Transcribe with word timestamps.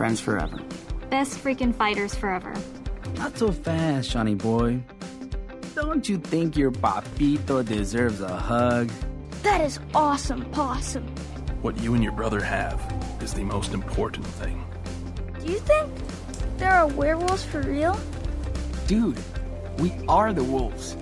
Friends 0.00 0.18
forever. 0.18 0.58
Best 1.10 1.44
freaking 1.44 1.74
fighters 1.74 2.14
forever. 2.14 2.54
Not 3.18 3.36
so 3.36 3.52
fast, 3.52 4.10
Johnny 4.10 4.34
boy. 4.34 4.80
Don't 5.74 6.08
you 6.08 6.16
think 6.16 6.56
your 6.56 6.70
papito 6.70 7.62
deserves 7.62 8.22
a 8.22 8.34
hug? 8.34 8.90
That 9.42 9.60
is 9.60 9.78
awesome, 9.94 10.46
possum. 10.52 11.06
What 11.60 11.76
you 11.82 11.92
and 11.92 12.02
your 12.02 12.14
brother 12.14 12.40
have 12.40 12.80
is 13.20 13.34
the 13.34 13.44
most 13.44 13.74
important 13.74 14.26
thing. 14.26 14.64
Do 15.38 15.52
you 15.52 15.58
think 15.58 15.92
there 16.56 16.72
are 16.72 16.86
werewolves 16.86 17.44
for 17.44 17.60
real? 17.60 18.00
Dude, 18.86 19.20
we 19.80 19.92
are 20.08 20.32
the 20.32 20.44
wolves. 20.44 20.96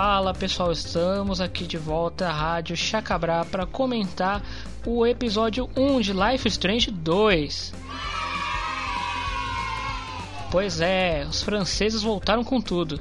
Fala 0.00 0.32
pessoal, 0.32 0.70
estamos 0.70 1.40
aqui 1.40 1.66
de 1.66 1.76
volta 1.76 2.28
à 2.28 2.32
Rádio 2.32 2.76
Chacabrá 2.76 3.44
para 3.44 3.66
comentar 3.66 4.40
o 4.86 5.04
episódio 5.04 5.68
1 5.76 6.00
de 6.00 6.12
Life 6.12 6.46
Strange 6.46 6.88
2. 6.92 7.74
Pois 10.52 10.80
é, 10.80 11.26
os 11.28 11.42
franceses 11.42 12.00
voltaram 12.00 12.44
com 12.44 12.60
tudo. 12.60 13.00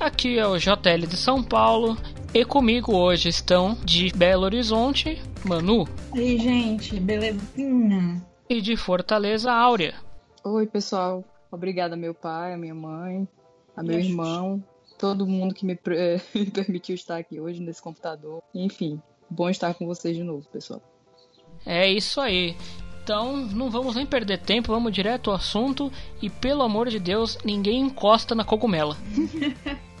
Aqui 0.00 0.38
é 0.38 0.46
o 0.46 0.56
JL 0.56 1.06
de 1.06 1.18
São 1.18 1.42
Paulo 1.42 1.94
e 2.32 2.42
comigo 2.42 2.96
hoje 2.96 3.28
estão 3.28 3.76
de 3.84 4.10
Belo 4.16 4.44
Horizonte, 4.44 5.20
Manu, 5.44 5.86
Ei, 6.14 6.38
gente, 6.38 6.98
belezinha? 6.98 8.24
e 8.48 8.62
de 8.62 8.78
Fortaleza, 8.78 9.52
Áurea. 9.52 9.92
Oi, 10.42 10.66
pessoal. 10.66 11.22
Obrigada, 11.50 11.94
meu 11.96 12.14
pai, 12.14 12.54
a 12.54 12.56
minha 12.56 12.74
mãe, 12.74 13.28
a 13.76 13.82
meu 13.82 14.00
irmão, 14.00 14.64
todo 15.02 15.26
mundo 15.26 15.52
que 15.52 15.66
me 15.66 15.74
pre- 15.74 16.22
me 16.32 16.48
permitiu 16.48 16.94
estar 16.94 17.16
aqui 17.16 17.40
hoje 17.40 17.60
nesse 17.60 17.82
computador. 17.82 18.40
Enfim, 18.54 19.02
bom 19.28 19.50
estar 19.50 19.74
com 19.74 19.84
vocês 19.84 20.16
de 20.16 20.22
novo, 20.22 20.46
pessoal. 20.48 20.80
É 21.66 21.90
isso 21.90 22.20
aí. 22.20 22.56
Então, 23.02 23.36
não 23.36 23.68
vamos 23.68 23.96
nem 23.96 24.06
perder 24.06 24.38
tempo, 24.38 24.68
vamos 24.68 24.92
direto 24.92 25.30
ao 25.30 25.36
assunto 25.36 25.90
e 26.22 26.30
pelo 26.30 26.62
amor 26.62 26.88
de 26.88 27.00
Deus, 27.00 27.36
ninguém 27.44 27.80
encosta 27.80 28.32
na 28.32 28.44
cogumela. 28.44 28.96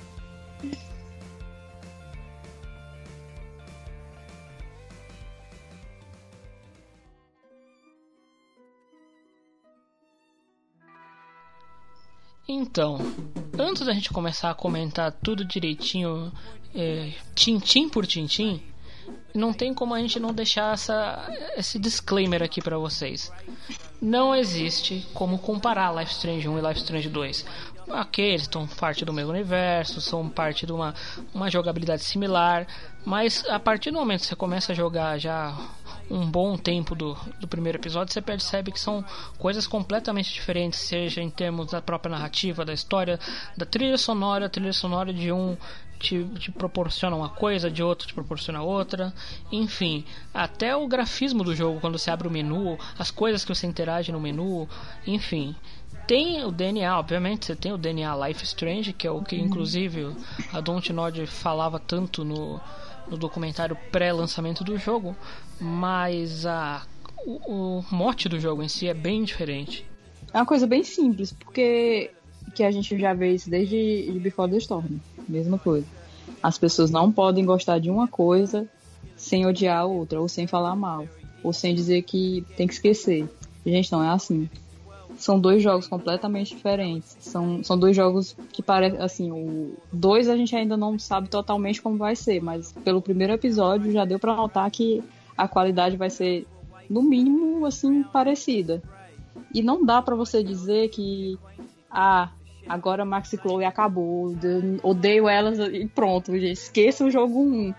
Então, 12.48 12.98
antes 13.58 13.86
da 13.86 13.92
gente 13.92 14.10
começar 14.10 14.50
a 14.50 14.54
comentar 14.54 15.12
tudo 15.12 15.44
direitinho, 15.44 16.32
é, 16.74 17.12
tintim 17.34 17.88
por 17.88 18.06
tintim, 18.06 18.60
não 19.34 19.52
tem 19.52 19.72
como 19.72 19.94
a 19.94 20.00
gente 20.00 20.18
não 20.18 20.32
deixar 20.32 20.74
essa, 20.74 21.30
esse 21.56 21.78
disclaimer 21.78 22.42
aqui 22.42 22.60
pra 22.60 22.78
vocês. 22.78 23.32
Não 24.00 24.34
existe 24.34 25.06
como 25.14 25.38
comparar 25.38 25.94
Life 25.94 26.12
Strange 26.12 26.48
1 26.48 26.58
e 26.58 26.60
Life 26.60 26.80
Strange 26.80 27.08
2. 27.08 27.46
Ok, 27.88 28.24
eles 28.24 28.42
estão 28.42 28.66
parte 28.66 29.04
do 29.04 29.12
mesmo 29.12 29.30
universo, 29.30 30.00
são 30.00 30.28
parte 30.28 30.66
de 30.66 30.72
uma, 30.72 30.94
uma 31.34 31.50
jogabilidade 31.50 32.02
similar, 32.02 32.66
mas 33.04 33.44
a 33.48 33.58
partir 33.58 33.90
do 33.90 33.98
momento 33.98 34.20
que 34.22 34.26
você 34.26 34.36
começa 34.36 34.72
a 34.72 34.74
jogar 34.74 35.18
já 35.18 35.56
um 36.10 36.30
bom 36.30 36.56
tempo 36.56 36.94
do, 36.94 37.16
do 37.40 37.48
primeiro 37.48 37.78
episódio, 37.78 38.12
você 38.12 38.20
percebe 38.20 38.72
que 38.72 38.80
são 38.80 39.04
coisas 39.38 39.66
completamente 39.66 40.32
diferentes, 40.32 40.80
seja 40.80 41.22
em 41.22 41.30
termos 41.30 41.70
da 41.70 41.80
própria 41.80 42.10
narrativa, 42.10 42.64
da 42.64 42.72
história, 42.72 43.18
da 43.56 43.64
trilha 43.64 43.96
sonora, 43.98 44.46
a 44.46 44.48
trilha 44.48 44.72
sonora 44.72 45.12
de 45.12 45.32
um 45.32 45.56
te, 45.98 46.24
te 46.38 46.50
proporciona 46.50 47.16
uma 47.16 47.28
coisa, 47.28 47.70
de 47.70 47.82
outro 47.82 48.06
te 48.06 48.12
proporciona 48.12 48.60
outra, 48.60 49.14
enfim, 49.50 50.04
até 50.34 50.74
o 50.76 50.86
grafismo 50.88 51.44
do 51.44 51.54
jogo 51.54 51.80
quando 51.80 51.98
você 51.98 52.10
abre 52.10 52.26
o 52.26 52.30
menu, 52.30 52.76
as 52.98 53.10
coisas 53.10 53.44
que 53.44 53.54
você 53.54 53.66
interage 53.66 54.10
no 54.10 54.20
menu, 54.20 54.68
enfim. 55.06 55.54
Tem 56.06 56.44
o 56.44 56.50
DNA, 56.50 56.98
obviamente, 56.98 57.46
você 57.46 57.54
tem 57.54 57.72
o 57.72 57.78
DNA 57.78 58.26
Life 58.26 58.42
Strange, 58.44 58.92
que 58.92 59.06
é 59.06 59.10
o 59.10 59.22
que 59.22 59.36
inclusive 59.36 60.14
a 60.52 60.60
Dontnod 60.60 61.24
falava 61.28 61.78
tanto 61.78 62.24
no, 62.24 62.60
no 63.12 63.18
documentário 63.18 63.76
pré-lançamento 63.92 64.64
do 64.64 64.76
jogo, 64.78 65.14
mas 65.60 66.46
a, 66.46 66.82
o, 67.24 67.78
o 67.78 67.84
mote 67.90 68.28
do 68.28 68.40
jogo 68.40 68.62
em 68.62 68.68
si 68.68 68.88
é 68.88 68.94
bem 68.94 69.22
diferente. 69.22 69.86
É 70.32 70.38
uma 70.38 70.46
coisa 70.46 70.66
bem 70.66 70.82
simples, 70.82 71.32
porque 71.32 72.10
que 72.54 72.64
a 72.64 72.70
gente 72.70 72.98
já 72.98 73.14
vê 73.14 73.34
isso 73.34 73.48
desde 73.48 74.10
de 74.10 74.18
Before 74.18 74.50
the 74.50 74.56
Storm. 74.56 74.98
Mesma 75.28 75.58
coisa. 75.58 75.86
As 76.42 76.58
pessoas 76.58 76.90
não 76.90 77.12
podem 77.12 77.44
gostar 77.44 77.78
de 77.78 77.90
uma 77.90 78.08
coisa 78.08 78.66
sem 79.16 79.46
odiar 79.46 79.80
a 79.80 79.84
outra, 79.84 80.20
ou 80.20 80.28
sem 80.28 80.46
falar 80.46 80.74
mal, 80.74 81.06
ou 81.42 81.52
sem 81.52 81.74
dizer 81.74 82.02
que 82.02 82.44
tem 82.56 82.66
que 82.66 82.72
esquecer. 82.72 83.28
Gente, 83.64 83.92
não 83.92 84.02
é 84.02 84.08
assim. 84.08 84.48
São 85.16 85.38
dois 85.38 85.62
jogos 85.62 85.86
completamente 85.86 86.54
diferentes. 86.54 87.16
São, 87.20 87.62
são 87.62 87.78
dois 87.78 87.94
jogos 87.94 88.34
que 88.52 88.62
parecem, 88.62 89.00
assim, 89.00 89.30
o 89.30 89.74
dois 89.92 90.28
a 90.28 90.36
gente 90.36 90.54
ainda 90.56 90.76
não 90.76 90.98
sabe 90.98 91.28
totalmente 91.28 91.80
como 91.80 91.96
vai 91.96 92.16
ser, 92.16 92.42
mas 92.42 92.72
pelo 92.84 93.00
primeiro 93.00 93.32
episódio 93.32 93.92
já 93.92 94.04
deu 94.04 94.18
pra 94.18 94.34
notar 94.34 94.70
que 94.70 95.02
a 95.36 95.46
qualidade 95.46 95.96
vai 95.96 96.10
ser, 96.10 96.46
no 96.90 97.02
mínimo, 97.02 97.64
assim, 97.64 98.02
parecida. 98.02 98.82
E 99.54 99.62
não 99.62 99.84
dá 99.84 100.02
pra 100.02 100.16
você 100.16 100.42
dizer 100.42 100.88
que, 100.88 101.38
ah, 101.90 102.30
agora 102.68 103.04
Max 103.04 103.32
e 103.32 103.36
Chloe 103.36 103.64
acabou, 103.64 104.34
de- 104.34 104.78
odeio 104.82 105.28
elas 105.28 105.58
e 105.58 105.86
pronto, 105.86 106.34
esqueça 106.34 107.04
o 107.04 107.10
jogo 107.10 107.40
1. 107.40 107.74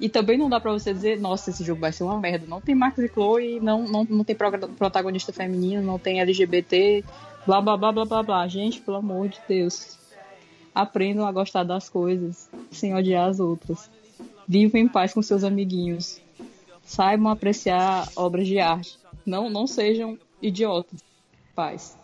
E 0.00 0.08
também 0.08 0.36
não 0.36 0.48
dá 0.48 0.60
pra 0.60 0.72
você 0.72 0.92
dizer, 0.92 1.20
nossa, 1.20 1.50
esse 1.50 1.62
jogo 1.64 1.80
vai 1.80 1.92
ser 1.92 2.04
uma 2.04 2.18
merda. 2.18 2.46
Não 2.46 2.60
tem 2.60 2.74
Max 2.74 2.98
e 2.98 3.08
Chloe, 3.08 3.60
não, 3.60 3.82
não, 3.82 4.04
não 4.04 4.24
tem 4.24 4.36
protagonista 4.36 5.32
feminino, 5.32 5.82
não 5.82 5.98
tem 5.98 6.20
LGBT, 6.20 7.04
blá 7.46 7.60
blá 7.60 7.76
blá 7.76 7.92
blá 7.92 8.04
blá 8.04 8.22
blá. 8.22 8.48
Gente, 8.48 8.80
pelo 8.80 8.98
amor 8.98 9.28
de 9.28 9.40
Deus. 9.48 9.98
Aprendam 10.74 11.24
a 11.24 11.32
gostar 11.32 11.62
das 11.62 11.88
coisas 11.88 12.50
sem 12.70 12.94
odiar 12.94 13.28
as 13.28 13.38
outras. 13.38 13.88
Vivam 14.46 14.80
em 14.80 14.88
paz 14.88 15.14
com 15.14 15.22
seus 15.22 15.44
amiguinhos. 15.44 16.20
Saibam 16.82 17.30
apreciar 17.30 18.08
obras 18.16 18.46
de 18.46 18.58
arte. 18.58 18.98
Não, 19.24 19.48
não 19.48 19.66
sejam 19.66 20.18
idiotas. 20.42 21.00
Paz. 21.54 21.96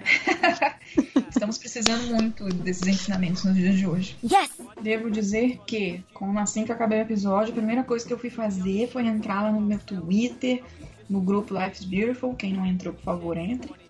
Estamos 1.30 1.58
precisando 1.58 2.06
muito 2.14 2.44
desses 2.44 2.86
ensinamentos 2.86 3.44
nos 3.44 3.54
dias 3.54 3.76
de 3.76 3.86
hoje. 3.86 4.16
Yes! 4.22 4.50
Devo 4.80 5.10
dizer 5.10 5.58
que, 5.66 6.02
como 6.12 6.38
assim 6.38 6.64
que 6.64 6.70
eu 6.70 6.76
acabei 6.76 6.98
o 7.00 7.02
episódio, 7.02 7.52
a 7.52 7.56
primeira 7.56 7.84
coisa 7.84 8.06
que 8.06 8.12
eu 8.12 8.18
fui 8.18 8.30
fazer 8.30 8.88
foi 8.88 9.06
entrar 9.06 9.42
lá 9.42 9.52
no 9.52 9.60
meu 9.60 9.78
Twitter, 9.78 10.62
no 11.08 11.20
grupo 11.20 11.54
Life's 11.54 11.84
Beautiful. 11.84 12.34
Quem 12.34 12.52
não 12.52 12.64
entrou, 12.64 12.94
por 12.94 13.02
favor, 13.02 13.36
entre. 13.36 13.83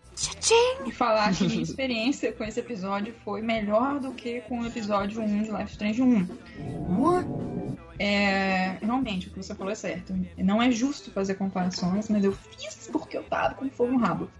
E 0.86 0.92
falar 0.92 1.34
que 1.34 1.44
minha 1.46 1.62
experiência 1.62 2.32
com 2.32 2.44
esse 2.44 2.60
episódio 2.60 3.14
foi 3.24 3.42
melhor 3.42 3.98
do 3.98 4.12
que 4.12 4.40
com 4.42 4.60
o 4.60 4.66
episódio 4.66 5.20
1 5.20 5.42
de 5.42 5.50
Life 5.50 5.72
Strange 5.72 6.02
1. 6.02 6.28
É, 7.98 8.78
realmente, 8.80 9.28
o 9.28 9.30
que 9.30 9.42
você 9.42 9.54
falou 9.54 9.72
é 9.72 9.74
certo. 9.74 10.14
Não 10.36 10.62
é 10.62 10.70
justo 10.70 11.10
fazer 11.10 11.34
comparações, 11.34 12.08
mas 12.08 12.24
eu 12.24 12.32
fiz 12.32 12.88
porque 12.92 13.16
eu 13.16 13.24
tava 13.24 13.54
com 13.54 13.68
fogo 13.70 13.92
no 13.92 13.98
rabo. 13.98 14.30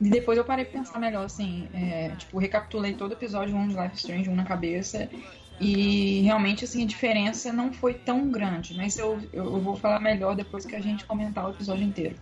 E 0.00 0.08
depois 0.08 0.38
eu 0.38 0.44
parei 0.44 0.64
pra 0.64 0.78
pensar 0.78 0.98
melhor, 1.00 1.24
assim, 1.24 1.68
é, 1.74 2.10
tipo, 2.10 2.38
recapitulei 2.38 2.94
todo 2.94 3.10
o 3.10 3.14
episódio 3.14 3.56
1 3.56 3.68
de 3.68 3.80
Life 3.80 3.96
Strange 3.96 4.30
1 4.30 4.34
na 4.34 4.44
cabeça. 4.44 5.08
E 5.60 6.20
realmente, 6.22 6.64
assim, 6.64 6.84
a 6.84 6.86
diferença 6.86 7.52
não 7.52 7.72
foi 7.72 7.94
tão 7.94 8.30
grande. 8.30 8.76
Mas 8.76 8.96
eu, 8.96 9.18
eu, 9.32 9.44
eu 9.44 9.60
vou 9.60 9.74
falar 9.74 9.98
melhor 9.98 10.36
depois 10.36 10.64
que 10.64 10.76
a 10.76 10.80
gente 10.80 11.04
comentar 11.04 11.46
o 11.46 11.50
episódio 11.50 11.84
inteiro. 11.84 12.14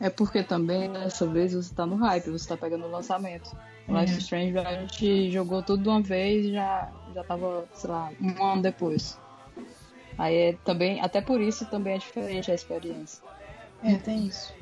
É 0.00 0.10
porque 0.10 0.42
também 0.42 0.90
dessa 0.92 1.26
vez 1.26 1.54
você 1.54 1.72
tá 1.74 1.86
no 1.86 1.96
hype, 1.96 2.30
você 2.30 2.48
tá 2.48 2.56
pegando 2.56 2.86
o 2.86 2.90
lançamento. 2.90 3.50
O 3.86 3.98
Life 3.98 4.18
Strange 4.18 4.58
a 4.58 4.80
gente 4.80 5.30
jogou 5.30 5.62
tudo 5.62 5.82
de 5.82 5.88
uma 5.88 6.00
vez 6.00 6.46
e 6.46 6.52
já, 6.52 6.90
já 7.14 7.24
tava, 7.24 7.68
sei 7.74 7.90
lá, 7.90 8.10
um 8.20 8.42
ano 8.44 8.62
depois. 8.62 9.18
Aí 10.16 10.36
é 10.36 10.52
também, 10.64 11.00
até 11.00 11.20
por 11.20 11.40
isso 11.40 11.66
também 11.66 11.94
é 11.94 11.98
diferente 11.98 12.50
a 12.50 12.54
experiência. 12.54 13.22
É, 13.82 13.96
tem 13.96 14.26
isso. 14.26 14.54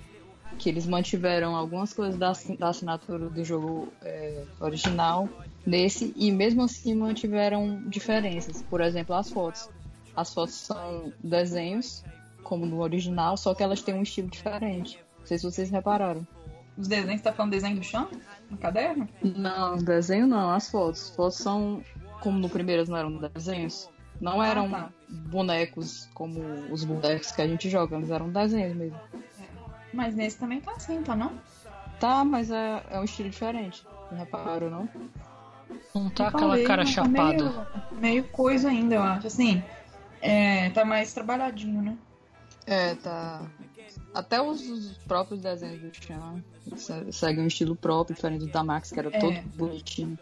Que 0.58 0.69
eles 0.69 0.87
mantiveram 0.87 1.55
algumas 1.55 1.93
coisas 1.93 2.17
da, 2.17 2.32
da 2.58 2.69
assinatura 2.69 3.29
do 3.29 3.44
jogo 3.44 3.93
é, 4.02 4.44
original 4.61 5.29
nesse 5.67 6.12
e 6.17 6.31
mesmo 6.31 6.62
assim 6.62 6.94
mantiveram 6.94 7.82
diferenças. 7.87 8.62
Por 8.62 8.81
exemplo, 8.81 9.14
as 9.14 9.31
fotos. 9.31 9.69
As 10.17 10.32
fotos 10.32 10.55
são 10.55 11.12
desenhos, 11.23 12.02
como 12.43 12.67
no 12.67 12.81
original, 12.81 13.37
só 13.37 13.55
que 13.55 13.62
elas 13.62 13.82
têm 13.82 13.94
um 13.94 14.02
estilo 14.02 14.29
diferente. 14.29 14.99
Não 15.20 15.26
sei 15.26 15.38
se 15.38 15.44
vocês 15.44 15.70
repararam. 15.70 16.26
Os 16.76 16.88
desenhos, 16.88 17.20
você 17.20 17.25
tá 17.25 17.32
falando 17.32 17.52
desenho 17.52 17.76
do 17.76 17.82
chão? 17.84 18.08
No 18.50 18.56
caderno? 18.56 19.08
Não, 19.22 19.76
desenho 19.76 20.26
não, 20.26 20.50
as 20.50 20.70
fotos. 20.70 21.11
Fotos 21.11 21.37
são, 21.38 21.82
como 22.20 22.38
no 22.38 22.49
primeiro 22.49 22.88
não 22.88 22.96
eram 22.96 23.17
desenhos, 23.17 23.88
não 24.20 24.43
eram 24.43 24.70
tá. 24.70 24.90
bonecos 25.08 26.08
como 26.14 26.40
os 26.72 26.84
bonecos 26.84 27.31
que 27.32 27.43
a 27.43 27.46
gente 27.46 27.69
joga, 27.69 27.99
mas 27.99 28.11
eram 28.11 28.31
desenhos 28.31 28.76
mesmo. 28.76 28.99
Mas 29.93 30.14
nesse 30.14 30.38
também 30.38 30.61
tá 30.61 30.72
assim, 30.72 31.02
tá 31.02 31.14
não? 31.14 31.32
Tá, 31.99 32.25
mas 32.25 32.50
é, 32.50 32.82
é 32.90 32.99
um 32.99 33.05
estilo 33.05 33.28
diferente. 33.28 33.87
Não 34.11 34.19
repararam, 34.19 34.70
não? 34.70 34.88
Não 35.94 36.11
tá 36.11 36.25
Eu 36.25 36.28
aquela 36.28 36.49
falei, 36.50 36.64
cara 36.64 36.84
mas 36.84 36.94
tá 36.94 37.05
chapada. 37.05 37.44
Meio, 37.44 37.67
meio 37.93 38.25
coisa 38.28 38.69
ainda, 38.69 38.94
eu 38.94 39.02
acho. 39.02 39.26
Assim, 39.26 39.62
É, 40.22 40.70
tá 40.70 40.84
mais 40.84 41.12
trabalhadinho, 41.12 41.82
né? 41.82 41.96
É, 42.67 42.94
tá. 42.94 43.43
Até 44.12 44.42
os, 44.42 44.60
os 44.68 44.98
próprios 45.06 45.40
desenhos 45.40 45.80
do 45.80 45.90
Chan 45.94 46.42
se- 46.76 47.12
seguem 47.12 47.44
um 47.44 47.46
estilo 47.46 47.76
próprio, 47.76 48.14
diferente 48.16 48.46
do 48.46 48.50
da 48.52 48.64
Max, 48.64 48.90
que 48.90 48.98
era 48.98 49.08
É. 49.12 49.18
todo 49.20 49.40
bonitinho. 49.56 50.18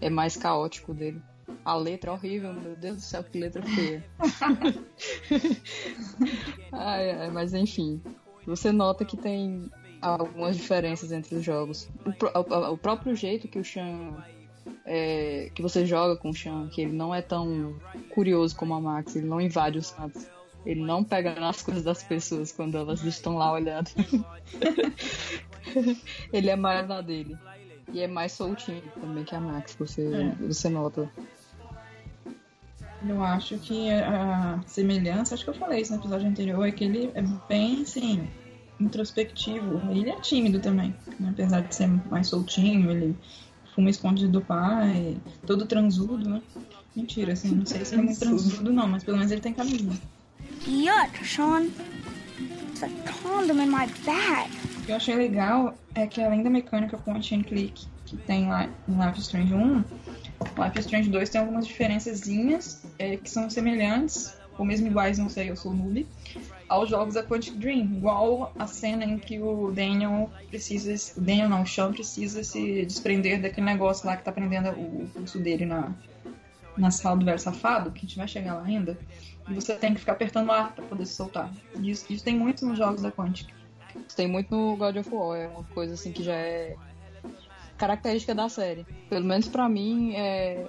É 0.00 0.08
mais 0.08 0.36
caótico 0.36 0.94
dele. 0.94 1.20
A 1.64 1.74
letra 1.74 2.10
é 2.10 2.14
horrível, 2.14 2.52
meu 2.54 2.76
Deus 2.76 2.96
do 2.96 3.02
céu, 3.02 3.24
que 3.24 3.38
letra 3.38 3.62
feia. 3.62 4.04
ai, 6.72 7.10
ai, 7.10 7.30
mas 7.30 7.54
enfim. 7.54 8.00
Você 8.46 8.70
nota 8.72 9.04
que 9.04 9.16
tem 9.16 9.70
algumas 10.00 10.56
diferenças 10.56 11.10
entre 11.12 11.34
os 11.36 11.44
jogos. 11.44 11.88
O- 12.04 12.72
o 12.72 12.78
próprio 12.78 13.14
jeito 13.16 13.48
que 13.48 13.58
o 13.58 13.64
Chan. 13.64 14.14
é, 14.86 15.50
que 15.54 15.60
você 15.62 15.84
joga 15.86 16.16
com 16.16 16.30
o 16.30 16.34
Chan, 16.34 16.68
que 16.68 16.80
ele 16.82 16.92
não 16.92 17.14
é 17.14 17.20
tão 17.22 17.78
curioso 18.10 18.54
como 18.56 18.74
a 18.74 18.80
Max, 18.80 19.14
ele 19.16 19.26
não 19.26 19.40
invade 19.40 19.78
os 19.78 19.90
cantos. 19.90 20.26
Ele 20.64 20.82
não 20.82 21.04
pega 21.04 21.34
nas 21.34 21.62
coisas 21.62 21.84
das 21.84 22.02
pessoas 22.02 22.52
quando 22.52 22.76
elas 22.76 23.02
estão 23.04 23.36
lá 23.36 23.52
olhando. 23.52 23.90
ele 26.32 26.50
é 26.50 26.56
mais 26.56 26.88
na 26.88 27.00
dele. 27.00 27.36
E 27.92 28.00
é 28.00 28.06
mais 28.06 28.32
soltinho 28.32 28.82
também 29.00 29.24
que 29.24 29.34
a 29.34 29.40
Max, 29.40 29.76
você, 29.78 30.02
É. 30.02 30.46
você 30.46 30.68
nota. 30.68 31.08
Eu 33.06 33.22
acho 33.22 33.58
que 33.58 33.90
a 33.90 34.60
semelhança, 34.66 35.34
acho 35.34 35.44
que 35.44 35.50
eu 35.50 35.54
falei 35.54 35.82
isso 35.82 35.92
no 35.92 35.98
episódio 35.98 36.26
anterior, 36.26 36.66
é 36.66 36.72
que 36.72 36.84
ele 36.84 37.10
é 37.14 37.22
bem, 37.46 37.82
assim, 37.82 38.26
introspectivo. 38.80 39.82
Ele 39.90 40.08
é 40.08 40.18
tímido 40.20 40.58
também, 40.58 40.94
né? 41.20 41.28
apesar 41.30 41.60
de 41.60 41.74
ser 41.74 41.86
mais 42.10 42.28
soltinho, 42.28 42.90
ele 42.90 43.14
fuma 43.74 43.90
escondido 43.90 44.32
do 44.32 44.40
pai, 44.40 45.18
todo 45.46 45.66
transudo, 45.66 46.28
né? 46.28 46.40
Mentira, 46.96 47.34
assim, 47.34 47.54
não 47.54 47.66
sei 47.66 47.84
se 47.84 47.94
ele 47.94 48.02
é 48.02 48.04
muito 48.06 48.20
transudo 48.20 48.72
não, 48.72 48.88
mas 48.88 49.04
pelo 49.04 49.18
menos 49.18 49.32
ele 49.32 49.40
tem 49.40 49.52
camisinha. 49.52 50.00
Yuck, 50.66 51.22
Sean. 51.22 51.70
It's 52.70 52.82
a 52.82 52.88
condom 53.04 53.60
in 53.60 53.70
my 53.70 53.86
bag. 54.06 54.50
O 54.78 54.86
que 54.86 54.92
eu 54.92 54.96
achei 54.96 55.14
legal 55.14 55.74
é 55.94 56.06
que 56.06 56.22
além 56.22 56.42
da 56.42 56.48
mecânica 56.48 56.96
point 56.96 57.34
and 57.34 57.42
click 57.42 57.86
que 58.06 58.16
tem 58.16 58.48
lá 58.48 58.68
em 58.88 59.06
Life 59.06 59.20
Strange 59.20 59.54
1, 59.54 59.84
Life 60.62 60.80
Strange 60.80 61.10
2 61.10 61.28
tem 61.28 61.40
algumas 61.40 61.66
diferençazinhas 61.66 62.82
é, 62.98 63.16
que 63.16 63.28
são 63.28 63.48
semelhantes, 63.50 64.34
ou 64.58 64.64
mesmo 64.64 64.86
iguais, 64.86 65.18
não 65.18 65.28
sei, 65.28 65.50
eu 65.50 65.56
sou 65.56 65.74
noob, 65.74 66.06
aos 66.68 66.88
jogos 66.88 67.14
da 67.14 67.22
Quantic 67.22 67.56
Dream. 67.56 67.84
Igual 67.96 68.52
a 68.58 68.66
cena 68.66 69.04
em 69.04 69.18
que 69.18 69.38
o 69.38 69.70
Daniel 69.70 70.30
precisa, 70.48 70.94
o 71.18 71.20
Daniel 71.20 71.48
não, 71.48 71.62
o 71.62 71.66
Sean 71.66 71.92
precisa 71.92 72.42
se 72.42 72.84
desprender 72.86 73.40
daquele 73.40 73.66
negócio 73.66 74.06
lá 74.06 74.16
que 74.16 74.24
tá 74.24 74.32
prendendo 74.32 74.70
o 74.70 75.08
pulso 75.12 75.38
dele 75.38 75.66
na, 75.66 75.92
na 76.76 76.90
sala 76.90 77.16
do 77.16 77.24
velho 77.24 77.38
safado, 77.38 77.90
que 77.90 77.98
a 77.98 78.02
gente 78.02 78.16
vai 78.16 78.28
chegar 78.28 78.54
lá 78.54 78.64
ainda. 78.64 78.98
E 79.48 79.54
você 79.54 79.74
tem 79.74 79.92
que 79.94 80.00
ficar 80.00 80.12
apertando 80.12 80.50
ar 80.50 80.72
pra 80.74 80.84
poder 80.84 81.04
se 81.06 81.14
soltar. 81.14 81.52
Isso, 81.82 82.06
isso 82.10 82.24
tem 82.24 82.36
muito 82.38 82.64
nos 82.66 82.78
jogos 82.78 83.02
da 83.02 83.10
Quantic. 83.12 83.48
Isso 84.06 84.16
tem 84.16 84.26
muito 84.26 84.54
no 84.54 84.76
God 84.76 84.96
of 84.96 85.10
War, 85.14 85.38
é 85.38 85.46
uma 85.48 85.64
coisa 85.64 85.94
assim 85.94 86.12
que 86.12 86.22
já 86.22 86.34
é 86.34 86.76
característica 87.76 88.34
da 88.34 88.48
série. 88.48 88.86
Pelo 89.08 89.24
menos 89.24 89.48
pra 89.48 89.68
mim 89.68 90.14
é, 90.14 90.66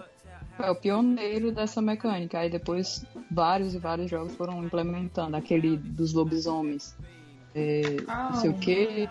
é 0.60 0.70
o 0.72 0.76
pioneiro 0.76 1.52
dessa 1.52 1.82
mecânica. 1.82 2.40
Aí 2.40 2.50
depois 2.50 3.06
vários 3.32 3.74
e 3.74 3.80
vários 3.80 4.10
jogos 4.10 4.36
foram 4.36 4.64
implementando 4.64 5.36
aquele 5.38 5.78
dos 5.78 6.14
lobisomens. 6.14 6.96
É, 7.56 7.82
Ah, 8.08 8.30
não 8.34 8.42
sei 8.42 8.50
o 8.50 8.54
que, 8.58 9.10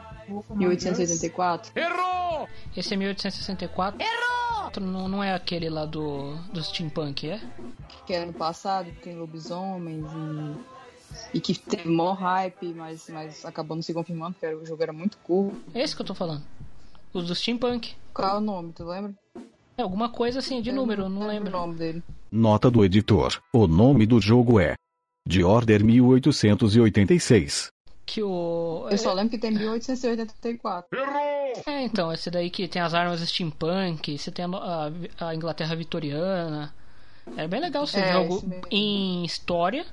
1884. 0.55 1.73
Esse 2.77 2.93
é 2.93 2.97
1864. 2.97 4.01
Errou! 4.01 4.44
Não, 4.81 5.09
não 5.09 5.23
é 5.23 5.35
aquele 5.35 5.69
lá 5.71 5.85
do, 5.87 6.35
do 6.53 6.63
steampunk, 6.63 7.29
é? 7.29 7.41
que 8.07 8.13
era 8.13 8.27
no 8.27 8.33
passado, 8.33 8.91
que 8.91 9.01
tem 9.03 9.17
lobisomens 9.17 10.05
e, 11.33 11.39
e 11.39 11.41
que 11.41 11.55
teve 11.59 11.89
mó 11.89 12.13
hype, 12.13 12.75
mas, 12.75 13.09
mas 13.09 13.45
acabou 13.45 13.75
não 13.77 13.83
se 13.83 13.95
confirmando, 13.95 14.33
porque 14.35 14.47
era- 14.47 14.57
o 14.59 14.67
jogo 14.67 14.83
era 14.83 14.93
muito 14.93 15.17
curto. 15.19 15.57
É 15.75 15.83
esse 15.83 15.95
que 15.97 16.03
eu 16.03 16.07
tô 16.07 16.15
falando. 16.15 16.43
Os 17.13 17.27
do 17.27 17.35
steampunk. 17.35 17.95
Qual 18.13 18.29
é 18.29 18.39
o 18.39 18.41
nome, 18.41 18.73
tu 18.73 18.85
lembra? 18.85 19.15
É 19.77 19.83
alguma 19.83 20.09
coisa 20.09 20.39
assim, 20.39 20.61
de 20.63 20.71
número, 20.71 21.09
não 21.09 21.23
o 21.23 21.27
lembro. 21.27 21.51
nome 21.51 21.75
dele. 21.75 22.03
Nota 22.31 22.71
do 22.71 22.85
editor: 22.85 23.41
o 23.53 23.67
nome 23.67 24.07
do 24.07 24.21
jogo 24.21 24.61
é 24.61 24.75
De 25.27 25.43
Order 25.43 25.85
1886. 25.85 27.69
Que 28.07 28.23
o. 28.23 28.87
Eu 28.91 28.99
só 28.99 29.13
lembro 29.13 29.31
que 29.31 29.39
tem 29.39 29.51
1884. 29.51 30.99
É, 31.67 31.83
então, 31.83 32.13
esse 32.13 32.31
daí 32.31 32.51
que 32.51 32.69
tem 32.69 32.83
as 32.83 32.93
armas 32.95 33.21
steampunk, 33.21 34.19
você 34.19 34.31
tem 34.31 34.45
a, 34.45 34.91
a- 35.21 35.35
Inglaterra 35.35 35.75
vitoriana. 35.75 36.75
É 37.37 37.49
bem 37.49 37.61
legal 37.61 37.85
esse 37.85 37.99
É, 37.99 38.13
jogo 38.13 38.37
esse 38.37 38.47
mesmo. 38.47 38.67
em 38.71 39.25
história, 39.25 39.87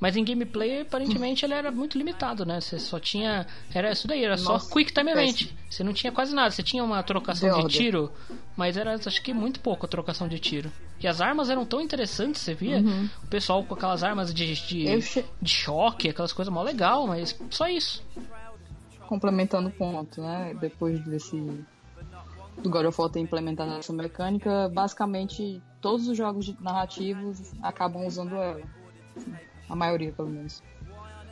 mas 0.00 0.16
em 0.16 0.24
gameplay 0.24 0.80
aparentemente 0.82 1.44
ele 1.44 1.54
era 1.54 1.70
muito 1.70 1.96
limitado, 1.98 2.44
né? 2.44 2.60
Você 2.60 2.78
só 2.78 2.98
tinha. 3.00 3.46
Era 3.74 3.92
isso 3.92 4.06
daí, 4.06 4.24
era 4.24 4.36
só 4.36 4.54
Nossa, 4.54 4.72
Quick 4.72 4.92
Time 4.92 5.10
Event. 5.10 5.50
Você 5.68 5.82
não 5.84 5.92
tinha 5.92 6.12
quase 6.12 6.34
nada, 6.34 6.50
você 6.50 6.62
tinha 6.62 6.82
uma 6.84 7.02
trocação 7.02 7.48
de 7.62 7.68
tiro, 7.68 8.12
mas 8.56 8.76
era 8.76 8.94
acho 8.94 9.22
que 9.22 9.32
muito 9.32 9.60
pouco 9.60 9.86
a 9.86 9.88
trocação 9.88 10.28
de 10.28 10.38
tiro. 10.38 10.70
E 10.98 11.06
as 11.06 11.20
armas 11.20 11.50
eram 11.50 11.64
tão 11.66 11.80
interessantes, 11.80 12.40
você 12.40 12.54
via 12.54 12.82
o 13.22 13.26
pessoal 13.26 13.62
com 13.64 13.74
aquelas 13.74 14.02
armas 14.02 14.32
de, 14.32 14.54
de, 14.54 14.86
Uhum. 14.94 15.00
Che- 15.00 15.24
de 15.42 15.50
choque, 15.50 16.08
aquelas 16.08 16.32
coisas 16.32 16.52
mó 16.52 16.62
legal, 16.62 17.06
mas 17.06 17.38
só 17.50 17.68
isso. 17.68 18.02
complementando 19.06 19.68
o 19.68 19.72
ponto, 19.72 20.20
né? 20.20 20.54
Depois 20.60 20.98
desse 21.04 21.36
do 22.62 22.70
God 22.70 22.86
of 22.86 23.00
War 23.00 23.10
ter 23.10 23.20
implementado 23.20 23.72
essa 23.74 23.92
mecânica, 23.92 24.68
basicamente 24.72 25.62
todos 25.80 26.08
os 26.08 26.16
jogos 26.16 26.46
de- 26.46 26.56
narrativos 26.60 27.38
acabam 27.62 28.06
usando 28.06 28.34
ela. 28.36 28.62
A 29.68 29.74
maioria, 29.76 30.12
pelo 30.12 30.28
menos. 30.28 30.62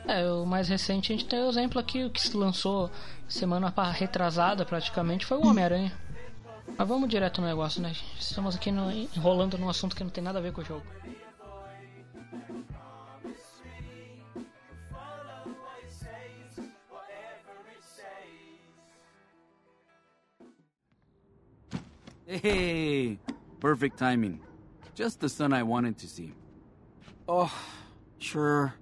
É, 0.07 0.29
o 0.29 0.45
mais 0.45 0.67
recente 0.69 1.11
a 1.11 1.15
gente 1.15 1.27
tem 1.27 1.41
o 1.43 1.49
exemplo 1.49 1.79
aqui, 1.79 2.03
o 2.03 2.09
que 2.11 2.21
se 2.21 2.35
lançou 2.37 2.91
semana 3.27 3.73
retrasada 3.91 4.63
praticamente, 4.65 5.25
foi 5.25 5.37
o 5.37 5.47
Homem-Aranha. 5.47 5.91
Mas 6.77 6.87
vamos 6.87 7.09
direto 7.09 7.41
no 7.41 7.47
negócio, 7.47 7.81
né? 7.81 7.93
Estamos 8.19 8.55
aqui 8.55 8.71
no- 8.71 8.91
enrolando 8.91 9.57
num 9.57 9.69
assunto 9.69 9.95
que 9.95 10.03
não 10.03 10.11
tem 10.11 10.23
nada 10.23 10.39
a 10.39 10.41
ver 10.41 10.51
com 10.51 10.61
o 10.61 10.65
jogo. 10.65 10.83
Hey, 22.27 23.19
perfect 23.59 23.97
timing. 23.97 24.39
Just 24.95 25.19
the 25.19 25.29
son 25.29 25.53
I 25.53 25.63
wanted 25.63 25.97
to 25.99 26.07
see. 26.07 26.33
Oh, 27.27 27.51
sure. 28.25 28.73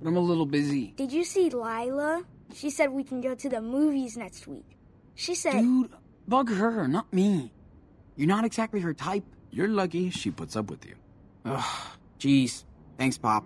But 0.00 0.08
I'm 0.08 0.16
a 0.16 0.20
little 0.20 0.46
busy. 0.46 0.94
Did 0.96 1.12
you 1.12 1.24
see 1.24 1.50
Lila? 1.50 2.22
She 2.54 2.70
said 2.70 2.90
we 2.90 3.02
can 3.04 3.20
go 3.20 3.34
to 3.34 3.48
the 3.48 3.60
movies 3.60 4.16
next 4.16 4.46
week. 4.46 4.66
She 5.14 5.34
said, 5.34 5.62
Dude, 5.62 5.90
bug 6.28 6.50
her, 6.50 6.86
not 6.88 7.12
me. 7.12 7.50
You're 8.16 8.28
not 8.28 8.44
exactly 8.44 8.80
her 8.80 8.94
type. 8.94 9.24
You're 9.50 9.68
lucky 9.68 10.10
she 10.10 10.30
puts 10.30 10.56
up 10.56 10.70
with 10.70 10.84
you. 10.86 10.94
Ugh, 11.44 11.64
jeez. 12.18 12.64
Thanks, 12.98 13.18
Pop. 13.18 13.44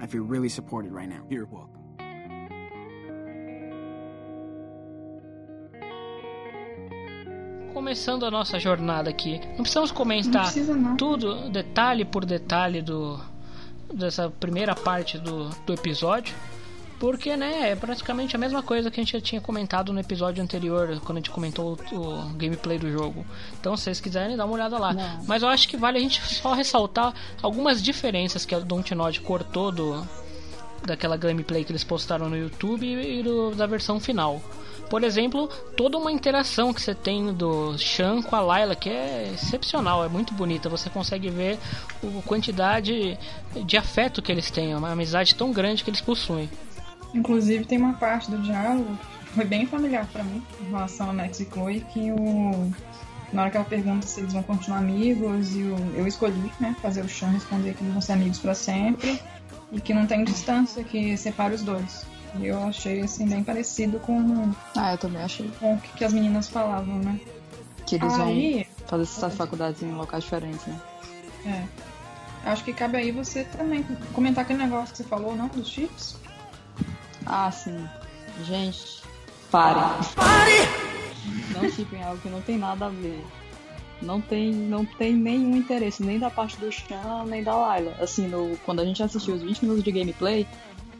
I 0.00 0.06
feel 0.06 0.22
really 0.22 0.48
supported 0.48 0.92
right 0.92 1.08
now. 1.08 1.24
You're 1.30 1.46
welcome. 1.46 1.74
Começando 7.72 8.24
a 8.24 8.30
nossa 8.30 8.58
jornada 8.58 9.10
aqui, 9.10 9.40
não 9.50 9.58
precisamos 9.62 9.90
Não 9.90 9.96
comentar 9.96 10.42
precisa 10.44 10.74
não. 10.74 10.96
tudo, 10.96 11.48
detalhe 11.50 12.04
por 12.04 12.24
detalhe 12.24 12.82
do 12.82 13.20
dessa 13.92 14.30
primeira 14.40 14.74
parte 14.74 15.18
do, 15.18 15.48
do 15.66 15.72
episódio, 15.72 16.34
porque 17.00 17.36
né, 17.36 17.70
é 17.70 17.76
praticamente 17.76 18.34
a 18.34 18.38
mesma 18.38 18.60
coisa 18.62 18.90
que 18.90 19.00
a 19.00 19.02
gente 19.04 19.12
já 19.12 19.20
tinha 19.20 19.40
comentado 19.40 19.92
no 19.92 20.00
episódio 20.00 20.42
anterior, 20.42 20.98
quando 21.04 21.18
a 21.18 21.20
gente 21.20 21.30
comentou 21.30 21.78
o, 21.92 21.96
o 21.96 22.28
gameplay 22.34 22.76
do 22.78 22.90
jogo. 22.90 23.24
Então, 23.60 23.76
se 23.76 23.84
vocês 23.84 24.00
quiserem, 24.00 24.36
dá 24.36 24.44
uma 24.44 24.54
olhada 24.54 24.76
lá. 24.78 24.92
Não. 24.92 25.24
Mas 25.26 25.42
eu 25.42 25.48
acho 25.48 25.68
que 25.68 25.76
vale 25.76 25.98
a 25.98 26.00
gente 26.00 26.20
só 26.20 26.52
ressaltar 26.54 27.14
algumas 27.40 27.80
diferenças 27.82 28.44
que 28.44 28.54
a 28.54 28.58
Dontnod 28.58 29.20
cortou 29.20 29.70
do 29.70 30.06
daquela 30.84 31.16
gameplay 31.16 31.64
que 31.64 31.72
eles 31.72 31.82
postaram 31.84 32.28
no 32.28 32.36
YouTube 32.36 32.86
e 32.86 33.22
do- 33.22 33.50
da 33.54 33.66
versão 33.66 33.98
final. 34.00 34.40
Por 34.88 35.04
exemplo, 35.04 35.48
toda 35.76 35.98
uma 35.98 36.10
interação 36.10 36.72
que 36.72 36.80
você 36.80 36.94
tem 36.94 37.32
do 37.32 37.76
Shan 37.76 38.22
com 38.22 38.34
a 38.34 38.40
Layla, 38.40 38.74
que 38.74 38.88
é 38.88 39.30
excepcional, 39.34 40.02
é 40.02 40.08
muito 40.08 40.32
bonita. 40.32 40.68
Você 40.68 40.88
consegue 40.88 41.28
ver 41.28 41.58
a 42.02 42.22
quantidade 42.22 43.18
de 43.66 43.76
afeto 43.76 44.22
que 44.22 44.32
eles 44.32 44.50
têm, 44.50 44.74
uma 44.74 44.90
amizade 44.90 45.34
tão 45.34 45.52
grande 45.52 45.84
que 45.84 45.90
eles 45.90 46.00
possuem. 46.00 46.48
Inclusive 47.14 47.64
tem 47.64 47.78
uma 47.78 47.94
parte 47.94 48.30
do 48.30 48.38
diálogo 48.38 48.98
que 49.26 49.32
foi 49.34 49.44
bem 49.44 49.66
familiar 49.66 50.06
pra 50.10 50.24
mim, 50.24 50.42
em 50.60 50.70
relação 50.70 51.10
a 51.10 51.12
Max 51.12 51.40
e 51.40 51.44
Chloe, 51.44 51.84
que 51.92 52.10
o. 52.12 52.72
Na 53.30 53.42
hora 53.42 53.50
que 53.50 53.58
ela 53.58 53.66
pergunta 53.66 54.06
se 54.06 54.20
eles 54.20 54.32
vão 54.32 54.42
continuar 54.42 54.78
amigos, 54.78 55.54
e 55.54 55.62
o... 55.62 55.76
eu 55.94 56.06
escolhi, 56.06 56.50
né, 56.58 56.74
fazer 56.80 57.04
o 57.04 57.08
Sean 57.08 57.28
responder 57.28 57.74
que 57.74 57.82
eles 57.82 57.92
vão 57.92 58.00
ser 58.00 58.12
amigos 58.12 58.38
pra 58.38 58.54
sempre 58.54 59.20
e 59.70 59.82
que 59.82 59.92
não 59.92 60.06
tem 60.06 60.24
distância 60.24 60.82
que 60.82 61.14
separe 61.18 61.54
os 61.54 61.62
dois. 61.62 62.06
E 62.36 62.46
eu 62.46 62.62
achei 62.62 63.00
assim 63.00 63.26
bem 63.28 63.42
parecido 63.42 63.98
com, 64.00 64.52
Ah, 64.76 64.92
eu 64.92 64.98
também 64.98 65.22
achei 65.22 65.50
com 65.58 65.74
o 65.74 65.80
que, 65.80 65.88
que 65.88 66.04
as 66.04 66.12
meninas 66.12 66.48
falavam, 66.48 66.98
né? 66.98 67.20
que 67.88 67.96
eles 67.96 68.16
vão 68.16 68.26
Aí, 68.26 68.66
fazer 68.86 69.02
essas 69.04 69.34
faculdades 69.34 69.82
em 69.82 69.92
locais 69.92 70.22
diferentes, 70.22 70.66
né? 70.66 70.80
É. 71.46 72.50
acho 72.50 72.62
que 72.64 72.72
cabe 72.72 72.98
aí 72.98 73.10
você 73.10 73.44
também 73.44 73.82
comentar 74.12 74.44
aquele 74.44 74.58
negócio 74.58 74.92
que 74.92 74.98
você 74.98 75.04
falou, 75.04 75.34
não? 75.34 75.48
Dos 75.48 75.68
chips. 75.68 76.16
Ah, 77.24 77.50
sim. 77.50 77.88
Gente, 78.44 79.02
parem. 79.50 79.82
Pare! 80.14 80.68
Não 81.54 81.70
chipem 81.70 82.02
algo 82.02 82.20
que 82.20 82.28
não 82.28 82.42
tem 82.42 82.58
nada 82.58 82.86
a 82.86 82.90
ver. 82.90 83.24
Não 84.00 84.20
tem, 84.20 84.52
não 84.52 84.84
tem 84.84 85.14
nenhum 85.14 85.56
interesse, 85.56 86.02
nem 86.02 86.18
da 86.18 86.30
parte 86.30 86.56
do 86.58 86.70
Chan, 86.70 87.24
nem 87.26 87.42
da 87.42 87.56
Layla. 87.56 87.96
Assim, 88.00 88.28
no, 88.28 88.56
quando 88.58 88.80
a 88.80 88.84
gente 88.84 89.02
assistiu 89.02 89.34
os 89.34 89.42
20 89.42 89.62
minutos 89.62 89.82
de 89.82 89.90
gameplay, 89.90 90.46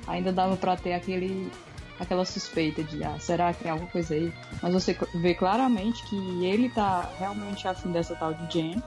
ainda 0.08 0.32
dava 0.32 0.56
pra 0.56 0.76
ter 0.76 0.94
aquele, 0.94 1.52
aquela 2.00 2.24
suspeita 2.24 2.82
de, 2.82 3.04
ah, 3.04 3.16
será 3.20 3.52
que 3.52 3.62
tem 3.62 3.70
alguma 3.70 3.90
coisa 3.90 4.14
aí? 4.14 4.32
Mas 4.62 4.72
você 4.72 4.96
vê 5.14 5.34
claramente 5.34 6.02
que 6.08 6.44
ele 6.44 6.68
tá 6.70 7.08
realmente 7.18 7.68
afim 7.68 7.92
dessa 7.92 8.16
tal 8.16 8.34
de 8.34 8.52
Jen, 8.52 8.82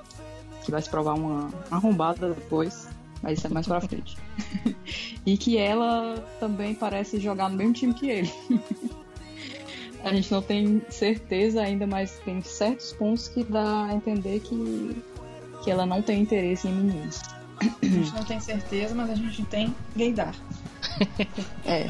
que 0.63 0.72
vai 0.72 0.82
se 0.82 0.90
provar 0.90 1.13
uma 1.13 1.50
arrombada 1.70 2.34
depois, 2.34 2.90
mas 3.22 3.38
isso 3.38 3.48
é 3.48 3.50
mais 3.50 3.68
pra 3.68 3.80
frente. 3.80 4.18
e 5.25 5.38
que 5.38 5.58
ela 5.58 6.16
também 6.40 6.74
parece 6.74 7.20
jogar 7.20 7.50
no 7.50 7.56
mesmo 7.56 7.74
time 7.74 7.94
que 7.94 8.10
ele. 8.10 8.34
a 10.04 10.13
gente 10.13 10.32
não 10.32 10.42
tem 10.42 10.82
certeza 10.90 11.62
ainda, 11.62 11.86
mas 11.86 12.20
tem 12.25 12.42
certos 12.42 12.92
pontos 12.94 13.28
que 13.28 13.44
dá 13.44 13.86
a 13.86 13.94
entender 13.94 14.40
que, 14.40 15.04
que 15.63 15.70
ela 15.70 15.86
não 15.86 16.01
tem 16.01 16.22
interesse 16.22 16.68
em 16.68 16.74
meninos. 16.74 17.22
A 17.60 17.86
gente 17.86 18.13
não 18.16 18.24
tem 18.24 18.40
certeza, 18.40 18.96
mas 18.96 19.12
a 19.12 19.16
gente 19.16 19.44
tem 19.46 19.75
gaydar. 19.96 20.36
É. 21.65 21.89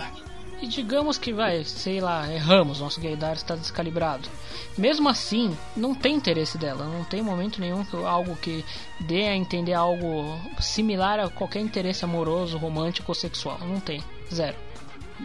E 0.61 0.67
digamos 0.67 1.17
que 1.17 1.33
vai, 1.33 1.63
sei 1.63 1.99
lá, 1.99 2.31
erramos, 2.31 2.79
nosso 2.79 3.01
gaydar 3.01 3.33
está 3.33 3.55
descalibrado. 3.55 4.29
Mesmo 4.77 5.09
assim, 5.09 5.57
não 5.75 5.95
tem 5.95 6.15
interesse 6.15 6.55
dela, 6.55 6.85
não 6.85 7.03
tem 7.03 7.21
momento 7.21 7.59
nenhum 7.59 7.83
que 7.83 7.95
algo 7.95 8.35
que 8.35 8.63
dê 8.99 9.23
a 9.23 9.35
entender 9.35 9.73
algo 9.73 10.39
similar 10.59 11.19
a 11.19 11.29
qualquer 11.29 11.61
interesse 11.61 12.05
amoroso, 12.05 12.59
romântico 12.59 13.09
ou 13.11 13.15
sexual. 13.15 13.57
Não 13.59 13.79
tem. 13.79 14.03
Zero. 14.31 14.55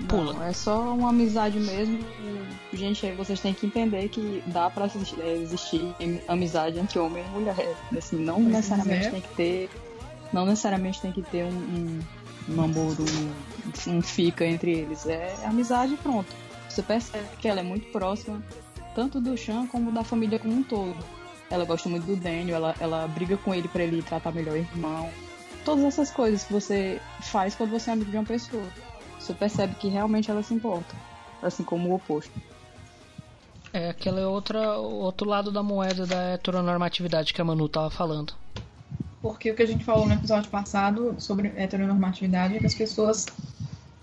Pula. 0.09 0.33
Não, 0.33 0.43
é 0.43 0.53
só 0.55 0.95
uma 0.95 1.11
amizade 1.11 1.59
mesmo. 1.59 1.99
Gente, 2.73 3.11
vocês 3.13 3.39
têm 3.39 3.53
que 3.53 3.67
entender 3.67 4.09
que 4.09 4.43
dá 4.47 4.71
pra 4.71 4.87
existir, 4.87 5.21
é, 5.21 5.35
existir 5.35 5.95
amizade 6.29 6.79
entre 6.79 6.99
homem 6.99 7.25
e 7.25 7.29
mulher. 7.31 7.77
Assim, 7.97 8.17
não 8.17 8.37
pois 8.37 8.49
necessariamente 8.49 9.07
é. 9.07 9.11
tem 9.11 9.21
que 9.21 9.35
ter. 9.35 9.71
Não 10.33 10.47
necessariamente 10.47 11.01
tem 11.01 11.13
que 11.13 11.23
ter 11.23 11.45
um, 11.45 11.49
um 11.49 12.01
namoro, 12.49 13.05
um 13.87 14.03
fica 14.03 14.45
entre 14.47 14.73
eles. 14.73 15.07
É 15.07 15.35
amizade 15.45 15.95
e 15.95 15.97
pronto. 15.97 16.33
Você 16.69 16.83
percebe 16.83 17.29
que 17.41 17.49
ela 17.49 17.61
é 17.61 17.63
muito 17.63 17.91
próxima, 17.91 18.43
tanto 18.95 19.21
do 19.21 19.37
Chan 19.37 19.67
como 19.67 19.93
da 19.93 20.05
família 20.05 20.39
como 20.39 20.55
um 20.55 20.63
todo. 20.63 20.97
Ela 21.51 21.65
gosta 21.65 21.89
muito 21.89 22.07
do 22.07 22.17
Daniel, 22.17 22.57
ela, 22.57 22.75
ela 22.81 23.09
briga 23.09 23.37
com 23.37 23.55
ele 23.55 23.69
para 23.69 23.85
ele 23.85 24.03
tratar 24.03 24.33
melhor 24.33 24.55
o 24.55 24.59
irmão. 24.59 25.09
Todas 25.65 25.85
essas 25.85 26.11
coisas 26.11 26.45
que 26.45 26.53
você 26.53 27.01
faz 27.23 27.55
quando 27.55 27.71
você 27.71 27.91
é 27.91 27.93
amigo 27.93 28.11
de 28.11 28.17
uma 28.17 28.25
pessoa. 28.25 28.67
Você 29.19 29.33
percebe 29.33 29.75
que 29.77 29.89
realmente 29.89 30.31
ela 30.31 30.43
se 30.43 30.55
importa, 30.55 30.95
assim 31.43 31.65
como 31.65 31.91
o 31.91 31.95
oposto. 31.95 32.33
É, 33.73 33.91
aquele 33.91 34.21
é 34.21 34.27
outra, 34.27 34.77
outro 34.79 35.29
lado 35.29 35.51
da 35.51 35.63
moeda 35.63 36.07
da 36.07 36.35
heteronormatividade 36.35 37.35
que 37.35 37.41
a 37.41 37.45
Manu 37.45 37.69
tava 37.69 37.91
falando. 37.91 38.33
Porque 39.27 39.51
o 39.51 39.57
que 39.57 39.63
a 39.63 39.67
gente 39.67 39.85
falou 39.85 40.07
no 40.07 40.15
episódio 40.15 40.49
passado 40.49 41.17
sobre 41.19 41.49
heteronormatividade 41.57 42.55
é 42.55 42.61
que 42.61 42.67
as 42.67 42.75
pessoas 42.75 43.27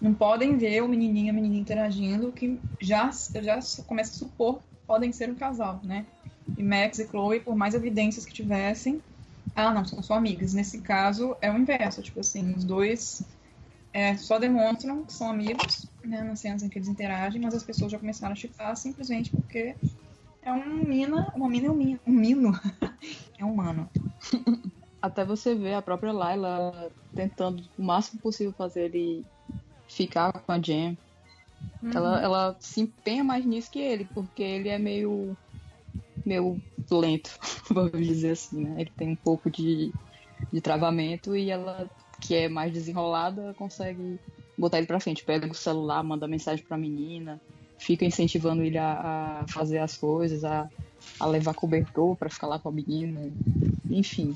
não 0.02 0.14
podem 0.14 0.58
ver 0.58 0.84
o 0.84 0.88
menininho 0.90 1.28
e 1.28 1.30
a 1.30 1.34
menininha 1.34 1.62
interagindo, 1.62 2.30
que 2.30 2.60
já, 2.82 3.10
já 3.42 3.58
começa 3.88 4.12
a 4.12 4.16
supor 4.18 4.60
podem 4.86 5.14
ser 5.14 5.30
um 5.30 5.36
casal, 5.36 5.80
né? 5.82 6.06
E 6.58 6.62
Max 6.62 7.00
e 7.00 7.08
Chloe, 7.08 7.40
por 7.40 7.56
mais 7.56 7.74
evidências 7.74 8.26
que 8.26 8.34
tivessem, 8.34 9.02
ah, 9.56 9.74
não, 9.74 9.86
são 9.86 10.04
só 10.04 10.16
amigas. 10.16 10.54
Nesse 10.54 10.82
caso, 10.82 11.38
é 11.40 11.50
o 11.50 11.58
inverso. 11.58 12.02
Tipo 12.02 12.20
assim, 12.20 12.54
os 12.54 12.66
dois 12.66 13.24
é, 13.94 14.18
só 14.18 14.38
demonstram 14.38 15.06
que 15.06 15.14
são 15.14 15.30
amigos, 15.30 15.88
né, 16.04 16.22
nas 16.22 16.42
cenas 16.42 16.64
em 16.64 16.68
que 16.68 16.78
eles 16.78 16.90
interagem, 16.90 17.40
mas 17.40 17.54
as 17.54 17.64
pessoas 17.64 17.94
já 17.94 17.98
começaram 17.98 18.34
a 18.34 18.36
chipar 18.36 18.76
simplesmente 18.76 19.32
porque 19.32 19.74
é 20.42 20.52
um 20.52 20.86
mina, 20.86 21.32
uma 21.34 21.48
mina 21.48 21.68
é 21.68 21.72
um 21.72 21.76
mino, 21.76 22.00
um 22.06 22.12
mino. 22.12 22.60
é 23.40 23.46
humano. 23.46 23.90
Até 25.04 25.26
você 25.26 25.54
ver 25.54 25.74
a 25.74 25.82
própria 25.82 26.14
Layla 26.14 26.90
tentando 27.14 27.62
o 27.78 27.84
máximo 27.84 28.22
possível 28.22 28.54
fazer 28.54 28.86
ele 28.86 29.26
ficar 29.86 30.32
com 30.32 30.52
a 30.54 30.58
Jen. 30.58 30.98
Uhum. 31.82 31.92
Ela, 31.94 32.22
ela 32.22 32.58
se 32.62 32.80
empenha 32.80 33.22
mais 33.22 33.46
nisso 33.46 33.70
que 33.70 33.80
ele, 33.80 34.06
porque 34.06 34.42
ele 34.42 34.70
é 34.70 34.80
meio 34.80 35.36
meio 36.26 36.58
lento, 36.90 37.38
vamos 37.70 38.08
dizer 38.08 38.32
assim, 38.32 38.64
né? 38.64 38.76
Ele 38.80 38.92
tem 38.96 39.10
um 39.10 39.16
pouco 39.18 39.52
de, 39.52 39.94
de 40.54 40.62
travamento 40.62 41.36
e 41.36 41.50
ela 41.50 41.86
que 42.22 42.34
é 42.36 42.48
mais 42.48 42.72
desenrolada, 42.72 43.54
consegue 43.56 44.18
botar 44.58 44.78
ele 44.78 44.88
pra 44.88 45.02
frente. 45.02 45.26
Pega 45.26 45.52
o 45.52 45.54
celular, 45.54 46.02
manda 46.02 46.30
mensagem 46.30 46.64
pra 46.66 46.78
menina, 46.78 47.42
fica 47.78 48.06
incentivando 48.06 48.64
ele 48.64 48.78
a, 48.78 49.42
a 49.42 49.46
fazer 49.50 49.80
as 49.80 49.98
coisas, 49.98 50.46
a, 50.46 50.70
a 51.20 51.28
levar 51.28 51.54
cobertor 51.54 52.16
para 52.16 52.30
ficar 52.30 52.48
lá 52.48 52.58
com 52.58 52.70
a 52.70 52.72
menina, 52.72 53.20
enfim. 53.90 54.34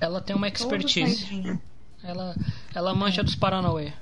Ela 0.00 0.20
tem 0.20 0.34
uma 0.34 0.48
expertise. 0.48 1.58
Ela, 2.02 2.36
ela 2.74 2.94
mancha 2.94 3.22
dos 3.22 3.34
Paranauê. 3.34 3.92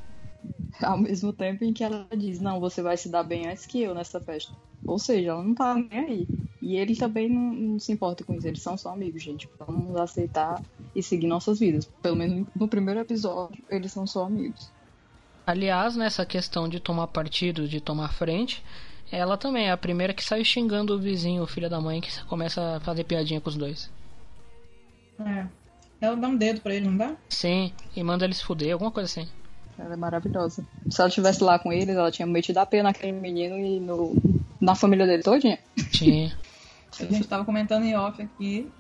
Ao 0.83 0.99
mesmo 0.99 1.33
tempo 1.33 1.65
em 1.65 1.73
que 1.73 1.85
ela 1.85 2.07
diz, 2.17 2.41
não, 2.41 2.61
você 2.61 2.83
vai 2.83 2.97
se 2.97 3.09
dar 3.09 3.23
bem 3.23 3.47
antes 3.47 3.65
que 3.67 3.81
eu 3.81 3.95
nessa 3.95 4.21
festa. 4.21 4.53
Ou 4.87 4.99
seja, 4.99 5.31
ela 5.31 5.43
não 5.43 5.55
tá 5.55 5.75
nem 5.75 5.99
aí. 5.99 6.29
E 6.61 6.77
ele 6.77 6.97
também 6.97 7.29
não, 7.29 7.55
não, 7.55 7.79
se 7.79 7.93
importa 7.93 8.25
com 8.25 8.35
isso, 8.35 8.47
eles 8.47 8.61
são 8.61 8.77
só 8.77 8.91
amigos, 8.91 9.23
gente. 9.23 9.49
Vamos 9.59 9.97
aceitar 9.97 10.63
e 10.95 11.03
seguir 11.03 11.27
nossas 11.27 11.59
vidas. 11.59 11.87
Pelo 12.03 12.17
menos 12.17 12.47
no 12.55 12.69
primeiro 12.69 13.01
episódio, 13.01 13.63
eles 13.71 13.93
são 13.93 14.07
só 14.07 14.27
amigos. 14.27 14.71
Aliás, 15.47 15.95
nessa 15.97 16.25
questão 16.25 16.69
de 16.69 16.81
tomar 16.81 17.07
partido, 17.09 17.69
de 17.69 17.81
tomar 17.81 18.13
frente, 18.13 18.63
ela 19.13 19.37
também 19.37 19.69
é 19.69 19.73
a 19.73 19.77
primeira 19.77 20.15
que 20.15 20.25
sai 20.25 20.43
xingando 20.45 20.95
o 20.95 20.99
vizinho, 20.99 21.43
o 21.43 21.47
filho 21.47 21.69
da 21.69 21.81
mãe, 21.81 22.01
que 22.01 22.25
começa 22.25 22.77
a 22.77 22.81
fazer 22.81 23.05
piadinha 23.05 23.41
com 23.41 23.51
os 23.51 23.57
dois. 23.57 23.91
É. 25.21 25.47
Ela 26.05 26.17
dá 26.17 26.29
um 26.29 26.37
dedo 26.37 26.61
pra 26.61 26.75
ele, 26.75 26.87
não 26.87 26.97
dá? 26.97 27.15
Sim, 27.29 27.73
e 27.97 28.03
manda 28.03 28.25
ele 28.25 28.35
se 28.35 28.45
fuder, 28.45 28.73
alguma 28.73 28.91
coisa 28.91 29.11
assim. 29.11 29.29
Ela 29.79 29.95
é 29.95 29.97
maravilhosa. 29.97 30.65
Se 30.89 31.01
ela 31.01 31.09
estivesse 31.09 31.43
lá 31.43 31.59
com 31.59 31.73
eles, 31.73 31.97
ela 31.97 32.11
tinha 32.11 32.27
metido 32.27 32.59
a 32.59 32.67
pena 32.67 32.85
naquele 32.85 33.13
menino 33.13 33.59
e 33.59 33.81
no, 33.81 34.15
na 34.61 34.75
família 34.75 35.07
dele 35.07 35.23
todinha. 35.23 35.59
Tinha. 35.91 36.37
a 37.01 37.05
gente 37.05 37.27
tava 37.27 37.45
comentando 37.45 37.85
em 37.85 37.97
off 37.97 38.23
aqui 38.23 38.71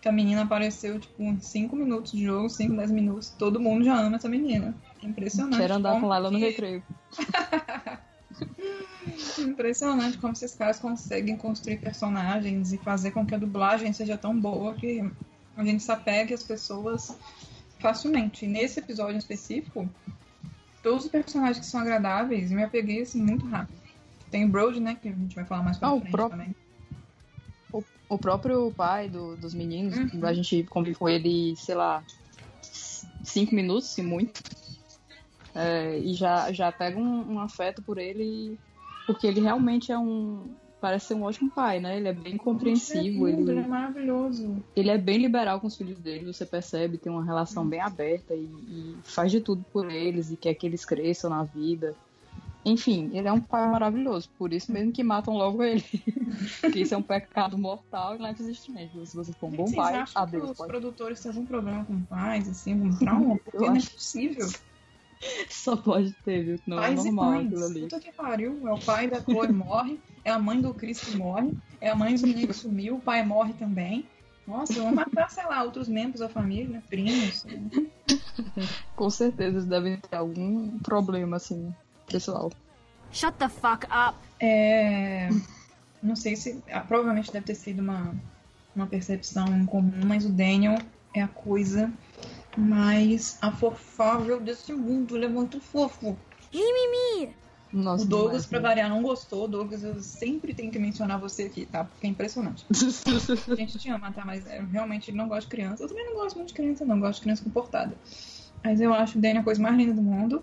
que 0.00 0.08
a 0.08 0.12
menina 0.12 0.42
apareceu, 0.42 0.98
tipo, 0.98 1.22
em 1.22 1.38
5 1.38 1.76
minutos 1.76 2.12
de 2.12 2.24
jogo, 2.24 2.48
5, 2.48 2.74
10 2.74 2.90
minutos. 2.90 3.30
Todo 3.30 3.60
mundo 3.60 3.84
já 3.84 4.00
ama 4.00 4.16
essa 4.16 4.28
menina. 4.28 4.74
Impressionante. 5.02 5.60
Quero 5.60 5.74
andar 5.74 6.00
com 6.00 6.14
ela 6.14 6.30
que... 6.30 6.34
no 6.34 6.40
recreio. 6.40 6.82
Impressionante 9.38 10.18
como 10.18 10.32
esses 10.32 10.54
caras 10.54 10.78
conseguem 10.78 11.36
construir 11.36 11.78
personagens 11.78 12.72
e 12.72 12.78
fazer 12.78 13.10
com 13.10 13.26
que 13.26 13.34
a 13.34 13.38
dublagem 13.38 13.92
seja 13.92 14.16
tão 14.16 14.38
boa 14.38 14.74
que 14.74 15.04
a 15.56 15.64
gente 15.64 15.82
se 15.82 15.90
apegue 15.90 16.34
às 16.34 16.42
pessoas 16.42 17.16
facilmente. 17.78 18.44
E 18.44 18.48
nesse 18.48 18.80
episódio 18.80 19.14
em 19.14 19.18
específico, 19.18 19.88
todos 20.82 21.04
os 21.04 21.10
personagens 21.10 21.58
que 21.58 21.66
são 21.66 21.80
agradáveis, 21.80 22.50
eu 22.50 22.56
me 22.56 22.64
apeguei 22.64 23.02
assim 23.02 23.22
muito 23.22 23.46
rápido. 23.46 23.78
Tem 24.30 24.44
o 24.44 24.48
Brody, 24.48 24.80
né, 24.80 24.96
que 25.00 25.08
a 25.08 25.12
gente 25.12 25.34
vai 25.34 25.44
falar 25.44 25.62
mais 25.62 25.76
pra 25.76 25.88
ah, 25.88 26.00
frente 26.00 26.14
o 26.14 26.28
também. 26.28 26.54
O, 27.72 27.82
o 28.08 28.18
próprio 28.18 28.72
pai 28.72 29.08
do, 29.08 29.36
dos 29.36 29.54
meninos, 29.54 29.96
uhum. 29.96 30.24
a 30.24 30.32
gente 30.32 30.62
convive 30.64 30.96
com 30.96 31.08
ele, 31.08 31.56
sei 31.56 31.74
lá, 31.74 32.04
cinco 33.24 33.54
minutos, 33.54 33.88
se 33.88 34.02
muito. 34.02 34.40
É, 35.54 35.98
e 35.98 36.14
já, 36.14 36.52
já 36.52 36.70
pega 36.70 36.96
um, 36.96 37.34
um 37.34 37.40
afeto 37.40 37.82
por 37.82 37.98
ele, 37.98 38.56
porque 39.06 39.26
ele 39.26 39.40
realmente 39.40 39.90
é 39.90 39.98
um, 39.98 40.54
parece 40.80 41.06
ser 41.06 41.14
um 41.14 41.22
ótimo 41.22 41.50
pai, 41.50 41.78
né? 41.80 41.96
Ele 41.96 42.08
é 42.08 42.12
bem 42.12 42.36
compreensivo. 42.36 43.28
É 43.28 43.32
lindo, 43.32 43.50
ele, 43.50 43.60
é 43.60 43.66
maravilhoso. 43.66 44.56
Ele 44.74 44.90
é 44.90 44.98
bem 44.98 45.18
liberal 45.18 45.60
com 45.60 45.66
os 45.66 45.76
filhos 45.76 45.98
dele, 45.98 46.32
você 46.32 46.46
percebe, 46.46 46.98
tem 46.98 47.12
uma 47.12 47.24
relação 47.24 47.66
bem 47.66 47.80
aberta 47.80 48.34
e, 48.34 48.44
e, 48.44 48.96
faz 49.04 49.30
de 49.30 49.40
tudo 49.40 49.64
por 49.72 49.90
eles 49.90 50.30
e 50.30 50.36
quer 50.36 50.54
que 50.54 50.66
eles 50.66 50.84
cresçam 50.84 51.30
na 51.30 51.44
vida. 51.44 51.94
Enfim, 52.64 53.10
ele 53.14 53.26
é 53.26 53.32
um 53.32 53.40
pai 53.40 53.66
maravilhoso, 53.70 54.28
por 54.36 54.52
isso 54.52 54.70
mesmo 54.70 54.92
que 54.92 55.02
matam 55.02 55.34
logo 55.34 55.62
ele. 55.62 55.84
Porque 56.60 56.80
isso 56.80 56.94
é 56.94 56.96
um 56.96 57.02
pecado 57.02 57.56
mortal 57.56 58.16
e 58.16 58.18
não 58.18 58.28
existe 58.28 58.70
mesmo. 58.70 59.04
Se 59.06 59.16
você 59.16 59.32
for 59.32 59.46
um 59.46 59.50
bom 59.50 59.64
Vocês 59.64 59.76
pai, 59.76 59.94
acham 59.94 60.22
adeus, 60.22 60.44
que 60.44 60.50
os 60.50 60.58
pode... 60.58 60.68
produtores 60.68 61.20
têm 61.20 61.30
algum 61.30 61.46
problema 61.46 61.84
com 61.84 62.00
pais, 62.02 62.48
assim, 62.48 62.72
algum 62.72 62.94
trauma? 62.96 63.38
Porque 63.44 63.66
não 63.66 63.76
é 63.76 63.80
possível. 63.80 64.48
Só 65.48 65.76
pode 65.76 66.12
ter, 66.24 66.44
viu? 66.44 66.60
Não 66.66 66.78
é 66.78 66.88
Pais 66.88 67.00
é 67.00 67.10
normal 67.10 67.40
aquilo 67.40 67.64
ali. 67.64 67.80
Puta 67.82 68.00
que 68.00 68.12
pariu. 68.12 68.68
É 68.68 68.72
o 68.72 68.78
pai 68.78 69.08
da 69.08 69.20
Chloe 69.20 69.52
morre, 69.52 70.00
é 70.24 70.30
a 70.30 70.38
mãe 70.38 70.60
do 70.60 70.74
Chris 70.74 71.00
que 71.00 71.16
morre, 71.16 71.52
é 71.80 71.90
a 71.90 71.94
mãe 71.94 72.14
do 72.14 72.26
menino 72.26 72.48
que 72.48 72.54
sumiu, 72.54 72.96
o 72.96 73.00
pai 73.00 73.24
morre 73.24 73.52
também. 73.54 74.04
Nossa, 74.46 74.74
vão 74.74 74.92
matar, 74.92 75.30
sei 75.30 75.44
lá, 75.44 75.62
outros 75.62 75.88
membros 75.88 76.20
da 76.20 76.28
família, 76.28 76.82
primos. 76.88 77.46
Com 78.96 79.08
certeza 79.08 79.58
eles 79.58 79.66
devem 79.66 79.96
ter 79.98 80.16
algum 80.16 80.78
problema, 80.80 81.36
assim, 81.36 81.72
pessoal. 82.08 82.50
Shut 83.12 83.36
the 83.38 83.48
fuck 83.48 83.86
up! 83.86 84.18
É. 84.40 85.28
Não 86.02 86.16
sei 86.16 86.34
se. 86.34 86.62
Ah, 86.70 86.80
provavelmente 86.80 87.32
deve 87.32 87.46
ter 87.46 87.54
sido 87.54 87.80
uma, 87.80 88.14
uma 88.74 88.86
percepção 88.86 89.66
comum, 89.66 90.04
mas 90.04 90.24
o 90.24 90.30
Daniel 90.30 90.78
é 91.14 91.22
a 91.22 91.28
coisa 91.28 91.92
mais 92.56 93.38
afofável 93.40 94.40
desse 94.40 94.72
mundo. 94.72 95.16
Ele 95.16 95.26
é 95.26 95.28
muito 95.28 95.60
fofo. 95.60 96.16
Mimimi! 96.52 97.34
Nossa, 97.72 98.04
o 98.04 98.08
Douglas, 98.08 98.46
pra 98.46 98.58
né? 98.58 98.68
variar, 98.68 98.88
não 98.90 99.02
gostou. 99.02 99.46
Douglas, 99.46 99.82
eu 99.84 100.00
sempre 100.00 100.52
tenho 100.52 100.72
que 100.72 100.78
mencionar 100.78 101.20
você 101.20 101.44
aqui, 101.44 101.66
tá? 101.66 101.84
Porque 101.84 102.06
é 102.06 102.10
impressionante. 102.10 102.66
A 103.48 103.54
gente 103.54 103.78
te 103.78 103.88
ama, 103.88 104.12
tá? 104.12 104.24
Mas 104.24 104.46
é, 104.46 104.60
realmente 104.60 105.10
ele 105.10 105.16
não 105.16 105.28
gosta 105.28 105.42
de 105.42 105.48
criança. 105.48 105.84
Eu 105.84 105.88
também 105.88 106.04
não 106.04 106.14
gosto 106.14 106.36
muito 106.36 106.48
de 106.48 106.54
criança, 106.54 106.84
não. 106.84 106.98
Gosto 106.98 107.18
de 107.18 107.22
criança 107.22 107.44
comportada. 107.44 107.96
Mas 108.64 108.80
eu 108.80 108.92
acho 108.92 109.18
o 109.18 109.20
Danny 109.20 109.38
a 109.38 109.44
coisa 109.44 109.62
mais 109.62 109.76
linda 109.76 109.94
do 109.94 110.02
mundo. 110.02 110.42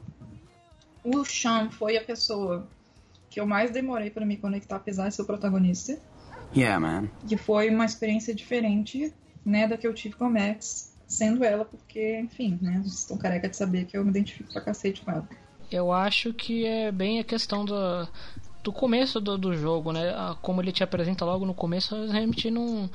O 1.04 1.24
Sean 1.26 1.70
foi 1.70 1.98
a 1.98 2.04
pessoa 2.04 2.68
que 3.30 3.40
eu 3.40 3.46
mais 3.46 3.72
demorei 3.72 4.10
pra 4.10 4.26
me 4.26 4.38
conectar, 4.38 4.78
apesar 4.78 5.10
de 5.10 5.16
ser 5.16 5.22
o 5.22 5.26
protagonista. 5.26 6.00
Yeah, 6.56 6.80
man. 6.80 7.10
Que 7.28 7.38
foi 7.38 7.70
uma 7.70 7.86
experiência 7.86 8.34
diferente, 8.34 9.14
né, 9.46 9.68
da 9.68 9.78
que 9.78 9.86
eu 9.86 9.94
tive 9.94 10.16
com 10.16 10.26
a 10.26 10.30
Max, 10.30 10.94
sendo 11.08 11.44
ela, 11.44 11.66
porque, 11.66 12.20
enfim, 12.20 12.58
né, 12.62 12.80
vocês 12.82 13.00
estão 13.00 13.18
careca 13.18 13.50
de 13.50 13.56
saber 13.56 13.86
que 13.86 13.98
eu 13.98 14.04
me 14.04 14.10
identifico 14.10 14.52
pra 14.52 14.62
cacete 14.62 15.02
com 15.02 15.12
ela. 15.12 15.28
Eu 15.72 15.92
acho 15.92 16.34
que 16.34 16.66
é 16.66 16.92
bem 16.92 17.20
a 17.20 17.24
questão 17.24 17.66
do, 17.66 18.08
do 18.64 18.72
começo 18.72 19.20
do, 19.20 19.38
do 19.38 19.56
jogo, 19.56 19.92
né? 19.92 20.14
Como 20.42 20.62
ele 20.62 20.72
te 20.72 20.84
apresenta 20.84 21.26
logo 21.26 21.46
no 21.46 21.54
começo, 21.54 21.96
não. 22.52 22.90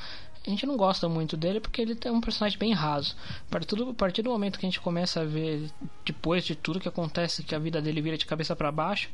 A 0.45 0.51
gente 0.51 0.67
não 0.67 0.77
gosta 0.77 1.09
muito 1.09 1.37
dele 1.37 1.61
porque 1.61 1.81
ele 1.81 1.97
é 2.05 2.11
um 2.11 2.21
personagem 2.21 2.59
bem 2.59 2.73
raso. 2.73 3.15
A 3.47 3.51
partir, 3.97 4.23
do, 4.23 4.31
momento 4.31 4.59
que 4.59 4.67
a 4.67 4.69
gente 4.69 4.81
começa 4.81 5.21
a 5.21 5.25
ver, 5.25 5.71
depois 6.05 6.45
de 6.45 6.57
tudo 6.57 6.81
que 6.81 6.89
acontece, 6.89 7.45
que 7.45 7.55
a 7.55 7.61
vida 7.61 7.81
dele 7.81 8.03
vira 8.03 8.19
de 8.19 8.27
cabeça 8.27 8.57
para 8.57 8.73
baixo, 8.73 9.09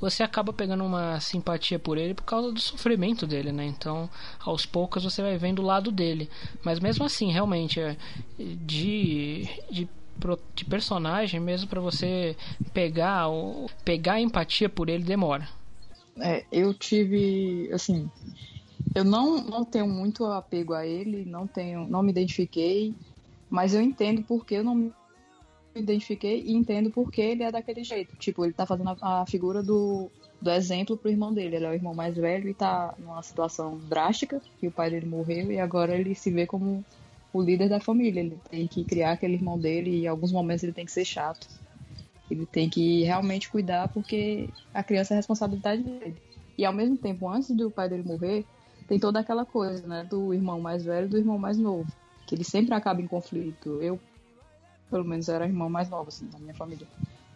você 0.00 0.24
acaba 0.24 0.52
pegando 0.52 0.84
uma 0.84 1.20
simpatia 1.20 1.78
por 1.78 1.96
ele 1.96 2.14
por 2.14 2.24
causa 2.24 2.50
do 2.50 2.60
sofrimento 2.60 3.28
dele, 3.28 3.52
né? 3.52 3.64
Então, 3.64 4.10
aos 4.40 4.66
poucos 4.66 5.04
você 5.04 5.22
vai 5.22 5.38
vendo 5.38 5.62
o 5.62 5.64
lado 5.64 5.92
dele. 5.92 6.28
Mas 6.64 6.80
mesmo 6.80 7.04
assim, 7.04 7.30
realmente, 7.30 7.78
é, 7.78 7.96
de, 8.36 9.48
de 9.70 9.88
de 10.54 10.64
personagem 10.64 11.40
mesmo 11.40 11.68
pra 11.68 11.80
você 11.80 12.36
pegar 12.72 13.28
o 13.28 13.66
pegar 13.84 14.14
a 14.14 14.20
empatia 14.20 14.68
por 14.68 14.88
ele 14.88 15.04
demora. 15.04 15.48
É, 16.18 16.44
eu 16.52 16.74
tive, 16.74 17.70
assim, 17.72 18.10
eu 18.94 19.04
não, 19.04 19.42
não 19.42 19.64
tenho 19.64 19.88
muito 19.88 20.24
apego 20.26 20.74
a 20.74 20.86
ele, 20.86 21.24
não 21.24 21.46
tenho, 21.46 21.88
não 21.88 22.02
me 22.02 22.10
identifiquei, 22.10 22.94
mas 23.48 23.74
eu 23.74 23.80
entendo 23.80 24.22
porque 24.22 24.56
eu 24.56 24.64
não 24.64 24.74
me 24.74 24.92
identifiquei 25.74 26.42
e 26.42 26.52
entendo 26.52 26.90
porque 26.90 27.20
ele 27.20 27.42
é 27.42 27.50
daquele 27.50 27.82
jeito. 27.82 28.14
Tipo, 28.16 28.44
ele 28.44 28.52
tá 28.52 28.66
fazendo 28.66 28.90
a, 29.00 29.22
a 29.22 29.26
figura 29.26 29.62
do, 29.62 30.10
do 30.40 30.50
exemplo 30.50 30.96
pro 30.96 31.10
irmão 31.10 31.32
dele. 31.32 31.56
Ele 31.56 31.64
é 31.64 31.70
o 31.70 31.74
irmão 31.74 31.94
mais 31.94 32.14
velho 32.14 32.48
e 32.48 32.54
tá 32.54 32.94
numa 32.98 33.22
situação 33.22 33.78
drástica, 33.88 34.40
que 34.60 34.68
o 34.68 34.72
pai 34.72 34.90
dele 34.90 35.06
morreu 35.06 35.50
e 35.50 35.58
agora 35.58 35.96
ele 35.96 36.14
se 36.14 36.30
vê 36.30 36.46
como 36.46 36.84
o 37.32 37.42
líder 37.42 37.68
da 37.68 37.80
família. 37.80 38.20
Ele 38.20 38.38
tem 38.50 38.66
que 38.66 38.84
criar 38.84 39.12
aquele 39.12 39.34
irmão 39.34 39.58
dele 39.58 39.90
e 39.90 40.04
em 40.04 40.06
alguns 40.06 40.32
momentos 40.32 40.62
ele 40.62 40.72
tem 40.72 40.84
que 40.84 40.92
ser 40.92 41.04
chato. 41.04 41.46
Ele 42.30 42.46
tem 42.46 42.68
que 42.68 43.02
realmente 43.02 43.50
cuidar 43.50 43.88
porque 43.88 44.48
a 44.72 44.82
criança 44.82 45.14
é 45.14 45.16
responsabilidade 45.16 45.82
dele. 45.82 46.16
E 46.56 46.64
ao 46.64 46.72
mesmo 46.72 46.96
tempo, 46.96 47.28
antes 47.28 47.50
do 47.50 47.70
pai 47.70 47.88
dele 47.88 48.02
morrer, 48.02 48.44
tem 48.86 48.98
toda 48.98 49.20
aquela 49.20 49.44
coisa, 49.44 49.86
né, 49.86 50.04
do 50.04 50.34
irmão 50.34 50.60
mais 50.60 50.84
velho 50.84 51.06
e 51.06 51.08
do 51.08 51.18
irmão 51.18 51.38
mais 51.38 51.56
novo, 51.58 51.86
que 52.26 52.34
ele 52.34 52.44
sempre 52.44 52.74
acaba 52.74 53.00
em 53.00 53.06
conflito. 53.06 53.80
Eu, 53.82 53.98
pelo 54.90 55.04
menos, 55.04 55.28
era 55.28 55.46
irmão 55.46 55.70
mais 55.70 55.88
novo, 55.88 56.08
assim, 56.08 56.26
da 56.26 56.38
minha 56.38 56.54
família. 56.54 56.86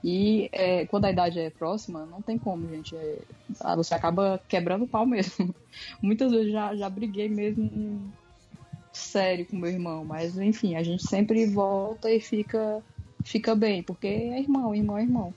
E 0.04 0.48
é, 0.52 0.86
quando 0.86 1.06
a 1.06 1.10
idade 1.10 1.40
é 1.40 1.50
próxima, 1.50 2.06
não 2.06 2.20
tem 2.22 2.38
como, 2.38 2.68
gente. 2.68 2.94
É, 2.94 3.18
ah, 3.60 3.74
você 3.74 3.94
acaba 3.94 4.40
quebrando 4.48 4.84
o 4.84 4.88
pau 4.88 5.06
mesmo. 5.06 5.54
Muitas 6.00 6.30
vezes 6.30 6.52
já, 6.52 6.76
já 6.76 6.88
briguei 6.88 7.28
mesmo 7.28 8.12
sério 8.96 9.46
com 9.46 9.56
meu 9.56 9.70
irmão, 9.70 10.04
mas 10.04 10.36
enfim, 10.38 10.74
a 10.74 10.82
gente 10.82 11.02
sempre 11.02 11.46
volta 11.46 12.10
e 12.10 12.20
fica, 12.20 12.82
fica 13.24 13.54
bem, 13.54 13.82
porque 13.82 14.06
é 14.06 14.40
irmão, 14.40 14.74
irmão 14.74 14.98
é 14.98 15.02
irmão. 15.02 15.34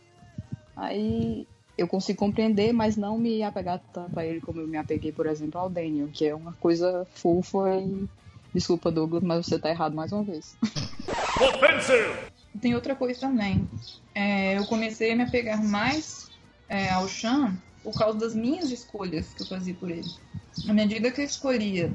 Aí 0.75 1.47
eu 1.77 1.87
consigo 1.87 2.19
compreender, 2.19 2.73
mas 2.73 2.97
não 2.97 3.17
me 3.17 3.41
apegar 3.43 3.81
tanto 3.93 4.19
a 4.19 4.25
ele 4.25 4.41
como 4.41 4.59
eu 4.59 4.67
me 4.67 4.77
apeguei, 4.77 5.11
por 5.11 5.25
exemplo, 5.27 5.59
ao 5.59 5.69
Daniel, 5.69 6.09
que 6.11 6.25
é 6.25 6.35
uma 6.35 6.53
coisa 6.53 7.07
fofa 7.13 7.77
e. 7.79 8.07
Desculpa, 8.51 8.91
Douglas, 8.91 9.21
mas 9.21 9.45
você 9.45 9.59
tá 9.59 9.69
errado 9.69 9.95
mais 9.95 10.11
uma 10.11 10.23
vez. 10.23 10.57
Tem 12.59 12.73
outra 12.73 12.95
coisa 12.95 13.19
também. 13.19 13.69
É, 14.15 14.57
eu 14.57 14.65
comecei 14.65 15.11
a 15.11 15.15
me 15.15 15.23
apegar 15.23 15.63
mais 15.63 16.29
é, 16.67 16.89
ao 16.89 17.07
Sean 17.07 17.55
por 17.83 17.97
causa 17.97 18.17
das 18.17 18.35
minhas 18.35 18.71
escolhas 18.71 19.33
que 19.33 19.43
eu 19.43 19.47
fazia 19.47 19.73
por 19.75 19.89
ele. 19.89 20.09
À 20.67 20.73
medida 20.73 21.11
que 21.11 21.21
eu 21.21 21.25
escolhia, 21.25 21.93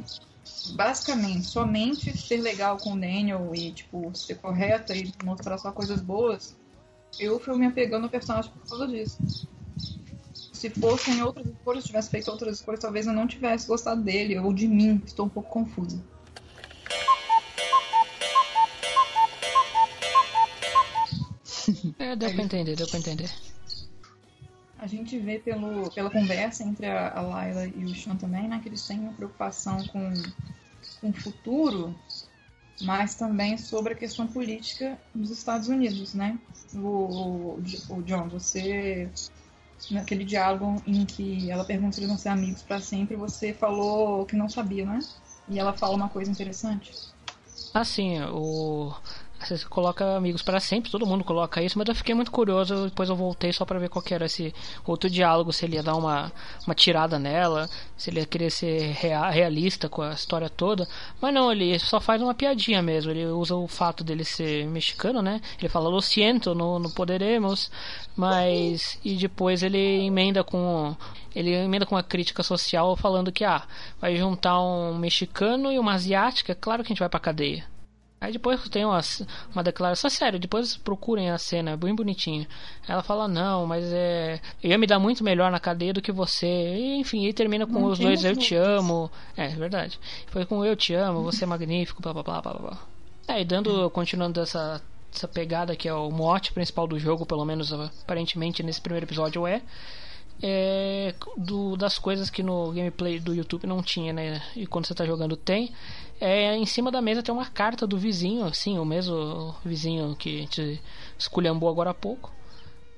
basicamente, 0.75 1.47
somente 1.47 2.17
ser 2.17 2.39
legal 2.39 2.77
com 2.79 2.93
o 2.93 3.01
Daniel 3.01 3.51
e, 3.55 3.73
tipo, 3.73 4.15
ser 4.15 4.37
correta 4.37 4.95
e 4.95 5.13
mostrar 5.25 5.59
só 5.59 5.73
coisas 5.73 6.01
boas, 6.01 6.57
eu 7.19 7.39
fui 7.39 7.57
me 7.57 7.67
apegando 7.67 8.05
ao 8.05 8.11
personagem 8.11 8.51
por 8.51 8.69
causa 8.69 8.87
disso. 8.89 9.49
Se 10.53 10.71
fossem 10.71 11.23
outras 11.23 11.47
escolhas, 11.47 11.85
tivesse 11.85 12.11
feito 12.11 12.31
outras 12.31 12.59
escolhas, 12.59 12.81
talvez 12.81 13.07
eu 13.07 13.13
não 13.13 13.27
tivesse 13.27 13.67
gostado 13.67 14.03
dele 14.03 14.39
ou 14.39 14.53
de 14.53 14.67
mim. 14.67 15.01
Estou 15.05 15.27
um 15.27 15.29
pouco 15.29 15.51
confusa. 15.51 16.03
É, 21.99 22.15
deu 22.15 22.33
pra 22.33 22.43
entender, 22.43 22.77
deu 22.77 22.87
pra 22.87 22.99
entender. 22.99 23.31
A 24.85 24.87
gente 24.87 25.19
vê 25.19 25.39
pelo, 25.39 25.91
pela 25.93 26.11
conversa 26.11 26.63
entre 26.63 26.85
a, 26.85 27.11
a 27.17 27.23
Layla 27.23 27.67
e 27.69 27.87
o 27.87 27.95
Sean 27.95 28.17
também, 28.17 28.47
né, 28.47 28.61
que 28.63 28.69
eles 28.69 28.87
têm 28.87 29.01
uma 29.01 29.15
preocupação 29.15 29.83
com, 29.87 30.13
com 31.01 31.09
o 31.09 31.13
futuro, 31.15 31.99
mas 32.83 33.15
também 33.15 33.57
sobre 33.57 33.95
a 33.95 33.97
questão 33.97 34.27
política 34.27 34.99
dos 35.15 35.31
Estados 35.31 35.69
Unidos, 35.69 36.13
né? 36.13 36.39
O, 36.75 36.79
o, 36.79 37.63
o 37.89 38.03
John, 38.03 38.29
você 38.29 39.09
naquele 39.91 40.23
diálogo 40.23 40.83
em 40.87 41.07
que 41.07 41.51
ela 41.51 41.65
pergunta 41.65 41.93
se 41.93 42.01
eles 42.01 42.11
vão 42.11 42.19
ser 42.19 42.29
amigos 42.29 42.61
para 42.61 42.79
sempre, 42.79 43.17
você 43.17 43.55
falou 43.55 44.27
que 44.27 44.37
não 44.37 44.51
sabia, 44.51 44.85
né? 44.85 44.99
E 45.49 45.59
ela 45.59 45.73
fala 45.73 45.95
uma 45.97 46.11
coisa 46.11 46.31
interessante. 46.31 46.93
Assim, 47.73 48.21
o 48.25 48.95
você 49.47 49.65
coloca 49.67 50.17
amigos 50.17 50.43
para 50.43 50.61
sempre, 50.61 50.91
todo 50.91 51.07
mundo 51.07 51.25
coloca 51.25 51.63
isso, 51.63 51.79
mas 51.79 51.89
eu 51.89 51.95
fiquei 51.95 52.15
muito 52.15 52.31
curioso, 52.31 52.85
depois 52.85 53.09
eu 53.09 53.17
voltei 53.17 53.53
só 53.53 53.65
para 53.65 53.79
ver 53.79 53.89
qual 53.89 54.05
era 54.11 54.27
esse 54.27 54.55
outro 54.87 55.09
diálogo, 55.11 55.53
se 55.53 55.65
ele 55.65 55.77
ia 55.77 55.83
dar 55.83 55.97
uma, 55.97 56.33
uma 56.67 56.75
tirada 56.75 57.19
nela, 57.19 57.69
se 57.97 58.11
ele 58.11 58.21
ia 58.21 58.27
querer 58.27 58.51
ser 58.51 58.93
rea- 58.93 59.29
realista 59.31 59.89
com 59.89 60.03
a 60.03 60.13
história 60.13 60.49
toda, 60.49 60.89
mas 61.21 61.33
não, 61.35 61.51
ele 61.53 61.79
só 61.79 62.01
faz 62.01 62.23
uma 62.23 62.35
piadinha 62.35 62.83
mesmo, 62.83 63.11
ele 63.11 63.27
usa 63.27 63.55
o 63.55 63.69
fato 63.69 64.03
dele 64.05 64.25
ser 64.25 64.67
mexicano, 64.67 65.21
né? 65.23 65.41
Ele 65.59 65.69
fala 65.69 65.89
lo 65.89 66.01
siento, 66.01 66.55
no, 66.55 66.79
no 66.79 66.91
poderemos, 66.91 67.71
mas 68.17 68.99
e 69.05 69.15
depois 69.17 69.63
ele 69.63 70.07
emenda 70.07 70.43
com 70.45 70.97
ele 71.35 71.53
emenda 71.53 71.85
com 71.85 71.97
uma 71.97 72.03
crítica 72.03 72.43
social 72.43 72.97
falando 72.97 73.33
que 73.33 73.45
ah, 73.45 73.63
vai 74.01 74.17
juntar 74.17 74.61
um 74.61 74.97
mexicano 74.97 75.73
e 75.73 75.79
uma 75.79 75.95
asiática, 75.95 76.55
claro 76.55 76.83
que 76.83 76.89
a 76.89 76.93
gente 76.93 77.01
vai 77.01 77.09
pra 77.09 77.19
cadeia. 77.21 77.74
Aí 78.25 78.33
depois 78.33 78.67
tem 78.71 78.87
uma, 78.87 79.01
uma 79.55 79.63
declaração 79.63 80.09
sério, 80.09 80.39
depois 80.39 80.79
procurem 80.79 81.31
a 81.31 81.37
cena, 81.37 81.73
é 81.73 81.77
bem 81.77 81.95
bonitinho. 81.95 82.47
Ela 82.89 83.03
fala, 83.03 83.29
não, 83.29 83.67
mas 83.67 83.85
é. 83.93 84.41
Eu 84.63 84.71
ia 84.71 84.79
me 84.79 84.87
dar 84.87 84.99
muito 84.99 85.23
melhor 85.23 85.53
na 85.53 85.61
cadeia 85.61 85.93
do 85.93 86.01
que 86.01 86.11
você. 86.11 86.47
E, 86.47 86.97
enfim, 86.97 87.27
e 87.27 87.35
termina 87.35 87.67
com 87.67 87.75
Não 87.75 87.85
os 87.85 87.99
dois 87.99 88.25
eu 88.25 88.35
te 88.35 88.55
amo. 88.55 89.11
É, 89.37 89.45
é 89.45 89.49
verdade. 89.49 90.01
Foi 90.29 90.47
com 90.47 90.65
eu 90.65 90.75
te 90.75 90.95
amo, 90.95 91.23
você 91.23 91.45
é 91.45 91.47
magnífico, 91.47 92.01
blá 92.01 92.15
blá 92.15 92.23
blá 92.23 92.41
blá 92.41 92.53
blá. 92.55 92.79
É, 93.29 93.43
e 93.43 93.45
dando, 93.45 93.91
continuando 93.91 94.41
essa, 94.41 94.81
essa 95.15 95.29
pegada 95.29 95.77
que 95.77 95.87
é 95.87 95.93
o 95.93 96.11
mote 96.11 96.51
principal 96.51 96.87
do 96.87 96.99
jogo, 96.99 97.27
pelo 97.27 97.45
menos 97.45 97.75
aparentemente 97.75 98.63
nesse 98.63 98.81
primeiro 98.81 99.05
episódio 99.05 99.47
é. 99.47 99.61
É, 100.43 101.15
do, 101.37 101.77
das 101.77 101.99
coisas 101.99 102.31
que 102.31 102.43
no 102.43 102.73
gameplay 102.73 103.21
do 103.21 103.35
YouTube 103.35 103.67
não 103.67 103.83
tinha, 103.83 104.15
né? 104.15 104.43
E 104.57 104.67
quando 104.67 104.87
você 104.87 104.95
tá 104.95 105.05
jogando 105.05 105.37
tem. 105.37 105.73
É, 106.21 106.57
em 106.57 106.67
cima 106.67 106.91
da 106.91 107.03
mesa 107.03 107.23
tem 107.23 107.35
uma 107.35 107.47
carta 107.47 107.87
do 107.87 107.99
vizinho, 107.99 108.45
assim, 108.45 108.79
o 108.79 108.85
mesmo 108.85 109.55
vizinho 109.65 110.15
que 110.17 110.37
a 110.37 110.41
gente 110.41 110.83
esculhambou 111.19 111.69
agora 111.69 111.91
há 111.91 111.95
pouco. 111.95 112.33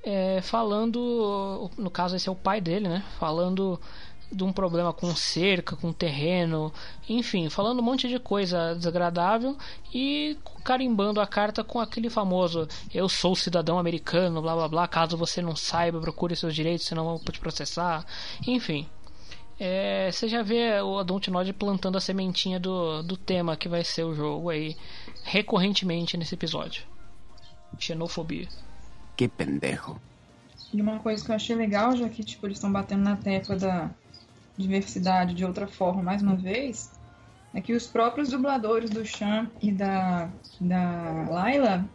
É, 0.02 0.40
falando, 0.40 1.70
no 1.76 1.90
caso 1.90 2.14
esse 2.14 2.28
é 2.28 2.32
o 2.32 2.36
pai 2.36 2.60
dele, 2.60 2.88
né? 2.88 3.02
Falando 3.18 3.80
de 4.30 4.42
um 4.42 4.52
problema 4.52 4.92
com 4.92 5.14
cerca, 5.14 5.76
com 5.76 5.92
terreno, 5.92 6.72
enfim, 7.08 7.48
falando 7.48 7.80
um 7.80 7.82
monte 7.82 8.08
de 8.08 8.18
coisa 8.18 8.74
desagradável 8.74 9.56
e 9.94 10.36
carimbando 10.64 11.20
a 11.20 11.26
carta 11.26 11.62
com 11.62 11.78
aquele 11.78 12.10
famoso 12.10 12.66
eu 12.92 13.08
sou 13.08 13.36
cidadão 13.36 13.78
americano, 13.78 14.42
blá 14.42 14.54
blá 14.54 14.68
blá, 14.68 14.88
caso 14.88 15.16
você 15.16 15.40
não 15.40 15.54
saiba, 15.54 16.00
procure 16.00 16.34
seus 16.34 16.54
direitos, 16.54 16.86
senão 16.86 17.04
vou 17.04 17.18
te 17.20 17.38
processar, 17.38 18.04
enfim. 18.46 18.88
É, 19.58 20.10
você 20.12 20.28
já 20.28 20.42
vê 20.42 20.80
o 20.80 21.02
Dontnod 21.02 21.50
plantando 21.54 21.96
a 21.96 22.00
sementinha 22.00 22.60
do, 22.60 23.02
do 23.02 23.16
tema 23.16 23.56
que 23.56 23.68
vai 23.68 23.82
ser 23.82 24.04
o 24.04 24.14
jogo 24.14 24.50
aí 24.50 24.76
recorrentemente 25.24 26.16
nesse 26.16 26.34
episódio. 26.34 26.84
Xenofobia. 27.78 28.48
Qué 29.16 29.28
pendejo. 29.28 29.98
E 30.72 30.80
uma 30.80 30.98
coisa 30.98 31.24
que 31.24 31.30
eu 31.30 31.34
achei 31.34 31.56
legal, 31.56 31.96
já 31.96 32.08
que 32.08 32.22
tipo, 32.22 32.46
eles 32.46 32.58
estão 32.58 32.70
batendo 32.70 33.02
na 33.02 33.16
tecla 33.16 33.56
da 33.56 33.90
diversidade 34.56 35.34
de 35.34 35.44
outra 35.44 35.66
forma 35.66 36.02
mais 36.02 36.22
uma 36.22 36.36
vez, 36.36 36.92
é 37.54 37.60
que 37.60 37.72
os 37.72 37.86
próprios 37.86 38.28
dubladores 38.28 38.90
do 38.90 39.04
Chan 39.04 39.50
e 39.62 39.72
da, 39.72 40.30
da 40.60 41.26
Layla, 41.30 41.88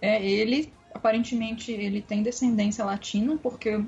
é, 0.00 0.22
ele, 0.22 0.72
aparentemente, 0.94 1.72
ele 1.72 2.02
tem 2.02 2.22
descendência 2.22 2.84
latina, 2.84 3.38
porque 3.42 3.70
eu, 3.70 3.86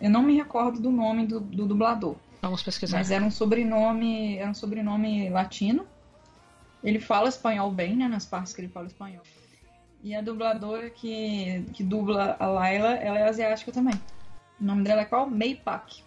eu 0.00 0.10
não 0.10 0.22
me 0.22 0.34
recordo 0.34 0.80
do 0.80 0.90
nome 0.90 1.26
do, 1.26 1.40
do 1.40 1.66
dublador. 1.66 2.16
Vamos 2.44 2.62
pesquisar. 2.62 2.98
Mas 2.98 3.10
era 3.10 3.24
um 3.24 3.30
sobrenome, 3.30 4.36
era 4.36 4.50
um 4.50 4.54
sobrenome 4.54 5.30
latino. 5.30 5.86
Ele 6.82 7.00
fala 7.00 7.30
espanhol 7.30 7.70
bem, 7.70 7.96
né? 7.96 8.06
Nas 8.06 8.26
partes 8.26 8.52
que 8.52 8.60
ele 8.60 8.68
fala 8.68 8.86
espanhol. 8.86 9.22
E 10.02 10.14
a 10.14 10.20
dubladora 10.20 10.90
que, 10.90 11.64
que 11.72 11.82
dubla 11.82 12.36
a 12.38 12.46
Layla, 12.46 12.96
ela 12.96 13.18
é 13.18 13.26
asiática 13.26 13.72
também. 13.72 13.94
O 14.60 14.64
nome 14.64 14.84
dela 14.84 15.00
é 15.00 15.04
qual? 15.06 15.28
Mei 15.28 15.54
Pak. 15.56 16.02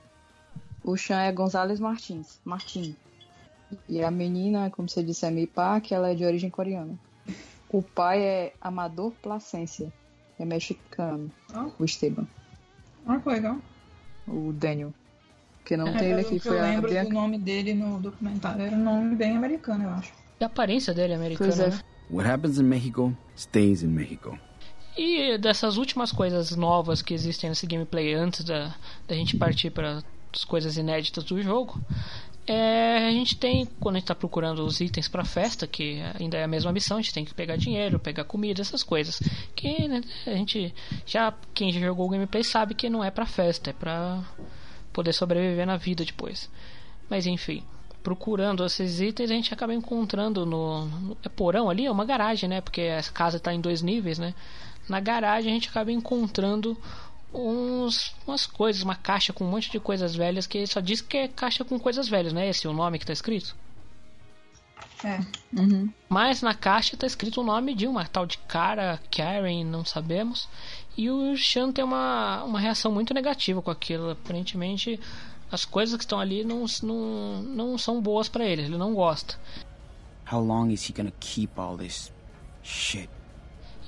O 0.83 0.95
Chan 0.95 1.21
é 1.21 1.31
Gonzalez 1.31 1.79
Martins. 1.79 2.39
Martin. 2.45 2.95
E 3.89 4.03
a 4.03 4.11
menina, 4.11 4.69
como 4.69 4.87
você 4.87 5.01
disse, 5.01 5.25
é 5.25 5.31
Mei 5.31 5.47
Pak, 5.47 5.91
ela 5.91 6.11
é 6.11 6.13
de 6.13 6.23
origem 6.23 6.51
coreana. 6.51 6.99
O 7.67 7.81
pai 7.81 8.21
é 8.21 8.53
Amador 8.61 9.11
Placência. 9.23 9.91
É 10.37 10.45
mexicano. 10.45 11.31
Ah. 11.51 11.67
O 11.79 11.83
Esteban. 11.83 12.27
Ah, 13.07 13.17
que 13.17 13.27
legal. 13.27 13.57
O 14.27 14.53
Daniel. 14.53 14.93
Que 15.67 15.75
não 15.75 15.87
É, 15.89 15.97
tem 15.97 16.11
ele 16.11 16.21
aqui. 16.21 16.29
que 16.35 16.39
Foi 16.39 16.55
eu 16.57 16.63
a 16.63 16.67
lembro 16.69 16.89
Bianca. 16.89 17.09
do 17.09 17.13
nome 17.13 17.37
dele 17.37 17.73
no 17.73 17.99
documentário. 17.99 18.61
Era 18.61 18.75
um 18.75 18.83
nome 18.83 19.15
bem 19.15 19.35
americano, 19.35 19.83
eu 19.83 19.89
acho. 19.89 20.13
E 20.39 20.43
a 20.43 20.47
aparência 20.47 20.93
dele 20.93 21.11
é 21.13 21.15
americana, 21.17 21.49
Pois 21.53 21.59
é. 21.59 21.69
né? 21.69 21.79
What 22.09 22.29
happens 22.29 22.57
in 22.57 22.63
Mexico 22.63 23.13
stays 23.35 23.83
in 23.83 23.87
Mexico. 23.87 24.39
E 24.97 25.37
dessas 25.37 25.75
últimas 25.77 26.11
coisas 26.11 26.55
novas 26.55 27.01
que 27.01 27.13
existem 27.13 27.49
nesse 27.49 27.67
gameplay 27.67 28.13
antes 28.13 28.43
da, 28.45 28.73
da 29.07 29.13
gente 29.15 29.35
partir 29.35 29.69
para 29.71 30.01
as 30.33 30.43
coisas 30.45 30.77
inéditas 30.77 31.23
do 31.25 31.41
jogo, 31.41 31.79
é, 32.47 33.05
a 33.05 33.11
gente 33.11 33.35
tem, 33.37 33.65
quando 33.79 33.95
a 33.95 33.99
gente 33.99 34.05
está 34.05 34.15
procurando 34.15 34.63
os 34.65 34.79
itens 34.79 35.07
para 35.09 35.25
festa, 35.25 35.67
que 35.67 36.01
ainda 36.17 36.37
é 36.37 36.43
a 36.45 36.47
mesma 36.47 36.71
missão, 36.71 36.97
a 36.97 37.01
gente 37.01 37.13
tem 37.13 37.25
que 37.25 37.33
pegar 37.33 37.57
dinheiro, 37.57 37.99
pegar 37.99 38.23
comida, 38.23 38.61
essas 38.61 38.83
coisas. 38.83 39.19
Que 39.53 39.87
né, 39.87 40.01
a 40.25 40.31
gente 40.31 40.73
já, 41.05 41.33
quem 41.53 41.71
já 41.73 41.79
jogou 41.81 42.05
o 42.07 42.09
gameplay 42.09 42.43
sabe 42.43 42.73
que 42.73 42.89
não 42.89 43.03
é 43.03 43.11
para 43.11 43.25
festa, 43.25 43.69
é 43.71 43.73
para 43.73 44.23
poder 44.97 45.13
sobreviver 45.13 45.67
na 45.67 45.77
vida 45.77 46.03
depois. 46.03 46.49
Mas 47.07 47.27
enfim, 47.27 47.63
procurando 48.01 48.65
esses 48.65 48.99
itens, 48.99 49.29
a 49.29 49.33
gente 49.35 49.53
acaba 49.53 49.75
encontrando 49.75 50.43
no, 50.43 50.85
no 50.85 51.17
é 51.23 51.29
porão 51.29 51.69
ali, 51.69 51.85
é 51.85 51.91
uma 51.91 52.03
garagem, 52.03 52.49
né? 52.49 52.61
Porque 52.61 52.81
a 52.81 53.03
casa 53.11 53.37
está 53.37 53.53
em 53.53 53.61
dois 53.61 53.83
níveis, 53.83 54.17
né? 54.17 54.33
Na 54.89 54.99
garagem 54.99 55.51
a 55.51 55.53
gente 55.53 55.69
acaba 55.69 55.91
encontrando 55.91 56.75
uns 57.31 58.15
umas 58.25 58.47
coisas, 58.47 58.81
uma 58.81 58.95
caixa 58.95 59.31
com 59.31 59.43
um 59.45 59.51
monte 59.51 59.69
de 59.69 59.79
coisas 59.79 60.15
velhas 60.15 60.47
que 60.47 60.65
só 60.65 60.79
diz 60.79 60.99
que 60.99 61.17
é 61.17 61.27
caixa 61.27 61.63
com 61.63 61.79
coisas 61.79 62.09
velhas, 62.09 62.33
né? 62.33 62.49
Esse 62.49 62.65
é 62.65 62.69
o 62.69 62.73
nome 62.73 62.97
que 62.97 63.05
tá 63.05 63.13
escrito. 63.13 63.55
É. 65.03 65.19
Uhum. 65.55 65.93
Mas 66.09 66.41
na 66.41 66.55
caixa 66.55 66.97
tá 66.97 67.05
escrito 67.05 67.41
o 67.41 67.43
nome 67.43 67.75
de 67.75 67.85
uma 67.85 68.03
tal 68.05 68.25
de 68.25 68.39
cara, 68.39 68.99
Karen, 69.15 69.63
não 69.63 69.85
sabemos. 69.85 70.49
E 70.97 71.11
o 71.11 71.37
Sean 71.37 71.71
tem 71.71 71.85
uma, 71.85 72.43
uma 72.43 72.59
reação 72.59 72.91
muito 72.91 73.13
negativa 73.13 73.61
com 73.61 73.69
aquilo. 73.69 74.09
Aparentemente, 74.09 74.99
as 75.51 75.63
coisas 75.63 75.95
que 75.95 76.03
estão 76.03 76.19
ali 76.19 76.43
não, 76.43 76.65
não, 76.81 77.43
não 77.43 77.77
são 77.77 78.01
boas 78.01 78.27
para 78.27 78.43
ele, 78.43 78.63
ele 78.63 78.77
não 78.77 78.95
gosta. 78.95 79.39
How 80.31 80.43
long 80.43 80.69
is 80.69 80.89
he 80.89 80.93
gonna 80.93 81.13
keep 81.19 81.53
all 81.59 81.77
this 81.77 82.11
shit? 82.63 83.09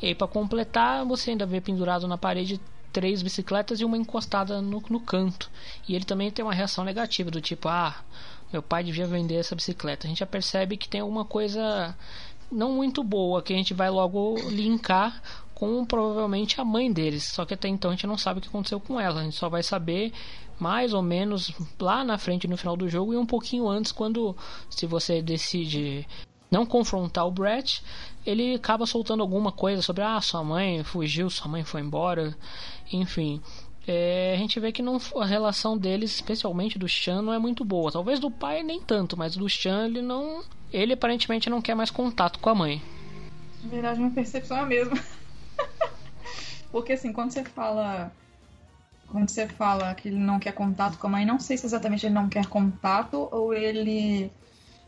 E 0.02 0.08
aí, 0.08 0.16
pra 0.16 0.28
completar, 0.28 1.04
você 1.04 1.32
ainda 1.32 1.46
vê 1.46 1.60
pendurado 1.60 2.08
na 2.08 2.18
parede 2.18 2.62
três 2.94 3.22
bicicletas 3.22 3.82
e 3.82 3.86
uma 3.86 3.98
encostada 3.98 4.62
no, 4.62 4.82
no 4.90 5.00
canto. 5.00 5.50
E 5.88 5.96
ele 5.96 6.06
também 6.06 6.32
tem 6.32 6.46
uma 6.46 6.54
reação 6.54 6.86
negativa, 6.86 7.30
do 7.30 7.42
tipo, 7.42 7.68
ah, 7.68 7.96
meu 8.54 8.62
pai 8.62 8.84
devia 8.84 9.06
vender 9.06 9.36
essa 9.36 9.56
bicicleta. 9.56 10.06
A 10.06 10.10
gente 10.10 10.20
já 10.20 10.26
percebe 10.26 10.78
que 10.78 10.88
tem 10.88 11.02
alguma 11.02 11.26
coisa 11.26 11.96
não 12.52 12.72
muito 12.72 13.04
boa, 13.04 13.42
que 13.42 13.54
a 13.54 13.56
gente 13.56 13.74
vai 13.74 13.90
logo 13.90 14.38
linkar 14.50 15.22
com 15.60 15.86
provavelmente 15.86 16.60
a 16.62 16.66
mãe 16.66 16.92
deles. 16.92 17.26
Só 17.26 17.46
que 17.46 17.54
até 17.54 17.68
então 17.68 17.92
a 17.92 17.94
gente 17.94 18.08
não 18.08 18.18
sabe 18.18 18.40
o 18.40 18.42
que 18.42 18.48
aconteceu 18.48 18.80
com 18.80 19.00
ela. 19.00 19.20
A 19.20 19.24
gente 19.24 19.36
só 19.36 19.50
vai 19.50 19.62
saber 19.62 20.14
mais 20.58 20.94
ou 20.94 21.02
menos 21.02 21.52
lá 21.80 22.04
na 22.04 22.18
frente 22.18 22.48
no 22.48 22.58
final 22.58 22.78
do 22.78 22.90
jogo 22.90 23.14
e 23.14 23.18
um 23.18 23.26
pouquinho 23.26 23.68
antes 23.68 23.92
quando 23.92 24.36
se 24.70 24.86
você 24.86 25.22
decide 25.22 26.08
não 26.50 26.66
confrontar 26.66 27.28
o 27.28 27.32
Brett, 27.32 27.84
ele 28.26 28.56
acaba 28.56 28.86
soltando 28.86 29.22
alguma 29.22 29.52
coisa 29.52 29.82
sobre 29.82 30.02
ah, 30.02 30.20
sua 30.20 30.44
mãe 30.44 30.84
fugiu, 30.84 31.30
sua 31.30 31.48
mãe 31.48 31.64
foi 31.64 31.82
embora, 31.82 32.36
enfim. 32.92 33.42
É, 33.88 34.34
a 34.36 34.38
gente 34.38 34.60
vê 34.60 34.72
que 34.72 34.82
não, 34.82 35.00
a 35.18 35.26
relação 35.26 35.78
deles, 35.78 36.16
especialmente 36.16 36.78
do 36.78 36.88
Chan, 36.88 37.22
não 37.22 37.34
é 37.34 37.40
muito 37.40 37.66
boa. 37.66 37.92
Talvez 37.92 38.20
do 38.20 38.32
pai 38.32 38.64
nem 38.64 38.82
tanto, 38.82 39.18
mas 39.18 39.36
do 39.36 39.48
Chan 39.50 39.86
ele 39.86 40.02
não. 40.02 40.44
Ele 40.72 40.94
aparentemente 40.94 41.50
não 41.50 41.62
quer 41.62 41.76
mais 41.76 41.90
contato 41.90 42.40
com 42.40 42.50
a 42.50 42.56
mãe. 42.56 42.82
Na 43.64 43.70
verdade, 43.70 44.00
minha 44.00 44.12
percepção 44.12 44.58
é 44.58 44.62
a 44.62 44.66
mesma. 44.66 44.98
Porque 46.72 46.94
assim, 46.94 47.12
quando 47.12 47.32
você 47.32 47.44
fala. 47.44 48.12
Quando 49.08 49.28
você 49.28 49.48
fala 49.48 49.96
que 49.96 50.08
ele 50.08 50.20
não 50.20 50.38
quer 50.38 50.54
contato 50.54 50.98
com 51.00 51.08
a 51.08 51.10
mãe, 51.10 51.26
não 51.26 51.40
sei 51.40 51.58
se 51.58 51.66
exatamente 51.66 52.06
ele 52.06 52.14
não 52.14 52.30
quer 52.30 52.46
contato 52.46 53.28
ou 53.32 53.54
ele. 53.54 54.32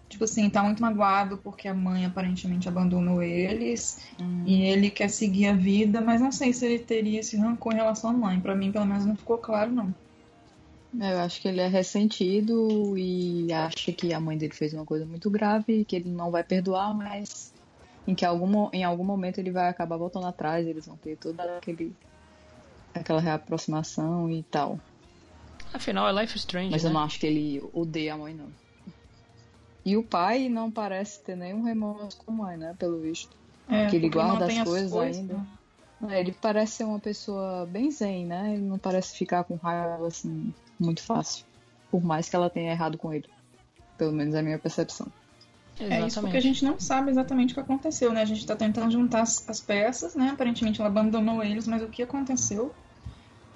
Tipo 0.07 0.25
assim, 0.25 0.49
tá 0.49 0.61
muito 0.61 0.81
magoado 0.81 1.37
porque 1.37 1.67
a 1.67 1.73
mãe 1.73 2.05
aparentemente 2.05 2.67
abandonou 2.67 3.23
eles 3.23 4.01
e 4.45 4.61
ele 4.63 4.89
quer 4.89 5.09
seguir 5.09 5.47
a 5.47 5.53
vida, 5.53 6.01
mas 6.01 6.19
não 6.19 6.31
sei 6.31 6.51
se 6.51 6.65
ele 6.65 6.79
teria 6.79 7.21
esse 7.21 7.37
rancor 7.37 7.73
em 7.73 7.77
relação 7.77 8.09
à 8.09 8.13
mãe. 8.13 8.39
Pra 8.39 8.53
mim, 8.53 8.71
pelo 8.71 8.85
menos, 8.85 9.05
não 9.05 9.15
ficou 9.15 9.37
claro, 9.37 9.71
não. 9.71 9.93
Eu 10.99 11.19
acho 11.19 11.41
que 11.41 11.47
ele 11.47 11.61
é 11.61 11.67
ressentido 11.67 12.97
e 12.97 13.51
acha 13.53 13.93
que 13.93 14.13
a 14.13 14.19
mãe 14.19 14.37
dele 14.37 14.53
fez 14.53 14.73
uma 14.73 14.85
coisa 14.85 15.05
muito 15.05 15.29
grave, 15.29 15.85
que 15.85 15.95
ele 15.95 16.09
não 16.09 16.29
vai 16.29 16.43
perdoar, 16.43 16.93
mas 16.93 17.50
em 18.07 18.15
que 18.15 18.25
algum, 18.25 18.69
em 18.73 18.83
algum 18.83 19.03
momento 19.03 19.37
ele 19.39 19.51
vai 19.51 19.69
acabar 19.69 19.97
voltando 19.97 20.27
atrás, 20.27 20.67
eles 20.67 20.85
vão 20.85 20.97
ter 20.97 21.17
toda 21.17 21.57
aquele, 21.57 21.95
aquela 22.93 23.21
reaproximação 23.21 24.29
e 24.29 24.43
tal. 24.43 24.79
Afinal, 25.73 26.07
é 26.07 26.21
Life 26.21 26.35
is 26.35 26.41
Strange. 26.41 26.71
Mas 26.71 26.83
né? 26.83 26.89
eu 26.89 26.93
não 26.93 27.01
acho 27.01 27.19
que 27.19 27.25
ele 27.27 27.63
odeia 27.73 28.13
a 28.13 28.17
mãe, 28.17 28.33
não. 28.33 28.47
E 29.85 29.97
o 29.97 30.03
pai 30.03 30.49
não 30.49 30.69
parece 30.69 31.21
ter 31.21 31.35
nenhum 31.35 31.63
remorso 31.63 32.17
com 32.17 32.31
a 32.31 32.35
mãe, 32.35 32.57
né? 32.57 32.75
Pelo 32.77 32.99
visto. 32.99 33.35
É, 33.69 33.87
que 33.87 33.95
ele 33.95 34.09
guarda 34.09 34.41
mantém 34.41 34.59
as 34.59 34.67
coisas 34.67 34.93
ainda. 34.93 35.33
né? 35.35 35.47
É, 36.09 36.19
Ele 36.19 36.31
parece 36.31 36.73
ser 36.73 36.83
uma 36.83 36.99
pessoa 36.99 37.65
bem 37.67 37.91
zen, 37.91 38.25
né? 38.25 38.53
Ele 38.53 38.63
não 38.63 38.77
parece 38.77 39.15
ficar 39.15 39.43
com 39.43 39.55
raiva 39.55 40.07
assim 40.07 40.53
muito 40.79 41.01
fácil. 41.03 41.45
Por 41.89 42.03
mais 42.03 42.27
que 42.27 42.35
ela 42.35 42.49
tenha 42.49 42.71
errado 42.71 42.97
com 42.97 43.13
ele. 43.13 43.29
Pelo 43.97 44.11
menos 44.11 44.33
é 44.33 44.39
a 44.39 44.43
minha 44.43 44.57
percepção. 44.57 45.07
É 45.79 46.05
isso 46.05 46.21
porque 46.21 46.37
a 46.37 46.39
Exatamente. 46.39 46.41
gente 46.41 46.65
não 46.65 46.79
sabe 46.79 47.09
exatamente 47.09 47.51
o 47.51 47.53
que 47.55 47.59
aconteceu, 47.59 48.13
né? 48.13 48.21
A 48.21 48.25
gente 48.25 48.45
tá 48.45 48.55
tentando 48.55 48.91
juntar 48.91 49.21
as, 49.21 49.47
as 49.49 49.59
peças, 49.59 50.15
né? 50.15 50.29
Aparentemente 50.29 50.79
ela 50.79 50.89
abandonou 50.89 51.43
eles, 51.43 51.67
mas 51.67 51.81
o 51.81 51.87
que 51.87 52.03
aconteceu 52.03 52.73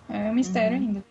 é 0.10 0.32
um 0.32 0.34
mistério 0.34 0.78
ainda. 0.78 1.04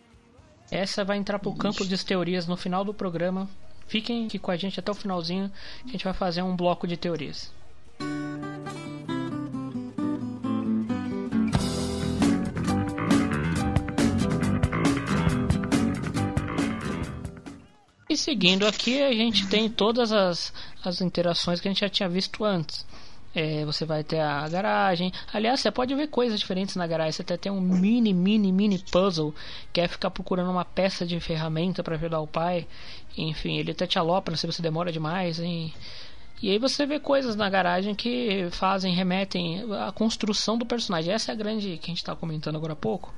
Essa 0.69 1.05
vai 1.05 1.17
entrar 1.17 1.39
pro 1.39 1.53
campo 1.53 1.85
de 1.85 2.03
teorias 2.03 2.47
no 2.47 2.57
final 2.57 2.83
do 2.83 2.93
programa. 2.93 3.47
Fiquem 3.87 4.25
aqui 4.25 4.39
com 4.39 4.51
a 4.51 4.57
gente 4.57 4.79
até 4.79 4.91
o 4.91 4.95
finalzinho, 4.95 5.51
que 5.83 5.89
a 5.89 5.91
gente 5.91 6.03
vai 6.03 6.13
fazer 6.13 6.41
um 6.41 6.55
bloco 6.55 6.87
de 6.87 6.97
teorias. 6.97 7.53
E 18.09 18.17
seguindo 18.17 18.65
aqui, 18.65 19.03
a 19.03 19.11
gente 19.11 19.47
tem 19.47 19.69
todas 19.69 20.11
as, 20.11 20.53
as 20.87 21.01
interações 21.01 21.59
que 21.59 21.67
a 21.67 21.71
gente 21.71 21.81
já 21.81 21.89
tinha 21.89 22.09
visto 22.09 22.43
antes. 22.43 22.85
É, 23.33 23.65
você 23.65 23.83
vai 23.83 24.01
ter 24.01 24.19
a 24.19 24.47
garagem. 24.47 25.11
Aliás, 25.33 25.59
você 25.59 25.69
pode 25.69 25.93
ver 25.93 26.07
coisas 26.07 26.39
diferentes 26.39 26.77
na 26.77 26.87
garagem. 26.87 27.11
Você 27.11 27.21
até 27.21 27.35
tem 27.35 27.51
um 27.51 27.59
mini, 27.59 28.13
mini, 28.13 28.49
mini 28.49 28.79
puzzle 28.79 29.35
que 29.73 29.81
é 29.81 29.87
ficar 29.89 30.09
procurando 30.09 30.49
uma 30.49 30.63
peça 30.63 31.05
de 31.05 31.19
ferramenta 31.19 31.83
para 31.83 31.95
ajudar 31.95 32.21
o 32.21 32.27
pai. 32.27 32.65
Enfim, 33.17 33.57
ele 33.57 33.71
até 33.71 33.85
te 33.85 33.99
alopra 33.99 34.37
se 34.37 34.47
você 34.47 34.61
demora 34.61 34.89
demais. 34.89 35.39
Hein? 35.41 35.73
E 36.41 36.49
aí 36.51 36.59
você 36.59 36.85
vê 36.85 36.99
coisas 36.99 37.35
na 37.35 37.49
garagem 37.49 37.95
que 37.95 38.47
fazem, 38.51 38.93
remetem 38.93 39.65
à 39.73 39.91
construção 39.91 40.57
do 40.57 40.65
personagem. 40.65 41.13
Essa 41.13 41.31
é 41.31 41.33
a 41.33 41.35
grande, 41.35 41.77
que 41.77 41.85
a 41.85 41.87
gente 41.87 41.97
estava 41.97 42.19
comentando 42.19 42.57
agora 42.57 42.73
há 42.73 42.75
pouco, 42.75 43.13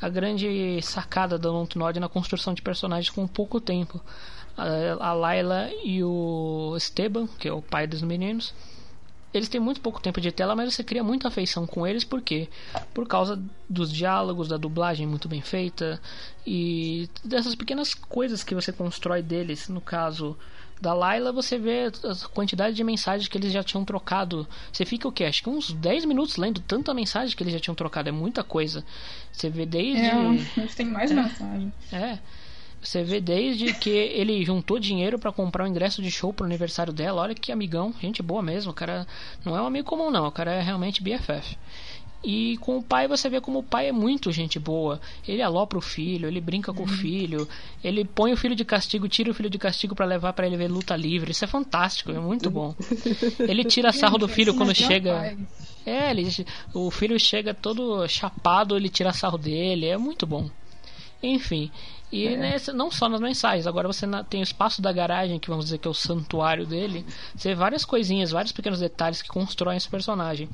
a 0.00 0.08
grande 0.08 0.80
sacada 0.82 1.36
da 1.36 1.48
Dontnod 1.48 1.98
na 1.98 2.08
construção 2.08 2.54
de 2.54 2.62
personagens 2.62 3.10
com 3.10 3.26
pouco 3.26 3.60
tempo. 3.60 4.00
A, 4.60 5.08
a 5.08 5.12
Layla 5.12 5.70
e 5.84 6.02
o 6.02 6.74
Esteban, 6.76 7.26
que 7.38 7.48
é 7.48 7.52
o 7.52 7.62
pai 7.62 7.86
dos 7.86 8.02
meninos, 8.02 8.54
eles 9.32 9.48
têm 9.48 9.60
muito 9.60 9.80
pouco 9.80 10.00
tempo 10.00 10.20
de 10.20 10.32
tela, 10.32 10.56
mas 10.56 10.74
você 10.74 10.82
cria 10.82 11.04
muita 11.04 11.28
afeição 11.28 11.66
com 11.66 11.86
eles, 11.86 12.02
por 12.02 12.20
quê? 12.20 12.48
Por 12.92 13.06
causa 13.06 13.40
dos 13.68 13.92
diálogos, 13.92 14.48
da 14.48 14.56
dublagem 14.56 15.06
muito 15.06 15.28
bem 15.28 15.40
feita 15.40 16.00
e 16.44 17.08
dessas 17.24 17.54
pequenas 17.54 17.94
coisas 17.94 18.42
que 18.42 18.54
você 18.54 18.72
constrói 18.72 19.22
deles. 19.22 19.68
No 19.68 19.80
caso 19.80 20.36
da 20.80 20.92
Layla, 20.92 21.30
você 21.30 21.58
vê 21.58 21.92
a 22.04 22.28
quantidade 22.28 22.74
de 22.74 22.82
mensagens 22.82 23.28
que 23.28 23.38
eles 23.38 23.52
já 23.52 23.62
tinham 23.62 23.84
trocado. 23.84 24.48
Você 24.72 24.84
fica 24.84 25.06
o 25.06 25.12
quê? 25.12 25.24
Acho 25.24 25.44
que 25.44 25.50
uns 25.50 25.72
10 25.72 26.06
minutos 26.06 26.36
lendo 26.36 26.60
tanta 26.60 26.92
mensagem 26.92 27.36
que 27.36 27.42
eles 27.42 27.52
já 27.52 27.60
tinham 27.60 27.74
trocado. 27.74 28.08
É 28.08 28.12
muita 28.12 28.42
coisa. 28.42 28.84
Você 29.30 29.48
vê 29.48 29.64
desde. 29.64 30.02
É, 30.02 30.66
tem 30.74 30.86
mais 30.86 31.12
mensagem. 31.12 31.72
É. 31.92 32.18
Você 32.82 33.02
vê 33.02 33.20
desde 33.20 33.74
que 33.74 33.90
ele 33.90 34.42
juntou 34.44 34.78
dinheiro 34.78 35.18
para 35.18 35.30
comprar 35.30 35.64
o 35.64 35.66
um 35.66 35.70
ingresso 35.70 36.00
de 36.00 36.10
show 36.10 36.32
pro 36.32 36.46
aniversário 36.46 36.92
dela. 36.92 37.22
Olha 37.22 37.34
que 37.34 37.52
amigão, 37.52 37.94
gente 38.00 38.22
boa 38.22 38.42
mesmo. 38.42 38.72
O 38.72 38.74
cara 38.74 39.06
não 39.44 39.56
é 39.56 39.60
um 39.60 39.66
amigo 39.66 39.86
comum, 39.86 40.10
não. 40.10 40.26
O 40.26 40.32
cara 40.32 40.52
é 40.52 40.62
realmente 40.62 41.02
BFF. 41.02 41.58
E 42.22 42.58
com 42.58 42.76
o 42.76 42.82
pai 42.82 43.08
você 43.08 43.30
vê 43.30 43.40
como 43.40 43.60
o 43.60 43.62
pai 43.62 43.88
é 43.88 43.92
muito 43.92 44.30
gente 44.30 44.58
boa. 44.58 45.00
Ele 45.26 45.40
alopra 45.40 45.78
o 45.78 45.82
filho, 45.82 46.28
ele 46.28 46.40
brinca 46.40 46.72
com 46.72 46.82
o 46.82 46.86
filho, 46.86 47.48
ele 47.82 48.04
põe 48.04 48.32
o 48.32 48.36
filho 48.36 48.54
de 48.54 48.64
castigo, 48.64 49.08
tira 49.08 49.30
o 49.30 49.34
filho 49.34 49.48
de 49.48 49.56
castigo 49.56 49.94
para 49.94 50.04
levar 50.04 50.34
para 50.34 50.46
ele 50.46 50.56
ver 50.56 50.68
luta 50.68 50.94
livre. 50.94 51.30
Isso 51.30 51.44
é 51.44 51.48
fantástico, 51.48 52.10
é 52.12 52.18
muito 52.18 52.50
bom. 52.50 52.74
Ele 53.38 53.64
tira 53.64 53.90
sarro 53.92 54.18
do 54.18 54.28
filho 54.28 54.54
quando 54.54 54.74
chega. 54.74 55.34
É, 55.86 56.10
ele, 56.10 56.28
o 56.74 56.90
filho 56.90 57.18
chega 57.18 57.54
todo 57.54 58.06
chapado, 58.06 58.76
ele 58.76 58.90
tira 58.90 59.14
sarro 59.14 59.38
dele, 59.38 59.86
é 59.86 59.96
muito 59.96 60.26
bom. 60.26 60.50
Enfim, 61.22 61.70
e 62.12 62.26
é. 62.26 62.36
nessa, 62.36 62.72
não 62.72 62.90
só 62.90 63.08
nas 63.08 63.20
mensagens, 63.20 63.66
agora 63.66 63.86
você 63.86 64.06
na, 64.06 64.24
tem 64.24 64.40
o 64.40 64.42
espaço 64.42 64.82
da 64.82 64.92
garagem, 64.92 65.38
que 65.38 65.48
vamos 65.48 65.66
dizer 65.66 65.78
que 65.78 65.86
é 65.86 65.90
o 65.90 65.94
santuário 65.94 66.66
dele. 66.66 67.06
Você 67.36 67.50
vê 67.50 67.54
várias 67.54 67.84
coisinhas, 67.84 68.32
vários 68.32 68.52
pequenos 68.52 68.80
detalhes 68.80 69.22
que 69.22 69.28
constroem 69.28 69.76
esse 69.76 69.88
personagem. 69.88 70.48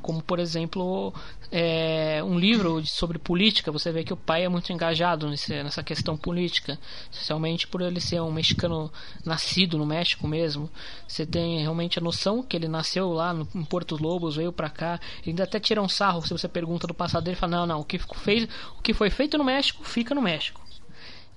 Como, 0.00 0.22
por 0.22 0.38
exemplo, 0.38 1.12
é, 1.50 2.22
um 2.24 2.38
livro 2.38 2.84
sobre 2.86 3.18
política. 3.18 3.70
Você 3.70 3.92
vê 3.92 4.02
que 4.02 4.12
o 4.12 4.16
pai 4.16 4.44
é 4.44 4.48
muito 4.48 4.72
engajado 4.72 5.28
nesse, 5.28 5.62
nessa 5.62 5.82
questão 5.82 6.16
política, 6.16 6.78
especialmente 7.10 7.68
por 7.68 7.82
ele 7.82 8.00
ser 8.00 8.22
um 8.22 8.32
mexicano 8.32 8.90
nascido 9.22 9.76
no 9.76 9.84
México 9.84 10.26
mesmo. 10.26 10.70
Você 11.06 11.26
tem 11.26 11.60
realmente 11.60 11.98
a 11.98 12.02
noção 12.02 12.42
que 12.42 12.56
ele 12.56 12.68
nasceu 12.68 13.12
lá 13.12 13.34
no, 13.34 13.46
em 13.54 13.64
Porto 13.64 14.02
Lobos, 14.02 14.36
veio 14.36 14.50
para 14.50 14.70
cá. 14.70 14.98
Ele 15.20 15.32
ainda 15.32 15.44
até 15.44 15.60
tira 15.60 15.82
um 15.82 15.88
sarro 15.88 16.22
se 16.22 16.32
você 16.32 16.48
pergunta 16.48 16.86
do 16.86 16.94
passado 16.94 17.24
dele. 17.24 17.36
Fala: 17.36 17.58
não, 17.58 17.66
não, 17.66 17.80
o 17.80 17.84
que, 17.84 17.98
fez, 17.98 18.48
o 18.78 18.82
que 18.82 18.94
foi 18.94 19.10
feito 19.10 19.36
no 19.36 19.44
México 19.44 19.84
fica 19.84 20.14
no 20.14 20.22
México. 20.22 20.61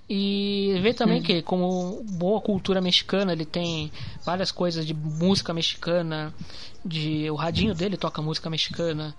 E 0.08 0.80
ver 0.82 0.94
também 0.94 1.22
que, 1.22 1.42
como 1.42 2.04
boa 2.04 2.40
cultura 2.40 2.80
mexicana, 2.80 3.34
ele 3.34 3.46
tem 3.46 3.92
várias 4.24 4.52
coisas 4.52 4.86
de 4.86 4.94
música 4.94 5.52
mexicana, 5.52 6.34
de 6.86 7.30
o 7.32 7.36
radinho 7.36 7.74
dele 7.74 7.98
toca 7.98 8.22
música 8.22 8.50
mexicana. 8.50 9.16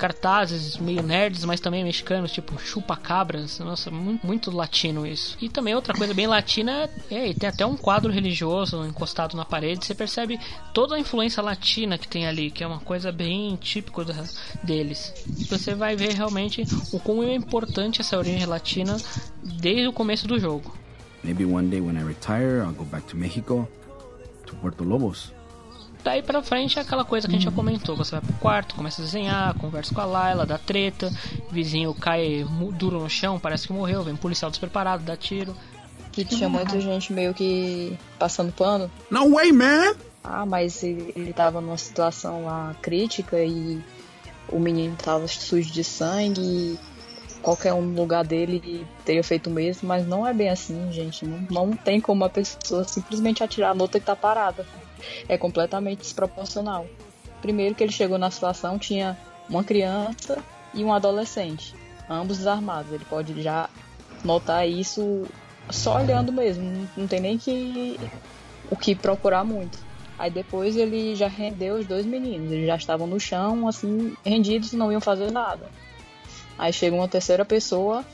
Cartazes 0.00 0.78
meio 0.78 1.02
nerds, 1.02 1.44
mas 1.44 1.60
também 1.60 1.84
mexicanos, 1.84 2.32
tipo 2.32 2.58
chupa-cabras. 2.58 3.58
Nossa, 3.58 3.90
muito, 3.90 4.26
muito, 4.26 4.50
latino 4.50 5.06
isso. 5.06 5.36
E 5.42 5.48
também 5.50 5.74
outra 5.74 5.92
coisa 5.92 6.14
bem 6.14 6.26
latina 6.26 6.88
é, 7.10 7.34
tem 7.34 7.46
até 7.46 7.66
um 7.66 7.76
quadro 7.76 8.10
religioso 8.10 8.82
encostado 8.86 9.36
na 9.36 9.44
parede. 9.44 9.84
Você 9.84 9.94
percebe 9.94 10.40
toda 10.72 10.96
a 10.96 10.98
influência 10.98 11.42
latina 11.42 11.98
que 11.98 12.08
tem 12.08 12.26
ali, 12.26 12.50
que 12.50 12.64
é 12.64 12.66
uma 12.66 12.80
coisa 12.80 13.12
bem 13.12 13.54
típica 13.56 13.90
deles. 14.62 15.12
Você 15.50 15.74
vai 15.74 15.94
ver 15.94 16.14
realmente 16.14 16.62
o 16.92 16.98
como 16.98 17.22
é 17.22 17.34
importante 17.34 18.00
essa 18.00 18.16
origem 18.16 18.46
latina 18.46 18.96
desde 19.42 19.86
o 19.86 19.92
começo 19.92 20.26
do 20.26 20.40
jogo. 20.40 20.74
Maybe 21.22 21.44
one 21.44 21.68
day 21.68 21.82
when 21.82 21.98
I 21.98 22.02
retire, 22.02 22.62
I'll 22.62 22.72
go 22.72 22.84
back 22.84 23.06
to 23.08 23.16
Mexico, 23.16 23.68
to 24.46 24.56
Puerto 24.56 24.82
Lobos. 24.82 25.34
Daí 26.02 26.22
pra 26.22 26.42
frente 26.42 26.78
é 26.78 26.82
aquela 26.82 27.04
coisa 27.04 27.28
que 27.28 27.34
a 27.34 27.38
gente 27.38 27.44
já 27.44 27.52
comentou. 27.52 27.96
Você 27.96 28.12
vai 28.12 28.20
pro 28.20 28.32
quarto, 28.34 28.74
começa 28.74 29.02
a 29.02 29.04
desenhar, 29.04 29.54
conversa 29.58 29.94
com 29.94 30.00
a 30.00 30.04
Layla, 30.04 30.46
dá 30.46 30.56
treta, 30.56 31.12
vizinho 31.50 31.92
cai 31.94 32.46
duro 32.72 33.00
no 33.00 33.10
chão, 33.10 33.38
parece 33.38 33.66
que 33.66 33.72
morreu, 33.72 34.02
vem 34.02 34.14
um 34.14 34.16
policial 34.16 34.50
despreparado, 34.50 35.02
dá 35.02 35.16
tiro. 35.16 35.54
Que 36.10 36.24
tinha 36.24 36.48
muita 36.48 36.80
gente 36.80 37.12
meio 37.12 37.34
que 37.34 37.96
passando 38.18 38.52
pano. 38.52 38.90
No 39.10 39.30
way, 39.30 39.52
man! 39.52 39.94
Ah, 40.24 40.44
mas 40.44 40.82
ele, 40.82 41.12
ele 41.14 41.32
tava 41.32 41.60
numa 41.60 41.76
situação 41.76 42.44
lá 42.44 42.74
crítica 42.82 43.38
e 43.42 43.82
o 44.48 44.58
menino 44.58 44.96
tava 44.96 45.28
sujo 45.28 45.70
de 45.70 45.84
sangue 45.84 46.40
e 46.40 46.78
qualquer 47.40 47.72
um 47.72 47.82
no 47.82 48.00
lugar 48.00 48.24
dele 48.24 48.86
teria 49.04 49.22
feito 49.22 49.48
o 49.48 49.52
mesmo, 49.52 49.86
mas 49.88 50.06
não 50.06 50.26
é 50.26 50.34
bem 50.34 50.48
assim, 50.48 50.90
gente. 50.92 51.24
Não, 51.24 51.66
não 51.66 51.76
tem 51.76 52.00
como 52.00 52.24
a 52.24 52.28
pessoa 52.28 52.84
simplesmente 52.84 53.44
atirar 53.44 53.74
na 53.74 53.82
outra 53.82 54.00
que 54.00 54.06
tá 54.06 54.16
parada 54.16 54.66
é 55.28 55.36
completamente 55.36 56.00
desproporcional. 56.00 56.86
Primeiro 57.40 57.74
que 57.74 57.82
ele 57.82 57.92
chegou 57.92 58.18
na 58.18 58.30
situação, 58.30 58.78
tinha 58.78 59.16
uma 59.48 59.64
criança 59.64 60.38
e 60.74 60.84
um 60.84 60.92
adolescente, 60.92 61.74
ambos 62.08 62.38
desarmados. 62.38 62.92
Ele 62.92 63.04
pode 63.04 63.40
já 63.42 63.68
notar 64.24 64.68
isso 64.68 65.26
só 65.70 65.96
olhando 65.96 66.32
mesmo, 66.32 66.88
não 66.96 67.06
tem 67.06 67.20
nem 67.20 67.38
que 67.38 67.98
o 68.70 68.76
que 68.76 68.94
procurar 68.94 69.44
muito. 69.44 69.78
Aí 70.18 70.30
depois 70.30 70.76
ele 70.76 71.16
já 71.16 71.28
rendeu 71.28 71.76
os 71.76 71.86
dois 71.86 72.04
meninos, 72.04 72.52
eles 72.52 72.66
já 72.66 72.76
estavam 72.76 73.06
no 73.06 73.18
chão, 73.18 73.66
assim, 73.66 74.14
rendidos 74.24 74.72
não 74.72 74.92
iam 74.92 75.00
fazer 75.00 75.30
nada. 75.30 75.66
Aí 76.58 76.72
chega 76.72 76.94
uma 76.94 77.08
terceira 77.08 77.44
pessoa, 77.44 78.04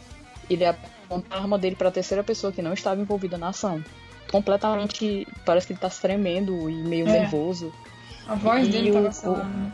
ele 0.49 0.65
aponta 0.65 1.35
a 1.35 1.39
arma 1.39 1.59
dele 1.59 1.75
para 1.75 1.89
a 1.89 1.93
terceira 1.93 2.23
pessoa 2.23 2.53
que 2.53 2.63
não 2.63 2.73
estava 2.73 3.01
envolvida 3.01 3.37
na 3.37 3.49
ação 3.49 3.83
completamente. 4.31 5.27
Parece 5.45 5.67
que 5.67 5.73
ele 5.73 5.81
tá 5.81 5.89
tremendo 5.89 6.69
e 6.69 6.75
meio 6.75 7.09
é. 7.09 7.21
nervoso. 7.21 7.73
A 8.27 8.35
voz 8.35 8.67
e 8.67 8.71
dele 8.71 8.93
tava 8.93 9.13
falando. 9.13 9.73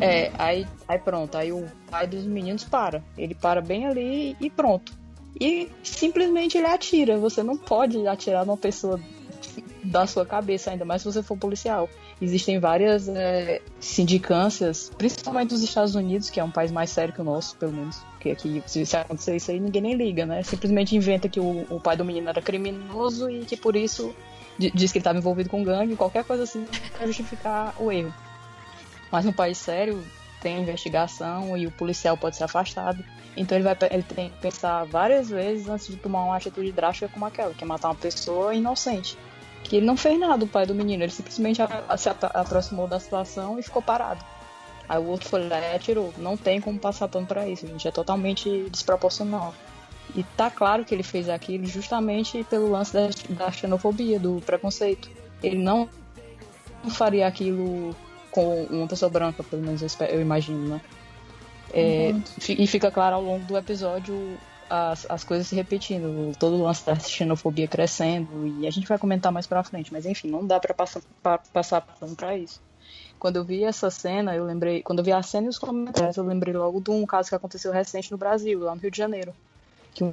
É, 0.00 0.30
aí, 0.38 0.66
aí 0.88 0.98
pronto, 0.98 1.36
aí 1.36 1.52
o 1.52 1.66
pai 1.90 2.06
dos 2.06 2.24
meninos 2.24 2.64
para. 2.64 3.02
Ele 3.16 3.34
para 3.34 3.60
bem 3.60 3.86
ali 3.86 4.36
e 4.40 4.50
pronto. 4.50 4.92
E 5.40 5.68
simplesmente 5.82 6.58
ele 6.58 6.66
atira. 6.66 7.18
Você 7.18 7.42
não 7.42 7.56
pode 7.56 8.06
atirar 8.06 8.44
numa 8.46 8.56
pessoa 8.56 9.00
da 9.82 10.06
sua 10.06 10.24
cabeça, 10.24 10.70
ainda 10.70 10.84
mais 10.84 11.02
se 11.02 11.12
você 11.12 11.22
for 11.22 11.36
policial. 11.36 11.88
Existem 12.20 12.60
várias 12.60 13.08
é, 13.08 13.60
sindicâncias, 13.80 14.90
principalmente 14.96 15.50
dos 15.50 15.62
Estados 15.62 15.94
Unidos, 15.94 16.30
que 16.30 16.38
é 16.38 16.44
um 16.44 16.50
país 16.50 16.70
mais 16.70 16.90
sério 16.90 17.12
que 17.12 17.20
o 17.20 17.24
nosso, 17.24 17.56
pelo 17.56 17.72
menos. 17.72 18.00
Porque 18.22 18.30
aqui, 18.30 18.62
se 18.66 18.96
acontecer 18.96 19.34
isso 19.34 19.50
aí, 19.50 19.58
ninguém 19.58 19.82
nem 19.82 19.94
liga, 19.96 20.24
né? 20.24 20.44
Simplesmente 20.44 20.94
inventa 20.94 21.28
que 21.28 21.40
o, 21.40 21.66
o 21.68 21.80
pai 21.80 21.96
do 21.96 22.04
menino 22.04 22.28
era 22.28 22.40
criminoso 22.40 23.28
e 23.28 23.44
que 23.44 23.56
por 23.56 23.74
isso 23.74 24.14
diz 24.56 24.92
que 24.92 24.98
ele 24.98 25.00
estava 25.00 25.18
envolvido 25.18 25.50
com 25.50 25.64
gangue, 25.64 25.96
qualquer 25.96 26.22
coisa 26.22 26.44
assim, 26.44 26.64
para 26.92 27.04
justificar 27.04 27.74
o 27.80 27.90
erro. 27.90 28.14
Mas 29.10 29.24
no 29.24 29.32
país 29.32 29.58
sério, 29.58 30.00
tem 30.40 30.62
investigação 30.62 31.56
e 31.56 31.66
o 31.66 31.72
policial 31.72 32.16
pode 32.16 32.36
ser 32.36 32.44
afastado. 32.44 33.04
Então 33.36 33.58
ele, 33.58 33.64
vai, 33.64 33.76
ele 33.90 34.04
tem 34.04 34.30
que 34.30 34.36
pensar 34.36 34.84
várias 34.84 35.28
vezes 35.28 35.68
antes 35.68 35.88
de 35.88 35.96
tomar 35.96 36.24
uma 36.24 36.36
atitude 36.36 36.70
drástica 36.70 37.08
como 37.08 37.26
aquela, 37.26 37.52
que 37.52 37.64
é 37.64 37.66
matar 37.66 37.88
uma 37.88 37.96
pessoa 37.96 38.54
inocente 38.54 39.18
que 39.64 39.76
ele 39.76 39.86
não 39.86 39.96
fez 39.96 40.18
nada, 40.18 40.44
o 40.44 40.48
pai 40.48 40.66
do 40.66 40.74
menino. 40.74 41.02
Ele 41.02 41.10
simplesmente 41.10 41.60
se 41.96 42.08
aproximou 42.08 42.86
da 42.86 43.00
situação 43.00 43.58
e 43.58 43.62
ficou 43.62 43.80
parado. 43.80 44.24
Aí 44.92 44.98
o 44.98 45.06
outro 45.06 45.26
foi 45.26 45.48
lá 45.48 45.58
e 45.58 45.74
atirou. 45.74 46.12
Não 46.18 46.36
tem 46.36 46.60
como 46.60 46.78
passar 46.78 47.08
pano 47.08 47.26
pra 47.26 47.48
isso, 47.48 47.66
gente. 47.66 47.88
É 47.88 47.90
totalmente 47.90 48.68
desproporcional. 48.68 49.54
E 50.14 50.22
tá 50.22 50.50
claro 50.50 50.84
que 50.84 50.94
ele 50.94 51.02
fez 51.02 51.30
aquilo 51.30 51.64
justamente 51.64 52.44
pelo 52.44 52.70
lance 52.70 52.92
da, 52.92 53.08
da 53.30 53.50
xenofobia, 53.50 54.20
do 54.20 54.42
preconceito. 54.44 55.10
Ele 55.42 55.56
não 55.56 55.88
faria 56.90 57.26
aquilo 57.26 57.96
com 58.30 58.64
uma 58.64 58.86
pessoa 58.86 59.08
branca, 59.08 59.42
pelo 59.42 59.62
menos 59.62 59.80
eu, 59.80 60.20
imagino, 60.20 60.68
né? 60.68 60.80
É, 61.72 62.10
uhum. 62.12 62.22
E 62.50 62.66
fica 62.66 62.90
claro 62.90 63.16
ao 63.16 63.22
longo 63.22 63.46
do 63.46 63.56
episódio 63.56 64.36
as, 64.68 65.06
as 65.08 65.24
coisas 65.24 65.46
se 65.46 65.54
repetindo, 65.54 66.36
todo 66.38 66.56
o 66.56 66.64
lance 66.64 66.84
da 66.84 66.96
xenofobia 66.96 67.66
crescendo, 67.66 68.46
e 68.60 68.66
a 68.66 68.70
gente 68.70 68.86
vai 68.86 68.98
comentar 68.98 69.32
mais 69.32 69.46
pra 69.46 69.64
frente, 69.64 69.90
mas 69.90 70.04
enfim, 70.04 70.28
não 70.28 70.46
dá 70.46 70.60
pra 70.60 70.74
passar, 70.74 71.00
pra, 71.22 71.38
passar 71.38 71.80
pra 72.14 72.36
isso. 72.36 72.60
Quando 73.22 73.36
eu 73.36 73.44
vi 73.44 73.62
essa 73.62 73.88
cena, 73.88 74.34
eu 74.34 74.44
lembrei. 74.44 74.82
Quando 74.82 74.98
eu 74.98 75.04
vi 75.04 75.12
a 75.12 75.22
cena 75.22 75.46
e 75.46 75.48
os 75.48 75.56
comentários, 75.56 76.16
eu 76.16 76.24
lembrei 76.24 76.52
logo 76.52 76.80
de 76.80 76.90
um 76.90 77.06
caso 77.06 77.28
que 77.28 77.36
aconteceu 77.36 77.70
recente 77.70 78.10
no 78.10 78.18
Brasil, 78.18 78.58
lá 78.58 78.74
no 78.74 78.80
Rio 78.80 78.90
de 78.90 78.98
Janeiro. 78.98 79.32
Que 79.94 80.02
um, 80.02 80.12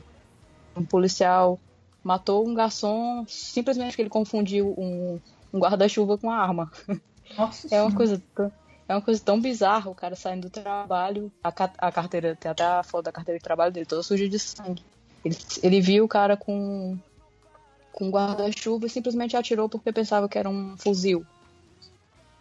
um 0.78 0.86
policial 0.86 1.60
matou 2.04 2.48
um 2.48 2.54
garçom 2.54 3.26
simplesmente 3.28 3.93
porque 3.93 4.04
ele 4.04 4.12
confundiu 4.12 4.76
um, 4.78 5.19
um 5.52 5.58
guarda-chuva 5.60 6.19
com 6.19 6.28
uma 6.28 6.36
arma. 6.36 6.72
Nossa 7.36 7.67
é 7.74 7.82
uma 7.82 7.91
coisa 7.95 8.22
é 8.88 8.93
uma 8.93 9.02
coisa 9.02 9.19
tão 9.26 9.41
bizarra, 9.41 9.89
o 9.89 9.95
cara 9.95 10.15
saindo 10.15 10.48
do 10.48 10.52
trabalho, 10.52 11.32
a, 11.43 11.50
a 11.80 11.91
carteira, 11.91 12.36
tem 12.36 12.52
até 12.52 12.63
a 12.63 12.84
foto 12.84 13.06
da 13.06 13.12
carteira 13.12 13.39
de 13.39 13.43
trabalho 13.43 13.74
dele, 13.74 13.88
toda 13.88 14.04
suja 14.04 14.30
de 14.30 14.38
sangue. 14.38 14.84
Ele, 15.26 15.36
ele 15.63 15.82
viu 15.82 16.06
o 16.06 16.08
cara 16.08 16.38
com, 16.38 16.95
com 17.91 18.12
guarda-chuva 18.12 18.86
e 18.86 18.89
simplesmente 18.89 19.36
atirou 19.36 19.67
porque 19.67 19.91
pensava 19.91 20.30
que 20.30 20.38
era 20.38 20.48
um 20.48 20.78
fuzil. 20.78 21.26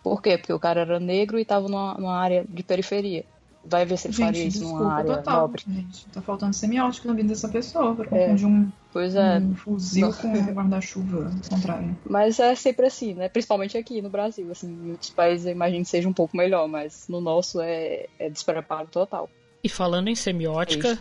Por 0.09 0.23
quê? 0.23 0.38
Porque 0.38 0.53
o 0.53 0.59
cara 0.59 0.81
era 0.81 1.01
negro 1.01 1.38
e 1.38 1.42
estava 1.42 1.68
numa, 1.68 1.94
numa 1.94 2.16
área 2.16 2.44
de 2.49 2.62
periferia 2.62 3.25
vai 3.68 3.85
ver 3.85 3.97
se 3.99 4.07
ele 4.07 4.14
gente, 4.14 4.25
faria 4.25 4.44
isso 4.44 4.61
desculpa, 4.61 4.85
numa 4.85 4.94
área 4.94 5.16
total, 5.16 5.40
nobre. 5.42 5.62
Gente, 5.66 6.07
tá 6.07 6.23
faltando 6.23 6.55
semiótico 6.55 7.07
na 7.07 7.14
vida 7.14 7.29
dessa 7.29 7.49
pessoa 7.49 7.94
pra 7.94 8.05
é, 8.16 8.25
confundir 8.27 8.47
um, 8.47 8.73
pois 8.92 9.14
é. 9.14 9.38
um 9.38 9.55
fuzil 9.55 10.12
com 10.14 10.29
um 10.29 10.53
guarda-chuva 10.53 11.31
contrário. 11.49 11.97
Mas 12.09 12.38
é 12.38 12.55
sempre 12.55 12.87
assim, 12.87 13.14
né? 13.14 13.29
Principalmente 13.29 13.77
aqui 13.77 14.01
no 14.01 14.09
Brasil. 14.09 14.51
Assim, 14.51 14.68
em 14.68 14.90
outros 14.92 15.11
países 15.11 15.47
eu 15.47 15.53
imagino 15.53 15.85
que 15.85 15.90
seja 15.90 16.09
um 16.09 16.12
pouco 16.12 16.37
melhor, 16.37 16.66
mas 16.68 17.07
no 17.09 17.21
nosso 17.21 17.61
é, 17.61 18.07
é 18.18 18.31
despreparo 18.31 18.88
total. 18.88 19.29
E 19.62 19.68
falando 19.68 20.09
em 20.09 20.14
semiótica, 20.14 20.99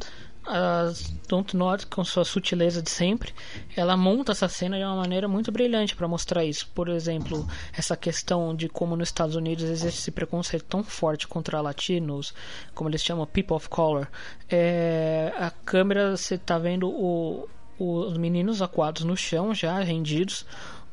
a 0.48 0.92
Dontnod, 1.28 1.86
com 1.88 2.04
sua 2.04 2.24
sutileza 2.24 2.82
de 2.82 2.90
sempre, 2.90 3.34
ela 3.76 3.98
monta 3.98 4.32
essa 4.32 4.48
cena 4.48 4.78
de 4.78 4.84
uma 4.84 4.96
maneira 4.96 5.28
muito 5.28 5.52
brilhante 5.52 5.96
para 5.96 6.08
mostrar 6.08 6.46
isso. 6.46 6.70
Por 6.74 6.88
exemplo, 6.90 7.48
essa 7.74 7.98
questão 7.98 8.56
de 8.56 8.70
como 8.70 8.96
nos 8.96 9.10
Estados 9.10 9.36
Unidos 9.36 9.66
existe 9.66 10.00
esse 10.00 10.12
preconceito 10.12 10.66
tão 10.66 10.84
forte 10.84 11.28
contra 11.28 11.62
latinos, 11.62 12.34
como 12.74 12.90
eles 12.90 13.04
chamam 13.04 13.26
people 13.26 13.56
of 13.56 13.68
color. 13.70 14.08
É, 14.50 15.34
a 15.38 15.52
câmera, 15.52 16.16
você 16.16 16.38
tá 16.38 16.58
vendo 16.58 16.90
o, 16.90 17.48
os 17.78 18.18
meninos 18.18 18.62
acuados 18.62 19.04
no 19.04 19.16
chão, 19.16 19.54
já 19.54 19.80
rendidos. 19.80 20.46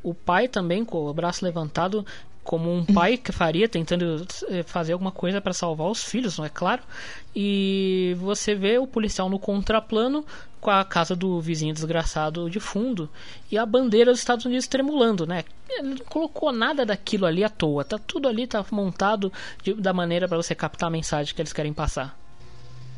O 0.02 0.12
pai 0.12 0.48
também 0.48 0.84
com 0.84 1.06
o 1.06 1.14
braço 1.14 1.44
levantado, 1.44 2.04
como 2.44 2.70
um 2.70 2.84
pai 2.84 3.16
que 3.16 3.32
faria, 3.32 3.68
tentando 3.68 4.24
eh, 4.50 4.62
fazer 4.62 4.92
alguma 4.92 5.10
coisa 5.10 5.40
para 5.40 5.54
salvar 5.54 5.90
os 5.90 6.04
filhos, 6.04 6.36
não 6.38 6.44
é 6.44 6.50
claro? 6.50 6.82
E 7.34 8.14
você 8.18 8.54
vê 8.54 8.78
o 8.78 8.86
policial 8.86 9.30
no 9.30 9.38
contraplano 9.38 10.24
com 10.60 10.70
a 10.70 10.84
casa 10.84 11.16
do 11.16 11.40
vizinho 11.40 11.74
desgraçado 11.74 12.48
de 12.48 12.60
fundo 12.60 13.08
e 13.50 13.58
a 13.58 13.66
bandeira 13.66 14.10
dos 14.10 14.20
Estados 14.20 14.44
Unidos 14.44 14.66
tremulando, 14.66 15.26
né? 15.26 15.44
Ele 15.68 15.88
não 15.88 15.96
colocou 16.06 16.52
nada 16.52 16.84
daquilo 16.86 17.26
ali 17.26 17.42
à 17.42 17.48
toa, 17.48 17.84
tá 17.84 17.98
tudo 17.98 18.28
ali 18.28 18.46
tá 18.46 18.64
montado 18.70 19.32
de, 19.62 19.74
da 19.74 19.92
maneira 19.92 20.28
para 20.28 20.36
você 20.36 20.54
captar 20.54 20.88
a 20.88 20.92
mensagem 20.92 21.34
que 21.34 21.40
eles 21.40 21.52
querem 21.52 21.72
passar. 21.72 22.16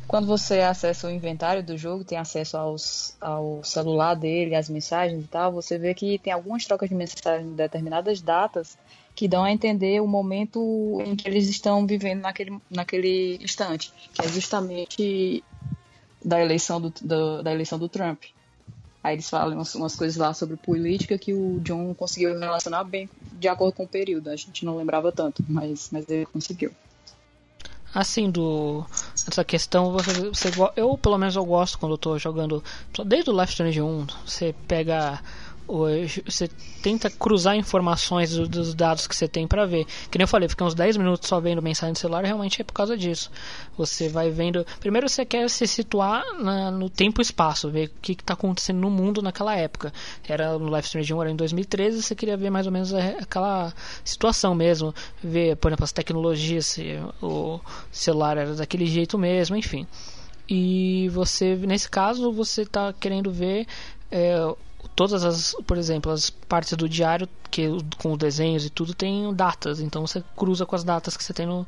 Quando 0.07 0.25
você 0.25 0.61
acessa 0.61 1.07
o 1.07 1.11
inventário 1.11 1.61
do 1.61 1.77
jogo, 1.77 2.05
tem 2.05 2.17
acesso 2.17 2.55
aos, 2.55 3.17
ao 3.19 3.61
celular 3.63 4.13
dele, 4.13 4.55
às 4.55 4.69
mensagens 4.69 5.25
e 5.25 5.27
tal, 5.27 5.51
você 5.51 5.77
vê 5.77 5.93
que 5.93 6.17
tem 6.19 6.31
algumas 6.31 6.65
trocas 6.65 6.87
de 6.87 6.95
mensagens 6.95 7.45
em 7.45 7.55
determinadas 7.55 8.21
datas 8.21 8.77
que 9.17 9.27
dão 9.27 9.43
a 9.43 9.51
entender 9.51 9.99
o 9.99 10.05
momento 10.05 11.01
em 11.03 11.15
que 11.15 11.27
eles 11.27 11.49
estão 11.49 11.87
vivendo 11.87 12.21
naquele, 12.21 12.61
naquele 12.69 13.39
instante, 13.41 13.91
que 14.13 14.23
é 14.23 14.27
justamente 14.27 15.43
da 16.23 16.39
eleição 16.39 16.79
do, 16.79 16.93
do 17.01 17.41
da 17.41 17.51
eleição 17.51 17.79
do 17.79 17.89
Trump. 17.89 18.25
Aí 19.03 19.15
eles 19.15 19.27
falam 19.27 19.57
umas, 19.57 19.73
umas, 19.73 19.95
coisas 19.95 20.17
lá 20.17 20.35
sobre 20.35 20.55
política 20.55 21.17
que 21.17 21.33
o 21.33 21.59
John 21.61 21.95
conseguiu 21.95 22.37
relacionar 22.37 22.83
bem 22.83 23.09
de 23.33 23.47
acordo 23.47 23.73
com 23.73 23.85
o 23.85 23.87
período. 23.87 24.29
A 24.29 24.35
gente 24.35 24.63
não 24.63 24.77
lembrava 24.77 25.11
tanto, 25.11 25.43
mas, 25.49 25.89
mas 25.91 26.07
ele 26.07 26.27
conseguiu 26.27 26.71
assim 27.95 28.29
do 28.29 28.85
essa 29.27 29.43
questão 29.43 29.91
você, 29.91 30.11
você 30.29 30.49
eu 30.75 30.97
pelo 30.97 31.17
menos 31.17 31.35
eu 31.35 31.45
gosto 31.45 31.79
quando 31.79 31.93
eu 31.93 31.97
tô 31.97 32.19
jogando 32.19 32.63
desde 33.05 33.31
o 33.31 33.39
Life 33.39 33.53
Strange 33.53 33.81
1 33.81 34.07
você 34.25 34.53
pega 34.67 35.19
você 35.67 36.49
tenta 36.81 37.09
cruzar 37.09 37.55
informações 37.55 38.31
dos 38.47 38.73
dados 38.73 39.05
que 39.05 39.15
você 39.15 39.27
tem 39.27 39.45
para 39.45 39.65
ver. 39.65 39.85
Que 40.09 40.17
nem 40.17 40.23
eu 40.23 40.27
falei, 40.27 40.47
fica 40.47 40.63
uns 40.63 40.73
10 40.73 40.97
minutos 40.97 41.27
só 41.27 41.39
vendo 41.39 41.61
mensagem 41.61 41.91
no 41.91 41.97
celular, 41.97 42.23
realmente 42.23 42.61
é 42.61 42.63
por 42.63 42.73
causa 42.73 42.95
disso. 42.95 43.29
Você 43.77 44.07
vai 44.07 44.29
vendo. 44.29 44.65
Primeiro 44.79 45.09
você 45.09 45.25
quer 45.25 45.49
se 45.49 45.67
situar 45.67 46.23
na, 46.39 46.71
no 46.71 46.89
tempo 46.89 47.19
e 47.19 47.23
espaço, 47.23 47.69
ver 47.69 47.87
o 47.87 48.01
que 48.01 48.13
está 48.13 48.33
acontecendo 48.33 48.79
no 48.79 48.89
mundo 48.89 49.21
naquela 49.21 49.55
época. 49.55 49.91
Era 50.27 50.57
no 50.57 50.73
Life 50.73 50.87
Strange 50.87 51.13
1 51.13 51.21
era 51.21 51.31
em 51.31 51.35
2013, 51.35 52.01
você 52.01 52.15
queria 52.15 52.37
ver 52.37 52.49
mais 52.49 52.65
ou 52.65 52.71
menos 52.71 52.93
aquela 52.93 53.73
situação 54.03 54.55
mesmo. 54.55 54.93
Ver, 55.21 55.57
por 55.57 55.69
exemplo, 55.69 55.83
as 55.83 55.91
tecnologias, 55.91 56.65
se 56.65 56.97
o 57.21 57.59
celular 57.91 58.37
era 58.37 58.55
daquele 58.55 58.85
jeito 58.85 59.17
mesmo, 59.17 59.55
enfim. 59.55 59.85
E 60.49 61.09
você, 61.09 61.57
nesse 61.57 61.89
caso, 61.89 62.31
você 62.31 62.61
está 62.61 62.93
querendo 62.93 63.29
ver 63.29 63.67
é, 64.09 64.37
todas 64.95 65.23
as, 65.23 65.55
por 65.65 65.77
exemplo, 65.77 66.11
as 66.11 66.29
partes 66.29 66.73
do 66.73 66.87
diário 66.87 67.27
que 67.49 67.67
com 67.97 68.13
os 68.13 68.17
desenhos 68.17 68.65
e 68.65 68.69
tudo 68.69 68.93
tem 68.93 69.33
datas, 69.33 69.79
então 69.79 70.05
você 70.05 70.23
cruza 70.35 70.65
com 70.65 70.75
as 70.75 70.83
datas 70.83 71.15
que 71.15 71.23
você 71.23 71.33
tem 71.33 71.45
no, 71.45 71.67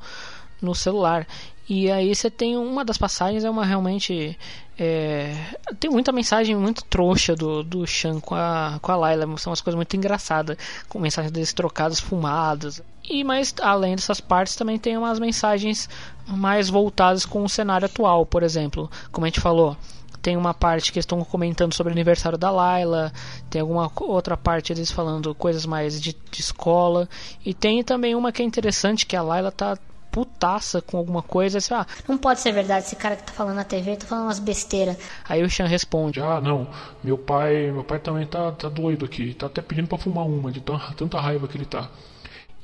no 0.61 0.75
celular. 0.75 1.27
E 1.67 1.91
aí 1.91 2.13
você 2.13 2.31
tem 2.31 2.57
uma 2.57 2.83
das 2.83 2.97
passagens 2.97 3.43
é 3.43 3.49
uma 3.49 3.63
realmente 3.63 4.37
é, 4.77 5.35
tem 5.79 5.91
muita 5.91 6.11
mensagem 6.11 6.55
muito 6.55 6.83
trouxa 6.85 7.35
do, 7.35 7.63
do 7.63 7.85
Shan 7.85 8.19
com 8.19 8.33
a, 8.33 8.79
com 8.81 8.91
a 8.91 8.95
Layla, 8.95 9.37
são 9.37 9.51
umas 9.51 9.61
coisas 9.61 9.75
muito 9.75 9.95
engraçadas, 9.95 10.57
com 10.87 10.99
mensagens 10.99 11.31
deles 11.31 11.53
trocadas, 11.53 11.99
fumadas. 11.99 12.81
E 13.07 13.23
mas 13.23 13.53
além 13.61 13.95
dessas 13.95 14.21
partes 14.21 14.55
também 14.55 14.79
tem 14.79 14.97
umas 14.97 15.19
mensagens 15.19 15.89
mais 16.25 16.69
voltadas 16.69 17.25
com 17.25 17.43
o 17.43 17.49
cenário 17.49 17.85
atual, 17.85 18.25
por 18.25 18.41
exemplo, 18.41 18.89
como 19.11 19.25
a 19.25 19.29
gente 19.29 19.41
falou, 19.41 19.75
tem 20.21 20.37
uma 20.37 20.53
parte 20.53 20.91
que 20.91 20.99
estão 20.99 21.23
comentando 21.23 21.73
sobre 21.73 21.91
o 21.91 21.95
aniversário 21.95 22.37
da 22.37 22.51
Laila, 22.51 23.11
tem 23.49 23.61
alguma 23.61 23.91
outra 24.01 24.37
parte 24.37 24.71
eles 24.71 24.91
falando 24.91 25.33
coisas 25.35 25.65
mais 25.65 25.99
de, 25.99 26.15
de 26.31 26.41
escola, 26.41 27.07
e 27.45 27.53
tem 27.53 27.83
também 27.83 28.15
uma 28.15 28.31
que 28.31 28.41
é 28.41 28.45
interessante 28.45 29.05
que 29.05 29.15
a 29.15 29.21
Laila 29.21 29.51
tá 29.51 29.77
putaça 30.11 30.81
com 30.81 30.97
alguma 30.97 31.21
coisa. 31.21 31.59
Assim, 31.59 31.73
ah, 31.73 31.85
não 32.07 32.17
pode 32.17 32.39
ser 32.39 32.51
verdade, 32.51 32.85
esse 32.85 32.95
cara 32.95 33.15
que 33.15 33.23
tá 33.23 33.31
falando 33.31 33.55
na 33.55 33.63
TV 33.63 33.95
tá 33.95 34.05
falando 34.05 34.25
umas 34.25 34.39
besteiras. 34.39 34.97
Aí 35.27 35.43
o 35.43 35.49
Chan 35.49 35.67
responde: 35.67 36.19
Ah, 36.21 36.41
não, 36.41 36.67
meu 37.03 37.17
pai, 37.17 37.71
meu 37.71 37.83
pai 37.83 37.99
também 37.99 38.25
tá, 38.25 38.51
tá 38.51 38.69
doido 38.69 39.05
aqui, 39.05 39.33
tá 39.33 39.45
até 39.45 39.61
pedindo 39.61 39.87
para 39.87 39.97
fumar 39.97 40.25
uma, 40.25 40.51
de 40.51 40.61
tanta 40.61 41.19
raiva 41.19 41.47
que 41.47 41.57
ele 41.57 41.65
tá. 41.65 41.89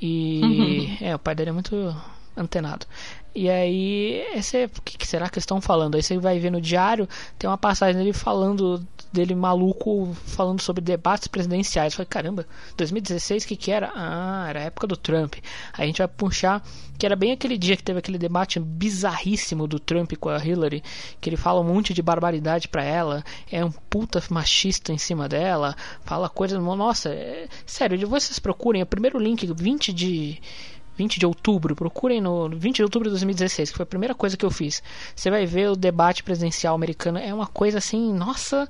E 0.00 0.40
uhum. 1.00 1.08
é, 1.08 1.14
o 1.14 1.18
pai 1.18 1.34
dele 1.34 1.50
é 1.50 1.52
muito 1.52 1.96
antenado. 2.36 2.86
E 3.36 3.50
aí, 3.50 4.24
esse, 4.34 4.64
o 4.64 4.82
que, 4.82 5.06
será 5.06 5.28
que 5.28 5.38
estão 5.38 5.60
falando? 5.60 5.94
Aí 5.94 6.02
você 6.02 6.16
vai 6.16 6.38
ver 6.38 6.50
no 6.50 6.58
diário, 6.58 7.06
tem 7.38 7.48
uma 7.50 7.58
passagem 7.58 7.94
dele 7.94 8.14
falando, 8.14 8.82
dele 9.12 9.34
maluco, 9.34 10.16
falando 10.24 10.62
sobre 10.62 10.82
debates 10.82 11.28
presidenciais. 11.28 11.92
Falei, 11.92 12.06
caramba, 12.06 12.46
2016 12.78 13.44
o 13.44 13.48
que, 13.48 13.56
que 13.56 13.70
era? 13.70 13.92
Ah, 13.94 14.46
era 14.48 14.60
a 14.60 14.62
época 14.62 14.86
do 14.86 14.96
Trump. 14.96 15.34
Aí 15.74 15.84
a 15.84 15.86
gente 15.86 15.98
vai 15.98 16.08
puxar, 16.08 16.64
que 16.98 17.04
era 17.04 17.14
bem 17.14 17.32
aquele 17.32 17.58
dia 17.58 17.76
que 17.76 17.82
teve 17.82 17.98
aquele 17.98 18.16
debate 18.16 18.58
bizarríssimo 18.58 19.66
do 19.66 19.78
Trump 19.78 20.14
com 20.18 20.30
a 20.30 20.42
Hillary, 20.42 20.82
que 21.20 21.28
ele 21.28 21.36
fala 21.36 21.60
um 21.60 21.64
monte 21.64 21.92
de 21.92 22.00
barbaridade 22.00 22.68
pra 22.68 22.82
ela, 22.82 23.22
é 23.52 23.62
um 23.62 23.70
puta 23.70 24.22
machista 24.30 24.94
em 24.94 24.98
cima 24.98 25.28
dela, 25.28 25.76
fala 26.06 26.30
coisas. 26.30 26.58
Nossa, 26.58 27.10
é, 27.10 27.48
sério, 27.66 28.08
vocês 28.08 28.38
procurem, 28.38 28.80
é 28.80 28.84
o 28.84 28.86
primeiro 28.86 29.18
link, 29.18 29.46
20 29.46 29.92
de 29.92 30.40
20 30.96 31.18
de 31.18 31.26
outubro, 31.26 31.76
procurem 31.76 32.20
no 32.20 32.48
20 32.48 32.76
de 32.76 32.82
outubro 32.82 33.08
de 33.08 33.10
2016, 33.10 33.70
que 33.70 33.76
foi 33.76 33.84
a 33.84 33.86
primeira 33.86 34.14
coisa 34.14 34.36
que 34.36 34.44
eu 34.44 34.50
fiz. 34.50 34.82
Você 35.14 35.30
vai 35.30 35.46
ver 35.46 35.70
o 35.70 35.76
debate 35.76 36.22
presidencial 36.22 36.74
americano, 36.74 37.18
é 37.18 37.32
uma 37.32 37.46
coisa 37.46 37.78
assim, 37.78 38.12
nossa, 38.12 38.68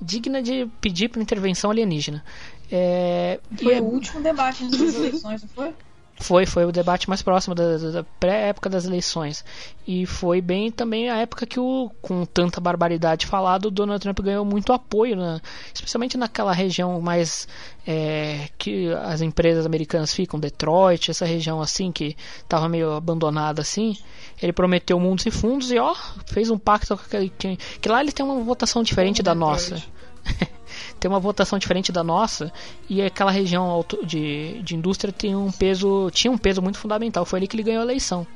digna 0.00 0.42
de 0.42 0.66
pedir 0.80 1.08
para 1.08 1.22
intervenção 1.22 1.70
alienígena. 1.70 2.24
É, 2.70 3.40
foi 3.56 3.74
é... 3.74 3.80
o 3.80 3.84
último 3.84 4.20
debate 4.20 4.64
das 4.68 4.94
eleições, 4.94 5.42
não 5.42 5.48
foi? 5.48 5.72
Foi, 6.20 6.46
foi 6.46 6.64
o 6.64 6.72
debate 6.72 7.08
mais 7.08 7.22
próximo 7.22 7.54
da, 7.54 7.76
da 7.76 8.04
pré-época 8.18 8.68
das 8.68 8.84
eleições. 8.84 9.44
E 9.86 10.04
foi 10.04 10.40
bem 10.40 10.70
também 10.70 11.08
a 11.08 11.18
época 11.18 11.46
que, 11.46 11.60
o, 11.60 11.90
com 12.02 12.24
tanta 12.24 12.60
barbaridade 12.60 13.26
falado, 13.26 13.66
o 13.66 13.70
Donald 13.70 14.00
Trump 14.00 14.18
ganhou 14.20 14.44
muito 14.44 14.72
apoio, 14.72 15.16
né? 15.16 15.40
especialmente 15.72 16.16
naquela 16.16 16.52
região 16.52 17.00
mais 17.00 17.46
é, 17.86 18.48
que 18.58 18.92
as 19.04 19.20
empresas 19.20 19.64
americanas 19.64 20.12
ficam, 20.12 20.40
Detroit, 20.40 21.10
essa 21.10 21.24
região 21.24 21.60
assim 21.60 21.92
que 21.92 22.16
estava 22.40 22.68
meio 22.68 22.92
abandonada 22.92 23.62
assim. 23.62 23.96
Ele 24.42 24.52
prometeu 24.52 24.98
mundos 24.98 25.24
e 25.24 25.30
fundos 25.30 25.70
e 25.70 25.78
ó, 25.78 25.94
fez 26.26 26.50
um 26.50 26.58
pacto 26.58 26.96
que, 26.96 27.28
que, 27.30 27.56
que 27.56 27.88
lá 27.88 28.00
ele 28.00 28.12
tem 28.12 28.26
uma 28.26 28.42
votação 28.42 28.82
diferente 28.82 29.22
da 29.22 29.34
nossa. 29.34 29.82
tem 30.98 31.10
uma 31.10 31.20
votação 31.20 31.58
diferente 31.58 31.92
da 31.92 32.02
nossa 32.02 32.52
e 32.88 33.00
aquela 33.02 33.30
região 33.30 33.84
de, 34.04 34.62
de 34.62 34.76
indústria 34.76 35.12
tem 35.12 35.34
um 35.34 35.50
peso 35.50 36.10
tinha 36.10 36.30
um 36.30 36.38
peso 36.38 36.60
muito 36.62 36.78
fundamental. 36.78 37.24
Foi 37.24 37.38
ali 37.38 37.48
que 37.48 37.56
ele 37.56 37.62
ganhou 37.62 37.80
a 37.80 37.84
eleição. 37.84 38.26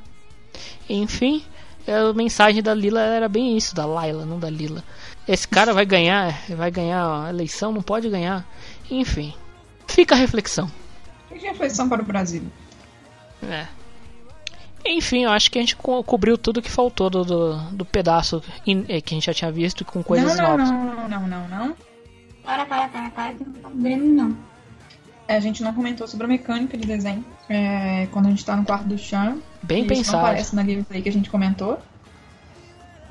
Enfim 0.89 1.43
a 1.87 2.13
mensagem 2.13 2.63
da 2.63 2.73
Lila 2.73 3.01
era 3.01 3.29
bem 3.29 3.57
isso 3.57 3.75
da 3.75 3.85
Laila 3.85 4.25
não 4.25 4.39
da 4.39 4.49
Lila. 4.49 4.85
Esse 5.27 5.47
cara 5.49 5.73
vai 5.73 5.85
ganhar 5.85 6.41
vai 6.51 6.71
ganhar 6.71 7.27
a 7.27 7.31
eleição 7.31 7.73
não 7.73 7.83
pode 7.83 8.09
ganhar. 8.09 8.47
Enfim 8.91 9.35
fica 9.87 10.15
a 10.15 10.19
reflexão. 10.19 10.71
Fica 11.29 11.49
a 11.49 11.51
reflexão 11.51 11.89
para 11.89 12.03
o 12.03 12.05
Brasil. 12.05 12.43
É. 13.43 13.67
Enfim, 14.85 15.25
eu 15.25 15.31
acho 15.31 15.51
que 15.51 15.59
a 15.59 15.61
gente 15.61 15.77
co 15.77 16.03
cobriu 16.03 16.37
tudo 16.37 16.61
que 16.61 16.71
faltou 16.71 17.09
do, 17.09 17.25
do, 17.25 17.57
do 17.71 17.85
pedaço 17.85 18.43
eh, 18.67 19.01
que 19.01 19.15
a 19.15 19.17
gente 19.17 19.27
já 19.27 19.35
tinha 19.35 19.53
visto 19.53 19.85
com 19.85 20.03
coisas 20.03 20.37
não, 20.37 20.45
não, 20.45 20.51
novas. 20.51 20.71
Não, 20.71 20.85
não, 20.85 21.09
não, 21.09 21.29
não, 21.29 21.49
não. 21.49 21.77
Para, 22.45 22.67
para, 22.67 22.89
para, 22.89 23.11
para, 23.11 23.35
que 23.35 23.45
não 23.45 23.53
tá 23.53 23.69
cobrindo, 23.69 24.05
não. 24.05 24.37
É, 25.29 25.37
a 25.37 25.41
gente 25.41 25.63
não 25.63 25.73
comentou 25.73 26.07
sobre 26.09 26.27
a 26.27 26.29
mecânica 26.29 26.77
de 26.77 26.87
desenho. 26.87 27.25
É, 27.49 28.07
quando 28.11 28.27
a 28.27 28.31
gente 28.31 28.45
tá 28.45 28.57
no 28.57 28.65
quarto 28.65 28.87
do 28.87 28.99
Sean. 28.99 29.39
Bem 29.63 29.87
pensado. 29.87 30.03
Isso 30.03 30.13
não 30.13 30.21
aparece 30.21 30.57
na 30.57 30.63
gameplay 30.63 31.03
que 31.03 31.09
a 31.09 31.13
gente 31.13 31.31
comentou. 31.31 31.79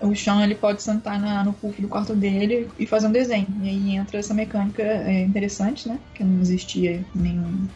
O 0.02 0.16
Sean 0.16 0.44
ele 0.44 0.56
pode 0.56 0.82
sentar 0.82 1.20
na, 1.20 1.44
no 1.44 1.54
puff 1.54 1.82
do 1.82 1.88
quarto 1.88 2.16
dele 2.16 2.70
e 2.78 2.86
fazer 2.86 3.08
um 3.08 3.12
desenho. 3.12 3.48
E 3.62 3.70
aí 3.70 3.96
entra 3.96 4.20
essa 4.20 4.34
mecânica 4.34 4.82
é, 4.82 5.22
interessante, 5.22 5.88
né? 5.88 6.00
Que 6.14 6.24
não 6.24 6.42
existia 6.42 7.06
nenhum, 7.14 7.68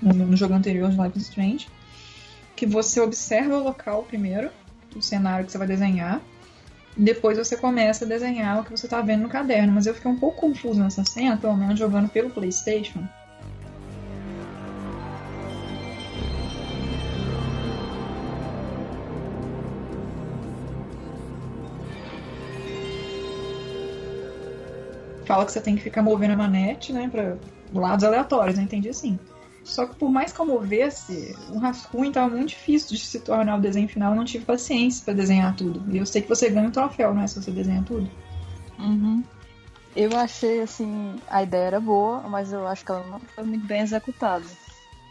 no, 0.00 0.12
no 0.12 0.36
jogo 0.36 0.54
anterior 0.54 0.90
de 0.90 0.96
Life 0.96 1.18
is 1.18 1.24
Strange. 1.24 1.68
Que 2.56 2.64
você 2.64 3.00
observa 3.00 3.56
o 3.56 3.62
local 3.62 4.04
primeiro, 4.04 4.50
o 4.96 5.02
cenário 5.02 5.44
que 5.44 5.52
você 5.52 5.58
vai 5.58 5.66
desenhar 5.66 6.20
depois 6.96 7.36
você 7.36 7.56
começa 7.56 8.04
a 8.04 8.08
desenhar 8.08 8.60
o 8.60 8.64
que 8.64 8.70
você 8.70 8.86
está 8.86 9.00
vendo 9.00 9.22
no 9.22 9.28
caderno. 9.28 9.72
Mas 9.72 9.86
eu 9.86 9.94
fiquei 9.94 10.10
um 10.10 10.16
pouco 10.18 10.40
confuso 10.40 10.80
nessa 10.80 11.04
cena, 11.04 11.36
pelo 11.36 11.56
menos 11.56 11.78
jogando 11.78 12.08
pelo 12.08 12.30
PlayStation. 12.30 13.02
Fala 25.26 25.46
que 25.46 25.52
você 25.52 25.60
tem 25.60 25.74
que 25.74 25.82
ficar 25.82 26.02
movendo 26.02 26.32
a 26.32 26.36
manete, 26.36 26.92
né, 26.92 27.08
para 27.10 27.36
lados 27.72 28.04
aleatórios, 28.04 28.56
eu 28.56 28.60
né? 28.60 28.64
entendi 28.64 28.90
assim. 28.90 29.18
Só 29.64 29.86
que 29.86 29.94
por 29.94 30.10
mais 30.10 30.32
que 30.32 30.40
eu 30.40 30.46
movesse, 30.46 31.34
o 31.48 31.58
rascunho 31.58 32.12
tava 32.12 32.34
muito 32.34 32.50
difícil 32.50 32.96
de 32.96 33.02
se 33.02 33.18
tornar 33.20 33.56
o 33.56 33.60
desenho 33.60 33.88
final, 33.88 34.12
eu 34.12 34.16
não 34.16 34.24
tive 34.24 34.44
paciência 34.44 35.02
para 35.04 35.14
desenhar 35.14 35.56
tudo. 35.56 35.82
E 35.90 35.96
eu 35.96 36.04
sei 36.04 36.20
que 36.20 36.28
você 36.28 36.50
ganha 36.50 36.68
um 36.68 36.70
troféu, 36.70 37.14
né, 37.14 37.26
se 37.26 37.42
você 37.42 37.50
desenha 37.50 37.82
tudo. 37.82 38.08
Uhum. 38.78 39.24
Eu 39.96 40.16
achei, 40.16 40.60
assim, 40.60 41.14
a 41.28 41.42
ideia 41.42 41.64
era 41.64 41.80
boa, 41.80 42.20
mas 42.28 42.52
eu 42.52 42.66
acho 42.66 42.84
que 42.84 42.90
ela 42.90 43.06
não 43.06 43.20
foi 43.20 43.44
muito 43.44 43.64
bem 43.66 43.80
executada. 43.80 44.44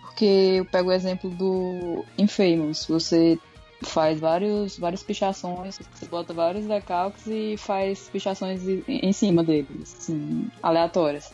Porque 0.01 0.26
eu 0.26 0.66
pego 0.66 0.89
o 0.89 0.93
exemplo 0.93 1.30
do 1.32 2.06
Infamous. 2.18 2.86
Você 2.88 3.39
faz 3.82 4.20
vários, 4.20 4.78
várias 4.78 5.01
pichações, 5.01 5.80
você 5.93 6.06
bota 6.06 6.34
vários 6.34 6.66
decalques 6.66 7.26
e 7.28 7.56
faz 7.58 8.10
pichações 8.10 8.62
em 8.88 9.12
cima 9.14 9.43
deles, 9.43 9.95
assim, 9.99 10.47
aleatórias. 10.62 11.34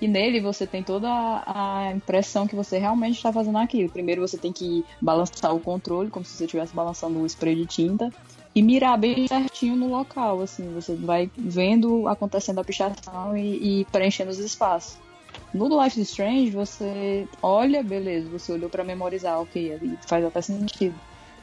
E 0.00 0.08
nele 0.08 0.40
você 0.40 0.66
tem 0.66 0.82
toda 0.82 1.08
a 1.46 1.92
impressão 1.94 2.46
que 2.46 2.56
você 2.56 2.78
realmente 2.78 3.16
está 3.16 3.32
fazendo 3.32 3.58
aquilo. 3.58 3.90
Primeiro 3.90 4.20
você 4.20 4.38
tem 4.38 4.52
que 4.52 4.84
balançar 5.00 5.54
o 5.54 5.60
controle, 5.60 6.10
como 6.10 6.24
se 6.24 6.36
você 6.36 6.44
estivesse 6.44 6.74
balançando 6.74 7.18
um 7.18 7.26
spray 7.26 7.54
de 7.54 7.66
tinta, 7.66 8.10
e 8.54 8.62
mirar 8.62 8.98
bem 8.98 9.28
certinho 9.28 9.76
no 9.76 9.90
local. 9.90 10.40
Assim, 10.40 10.72
você 10.72 10.94
vai 10.94 11.30
vendo 11.36 12.08
acontecendo 12.08 12.60
a 12.60 12.64
pichação 12.64 13.36
e, 13.36 13.80
e 13.80 13.84
preenchendo 13.86 14.30
os 14.30 14.38
espaços. 14.38 14.98
No 15.52 15.82
Life 15.82 16.00
is 16.00 16.08
Strange, 16.08 16.50
você 16.50 17.28
olha, 17.42 17.82
beleza, 17.82 18.28
você 18.28 18.52
olhou 18.52 18.70
para 18.70 18.84
memorizar, 18.84 19.40
ok, 19.40 19.98
faz 20.06 20.24
até 20.24 20.40
sentido. 20.40 20.94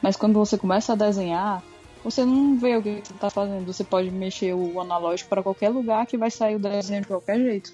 Mas 0.02 0.16
quando 0.16 0.34
você 0.34 0.56
começa 0.56 0.94
a 0.94 0.96
desenhar, 0.96 1.62
você 2.02 2.24
não 2.24 2.56
vê 2.56 2.76
o 2.76 2.82
que 2.82 3.02
você 3.04 3.12
está 3.12 3.28
fazendo. 3.28 3.66
Você 3.66 3.84
pode 3.84 4.10
mexer 4.10 4.54
o 4.54 4.80
analógico 4.80 5.28
para 5.28 5.42
qualquer 5.42 5.68
lugar 5.68 6.06
que 6.06 6.16
vai 6.16 6.30
sair 6.30 6.56
o 6.56 6.58
desenho 6.58 7.02
de 7.02 7.08
qualquer 7.08 7.38
jeito. 7.38 7.72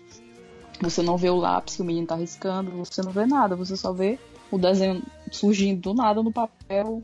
Você 0.80 1.02
não 1.02 1.16
vê 1.16 1.30
o 1.30 1.36
lápis 1.36 1.76
que 1.76 1.82
o 1.82 1.84
menino 1.84 2.06
tá 2.06 2.16
riscando, 2.16 2.70
você 2.72 3.02
não 3.02 3.12
vê 3.12 3.26
nada, 3.26 3.56
você 3.56 3.76
só 3.76 3.92
vê 3.92 4.18
o 4.50 4.58
desenho 4.58 5.02
surgindo 5.30 5.80
do 5.80 5.94
nada 5.94 6.22
no 6.22 6.32
papel, 6.32 7.02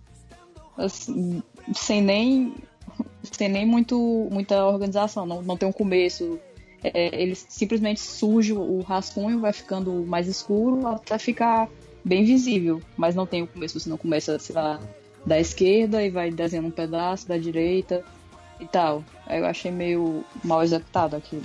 assim, 0.77 1.43
sem 1.75 2.01
nem 2.01 2.55
sem 3.23 3.49
nem 3.49 3.66
muito 3.66 4.29
muita 4.31 4.64
organização, 4.66 5.27
não, 5.27 5.43
não 5.43 5.57
tem 5.57 5.68
um 5.68 5.73
começo. 5.73 6.39
É, 6.83 7.23
ele 7.23 7.35
simplesmente 7.35 8.01
surge 8.01 8.55
o 8.55 8.81
rascunho, 8.81 9.41
vai 9.41 9.53
ficando 9.53 9.93
mais 10.07 10.27
escuro 10.27 10.87
até 10.87 11.18
ficar 11.18 11.68
bem 12.03 12.25
visível, 12.25 12.81
mas 12.97 13.14
não 13.14 13.27
tem 13.27 13.43
o 13.43 13.47
começo, 13.47 13.79
você 13.79 13.89
não 13.89 13.99
começa, 13.99 14.39
sei 14.39 14.55
lá, 14.55 14.81
da 15.25 15.39
esquerda 15.39 16.03
e 16.03 16.11
vai 16.11 16.31
desenhando 16.31 16.68
um 16.68 16.73
pedaço 16.73 17.29
da 17.29 17.37
direita 17.37 18.03
e 18.59 18.66
tal. 18.66 19.05
Eu 19.29 19.45
achei 19.45 19.71
meio 19.71 20.25
mal 20.43 20.62
executado 20.62 21.16
aquilo. 21.16 21.43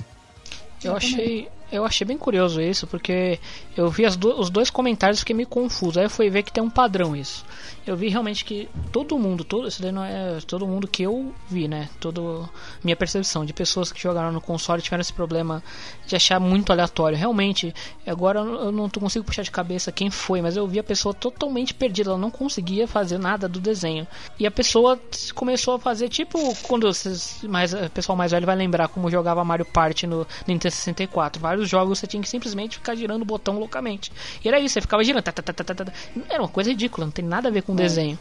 Eu 0.84 0.96
achei, 0.96 1.50
eu 1.72 1.86
achei 1.86 2.06
bem 2.06 2.18
curioso 2.18 2.62
isso, 2.62 2.88
porque 2.88 3.40
eu 3.76 3.90
vi 3.90 4.08
do, 4.12 4.40
os 4.40 4.50
dois 4.50 4.70
comentários 4.70 5.20
e 5.20 5.22
fiquei 5.22 5.36
meio 5.36 5.48
confuso. 5.48 6.00
Aí 6.00 6.06
eu 6.06 6.10
fui 6.10 6.30
ver 6.30 6.44
que 6.44 6.52
tem 6.52 6.64
um 6.64 6.70
padrão 6.70 7.16
isso. 7.16 7.46
Eu 7.86 7.96
vi 7.96 8.08
realmente 8.08 8.44
que 8.44 8.68
todo 8.92 9.18
mundo, 9.18 9.44
todo, 9.44 9.68
isso 9.68 9.82
daí 9.82 9.92
não 9.92 10.04
é 10.04 10.40
todo 10.48 10.66
mundo 10.66 10.88
que 10.88 11.04
eu 11.04 11.34
vi, 11.48 11.68
né? 11.68 11.88
Todo 12.00 12.50
minha 12.84 12.96
percepção 12.96 13.46
de 13.46 13.54
pessoas 13.54 13.92
que 13.92 14.02
jogaram 14.02 14.32
no 14.32 14.42
console 14.42 14.82
tiveram 14.82 15.02
esse 15.02 15.14
problema 15.14 15.64
de 16.08 16.16
achar 16.16 16.40
muito 16.40 16.72
aleatório. 16.72 17.18
Realmente, 17.18 17.74
agora 18.08 18.40
eu 18.40 18.72
não 18.72 18.90
consigo 18.90 19.24
puxar 19.24 19.44
de 19.44 19.52
cabeça 19.52 19.92
quem 19.92 20.10
foi, 20.10 20.42
mas 20.42 20.58
eu 20.58 20.68
vi 20.68 20.80
a 20.80 20.84
pessoa 20.84 21.14
totalmente 21.14 21.74
perdida, 21.74 22.10
ela 22.10 22.18
não 22.18 22.32
conseguia 22.32 22.88
fazer 22.88 23.20
nada 23.20 23.48
do 23.48 23.60
desenho. 23.60 24.08
E 24.40 24.48
a 24.48 24.52
pessoa 24.52 25.00
começou 25.36 25.76
a 25.76 25.80
fazer 25.80 26.10
tipo 26.10 26.40
quando 26.64 26.88
vocês 26.88 27.44
mais 27.44 27.74
o 27.74 27.90
pessoal 27.90 28.16
mais 28.16 28.32
velho 28.32 28.46
vai 28.46 28.56
lembrar 28.56 28.88
como 28.88 29.12
jogava 29.12 29.44
Mario 29.44 29.66
Party 29.66 30.08
no 30.08 30.26
Nintendo 30.48 30.74
64. 30.74 31.40
Vários 31.40 31.65
jogos 31.70 32.00
você 32.00 32.08
tinha 32.08 32.22
que 32.22 32.30
simplesmente 32.30 32.78
ficar 32.78 32.96
girando 32.96 33.22
o 33.22 33.26
botão 33.26 33.60
loucamente. 33.60 34.12
E 34.44 34.48
era 34.48 34.60
isso, 34.60 34.74
você 34.74 34.82
ficava 34.82 35.04
girando. 35.04 35.24
Tá, 35.24 35.32
tá, 35.32 35.54
tá, 35.54 35.94
era 36.30 36.42
uma 36.42 36.50
coisa 36.50 36.70
ridícula, 36.70 37.06
não 37.06 37.12
tem 37.12 37.26
nada 37.26 37.48
a 37.50 37.52
ver 37.52 37.62
com 37.62 37.74
o 37.74 37.76
é. 37.76 37.84
desenho. 37.84 38.18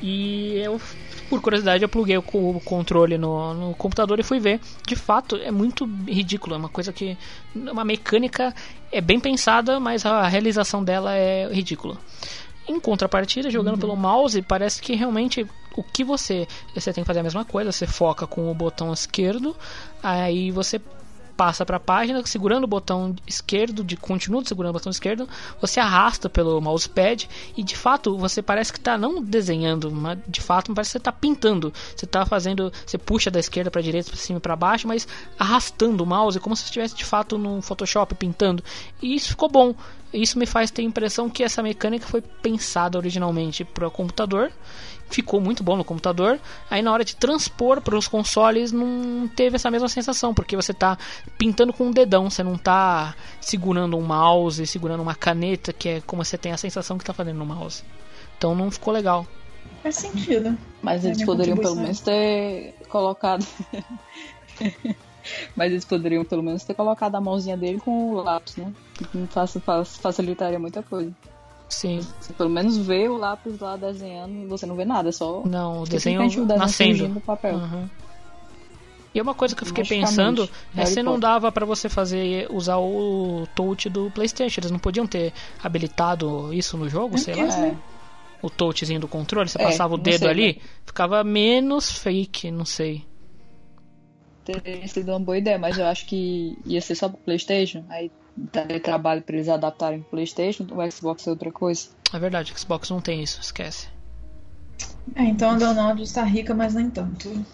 E 0.00 0.58
eu, 0.58 0.80
por 1.28 1.40
curiosidade, 1.40 1.82
eu 1.82 1.88
pluguei 1.88 2.16
o, 2.16 2.22
o 2.22 2.60
controle 2.64 3.18
no, 3.18 3.54
no, 3.54 3.74
computador 3.74 4.18
e 4.20 4.22
fui 4.22 4.38
ver. 4.38 4.60
De 4.86 4.94
fato, 4.94 5.36
é 5.36 5.50
muito 5.50 5.84
ridículo. 6.06 6.54
É 6.54 6.58
uma 6.58 6.68
coisa 6.68 6.92
que. 6.92 7.16
Uma 7.54 7.84
mecânica 7.84 8.54
é 8.92 9.00
bem 9.00 9.18
pensada, 9.18 9.80
mas 9.80 10.06
a 10.06 10.26
realização 10.28 10.84
dela 10.84 11.14
é 11.14 11.48
ridícula. 11.52 11.98
Em 12.68 12.78
contrapartida, 12.78 13.50
jogando 13.50 13.74
uhum. 13.74 13.80
pelo 13.80 13.96
mouse, 13.96 14.40
parece 14.42 14.80
que 14.80 14.94
realmente 14.94 15.46
o 15.76 15.82
que 15.82 16.04
você. 16.04 16.46
Você 16.74 16.92
tem 16.92 17.02
que 17.02 17.06
fazer 17.08 17.20
a 17.20 17.24
mesma 17.24 17.44
coisa, 17.44 17.72
você 17.72 17.86
foca 17.86 18.26
com 18.26 18.50
o 18.50 18.54
botão 18.54 18.92
esquerdo, 18.92 19.56
aí 20.02 20.50
você 20.50 20.80
passa 21.38 21.64
para 21.64 21.76
a 21.76 21.80
página, 21.80 22.20
segurando 22.26 22.64
o 22.64 22.66
botão 22.66 23.14
esquerdo, 23.24 23.84
de 23.84 23.96
continua 23.96 24.44
segurando 24.44 24.70
o 24.70 24.72
botão 24.72 24.90
esquerdo, 24.90 25.28
você 25.60 25.78
arrasta 25.78 26.28
pelo 26.28 26.60
mousepad 26.60 27.28
e 27.56 27.62
de 27.62 27.76
fato 27.76 28.18
você 28.18 28.42
parece 28.42 28.72
que 28.72 28.80
está 28.80 28.98
não 28.98 29.22
desenhando, 29.22 29.88
mas 29.92 30.18
de 30.26 30.40
fato 30.40 30.74
parece 30.74 30.88
que 30.88 30.92
você 30.92 30.98
está 30.98 31.12
pintando. 31.12 31.72
Você 31.94 32.06
está 32.06 32.26
fazendo, 32.26 32.72
você 32.84 32.98
puxa 32.98 33.30
da 33.30 33.38
esquerda 33.38 33.70
para 33.70 33.80
direita, 33.80 34.10
para 34.10 34.18
cima 34.18 34.38
e 34.38 34.42
para 34.42 34.56
baixo, 34.56 34.88
mas 34.88 35.06
arrastando 35.38 36.02
o 36.02 36.06
mouse 36.06 36.40
como 36.40 36.56
se 36.56 36.64
estivesse 36.64 36.96
de 36.96 37.04
fato 37.04 37.38
no 37.38 37.62
Photoshop 37.62 38.16
pintando. 38.16 38.64
E 39.00 39.14
isso 39.14 39.28
ficou 39.28 39.48
bom. 39.48 39.76
Isso 40.12 40.38
me 40.38 40.46
faz 40.46 40.72
ter 40.72 40.82
a 40.82 40.84
impressão 40.86 41.30
que 41.30 41.44
essa 41.44 41.62
mecânica 41.62 42.06
foi 42.06 42.20
pensada 42.20 42.98
originalmente 42.98 43.62
para 43.62 43.86
o 43.86 43.90
computador 43.92 44.50
ficou 45.10 45.40
muito 45.40 45.62
bom 45.62 45.76
no 45.76 45.84
computador. 45.84 46.38
Aí 46.70 46.82
na 46.82 46.92
hora 46.92 47.04
de 47.04 47.16
transpor 47.16 47.80
para 47.80 47.96
os 47.96 48.08
consoles 48.08 48.72
não 48.72 49.28
teve 49.28 49.56
essa 49.56 49.70
mesma 49.70 49.88
sensação, 49.88 50.34
porque 50.34 50.56
você 50.56 50.72
está 50.72 50.98
pintando 51.36 51.72
com 51.72 51.86
um 51.86 51.90
dedão, 51.90 52.30
você 52.30 52.42
não 52.42 52.54
está 52.54 53.14
segurando 53.40 53.96
um 53.96 54.02
mouse, 54.02 54.66
segurando 54.66 55.02
uma 55.02 55.14
caneta, 55.14 55.72
que 55.72 55.88
é 55.88 56.00
como 56.00 56.24
você 56.24 56.38
tem 56.38 56.52
a 56.52 56.56
sensação 56.56 56.96
que 56.96 57.02
está 57.02 57.12
fazendo 57.12 57.38
no 57.38 57.46
mouse. 57.46 57.82
Então 58.36 58.54
não 58.54 58.70
ficou 58.70 58.92
legal. 58.92 59.26
Faz 59.82 59.96
sentido. 59.96 60.56
Mas 60.82 61.04
eles 61.04 61.24
poderiam 61.24 61.56
pelo 61.56 61.76
menos 61.76 62.00
ter 62.00 62.74
colocado. 62.88 63.46
Mas 65.54 65.70
eles 65.70 65.84
poderiam 65.84 66.24
pelo 66.24 66.42
menos 66.42 66.64
ter 66.64 66.74
colocado 66.74 67.14
a 67.14 67.20
mãozinha 67.20 67.56
dele 67.56 67.78
com 67.78 68.14
o 68.14 68.22
lápis, 68.22 68.56
né? 68.56 68.72
Facilitaria 70.00 70.58
muita 70.58 70.82
coisa. 70.82 71.12
Sim. 71.68 72.00
Você 72.20 72.32
pelo 72.32 72.48
menos 72.48 72.78
vê 72.78 73.08
o 73.08 73.16
lápis 73.16 73.58
lá 73.60 73.76
desenhando 73.76 74.34
e 74.34 74.46
você 74.46 74.64
não 74.64 74.74
vê 74.74 74.84
nada, 74.84 75.10
é 75.10 75.12
só. 75.12 75.42
Não, 75.44 75.82
o 75.82 75.84
desenho, 75.84 76.20
o 76.20 76.24
desenho 76.24 76.46
nascendo. 76.46 77.08
No 77.08 77.20
papel. 77.20 77.56
Uhum. 77.56 77.88
E 79.14 79.20
uma 79.20 79.34
coisa 79.34 79.56
que 79.56 79.62
eu 79.62 79.66
fiquei 79.66 79.84
pensando 79.84 80.48
é 80.76 80.84
se 80.86 81.02
não 81.02 81.18
dava 81.18 81.50
para 81.50 81.66
você 81.66 81.88
fazer 81.88 82.46
usar 82.50 82.78
o 82.78 83.46
touch 83.54 83.88
do 83.88 84.10
PlayStation. 84.10 84.60
Eles 84.60 84.70
não 84.70 84.78
podiam 84.78 85.06
ter 85.06 85.32
habilitado 85.62 86.52
isso 86.52 86.76
no 86.76 86.88
jogo, 86.88 87.18
sei 87.18 87.34
lá. 87.34 87.66
É. 87.66 87.74
O 88.40 88.48
touchzinho 88.48 89.00
do 89.00 89.08
controle, 89.08 89.48
você 89.48 89.60
é, 89.60 89.64
passava 89.64 89.94
o 89.94 89.98
dedo 89.98 90.20
sei, 90.20 90.28
ali, 90.28 90.46
né? 90.46 90.62
ficava 90.86 91.24
menos 91.24 91.90
fake, 91.90 92.50
não 92.50 92.64
sei. 92.64 93.04
Teria 94.44 94.86
sido 94.86 95.10
uma 95.10 95.18
boa 95.18 95.36
ideia, 95.36 95.58
mas 95.58 95.76
eu 95.76 95.86
acho 95.86 96.06
que 96.06 96.56
ia 96.64 96.80
ser 96.80 96.94
só 96.94 97.08
pro 97.08 97.18
PlayStation. 97.18 97.84
Aí 97.88 98.10
daria 98.52 98.80
trabalho 98.80 99.22
para 99.22 99.36
eles 99.36 99.48
adaptarem 99.48 100.00
pro 100.00 100.10
PlayStation, 100.10 100.66
o 100.70 100.90
Xbox 100.90 101.26
é 101.26 101.30
outra 101.30 101.50
coisa. 101.50 101.88
É 102.12 102.18
verdade, 102.18 102.52
o 102.52 102.58
Xbox 102.58 102.90
não 102.90 103.00
tem 103.00 103.22
isso, 103.22 103.40
esquece. 103.40 103.88
É, 105.14 105.24
então 105.24 105.50
a 105.50 105.58
Donald 105.58 106.02
está 106.02 106.22
rica, 106.22 106.54
mas 106.54 106.74
nem 106.74 106.88
tanto. 106.88 107.30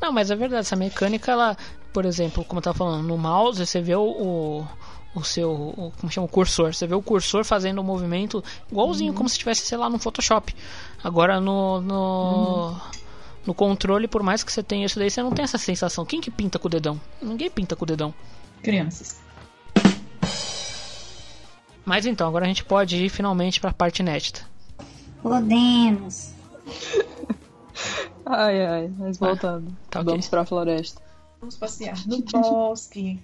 não, 0.00 0.12
mas 0.12 0.30
é 0.30 0.36
verdade, 0.36 0.60
essa 0.60 0.76
mecânica, 0.76 1.32
ela, 1.32 1.56
por 1.92 2.04
exemplo, 2.04 2.44
como 2.44 2.58
eu 2.58 2.62
tava 2.62 2.78
falando, 2.78 3.06
no 3.06 3.18
mouse 3.18 3.66
você 3.66 3.80
vê 3.80 3.96
o, 3.96 4.02
o, 4.02 4.66
o 5.14 5.24
seu, 5.24 5.50
o, 5.50 5.92
como 5.98 6.12
chama, 6.12 6.26
o 6.26 6.30
cursor, 6.30 6.72
você 6.72 6.86
vê 6.86 6.94
o 6.94 7.02
cursor 7.02 7.44
fazendo 7.44 7.78
o 7.78 7.80
um 7.80 7.84
movimento 7.84 8.42
igualzinho, 8.70 9.10
uhum. 9.10 9.16
como 9.16 9.28
se 9.28 9.34
estivesse, 9.34 9.62
sei 9.62 9.78
lá, 9.78 9.90
no 9.90 9.98
Photoshop. 9.98 10.54
Agora 11.02 11.40
no, 11.40 11.80
no, 11.80 12.68
uhum. 12.68 12.76
no 13.46 13.54
controle, 13.54 14.06
por 14.06 14.22
mais 14.22 14.44
que 14.44 14.52
você 14.52 14.62
tenha 14.62 14.86
isso 14.86 14.98
daí, 14.98 15.10
você 15.10 15.22
não 15.22 15.32
tem 15.32 15.42
essa 15.42 15.58
sensação. 15.58 16.04
Quem 16.04 16.20
que 16.20 16.30
pinta 16.30 16.58
com 16.58 16.68
o 16.68 16.70
dedão? 16.70 17.00
Ninguém 17.20 17.50
pinta 17.50 17.74
com 17.74 17.84
o 17.84 17.86
dedão 17.86 18.14
crianças. 18.62 19.20
Mas 21.84 22.04
então, 22.04 22.28
agora 22.28 22.44
a 22.44 22.48
gente 22.48 22.64
pode 22.64 23.02
ir 23.02 23.08
finalmente 23.08 23.60
para 23.60 23.70
a 23.70 23.72
parte 23.72 24.00
inédita. 24.00 24.42
Podemos. 25.22 26.34
ai, 28.26 28.66
ai, 28.66 28.92
mas 28.98 29.16
voltando. 29.16 29.70
Ah, 29.70 29.90
tá 29.90 30.02
Vamos 30.02 30.26
okay. 30.26 30.30
para 30.30 30.40
a 30.42 30.44
floresta. 30.44 31.02
Vamos 31.40 31.56
passear 31.56 31.96
no 32.06 32.20
bosque. 32.30 33.18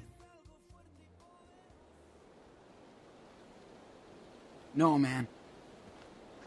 No, 4.74 4.98
man. 4.98 5.28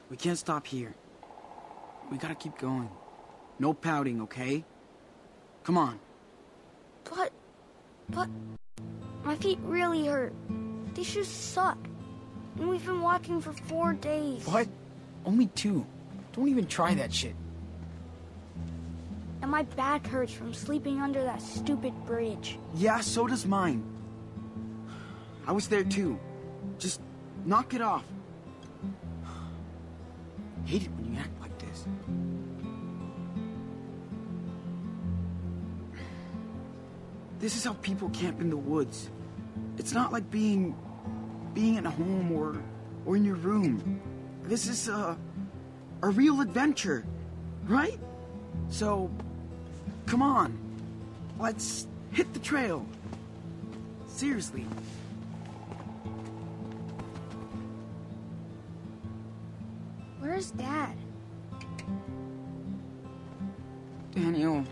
We 0.09 0.17
can't 0.17 0.37
stop 0.37 0.67
here. 0.67 0.93
We 2.11 2.17
gotta 2.17 2.35
keep 2.35 2.57
going. 2.57 2.89
No 3.59 3.73
pouting, 3.73 4.21
okay? 4.21 4.63
Come 5.63 5.77
on. 5.77 5.99
But. 7.03 7.31
But. 8.09 8.29
My 9.27 9.35
feet 9.35 9.59
really 9.63 10.05
hurt. 10.05 10.31
These 10.95 11.05
shoes 11.05 11.27
suck. 11.27 11.77
And 12.57 12.69
we've 12.69 12.85
been 12.85 13.01
walking 13.01 13.41
for 13.41 13.51
four 13.51 13.91
days. 13.91 14.47
What? 14.47 14.69
Only 15.25 15.47
two. 15.47 15.85
Don't 16.31 16.47
even 16.47 16.65
try 16.65 16.93
that 16.93 17.13
shit. 17.13 17.35
And 19.41 19.51
my 19.51 19.63
back 19.63 20.07
hurts 20.07 20.31
from 20.31 20.53
sleeping 20.53 21.01
under 21.01 21.21
that 21.23 21.41
stupid 21.41 21.93
bridge. 22.05 22.57
Yeah, 22.75 23.01
so 23.01 23.27
does 23.27 23.45
mine. 23.45 23.83
I 25.45 25.51
was 25.51 25.67
there 25.67 25.83
too. 25.83 26.17
Just 26.79 27.01
knock 27.45 27.73
it 27.73 27.81
off. 27.81 28.05
Hate 30.63 30.83
it 30.83 30.91
when 30.91 31.13
you 31.13 31.19
act 31.19 31.37
like 31.41 31.57
this. 31.59 31.85
This 37.39 37.57
is 37.57 37.65
how 37.65 37.73
people 37.73 38.09
camp 38.11 38.39
in 38.39 38.49
the 38.49 38.55
woods. 38.55 39.09
It's 39.77 39.93
not 39.93 40.11
like 40.11 40.29
being 40.31 40.75
being 41.53 41.75
in 41.75 41.85
a 41.85 41.91
home 41.91 42.31
or 42.31 42.61
or 43.05 43.15
in 43.15 43.23
your 43.23 43.35
room. 43.35 44.01
This 44.43 44.67
is 44.67 44.87
a 44.87 45.17
a 46.01 46.09
real 46.09 46.41
adventure, 46.41 47.05
right? 47.65 47.99
So 48.69 49.09
come 50.05 50.21
on. 50.21 50.57
Let's 51.39 51.87
hit 52.11 52.33
the 52.33 52.39
trail. 52.39 52.85
Seriously. 54.07 54.65
Where's 60.19 60.51
Dad? 60.51 60.95
Daniel, 64.13 64.63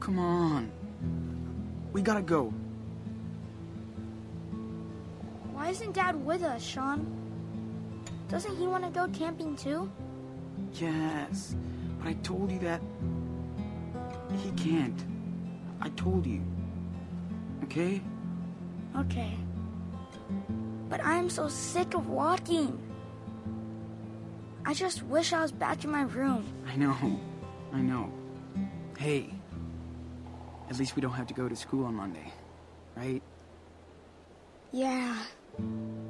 come 0.00 0.18
on. 0.18 0.70
We 1.92 2.02
gotta 2.02 2.22
go. 2.22 2.52
Why 5.58 5.70
isn't 5.70 5.92
Dad 5.92 6.14
with 6.24 6.44
us, 6.44 6.62
Sean? 6.62 7.04
Doesn't 8.28 8.56
he 8.56 8.68
want 8.68 8.84
to 8.84 8.90
go 8.90 9.08
camping 9.08 9.56
too? 9.56 9.90
Yes, 10.74 11.56
but 11.98 12.06
I 12.06 12.12
told 12.22 12.52
you 12.52 12.60
that 12.60 12.80
he 14.36 14.52
can't. 14.52 15.04
I 15.80 15.88
told 15.90 16.24
you. 16.26 16.40
Okay? 17.64 18.00
Okay. 18.96 19.36
But 20.88 21.04
I'm 21.04 21.28
so 21.28 21.48
sick 21.48 21.94
of 21.94 22.08
walking. 22.08 22.78
I 24.64 24.74
just 24.74 25.02
wish 25.02 25.32
I 25.32 25.42
was 25.42 25.50
back 25.50 25.82
in 25.82 25.90
my 25.90 26.02
room. 26.02 26.44
I 26.68 26.76
know. 26.76 26.96
I 27.72 27.80
know. 27.80 28.12
Hey, 28.96 29.34
at 30.70 30.78
least 30.78 30.94
we 30.94 31.02
don't 31.02 31.14
have 31.14 31.26
to 31.26 31.34
go 31.34 31.48
to 31.48 31.56
school 31.56 31.84
on 31.84 31.96
Monday, 31.96 32.32
right? 32.96 33.22
Yeah. 34.70 35.16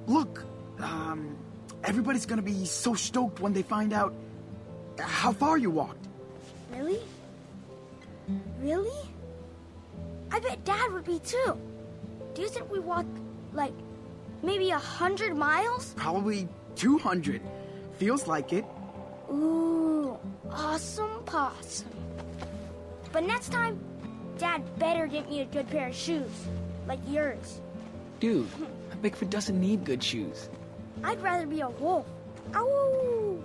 Look, 0.07 0.44
um, 0.80 1.36
everybody's 1.84 2.26
gonna 2.26 2.42
be 2.42 2.64
so 2.64 2.94
stoked 2.94 3.40
when 3.40 3.53
they 3.53 3.62
find 3.62 3.92
out 3.92 4.14
how 4.99 5.32
far 5.32 5.59
you 5.59 5.70
walked. 5.70 6.09
Really? 6.72 7.01
Really? 8.61 9.09
I 10.30 10.40
bet 10.40 10.64
Dad 10.64 10.92
would 10.92 11.05
be 11.05 11.18
too. 11.20 11.59
Do 12.34 12.42
you 12.42 12.49
think 12.49 12.70
we 12.70 12.78
walked, 12.78 13.18
like, 13.53 13.72
maybe 14.42 14.70
a 14.70 14.78
hundred 14.78 15.36
miles? 15.36 15.94
Probably 15.96 16.49
200. 16.76 17.40
Feels 17.99 18.26
like 18.26 18.53
it. 18.53 18.64
Ooh, 19.30 20.16
awesome 20.51 21.22
possum. 21.24 21.88
But 23.12 23.24
next 23.24 23.51
time, 23.51 23.78
Dad 24.38 24.62
better 24.78 25.07
get 25.07 25.28
me 25.28 25.40
a 25.40 25.46
good 25.46 25.68
pair 25.68 25.88
of 25.88 25.94
shoes, 25.94 26.30
like 26.86 27.01
yours. 27.09 27.61
Dude, 28.20 28.46
a 28.46 28.66
Bigfoot 29.03 29.30
doesn't 29.30 29.61
need 29.61 29.84
good 29.84 30.03
shoes. 30.03 30.49
I'd 31.05 31.22
rather 31.22 31.46
be 31.46 31.61
a 31.61 31.68
wolf. 31.68 32.07
Ow! 32.55 33.38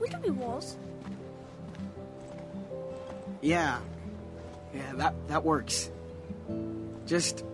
We 0.00 0.08
could 0.08 0.22
be 0.22 0.30
wolves. 0.30 0.76
Yeah. 3.42 3.80
Yeah, 4.74 4.92
that, 4.94 5.14
that 5.28 5.44
works. 5.44 5.90
Just 7.06 7.44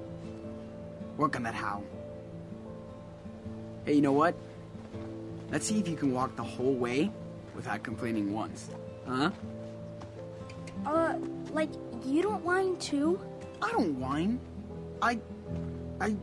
work 1.16 1.34
on 1.36 1.42
that 1.44 1.54
how. 1.54 1.82
Hey, 3.84 3.94
you 3.94 4.02
know 4.02 4.12
what? 4.12 4.34
Let's 5.50 5.66
see 5.66 5.78
if 5.78 5.88
you 5.88 5.96
can 5.96 6.12
walk 6.12 6.36
the 6.36 6.42
whole 6.42 6.74
way 6.74 7.10
without 7.54 7.82
complaining 7.82 8.32
once. 8.32 8.68
Huh? 9.06 9.30
Uh, 10.84 11.14
like, 11.52 11.70
you 12.04 12.22
don't 12.22 12.44
whine 12.44 12.76
too? 12.76 13.20
I 13.62 13.70
don't 13.72 13.98
whine. 13.98 14.40
I. 15.00 15.18
I. 16.00 16.16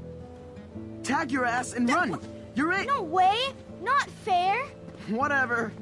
Tag 1.04 1.32
your 1.32 1.46
ass 1.46 1.74
and 1.74 1.90
run. 1.90 2.18
You're 2.56 2.72
it. 2.72 2.88
No 2.88 3.04
way! 3.04 3.36
Not 3.82 4.10
fair! 4.24 4.64
Whatever. 5.10 5.74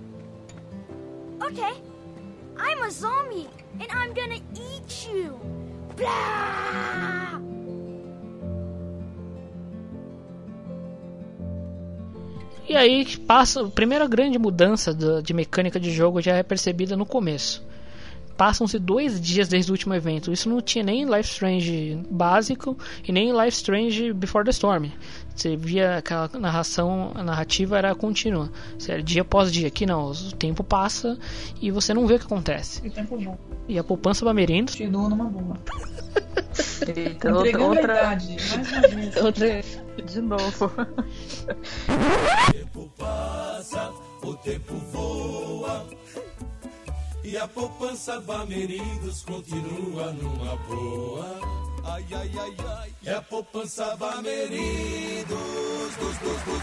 Okay. 1.43 1.73
I'm 2.57 2.81
a 2.81 2.91
zombie, 2.91 3.47
and 3.79 3.87
I'm 3.91 4.13
gonna 4.13 4.39
eat 4.55 5.07
you. 5.07 5.39
Blah! 5.95 7.39
E 12.67 12.75
aí 12.75 13.05
passa 13.27 13.65
a 13.65 13.69
primeira 13.69 14.07
grande 14.07 14.39
mudança 14.39 14.93
de 14.93 15.33
mecânica 15.33 15.79
de 15.79 15.91
jogo 15.91 16.21
já 16.21 16.35
é 16.35 16.43
percebida 16.43 16.95
no 16.95 17.05
começo. 17.05 17.63
Passam-se 18.41 18.79
dois 18.79 19.21
dias 19.21 19.47
desde 19.47 19.71
o 19.71 19.73
último 19.75 19.93
evento. 19.93 20.33
Isso 20.33 20.49
não 20.49 20.59
tinha 20.61 20.83
nem 20.83 21.03
em 21.03 21.05
Life 21.05 21.29
Strange 21.29 22.01
básico 22.09 22.75
e 23.07 23.11
nem 23.11 23.29
em 23.29 23.39
Life 23.39 23.55
Strange 23.57 24.13
Before 24.13 24.43
the 24.43 24.49
Storm. 24.49 24.89
Você 25.35 25.55
via 25.55 25.97
aquela 25.97 26.27
narração, 26.39 27.11
a 27.13 27.21
narrativa 27.21 27.77
era 27.77 27.93
contínua. 27.93 28.51
Era 28.89 29.03
dia 29.03 29.21
após 29.21 29.51
dia. 29.51 29.67
Aqui 29.67 29.85
não, 29.85 30.09
o 30.09 30.31
tempo 30.31 30.63
passa 30.63 31.19
e 31.61 31.69
você 31.69 31.93
não 31.93 32.07
vê 32.07 32.15
o 32.15 32.19
que 32.19 32.25
acontece. 32.25 32.81
E 32.83 32.87
o 32.87 32.91
tempo 32.91 33.15
bom. 33.15 33.37
E 33.67 33.77
a 33.77 33.83
poupança 33.83 34.25
Bamerindos 34.25 34.73
Te 34.73 34.87
dou 34.87 35.07
numa 35.07 35.25
boa. 35.25 35.59
Eita, 36.97 37.31
outra, 37.35 37.63
outra, 37.63 37.83
idade, 37.83 38.37
mais 38.57 38.71
uma 38.71 38.81
vez. 38.87 39.17
outra. 39.17 39.61
De 40.03 40.19
novo. 40.19 40.71
passa, 42.97 43.93
o 44.23 44.33
tempo 44.33 44.73
voa. 44.91 45.85
E 47.23 47.37
a 47.37 47.47
poupança 47.47 48.19
Bamerindos 48.19 49.23
continua 49.23 50.11
numa 50.11 50.55
boa. 50.67 51.39
Ai, 51.83 52.03
ai, 52.11 52.31
ai, 52.35 52.55
ai. 52.67 52.89
E 53.03 53.09
a 53.09 53.21
poupança 53.21 53.95
Bamerindos, 53.95 55.27
dos, 55.99 56.17
dos, 56.17 56.41
dos. 56.43 56.61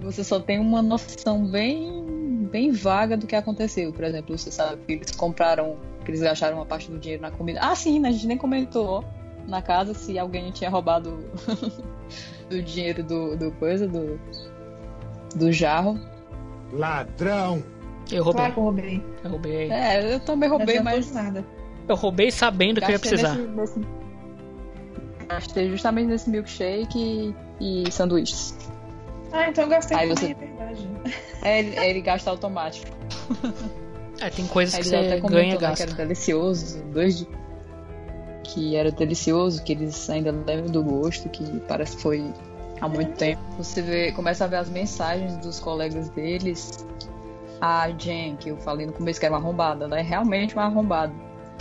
Você 0.00 0.24
só 0.24 0.40
tem 0.40 0.58
uma 0.58 0.80
noção 0.80 1.44
bem, 1.44 2.48
bem 2.50 2.72
vaga 2.72 3.14
do 3.14 3.26
que 3.26 3.36
aconteceu. 3.36 3.92
Por 3.92 4.04
exemplo, 4.04 4.38
você 4.38 4.50
sabe 4.50 4.80
que 4.86 4.92
eles 4.94 5.10
compraram, 5.10 5.76
que 6.02 6.10
eles 6.10 6.22
gastaram 6.22 6.56
uma 6.56 6.66
parte 6.66 6.90
do 6.90 6.98
dinheiro 6.98 7.20
na 7.20 7.30
comida. 7.30 7.60
Ah, 7.62 7.74
sim, 7.74 8.00
né? 8.00 8.08
a 8.08 8.12
gente 8.12 8.26
nem 8.26 8.38
comentou 8.38 9.04
na 9.46 9.60
casa 9.60 9.92
se 9.92 10.18
alguém 10.18 10.50
tinha 10.50 10.70
roubado 10.70 11.22
do 12.48 12.62
dinheiro 12.62 13.02
do, 13.02 13.36
do 13.36 13.52
coisa, 13.52 13.86
do, 13.86 14.18
do 15.36 15.52
jarro. 15.52 16.00
Ladrão! 16.72 17.62
Eu 18.12 18.24
roubei. 18.24 18.40
Claro 18.40 18.52
que 18.54 18.58
eu 18.58 18.62
roubei. 18.64 19.02
Eu 19.24 19.30
roubei. 19.30 19.70
É, 19.70 20.14
eu 20.14 20.20
também 20.20 20.48
roubei, 20.48 20.76
Não 20.76 20.84
mas 20.84 21.12
nada. 21.12 21.44
Eu 21.88 21.96
roubei 21.96 22.30
sabendo 22.30 22.80
que 22.80 22.86
eu 22.86 22.90
ia 22.90 22.98
gastei 22.98 23.10
precisar. 23.10 23.34
nesse, 23.36 23.78
nesse... 23.78 23.88
Gastei 25.28 25.70
justamente 25.70 26.06
nesse 26.08 26.28
milkshake 26.30 27.34
e, 27.60 27.84
e 27.86 27.92
sanduíches. 27.92 28.54
Ah, 29.32 29.48
então 29.48 29.64
eu 29.64 29.70
gastei 29.70 29.96
Aí 29.96 30.08
também, 30.14 30.16
você- 30.16 30.32
é 30.32 30.46
verdade. 30.46 30.88
É, 31.42 31.58
ele, 31.60 31.78
ele 31.78 32.00
gasta 32.02 32.28
automático. 32.30 32.86
É, 34.20 34.28
tem 34.28 34.46
coisas 34.46 34.74
Aí 34.74 34.82
que 34.82 34.88
você 34.90 35.20
ganha 35.20 35.42
e 35.44 35.52
né, 35.52 35.56
que 35.56 35.62
gasta. 35.62 35.84
era 35.84 35.94
delicioso, 35.94 36.82
dois 36.92 37.18
de... 37.20 37.28
que 38.44 38.76
era 38.76 38.90
delicioso, 38.90 39.62
que 39.62 39.72
eles 39.72 40.10
ainda 40.10 40.30
lembram 40.30 40.70
do 40.70 40.82
gosto, 40.84 41.28
que 41.30 41.42
parece 41.60 41.96
que 41.96 42.02
foi 42.02 42.30
há 42.80 42.88
muito 42.88 43.12
tempo. 43.16 43.40
Você 43.56 43.80
vê, 43.80 44.12
começa 44.12 44.44
a 44.44 44.48
ver 44.48 44.56
as 44.56 44.68
mensagens 44.68 45.38
dos 45.38 45.58
colegas 45.60 46.10
deles. 46.10 46.84
A 47.60 47.90
Jen, 47.90 48.36
que 48.36 48.50
eu 48.50 48.56
falei 48.56 48.86
no 48.86 48.92
começo 48.92 49.20
que 49.20 49.26
era 49.26 49.34
uma 49.34 49.40
arrombada, 49.40 49.84
ela 49.84 49.98
é 49.98 50.02
realmente 50.02 50.54
uma 50.54 50.64
arrombada. 50.64 51.12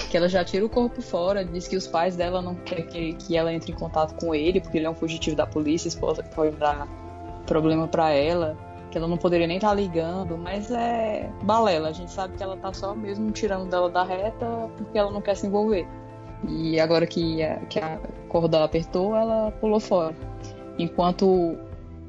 Que 0.09 0.15
ela 0.15 0.29
já 0.29 0.45
tira 0.45 0.65
o 0.65 0.69
corpo 0.69 1.01
fora, 1.01 1.43
diz 1.43 1.67
que 1.67 1.75
os 1.75 1.85
pais 1.85 2.15
dela 2.15 2.41
não 2.41 2.55
querem 2.55 2.85
que, 2.85 3.13
que 3.13 3.35
ela 3.35 3.53
entre 3.53 3.71
em 3.71 3.75
contato 3.75 4.15
com 4.15 4.33
ele, 4.33 4.61
porque 4.61 4.77
ele 4.77 4.85
é 4.85 4.89
um 4.89 4.95
fugitivo 4.95 5.35
da 5.35 5.45
polícia, 5.45 5.89
isso 5.89 5.99
pode, 5.99 6.23
pode 6.29 6.55
dar 6.55 6.87
problema 7.45 7.87
pra 7.87 8.11
ela 8.11 8.57
que 8.89 8.97
ela 8.97 9.07
não 9.07 9.17
poderia 9.17 9.47
nem 9.47 9.57
estar 9.57 9.73
ligando, 9.73 10.37
mas 10.37 10.71
é 10.71 11.29
balela. 11.43 11.89
A 11.89 11.91
gente 11.91 12.11
sabe 12.11 12.35
que 12.35 12.43
ela 12.43 12.57
tá 12.57 12.73
só 12.73 12.95
mesmo 12.95 13.31
tirando 13.31 13.69
dela 13.69 13.89
da 13.89 14.03
reta 14.03 14.45
porque 14.77 14.97
ela 14.97 15.11
não 15.11 15.21
quer 15.21 15.35
se 15.35 15.47
envolver. 15.47 15.87
E 16.47 16.79
agora 16.79 17.05
que 17.05 17.43
a, 17.43 17.57
que 17.65 17.79
a 17.79 17.99
corda 18.27 18.63
apertou, 18.63 19.15
ela 19.15 19.51
pulou 19.59 19.79
fora. 19.79 20.15
Enquanto, 20.77 21.57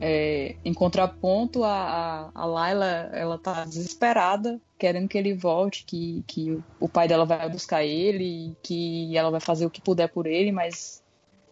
é, 0.01 0.57
em 0.65 0.73
contraponto, 0.73 1.63
a, 1.63 2.31
a, 2.35 2.43
a 2.43 2.47
Layla, 2.47 3.11
ela 3.13 3.39
tá 3.39 3.65
desesperada, 3.65 4.61
querendo 4.79 5.09
que 5.09 5.19
ele 5.19 5.35
volte, 5.35 5.85
que, 5.85 6.25
que 6.27 6.59
o 6.79 6.89
pai 6.89 7.07
dela 7.07 7.25
vai 7.25 7.49
buscar 7.49 7.85
ele, 7.85 8.57
que 8.63 9.17
ela 9.17 9.31
vai 9.31 9.41
fazer 9.41 9.67
o 9.67 9.71
que 9.71 9.83
puder 9.83 10.09
por 10.09 10.27
ele, 10.27 10.51
mas, 10.51 11.03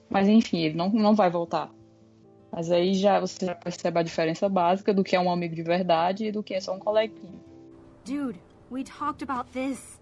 mas 0.08 0.28
enfim, 0.28 0.58
ele 0.60 0.74
não, 0.74 0.88
não 0.90 1.14
vai 1.14 1.30
voltar. 1.30 1.70
Mas 2.50 2.70
aí 2.70 2.94
já 2.94 3.20
você 3.20 3.44
já 3.44 3.54
percebe 3.54 4.00
a 4.00 4.02
diferença 4.02 4.48
básica 4.48 4.94
do 4.94 5.04
que 5.04 5.14
é 5.14 5.20
um 5.20 5.30
amigo 5.30 5.54
de 5.54 5.62
verdade 5.62 6.26
e 6.26 6.32
do 6.32 6.42
que 6.42 6.54
é 6.54 6.60
só 6.60 6.74
um 6.74 6.78
coleguinha. 6.78 7.38
Dude, 8.06 8.40
We 8.70 8.84
talked 8.84 9.22
about 9.22 9.50
this. 9.52 9.97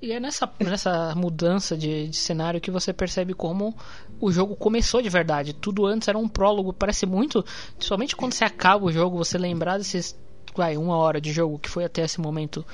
E 0.00 0.12
é 0.12 0.20
nessa, 0.20 0.48
nessa 0.60 1.12
mudança 1.16 1.76
de, 1.76 2.08
de, 2.08 2.16
cenário 2.16 2.60
que 2.60 2.70
você 2.70 2.92
percebe 2.92 3.34
como 3.34 3.76
o 4.20 4.30
jogo 4.30 4.54
começou 4.54 5.02
de 5.02 5.08
verdade. 5.08 5.52
Tudo 5.52 5.86
antes 5.86 6.06
era 6.06 6.16
um 6.16 6.28
prólogo. 6.28 6.72
Parece 6.72 7.04
muito, 7.04 7.44
somente 7.80 8.14
quando 8.14 8.32
você 8.32 8.44
acaba 8.44 8.86
o 8.86 8.92
jogo, 8.92 9.18
você 9.18 9.36
lembrar 9.36 9.78
desses. 9.78 10.16
Vai, 10.54 10.76
uma 10.76 10.96
hora 10.96 11.20
de 11.20 11.32
jogo 11.32 11.58
que 11.58 11.68
foi 11.68 11.84
até 11.84 12.02
esse 12.02 12.20
momento 12.20 12.64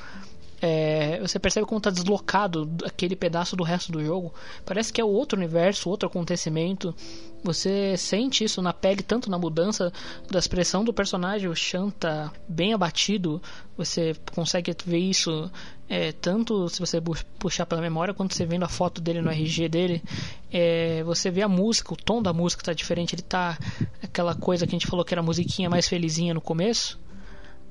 é, 0.67 1.21
você 1.21 1.39
percebe 1.39 1.67
como 1.67 1.77
está 1.77 1.91
deslocado 1.91 2.71
aquele 2.87 3.15
pedaço 3.15 3.55
do 3.55 3.63
resto 3.63 3.93
do 3.93 4.03
jogo. 4.03 4.33
Parece 4.65 4.91
que 4.91 4.99
é 4.99 5.05
outro 5.05 5.37
universo, 5.37 5.91
outro 5.91 6.09
acontecimento. 6.09 6.95
Você 7.43 7.99
sente 7.99 8.45
isso 8.45 8.63
na 8.63 8.73
pele, 8.73 9.03
tanto 9.03 9.31
na 9.31 9.39
mudança 9.39 9.93
da 10.31 10.39
expressão 10.39 10.83
do 10.83 10.91
personagem. 10.91 11.51
O 11.51 11.55
Shan 11.55 11.91
tá 11.91 12.33
bem 12.49 12.73
abatido. 12.73 13.43
Você 13.77 14.17
consegue 14.35 14.75
ver 14.87 14.97
isso 14.97 15.51
é, 15.89 16.13
tanto 16.13 16.69
se 16.69 16.81
você 16.81 17.03
puxar 17.39 17.67
pela 17.67 17.81
memória, 17.81 18.15
quanto 18.15 18.35
você 18.35 18.47
vendo 18.47 18.65
a 18.65 18.69
foto 18.69 19.01
dele 19.01 19.21
no 19.21 19.31
RG 19.31 19.69
dele. 19.69 20.03
É, 20.51 21.03
você 21.05 21.31
vê 21.31 21.43
a 21.43 21.49
música, 21.49 21.93
o 21.93 21.97
tom 21.97 22.23
da 22.23 22.33
música 22.33 22.63
está 22.63 22.73
diferente. 22.73 23.15
Ele 23.15 23.23
tá 23.23 23.59
aquela 24.03 24.35
coisa 24.35 24.67
que 24.67 24.75
a 24.75 24.79
gente 24.79 24.87
falou 24.87 25.05
que 25.05 25.13
era 25.13 25.21
a 25.21 25.25
musiquinha 25.25 25.69
mais 25.69 25.89
felizinha 25.89 26.33
no 26.35 26.41
começo 26.41 26.99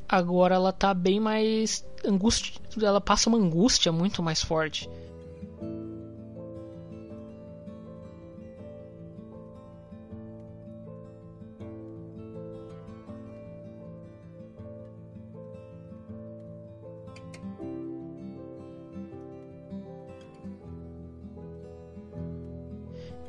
agora 0.08 0.56
ela 0.56 0.72
tá 0.72 0.94
bem 0.94 1.20
mais 1.20 1.84
angústia, 2.06 2.62
ela 2.82 3.02
passa 3.02 3.30
uma 3.30 3.38
angústia 3.38 3.92
muito 3.92 4.22
mais 4.22 4.44
forte. 4.44 4.88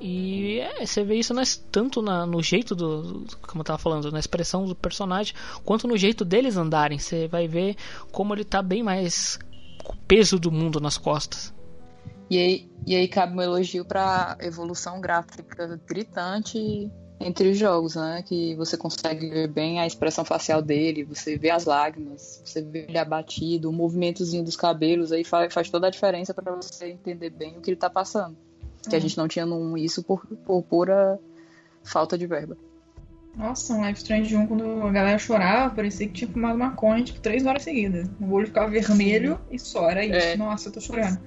E 0.07 0.61
é, 0.61 0.85
você 0.85 1.03
vê 1.03 1.15
isso 1.15 1.33
tanto 1.73 2.03
na, 2.03 2.27
no 2.27 2.43
jeito 2.43 2.75
do, 2.75 3.25
como 3.49 3.63
eu 3.63 3.65
tava 3.65 3.79
falando, 3.79 4.13
na 4.13 4.19
expressão 4.19 4.67
do 4.67 4.77
personagem, 4.77 5.35
quanto 5.65 5.89
no 5.89 5.97
jeito 5.97 6.27
deles 6.27 6.59
andarem. 6.59 6.99
Você 6.99 7.27
vai 7.27 7.49
ver 7.49 7.75
como 8.13 8.35
ele 8.35 8.45
tá 8.45 8.61
bem 8.61 8.83
mais 8.83 9.39
com 9.83 9.95
o 9.95 9.97
peso 10.07 10.39
do 10.39 10.53
mundo 10.53 10.79
nas 10.79 10.99
costas. 10.99 11.55
E 12.29 12.37
aí, 12.37 12.71
e 12.87 12.95
aí 12.95 13.09
cabe 13.09 13.35
um 13.35 13.41
elogio 13.41 13.83
pra 13.83 14.37
evolução 14.43 15.01
gráfica 15.01 15.81
gritante 15.89 16.59
entre 17.19 17.49
os 17.49 17.57
jogos, 17.57 17.95
né? 17.95 18.23
Que 18.29 18.55
você 18.57 18.77
consegue 18.77 19.31
ver 19.31 19.49
bem 19.49 19.81
a 19.81 19.87
expressão 19.87 20.23
facial 20.23 20.61
dele, 20.61 21.03
você 21.03 21.39
vê 21.39 21.49
as 21.49 21.65
lágrimas, 21.65 22.43
você 22.45 22.61
vê 22.61 22.85
ele 22.87 22.99
abatido, 22.99 23.71
o 23.71 23.73
movimentozinho 23.73 24.45
dos 24.45 24.55
cabelos 24.55 25.13
aí 25.13 25.25
faz, 25.25 25.55
faz 25.55 25.71
toda 25.71 25.87
a 25.87 25.91
diferença 25.91 26.35
para 26.35 26.55
você 26.55 26.91
entender 26.91 27.31
bem 27.31 27.57
o 27.57 27.63
que 27.63 27.71
ele 27.71 27.79
tá 27.79 27.89
passando. 27.89 28.44
Que 28.89 28.97
a 28.97 29.01
gente 29.01 29.17
não 29.17 29.29
tinha 29.29 29.47
num, 29.47 29.77
isso 29.77 30.03
por, 30.03 30.27
por 30.27 30.63
pura 30.63 31.19
falta 31.83 32.17
de 32.17 32.27
verba. 32.27 32.57
Nossa, 33.37 33.75
um 33.75 33.85
Life 33.85 33.99
Strange 33.99 34.37
1, 34.37 34.47
quando 34.47 34.83
a 34.83 34.93
galera 34.93 35.19
chorava, 35.19 35.75
parecia 35.75 36.07
que 36.07 36.13
tinha 36.13 36.31
fumado 36.31 36.57
maconha, 36.57 37.03
tipo, 37.03 37.21
três 37.21 37.45
horas 37.45 37.63
seguidas. 37.63 38.09
O 38.21 38.33
olho 38.33 38.47
ficava 38.47 38.71
vermelho 38.71 39.41
e 39.51 39.59
só, 39.59 39.91
era 39.91 40.05
isso. 40.05 40.15
É. 40.17 40.37
Nossa, 40.37 40.69
eu 40.69 40.73
tô 40.73 40.81
chorando. 40.81 41.19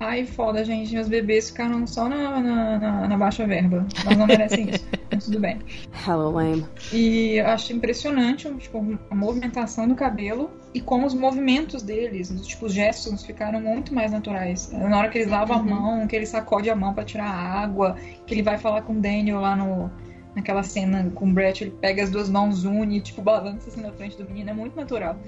Ai, 0.00 0.24
foda, 0.24 0.64
gente. 0.64 0.94
Meus 0.94 1.08
bebês 1.08 1.50
ficaram 1.50 1.86
só 1.86 2.08
na, 2.08 2.40
na, 2.40 2.78
na, 2.78 3.08
na 3.08 3.18
baixa 3.18 3.46
verba. 3.46 3.86
Mas 4.02 4.16
não 4.16 4.26
merecem 4.26 4.70
isso. 4.70 4.88
Mas 5.12 5.26
tudo 5.26 5.38
bem. 5.38 5.58
Hello, 6.06 6.30
lame. 6.30 6.64
E 6.90 7.34
eu 7.34 7.46
acho 7.48 7.74
impressionante 7.74 8.50
tipo, 8.54 8.98
a 9.10 9.14
movimentação 9.14 9.86
do 9.86 9.94
cabelo 9.94 10.50
e 10.72 10.80
como 10.80 11.06
os 11.06 11.12
movimentos 11.12 11.82
deles, 11.82 12.32
tipo, 12.46 12.64
os 12.64 12.72
gestos 12.72 13.22
ficaram 13.26 13.60
muito 13.60 13.94
mais 13.94 14.10
naturais. 14.10 14.72
Na 14.72 14.96
hora 14.96 15.10
que 15.10 15.18
eles 15.18 15.30
lavam 15.30 15.58
uhum. 15.58 15.62
a 15.62 15.80
mão, 15.80 16.06
que 16.06 16.16
ele 16.16 16.26
sacode 16.26 16.70
a 16.70 16.74
mão 16.76 16.94
para 16.94 17.04
tirar 17.04 17.26
a 17.26 17.60
água, 17.60 17.96
que 18.26 18.32
ele 18.32 18.42
vai 18.42 18.56
falar 18.56 18.80
com 18.82 18.94
o 18.94 19.00
Daniel 19.00 19.40
lá 19.40 19.54
no, 19.54 19.90
naquela 20.34 20.62
cena 20.62 21.10
com 21.14 21.28
o 21.28 21.32
Brett, 21.32 21.62
ele 21.62 21.72
pega 21.72 22.02
as 22.02 22.10
duas 22.10 22.28
mãos, 22.30 22.64
une 22.64 22.98
e, 22.98 23.00
tipo, 23.00 23.20
balança 23.20 23.68
assim 23.68 23.82
na 23.82 23.92
frente 23.92 24.16
do 24.16 24.24
menino. 24.24 24.48
É 24.48 24.54
muito 24.54 24.76
natural. 24.76 25.18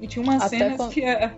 E 0.00 0.06
tinha 0.06 0.22
umas 0.22 0.42
Até 0.42 0.58
cenas 0.58 0.76
quando... 0.76 0.92
que 0.92 1.04
a, 1.04 1.32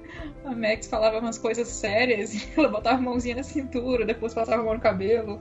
a 0.44 0.54
Max 0.54 0.88
falava 0.88 1.18
umas 1.18 1.38
coisas 1.38 1.68
sérias 1.68 2.34
e 2.34 2.48
ela 2.56 2.68
botava 2.68 2.98
a 2.98 3.00
mãozinha 3.00 3.36
na 3.36 3.42
cintura, 3.42 4.04
depois 4.04 4.34
passava 4.34 4.62
a 4.62 4.64
mão 4.64 4.74
no 4.74 4.80
cabelo, 4.80 5.40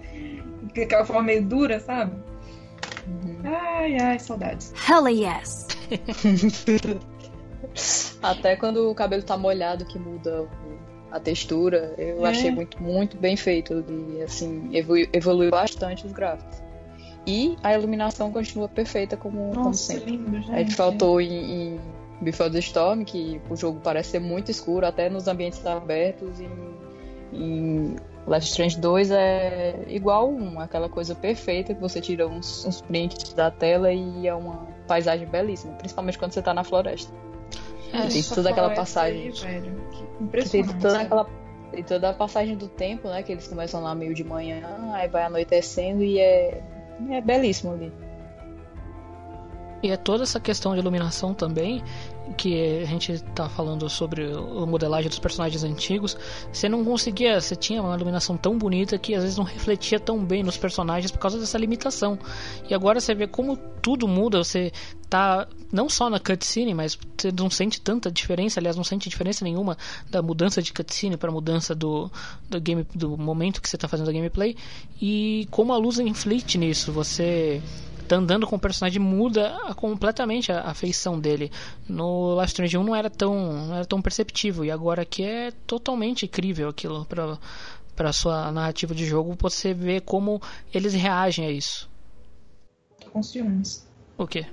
aquela 0.70 1.06
forma 1.06 1.24
meio 1.24 1.44
dura, 1.44 1.80
sabe? 1.80 2.16
Uhum. 3.08 3.40
Ai, 3.46 3.98
ai, 4.00 4.20
saudades. 4.20 4.74
Hell 4.88 5.08
yes! 5.08 5.68
Até 8.22 8.56
quando 8.56 8.90
o 8.90 8.96
cabelo 8.96 9.24
tá 9.24 9.38
molhado 9.38 9.86
que 9.86 9.98
muda 9.98 10.48
a 11.12 11.20
textura, 11.20 11.94
eu 11.98 12.26
é. 12.26 12.30
achei 12.30 12.52
muito, 12.52 12.82
muito 12.82 13.18
bem 13.18 13.36
feito. 13.36 13.84
E 13.90 14.22
assim, 14.22 14.70
evoluiu 15.14 15.52
bastante 15.52 16.06
os 16.06 16.12
gráficos. 16.12 16.62
E 17.26 17.58
a 17.62 17.74
iluminação 17.74 18.32
continua 18.32 18.70
perfeita 18.70 19.18
como, 19.18 19.48
Nossa, 19.48 19.62
como 19.62 19.74
sempre. 19.74 20.12
Lindo, 20.12 20.42
gente. 20.42 20.52
A 20.52 20.58
gente 20.60 20.76
faltou 20.76 21.20
em, 21.20 21.76
em 21.76 21.80
Before 22.22 22.50
the 22.50 22.60
Storm, 22.60 23.04
que 23.04 23.40
o 23.50 23.56
jogo 23.56 23.80
parece 23.84 24.12
ser 24.12 24.20
muito 24.20 24.50
escuro, 24.50 24.86
até 24.86 25.10
nos 25.10 25.28
ambientes 25.28 25.66
abertos. 25.66 26.40
Em, 26.40 26.50
em 27.34 27.96
Life 28.28 28.46
Strange 28.48 28.80
2 28.80 29.12
é 29.12 29.86
igual 29.88 30.30
um, 30.30 30.60
aquela 30.60 30.90
coisa 30.90 31.16
perfeita 31.16 31.74
que 31.74 31.80
você 31.80 32.02
tira 32.02 32.28
uns, 32.28 32.66
uns 32.66 32.82
prints 32.82 33.34
da 33.34 33.50
tela 33.50 33.92
e 33.92 34.28
é 34.28 34.34
uma 34.34 34.68
paisagem 34.88 35.28
belíssima, 35.28 35.74
principalmente 35.74 36.18
quando 36.18 36.32
você 36.34 36.40
está 36.40 36.54
na 36.54 36.64
floresta. 36.64 37.14
É, 37.94 38.08
tem 38.08 38.22
toda 38.24 38.50
aquela 38.50 38.72
passagem. 38.72 39.32
Aí, 39.46 40.44
tem 40.50 40.66
toda 40.66 41.02
aquela 41.02 41.30
tem 41.72 41.84
toda 41.84 42.10
a 42.10 42.14
passagem 42.14 42.56
do 42.56 42.68
tempo, 42.68 43.08
né? 43.10 43.22
Que 43.24 43.34
eles 43.34 43.48
começam 43.48 43.82
lá 43.82 43.94
meio 43.94 44.14
de 44.14 44.24
manhã, 44.24 44.62
aí 44.94 45.08
vai 45.08 45.24
anoitecendo 45.24 46.04
e 46.04 46.20
é, 46.20 46.62
é 47.10 47.22
belíssimo 47.22 47.74
ali. 47.74 47.92
E 49.88 49.90
é 49.90 49.96
toda 49.96 50.24
essa 50.24 50.38
questão 50.38 50.74
de 50.74 50.80
iluminação 50.82 51.34
também, 51.34 51.82
que 52.36 52.82
a 52.82 52.86
gente 52.86 53.14
está 53.14 53.48
falando 53.48 53.90
sobre 53.90 54.30
a 54.34 54.66
modelagem 54.66 55.08
dos 55.08 55.18
personagens 55.18 55.64
antigos. 55.64 56.18
Você 56.52 56.68
não 56.68 56.84
conseguia, 56.84 57.40
você 57.40 57.56
tinha 57.56 57.82
uma 57.82 57.96
iluminação 57.96 58.36
tão 58.36 58.58
bonita 58.58 58.98
que 58.98 59.16
às 59.16 59.24
vezes 59.24 59.38
não 59.38 59.46
refletia 59.46 59.98
tão 59.98 60.22
bem 60.26 60.44
nos 60.44 60.58
personagens 60.58 61.10
por 61.10 61.20
causa 61.20 61.40
dessa 61.40 61.58
limitação. 61.58 62.20
E 62.70 62.74
agora 62.74 63.00
você 63.00 63.16
vê 63.16 63.28
como 63.28 63.56
tudo 63.82 64.10
muda, 64.10 64.44
você 64.44 64.74
tá 65.10 65.48
não 65.72 65.88
só 65.88 66.10
na 66.10 66.20
cutscene, 66.20 66.74
mas 66.74 67.00
você 67.18 67.32
não 67.32 67.50
sente 67.50 67.80
tanta 67.80 68.12
diferença, 68.12 68.60
aliás, 68.60 68.76
não 68.76 68.84
sente 68.84 69.08
diferença 69.08 69.46
nenhuma 69.46 69.78
da 70.10 70.22
mudança 70.22 70.62
de 70.62 70.74
cutscene 70.74 71.16
para 71.16 71.32
mudança 71.32 71.74
do, 71.74 72.12
do 72.50 72.60
game 72.60 72.86
do 72.94 73.18
momento 73.18 73.62
que 73.62 73.70
você 73.70 73.78
está 73.78 73.88
fazendo 73.88 74.10
a 74.10 74.14
gameplay 74.14 74.54
e 75.02 75.48
como 75.50 75.72
a 75.72 75.78
luz 75.78 75.98
inflite 75.98 76.58
nisso, 76.58 76.92
você 76.92 77.62
tá 78.08 78.16
andando 78.16 78.48
com 78.48 78.56
o 78.56 78.60
personagem 78.60 79.02
muda 79.02 79.56
completamente 79.76 80.52
a, 80.52 80.62
a 80.62 80.74
feição 80.74 81.20
dele. 81.20 81.52
No 81.88 82.34
Last 82.36 82.54
Strange 82.54 82.78
1 82.78 82.84
não 82.84 82.96
era 82.96 83.10
tão 83.10 83.68
não 83.68 83.76
era 83.76 83.86
tão 83.86 84.02
perceptível 84.02 84.66
e 84.66 84.72
agora 84.72 85.02
aqui 85.04 85.24
é 85.24 85.52
totalmente 85.66 86.26
incrível 86.26 86.70
aquilo 86.70 87.06
para 87.06 87.38
para 87.98 88.14
sua 88.14 88.52
narrativa 88.52 88.94
de 88.94 89.06
jogo, 89.06 89.36
você 89.40 89.74
vê 89.74 90.00
como 90.00 90.40
eles 90.72 90.94
reagem 90.94 91.48
a 91.48 91.52
isso. 91.52 91.90
Tô 93.04 93.10
com 93.10 93.24
ciúmes. 93.24 93.88
O 94.16 94.28
quê? 94.28 94.46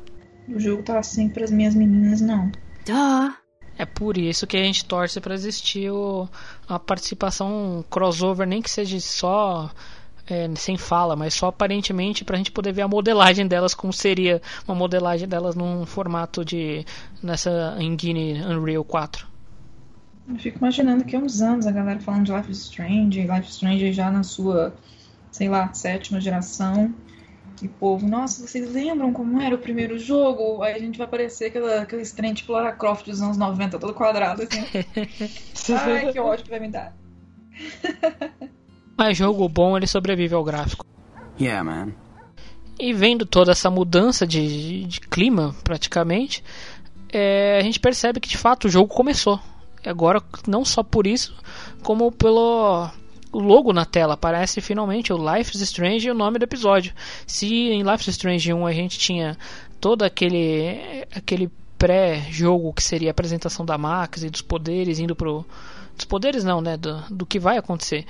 O 0.48 0.58
jogo 0.58 0.82
tá 0.82 0.98
assim 0.98 1.28
para 1.28 1.44
as 1.44 1.50
minhas 1.50 1.74
meninas 1.74 2.22
não. 2.22 2.50
Duh. 2.86 3.34
É 3.76 3.84
por 3.84 4.16
isso 4.16 4.46
que 4.46 4.56
a 4.56 4.62
gente 4.62 4.84
torce 4.84 5.20
para 5.20 5.34
existir 5.34 5.90
o, 5.90 6.28
a 6.66 6.78
participação 6.78 7.84
crossover, 7.90 8.46
nem 8.46 8.62
que 8.62 8.70
seja 8.70 8.98
só 9.00 9.70
é, 10.28 10.48
sem 10.56 10.76
fala, 10.76 11.14
mas 11.14 11.34
só 11.34 11.48
aparentemente 11.48 12.24
para 12.24 12.36
a 12.36 12.38
gente 12.38 12.50
poder 12.50 12.72
ver 12.72 12.82
a 12.82 12.88
modelagem 12.88 13.46
delas, 13.46 13.74
como 13.74 13.92
seria 13.92 14.40
uma 14.66 14.74
modelagem 14.74 15.28
delas 15.28 15.54
num 15.54 15.84
formato 15.84 16.44
de. 16.44 16.84
nessa 17.22 17.76
engine 17.78 18.42
Unreal 18.42 18.84
4. 18.84 19.26
Eu 20.28 20.36
fico 20.36 20.58
imaginando 20.58 21.04
que 21.04 21.14
há 21.14 21.18
uns 21.18 21.42
anos 21.42 21.66
a 21.66 21.70
galera 21.70 22.00
falando 22.00 22.24
de 22.24 22.32
Life 22.32 22.50
is 22.50 22.62
Strange, 22.62 23.20
Life 23.20 23.42
is 23.42 23.54
Strange 23.54 23.92
já 23.92 24.10
na 24.10 24.22
sua, 24.22 24.74
sei 25.30 25.48
lá, 25.48 25.72
sétima 25.74 26.20
geração. 26.20 26.94
E 27.62 27.68
povo, 27.68 28.06
nossa, 28.08 28.46
vocês 28.46 28.72
lembram 28.72 29.12
como 29.12 29.40
era 29.40 29.54
o 29.54 29.58
primeiro 29.58 29.98
jogo? 29.98 30.62
Aí 30.62 30.74
a 30.74 30.78
gente 30.78 30.98
vai 30.98 31.06
aparecer 31.06 31.46
aquela, 31.46 31.82
aquele 31.82 32.04
trem 32.06 32.34
tipo 32.34 32.52
Lara 32.52 32.72
Croft 32.72 33.06
dos 33.06 33.22
anos 33.22 33.36
90, 33.36 33.78
todo 33.78 33.94
quadrado, 33.94 34.42
assim. 34.42 34.60
Ai, 35.72 36.12
que 36.12 36.18
ódio 36.18 36.44
que 36.44 36.50
vai 36.50 36.60
me 36.60 36.68
dar. 36.68 36.96
Mas 38.96 39.16
jogo 39.16 39.48
bom 39.48 39.76
ele 39.76 39.86
sobrevive 39.86 40.34
ao 40.34 40.44
gráfico. 40.44 40.84
Yeah, 41.40 41.64
man. 41.64 41.92
E 42.78 42.92
vendo 42.92 43.24
toda 43.24 43.52
essa 43.52 43.70
mudança 43.70 44.26
de, 44.26 44.84
de 44.84 45.00
clima, 45.00 45.54
praticamente, 45.62 46.42
é, 47.12 47.58
a 47.58 47.62
gente 47.62 47.78
percebe 47.78 48.20
que 48.20 48.28
de 48.28 48.38
fato 48.38 48.66
o 48.66 48.70
jogo 48.70 48.88
começou. 48.88 49.38
Agora, 49.84 50.22
não 50.46 50.64
só 50.64 50.82
por 50.82 51.06
isso, 51.06 51.34
como 51.82 52.10
pelo 52.10 52.90
logo 53.32 53.72
na 53.72 53.84
tela. 53.84 54.14
Aparece 54.14 54.60
finalmente 54.60 55.12
o 55.12 55.34
Life 55.34 55.54
is 55.54 55.62
Strange 55.62 56.06
e 56.06 56.10
o 56.10 56.14
nome 56.14 56.38
do 56.38 56.44
episódio. 56.44 56.94
Se 57.26 57.46
em 57.46 57.82
Life 57.82 58.02
is 58.02 58.16
Strange 58.16 58.52
1 58.52 58.66
a 58.66 58.72
gente 58.72 58.98
tinha 58.98 59.36
todo 59.80 60.02
aquele, 60.02 61.04
aquele 61.14 61.50
pré-jogo, 61.76 62.72
que 62.72 62.82
seria 62.82 63.10
a 63.10 63.12
apresentação 63.12 63.64
da 63.66 63.76
Max 63.76 64.22
e 64.22 64.30
dos 64.30 64.42
poderes, 64.42 64.98
indo 64.98 65.14
pro. 65.14 65.44
Dos 65.96 66.04
poderes 66.04 66.42
não, 66.42 66.60
né? 66.60 66.76
Do, 66.76 67.02
do 67.10 67.26
que 67.26 67.38
vai 67.38 67.56
acontecer. 67.56 68.04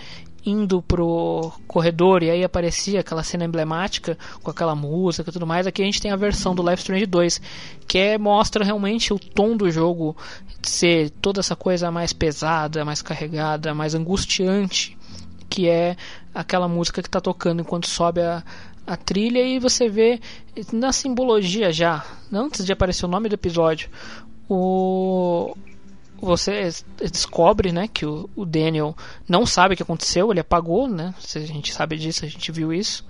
Indo 0.46 0.82
pro 0.82 1.52
corredor 1.66 2.22
e 2.22 2.30
aí 2.30 2.44
aparecia 2.44 3.00
aquela 3.00 3.22
cena 3.22 3.44
emblemática 3.44 4.18
com 4.42 4.50
aquela 4.50 4.74
música 4.74 5.30
e 5.30 5.32
tudo 5.32 5.46
mais. 5.46 5.66
Aqui 5.66 5.82
a 5.82 5.84
gente 5.84 6.02
tem 6.02 6.10
a 6.10 6.16
versão 6.16 6.54
do 6.54 6.62
Life 6.62 6.82
Strange 6.82 7.06
2, 7.06 7.40
que 7.88 7.98
é, 7.98 8.18
mostra 8.18 8.64
realmente 8.64 9.12
o 9.12 9.18
tom 9.18 9.56
do 9.56 9.70
jogo 9.70 10.16
ser 10.62 11.10
toda 11.10 11.40
essa 11.40 11.56
coisa 11.56 11.90
mais 11.90 12.12
pesada, 12.12 12.84
mais 12.84 13.00
carregada, 13.00 13.74
mais 13.74 13.94
angustiante, 13.94 14.96
que 15.48 15.68
é 15.68 15.96
aquela 16.34 16.68
música 16.68 17.00
que 17.00 17.08
está 17.08 17.20
tocando 17.20 17.60
enquanto 17.60 17.88
sobe 17.88 18.20
a, 18.20 18.42
a 18.86 18.96
trilha 18.96 19.42
e 19.42 19.58
você 19.58 19.88
vê 19.88 20.20
na 20.72 20.92
simbologia 20.92 21.72
já, 21.72 22.04
antes 22.32 22.64
de 22.64 22.72
aparecer 22.72 23.06
o 23.06 23.08
nome 23.08 23.28
do 23.28 23.34
episódio, 23.34 23.88
o 24.48 25.56
você 26.24 26.70
descobre, 26.98 27.72
né, 27.72 27.88
que 27.88 28.06
o, 28.06 28.28
o 28.34 28.44
Daniel 28.44 28.96
não 29.28 29.46
sabe 29.46 29.74
o 29.74 29.76
que 29.76 29.82
aconteceu, 29.82 30.30
ele 30.30 30.40
apagou, 30.40 30.88
né? 30.88 31.14
A 31.34 31.38
gente 31.40 31.72
sabe 31.72 31.96
disso, 31.96 32.24
a 32.24 32.28
gente 32.28 32.50
viu 32.50 32.72
isso. 32.72 33.04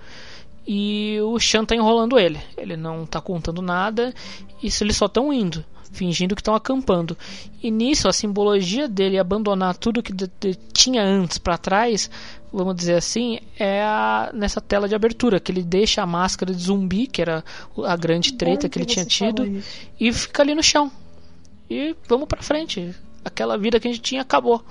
E 0.66 1.18
o 1.20 1.38
Chan 1.38 1.64
tá 1.64 1.74
enrolando 1.74 2.18
ele. 2.18 2.40
Ele 2.56 2.76
não 2.76 3.04
tá 3.04 3.20
contando 3.20 3.60
nada, 3.60 4.14
isso 4.62 4.82
eles 4.82 4.96
só 4.96 5.06
estão 5.06 5.32
indo 5.32 5.64
fingindo 5.94 6.34
que 6.34 6.40
estão 6.40 6.54
acampando. 6.54 7.16
E 7.62 7.70
nisso, 7.70 8.08
a 8.08 8.12
simbologia 8.12 8.88
dele 8.88 9.18
abandonar 9.18 9.76
tudo 9.76 10.02
que 10.02 10.12
de, 10.12 10.28
de, 10.40 10.54
tinha 10.72 11.02
antes 11.02 11.38
para 11.38 11.56
trás, 11.56 12.10
vamos 12.52 12.74
dizer 12.74 12.96
assim, 12.96 13.38
é 13.58 13.82
a, 13.82 14.30
nessa 14.34 14.60
tela 14.60 14.88
de 14.88 14.94
abertura, 14.94 15.40
que 15.40 15.52
ele 15.52 15.62
deixa 15.62 16.02
a 16.02 16.06
máscara 16.06 16.52
de 16.52 16.62
zumbi, 16.62 17.06
que 17.06 17.22
era 17.22 17.44
a 17.84 17.96
grande 17.96 18.34
treta 18.34 18.68
que, 18.68 18.70
que 18.70 18.78
ele 18.78 18.86
tinha 18.86 19.04
tido, 19.04 19.62
e 19.98 20.12
fica 20.12 20.42
ali 20.42 20.54
no 20.54 20.62
chão. 20.62 20.90
E 21.70 21.96
vamos 22.08 22.28
para 22.28 22.42
frente. 22.42 22.94
Aquela 23.24 23.56
vida 23.56 23.80
que 23.80 23.88
a 23.88 23.90
gente 23.90 24.02
tinha 24.02 24.22
acabou. 24.22 24.64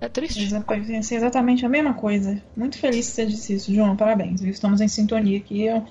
É 0.00 0.08
triste. 0.08 0.48
Pensei 0.66 1.16
exatamente 1.16 1.64
a 1.64 1.68
mesma 1.68 1.94
coisa. 1.94 2.42
Muito 2.56 2.78
feliz 2.78 3.08
que 3.08 3.12
você 3.12 3.26
disse 3.26 3.54
isso, 3.54 3.74
João. 3.74 3.96
Parabéns. 3.96 4.42
Estamos 4.42 4.80
em 4.80 4.88
sintonia 4.88 5.38
aqui. 5.38 5.64
Eu... 5.64 5.84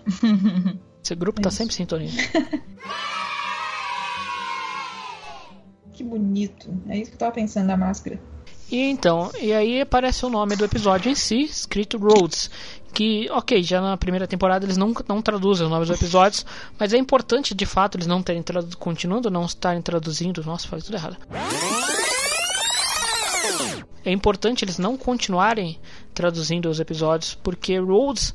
Esse 1.03 1.15
grupo 1.15 1.41
tá 1.41 1.51
sempre 1.51 1.73
em 1.73 1.77
sintonia. 1.77 2.11
Que 5.95 6.03
bonito. 6.03 6.69
É 6.89 6.97
isso 6.97 7.09
que 7.09 7.15
eu 7.15 7.19
tava 7.19 7.31
pensando 7.31 7.67
da 7.67 7.77
máscara. 7.77 8.19
E 8.69 8.81
então, 8.81 9.31
e 9.39 9.53
aí 9.53 9.79
aparece 9.79 10.25
o 10.25 10.29
nome 10.29 10.55
do 10.57 10.65
episódio 10.65 11.09
em 11.09 11.15
si, 11.15 11.43
escrito 11.43 11.97
Roads. 11.97 12.51
Que, 12.95 13.29
ok, 13.29 13.61
já 13.61 13.81
na 13.81 13.97
primeira 13.97 14.25
temporada 14.25 14.65
eles 14.65 14.77
não, 14.77 14.93
não 15.05 15.21
traduzem 15.21 15.65
os 15.65 15.71
nomes 15.71 15.89
dos 15.89 15.97
episódios, 15.97 16.45
mas 16.79 16.93
é 16.93 16.97
importante 16.97 17.53
de 17.53 17.65
fato 17.65 17.97
eles 17.97 18.07
não 18.07 18.23
terem 18.23 18.41
traduzido, 18.41 18.77
continuando 18.77 19.29
não 19.29 19.45
estarem 19.45 19.81
traduzindo. 19.81 20.41
Nossa, 20.45 20.65
falei 20.65 20.81
tudo 20.81 20.95
errado. 20.95 21.17
É 24.05 24.11
importante 24.11 24.63
eles 24.63 24.77
não 24.77 24.95
continuarem 24.95 25.77
traduzindo 26.13 26.69
os 26.69 26.79
episódios, 26.79 27.35
porque 27.35 27.77
Roads, 27.77 28.33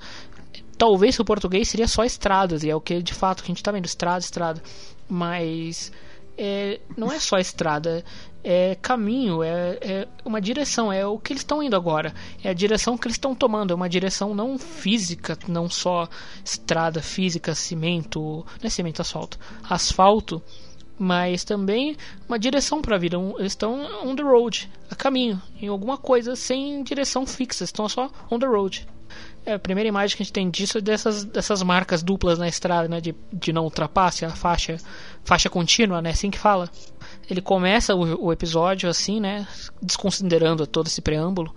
talvez 0.77 1.19
o 1.19 1.25
português 1.25 1.69
seria 1.69 1.89
só 1.89 2.05
estradas, 2.05 2.63
e 2.63 2.69
é 2.69 2.77
o 2.77 2.81
que 2.83 3.03
de 3.03 3.15
fato 3.15 3.43
que 3.43 3.51
a 3.51 3.55
gente 3.55 3.63
tá 3.63 3.73
vendo, 3.73 3.87
estrada, 3.87 4.19
estrada. 4.19 4.63
Mas 5.09 5.91
é, 6.37 6.81
não 6.97 7.11
é 7.11 7.19
só 7.19 7.39
estrada, 7.39 8.05
é 8.43 8.75
caminho, 8.81 9.43
é, 9.43 9.79
é 9.81 10.09
uma 10.25 10.41
direção, 10.41 10.93
é 10.93 11.07
o 11.07 11.19
que 11.19 11.33
eles 11.33 11.43
estão 11.43 11.63
indo 11.63 11.77
agora, 11.77 12.15
é 12.43 12.49
a 12.49 12.55
direção 12.55 12.97
que 12.97 13.07
eles 13.07 13.17
estão 13.17 13.35
tomando, 13.35 13.73
é 13.73 13.75
uma 13.75 13.89
direção 13.89 14.35
não 14.35 14.59
física, 14.59 15.39
não 15.47 15.69
só 15.69 16.09
estrada 16.45 17.03
física, 17.03 17.55
cimento, 17.55 18.21
não 18.21 18.67
é 18.67 18.71
cimento, 18.71 19.03
asfalto, 19.03 19.39
asfalto, 19.69 20.43
mas 20.99 21.45
também 21.45 21.97
uma 22.29 22.39
direção 22.39 22.83
para 22.83 22.97
a 22.97 22.99
vida. 22.99 23.17
Eles 23.39 23.53
estão 23.53 23.87
on 24.07 24.15
the 24.15 24.23
road, 24.23 24.71
a 24.91 24.95
caminho, 24.95 25.41
em 25.61 25.69
alguma 25.69 25.97
coisa 25.97 26.37
sem 26.37 26.83
direção 26.83 27.27
fixa, 27.27 27.65
estão 27.65 27.89
só 27.89 28.11
on 28.31 28.39
the 28.39 28.47
road. 28.47 28.87
É, 29.45 29.55
a 29.55 29.59
primeira 29.59 29.89
imagem 29.89 30.17
que 30.17 30.23
a 30.23 30.25
gente 30.25 30.33
tem 30.33 30.51
disso 30.51 30.79
é 30.79 30.81
dessas, 30.81 31.25
dessas 31.25 31.63
marcas 31.63 32.03
duplas 32.03 32.39
na 32.39 32.47
estrada, 32.47 32.87
né? 32.87 33.01
De, 33.01 33.15
de 33.33 33.53
não 33.53 33.65
ultrapasse, 33.65 34.25
a 34.25 34.31
faixa, 34.31 34.77
faixa 35.25 35.49
contínua, 35.49 36.03
né? 36.03 36.11
Assim 36.11 36.31
que 36.31 36.39
fala. 36.39 36.71
Ele 37.33 37.41
começa 37.41 37.95
o, 37.95 38.27
o 38.27 38.33
episódio 38.33 38.89
assim, 38.89 39.21
né? 39.21 39.47
Desconsiderando 39.83 40.67
todo 40.67 40.87
esse 40.87 41.01
preâmbulo. 41.01 41.55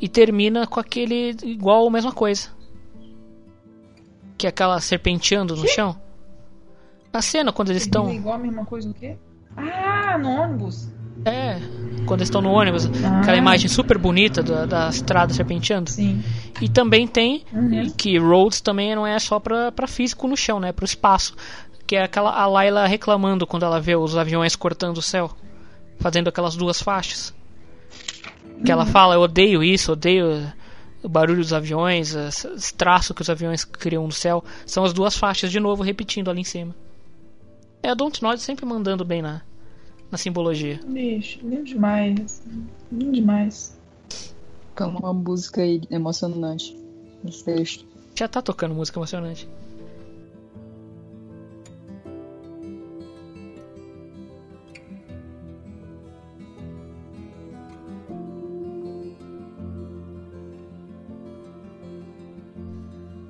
E 0.00 0.08
termina 0.08 0.66
com 0.66 0.80
aquele 0.80 1.36
igual 1.44 1.86
a 1.86 1.90
mesma 1.90 2.12
coisa. 2.12 2.48
Que 4.36 4.46
é 4.46 4.50
aquela 4.50 4.80
serpenteando 4.80 5.56
no 5.56 5.68
chão. 5.68 5.96
A 7.12 7.22
cena 7.22 7.52
quando 7.52 7.70
eles 7.70 7.82
estão. 7.82 8.12
Igual 8.12 8.34
a 8.34 8.38
mesma 8.38 8.64
coisa 8.64 8.90
o 8.90 8.94
quê? 8.94 9.16
Ah, 9.56 10.16
no 10.18 10.30
ônibus. 10.30 10.88
É, 11.24 11.60
quando 12.06 12.20
eles 12.20 12.28
estão 12.28 12.40
no 12.40 12.50
ônibus, 12.50 12.86
ah. 13.04 13.20
aquela 13.20 13.36
imagem 13.36 13.68
super 13.68 13.96
bonita 13.98 14.42
da, 14.42 14.66
da 14.66 14.88
estrada 14.88 15.32
serpenteando. 15.32 15.90
Sim. 15.90 16.22
E 16.60 16.68
também 16.68 17.06
tem 17.06 17.44
uhum. 17.52 17.90
que 17.96 18.18
Roads 18.18 18.60
também 18.60 18.94
não 18.94 19.06
é 19.06 19.18
só 19.18 19.38
para 19.38 19.86
físico 19.86 20.26
no 20.26 20.36
chão, 20.36 20.58
né? 20.58 20.72
Para 20.72 20.82
o 20.82 20.86
espaço. 20.86 21.36
Que 21.86 21.96
é 21.96 22.02
aquela 22.02 22.30
a 22.30 22.46
Layla 22.46 22.86
reclamando 22.86 23.46
quando 23.46 23.64
ela 23.64 23.80
vê 23.80 23.96
os 23.96 24.16
aviões 24.16 24.56
cortando 24.56 24.98
o 24.98 25.02
céu, 25.02 25.30
fazendo 25.98 26.28
aquelas 26.28 26.56
duas 26.56 26.80
faixas. 26.80 27.34
Que 28.64 28.70
uhum. 28.70 28.72
ela 28.72 28.86
fala: 28.86 29.14
Eu 29.14 29.20
odeio 29.20 29.62
isso, 29.62 29.92
odeio 29.92 30.52
o 31.02 31.08
barulho 31.08 31.40
dos 31.40 31.52
aviões, 31.52 32.14
os 32.14 32.72
traços 32.72 33.14
que 33.14 33.22
os 33.22 33.28
aviões 33.28 33.64
criam 33.64 34.04
no 34.04 34.12
céu. 34.12 34.44
São 34.64 34.84
as 34.84 34.92
duas 34.92 35.16
faixas, 35.16 35.50
de 35.50 35.58
novo, 35.58 35.82
repetindo 35.82 36.30
ali 36.30 36.40
em 36.40 36.44
cima. 36.44 36.74
É 37.82 37.88
a 37.88 37.94
Dontnod 37.94 38.40
sempre 38.40 38.64
mandando 38.64 39.04
bem 39.04 39.20
na, 39.20 39.42
na 40.10 40.16
simbologia. 40.16 40.80
Bicho, 40.86 41.40
lindo 41.42 41.64
demais. 41.64 42.42
Lindo 42.92 43.12
demais. 43.12 43.76
Com 44.76 44.84
uma 44.84 45.12
música 45.12 45.60
emocionante 45.90 46.76
no 47.24 47.30
texto. 47.30 47.84
Já 48.14 48.28
tá 48.28 48.40
tocando 48.40 48.74
música 48.74 48.98
emocionante. 48.98 49.48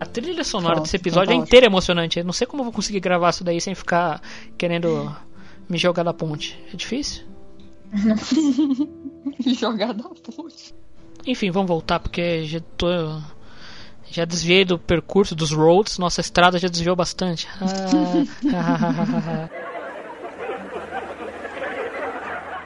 A 0.02 0.06
trilha 0.06 0.42
sonora 0.42 0.80
desse 0.80 0.96
episódio 0.96 1.32
é 1.32 1.36
inteira 1.36 1.66
emocionante. 1.66 2.18
Eu 2.18 2.24
não 2.24 2.32
sei 2.32 2.44
como 2.44 2.62
eu 2.62 2.64
vou 2.64 2.72
conseguir 2.72 2.98
gravar 2.98 3.30
isso 3.30 3.44
daí 3.44 3.60
sem 3.60 3.72
ficar 3.72 4.20
querendo 4.58 5.14
me 5.68 5.78
jogar 5.78 6.02
da 6.02 6.12
ponte. 6.12 6.58
É 6.74 6.76
difícil? 6.76 7.22
me 7.92 9.54
jogar 9.54 9.94
da 9.94 10.08
ponte. 10.08 10.74
Enfim, 11.24 11.52
vamos 11.52 11.68
voltar 11.68 12.00
porque 12.00 12.44
já 12.46 12.58
tô. 12.76 12.88
Já 14.10 14.24
desviei 14.24 14.64
do 14.64 14.76
percurso 14.76 15.36
dos 15.36 15.52
roads, 15.52 15.98
nossa 15.98 16.20
estrada 16.20 16.58
já 16.58 16.66
desviou 16.66 16.96
bastante. 16.96 17.46
Ah, 18.52 19.48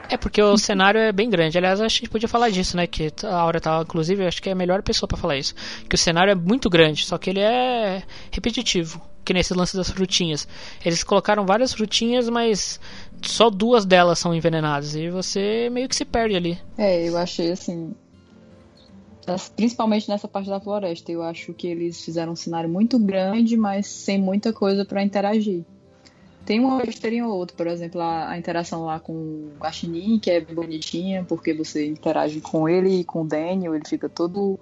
É 0.09 0.15
porque 0.15 0.41
o 0.41 0.57
cenário 0.57 0.99
é 0.99 1.11
bem 1.11 1.29
grande. 1.29 1.57
Aliás, 1.57 1.81
acho 1.81 1.95
que 1.95 2.03
a 2.03 2.05
gente 2.05 2.11
podia 2.11 2.29
falar 2.29 2.49
disso, 2.49 2.77
né? 2.77 2.87
Que 2.87 3.11
a 3.23 3.35
Aura 3.35 3.59
tá, 3.59 3.81
inclusive, 3.81 4.25
acho 4.25 4.41
que 4.41 4.49
é 4.49 4.53
a 4.53 4.55
melhor 4.55 4.81
pessoa 4.81 5.07
para 5.07 5.17
falar 5.17 5.37
isso. 5.37 5.53
Que 5.89 5.95
o 5.95 5.97
cenário 5.97 6.31
é 6.31 6.35
muito 6.35 6.69
grande, 6.69 7.05
só 7.05 7.17
que 7.17 7.29
ele 7.29 7.41
é 7.41 8.03
repetitivo. 8.31 9.01
Que 9.25 9.33
nesse 9.33 9.53
lance 9.53 9.75
das 9.75 9.89
frutinhas. 9.89 10.47
Eles 10.85 11.03
colocaram 11.03 11.45
várias 11.45 11.73
frutinhas, 11.73 12.29
mas 12.29 12.79
só 13.21 13.49
duas 13.49 13.85
delas 13.85 14.19
são 14.19 14.33
envenenadas. 14.33 14.95
E 14.95 15.09
você 15.09 15.69
meio 15.69 15.89
que 15.89 15.95
se 15.95 16.05
perde 16.05 16.35
ali. 16.35 16.57
É, 16.77 17.07
eu 17.07 17.17
achei 17.17 17.51
assim. 17.51 17.93
Principalmente 19.57 20.07
nessa 20.07 20.29
parte 20.29 20.49
da 20.49 20.61
floresta. 20.61 21.11
Eu 21.11 21.21
acho 21.21 21.53
que 21.53 21.67
eles 21.67 22.01
fizeram 22.01 22.31
um 22.31 22.35
cenário 22.35 22.69
muito 22.69 22.97
grande, 22.97 23.57
mas 23.57 23.87
sem 23.87 24.17
muita 24.17 24.53
coisa 24.53 24.85
para 24.85 25.03
interagir. 25.03 25.65
Tem 26.47 26.61
uma 26.61 26.77
besteirinha 26.77 27.27
ou 27.27 27.35
outra, 27.35 27.57
por 27.57 27.67
exemplo, 27.67 27.99
a, 27.99 28.29
a, 28.29 28.37
interação 28.37 28.85
lá 28.85 29.01
com 29.01 29.11
o 29.11 29.51
Guaxinim, 29.59 30.17
que 30.17 30.31
é 30.31 30.39
bonitinha, 30.39 31.25
porque 31.27 31.53
você 31.53 31.85
interage 31.85 32.39
com 32.39 32.69
ele 32.69 33.01
e 33.01 33.03
com 33.03 33.23
o 33.23 33.27
Daniel, 33.27 33.75
ele 33.75 33.83
fica 33.85 34.07
todo. 34.07 34.57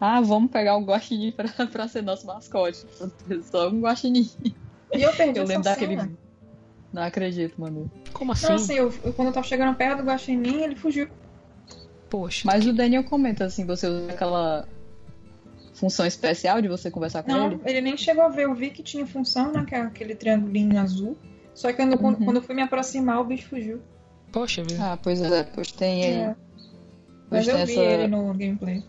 Ah, 0.00 0.20
vamos 0.20 0.50
pegar 0.50 0.76
o 0.76 0.82
Guaxinim 0.82 1.30
pra, 1.30 1.46
pra 1.70 1.86
ser 1.86 2.02
nosso 2.02 2.26
mascote. 2.26 2.84
Só 3.48 3.68
um 3.68 3.80
Guaxinim. 3.80 4.28
E 4.92 5.02
eu 5.02 5.12
perdi 5.12 5.38
Eu 5.38 5.46
lembro 5.46 5.62
daquele. 5.62 5.98
Cena. 5.98 6.10
Não 6.92 7.02
acredito, 7.02 7.60
mano. 7.60 7.88
Como 8.12 8.32
assim? 8.32 8.48
Não, 8.48 8.54
assim, 8.56 8.74
eu, 8.74 8.92
eu, 9.04 9.12
quando 9.12 9.28
eu 9.28 9.32
tava 9.32 9.46
chegando 9.46 9.76
perto 9.76 9.98
do 9.98 10.08
Guaxinim, 10.08 10.62
ele 10.62 10.74
fugiu. 10.74 11.06
Poxa. 12.08 12.42
Mas 12.44 12.64
que... 12.64 12.70
o 12.70 12.72
Daniel 12.72 13.04
comenta 13.04 13.44
assim, 13.44 13.64
você 13.64 13.86
usa 13.86 14.10
aquela 14.10 14.66
função 15.80 16.06
especial 16.06 16.60
de 16.60 16.68
você 16.68 16.90
conversar 16.90 17.22
com 17.22 17.32
não, 17.32 17.46
ele? 17.46 17.56
Não, 17.56 17.62
ele 17.66 17.80
nem 17.80 17.96
chegou 17.96 18.22
a 18.22 18.28
ver. 18.28 18.44
Eu 18.44 18.54
vi 18.54 18.70
que 18.70 18.82
tinha 18.82 19.06
função, 19.06 19.50
né? 19.50 19.64
Que 19.66 19.74
é 19.74 19.80
aquele 19.80 20.14
triangulinho 20.14 20.78
azul. 20.78 21.16
Só 21.54 21.72
que 21.72 21.76
quando, 21.76 21.98
uhum. 22.00 22.24
quando 22.24 22.36
eu 22.36 22.42
fui 22.42 22.54
me 22.54 22.62
aproximar, 22.62 23.20
o 23.20 23.24
bicho 23.24 23.48
fugiu. 23.48 23.80
Poxa, 24.30 24.62
viu? 24.62 24.76
Ah, 24.80 24.98
pois 25.02 25.20
é, 25.22 25.42
pois 25.42 25.72
tem 25.72 26.04
aí. 26.04 26.12
É. 26.12 26.36
Mas 27.30 27.48
eu 27.48 27.56
vi 27.56 27.62
essa... 27.62 27.80
ele 27.80 28.06
no 28.08 28.34
gameplay. 28.34 28.84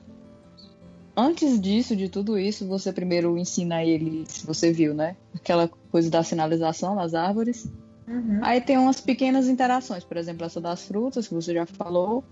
Antes 1.16 1.60
disso, 1.60 1.96
de 1.96 2.10
tudo 2.10 2.38
isso, 2.38 2.68
você 2.68 2.92
primeiro 2.92 3.38
ensina 3.38 3.84
ele, 3.84 4.24
se 4.28 4.46
você 4.46 4.72
viu, 4.72 4.94
né? 4.94 5.16
Aquela 5.36 5.70
coisa 5.92 6.10
da 6.10 6.24
sinalização 6.24 6.96
nas 6.96 7.14
árvores. 7.14 7.70
Uhum. 8.08 8.40
Aí 8.42 8.60
tem 8.62 8.78
umas 8.78 9.00
pequenas 9.00 9.48
interações, 9.48 10.04
por 10.04 10.18
exemplo, 10.18 10.46
essa 10.46 10.60
das 10.60 10.84
frutas, 10.84 11.28
que 11.28 11.34
você 11.34 11.54
já 11.54 11.66
falou, 11.66 12.24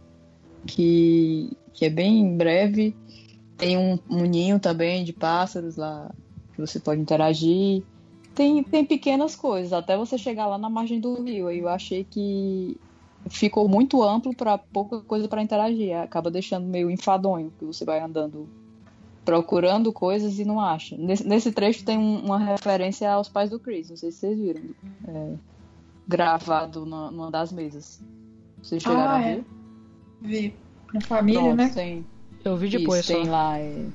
que, 0.66 1.51
que 1.74 1.86
é 1.86 1.89
bem 1.89 2.36
breve. 2.36 2.95
Tem 3.60 3.78
um, 3.78 3.99
um 4.10 4.24
ninho 4.24 4.60
também 4.60 5.03
de 5.03 5.14
pássaros 5.14 5.76
lá 5.76 6.10
que 6.55 6.62
você 6.62 6.80
pode 6.80 7.01
interagir. 7.01 7.84
Tem, 8.34 8.64
tem 8.64 8.86
pequenas 8.86 9.36
coisas, 9.36 9.74
até 9.74 9.97
você 9.97 10.18
chegar 10.18 10.47
lá 10.47 10.57
na 10.57 10.70
margem 10.70 10.99
do 10.99 11.22
rio. 11.22 11.47
Aí 11.47 11.60
eu 11.60 11.68
achei 11.68 12.05
que 12.05 12.78
ficou 13.30 13.68
muito 13.68 14.01
amplo 14.01 14.34
para 14.34 14.57
pouca 14.57 15.01
coisa 15.01 15.28
para 15.28 15.43
interagir. 15.43 15.95
Acaba 15.97 16.32
deixando 16.32 16.66
meio 16.66 16.89
enfadonho, 16.89 17.51
que 17.60 17.66
você 17.66 17.84
vai 17.84 17.99
andando 17.99 18.47
procurando 19.26 19.91
coisas 19.91 20.39
e 20.39 20.45
não 20.45 20.60
acha. 20.60 20.97
Nesse, 20.97 21.28
nesse 21.28 21.51
trecho 21.51 21.84
tem 21.84 21.97
um, 21.97 22.26
uma 22.26 22.39
referência 22.39 23.12
aos 23.12 23.28
pais 23.28 23.49
do 23.49 23.60
Chris, 23.60 23.89
não 23.89 23.97
sei 23.97 24.12
se 24.12 24.20
vocês 24.20 24.39
viram. 24.39 24.62
É, 25.07 25.34
gravado 26.07 26.86
na, 26.86 27.12
numa 27.12 27.30
das 27.30 27.51
mesas. 27.51 28.01
Vocês 28.64 28.82
chegaram 28.82 29.12
Ah, 29.12 29.18
a 29.18 29.22
é. 29.22 29.36
ver? 29.36 29.45
Vi. 30.22 30.53
Na 30.93 31.01
família, 31.01 31.41
Pronto, 31.41 31.57
né? 31.57 31.70
Tem, 31.70 32.05
Eu 32.44 32.58
vi 32.58 32.70
depois 32.70 33.02
isso, 33.02 33.14
tem 33.14 33.28
lá. 33.30 33.60
é, 33.60 33.88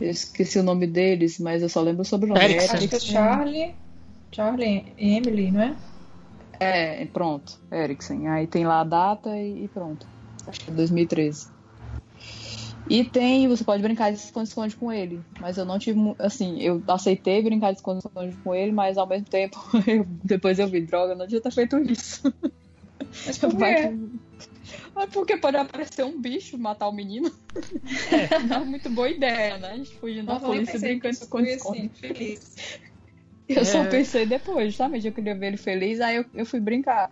Eu 0.00 0.10
esqueci 0.10 0.58
o 0.58 0.62
nome 0.62 0.86
deles, 0.86 1.38
mas 1.38 1.62
eu 1.62 1.68
só 1.68 1.80
lembro 1.80 2.04
sobre 2.04 2.26
o 2.26 2.28
nome. 2.34 2.44
Erickson. 2.44 2.76
Acho 2.76 2.88
que 2.88 2.94
é 2.96 3.00
Charlie. 3.00 3.74
Charlie 4.32 4.84
e 4.98 5.14
Emily, 5.16 5.50
não 5.50 5.60
é? 5.62 5.76
É, 6.60 7.06
pronto, 7.06 7.58
Erickson. 7.72 8.26
Aí 8.28 8.46
tem 8.46 8.66
lá 8.66 8.80
a 8.80 8.84
data 8.84 9.36
e, 9.36 9.66
pronto. 9.68 10.06
Acho 10.46 10.60
que 10.60 10.70
é 10.70 10.74
2013. 10.74 11.48
E 12.88 13.04
tem, 13.04 13.46
você 13.48 13.62
pode 13.62 13.82
brincar 13.82 14.10
de 14.12 14.18
esconde-esconde 14.18 14.76
com 14.76 14.92
ele. 14.92 15.24
Mas 15.38 15.56
eu 15.56 15.64
não 15.64 15.78
tive, 15.78 15.98
assim, 16.18 16.60
eu 16.60 16.82
aceitei 16.88 17.42
brincar 17.42 17.70
de 17.70 17.78
esconde-esconde 17.78 18.36
com 18.42 18.54
ele, 18.54 18.72
mas 18.72 18.98
ao 18.98 19.06
mesmo 19.06 19.26
tempo, 19.26 19.56
eu- 19.86 20.04
depois 20.24 20.58
eu 20.58 20.66
vi, 20.66 20.80
droga, 20.80 21.14
não 21.14 21.24
devia 21.26 21.40
ter 21.40 21.52
feito 21.52 21.78
isso. 21.78 22.20
Mas 23.26 23.38
por 23.38 23.56
quê? 23.56 23.96
É 24.96 25.06
porque 25.06 25.36
pode 25.36 25.56
aparecer 25.56 26.04
um 26.04 26.20
bicho, 26.20 26.58
matar 26.58 26.88
o 26.88 26.92
menino. 26.92 27.30
Não 28.48 28.56
é 28.62 28.64
muito 28.64 28.90
boa 28.90 29.08
ideia, 29.08 29.58
né? 29.58 29.70
A 29.72 29.76
gente 29.76 29.94
fugindo 29.96 30.26
da 30.26 30.40
polícia 30.40 30.78
brincando 30.78 31.14
esconde-esconde. 31.14 31.78
assim, 31.78 31.88
feliz. 31.88 32.80
Eu 33.48 33.64
só 33.64 33.82
É. 33.82 33.88
pensei 33.88 34.26
depois, 34.26 34.68
justamente, 34.68 35.06
eu 35.06 35.12
queria 35.12 35.34
ver 35.34 35.48
ele 35.48 35.56
feliz, 35.56 36.00
aí 36.00 36.16
eu, 36.16 36.24
eu 36.34 36.46
fui 36.46 36.60
brincar. 36.60 37.10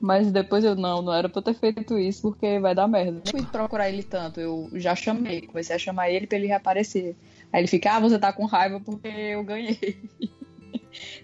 Mas 0.00 0.32
depois 0.32 0.64
eu 0.64 0.74
não, 0.74 1.02
não 1.02 1.12
era 1.12 1.28
pra 1.28 1.40
eu 1.40 1.42
ter 1.42 1.54
feito 1.54 1.98
isso, 1.98 2.22
porque 2.22 2.58
vai 2.58 2.74
dar 2.74 2.88
merda. 2.88 3.20
Eu 3.24 3.30
fui 3.30 3.46
procurar 3.46 3.88
ele 3.88 4.02
tanto, 4.02 4.40
eu 4.40 4.68
já 4.74 4.94
chamei, 4.96 5.42
comecei 5.42 5.76
a 5.76 5.78
chamar 5.78 6.10
ele 6.10 6.26
pra 6.26 6.38
ele 6.38 6.46
reaparecer. 6.46 7.14
Aí 7.52 7.60
ele 7.60 7.68
fica, 7.68 7.96
ah, 7.96 8.00
você 8.00 8.18
tá 8.18 8.32
com 8.32 8.46
raiva 8.46 8.80
porque 8.80 9.08
eu 9.08 9.44
ganhei. 9.44 9.98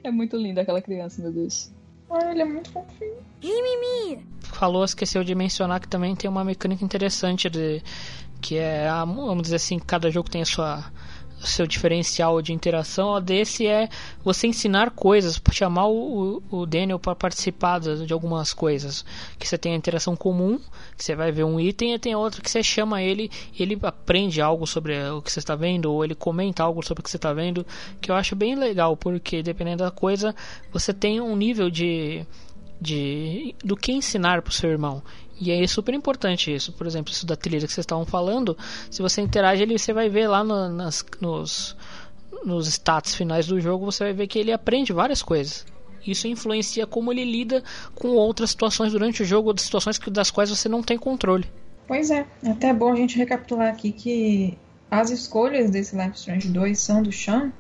É 0.03 0.11
muito 0.13 0.37
lindo 0.37 0.61
aquela 0.61 0.81
criança, 0.81 1.21
meu 1.21 1.33
Deus. 1.33 1.73
Ah, 2.11 2.31
ele 2.31 2.43
é 2.43 2.45
muito 2.45 2.71
fofinho. 2.71 3.17
falou, 4.43 4.85
esqueceu 4.85 5.23
de 5.23 5.35
mencionar 5.35 5.81
que 5.81 5.89
também 5.89 6.15
tem 6.17 6.31
uma 6.31 6.45
mecânica 6.45 6.85
interessante 6.85 7.51
de 7.51 7.83
que 8.41 8.57
é, 8.57 8.89
a- 8.89 9.05
vamos 9.05 9.43
dizer 9.43 9.57
assim, 9.57 9.79
cada 9.79 10.11
jogo 10.11 10.31
tem 10.31 10.41
a 10.43 10.47
sua 10.47 10.85
seu 11.47 11.67
diferencial 11.67 12.43
de 12.43 12.53
interação. 12.53 13.21
Desse 13.21 13.67
é 13.67 13.89
você 14.23 14.47
ensinar 14.47 14.91
coisas, 14.91 15.41
chamar 15.53 15.87
o, 15.87 16.43
o 16.51 16.67
Daniel 16.67 16.99
para 16.99 17.15
participar 17.15 17.81
de 17.81 18.13
algumas 18.13 18.53
coisas. 18.53 19.05
Que 19.39 19.47
você 19.47 19.57
tem 19.57 19.73
a 19.73 19.77
interação 19.77 20.17
comum, 20.17 20.59
que 20.97 21.05
você 21.05 21.15
vai 21.15 21.33
ver 21.33 21.45
um 21.45 21.59
item, 21.59 21.95
e 21.95 21.99
tem 21.99 22.15
outra 22.15 22.43
que 22.43 22.51
você 22.51 22.63
chama 22.63 23.03
ele, 23.03 23.31
ele 23.59 23.79
aprende 23.83 24.41
algo 24.41 24.67
sobre 24.67 24.95
o 25.11 25.23
que 25.23 25.33
você 25.33 25.39
está 25.39 25.55
vendo, 25.55 25.93
ou 25.93 26.05
ele 26.05 26.15
comenta 26.15 26.63
algo 26.63 26.85
sobre 26.85 27.01
o 27.01 27.05
que 27.05 27.11
você 27.11 27.17
está 27.17 27.33
vendo, 27.33 27.67
que 28.01 28.11
eu 28.11 28.15
acho 28.15 28.35
bem 28.37 28.55
legal, 28.55 28.97
porque 28.97 29.43
dependendo 29.43 29.85
da 29.85 29.91
coisa, 29.91 30.35
você 30.73 30.93
tem 30.93 31.21
um 31.21 31.37
nível 31.37 31.71
de 31.71 32.27
de 32.81 33.55
do 33.65 33.77
que 33.77 33.93
ensinar 33.93 34.43
para 34.43 34.51
o 34.51 34.55
seu 34.55 34.71
irmão. 34.71 35.03
E 35.41 35.51
é 35.51 35.67
super 35.67 35.95
importante 35.95 36.55
isso. 36.55 36.73
Por 36.73 36.87
exemplo, 36.87 37.13
isso 37.13 37.27
da 37.27 37.37
trilha 37.37 37.67
que 37.67 37.73
vocês 37.73 37.85
estavam 37.85 38.07
falando, 38.07 38.57
se 38.91 39.03
você 39.03 39.21
interage, 39.21 39.63
ele 39.63 39.79
você 39.79 39.93
vai 39.93 40.09
ver 40.09 40.29
lá 40.29 40.43
no- 40.43 40.69
nas, 40.71 41.05
nos 41.21 41.77
nos 42.45 42.69
stats 42.69 43.15
finais 43.15 43.47
do 43.47 43.61
jogo, 43.61 43.85
você 43.85 44.05
vai 44.05 44.13
ver 44.13 44.27
que 44.29 44.39
ele 44.39 44.53
aprende 44.53 44.93
várias 44.93 45.21
coisas. 45.21 45.67
Isso 46.07 46.29
influencia 46.29 46.87
como 46.87 47.11
ele 47.13 47.25
lida 47.25 47.65
com 47.93 48.09
outras 48.11 48.51
situações 48.51 48.93
durante 48.93 49.23
o 49.23 49.25
jogo, 49.25 49.51
ou 49.51 49.59
situações 49.59 49.99
que- 49.99 50.11
das 50.11 50.31
quais 50.31 50.49
você 50.51 50.69
não 50.69 50.81
tem 50.81 50.97
controle. 50.97 51.45
Pois 51.89 52.09
é, 52.11 52.25
é 52.45 52.51
até 52.51 52.73
bom 52.73 52.93
a 52.93 52.97
gente 52.97 53.17
recapitular 53.19 53.69
aqui 53.69 53.91
que 53.91 54.57
as 54.89 55.11
escolhas 55.11 55.71
desse 55.71 55.97
Life 55.97 56.17
Strange 56.17 56.49
2 56.49 56.79
são 56.79 57.03
do 57.03 57.11
Sean, 57.11 57.53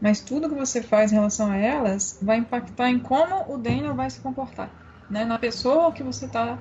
mas 0.00 0.20
tudo 0.20 0.48
que 0.48 0.54
você 0.54 0.82
faz 0.82 1.10
em 1.10 1.14
relação 1.14 1.50
a 1.50 1.56
elas 1.56 2.18
vai 2.20 2.36
impactar 2.38 2.90
em 2.90 2.98
como 2.98 3.50
o 3.54 3.56
Daniel 3.56 3.94
vai 3.94 4.10
se 4.10 4.20
comportar, 4.20 4.70
né? 5.08 5.24
Na 5.24 5.38
pessoa 5.38 5.90
que 5.92 6.02
você 6.02 6.26
está 6.26 6.58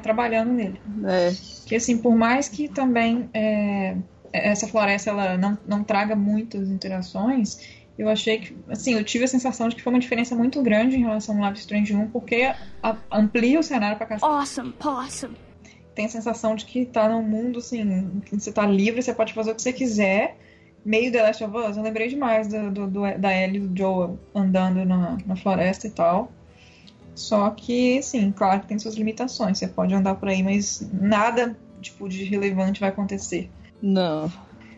trabalhando 0.00 0.52
nele. 0.52 0.80
É, 1.06 1.30
Que 1.66 1.74
assim, 1.76 1.98
por 1.98 2.14
mais 2.16 2.48
que 2.48 2.68
também 2.68 3.28
é, 3.34 3.96
essa 4.32 4.66
floresta 4.66 5.10
ela 5.10 5.36
não, 5.36 5.58
não 5.66 5.84
traga 5.84 6.14
muitas 6.16 6.68
interações, 6.70 7.58
eu 7.98 8.08
achei 8.08 8.38
que, 8.38 8.56
assim, 8.68 8.94
eu 8.94 9.04
tive 9.04 9.24
a 9.24 9.28
sensação 9.28 9.68
de 9.68 9.74
que 9.76 9.82
foi 9.82 9.92
uma 9.92 9.98
diferença 9.98 10.34
muito 10.34 10.62
grande 10.62 10.96
em 10.96 11.00
relação 11.00 11.36
ao 11.42 11.48
Life 11.50 11.60
Strange 11.60 11.94
1, 11.94 12.08
porque 12.10 12.54
a- 12.82 12.96
amplia 13.12 13.58
o 13.58 13.62
cenário 13.62 13.96
pra 13.96 14.06
cacete. 14.06 14.30
Awesome, 14.30 14.72
possum. 14.72 15.34
Tem 15.94 16.06
a 16.06 16.08
sensação 16.08 16.54
de 16.54 16.64
que 16.64 16.86
tá 16.86 17.08
num 17.08 17.22
mundo, 17.24 17.58
assim, 17.58 18.20
que 18.24 18.38
você 18.38 18.52
tá 18.52 18.64
livre, 18.64 19.02
você 19.02 19.12
pode 19.12 19.32
fazer 19.34 19.50
o 19.50 19.54
que 19.56 19.62
você 19.62 19.72
quiser. 19.72 20.36
Meio 20.84 21.10
The 21.10 21.22
Last 21.24 21.42
of 21.44 21.56
Us, 21.56 21.76
eu 21.76 21.82
lembrei 21.82 22.06
demais 22.06 22.46
do, 22.46 22.70
do- 22.70 22.86
do- 22.86 23.18
da 23.18 23.36
Ellie 23.36 23.64
e 23.64 23.66
do 23.66 23.76
Joel 23.76 24.16
andando 24.32 24.84
na, 24.84 25.18
na 25.26 25.34
floresta 25.36 25.88
e 25.88 25.90
tal. 25.90 26.30
Só 27.18 27.50
que, 27.50 28.00
sim, 28.00 28.30
claro 28.30 28.60
que 28.60 28.68
tem 28.68 28.78
suas 28.78 28.94
limitações. 28.94 29.58
Você 29.58 29.66
pode 29.66 29.92
andar 29.92 30.14
por 30.14 30.28
aí, 30.28 30.40
mas 30.42 30.88
nada, 30.92 31.58
tipo, 31.80 32.08
de 32.08 32.22
relevante 32.24 32.78
vai 32.80 32.88
acontecer. 32.90 33.50
não. 33.82 34.30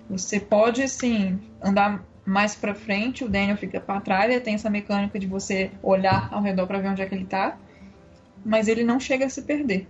Você 0.09 0.41
pode, 0.41 0.83
assim, 0.83 1.39
andar 1.63 2.03
mais 2.27 2.57
pra 2.57 2.75
frente, 2.75 3.23
o 3.25 3.29
Daniel 3.29 3.57
fica 3.57 3.79
pra 3.81 4.01
trás, 4.01 4.29
ele 4.29 4.41
tem 4.41 4.55
essa 4.55 4.69
mecânica 4.69 5.21
de 5.21 5.27
você 5.29 5.71
olhar 5.83 6.29
ao 6.33 6.43
redor 6.43 6.67
pra 6.67 6.81
ver 6.81 6.89
onde 6.89 7.01
é 7.01 7.07
que 7.07 7.15
ele 7.15 7.27
tá. 7.27 7.57
Mas 8.45 8.67
ele 8.67 8.83
não 8.83 8.99
chega 8.99 9.27
a 9.27 9.31
se 9.31 9.43
perder. 9.43 9.89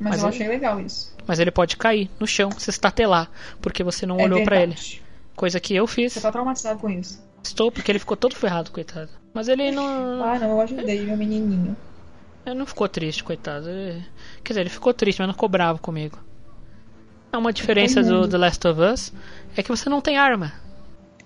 Mas, 0.00 0.12
Mas 0.12 0.22
eu 0.22 0.28
ele- 0.28 0.34
achei 0.36 0.48
legal 0.48 0.80
isso. 0.80 1.14
Mas 1.26 1.38
ele 1.38 1.50
pode 1.52 1.76
cair 1.76 2.10
no 2.18 2.26
chão, 2.26 2.50
se 2.58 2.68
estatelar, 2.70 3.30
porque 3.60 3.84
você 3.84 4.04
não 4.06 4.18
É 4.18 4.24
olhou 4.24 4.42
pra 4.42 4.60
ele. 4.60 4.74
Coisa 5.36 5.60
que 5.60 5.74
eu 5.74 5.86
fiz. 5.86 6.14
Você 6.14 6.20
tá 6.20 6.32
traumatizado 6.32 6.80
com 6.80 6.90
isso. 6.90 7.22
Estou, 7.42 7.70
porque 7.70 7.92
ele 7.92 7.98
ficou 8.00 8.16
todo 8.16 8.34
ferrado, 8.34 8.72
coitado. 8.72 9.10
Mas 9.34 9.48
ele 9.48 9.70
não. 9.72 10.22
Ah, 10.24 10.38
não, 10.38 10.50
eu 10.52 10.60
ajudei 10.60 11.04
meu 11.04 11.16
menininho. 11.16 11.76
Ele 12.46 12.54
não 12.54 12.66
ficou 12.66 12.88
triste, 12.88 13.24
coitado. 13.24 13.68
Ele- 13.68 14.04
Quer 14.44 14.52
dizer, 14.52 14.60
ele 14.60 14.70
ficou 14.70 14.94
triste, 14.94 15.18
mas 15.18 15.26
não 15.26 15.34
ficou 15.34 15.48
bravo 15.48 15.80
comigo. 15.80 16.18
É 17.32 17.36
uma 17.36 17.52
diferença 17.52 18.00
do. 18.02 18.28
The 18.28 18.38
Last 18.38 18.66
of 18.68 18.80
Us 18.80 19.12
é 19.56 19.62
que 19.62 19.68
você 19.70 19.88
não 19.90 20.00
tem 20.00 20.16
arma. 20.16 20.52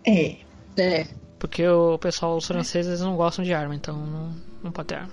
É. 0.07 0.37
É, 0.79 1.07
Porque 1.41 1.67
o 1.69 1.99
pessoal, 1.99 2.37
os 2.37 2.47
franceses, 2.47 3.01
não 3.01 3.17
gostam 3.17 3.45
de 3.45 3.53
arma, 3.53 3.75
então 3.75 3.97
não, 3.97 4.33
não 4.63 4.71
pode 4.73 4.89
ter 4.89 4.95
arma. 4.95 5.11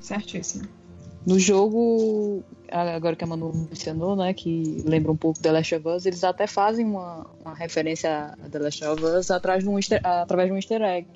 Certíssimo. 0.00 0.68
No 1.26 1.38
jogo, 1.38 2.42
agora 2.70 3.16
que 3.16 3.24
a 3.24 3.26
Manu 3.26 3.52
mencionou, 3.68 4.14
né, 4.16 4.32
que 4.32 4.82
lembra 4.86 5.10
um 5.12 5.16
pouco 5.16 5.40
The 5.40 5.50
Last 5.52 5.74
of 5.74 5.88
Us, 5.88 6.06
eles 6.06 6.22
até 6.24 6.46
fazem 6.46 6.86
uma, 6.86 7.26
uma 7.44 7.54
referência 7.54 8.34
a 8.42 8.48
The 8.48 8.58
Last 8.60 8.84
of 8.84 9.04
Us 9.04 9.30
atrás 9.32 9.62
de 9.64 9.68
um 9.68 9.76
easter- 9.78 10.00
através 10.04 10.46
de 10.48 10.52
um 10.52 10.56
easter 10.56 10.80
egg. 10.80 11.08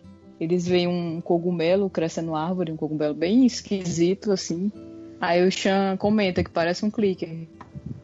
Eles 0.43 0.67
veem 0.67 0.89
um 0.89 1.21
cogumelo 1.21 1.89
crescendo 1.89 2.33
na 2.33 2.41
árvore, 2.45 2.73
um 2.73 2.77
cogumelo 2.77 3.15
bem 3.15 3.47
esquisito, 3.47 4.33
assim. 4.33 4.73
Aí 5.21 5.47
o 5.47 5.53
Sean 5.53 5.97
comenta 5.97 6.43
que 6.43 6.51
parece 6.51 6.85
um 6.85 6.91
clicker, 6.91 7.47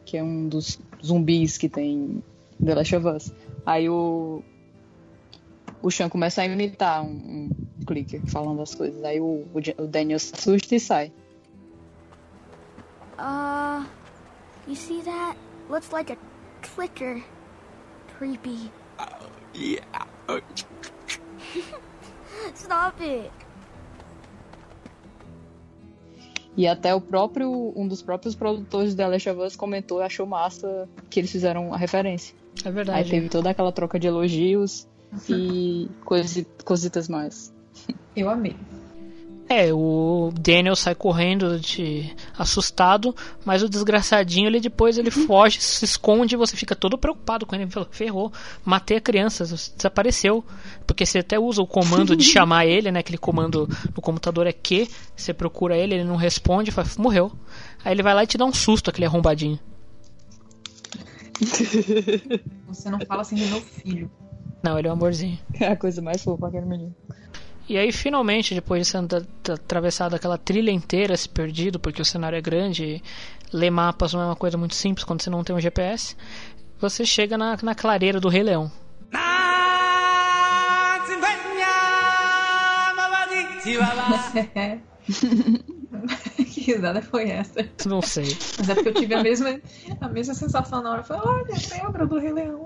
que 0.05 0.15
é 0.15 0.23
um 0.23 0.47
dos 0.47 0.79
zumbis 1.03 1.57
que 1.57 1.67
tem 1.67 1.91
em 1.91 2.23
The 2.65 2.75
Last 2.75 2.95
of 2.95 3.07
Us. 3.09 3.33
Aí 3.65 3.89
o, 3.89 4.41
o 5.81 5.91
Sean 5.91 6.07
começa 6.07 6.41
a 6.41 6.45
imitar 6.45 7.03
um, 7.03 7.49
um 7.77 7.85
clicker 7.85 8.21
falando 8.27 8.61
as 8.61 8.73
coisas. 8.73 9.03
Aí 9.03 9.19
o, 9.19 9.45
o 9.77 9.85
Daniel 9.85 10.17
se 10.17 10.33
assusta 10.33 10.75
e 10.77 10.79
sai. 10.79 11.11
Uh, 13.19 13.85
you 14.65 14.77
see 14.77 15.01
that? 15.01 15.37
Looks 15.69 15.91
like 15.91 16.13
a 16.13 16.17
clicker. 16.61 17.21
Creepy. 18.17 18.71
Yeah. 19.53 19.83
Stop. 22.55 23.29
E 26.57 26.67
até 26.67 26.93
o 26.93 26.99
próprio, 26.99 27.71
um 27.75 27.87
dos 27.87 28.01
próprios 28.01 28.35
produtores 28.35 28.91
de 28.91 28.97
The 28.97 29.07
Last 29.07 29.29
of 29.29 29.41
Us 29.41 29.55
comentou 29.55 30.01
e 30.01 30.03
achou 30.03 30.25
massa 30.25 30.89
que 31.09 31.19
eles 31.19 31.31
fizeram 31.31 31.73
a 31.73 31.77
referência. 31.77 32.35
É 32.65 32.67
Aí 32.67 32.73
verdade. 32.73 33.09
teve 33.09 33.29
toda 33.29 33.49
aquela 33.49 33.71
troca 33.71 33.97
de 33.99 34.07
elogios 34.07 34.87
e 35.29 35.89
coisi- 36.03 36.47
cositas 36.65 37.07
mais. 37.07 37.53
Eu 38.15 38.29
amei. 38.29 38.55
É, 39.51 39.73
o 39.73 40.31
Daniel 40.39 40.75
sai 40.75 40.93
correndo 40.93 41.59
de 41.59 42.15
assustado, 42.37 43.15
mas 43.43 43.63
o 43.63 43.67
desgraçadinho 43.67 44.45
ele 44.45 44.59
depois 44.59 44.95
ele 44.95 45.09
foge, 45.09 45.59
se 45.59 45.83
esconde 45.83 46.35
e 46.35 46.37
você 46.37 46.55
fica 46.55 46.75
todo 46.75 46.99
preocupado 46.99 47.47
com 47.47 47.55
ele. 47.55 47.63
Ele 47.63 47.71
fala, 47.71 47.87
ferrou, 47.89 48.31
matei 48.63 48.97
a 48.97 49.01
criança, 49.01 49.43
desapareceu. 49.75 50.45
Porque 50.85 51.03
você 51.03 51.19
até 51.19 51.39
usa 51.39 51.63
o 51.63 51.67
comando 51.67 52.15
de 52.15 52.23
chamar 52.29 52.67
ele, 52.67 52.91
né? 52.91 52.99
Aquele 52.99 53.17
comando 53.17 53.67
no 53.95 54.01
computador 54.03 54.45
é 54.45 54.53
Q, 54.53 54.87
você 55.15 55.33
procura 55.33 55.75
ele, 55.75 55.95
ele 55.95 56.03
não 56.03 56.15
responde, 56.15 56.69
fala, 56.69 56.87
morreu. 56.99 57.31
Aí 57.83 57.91
ele 57.91 58.03
vai 58.03 58.13
lá 58.13 58.23
e 58.23 58.27
te 58.27 58.37
dá 58.37 58.45
um 58.45 58.53
susto, 58.53 58.91
aquele 58.91 59.07
arrombadinho. 59.07 59.59
Você 62.67 62.87
não 62.91 62.99
fala 62.99 63.23
assim 63.23 63.35
do 63.35 63.47
meu 63.47 63.61
filho. 63.61 64.11
Não, 64.61 64.77
ele 64.77 64.87
é 64.87 64.91
um 64.91 64.93
amorzinho. 64.93 65.39
É 65.59 65.67
a 65.67 65.75
coisa 65.75 66.03
mais 66.03 66.21
fofa 66.21 66.47
aquele 66.47 66.65
menino. 66.65 66.95
E 67.69 67.77
aí, 67.77 67.91
finalmente, 67.91 68.55
depois 68.55 68.91
de 68.91 69.25
ter 69.43 69.51
atravessado 69.51 70.15
aquela 70.15 70.39
trilha 70.39 70.71
inteira, 70.71 71.15
se 71.15 71.29
perdido, 71.29 71.79
porque 71.79 72.01
o 72.01 72.05
cenário 72.05 72.35
é 72.35 72.41
grande, 72.41 72.99
ler 73.53 73.69
mapas 73.69 74.11
não 74.11 74.21
é 74.21 74.25
uma 74.25 74.35
coisa 74.35 74.57
muito 74.57 74.73
simples 74.73 75.03
quando 75.03 75.21
você 75.21 75.29
não 75.29 75.43
tem 75.43 75.55
um 75.55 75.59
GPS, 75.59 76.15
você 76.79 77.05
chega 77.05 77.37
na, 77.37 77.55
na 77.61 77.75
clareira 77.75 78.19
do 78.19 78.27
Rei 78.27 78.41
Leão. 78.41 78.71
que 86.51 86.61
risada 86.61 87.03
foi 87.03 87.29
essa? 87.29 87.69
Não 87.85 88.01
sei. 88.01 88.35
Mas 88.57 88.67
é 88.67 88.73
porque 88.73 88.89
eu 88.89 88.93
tive 88.95 89.13
a 89.13 89.21
mesma, 89.21 89.61
a 90.01 90.09
mesma 90.09 90.33
sensação 90.33 90.81
na 90.81 90.89
hora. 90.91 91.01
Eu 91.01 91.05
falei, 91.05 91.21
olha, 91.23 91.55
lembra 91.83 92.07
do 92.07 92.17
Rei 92.17 92.33
Leão. 92.33 92.65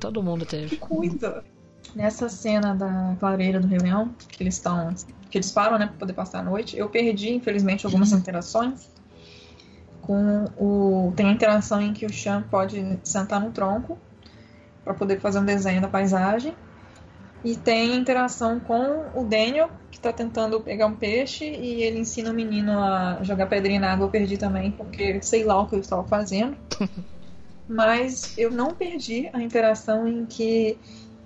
Todo 0.00 0.24
mundo 0.24 0.44
teve. 0.44 0.70
Que 0.70 0.76
coisa. 0.76 1.44
Nessa 1.94 2.28
cena 2.28 2.74
da 2.74 3.16
clareira 3.20 3.60
do 3.60 3.68
Rei 3.68 3.78
Leão, 3.78 4.14
que 4.28 4.42
eles 4.42 4.54
estão. 4.54 4.92
que 5.30 5.38
eles 5.38 5.50
param, 5.50 5.78
né, 5.78 5.86
pra 5.86 5.96
poder 5.96 6.12
passar 6.12 6.40
a 6.40 6.42
noite, 6.42 6.76
eu 6.76 6.88
perdi, 6.88 7.32
infelizmente, 7.32 7.86
algumas 7.86 8.12
interações. 8.12 8.90
Com 10.02 10.44
o. 10.56 11.12
Tem 11.14 11.28
a 11.28 11.32
interação 11.32 11.80
em 11.80 11.92
que 11.92 12.04
o 12.04 12.12
Chan 12.12 12.42
pode 12.50 12.98
sentar 13.04 13.40
no 13.40 13.52
tronco 13.52 13.98
para 14.84 14.92
poder 14.94 15.20
fazer 15.20 15.38
um 15.38 15.44
desenho 15.44 15.80
da 15.80 15.88
paisagem. 15.88 16.54
E 17.44 17.56
tem 17.56 17.94
interação 17.94 18.58
com 18.58 19.10
o 19.14 19.24
Daniel, 19.24 19.70
que 19.90 20.00
tá 20.00 20.12
tentando 20.12 20.60
pegar 20.60 20.86
um 20.86 20.96
peixe, 20.96 21.44
e 21.44 21.82
ele 21.82 21.98
ensina 21.98 22.30
o 22.30 22.34
menino 22.34 22.72
a 22.72 23.18
jogar 23.22 23.46
pedrinha 23.46 23.78
na 23.78 23.92
água. 23.92 24.06
Eu 24.06 24.10
perdi 24.10 24.38
também, 24.38 24.70
porque 24.70 25.20
sei 25.22 25.44
lá 25.44 25.60
o 25.60 25.66
que 25.66 25.74
eu 25.74 25.80
estava 25.80 26.02
fazendo. 26.04 26.56
Mas 27.68 28.36
eu 28.36 28.50
não 28.50 28.74
perdi 28.74 29.28
a 29.32 29.42
interação 29.42 30.06
em 30.06 30.26
que 30.26 30.78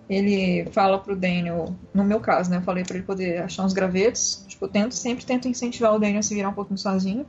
ele 0.09 0.65
fala 0.71 0.99
pro 0.99 1.15
Daniel, 1.15 1.77
no 1.93 2.03
meu 2.03 2.19
caso, 2.19 2.51
né? 2.51 2.57
Eu 2.57 2.63
falei 2.63 2.83
para 2.83 2.97
ele 2.97 3.05
poder 3.05 3.43
achar 3.43 3.65
uns 3.65 3.75
gravetos. 3.75 4.45
Tipo, 4.49 4.65
eu 4.65 4.69
tento, 4.69 4.95
sempre 4.95 5.25
tento 5.27 5.49
incentivar 5.49 5.95
o 5.95 5.99
Daniel 5.99 6.21
a 6.21 6.23
se 6.23 6.35
virar 6.35 6.49
um 6.49 6.55
pouquinho 6.55 6.79
sozinho. 6.79 7.27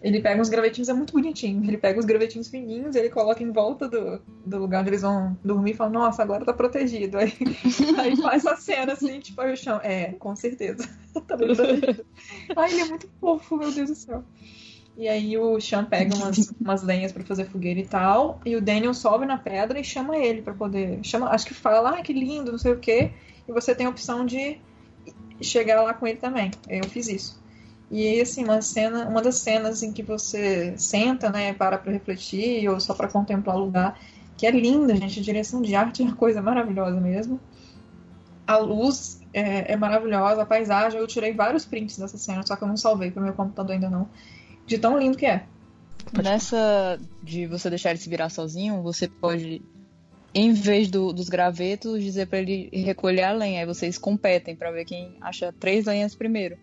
Ele 0.00 0.20
pega 0.20 0.40
uns 0.40 0.48
gravetinhos, 0.48 0.88
é 0.88 0.92
muito 0.92 1.12
bonitinho. 1.12 1.62
Ele 1.64 1.76
pega 1.76 1.98
os 1.98 2.04
gravetinhos 2.04 2.48
fininhos, 2.48 2.96
ele 2.96 3.08
coloca 3.08 3.42
em 3.42 3.52
volta 3.52 3.88
do, 3.88 4.20
do 4.44 4.58
lugar 4.58 4.80
onde 4.80 4.90
eles 4.90 5.02
vão 5.02 5.36
dormir 5.44 5.72
e 5.72 5.74
fala, 5.74 5.90
nossa, 5.90 6.22
agora 6.22 6.44
tá 6.44 6.52
protegido. 6.52 7.18
Aí, 7.18 7.32
aí 7.98 8.16
faz 8.16 8.46
a 8.46 8.56
cena 8.56 8.92
assim, 8.92 9.20
tipo, 9.20 9.40
aí 9.40 9.52
o 9.52 9.56
chão. 9.56 9.80
É, 9.82 10.12
com 10.12 10.34
certeza. 10.36 10.88
tá. 11.26 11.36
Ai, 12.56 12.72
ele 12.72 12.80
é 12.80 12.84
muito 12.86 13.08
fofo, 13.20 13.56
meu 13.56 13.72
Deus 13.72 13.90
do 13.90 13.96
céu. 13.96 14.24
E 14.96 15.08
aí 15.08 15.38
o 15.38 15.58
Sean 15.60 15.84
pega 15.84 16.14
umas, 16.14 16.52
umas 16.60 16.82
lenhas 16.82 17.12
para 17.12 17.24
fazer 17.24 17.46
fogueira 17.46 17.80
e 17.80 17.86
tal. 17.86 18.40
E 18.44 18.56
o 18.56 18.60
Daniel 18.60 18.94
sobe 18.94 19.26
na 19.26 19.38
pedra 19.38 19.78
e 19.78 19.84
chama 19.84 20.16
ele 20.16 20.42
para 20.42 20.52
poder. 20.52 21.00
Chama, 21.02 21.30
acho 21.30 21.46
que 21.46 21.54
fala, 21.54 21.98
ah, 21.98 22.02
que 22.02 22.12
lindo, 22.12 22.52
não 22.52 22.58
sei 22.58 22.72
o 22.72 22.78
quê. 22.78 23.10
E 23.48 23.52
você 23.52 23.74
tem 23.74 23.86
a 23.86 23.90
opção 23.90 24.24
de 24.24 24.58
chegar 25.40 25.82
lá 25.82 25.94
com 25.94 26.06
ele 26.06 26.18
também. 26.18 26.50
Eu 26.68 26.84
fiz 26.84 27.08
isso. 27.08 27.42
E 27.90 28.06
aí, 28.06 28.20
assim, 28.22 28.44
uma 28.44 28.62
cena, 28.62 29.06
uma 29.06 29.20
das 29.20 29.36
cenas 29.36 29.82
em 29.82 29.92
que 29.92 30.02
você 30.02 30.74
senta, 30.78 31.30
né, 31.30 31.52
para 31.52 31.76
para 31.76 31.92
refletir 31.92 32.66
ou 32.68 32.80
só 32.80 32.94
para 32.94 33.06
contemplar 33.06 33.56
o 33.56 33.60
lugar, 33.60 33.98
que 34.36 34.46
é 34.46 34.50
linda, 34.50 34.96
gente. 34.96 35.20
A 35.20 35.22
direção 35.22 35.60
de 35.60 35.74
arte 35.74 36.02
é 36.02 36.04
uma 36.06 36.16
coisa 36.16 36.40
maravilhosa 36.40 36.98
mesmo. 37.00 37.38
A 38.46 38.56
luz 38.56 39.20
é, 39.32 39.72
é 39.72 39.76
maravilhosa, 39.76 40.42
a 40.42 40.46
paisagem. 40.46 40.98
Eu 40.98 41.06
tirei 41.06 41.32
vários 41.32 41.64
prints 41.64 41.98
dessa 41.98 42.16
cena, 42.16 42.42
só 42.46 42.56
que 42.56 42.64
eu 42.64 42.68
não 42.68 42.76
salvei 42.76 43.10
para 43.10 43.20
o 43.20 43.24
meu 43.24 43.34
computador 43.34 43.74
ainda 43.74 43.90
não. 43.90 44.08
De 44.66 44.78
tão 44.78 44.98
lindo 44.98 45.16
que 45.16 45.26
é. 45.26 45.44
Nessa 46.12 46.98
de 47.22 47.46
você 47.46 47.70
deixar 47.70 47.90
ele 47.90 47.98
se 47.98 48.08
virar 48.08 48.28
sozinho, 48.28 48.82
você 48.82 49.08
pode, 49.08 49.62
em 50.34 50.52
vez 50.52 50.90
do, 50.90 51.12
dos 51.12 51.28
gravetos, 51.28 52.02
dizer 52.02 52.26
para 52.26 52.40
ele 52.40 52.68
recolher 52.72 53.22
a 53.22 53.32
lenha. 53.32 53.60
Aí 53.60 53.66
vocês 53.66 53.98
competem 53.98 54.56
para 54.56 54.70
ver 54.70 54.84
quem 54.84 55.16
acha 55.20 55.52
três 55.52 55.86
lenhas 55.86 56.14
primeiro. 56.14 56.56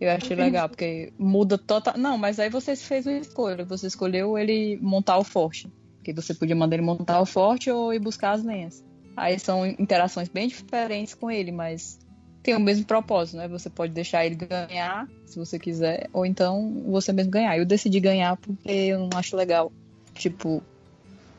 Eu 0.00 0.10
achei 0.10 0.34
legal, 0.34 0.66
porque 0.66 1.12
muda 1.18 1.58
total. 1.58 1.98
Não, 1.98 2.16
mas 2.16 2.40
aí 2.40 2.48
você 2.48 2.74
fez 2.74 3.06
uma 3.06 3.18
escolha. 3.18 3.66
Você 3.66 3.86
escolheu 3.86 4.38
ele 4.38 4.78
montar 4.80 5.18
o 5.18 5.24
forte. 5.24 5.70
Que 6.02 6.14
você 6.14 6.32
podia 6.32 6.56
mandar 6.56 6.76
ele 6.76 6.84
montar 6.84 7.20
o 7.20 7.26
forte 7.26 7.70
ou 7.70 7.92
ir 7.92 7.98
buscar 7.98 8.32
as 8.32 8.42
lenhas. 8.42 8.82
Aí 9.14 9.38
são 9.38 9.66
interações 9.66 10.30
bem 10.30 10.48
diferentes 10.48 11.12
com 11.12 11.30
ele, 11.30 11.52
mas 11.52 11.99
tem 12.42 12.54
o 12.56 12.60
mesmo 12.60 12.84
propósito, 12.84 13.36
né? 13.36 13.48
Você 13.48 13.68
pode 13.68 13.92
deixar 13.92 14.24
ele 14.24 14.34
ganhar, 14.34 15.08
se 15.26 15.38
você 15.38 15.58
quiser, 15.58 16.08
ou 16.12 16.24
então 16.24 16.82
você 16.86 17.12
mesmo 17.12 17.30
ganhar. 17.30 17.58
Eu 17.58 17.66
decidi 17.66 18.00
ganhar 18.00 18.36
porque 18.36 18.70
eu 18.70 19.00
não 19.00 19.18
acho 19.18 19.36
legal, 19.36 19.72
tipo, 20.14 20.62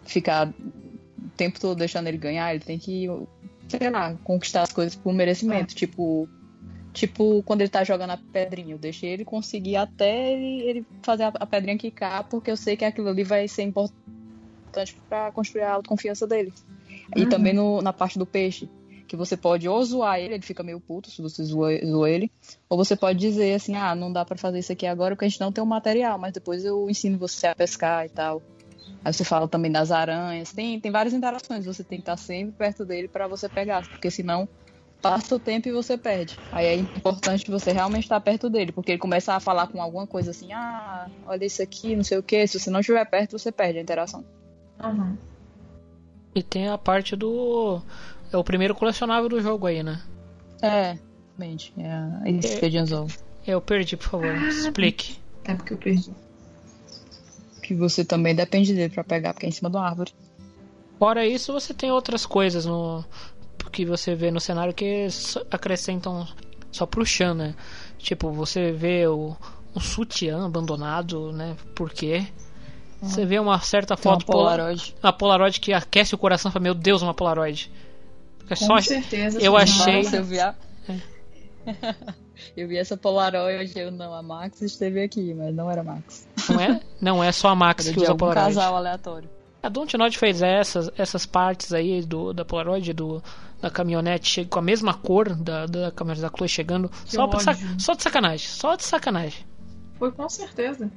ficar 0.05 0.47
o 0.47 1.29
tempo 1.35 1.59
todo 1.59 1.77
deixando 1.77 2.07
ele 2.07 2.17
ganhar. 2.17 2.53
Ele 2.53 2.63
tem 2.63 2.77
que, 2.77 3.07
sei 3.67 3.89
lá, 3.89 4.15
conquistar 4.23 4.61
as 4.61 4.71
coisas 4.71 4.95
por 4.95 5.13
merecimento. 5.13 5.73
É. 5.73 5.75
Tipo, 5.75 6.29
Tipo, 6.93 7.41
quando 7.43 7.61
ele 7.61 7.69
tá 7.69 7.83
jogando 7.83 8.11
a 8.11 8.17
pedrinha, 8.17 8.73
eu 8.73 8.77
deixei 8.77 9.11
ele 9.11 9.23
conseguir 9.23 9.77
até 9.77 10.33
ele, 10.33 10.61
ele 10.61 10.85
fazer 11.01 11.23
a, 11.23 11.27
a, 11.27 11.45
pedrinha 11.45 11.77
quicar, 11.77 12.25
porque 12.25 12.51
eu 12.51 12.57
sei 12.57 12.75
que 12.75 12.83
aquilo 12.83 13.07
ali 13.07 13.23
vai 13.23 13.47
ser 13.47 13.63
importante 13.63 14.97
para 15.07 15.31
construir 15.31 15.61
a 15.61 15.73
autoconfiança 15.73 16.27
dele. 16.27 16.51
Uhum. 17.15 17.23
E 17.23 17.25
também 17.27 17.53
no, 17.53 17.81
na 17.81 17.93
parte 17.93 18.19
do 18.19 18.25
peixe, 18.25 18.69
que 19.11 19.17
você 19.17 19.35
pode 19.35 19.67
ou 19.67 19.83
zoar 19.83 20.19
ele, 20.19 20.35
ele 20.35 20.41
fica 20.41 20.63
meio 20.63 20.79
puto 20.79 21.11
se 21.11 21.21
você 21.21 21.43
zoa, 21.43 21.77
zoa 21.85 22.09
ele, 22.09 22.31
ou 22.69 22.77
você 22.77 22.95
pode 22.95 23.19
dizer 23.19 23.53
assim, 23.53 23.75
ah, 23.75 23.93
não 23.93 24.09
dá 24.09 24.23
para 24.23 24.37
fazer 24.37 24.59
isso 24.59 24.71
aqui 24.71 24.87
agora 24.87 25.17
porque 25.17 25.25
a 25.25 25.27
gente 25.27 25.41
não 25.41 25.51
tem 25.51 25.61
o 25.61 25.67
material, 25.67 26.17
mas 26.17 26.31
depois 26.31 26.63
eu 26.63 26.89
ensino 26.89 27.17
você 27.17 27.47
a 27.47 27.53
pescar 27.53 28.05
e 28.05 28.09
tal. 28.09 28.41
Aí 29.03 29.11
você 29.11 29.25
fala 29.25 29.49
também 29.49 29.69
das 29.69 29.91
aranhas, 29.91 30.53
tem, 30.53 30.79
tem 30.79 30.89
várias 30.89 31.13
interações, 31.13 31.65
você 31.65 31.83
tem 31.83 31.97
que 31.97 32.03
estar 32.03 32.15
sempre 32.15 32.53
perto 32.53 32.85
dele 32.85 33.09
para 33.09 33.27
você 33.27 33.49
pegar, 33.49 33.85
porque 33.85 34.09
senão 34.09 34.47
passa 35.01 35.35
o 35.35 35.39
tempo 35.39 35.67
e 35.67 35.73
você 35.73 35.97
perde. 35.97 36.39
Aí 36.49 36.67
é 36.67 36.75
importante 36.75 37.51
você 37.51 37.73
realmente 37.73 38.03
estar 38.03 38.21
perto 38.21 38.49
dele, 38.49 38.71
porque 38.71 38.93
ele 38.93 38.99
começa 38.99 39.33
a 39.33 39.41
falar 39.41 39.67
com 39.67 39.81
alguma 39.81 40.07
coisa 40.07 40.31
assim, 40.31 40.53
ah, 40.53 41.09
olha 41.27 41.43
isso 41.43 41.61
aqui, 41.61 41.97
não 41.97 42.03
sei 42.05 42.17
o 42.17 42.23
que. 42.23 42.47
Se 42.47 42.57
você 42.57 42.69
não 42.69 42.79
estiver 42.79 43.03
perto, 43.03 43.37
você 43.37 43.51
perde 43.51 43.77
a 43.77 43.81
interação. 43.81 44.23
Uhum. 44.81 45.17
E 46.33 46.41
tem 46.41 46.69
a 46.69 46.77
parte 46.77 47.13
do. 47.13 47.81
É 48.31 48.37
o 48.37 48.43
primeiro 48.43 48.73
colecionável 48.75 49.29
do 49.29 49.41
jogo 49.41 49.67
aí, 49.67 49.83
né? 49.83 50.01
É, 50.61 50.97
realmente. 51.37 51.73
É 51.77 51.91
a 51.91 52.21
Expedience 52.25 52.93
é, 52.93 53.51
Eu 53.51 53.61
perdi, 53.61 53.97
por 53.97 54.07
favor. 54.07 54.27
Ah, 54.27 54.47
Explique. 54.47 55.17
É 55.43 55.55
porque 55.55 55.73
eu 55.73 55.77
perdi. 55.77 56.11
Que 57.61 57.73
você 57.75 58.05
também 58.05 58.35
depende 58.35 58.73
dele 58.73 58.93
para 58.93 59.03
pegar, 59.03 59.33
porque 59.33 59.45
é 59.45 59.49
em 59.49 59.51
cima 59.51 59.69
da 59.69 59.81
árvore. 59.81 60.13
Fora 60.97 61.25
isso, 61.25 61.51
você 61.51 61.73
tem 61.73 61.91
outras 61.91 62.25
coisas 62.25 62.65
no, 62.65 63.03
que 63.71 63.85
você 63.85 64.13
vê 64.13 64.29
no 64.29 64.39
cenário 64.39 64.73
que 64.73 65.07
acrescentam 65.49 66.27
só 66.71 66.85
pro 66.85 67.05
Chan, 67.05 67.33
né? 67.33 67.55
Tipo, 67.97 68.31
você 68.31 68.71
vê 68.71 69.07
o, 69.07 69.35
um 69.75 69.79
sutiã 69.79 70.45
abandonado, 70.45 71.31
né? 71.31 71.55
Por 71.75 71.91
quê? 71.91 72.27
Você 73.01 73.25
vê 73.25 73.39
uma 73.39 73.59
certa 73.59 73.97
foto. 73.97 74.23
Uma 74.23 74.33
Polaroid. 74.33 74.95
Uma 75.01 75.11
Polaroid 75.11 75.59
que 75.59 75.73
aquece 75.73 76.13
o 76.13 76.17
coração. 76.17 76.51
Fala, 76.51 76.61
meu 76.61 76.75
Deus, 76.75 77.01
uma 77.01 77.15
Polaroid. 77.15 77.71
É 78.51 78.55
Com 78.55 78.65
só, 78.65 78.81
certeza. 78.81 79.39
Eu 79.39 79.55
achei. 79.55 80.01
eu, 80.11 80.23
vi 80.25 80.39
a... 80.41 80.53
é. 80.89 81.95
eu 82.57 82.67
vi 82.67 82.77
essa 82.77 82.97
Polaroid. 82.97 83.71
Eu 83.79 83.91
não, 83.91 84.13
a 84.13 84.21
Max 84.21 84.61
esteve 84.61 85.01
aqui, 85.01 85.33
mas 85.33 85.55
não 85.55 85.71
era 85.71 85.81
Max. 85.81 86.27
Não 86.49 86.59
é? 86.59 86.81
Não 86.99 87.23
é 87.23 87.31
só 87.31 87.47
a 87.47 87.55
Max 87.55 87.87
que 87.89 87.97
usa 87.97 88.13
Polaroid. 88.13 88.45
um 88.45 88.55
casal 88.55 88.75
aleatório. 88.75 89.29
A 89.63 89.69
Dontnod 89.69 90.17
fez 90.17 90.41
essas, 90.41 90.91
essas 90.97 91.25
partes 91.25 91.71
aí 91.71 92.01
do, 92.01 92.33
da 92.33 92.43
Polaroid, 92.43 92.91
do, 92.91 93.23
da 93.61 93.69
caminhonete 93.69 94.43
com 94.43 94.59
a 94.59 94.61
mesma 94.61 94.93
cor 94.93 95.33
da, 95.33 95.65
da 95.65 95.91
caminhonete 95.91 96.23
da 96.23 96.35
Chloe 96.35 96.49
chegando. 96.49 96.91
só, 97.05 97.29
sac, 97.39 97.59
só 97.79 97.93
de 97.93 98.03
sacanagem. 98.03 98.47
Só 98.49 98.75
de 98.75 98.83
sacanagem. 98.83 99.45
Foi 99.97 100.11
com 100.11 100.27
certeza. 100.27 100.91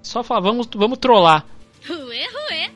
Só 0.00 0.22
falar, 0.22 0.42
vamos, 0.42 0.68
vamos 0.76 0.98
trollar. 0.98 1.44
Ué, 1.88 2.26
ué. 2.50 2.70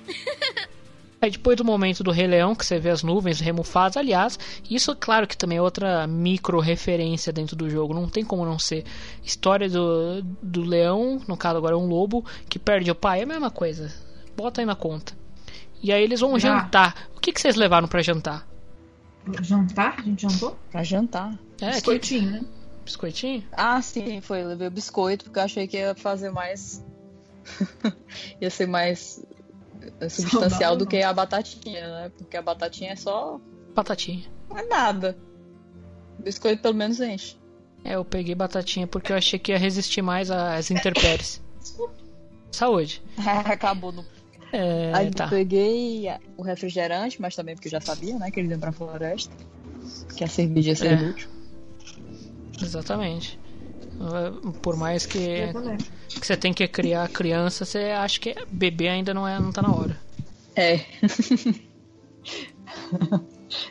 Aí 1.20 1.30
depois 1.30 1.56
do 1.56 1.64
momento 1.64 2.04
do 2.04 2.12
Rei 2.12 2.28
Leão, 2.28 2.54
que 2.54 2.64
você 2.64 2.78
vê 2.78 2.90
as 2.90 3.02
nuvens 3.02 3.40
remufadas, 3.40 3.96
aliás, 3.96 4.38
isso 4.70 4.94
claro 4.94 5.26
que 5.26 5.36
também 5.36 5.58
é 5.58 5.62
outra 5.62 6.06
micro 6.06 6.60
referência 6.60 7.32
dentro 7.32 7.56
do 7.56 7.68
jogo, 7.68 7.92
não 7.92 8.08
tem 8.08 8.24
como 8.24 8.44
não 8.44 8.58
ser. 8.58 8.84
História 9.24 9.68
do, 9.68 10.22
do 10.40 10.62
leão, 10.62 11.20
no 11.26 11.36
caso 11.36 11.58
agora 11.58 11.74
é 11.74 11.78
um 11.78 11.86
lobo, 11.86 12.24
que 12.48 12.58
perde 12.58 12.90
o 12.90 12.94
pai, 12.94 13.20
é 13.20 13.22
a 13.24 13.26
mesma 13.26 13.50
coisa. 13.50 13.92
Bota 14.36 14.60
aí 14.60 14.66
na 14.66 14.76
conta. 14.76 15.12
E 15.82 15.92
aí 15.92 16.02
eles 16.02 16.20
vão 16.20 16.36
ah. 16.36 16.38
jantar. 16.38 17.08
O 17.16 17.20
que, 17.20 17.32
que 17.32 17.40
vocês 17.40 17.56
levaram 17.56 17.88
para 17.88 18.00
jantar? 18.00 18.46
Jantar? 19.42 19.96
A 19.98 20.02
gente 20.02 20.22
jantou? 20.22 20.56
Pra 20.70 20.84
jantar. 20.84 21.36
É, 21.60 21.72
Biscoitinho, 21.72 22.20
que... 22.20 22.26
né? 22.30 22.44
Biscoitinho? 22.84 23.44
Ah, 23.52 23.82
sim, 23.82 24.20
foi. 24.20 24.42
Eu 24.42 24.48
levei 24.48 24.68
o 24.68 24.70
biscoito 24.70 25.24
porque 25.24 25.38
eu 25.38 25.42
achei 25.42 25.66
que 25.66 25.76
ia 25.76 25.94
fazer 25.94 26.30
mais. 26.30 26.82
ia 28.40 28.50
ser 28.50 28.66
mais 28.66 29.22
substancial 30.08 30.50
Saudável, 30.50 30.76
do 30.76 30.86
que 30.86 31.02
a 31.02 31.12
batatinha, 31.12 31.86
né? 31.88 32.12
Porque 32.16 32.36
a 32.36 32.42
batatinha 32.42 32.92
é 32.92 32.96
só. 32.96 33.40
Batatinha. 33.74 34.24
Não 34.48 34.58
é 34.58 34.64
nada. 34.66 35.16
Biscoito 36.18 36.62
pelo 36.62 36.74
menos 36.74 37.00
enche. 37.00 37.36
É, 37.84 37.94
eu 37.94 38.04
peguei 38.04 38.34
batatinha 38.34 38.86
porque 38.86 39.12
eu 39.12 39.16
achei 39.16 39.38
que 39.38 39.52
ia 39.52 39.58
resistir 39.58 40.02
mais 40.02 40.30
às 40.30 40.70
intempéries. 40.70 41.40
Saúde. 42.50 43.02
Acabou 43.44 43.92
no. 43.92 44.04
É, 44.52 44.90
Aí 44.94 45.10
tá. 45.10 45.24
eu 45.26 45.28
peguei 45.30 46.06
o 46.36 46.42
refrigerante, 46.42 47.20
mas 47.20 47.36
também 47.36 47.54
porque 47.54 47.68
eu 47.68 47.72
já 47.72 47.80
sabia, 47.80 48.18
né? 48.18 48.30
Que 48.30 48.40
eles 48.40 48.50
iam 48.50 48.58
pra 48.58 48.72
floresta. 48.72 49.34
Que 50.16 50.24
a 50.24 50.26
cerveja 50.28 50.70
ia 50.70 50.76
ser 50.76 50.92
É. 50.92 51.08
útil. 51.10 51.28
Exatamente. 52.60 53.38
Uh, 54.00 54.52
Por 54.62 54.76
mais 54.76 55.04
que, 55.06 55.52
que 56.08 56.24
você 56.26 56.36
tem 56.36 56.52
que 56.52 56.66
criar 56.68 57.04
a 57.04 57.08
criança, 57.08 57.64
você 57.64 57.78
acha 57.90 58.20
que 58.20 58.34
bebê 58.48 58.88
ainda 58.88 59.12
não, 59.12 59.26
é, 59.26 59.38
não 59.40 59.50
tá 59.50 59.60
na 59.62 59.74
hora. 59.74 59.98
É. 60.54 60.80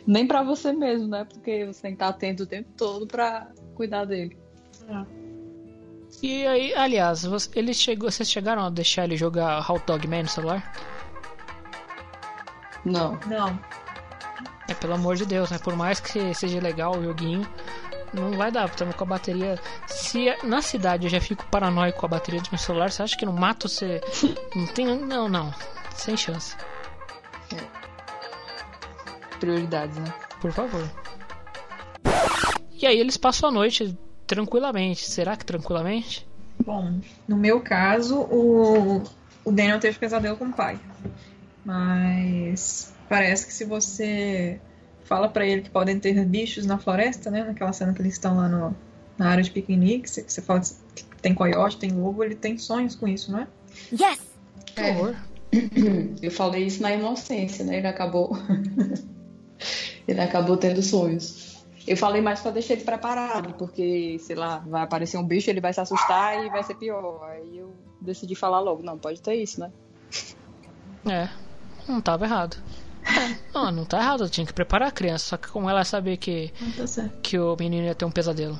Nem 0.06 0.26
pra 0.26 0.42
você 0.42 0.72
mesmo, 0.72 1.08
né? 1.08 1.24
Porque 1.24 1.64
você 1.66 1.82
tem 1.82 1.90
que 1.92 1.96
estar 1.96 2.08
atento 2.08 2.42
o 2.42 2.46
tempo 2.46 2.68
todo 2.76 3.06
pra 3.06 3.48
cuidar 3.74 4.04
dele. 4.04 4.36
E 6.22 6.46
aí, 6.46 6.74
aliás, 6.74 7.22
você- 7.24 7.50
eles 7.54 7.76
chegou, 7.76 8.10
vocês 8.10 8.28
chegaram 8.30 8.62
a 8.64 8.70
deixar 8.70 9.04
ele 9.04 9.16
jogar 9.16 9.70
Hot 9.70 9.84
Dog 9.86 10.06
Man 10.08 10.22
no 10.22 10.28
celular? 10.28 10.72
Não. 12.84 13.18
Não. 13.26 13.58
É 14.68 14.74
pelo 14.74 14.94
amor 14.94 15.16
de 15.16 15.24
Deus, 15.26 15.50
né? 15.50 15.58
Por 15.58 15.76
mais 15.76 16.00
que 16.00 16.34
seja 16.34 16.60
legal 16.60 16.96
o 16.98 17.02
joguinho, 17.02 17.46
não 18.12 18.32
vai 18.32 18.50
dar, 18.50 18.68
porque 18.68 18.84
com 18.84 19.04
a 19.04 19.06
bateria. 19.06 19.58
Se 19.86 20.34
na 20.44 20.62
cidade 20.62 21.06
eu 21.06 21.10
já 21.10 21.20
fico 21.20 21.44
paranoico 21.46 22.00
com 22.00 22.06
a 22.06 22.08
bateria 22.08 22.40
do 22.40 22.48
meu 22.50 22.58
celular, 22.58 22.90
você 22.90 23.02
acha 23.02 23.16
que 23.16 23.26
no 23.26 23.32
mato 23.32 23.68
você. 23.68 24.00
Não 24.54 24.66
tem. 24.66 24.86
Não, 24.86 25.28
não. 25.28 25.52
Sem 25.94 26.16
chance. 26.16 26.56
Prioridades, 29.40 29.96
né? 29.96 30.12
Por 30.40 30.52
favor. 30.52 30.88
E 32.72 32.86
aí 32.86 32.98
eles 32.98 33.16
passam 33.16 33.48
a 33.48 33.52
noite 33.52 33.96
tranquilamente. 34.26 35.08
Será 35.08 35.36
que 35.36 35.44
tranquilamente? 35.44 36.26
Bom, 36.64 37.00
no 37.26 37.36
meu 37.36 37.60
caso, 37.60 38.20
o, 38.20 39.02
o 39.44 39.52
Daniel 39.52 39.78
teve 39.78 39.98
pesadelo 39.98 40.36
com 40.36 40.46
o 40.46 40.52
pai. 40.52 40.78
Mas 41.64 42.92
parece 43.08 43.46
que 43.46 43.52
se 43.52 43.64
você 43.64 44.60
fala 45.08 45.26
pra 45.26 45.46
ele 45.46 45.62
que 45.62 45.70
podem 45.70 45.98
ter 45.98 46.22
bichos 46.26 46.66
na 46.66 46.78
floresta, 46.78 47.30
né? 47.30 47.42
Naquela 47.42 47.72
cena 47.72 47.94
que 47.94 48.02
eles 48.02 48.12
estão 48.12 48.36
lá 48.36 48.46
no, 48.46 48.76
na 49.16 49.30
área 49.30 49.42
de 49.42 49.50
piquenique, 49.50 50.08
você, 50.08 50.22
você 50.22 50.42
fala 50.42 50.60
que 50.60 51.04
tem 51.22 51.34
coiote, 51.34 51.78
tem 51.78 51.90
lobo, 51.90 52.22
ele 52.22 52.34
tem 52.34 52.58
sonhos 52.58 52.94
com 52.94 53.08
isso, 53.08 53.32
não 53.32 53.40
é? 53.40 53.48
Yes! 53.90 54.20
Por 54.74 54.84
favor. 54.84 55.16
Eu 56.20 56.30
falei 56.30 56.66
isso 56.66 56.82
na 56.82 56.92
inocência, 56.92 57.64
né? 57.64 57.78
Ele 57.78 57.86
acabou. 57.86 58.36
ele 60.06 60.20
acabou 60.20 60.58
tendo 60.58 60.82
sonhos. 60.82 61.64
Eu 61.86 61.96
falei 61.96 62.20
mais 62.20 62.40
pra 62.40 62.50
deixar 62.50 62.74
ele 62.74 62.84
preparado, 62.84 63.54
porque, 63.54 64.18
sei 64.20 64.36
lá, 64.36 64.58
vai 64.58 64.82
aparecer 64.82 65.16
um 65.16 65.24
bicho, 65.24 65.48
ele 65.48 65.60
vai 65.60 65.72
se 65.72 65.80
assustar 65.80 66.44
e 66.44 66.50
vai 66.50 66.62
ser 66.62 66.74
pior. 66.74 67.26
Aí 67.30 67.56
eu 67.56 67.72
decidi 67.98 68.34
falar 68.34 68.60
logo, 68.60 68.82
não, 68.82 68.98
pode 68.98 69.22
ter 69.22 69.36
isso, 69.36 69.58
né? 69.58 69.72
É, 71.06 71.30
não 71.88 72.02
tava 72.02 72.26
errado. 72.26 72.58
Não, 73.54 73.72
não 73.72 73.84
tá 73.84 73.98
errado, 73.98 74.24
eu 74.24 74.30
tinha 74.30 74.46
que 74.46 74.52
preparar 74.52 74.88
a 74.88 74.92
criança, 74.92 75.30
só 75.30 75.36
que 75.36 75.48
como 75.48 75.68
ela 75.68 75.84
sabia 75.84 76.16
que, 76.16 76.52
tá 76.76 77.08
que 77.22 77.38
o 77.38 77.56
menino 77.58 77.86
ia 77.86 77.94
ter 77.94 78.04
um 78.04 78.10
pesadelo. 78.10 78.58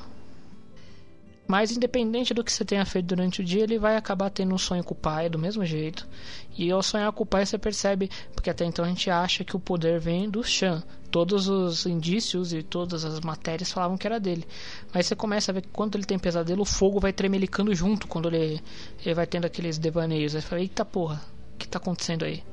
Mas 1.49 1.71
independente 1.71 2.31
do 2.31 2.43
que 2.43 2.53
você 2.53 2.63
tenha 2.63 2.85
feito 2.85 3.07
durante 3.07 3.41
o 3.41 3.43
dia, 3.43 3.63
ele 3.63 3.79
vai 3.79 3.97
acabar 3.97 4.29
tendo 4.29 4.53
um 4.53 4.57
sonho 4.59 4.83
com 4.83 4.93
o 4.93 4.97
pai 4.97 5.27
do 5.27 5.39
mesmo 5.39 5.65
jeito. 5.65 6.07
E 6.55 6.69
ao 6.69 6.83
sonhar 6.83 7.11
com 7.11 7.23
o 7.23 7.25
pai, 7.25 7.43
você 7.43 7.57
percebe, 7.57 8.07
porque 8.35 8.51
até 8.51 8.65
então 8.65 8.85
a 8.85 8.87
gente 8.87 9.09
acha 9.09 9.43
que 9.43 9.55
o 9.55 9.59
poder 9.59 9.99
vem 9.99 10.29
do 10.29 10.43
Shan. 10.43 10.83
Todos 11.09 11.47
os 11.47 11.87
indícios 11.87 12.53
e 12.53 12.61
todas 12.61 13.03
as 13.03 13.19
matérias 13.21 13.71
falavam 13.71 13.97
que 13.97 14.05
era 14.05 14.19
dele. 14.19 14.45
Mas 14.93 15.07
você 15.07 15.15
começa 15.15 15.51
a 15.51 15.55
ver 15.55 15.63
que 15.63 15.69
quando 15.69 15.95
ele 15.95 16.05
tem 16.05 16.19
pesadelo, 16.19 16.61
o 16.61 16.65
fogo 16.65 16.99
vai 16.99 17.11
tremelicando 17.11 17.73
junto 17.73 18.07
quando 18.07 18.27
ele, 18.27 18.61
ele 19.03 19.15
vai 19.15 19.25
tendo 19.25 19.45
aqueles 19.45 19.79
devaneios. 19.79 20.35
Aí 20.35 20.41
você 20.43 20.47
fala, 20.47 20.61
eita 20.61 20.85
porra, 20.85 21.19
o 21.55 21.57
que 21.57 21.67
tá 21.67 21.79
acontecendo 21.79 22.25
aí? 22.25 22.43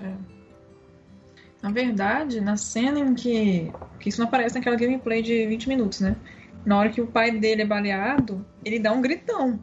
É. 0.00 0.41
Na 1.62 1.70
verdade, 1.70 2.40
na 2.40 2.56
cena 2.56 2.98
em 2.98 3.14
que. 3.14 3.72
que 4.00 4.08
isso 4.08 4.20
não 4.20 4.26
aparece 4.26 4.56
naquela 4.56 4.74
gameplay 4.76 5.22
de 5.22 5.46
20 5.46 5.68
minutos, 5.68 6.00
né? 6.00 6.16
Na 6.66 6.76
hora 6.78 6.90
que 6.90 7.00
o 7.00 7.06
pai 7.06 7.30
dele 7.30 7.62
é 7.62 7.66
baleado, 7.66 8.44
ele 8.64 8.78
dá 8.80 8.92
um 8.92 9.00
gritão. 9.00 9.58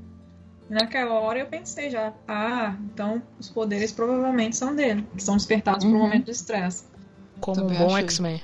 E 0.70 0.74
naquela 0.74 1.14
hora 1.20 1.40
eu 1.40 1.46
pensei 1.48 1.90
já, 1.90 2.14
ah, 2.28 2.76
então 2.94 3.22
os 3.40 3.50
poderes 3.50 3.92
provavelmente 3.92 4.56
são 4.56 4.76
dele, 4.76 5.06
que 5.16 5.24
são 5.24 5.36
despertados 5.36 5.84
por 5.86 5.92
um 5.92 5.96
Uhum. 5.98 6.04
momento 6.04 6.26
de 6.26 6.32
estresse. 6.32 6.86
Como 7.42 7.62
um 7.62 7.68
Também 7.68 7.80
bom 7.80 7.88
achei. 7.88 8.04
X-Men. 8.04 8.42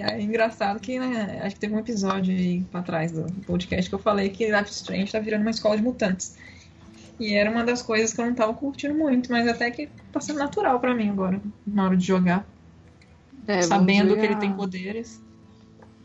É 0.00 0.20
engraçado 0.20 0.80
que, 0.80 0.98
né, 0.98 1.40
acho 1.42 1.54
que 1.54 1.60
teve 1.60 1.74
um 1.74 1.78
episódio 1.78 2.34
aí 2.34 2.62
pra 2.64 2.82
trás 2.82 3.12
do 3.12 3.24
podcast 3.46 3.88
que 3.88 3.94
eu 3.94 3.98
falei 3.98 4.30
que 4.30 4.50
Life 4.50 4.70
Strange 4.70 5.12
tá 5.12 5.18
virando 5.20 5.42
uma 5.42 5.50
escola 5.50 5.76
de 5.76 5.82
mutantes. 5.82 6.36
E 7.18 7.34
era 7.34 7.50
uma 7.50 7.64
das 7.64 7.82
coisas 7.82 8.12
que 8.14 8.20
eu 8.20 8.26
não 8.26 8.34
tava 8.34 8.54
curtindo 8.54 8.94
muito, 8.94 9.30
mas 9.30 9.46
até 9.46 9.70
que 9.70 9.88
tá 10.12 10.20
sendo 10.20 10.38
natural 10.38 10.80
pra 10.80 10.94
mim 10.94 11.08
agora, 11.10 11.40
na 11.66 11.84
hora 11.84 11.96
de 11.96 12.04
jogar. 12.06 12.46
É, 13.46 13.62
sabendo 13.62 14.14
que 14.14 14.20
ver 14.20 14.24
ele 14.24 14.34
a- 14.34 14.38
tem 14.38 14.52
poderes. 14.52 15.20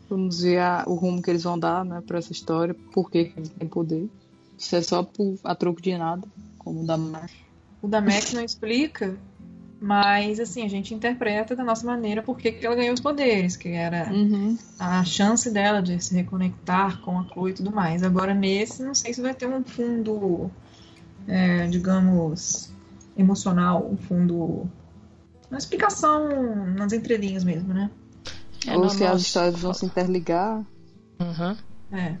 Vamos 0.08 0.40
ver 0.42 0.58
a- 0.58 0.84
o 0.86 0.94
rumo 0.94 1.22
que 1.22 1.30
eles 1.30 1.42
vão 1.42 1.58
dar, 1.58 1.84
né, 1.84 2.02
pra 2.06 2.18
essa 2.18 2.32
história, 2.32 2.74
por 2.92 3.10
que 3.10 3.32
ele 3.36 3.48
tem 3.48 3.68
poder. 3.68 4.08
Se 4.58 4.76
é 4.76 4.82
só 4.82 5.02
por, 5.02 5.38
a 5.42 5.54
troco 5.54 5.80
de 5.82 5.96
nada, 5.96 6.26
como 6.58 6.82
o 6.82 6.86
da 6.86 6.96
Mar. 6.96 7.30
O 7.82 7.88
da 7.88 8.00
Max 8.00 8.32
não 8.32 8.42
explica, 8.42 9.16
mas 9.80 10.40
assim, 10.40 10.64
a 10.64 10.68
gente 10.68 10.94
interpreta 10.94 11.54
da 11.54 11.62
nossa 11.62 11.86
maneira 11.86 12.22
por 12.22 12.36
que 12.38 12.50
que 12.52 12.66
ela 12.66 12.74
ganhou 12.74 12.94
os 12.94 13.00
poderes, 13.00 13.56
que 13.56 13.68
era 13.68 14.10
Uhum. 14.10 14.56
a 14.78 15.04
chance 15.04 15.50
dela 15.50 15.82
de 15.82 16.02
se 16.02 16.14
reconectar 16.14 17.00
com 17.02 17.18
a 17.18 17.24
Chloe 17.24 17.50
e 17.50 17.54
tudo 17.54 17.70
mais. 17.70 18.02
Agora 18.02 18.32
nesse, 18.32 18.82
não 18.82 18.94
sei 18.94 19.12
se 19.12 19.20
vai 19.20 19.34
ter 19.34 19.46
um 19.46 19.62
fundo, 19.62 20.50
é, 21.28 21.66
digamos, 21.66 22.72
emocional, 23.16 23.86
um 23.90 23.96
fundo. 23.96 24.68
Uma 25.50 25.58
explicação 25.58 26.66
nas 26.74 26.92
entrelinhas 26.92 27.44
mesmo, 27.44 27.72
né? 27.72 27.90
É, 28.66 28.74
Ou 28.74 28.82
não, 28.82 28.88
se 28.88 29.04
as 29.04 29.20
histórias 29.20 29.60
vão 29.60 29.72
se 29.72 29.86
interligar. 29.86 30.64
Uhum. 31.20 31.56
É. 31.92 32.16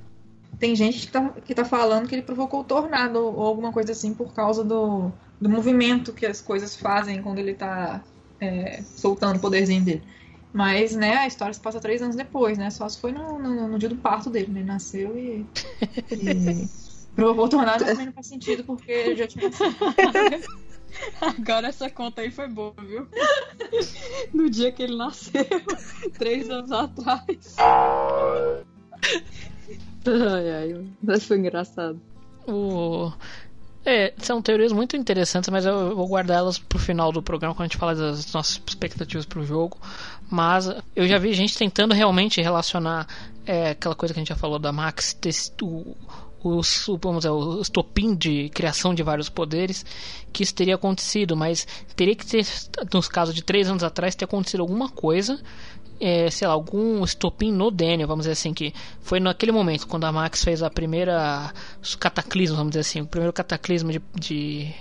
Tem 0.58 0.74
gente 0.76 1.00
que 1.00 1.08
tá, 1.12 1.28
que 1.44 1.54
tá 1.54 1.64
falando 1.64 2.06
que 2.06 2.14
ele 2.14 2.22
provocou 2.22 2.60
o 2.60 2.64
tornado 2.64 3.18
ou 3.18 3.42
alguma 3.42 3.72
coisa 3.72 3.92
assim 3.92 4.14
por 4.14 4.32
causa 4.32 4.62
do, 4.64 5.12
do 5.40 5.48
movimento 5.48 6.12
que 6.12 6.26
as 6.26 6.40
coisas 6.40 6.76
fazem 6.76 7.22
quando 7.22 7.38
ele 7.38 7.54
tá 7.54 8.02
é, 8.40 8.82
soltando 8.82 9.36
o 9.36 9.40
poderzinho 9.40 9.82
dele. 9.82 10.02
Mas, 10.52 10.96
né, 10.96 11.16
a 11.16 11.26
história 11.26 11.52
se 11.52 11.60
passa 11.60 11.78
três 11.80 12.00
anos 12.00 12.16
depois, 12.16 12.56
né? 12.56 12.70
Só 12.70 12.88
se 12.88 12.98
foi 12.98 13.12
no, 13.12 13.38
no, 13.38 13.68
no 13.68 13.78
dia 13.78 13.90
do 13.90 13.96
parto 13.96 14.30
dele, 14.30 14.50
né? 14.50 14.60
Ele 14.60 14.68
nasceu 14.68 15.16
e. 15.18 15.46
e 16.10 16.68
provocou 17.14 17.44
o 17.44 17.48
tornado 17.48 17.84
também 17.84 18.06
não 18.06 18.12
faz 18.12 18.26
sentido 18.26 18.64
porque 18.64 18.90
ele 18.90 19.16
já 19.16 19.26
tinha. 19.26 19.50
Agora 21.20 21.68
essa 21.68 21.90
conta 21.90 22.22
aí 22.22 22.30
foi 22.30 22.48
boa, 22.48 22.74
viu? 22.78 23.06
No 24.32 24.48
dia 24.48 24.72
que 24.72 24.82
ele 24.82 24.96
nasceu, 24.96 25.44
três 26.16 26.48
anos 26.48 26.72
atrás. 26.72 27.56
Ai, 30.06 30.50
ai, 30.50 30.86
mas 31.02 31.24
foi 31.24 31.38
engraçado. 31.38 32.00
O... 32.48 33.12
É, 33.88 34.12
são 34.18 34.42
teorias 34.42 34.72
muito 34.72 34.96
interessantes, 34.96 35.48
mas 35.48 35.64
eu 35.64 35.94
vou 35.94 36.08
guardar 36.08 36.38
elas 36.38 36.58
pro 36.58 36.76
final 36.76 37.12
do 37.12 37.22
programa 37.22 37.54
quando 37.54 37.66
a 37.66 37.68
gente 37.68 37.76
falar 37.76 37.94
das 37.94 38.32
nossas 38.32 38.60
expectativas 38.66 39.24
pro 39.24 39.44
jogo. 39.44 39.78
Mas 40.28 40.68
eu 40.96 41.06
já 41.06 41.18
vi 41.18 41.32
gente 41.34 41.56
tentando 41.56 41.94
realmente 41.94 42.42
relacionar 42.42 43.06
é, 43.46 43.70
aquela 43.70 43.94
coisa 43.94 44.12
que 44.12 44.18
a 44.18 44.22
gente 44.22 44.30
já 44.30 44.34
falou 44.34 44.58
da 44.58 44.72
Max, 44.72 45.16
o, 45.62 45.96
o, 46.42 46.58
o- 46.58 46.98
vamos 47.00 47.18
dizer, 47.18 47.30
o 47.30 47.60
estopim 47.60 48.16
de 48.16 48.48
criação 48.48 48.92
de 48.92 49.04
vários 49.04 49.28
poderes, 49.28 49.86
que 50.32 50.42
isso 50.42 50.52
teria 50.52 50.74
acontecido, 50.74 51.36
mas 51.36 51.64
teria 51.94 52.16
que 52.16 52.26
ter, 52.26 52.44
nos 52.92 53.06
casos 53.06 53.36
de 53.36 53.42
três 53.44 53.68
anos 53.70 53.84
atrás, 53.84 54.16
ter 54.16 54.24
acontecido 54.24 54.62
alguma 54.62 54.88
coisa 54.88 55.40
é, 56.00 56.30
sei 56.30 56.46
lá, 56.46 56.54
algum 56.54 57.02
estopim 57.04 57.52
no 57.52 57.70
Daniel, 57.70 58.08
vamos 58.08 58.24
dizer 58.24 58.32
assim, 58.32 58.52
que 58.52 58.72
foi 59.00 59.20
naquele 59.20 59.52
momento, 59.52 59.86
quando 59.86 60.04
a 60.04 60.12
Max 60.12 60.44
fez 60.44 60.62
a 60.62 60.70
primeira 60.70 61.52
cataclismo, 61.98 62.56
vamos 62.56 62.70
dizer 62.70 62.80
assim, 62.80 63.00
o 63.00 63.06
primeiro 63.06 63.32
cataclismo 63.32 63.90
de, 63.92 64.02
de, 64.18 64.72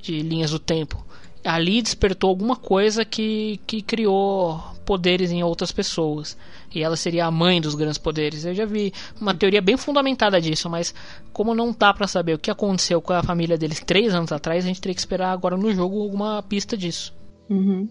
de 0.00 0.22
linhas 0.22 0.50
do 0.50 0.58
tempo. 0.58 1.04
ali 1.44 1.82
despertou 1.82 2.30
alguma 2.30 2.56
coisa 2.56 3.04
que, 3.04 3.60
que 3.66 3.82
criou 3.82 4.60
poderes 4.84 5.30
em 5.30 5.42
outras 5.42 5.72
pessoas. 5.72 6.36
E 6.74 6.82
ela 6.82 6.96
seria 6.96 7.26
a 7.26 7.30
mãe 7.30 7.60
dos 7.60 7.74
grandes 7.74 7.98
poderes. 7.98 8.44
Eu 8.44 8.54
já 8.54 8.64
vi 8.64 8.92
uma 9.20 9.34
teoria 9.34 9.60
bem 9.60 9.76
fundamentada 9.76 10.40
disso, 10.40 10.68
mas 10.70 10.94
como 11.32 11.54
não 11.54 11.74
dá 11.76 11.92
para 11.92 12.06
saber 12.06 12.34
o 12.34 12.38
que 12.38 12.50
aconteceu 12.50 13.00
com 13.00 13.12
a 13.12 13.22
família 13.22 13.58
deles 13.58 13.80
três 13.80 14.14
anos 14.14 14.32
atrás, 14.32 14.64
a 14.64 14.68
gente 14.68 14.80
teria 14.80 14.94
que 14.94 15.00
esperar 15.00 15.32
agora 15.32 15.56
no 15.56 15.72
jogo 15.72 16.02
alguma 16.02 16.42
pista 16.42 16.76
disso. 16.76 17.14
Uhum. 17.48 17.88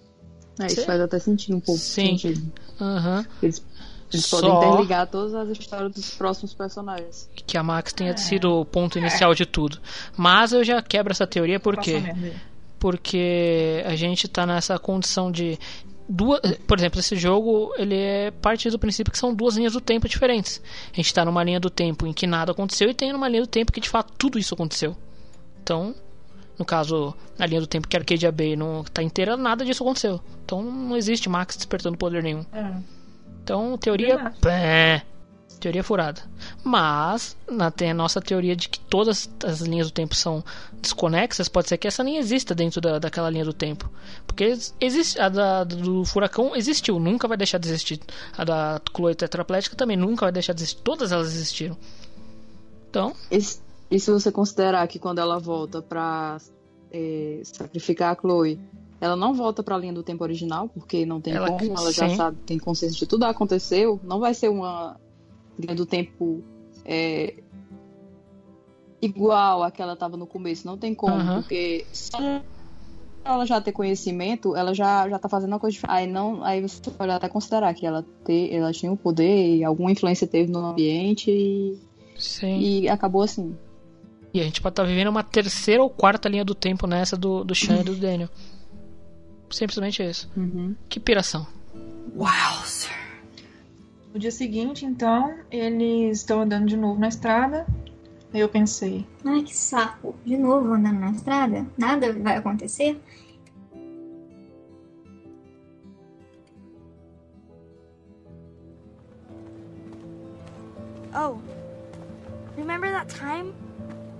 É, 0.64 0.68
isso 0.68 0.86
faz 0.86 1.00
até 1.02 1.20
sentido 1.20 1.56
um 1.58 1.60
pouco. 1.60 1.80
Sim. 1.80 2.18
Sentido. 2.18 2.52
Uhum. 2.80 3.26
Eles, 3.42 3.64
eles 4.12 4.26
Só- 4.26 4.42
podem 4.42 4.58
interligar 4.58 5.08
todas 5.08 5.34
as 5.34 5.50
histórias 5.50 5.92
dos 5.94 6.10
próximos 6.12 6.54
personagens. 6.54 7.30
Que 7.46 7.58
a 7.58 7.64
Max 7.64 7.94
tenha 7.94 8.16
sido 8.18 8.60
o 8.62 8.66
ponto 8.66 8.98
inicial 8.98 9.34
de 9.34 9.46
tudo. 9.46 9.80
Mas 10.18 10.52
eu 10.54 10.64
já 10.64 10.82
quebro 10.82 11.12
essa 11.12 11.26
teoria 11.28 11.60
porque. 11.60 12.02
Porque 12.80 13.84
a 13.86 13.96
gente 13.96 14.28
tá 14.28 14.44
nessa 14.44 14.80
condição 14.80 15.32
de 15.32 15.60
duas, 16.10 16.42
por 16.68 16.80
exemplo, 16.80 17.00
esse 17.00 17.16
jogo 17.16 17.72
ele 17.78 17.96
é 17.96 18.32
parte 18.32 18.70
do 18.70 18.80
princípio 18.80 19.12
que 19.12 19.18
são 19.20 19.34
duas 19.34 19.56
linhas 19.56 19.74
do 19.74 19.82
tempo 19.82 20.10
diferentes. 20.10 20.62
A 20.92 20.96
gente 20.96 21.14
tá 21.14 21.24
numa 21.24 21.44
linha 21.44 21.60
do 21.60 21.70
tempo 21.70 22.08
em 22.08 22.14
que 22.14 22.26
nada 22.26 22.52
aconteceu 22.52 22.90
e 22.90 22.94
tem 22.94 23.14
numa 23.14 23.30
linha 23.30 23.42
do 23.44 23.48
tempo 23.48 23.72
que 23.72 23.80
de 23.80 23.88
fato 23.88 24.14
tudo 24.18 24.40
isso 24.40 24.54
aconteceu. 24.56 24.96
Então, 25.62 25.94
no 26.58 26.66
caso, 26.66 27.14
na 27.38 27.46
linha 27.46 27.62
do 27.62 27.68
tempo 27.68 27.88
que 27.88 27.96
a 27.98 28.00
Arcadia 28.00 28.32
Bay 28.32 28.56
não 28.56 28.84
tá 28.84 29.02
inteira, 29.02 29.36
nada 29.38 29.66
disso 29.66 29.84
aconteceu. 29.84 30.20
Então 30.46 30.62
não 30.62 30.96
existe 30.96 31.28
Max 31.30 31.56
despertando 31.56 31.98
poder 31.98 32.22
nenhum. 32.24 32.46
É. 32.54 32.74
Então, 33.44 33.76
teoria. 33.78 34.32
Pé, 34.40 35.04
teoria 35.60 35.84
furada. 35.84 36.22
Mas, 36.64 37.36
na, 37.50 37.72
tem 37.72 37.90
a 37.92 37.94
nossa 37.94 38.22
teoria 38.22 38.56
de 38.56 38.70
que 38.70 38.80
todas 38.80 39.30
as 39.44 39.62
linhas 39.62 39.88
do 39.90 39.94
tempo 39.94 40.14
são 40.16 40.44
desconexas, 40.80 41.48
pode 41.50 41.68
ser 41.70 41.78
que 41.78 41.88
essa 41.88 42.04
nem 42.04 42.18
exista 42.18 42.54
dentro 42.54 42.80
da, 42.80 43.00
daquela 43.00 43.30
linha 43.30 43.46
do 43.46 43.54
tempo. 43.54 43.90
Porque 44.28 44.56
existe, 44.80 45.20
a 45.20 45.30
da, 45.30 45.64
do 45.64 46.06
furacão 46.06 46.56
existiu, 46.56 47.00
nunca 47.00 47.28
vai 47.28 47.38
deixar 47.38 47.58
de 47.58 47.68
existir. 47.68 48.00
A 48.38 48.44
da 48.44 48.82
Chloe 48.96 49.16
tetraplégica 49.16 49.76
também 49.76 49.98
nunca 49.98 50.26
vai 50.26 50.32
deixar 50.32 50.54
de 50.54 50.62
existir. 50.62 50.82
Todas 50.84 51.12
elas 51.12 51.28
existiram. 51.34 51.76
Então, 52.90 53.16
E, 53.32 53.42
se- 53.42 53.60
e 53.92 54.00
se 54.00 54.10
você 54.10 54.32
considerar 54.32 54.88
que 54.88 54.98
quando 54.98 55.20
ela 55.20 55.38
volta 55.38 55.82
pra 55.82 56.38
é, 56.90 57.42
sacrificar 57.44 58.16
a 58.16 58.20
Chloe, 58.20 58.60
ela 59.00 59.16
não 59.16 59.34
volta 59.34 59.62
pra 59.62 59.78
linha 59.78 59.94
do 59.94 60.04
tempo 60.04 60.24
original, 60.24 60.70
porque 60.70 61.06
não 61.06 61.20
tem 61.20 61.34
Ela- 61.36 61.50
como, 61.50 61.72
ela 61.78 61.92
já 61.92 62.08
sim. 62.08 62.16
sabe, 62.16 62.38
tem 62.46 62.58
consciência 62.58 62.98
de 62.98 63.06
tudo 63.06 63.26
que 63.26 63.32
aconteceu, 63.32 64.00
não 64.04 64.20
vai 64.20 64.34
ser 64.34 64.50
uma 64.50 64.98
linha 65.60 65.76
do 65.76 65.86
tempo 65.86 66.44
é, 66.86 67.36
igual 69.02 69.64
a 69.64 69.72
que 69.72 69.82
ela 69.82 69.96
tava 69.96 70.16
no 70.16 70.28
começo, 70.28 70.66
não 70.66 70.78
tem 70.78 70.94
como, 70.94 71.16
Aham. 71.16 71.42
porque 71.42 71.86
só 71.92 72.18
ela 73.24 73.46
já 73.46 73.60
ter 73.62 73.72
conhecimento, 73.72 74.56
ela 74.56 74.74
já, 74.74 75.08
já 75.10 75.20
tá 75.20 75.28
fazendo 75.30 75.52
uma 75.52 75.60
coisa 75.60 75.74
diferente. 75.74 75.96
Aí, 75.98 76.08
não, 76.08 76.44
aí 76.44 76.62
você 76.62 76.80
pode 76.90 77.12
até 77.12 77.28
considerar 77.30 77.74
que 77.74 77.86
ela, 77.86 78.04
ter, 78.26 78.54
ela 78.54 78.72
tinha 78.72 78.92
um 78.92 78.98
poder 78.98 79.58
e 79.58 79.64
alguma 79.64 79.92
influência 79.92 80.28
teve 80.28 80.52
no 80.52 80.60
ambiente 80.60 81.30
e, 81.30 81.80
sim. 82.18 82.60
e 82.60 82.90
acabou 82.90 83.22
assim. 83.22 83.56
E 84.34 84.40
a 84.40 84.44
gente 84.44 84.62
pode 84.62 84.74
estar 84.74 84.84
vivendo 84.84 85.10
uma 85.10 85.24
terceira 85.24 85.84
ou 85.84 85.90
quarta 85.90 86.30
linha 86.30 86.46
do 86.46 86.56
tempo 86.56 86.88
nessa 86.88 87.18
do, 87.18 87.44
do 87.44 87.54
Sean 87.54 87.82
e 87.82 87.84
do 87.84 87.96
Daniel. 87.96 88.30
Simplesmente 89.50 90.02
isso. 90.02 90.30
Uhum. 90.36 90.74
Que 90.88 91.00
piração. 91.00 91.46
No 94.14 94.20
dia 94.20 94.32
seguinte, 94.32 94.86
então, 94.86 95.34
eles 95.50 96.20
estão 96.20 96.42
andando 96.42 96.68
de 96.68 96.78
novo 96.78 97.00
na 97.00 97.10
estrada. 97.10 97.66
Aí 98.34 98.40
eu 98.40 98.48
pensei, 98.48 99.06
Ai, 99.26 99.44
que 99.44 99.56
saco. 99.56 100.16
De 100.26 100.38
novo 100.38 100.74
andando 100.74 101.00
na 101.00 101.12
estrada? 101.12 101.66
Nada 101.78 102.14
vai 102.14 102.38
acontecer? 102.38 102.98
Oh, 111.14 111.40
remember 112.56 112.90
that 112.90 113.14
time 113.14 113.54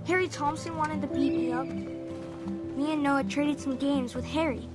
Harry 0.06 0.26
Thompson 0.26 0.76
wanted 0.76 1.00
to 1.02 1.06
beat 1.06 1.32
me 1.32 1.52
up? 1.52 1.66
Me 1.66 2.92
and 2.92 3.02
Noah 3.02 3.22
traded 3.24 3.60
some 3.60 3.76
games 3.76 4.14
with 4.14 4.24
Harry, 4.24 4.68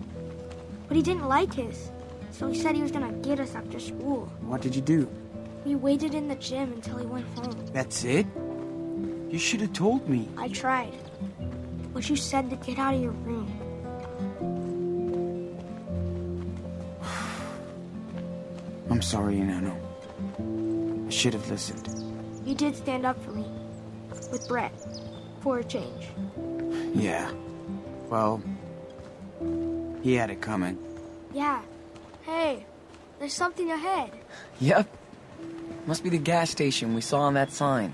but 0.87 0.95
he 0.95 1.03
didn't 1.03 1.27
like 1.27 1.53
his, 1.53 1.91
so 2.31 2.47
he 2.47 2.57
said 2.57 2.75
he 2.75 2.81
was 2.81 2.91
gonna 2.91 3.11
get 3.13 3.39
us 3.39 3.53
after 3.53 3.79
school. 3.79 4.31
What 4.41 4.61
did 4.61 4.75
you 4.75 4.81
do? 4.81 5.09
We 5.65 5.75
waited 5.75 6.13
in 6.13 6.29
the 6.29 6.35
gym 6.35 6.71
until 6.71 6.97
he 6.97 7.05
went 7.05 7.25
home. 7.37 7.65
That's 7.73 8.05
it? 8.05 8.25
You 9.29 9.37
should 9.37 9.59
have 9.59 9.73
told 9.73 10.07
me. 10.07 10.29
I 10.37 10.47
tried, 10.47 10.93
but 11.93 12.09
you 12.09 12.15
said 12.15 12.49
to 12.49 12.55
get 12.55 12.79
out 12.79 12.93
of 12.93 13.01
your 13.01 13.11
room. 13.11 13.51
I'm 18.89 19.01
sorry, 19.01 19.41
Nano. 19.41 19.75
I 21.05 21.09
should 21.09 21.33
have 21.33 21.49
listened. 21.49 21.89
You 22.45 22.55
did 22.55 22.77
stand 22.77 23.05
up 23.05 23.21
for 23.25 23.31
me, 23.31 23.45
with 24.31 24.47
Brett, 24.47 24.71
for 25.47 25.59
a 25.59 25.63
change. 25.63 26.11
Yeah. 26.93 27.31
Well, 28.09 28.41
he 30.03 30.15
had 30.15 30.29
it 30.29 30.41
coming. 30.41 30.77
Yeah. 31.33 31.61
Hey, 32.23 32.65
there's 33.17 33.33
something 33.33 33.71
ahead. 33.71 34.11
Yep. 34.59 34.85
Must 35.85 36.03
be 36.03 36.09
the 36.09 36.17
gas 36.17 36.49
station 36.49 36.93
we 36.93 36.99
saw 36.99 37.21
on 37.21 37.35
that 37.35 37.53
sign. 37.53 37.93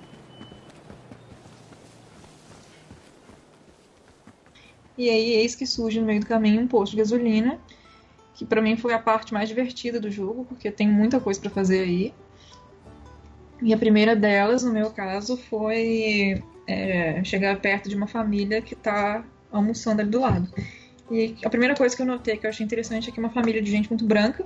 E 4.97 5.09
aí, 5.09 5.33
eis 5.33 5.53
que 5.53 5.67
surge 5.67 5.99
no 5.99 6.07
meio 6.07 6.21
do 6.21 6.25
caminho 6.25 6.59
um 6.59 6.67
posto 6.67 6.93
de 6.93 6.97
gasolina, 6.97 7.59
que 8.33 8.45
pra 8.45 8.63
mim 8.63 8.75
foi 8.75 8.93
a 8.93 8.99
parte 8.99 9.31
mais 9.31 9.47
divertida 9.47 9.99
do 9.99 10.09
jogo, 10.09 10.43
porque 10.45 10.71
tem 10.71 10.87
muita 10.87 11.19
coisa 11.19 11.39
pra 11.39 11.51
fazer 11.51 11.81
aí. 11.81 12.13
E 13.61 13.71
a 13.71 13.77
primeira 13.77 14.15
delas, 14.15 14.63
no 14.63 14.71
meu 14.71 14.89
caso, 14.89 15.37
foi 15.37 16.43
é, 16.67 17.23
chegar 17.23 17.59
perto 17.59 17.89
de 17.89 17.95
uma 17.95 18.07
família 18.07 18.61
que 18.61 18.75
tá 18.75 19.23
almoçando 19.51 20.01
ali 20.01 20.09
do 20.09 20.19
lado. 20.19 20.49
E 21.11 21.35
a 21.43 21.49
primeira 21.49 21.75
coisa 21.75 21.95
que 21.95 22.01
eu 22.01 22.05
notei 22.05 22.37
que 22.37 22.45
eu 22.45 22.49
achei 22.49 22.65
interessante 22.65 23.09
é 23.09 23.11
que 23.11 23.19
é 23.19 23.23
uma 23.23 23.29
família 23.29 23.61
de 23.61 23.69
gente 23.69 23.89
muito 23.89 24.05
branca, 24.05 24.45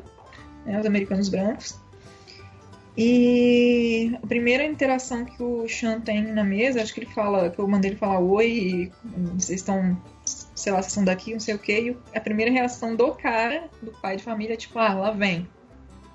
né, 0.66 0.80
os 0.80 0.86
americanos 0.86 1.30
brancos. 1.30 1.80
E 2.98 4.18
a 4.24 4.26
primeira 4.26 4.66
interação 4.66 5.24
que 5.24 5.42
o 5.42 5.70
Sean 5.70 6.02
tem 6.02 6.24
na 6.24 6.44
mesa, 6.44 6.82
acho 6.82 6.94
que 6.94 7.02
ele 7.02 7.14
fala, 7.14 7.52
que 7.52 7.60
eu 7.60 7.68
mandei 7.68 7.92
ele 7.92 7.98
falar 7.98 8.20
oi, 8.20 8.48
e 8.48 8.92
vocês 9.36 9.60
estão, 9.60 9.96
sei 10.26 10.74
lá, 10.74 10.82
vocês 10.82 10.94
são 10.94 11.06
daqui, 11.06 11.32
não 11.32 11.40
sei 11.40 11.54
o 11.54 11.60
quê, 11.60 11.96
e 12.14 12.18
a 12.18 12.20
primeira 12.20 12.52
reação 12.52 12.96
do 12.96 13.12
cara, 13.14 13.70
do 13.84 13.92
pai 14.02 14.18
de 14.18 14.24
família, 14.24 14.56
é 14.56 14.58
tipo, 14.58 14.80
ah, 14.80 14.96
lá 14.96 15.12
vem. 15.12 15.48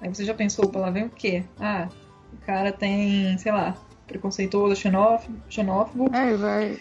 Aí 0.00 0.12
você 0.12 0.24
já 0.24 0.34
pensou, 0.34 0.64
opa, 0.64 0.80
lá 0.80 0.90
vem 0.90 1.04
o 1.04 1.10
quê? 1.10 1.44
Ah, 1.60 1.88
o 2.32 2.36
cara 2.44 2.72
tem, 2.72 3.38
sei 3.38 3.52
lá, 3.52 3.76
preconceituoso, 4.12 4.76
xenófobo, 4.76 5.36
xenófobo 5.48 6.14
É, 6.14 6.36
vai. 6.36 6.78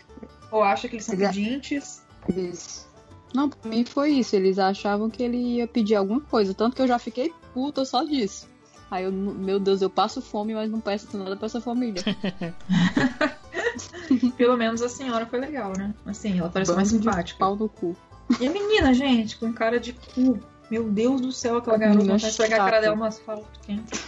ou 0.52 0.62
acha 0.62 0.90
que 0.90 0.96
eles 0.96 1.06
são 1.06 1.16
Ele- 1.16 1.26
pedintes. 1.28 2.04
Eles... 2.28 2.88
Não, 3.34 3.50
pra 3.50 3.70
mim 3.70 3.86
foi 3.86 4.12
isso. 4.12 4.36
Eles 4.36 4.60
achavam 4.60 5.10
que 5.10 5.24
ele 5.24 5.38
ia 5.38 5.66
pedir 5.68 5.96
alguma 5.96 6.20
coisa. 6.20 6.54
Tanto 6.54 6.76
que 6.76 6.82
eu 6.82 6.88
já 6.88 7.00
fiquei 7.00 7.34
puta 7.54 7.86
só 7.86 8.04
disso. 8.04 8.50
Aí 8.92 9.06
eu, 9.06 9.12
meu 9.12 9.58
Deus, 9.58 9.82
eu 9.82 9.90
passo 9.90 10.22
fome, 10.22 10.54
mas 10.54 10.70
não 10.70 10.82
peço 10.82 11.18
nada 11.18 11.38
pra 11.38 11.46
essa 11.46 11.62
família. 11.62 12.04
Pelo 14.36 14.58
menos 14.58 14.82
a 14.82 14.90
senhora 14.90 15.26
foi 15.26 15.40
legal, 15.40 15.72
né? 15.78 15.94
Assim, 16.06 16.40
ela 16.40 16.50
pareceu 16.50 16.76
mais 16.76 16.90
simpática. 16.90 17.40
Pau 17.40 17.56
no 17.56 17.70
cu. 17.70 17.96
E 18.40 18.48
a 18.48 18.52
menina, 18.52 18.94
gente, 18.94 19.38
com 19.38 19.52
cara 19.54 19.80
de 19.80 19.94
cu. 19.94 20.38
Meu 20.70 20.90
Deus 20.90 21.22
do 21.22 21.32
céu, 21.32 21.58
aquela 21.58 21.78
garota 21.78 22.06
vai 22.06 22.16
esfregar 22.18 22.62
a 22.62 22.66
cara 22.66 22.82
dela 22.82 22.96
no 22.96 23.04
asfalto 23.06 23.48
quente. 23.62 23.92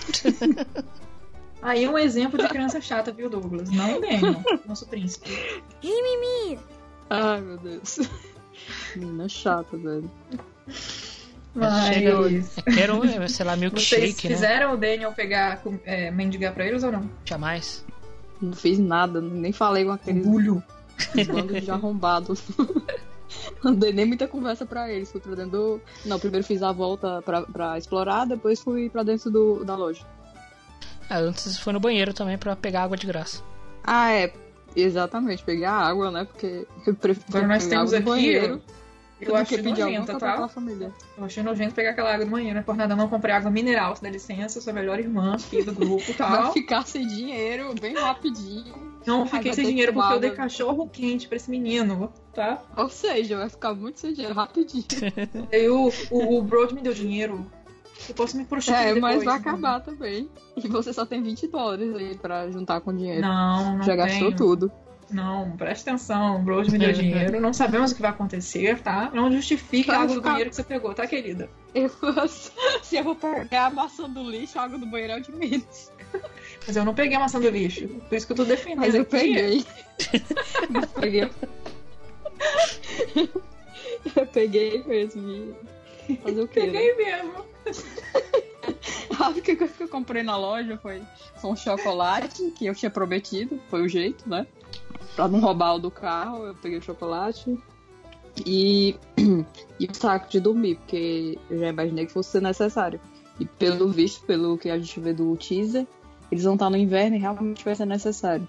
Aí 1.63 1.87
um 1.87 1.97
exemplo 1.97 2.37
de 2.37 2.47
criança 2.49 2.81
chata, 2.81 3.11
viu, 3.11 3.29
Douglas? 3.29 3.69
Não 3.71 3.97
o 3.97 4.01
Daniel, 4.01 4.43
nosso 4.67 4.85
príncipe. 4.85 5.29
Mimimi! 5.81 6.59
Ai, 7.09 7.41
meu 7.41 7.57
Deus. 7.57 7.99
Menina 8.95 9.29
chata, 9.29 9.77
velho. 9.77 10.09
Chega, 10.67 12.19
Mas. 12.19 12.55
quero, 12.75 13.05
é, 13.05 13.27
sei 13.27 13.45
lá, 13.45 13.55
Vocês 13.55 13.59
milkshake, 13.61 14.27
né? 14.29 14.35
fizeram 14.35 14.73
o 14.73 14.77
Daniel 14.77 15.11
pegar, 15.13 15.61
é, 15.85 16.09
mendigar 16.11 16.53
pra 16.53 16.65
eles 16.65 16.83
ou 16.83 16.91
não? 16.91 17.09
Jamais. 17.23 17.85
Não 18.41 18.53
fiz 18.53 18.79
nada, 18.79 19.21
nem 19.21 19.53
falei 19.53 19.85
com 19.85 19.91
aqueles 19.91 20.25
Orgulho. 20.25 20.63
bandos 21.27 21.61
de 21.63 21.71
arrombado. 21.71 22.33
Não 23.63 23.73
dei 23.73 23.91
nem 23.91 24.05
muita 24.05 24.27
conversa 24.27 24.65
pra 24.65 24.91
eles. 24.91 25.11
Fui 25.11 25.19
pra 25.19 25.33
dentro 25.33 25.51
do. 25.51 25.81
Não, 26.05 26.19
primeiro 26.19 26.45
fiz 26.45 26.61
a 26.61 26.71
volta 26.71 27.21
pra, 27.23 27.41
pra 27.41 27.77
explorar, 27.77 28.25
depois 28.25 28.59
fui 28.61 28.89
pra 28.89 29.01
dentro 29.01 29.31
do, 29.31 29.63
da 29.63 29.75
loja. 29.75 30.05
Ah, 31.09 31.19
antes 31.19 31.57
foi 31.59 31.73
no 31.73 31.79
banheiro 31.79 32.13
também 32.13 32.37
pra 32.37 32.55
pegar 32.55 32.83
água 32.83 32.97
de 32.97 33.07
graça. 33.07 33.41
Ah, 33.83 34.11
é. 34.11 34.33
Exatamente, 34.75 35.43
peguei 35.43 35.65
a 35.65 35.71
água, 35.73 36.09
né? 36.09 36.25
Porque 36.25 36.65
eu 36.87 36.95
prefiro 36.95 37.25
Agora 37.29 37.47
nós 37.47 37.63
pegar 37.63 37.75
temos 37.77 37.93
aqui. 37.93 38.03
banheiro. 38.05 38.61
Eu 39.21 39.35
achei 39.37 39.61
nojenta, 39.61 40.05
coisa 40.05 40.19
pra 40.19 40.35
tá? 40.35 40.47
família. 40.49 40.91
Eu 41.17 41.23
achei 41.23 41.41
nojento 41.43 41.73
pegar 41.73 41.91
aquela 41.91 42.13
água 42.13 42.25
do 42.25 42.31
banheiro, 42.31 42.55
né? 42.55 42.63
Por 42.63 42.75
nada 42.75 42.93
não 42.95 43.07
comprei 43.07 43.33
água 43.33 43.49
mineral, 43.49 43.95
se 43.95 44.01
dá 44.01 44.09
licença, 44.09 44.57
eu 44.57 44.61
sou 44.61 44.71
a 44.71 44.73
melhor 44.73 44.99
irmã 44.99 45.35
aqui 45.35 45.63
do 45.63 45.71
grupo 45.73 46.03
e 46.09 46.13
Vai 46.13 46.41
tal. 46.41 46.51
ficar 46.51 46.85
sem 46.85 47.07
dinheiro 47.07 47.73
bem 47.79 47.93
rapidinho. 47.95 48.91
Não 49.05 49.25
fiquei 49.25 49.51
vai 49.51 49.53
sem 49.53 49.65
dinheiro 49.65 49.93
que 49.93 49.99
porque 49.99 50.13
eu 50.13 50.19
dei 50.19 50.31
cachorro 50.31 50.89
quente 50.89 51.27
pra 51.27 51.37
esse 51.37 51.49
menino, 51.49 52.11
tá? 52.33 52.61
Ou 52.75 52.89
seja, 52.89 53.37
vai 53.37 53.49
ficar 53.49 53.73
muito 53.73 53.99
sem 53.99 54.11
dinheiro 54.13 54.33
rapidinho. 54.35 54.83
Aí 55.53 55.69
o, 55.69 55.89
o, 56.09 56.37
o 56.39 56.41
Broad 56.43 56.73
me 56.73 56.81
deu 56.81 56.93
dinheiro. 56.93 57.49
Eu 58.09 58.15
posso 58.15 58.35
me 58.37 58.45
prostituir 58.45 58.79
É, 58.79 58.93
mas 58.95 59.19
depois, 59.19 59.23
vai 59.23 59.33
né? 59.35 59.39
acabar 59.39 59.79
também. 59.79 60.29
E 60.57 60.67
você 60.67 60.91
só 60.91 61.05
tem 61.05 61.21
20 61.21 61.47
dólares 61.47 61.95
aí 61.95 62.15
pra 62.17 62.49
juntar 62.49 62.81
com 62.81 62.95
dinheiro. 62.95 63.21
Não, 63.21 63.77
não 63.77 63.83
Já 63.83 63.95
gastou 63.95 64.27
tenho. 64.27 64.35
tudo. 64.35 64.71
Não, 65.11 65.51
presta 65.57 65.91
atenção. 65.91 66.37
O 66.37 66.39
Broad 66.39 66.71
me 66.71 66.79
deu 66.79 66.91
dinheiro. 66.91 67.39
Não 67.39 67.53
sabemos 67.53 67.91
o 67.91 67.95
que 67.95 68.01
vai 68.01 68.09
acontecer, 68.09 68.81
tá? 68.81 69.11
Não 69.13 69.31
justifique 69.31 69.91
a 69.91 69.95
água 69.95 70.07
do 70.07 70.13
ficar- 70.15 70.29
dinheiro 70.31 70.49
que 70.49 70.55
você 70.55 70.63
pegou, 70.63 70.91
tá, 70.93 71.05
querida? 71.05 71.47
Eu, 71.75 71.89
se 72.81 72.97
eu 72.97 73.03
vou 73.03 73.15
pegar 73.15 73.67
a 73.67 73.69
maçã 73.69 74.09
do 74.09 74.23
lixo, 74.29 74.57
a 74.57 74.63
água 74.63 74.79
do 74.79 74.87
banheiro 74.87 75.13
é 75.13 75.17
o 75.17 75.21
de 75.21 75.31
menos. 75.31 75.91
Mas 76.65 76.75
eu 76.75 76.83
não 76.85 76.95
peguei 76.95 77.15
a 77.15 77.19
maçã 77.19 77.39
do 77.39 77.49
lixo. 77.49 77.87
Por 77.87 78.15
isso 78.15 78.25
que 78.25 78.31
eu 78.33 78.37
tô 78.37 78.45
defendendo. 78.45 78.79
Mas 78.79 78.95
eu 78.95 79.01
aqui. 79.03 79.11
peguei. 79.11 79.65
eu 80.73 80.87
peguei. 80.99 81.29
eu 84.15 84.25
peguei 84.27 84.83
mesmo. 84.83 85.55
Fazer 86.21 86.41
o 86.41 86.47
quê? 86.47 86.59
né? 86.61 86.65
Peguei 86.71 86.95
mesmo. 86.95 87.52
A 89.19 89.29
única 89.29 89.55
coisa 89.55 89.73
que 89.73 89.83
eu 89.83 89.87
comprei 89.87 90.23
na 90.23 90.35
loja 90.37 90.77
foi 90.77 91.01
um 91.43 91.55
chocolate 91.55 92.51
que 92.51 92.65
eu 92.65 92.75
tinha 92.75 92.89
prometido, 92.89 93.59
foi 93.69 93.81
o 93.83 93.87
jeito, 93.87 94.27
né? 94.27 94.45
Pra 95.15 95.27
não 95.27 95.39
roubar 95.39 95.75
o 95.75 95.79
do 95.79 95.91
carro, 95.91 96.45
eu 96.45 96.55
peguei 96.55 96.79
o 96.79 96.81
chocolate 96.81 97.57
e, 98.45 98.95
e 99.79 99.85
o 99.85 99.93
saco 99.93 100.29
de 100.29 100.39
dormir, 100.39 100.75
porque 100.75 101.37
eu 101.49 101.59
já 101.59 101.67
imaginei 101.69 102.05
que 102.05 102.11
fosse 102.11 102.31
ser 102.31 102.41
necessário. 102.41 102.99
E 103.39 103.45
pelo 103.45 103.89
visto, 103.89 104.25
pelo 104.25 104.57
que 104.57 104.69
a 104.69 104.77
gente 104.77 104.99
vê 104.99 105.13
do 105.13 105.35
teaser, 105.37 105.87
eles 106.31 106.43
vão 106.43 106.53
estar 106.53 106.69
no 106.69 106.77
inverno 106.77 107.15
e 107.15 107.19
realmente 107.19 107.63
vai 107.63 107.75
ser 107.75 107.85
necessário. 107.85 108.47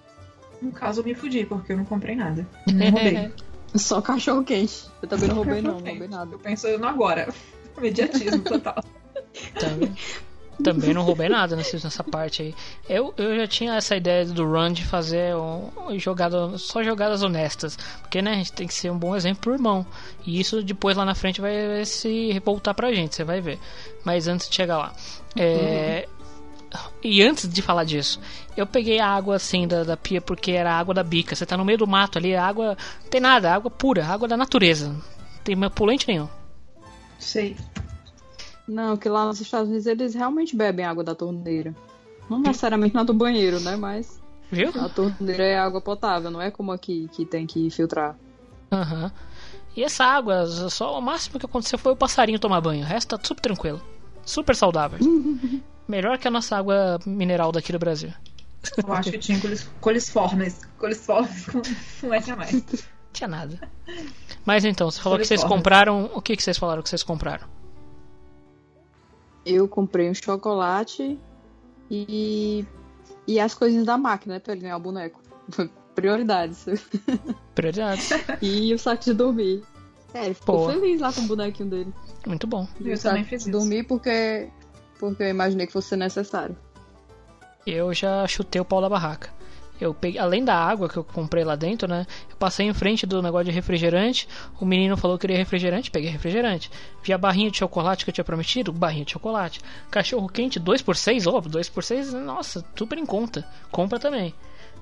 No 0.61 0.73
caso, 0.73 1.01
eu 1.01 1.05
me 1.05 1.15
fudi, 1.15 1.45
porque 1.45 1.73
eu 1.73 1.77
não 1.77 1.85
comprei 1.85 2.15
nada. 2.15 2.47
Não 2.67 2.91
roubei. 2.91 3.33
Só 3.75 4.01
cachorro 4.01 4.45
quente. 4.45 4.87
Eu 5.03 5.09
também 5.09 5.29
não 5.29 5.37
roubei, 5.37 5.61
não, 5.61 5.79
não 5.79 5.87
roubei 5.87 6.09
nada. 6.09 6.35
Eu 6.35 6.39
penso 6.39 6.67
no 6.79 6.87
agora. 6.87 7.29
Mediatismo 7.81 8.43
total. 8.43 8.83
Também, 9.59 9.95
também 10.63 10.95
não 10.95 11.03
roubei 11.03 11.29
nada 11.29 11.57
nessa, 11.57 11.77
nessa 11.83 12.05
parte 12.05 12.43
aí. 12.43 12.55
Eu, 12.89 13.13
eu 13.17 13.37
já 13.37 13.47
tinha 13.47 13.75
essa 13.75 13.97
ideia 13.97 14.25
do 14.25 14.45
Run 14.45 14.73
de 14.73 14.85
fazer 14.85 15.35
um, 15.35 15.99
jogada, 15.99 16.57
só 16.59 16.83
jogadas 16.83 17.23
honestas. 17.23 17.77
Porque 18.01 18.23
né, 18.23 18.33
a 18.33 18.35
gente 18.37 18.53
tem 18.53 18.67
que 18.67 18.75
ser 18.75 18.91
um 18.91 18.99
bom 18.99 19.17
exemplo 19.17 19.41
pro 19.41 19.55
irmão. 19.55 19.87
E 20.25 20.39
isso 20.39 20.63
depois 20.63 20.97
lá 20.97 21.05
na 21.05 21.15
frente 21.15 21.41
vai 21.41 21.85
se 21.85 22.41
voltar 22.45 22.75
pra 22.75 22.93
gente, 22.93 23.15
você 23.15 23.25
vai 23.25 23.41
ver. 23.41 23.59
Mas 24.05 24.29
antes 24.29 24.49
de 24.49 24.55
chegar 24.55 24.79
lá. 24.79 24.93
É, 25.37 26.07
E 27.03 27.23
antes 27.23 27.49
de 27.49 27.63
falar 27.63 27.85
disso, 27.85 28.21
eu 28.57 28.67
peguei 28.67 28.99
a 28.99 29.09
água 29.09 29.37
assim 29.37 29.67
da, 29.67 29.85
da 29.85 29.97
pia 29.97 30.21
porque 30.21 30.53
era 30.53 30.73
água 30.73 30.95
da 30.95 31.03
bica. 31.03 31.35
Você 31.35 31.47
tá 31.47 31.57
no 31.57 31.65
meio 31.65 31.79
do 31.79 31.87
mato 31.87 32.19
ali, 32.19 32.35
a 32.35 32.45
água. 32.45 32.77
Não 33.03 33.11
tem 33.11 33.21
nada, 33.21 33.53
água 33.53 33.71
pura, 33.71 34.07
água 34.07 34.29
da 34.29 34.37
natureza. 34.37 34.89
Não 34.89 35.03
tem 35.43 35.57
pulente 35.71 36.07
nenhum. 36.09 36.29
Sei. 37.19 37.57
Não, 38.67 38.97
que 38.97 39.09
lá 39.09 39.27
nos 39.27 39.41
Estados 39.41 39.69
Unidos 39.69 39.87
eles 39.87 40.15
realmente 40.15 40.57
bebem 40.57 40.85
água 40.85 41.05
da 41.05 41.15
torneira. 41.15 41.75
Não 42.29 42.39
necessariamente 42.39 42.95
na 42.95 43.03
do 43.03 43.13
banheiro, 43.13 43.61
né? 43.61 43.77
Mas 43.77 44.21
Viu? 44.51 44.71
a 44.81 44.89
torneira 44.89 45.43
é 45.45 45.59
água 45.59 45.81
potável, 45.81 46.31
não 46.31 46.41
é 46.41 46.51
como 46.51 46.73
aqui 46.73 47.09
que 47.13 47.27
tem 47.27 47.47
que 47.47 47.69
filtrar. 47.71 48.17
Aham. 48.73 49.13
E 49.77 49.83
essa 49.83 50.05
água, 50.05 50.47
só 50.71 50.99
o 50.99 51.03
máximo 51.03 51.39
que 51.39 51.47
aconteceu 51.47 51.79
foi 51.79 51.93
o 51.93 51.97
passarinho 51.97 52.39
tomar 52.39 52.61
banho. 52.61 52.83
O 52.83 52.87
resto 52.87 53.17
tá 53.19 53.25
super 53.27 53.43
tranquilo. 53.43 53.83
Super 54.25 54.55
saudável. 54.55 54.99
Melhor 55.87 56.17
que 56.17 56.27
a 56.29 56.31
nossa 56.31 56.57
água 56.57 56.99
mineral 57.05 57.53
daqui 57.53 57.73
do 57.73 57.79
Brasil. 57.79 58.11
Eu 58.79 58.93
acho 58.95 59.11
que 59.11 59.19
tinha 59.19 59.39
colis- 59.39 59.69
coliformes. 59.81 60.61
Coliformes 60.79 61.45
com 61.47 61.61
com 62.01 62.15
S 62.15 62.31
a 62.31 62.37
mais. 62.37 62.65
Tinha 63.13 63.29
nada. 63.29 63.61
Mas 64.47 64.65
então, 64.65 64.91
você 64.91 65.01
falou 65.01 65.19
que 65.19 65.27
vocês 65.27 65.45
compraram. 65.45 66.11
O 66.15 66.23
que, 66.23 66.37
que 66.37 66.43
vocês 66.43 66.57
falaram 66.57 66.83
que 66.83 66.89
vocês 66.89 67.03
compraram? 67.03 67.47
Eu 69.45 69.69
comprei 69.69 70.09
um 70.11 70.15
chocolate 70.15 71.19
e. 71.91 72.65
E 73.27 73.41
as 73.41 73.55
coisinhas 73.55 73.87
da 73.87 73.97
máquina, 73.97 74.35
né? 74.35 74.41
Pra 74.41 74.53
ele 74.53 74.63
ganhar 74.63 74.77
o 74.77 74.81
boneco. 74.81 75.21
Prioridades. 75.95 76.67
Prioridades. 77.55 78.11
e 78.43 78.73
o 78.75 78.79
saco 78.79 79.05
de 79.05 79.15
dormir. 79.15 79.63
É, 80.13 80.27
ele 80.27 80.35
ficou 80.35 80.59
Boa. 80.59 80.73
feliz 80.73 81.01
lá 81.01 81.13
com 81.13 81.23
o 81.23 81.27
bonequinho 81.27 81.71
dele. 81.71 81.95
Muito 82.27 82.47
bom. 82.47 82.67
E 82.81 82.89
Eu 82.89 82.95
o 82.95 82.97
saco 82.97 83.15
também 83.15 83.25
fiz 83.25 83.43
isso. 83.43 83.51
dormir 83.51 83.85
porque. 83.85 84.49
Porque 84.99 85.23
eu 85.23 85.29
imaginei 85.29 85.67
que 85.67 85.73
fosse 85.73 85.97
necessário. 85.97 86.57
Eu 87.67 87.93
já 87.95 88.27
chutei 88.27 88.61
o 88.61 88.65
pau 88.65 88.81
da 88.81 88.89
barraca. 88.89 89.31
Eu 89.81 89.93
peguei, 89.93 90.21
além 90.21 90.45
da 90.45 90.55
água 90.55 90.89
que 90.89 90.97
eu 90.97 91.03
comprei 91.03 91.45
lá 91.45 91.57
dentro, 91.57 91.89
né? 91.89 92.07
Eu 92.31 92.37
passei 92.37 92.67
em 92.67 92.73
frente 92.73 93.05
do 93.07 93.21
negócio 93.21 93.47
de 93.47 93.51
refrigerante. 93.51 94.29
O 94.61 94.65
menino 94.65 94.97
falou 94.97 95.19
que 95.19 95.23
queria 95.23 95.37
refrigerante, 95.37 95.91
peguei 95.91 96.11
refrigerante. 96.11 96.71
Vi 97.03 97.13
a 97.13 97.19
barrinha 97.19 97.51
de 97.51 97.59
chocolate 97.59 98.05
que 98.05 98.11
eu 98.11 98.15
tinha 98.15 98.25
prometido, 98.25 98.73
barrinha 98.73 99.05
de 99.05 99.13
chocolate. 99.13 99.61
Cachorro 99.91 100.29
quente, 100.29 100.59
2 100.61 100.83
por 100.83 100.97
6 100.97 101.27
óbvio, 101.27 101.51
2 101.51 101.69
por 101.69 101.83
6 101.83 102.13
nossa, 102.15 102.65
super 102.77 102.99
em 102.99 103.07
conta. 103.07 103.47
Compra 103.71 103.99
também. 103.99 104.35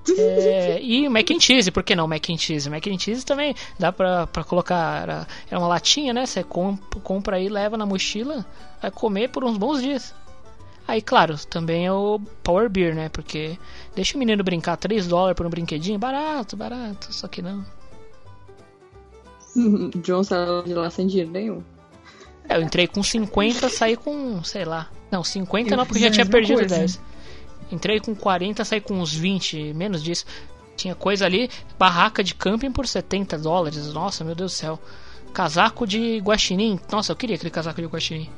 É, 0.18 0.82
e 0.82 1.08
mac 1.08 1.30
and 1.30 1.38
cheese, 1.38 1.70
por 1.70 1.84
que 1.84 1.94
não 1.94 2.08
mac 2.08 2.28
and 2.28 2.36
cheese? 2.36 2.68
Mac 2.68 2.84
and 2.88 2.98
cheese 2.98 3.24
também 3.24 3.54
dá 3.78 3.92
pra, 3.92 4.26
pra 4.26 4.42
colocar. 4.42 5.26
Era 5.48 5.58
uma 5.60 5.68
latinha, 5.68 6.12
né? 6.12 6.26
Você 6.26 6.42
compra, 6.42 7.00
compra 7.00 7.36
aí, 7.36 7.48
leva 7.48 7.76
na 7.76 7.86
mochila, 7.86 8.44
vai 8.80 8.90
comer 8.90 9.28
por 9.28 9.44
uns 9.44 9.56
bons 9.56 9.80
dias. 9.80 10.12
Aí, 10.86 11.00
claro, 11.00 11.36
também 11.46 11.86
é 11.86 11.92
o 11.92 12.20
Power 12.42 12.68
Beer, 12.68 12.94
né? 12.94 13.08
Porque 13.08 13.58
deixa 13.94 14.16
o 14.16 14.18
menino 14.18 14.42
brincar 14.42 14.76
3 14.76 15.06
dólares 15.06 15.36
por 15.36 15.46
um 15.46 15.50
brinquedinho, 15.50 15.98
barato, 15.98 16.56
barato, 16.56 17.12
só 17.12 17.28
que 17.28 17.40
não. 17.40 17.64
John 20.02 20.24
saiu 20.24 20.62
de 20.62 20.74
lá 20.74 20.90
sem 20.90 21.06
dinheiro 21.06 21.30
nenhum. 21.30 21.62
É, 22.48 22.56
eu 22.56 22.62
entrei 22.62 22.86
com 22.86 23.02
50, 23.02 23.68
saí 23.68 23.96
com, 23.96 24.42
sei 24.42 24.64
lá. 24.64 24.90
Não, 25.10 25.22
50 25.22 25.70
Eu 25.70 25.76
não, 25.76 25.86
porque 25.86 26.00
já 26.00 26.10
tinha 26.10 26.26
perdido 26.26 26.58
coisa. 26.58 26.76
10. 26.76 27.00
Entrei 27.70 28.00
com 28.00 28.14
40, 28.14 28.64
saí 28.64 28.80
com 28.80 28.94
uns 28.94 29.14
20, 29.14 29.72
menos 29.74 30.02
disso. 30.02 30.26
Tinha 30.76 30.94
coisa 30.94 31.26
ali, 31.26 31.50
barraca 31.78 32.24
de 32.24 32.34
camping 32.34 32.72
por 32.72 32.86
70 32.86 33.38
dólares. 33.38 33.92
Nossa, 33.92 34.24
meu 34.24 34.34
Deus 34.34 34.52
do 34.52 34.54
céu. 34.54 34.78
Casaco 35.32 35.86
de 35.86 36.18
guaxinim. 36.18 36.78
Nossa, 36.90 37.12
eu 37.12 37.16
queria 37.16 37.36
aquele 37.36 37.50
casaco 37.50 37.80
de 37.80 37.86
guaxinim. 37.86 38.28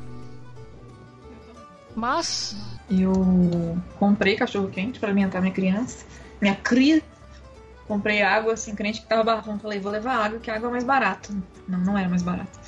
Mas, 1.95 2.57
Eu 2.91 3.79
comprei 3.99 4.37
cachorro 4.37 4.69
quente 4.69 4.99
pra 4.99 5.09
alimentar 5.09 5.41
minha 5.41 5.53
criança. 5.53 6.05
Minha 6.41 6.57
cria. 6.57 7.03
Comprei 7.87 8.23
água, 8.23 8.55
assim, 8.55 8.75
crente 8.75 9.01
que 9.03 9.07
tava 9.07 9.23
barato. 9.23 9.59
Falei, 9.59 9.79
vou 9.79 9.93
levar 9.93 10.17
água, 10.17 10.39
que 10.39 10.51
a 10.51 10.57
água 10.57 10.69
é 10.69 10.73
mais 10.73 10.85
barata. 10.85 11.31
Não, 11.69 11.79
não 11.81 11.99
era 11.99 12.09
mais 12.09 12.23
barata. 12.23 12.59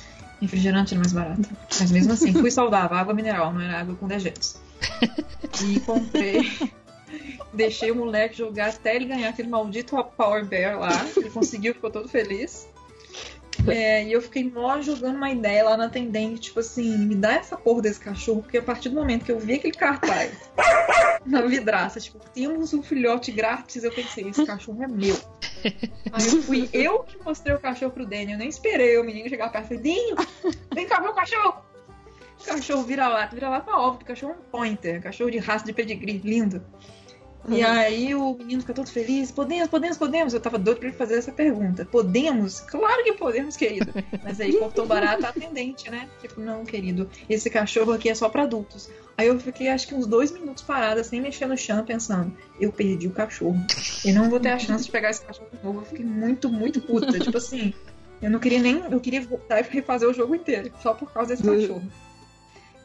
Refrigerante 0.41 0.93
era 0.93 0.99
mais 0.99 1.13
barato. 1.13 1.49
Mas 1.79 1.91
mesmo 1.91 2.13
assim, 2.13 2.31
fui 2.33 2.51
saudável. 2.51 2.95
Água 2.97 3.13
mineral, 3.13 3.51
não 3.51 3.61
era 3.61 3.79
água 3.79 3.95
com 3.95 4.07
dejetos. 4.07 4.59
E 5.63 5.79
comprei. 5.79 6.51
Deixei 7.53 7.89
o 7.89 7.95
moleque 7.95 8.37
jogar 8.37 8.69
até 8.69 8.95
ele 8.95 9.05
ganhar 9.05 9.29
aquele 9.29 9.47
maldito 9.47 9.95
Power 10.15 10.45
Bear 10.45 10.77
lá. 10.77 10.91
Ele 11.15 11.29
conseguiu, 11.29 11.73
ficou 11.73 11.89
todo 11.89 12.07
feliz. 12.07 12.67
É, 13.77 14.03
e 14.03 14.11
eu 14.11 14.21
fiquei 14.21 14.49
mó 14.49 14.81
jogando 14.81 15.15
uma 15.15 15.29
ideia 15.29 15.63
lá 15.63 15.77
na 15.77 15.85
atendente, 15.85 16.41
tipo 16.41 16.59
assim, 16.59 16.97
me 16.97 17.15
dá 17.15 17.33
essa 17.33 17.57
porra 17.57 17.81
desse 17.81 17.99
cachorro, 17.99 18.41
porque 18.41 18.57
a 18.57 18.61
partir 18.61 18.89
do 18.89 18.95
momento 18.95 19.25
que 19.25 19.31
eu 19.31 19.39
vi 19.39 19.55
aquele 19.55 19.73
cartaz 19.73 20.31
na 21.25 21.41
vidraça, 21.41 21.99
tipo, 21.99 22.19
temos 22.33 22.73
um 22.73 22.81
filhote 22.81 23.31
grátis, 23.31 23.83
eu 23.83 23.91
pensei, 23.91 24.29
esse 24.29 24.45
cachorro 24.45 24.83
é 24.83 24.87
meu. 24.87 25.17
Aí 26.11 26.27
eu 26.27 26.41
fui 26.41 26.69
eu 26.73 26.99
que 26.99 27.21
mostrei 27.23 27.55
o 27.55 27.59
cachorro 27.59 27.91
pro 27.91 28.05
Daniel, 28.05 28.31
eu 28.31 28.37
nem 28.37 28.49
esperei 28.49 28.97
o 28.97 29.03
menino 29.03 29.29
chegar 29.29 29.51
perto 29.51 29.73
e 29.73 29.77
falei, 29.77 30.15
vem 30.73 30.87
cá 30.87 31.01
o 31.01 31.13
cachorro! 31.13 31.67
O 32.39 32.45
cachorro 32.45 32.83
vira-lata, 32.83 33.35
vira-lata 33.35 33.71
óbvio, 33.71 34.03
o 34.03 34.05
cachorro 34.05 34.33
é 34.33 34.35
um 34.35 34.49
pointer, 34.51 35.01
cachorro 35.01 35.31
de 35.31 35.39
raça 35.39 35.65
de 35.65 35.73
pedigree, 35.73 36.19
lindo. 36.23 36.63
E 37.47 37.63
aí 37.63 38.13
o 38.13 38.33
menino 38.33 38.61
fica 38.61 38.73
todo 38.73 38.89
feliz, 38.89 39.31
podemos, 39.31 39.67
podemos, 39.67 39.97
podemos. 39.97 40.33
Eu 40.33 40.39
tava 40.39 40.57
doido 40.57 40.79
pra 40.79 40.89
ele 40.89 40.97
fazer 40.97 41.17
essa 41.17 41.31
pergunta. 41.31 41.85
Podemos? 41.85 42.59
Claro 42.61 43.03
que 43.03 43.13
podemos, 43.13 43.55
querido. 43.55 43.91
Mas 44.23 44.41
aí 44.41 44.57
cortou 44.57 44.85
barato 44.85 45.25
a 45.25 45.29
atendente, 45.29 45.89
né? 45.89 46.09
Tipo, 46.21 46.41
não, 46.41 46.65
querido, 46.65 47.09
esse 47.29 47.49
cachorro 47.49 47.93
aqui 47.93 48.09
é 48.09 48.15
só 48.15 48.27
pra 48.27 48.43
adultos. 48.43 48.89
Aí 49.17 49.27
eu 49.27 49.39
fiquei 49.39 49.69
acho 49.69 49.87
que 49.87 49.95
uns 49.95 50.05
dois 50.05 50.29
minutos 50.31 50.61
parada, 50.61 51.03
sem 51.03 51.21
mexer 51.21 51.47
no 51.47 51.57
chão, 51.57 51.83
pensando, 51.83 52.31
eu 52.59 52.71
perdi 52.71 53.07
o 53.07 53.11
cachorro. 53.11 53.57
E 54.03 54.11
não 54.11 54.29
vou 54.29 54.39
ter 54.39 54.49
a 54.49 54.59
chance 54.59 54.85
de 54.85 54.91
pegar 54.91 55.09
esse 55.09 55.21
cachorro 55.21 55.49
de 55.51 55.63
novo. 55.63 55.79
Eu 55.79 55.85
fiquei 55.85 56.05
muito, 56.05 56.49
muito 56.49 56.81
puta. 56.81 57.17
tipo 57.17 57.37
assim, 57.37 57.73
eu 58.21 58.29
não 58.29 58.39
queria 58.39 58.61
nem. 58.61 58.83
Eu 58.91 58.99
queria 58.99 59.21
voltar 59.21 59.59
e 59.59 59.63
refazer 59.63 60.09
o 60.09 60.13
jogo 60.13 60.35
inteiro, 60.35 60.71
só 60.83 60.93
por 60.93 61.11
causa 61.11 61.35
desse 61.35 61.43
cachorro. 61.43 61.83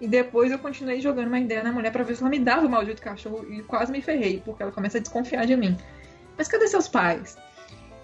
E 0.03 0.09
depois 0.09 0.51
eu 0.51 0.59
continuei 0.59 1.01
jogando 1.01 1.29
uma 1.29 1.39
ideia 1.39 1.63
na 1.63 1.71
mulher 1.71 1.93
pra 1.93 2.03
ver 2.03 2.17
se 2.17 2.23
ela 2.23 2.29
me 2.29 2.41
dava 2.41 2.67
o 2.67 2.69
maldito 2.69 3.01
cachorro 3.01 3.47
e 3.49 3.63
quase 3.63 3.93
me 3.93 4.03
ferrei, 4.03 4.43
porque 4.45 4.61
ela 4.61 4.73
começa 4.73 4.99
a 4.99 5.01
desconfiar 5.01 5.47
de 5.47 5.57
mim. 5.57 5.79
Mas 6.37 6.49
cadê 6.49 6.67
seus 6.67 6.89
pais? 6.89 7.37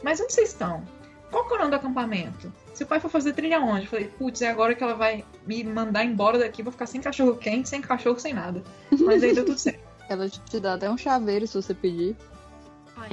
Mas 0.00 0.20
onde 0.20 0.32
vocês 0.32 0.50
estão? 0.50 0.84
Qual 1.28 1.44
que 1.44 1.54
é 1.54 1.56
o 1.56 1.58
nome 1.58 1.72
do 1.72 1.76
acampamento? 1.76 2.52
Seu 2.72 2.86
pai 2.86 3.00
foi 3.00 3.10
fazer 3.10 3.32
trilha 3.32 3.58
onde? 3.58 3.82
Eu 3.82 3.88
falei, 3.88 4.04
putz, 4.16 4.40
é 4.42 4.48
agora 4.48 4.76
que 4.76 4.84
ela 4.84 4.94
vai 4.94 5.24
me 5.44 5.64
mandar 5.64 6.04
embora 6.04 6.38
daqui, 6.38 6.62
vou 6.62 6.70
ficar 6.70 6.86
sem 6.86 7.00
cachorro 7.00 7.34
quente, 7.34 7.68
sem 7.68 7.80
cachorro, 7.80 8.20
sem 8.20 8.32
nada. 8.32 8.62
Mas 9.00 9.20
aí 9.24 9.34
deu 9.34 9.44
tudo 9.44 9.58
certo. 9.58 9.80
Ela 10.08 10.28
te 10.28 10.60
dá 10.60 10.74
até 10.74 10.88
um 10.88 10.96
chaveiro 10.96 11.48
se 11.48 11.60
você 11.60 11.74
pedir. 11.74 12.16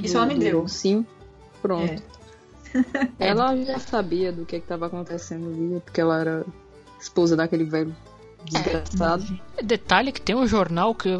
Isso 0.02 0.16
ela 0.16 0.24
me 0.24 0.38
deu. 0.38 0.66
Sim, 0.66 1.04
pronto. 1.60 2.02
Ela 3.18 3.54
já 3.64 3.78
sabia 3.78 4.32
do 4.32 4.46
que 4.46 4.56
estava 4.56 4.86
acontecendo 4.86 5.48
ali, 5.48 5.80
porque 5.80 6.00
ela 6.00 6.18
era 6.18 6.46
esposa 6.98 7.36
daquele 7.36 7.64
velho 7.64 7.94
desgraçado. 8.46 9.38
Detalhe 9.62 10.12
que 10.12 10.20
tem 10.20 10.34
um 10.34 10.46
jornal 10.46 10.94
que 10.94 11.10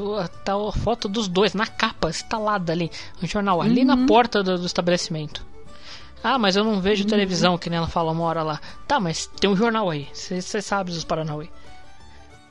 tá 0.44 0.54
a 0.54 0.72
foto 0.72 1.08
dos 1.08 1.28
dois 1.28 1.54
na 1.54 1.66
capa, 1.66 2.08
instalada 2.10 2.72
ali. 2.72 2.90
Um 3.22 3.26
jornal 3.26 3.60
ali 3.60 3.80
Uhum. 3.80 3.86
na 3.86 4.06
porta 4.06 4.42
do, 4.42 4.58
do 4.58 4.66
estabelecimento. 4.66 5.44
Ah, 6.24 6.38
mas 6.38 6.56
eu 6.56 6.64
não 6.64 6.80
vejo 6.80 7.04
Uhum. 7.04 7.10
televisão, 7.10 7.58
que 7.58 7.68
nem 7.70 7.76
ela 7.78 7.86
fala 7.88 8.10
uma 8.12 8.24
hora 8.24 8.42
lá. 8.42 8.60
Tá, 8.88 8.98
mas 8.98 9.26
tem 9.26 9.48
um 9.50 9.56
jornal 9.56 9.88
aí. 9.90 10.08
Você 10.12 10.60
sabe 10.62 10.90
dos 10.90 11.04
Paranauê. 11.04 11.48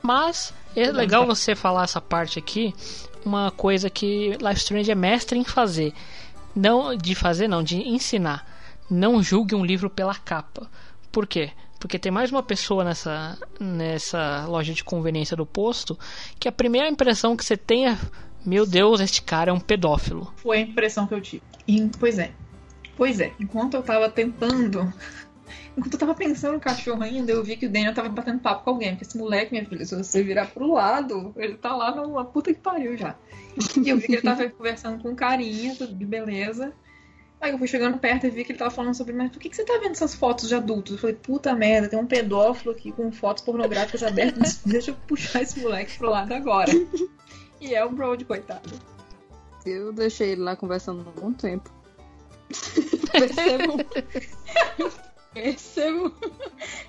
Mas 0.02 0.54
é 0.74 0.90
legal 0.92 1.26
você 1.26 1.54
falar 1.54 1.84
essa 1.84 2.00
parte 2.00 2.38
aqui. 2.38 2.74
Uma 3.24 3.50
coisa 3.50 3.90
que 3.90 4.36
Life 4.40 4.60
Strange 4.60 4.90
é 4.90 4.94
mestre 4.94 5.38
em 5.38 5.44
fazer. 5.44 5.92
Não 6.54 6.96
de 6.96 7.14
fazer, 7.14 7.48
não, 7.48 7.62
de 7.62 7.76
ensinar. 7.88 8.46
Não 8.88 9.22
julgue 9.22 9.54
um 9.54 9.64
livro 9.64 9.90
pela 9.90 10.14
capa. 10.14 10.70
Por 11.10 11.26
quê? 11.26 11.50
Porque 11.78 11.98
tem 11.98 12.10
mais 12.10 12.30
uma 12.30 12.42
pessoa 12.42 12.84
nessa, 12.84 13.38
nessa 13.60 14.46
loja 14.46 14.72
de 14.72 14.82
conveniência 14.82 15.36
do 15.36 15.46
posto 15.46 15.98
que 16.38 16.48
a 16.48 16.52
primeira 16.52 16.88
impressão 16.88 17.36
que 17.36 17.44
você 17.44 17.56
tem 17.56 17.88
é: 17.88 17.98
Meu 18.44 18.66
Deus, 18.66 19.00
este 19.00 19.22
cara 19.22 19.50
é 19.50 19.54
um 19.54 19.60
pedófilo. 19.60 20.32
Foi 20.36 20.58
a 20.58 20.60
impressão 20.60 21.06
que 21.06 21.14
eu 21.14 21.20
tive. 21.20 21.42
E, 21.66 21.90
pois 21.98 22.18
é. 22.18 22.32
Pois 22.96 23.20
é. 23.20 23.32
Enquanto 23.38 23.74
eu 23.74 23.82
tava 23.82 24.08
tentando. 24.08 24.92
Enquanto 25.76 25.92
eu 25.92 25.98
tava 25.98 26.14
pensando 26.14 26.54
no 26.54 26.60
cachorro 26.60 27.02
ainda, 27.02 27.30
eu 27.30 27.44
vi 27.44 27.54
que 27.54 27.66
o 27.66 27.70
Daniel 27.70 27.92
tava 27.92 28.08
batendo 28.08 28.40
papo 28.40 28.64
com 28.64 28.70
alguém. 28.70 28.90
Porque 28.92 29.04
esse 29.04 29.18
moleque, 29.18 29.52
minha 29.52 29.66
filha, 29.66 29.84
se 29.84 29.94
você 29.94 30.22
virar 30.22 30.46
pro 30.46 30.72
lado, 30.72 31.34
ele 31.36 31.54
tá 31.54 31.76
lá 31.76 31.94
numa 31.94 32.24
puta 32.24 32.54
que 32.54 32.60
pariu 32.60 32.96
já. 32.96 33.14
E 33.84 33.88
eu 33.88 33.98
vi 33.98 34.06
que 34.06 34.12
ele 34.14 34.22
tava 34.22 34.48
conversando 34.48 35.02
com 35.02 35.14
carinha, 35.14 35.74
tudo 35.76 35.94
de 35.94 36.06
beleza. 36.06 36.72
Aí 37.40 37.52
eu 37.52 37.58
fui 37.58 37.68
chegando 37.68 37.98
perto 37.98 38.26
e 38.26 38.30
vi 38.30 38.44
que 38.44 38.52
ele 38.52 38.58
tava 38.58 38.70
falando 38.70 38.94
sobre, 38.94 39.12
mas 39.12 39.30
por 39.30 39.38
que, 39.38 39.50
que 39.50 39.56
você 39.56 39.64
tá 39.64 39.78
vendo 39.78 39.92
essas 39.92 40.14
fotos 40.14 40.48
de 40.48 40.54
adultos? 40.54 40.94
Eu 40.94 40.98
falei, 40.98 41.16
puta 41.16 41.54
merda, 41.54 41.88
tem 41.88 41.98
um 41.98 42.06
pedófilo 42.06 42.72
aqui 42.72 42.90
com 42.90 43.12
fotos 43.12 43.44
pornográficas 43.44 44.02
abertas. 44.02 44.60
Deixa 44.64 44.90
eu 44.90 44.96
puxar 45.06 45.42
esse 45.42 45.60
moleque 45.60 45.98
pro 45.98 46.10
lado 46.10 46.32
agora. 46.32 46.72
E 47.58 47.74
é 47.74 47.82
o 47.82 47.88
Brody, 47.88 48.22
coitado. 48.26 48.70
Eu 49.64 49.90
deixei 49.90 50.32
ele 50.32 50.42
lá 50.42 50.54
conversando 50.54 51.00
um 51.00 51.20
bom 51.20 51.32
tempo. 51.32 51.70
Percebo. 53.10 53.78
Percebo 55.32 56.14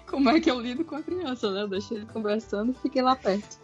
como 0.06 0.30
é 0.30 0.40
que 0.42 0.52
eu 0.52 0.60
lido 0.60 0.84
com 0.84 0.96
a 0.96 1.02
criança, 1.02 1.50
né? 1.52 1.62
Eu 1.62 1.70
deixei 1.70 1.98
ele 1.98 2.06
conversando 2.08 2.74
e 2.74 2.82
fiquei 2.82 3.02
lá 3.02 3.16
perto. 3.16 3.58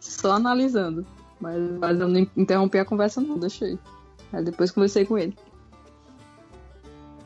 Só 0.00 0.32
analisando. 0.32 1.06
Mas, 1.40 1.58
mas 1.78 1.98
eu 1.98 2.08
não 2.08 2.20
interrompi 2.36 2.78
a 2.78 2.84
conversa, 2.84 3.20
não, 3.20 3.38
deixei. 3.38 3.78
Aí 4.32 4.44
depois 4.44 4.70
conversei 4.70 5.04
com 5.04 5.18
ele. 5.18 5.36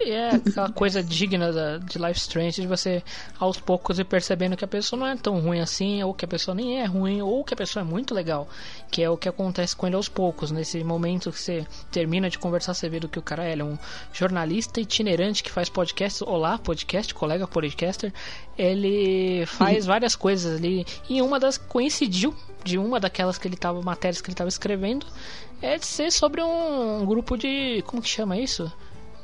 E 0.01 0.13
é 0.13 0.31
aquela 0.31 0.71
coisa 0.71 1.03
digna 1.03 1.53
da, 1.53 1.79
de 1.79 1.99
Life 1.99 2.21
Strange, 2.21 2.61
de 2.61 2.69
você 2.69 3.03
aos 3.39 3.59
poucos 3.59 3.99
ir 3.99 4.05
percebendo 4.05 4.57
que 4.57 4.65
a 4.65 4.69
pessoa 4.69 4.99
não 4.99 5.07
é 5.09 5.17
tão 5.17 5.41
ruim 5.41 5.59
assim, 5.59 6.03
ou 6.05 6.15
que 6.15 6.25
a 6.25 6.29
pessoa 6.29 6.55
nem 6.55 6.81
é 6.81 6.85
ruim, 6.85 7.21
ou 7.21 7.43
que 7.43 7.53
a 7.53 7.57
pessoa 7.57 7.83
é 7.83 7.85
muito 7.85 8.15
legal. 8.15 8.49
Que 8.93 9.03
é 9.03 9.11
o 9.11 9.17
que 9.17 9.29
acontece 9.29 9.75
com 9.75 9.89
ele 9.89 9.97
aos 9.97 10.09
poucos. 10.09 10.53
Nesse 10.53 10.85
momento 10.85 11.33
que 11.33 11.39
você 11.41 11.67
termina 11.91 12.31
de 12.31 12.39
conversar, 12.39 12.75
você 12.75 12.89
vê 12.89 13.01
do 13.01 13.09
que 13.09 13.19
o 13.19 13.23
cara 13.23 13.45
é. 13.45 13.53
Ele 13.53 13.63
é 13.63 13.65
um 13.65 13.79
jornalista 14.13 14.81
itinerante 14.81 15.43
que 15.43 15.51
faz 15.51 15.69
podcast. 15.69 16.23
Olá, 16.23 16.59
podcast, 16.59 17.13
colega 17.13 17.49
podcaster. 17.49 18.13
Ele 18.57 19.45
faz 19.47 19.85
várias 19.85 20.15
coisas 20.15 20.59
ali. 20.59 20.87
E 21.09 21.21
uma 21.21 21.41
das 21.41 21.59
coincidiu 21.59 22.35
de 22.63 22.79
uma 22.79 23.01
daquelas 23.01 23.37
que 23.37 23.49
ele 23.49 23.57
tava, 23.57 23.83
matérias 23.83 24.21
que 24.21 24.29
ele 24.29 24.35
estava 24.35 24.49
escrevendo, 24.49 25.07
é 25.61 25.77
de 25.77 25.87
ser 25.87 26.13
sobre 26.13 26.41
um 26.41 27.05
grupo 27.05 27.37
de. 27.37 27.83
Como 27.87 28.01
que 28.01 28.09
chama 28.09 28.39
isso? 28.39 28.73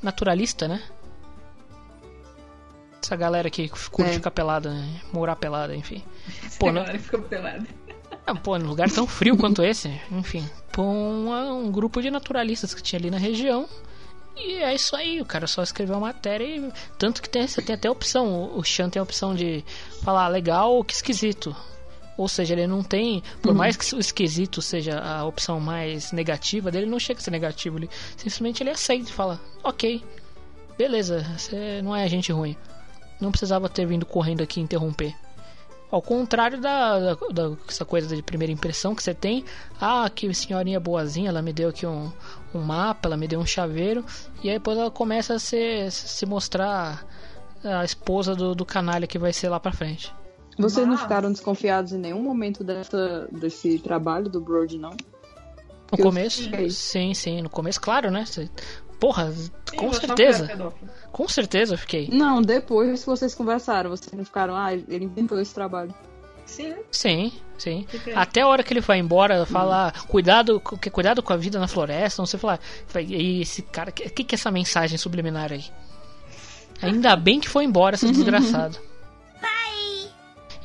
Naturalista, 0.04 0.68
né? 0.68 0.82
Essa 3.02 3.16
galera 3.16 3.50
que 3.50 3.68
curte 3.68 4.10
É. 4.10 4.14
ficar 4.14 4.30
pelada, 4.30 4.70
né? 4.72 5.00
morar 5.12 5.36
pelada, 5.36 5.74
enfim. 5.76 6.02
Essa 6.46 6.58
Pô, 6.58 6.66
não- 6.72 6.80
galera 6.82 6.98
ficou 6.98 7.20
pelada. 7.20 7.66
Ah, 8.26 8.34
pô, 8.34 8.56
num 8.58 8.68
lugar 8.68 8.90
tão 8.90 9.06
frio 9.06 9.36
quanto 9.36 9.62
esse, 9.62 9.88
enfim. 10.10 10.48
Pô, 10.72 10.82
um, 10.82 11.60
um 11.66 11.70
grupo 11.70 12.00
de 12.00 12.10
naturalistas 12.10 12.72
que 12.72 12.82
tinha 12.82 12.98
ali 12.98 13.10
na 13.10 13.18
região. 13.18 13.68
E 14.36 14.54
é 14.54 14.74
isso 14.74 14.96
aí, 14.96 15.20
o 15.20 15.24
cara 15.26 15.46
só 15.46 15.62
escreveu 15.62 15.96
a 15.96 16.00
matéria 16.00 16.44
e. 16.44 16.72
Tanto 16.98 17.20
que 17.20 17.28
tem, 17.28 17.46
você 17.46 17.60
tem 17.60 17.74
até 17.74 17.86
a 17.86 17.92
opção. 17.92 18.26
O 18.54 18.58
o 18.60 18.64
Chan 18.64 18.88
tem 18.88 18.98
a 18.98 19.02
opção 19.02 19.34
de 19.34 19.62
falar 20.02 20.26
legal 20.28 20.72
ou 20.72 20.82
que 20.82 20.94
esquisito. 20.94 21.54
Ou 22.16 22.28
seja, 22.28 22.52
ele 22.54 22.66
não 22.66 22.82
tem. 22.82 23.22
Por 23.42 23.50
Uhum. 23.50 23.56
mais 23.58 23.76
que 23.76 23.94
o 23.94 23.98
esquisito 23.98 24.62
seja 24.62 25.00
a 25.00 25.24
opção 25.24 25.58
mais 25.58 26.12
negativa 26.12 26.70
dele, 26.70 26.86
não 26.86 26.98
chega 27.00 27.18
a 27.20 27.22
ser 27.22 27.30
negativo. 27.32 27.78
Ele, 27.78 27.90
simplesmente 28.16 28.62
ele 28.62 28.70
aceita 28.70 29.10
e 29.10 29.12
fala: 29.12 29.40
Ok, 29.64 30.02
beleza, 30.78 31.24
você 31.36 31.80
não 31.82 31.94
é 31.94 32.08
gente 32.08 32.30
ruim. 32.32 32.56
Não 33.20 33.30
precisava 33.30 33.68
ter 33.68 33.86
vindo 33.86 34.06
correndo 34.06 34.42
aqui 34.42 34.60
interromper. 34.60 35.14
Ao 35.90 36.02
contrário 36.02 36.60
da, 36.60 36.98
da, 36.98 37.14
da- 37.32 37.56
essa 37.68 37.84
coisa 37.84 38.14
de 38.16 38.22
primeira 38.22 38.52
impressão 38.52 38.94
que 38.96 39.02
você 39.02 39.14
tem, 39.14 39.44
ah, 39.80 40.10
que 40.12 40.32
senhorinha 40.34 40.80
boazinha, 40.80 41.28
ela 41.28 41.40
me 41.40 41.52
deu 41.52 41.68
aqui 41.68 41.86
um, 41.86 42.10
um 42.52 42.60
mapa, 42.60 43.08
ela 43.08 43.16
me 43.16 43.28
deu 43.28 43.38
um 43.38 43.46
chaveiro, 43.46 44.04
e 44.42 44.48
aí 44.50 44.56
depois 44.56 44.76
ela 44.76 44.90
começa 44.90 45.34
a 45.34 45.38
se, 45.38 45.88
se 45.92 46.26
mostrar 46.26 47.06
a 47.62 47.84
esposa 47.84 48.34
do, 48.34 48.54
do 48.56 48.64
canalha 48.66 49.06
que 49.06 49.18
vai 49.20 49.32
ser 49.32 49.48
lá 49.48 49.60
pra 49.60 49.70
frente. 49.72 50.12
Vocês 50.58 50.86
não 50.86 50.94
Mas- 50.94 51.02
ficaram 51.02 51.32
desconfiados 51.32 51.92
em 51.92 51.98
nenhum 51.98 52.22
momento 52.22 52.62
dessa, 52.62 53.28
desse 53.32 53.78
trabalho 53.78 54.28
do 54.28 54.40
Brody, 54.40 54.78
não? 54.78 54.96
No 55.92 55.98
começo, 55.98 56.42
fiquei. 56.44 56.70
sim, 56.70 57.14
sim, 57.14 57.42
no 57.42 57.48
começo, 57.50 57.80
claro, 57.80 58.10
né? 58.10 58.24
Porra, 58.98 59.30
Sim, 59.32 59.76
com 59.76 59.92
certeza, 59.92 60.72
com 61.12 61.28
certeza 61.28 61.74
eu 61.74 61.78
fiquei. 61.78 62.08
Não, 62.10 62.40
depois 62.40 63.00
que 63.00 63.06
vocês 63.06 63.34
conversaram, 63.34 63.90
vocês 63.90 64.12
não 64.12 64.24
ficaram, 64.24 64.56
ah, 64.56 64.72
ele 64.72 65.04
inventou 65.04 65.38
esse 65.40 65.52
trabalho. 65.52 65.94
Sim. 66.46 66.74
Sim, 66.90 67.32
sim. 67.58 67.84
Fica- 67.88 68.18
Até 68.18 68.40
a 68.42 68.46
hora 68.46 68.62
que 68.62 68.72
ele 68.72 68.80
vai 68.80 68.98
embora, 68.98 69.44
fala, 69.46 69.92
cuidado, 70.08 70.60
com- 70.60 70.76
que 70.76 70.90
cuidado 70.90 71.22
com 71.22 71.32
a 71.32 71.36
vida 71.36 71.58
na 71.58 71.66
floresta, 71.68 72.20
não 72.20 72.26
sei 72.26 72.38
falar. 72.38 72.60
E 73.08 73.40
esse 73.42 73.62
cara, 73.62 73.90
que, 73.92 74.08
que 74.10 74.24
que 74.24 74.34
é 74.34 74.36
essa 74.36 74.50
mensagem 74.50 74.96
subliminar 74.98 75.52
aí? 75.52 75.64
Ainda 76.82 77.16
bem 77.16 77.40
que 77.40 77.48
foi 77.48 77.64
embora 77.64 77.94
esse 77.94 78.10
desgraçado. 78.10 78.78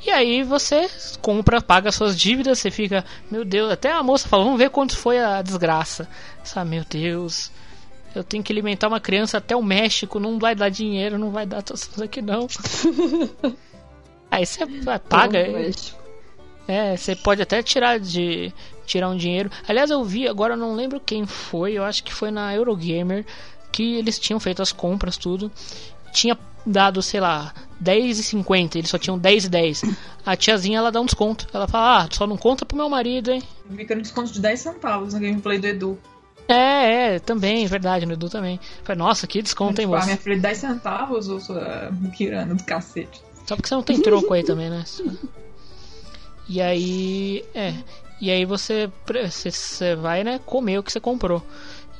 E 0.05 0.09
aí 0.09 0.43
você 0.43 0.89
compra, 1.21 1.61
paga 1.61 1.91
suas 1.91 2.17
dívidas, 2.17 2.59
você 2.59 2.71
fica, 2.71 3.03
meu 3.29 3.43
Deus, 3.43 3.71
até 3.71 3.91
a 3.91 4.01
moça 4.01 4.27
fala, 4.27 4.45
vamos 4.45 4.57
ver 4.57 4.69
quanto 4.69 4.97
foi 4.97 5.19
a 5.19 5.41
desgraça. 5.41 6.07
Sabe, 6.43 6.69
meu 6.71 6.85
Deus, 6.89 7.51
eu 8.15 8.23
tenho 8.23 8.43
que 8.43 8.51
alimentar 8.51 8.87
uma 8.87 8.99
criança 8.99 9.37
até 9.37 9.55
o 9.55 9.61
México, 9.61 10.19
não 10.19 10.39
vai 10.39 10.55
dar 10.55 10.69
dinheiro, 10.69 11.17
não 11.17 11.31
vai 11.31 11.45
dar 11.45 11.61
tudo 11.61 11.77
isso 11.77 12.03
aqui 12.03 12.21
não. 12.21 12.47
aí 14.31 14.45
você 14.45 14.65
paga. 15.09 15.47
México. 15.47 15.99
É, 16.67 16.95
você 16.95 17.15
pode 17.15 17.41
até 17.41 17.63
tirar 17.63 17.99
de 17.99 18.53
tirar 18.85 19.09
um 19.09 19.17
dinheiro. 19.17 19.51
Aliás, 19.67 19.89
eu 19.89 20.03
vi, 20.03 20.27
agora 20.27 20.53
eu 20.53 20.57
não 20.57 20.75
lembro 20.75 20.99
quem 20.99 21.25
foi, 21.25 21.73
eu 21.73 21.83
acho 21.83 22.03
que 22.03 22.13
foi 22.13 22.31
na 22.31 22.53
Eurogamer 22.55 23.25
que 23.71 23.95
eles 23.95 24.17
tinham 24.19 24.39
feito 24.39 24.61
as 24.61 24.71
compras 24.71 25.17
tudo. 25.17 25.51
Tinha 26.11 26.37
dado, 26.65 27.01
sei 27.01 27.19
lá, 27.19 27.53
10,50, 27.83 28.75
eles 28.75 28.89
só 28.89 28.97
tinham 28.97 29.17
10 29.17 29.45
e 29.45 29.49
10. 29.49 29.81
A 30.25 30.35
tiazinha 30.35 30.77
ela 30.77 30.91
dá 30.91 30.99
um 31.01 31.05
desconto. 31.05 31.47
Ela 31.53 31.67
fala: 31.67 32.03
"Ah, 32.03 32.07
só 32.11 32.27
não 32.27 32.37
conta 32.37 32.65
pro 32.65 32.77
meu 32.77 32.89
marido, 32.89 33.31
hein?" 33.31 33.41
Era 33.77 33.97
um 33.97 34.01
desconto 34.01 34.31
de 34.31 34.41
10 34.41 34.59
centavos 34.59 35.13
no 35.13 35.19
gameplay 35.19 35.57
do 35.59 35.67
Edu. 35.67 35.99
É, 36.47 37.13
é, 37.15 37.19
também, 37.19 37.65
verdade, 37.67 38.05
no 38.07 38.13
Edu 38.13 38.27
também. 38.27 38.59
Falei, 38.83 38.97
nossa, 38.97 39.27
que 39.27 39.39
desconto, 39.39 39.79
hein, 39.81 39.87
Tipo, 39.87 39.93
ah, 39.93 39.97
moço? 39.97 40.07
minha 40.07 40.17
filha, 40.17 40.39
10 40.39 40.57
centavos 40.57 41.29
ou 41.29 41.39
sua 41.39 41.89
muquirana 41.91 42.55
do 42.55 42.63
cacete? 42.63 43.21
Só 43.45 43.55
porque 43.55 43.69
você 43.69 43.75
não 43.75 43.83
tem 43.83 44.01
troco 44.01 44.33
aí 44.33 44.43
também, 44.43 44.69
né? 44.69 44.83
E 46.47 46.59
aí, 46.59 47.45
é. 47.53 47.73
E 48.19 48.31
aí 48.31 48.45
você, 48.45 48.89
você, 49.07 49.51
você 49.51 49.95
vai, 49.95 50.23
né, 50.23 50.39
comer 50.45 50.79
o 50.79 50.83
que 50.83 50.91
você 50.91 50.99
comprou. 50.99 51.43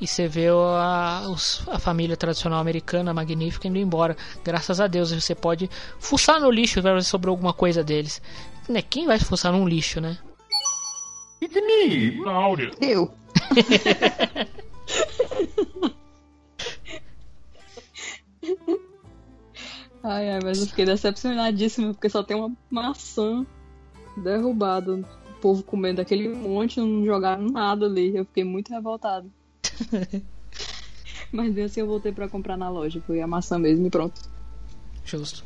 E 0.02 0.08
você 0.08 0.28
vê 0.28 0.48
a, 0.48 1.24
os- 1.30 1.68
a 1.68 1.78
família 1.78 2.16
tradicional 2.16 2.60
americana 2.60 3.14
magnífica 3.14 3.68
indo 3.68 3.78
embora. 3.78 4.16
Graças 4.44 4.80
a 4.80 4.88
Deus, 4.88 5.12
você 5.12 5.36
pode 5.36 5.70
fuçar 6.00 6.40
no 6.40 6.50
lixo 6.50 6.82
ver 6.82 7.02
se 7.04 7.10
sobrou 7.10 7.34
alguma 7.34 7.54
coisa 7.54 7.84
deles. 7.84 8.22
Né, 8.68 8.82
quem 8.82 9.06
vai 9.08 9.20
fuçar 9.20 9.52
num 9.52 9.68
lixo, 9.68 10.00
né? 10.00 10.18
It's 11.42 11.56
me, 11.56 12.22
Áurea. 12.28 12.72
Eu. 12.82 13.12
ai, 20.04 20.30
ai, 20.32 20.40
mas 20.44 20.62
eu 20.62 20.68
fiquei 20.68 20.86
decepcionadíssima 20.86 21.94
porque 21.94 22.10
só 22.10 22.24
tem 22.24 22.38
uma 22.38 22.52
maçã 22.70 23.46
derrubada. 24.16 24.96
O 24.96 25.40
povo 25.42 25.64
comendo 25.64 26.02
aquele 26.02 26.28
monte, 26.30 26.80
não 26.80 27.06
jogaram 27.06 27.46
nada 27.48 27.86
ali. 27.86 28.16
Eu 28.16 28.26
fiquei 28.26 28.44
muito 28.44 28.70
revoltado. 28.74 29.32
mas 31.32 31.54
mesmo 31.54 31.66
assim 31.66 31.80
eu 31.82 31.88
voltei 31.88 32.12
pra 32.12 32.28
comprar 32.28 32.58
na 32.58 32.70
loja. 32.70 33.02
Foi 33.06 33.22
a 33.22 33.28
maçã 33.28 33.58
mesmo 33.58 33.88
e 33.88 33.90
pronto. 33.90 34.22
Justo. 35.04 35.44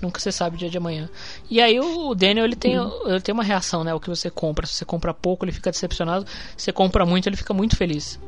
Nunca 0.00 0.18
você 0.18 0.32
sabe 0.32 0.56
o 0.56 0.58
dia 0.58 0.70
de 0.70 0.78
amanhã. 0.78 1.10
E 1.50 1.60
aí 1.60 1.78
o 1.78 2.14
Daniel 2.14 2.46
ele 2.46 2.56
tem, 2.56 2.74
ele 3.04 3.20
tem 3.20 3.32
uma 3.32 3.42
reação, 3.42 3.84
né? 3.84 3.92
O 3.92 4.00
que 4.00 4.08
você 4.08 4.30
compra. 4.30 4.66
Se 4.66 4.74
você 4.74 4.84
compra 4.84 5.12
pouco, 5.12 5.44
ele 5.44 5.52
fica 5.52 5.70
decepcionado. 5.70 6.26
Se 6.56 6.64
você 6.64 6.72
compra 6.72 7.04
muito, 7.04 7.28
ele 7.28 7.36
fica 7.36 7.52
muito 7.52 7.76
feliz. 7.76 8.18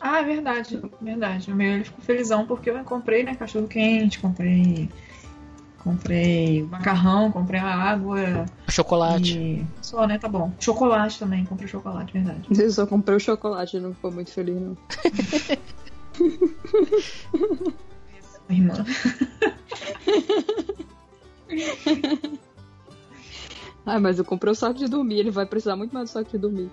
Ah, 0.00 0.20
é 0.20 0.24
verdade, 0.24 0.80
verdade. 1.00 1.50
O 1.50 1.54
meu 1.54 1.72
ele 1.72 1.84
ficou 1.84 2.04
felizão 2.04 2.46
porque 2.46 2.70
eu 2.70 2.84
comprei, 2.84 3.22
né, 3.22 3.34
cachorro 3.34 3.68
quente, 3.68 4.18
comprei. 4.18 4.88
Comprei 5.84 6.62
macarrão, 6.62 7.30
comprei 7.30 7.60
a 7.60 7.66
água. 7.66 8.46
Chocolate. 8.70 9.38
E... 9.38 9.66
Só, 9.82 10.06
né? 10.06 10.18
Tá 10.18 10.26
bom. 10.26 10.50
Chocolate 10.58 11.18
também, 11.18 11.44
comprei 11.44 11.68
chocolate, 11.68 12.14
verdade. 12.14 12.48
Eu 12.58 12.70
só 12.70 12.86
comprei 12.86 13.18
o 13.18 13.20
chocolate, 13.20 13.78
não 13.78 13.92
ficou 13.92 14.10
muito 14.10 14.32
feliz, 14.32 14.58
não. 14.58 14.74
Irmã. 18.48 18.72
ah, 23.84 24.00
mas 24.00 24.18
eu 24.18 24.24
comprei 24.24 24.52
o 24.52 24.54
saco 24.54 24.78
de 24.78 24.88
dormir, 24.88 25.18
ele 25.18 25.30
vai 25.30 25.44
precisar 25.44 25.76
muito 25.76 25.92
mais 25.92 26.08
do 26.08 26.12
saco 26.12 26.30
de 26.30 26.38
dormir. 26.38 26.70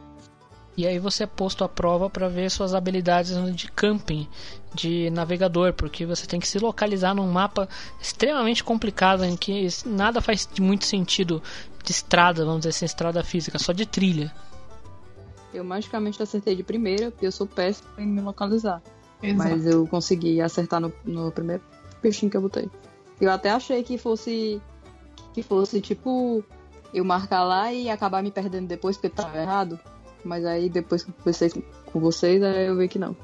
E 0.78 0.88
aí 0.88 0.98
você 1.00 1.24
é 1.24 1.28
posto 1.28 1.64
à 1.64 1.70
prova 1.70 2.10
para 2.10 2.30
ver 2.30 2.50
suas 2.50 2.74
habilidades 2.74 3.36
de 3.56 3.70
camping, 3.72 4.28
de 4.74 5.10
navegador, 5.10 5.74
porque 5.74 6.06
você 6.06 6.26
tem 6.26 6.40
que 6.40 6.48
se 6.48 6.60
localizar 6.60 7.14
num 7.14 7.30
mapa 7.30 7.68
extremamente 8.00 8.64
complicado 8.64 9.26
em 9.26 9.36
que 9.36 9.68
nada 9.86 10.22
faz 10.22 10.48
muito 10.60 10.86
sentido 10.86 11.44
de 11.84 11.92
estrada, 11.92 12.46
vamos 12.46 12.62
dizer 12.62 12.70
assim, 12.70 12.86
estrada 12.86 13.24
física, 13.24 13.60
só 13.60 13.74
de 13.74 13.86
trilha. 13.86 14.34
Eu 15.54 15.66
magicamente 15.66 16.24
acertei 16.24 16.56
de 16.56 16.64
primeira, 16.64 17.12
porque 17.12 17.26
eu 17.26 17.32
sou 17.32 17.46
péssimo 17.46 17.90
em 17.98 18.08
me 18.08 18.22
localizar. 18.22 18.82
Exato. 19.22 19.38
Mas 19.38 19.66
eu 19.66 19.86
consegui 19.88 20.40
acertar 20.40 20.80
no, 20.80 20.92
no 21.04 21.32
primeiro 21.32 21.62
peixinho 22.02 22.32
que 22.32 22.38
eu 22.38 22.42
botei. 22.42 22.70
Eu 23.20 23.30
até 23.30 23.50
achei 23.50 23.84
que 23.84 23.98
fosse 23.98 24.62
que 25.34 25.44
fosse 25.44 25.80
tipo 25.80 26.44
eu 26.94 27.06
marcar 27.06 27.44
lá 27.44 27.72
e 27.72 27.90
acabar 27.90 28.24
me 28.24 28.32
perdendo 28.32 28.68
depois 28.68 28.98
porque 28.98 29.10
tava 29.10 29.38
errado. 29.38 29.80
Mas 30.24 30.46
aí 30.46 30.70
depois 30.70 31.04
que 31.04 31.12
eu 31.12 31.16
conversei 31.16 31.50
com 31.86 32.00
vocês, 32.00 32.42
aí 32.44 32.68
eu 32.68 32.78
vi 32.78 32.88
que 32.88 33.00
não. 33.00 33.16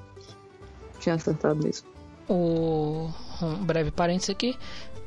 Tinha 0.99 1.15
acertado 1.15 1.63
mesmo. 1.63 1.87
O 2.27 3.09
um 3.41 3.55
breve 3.63 3.91
parênteses 3.91 4.29
aqui. 4.29 4.57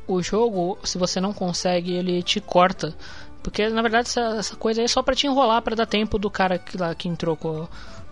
O 0.07 0.23
jogo, 0.23 0.79
se 0.85 0.99
você 0.99 1.21
não 1.21 1.33
consegue, 1.33 1.93
ele 1.93 2.23
te 2.23 2.41
corta. 2.41 2.95
Porque 3.43 3.69
na 3.69 3.83
verdade 3.83 4.09
essa, 4.09 4.21
essa 4.37 4.57
coisa 4.57 4.81
aí 4.81 4.85
é 4.85 4.89
só 4.89 5.03
pra 5.03 5.15
te 5.15 5.27
enrolar, 5.27 5.63
para 5.63 5.77
dar 5.77 5.87
tempo 5.87 6.19
do 6.19 6.31
cara 6.31 6.59
que, 6.59 6.77
lá, 6.77 6.95
que 6.95 7.09
entrou 7.09 7.37
com, 7.37 7.67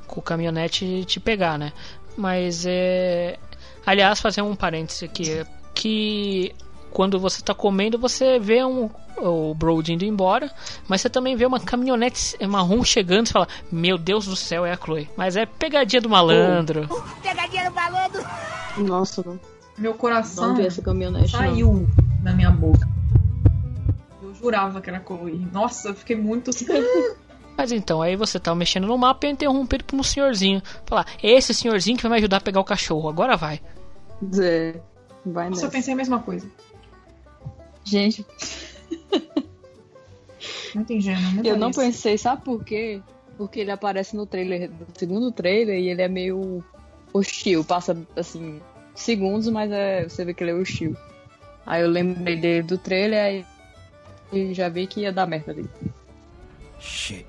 com 0.07 0.21
o 0.21 0.23
caminhonete 0.23 1.05
te 1.05 1.21
pegar, 1.21 1.59
né? 1.59 1.73
Mas 2.17 2.65
é. 2.67 3.39
Aliás, 3.87 4.21
fazer 4.21 4.43
um 4.43 4.55
parêntese 4.55 5.05
aqui. 5.05 5.45
Que 5.75 6.55
quando 6.93 7.19
você 7.19 7.43
tá 7.43 7.55
comendo, 7.55 7.99
você 7.99 8.39
vê 8.39 8.65
um, 8.65 8.91
o 9.19 9.55
Brody 9.55 9.95
indo 9.95 10.05
embora, 10.05 10.51
mas 10.87 11.01
você 11.01 11.11
também 11.11 11.37
vê 11.37 11.47
uma 11.47 11.61
caminhonete 11.61 12.37
marrom 12.47 12.83
chegando 12.85 13.27
e 13.27 13.31
fala: 13.31 13.49
Meu 13.71 13.99
Deus 13.99 14.27
do 14.27 14.37
céu, 14.37 14.65
é 14.65 14.73
a 14.73 14.77
Chloe. 14.77 15.09
Mas 15.17 15.37
é 15.37 15.47
pegadinha 15.47 16.01
do 16.01 16.09
malandro. 16.09 16.85
Uh, 16.85 17.03
pegadinha 17.23 17.71
do 17.71 17.75
malandro! 17.75 18.25
Nossa, 18.79 19.23
não. 19.25 19.39
Meu 19.77 19.95
coração 19.95 20.55
Não 20.55 20.61
essa 20.61 20.83
caminhonete. 20.83 21.31
saiu 21.31 21.73
não. 21.73 22.23
da 22.23 22.33
minha 22.33 22.51
boca. 22.51 22.89
Eu 24.21 24.35
jurava 24.35 24.81
que 24.81 24.91
era 24.91 25.01
Chloe. 25.01 25.47
Nossa, 25.53 25.91
eu 25.91 25.95
fiquei 25.95 26.17
muito. 26.17 26.51
Mas 27.57 27.73
então, 27.73 28.01
aí 28.01 28.15
você 28.15 28.39
tá 28.39 28.55
mexendo 28.55 28.87
no 28.87 28.97
mapa 28.97 29.27
e 29.27 29.31
é 29.31 29.33
interrompido 29.33 29.83
por 29.85 29.97
um 29.99 30.03
senhorzinho. 30.03 30.63
Falar, 30.87 31.07
esse 31.21 31.53
senhorzinho 31.53 31.97
que 31.97 32.03
vai 32.05 32.13
me 32.13 32.19
ajudar 32.19 32.37
a 32.37 32.41
pegar 32.41 32.61
o 32.61 32.65
cachorro, 32.65 33.09
agora 33.09 33.37
vai. 33.37 33.61
É, 34.41 34.77
vai 35.27 35.51
Nossa, 35.51 35.67
eu 35.67 35.71
pensei 35.71 35.93
a 35.93 35.97
mesma 35.97 36.21
coisa. 36.21 36.49
Gente, 37.89 38.27
ingênua, 40.91 41.31
muito 41.31 41.47
eu 41.47 41.57
não 41.57 41.71
isso. 41.71 41.81
pensei, 41.81 42.19
sabe 42.19 42.45
por 42.45 42.65
quê? 42.65 43.01
Porque 43.37 43.61
ele 43.61 43.71
aparece 43.71 44.17
no 44.17 44.27
trailer, 44.27 44.71
no 44.71 44.87
segundo 44.95 45.33
trailer, 45.33 45.79
e 45.79 45.89
ele 45.89 46.03
é 46.03 46.09
meio 46.09 46.63
hostil. 47.13 47.65
Passa, 47.65 47.97
assim, 48.17 48.61
segundos, 48.95 49.49
mas 49.49 49.71
é, 49.71 50.09
você 50.09 50.25
vê 50.25 50.35
que 50.35 50.43
ele 50.43 50.51
é 50.51 50.55
hostil. 50.55 50.97
Aí 51.65 51.83
eu 51.83 51.89
lembrei 51.89 52.37
dele 52.37 52.63
do 52.63 52.79
trailer 52.79 53.23
aí 53.23 53.47
e 54.33 54.55
já 54.55 54.69
vi 54.69 54.87
que 54.87 55.01
ia 55.01 55.13
dar 55.13 55.27
merda 55.27 55.53
ali. 55.53 55.69
Shit. 56.81 57.27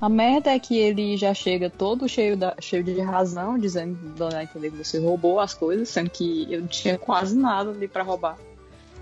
A 0.00 0.08
merda 0.08 0.50
é 0.50 0.58
que 0.58 0.76
ele 0.76 1.16
já 1.16 1.32
chega 1.32 1.70
todo 1.70 2.08
cheio, 2.08 2.36
da, 2.36 2.54
cheio 2.60 2.84
de 2.84 3.00
razão, 3.00 3.58
dizendo, 3.58 3.96
dando 4.14 4.34
a 4.34 4.42
entender 4.42 4.70
que 4.70 4.76
você 4.84 4.98
roubou 4.98 5.40
as 5.40 5.54
coisas, 5.54 5.88
sendo 5.88 6.10
que 6.10 6.46
eu 6.52 6.60
não 6.60 6.68
tinha 6.68 6.98
quase 6.98 7.36
nada 7.36 7.70
ali 7.70 7.88
pra 7.88 8.02
roubar. 8.02 8.38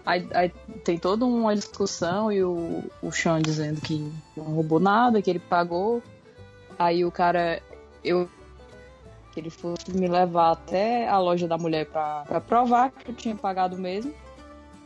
Aí, 0.07 0.29
aí 0.35 0.53
tem 0.85 0.99
toda 0.99 1.25
uma 1.25 1.55
discussão 1.55 2.31
e 2.31 2.45
o, 2.45 2.85
o 3.03 3.11
Sean 3.11 3.41
dizendo 3.41 3.81
que 3.81 4.13
não 4.37 4.45
roubou 4.45 4.79
nada, 4.79 5.23
que 5.23 5.31
ele 5.31 5.39
pagou. 5.39 6.03
Aí 6.79 7.05
o 7.05 7.11
cara, 7.11 7.63
eu 8.03 8.29
que 9.33 9.41
ele 9.41 9.51
fosse 9.51 9.91
me 9.93 10.07
levar 10.07 10.53
até 10.53 11.09
a 11.09 11.19
loja 11.19 11.49
da 11.49 11.59
mulher 11.59 11.87
pra, 11.87 12.23
pra 12.27 12.41
provar 12.41 12.93
que 12.93 13.11
eu 13.11 13.15
tinha 13.15 13.35
pagado 13.35 13.77
mesmo. 13.77 14.15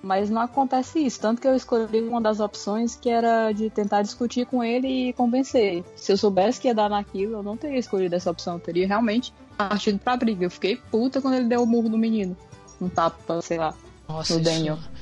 Mas 0.01 0.31
não 0.31 0.41
acontece 0.41 1.01
isso. 1.01 1.21
Tanto 1.21 1.43
que 1.43 1.49
eu 1.49 1.55
escolhi 1.57 2.01
uma 2.01 2.21
das 2.21 2.39
opções 2.39 2.95
que 2.95 3.11
era 3.11 3.53
de 3.53 3.69
tentar 3.69 4.03
discutir 4.03 4.47
com 4.47 4.63
ele 4.63 5.09
e 5.09 5.13
convencer. 5.13 5.85
Se 5.97 6.13
eu 6.13 6.17
soubesse 6.17 6.61
que 6.61 6.69
ia 6.69 6.75
dar 6.75 6.89
naquilo, 6.89 7.35
eu 7.39 7.43
não 7.43 7.57
teria 7.57 7.79
escolhido 7.79 8.15
essa 8.15 8.31
opção. 8.31 8.55
Eu 8.55 8.61
teria 8.61 8.87
realmente 8.87 9.35
partido 9.57 9.99
pra 9.99 10.17
briga. 10.17 10.45
Eu 10.45 10.51
fiquei 10.51 10.77
puta 10.77 11.21
quando 11.21 11.35
ele 11.35 11.47
deu 11.47 11.63
o 11.63 11.67
murro 11.67 11.89
no 11.89 11.99
menino. 11.99 12.37
Um 12.81 12.89
tapa, 12.89 13.43
sei 13.43 13.59
lá, 13.59 13.75
Nossa, 14.09 14.35
no 14.35 14.41
Daniel. 14.41 14.77
isso 14.77 14.98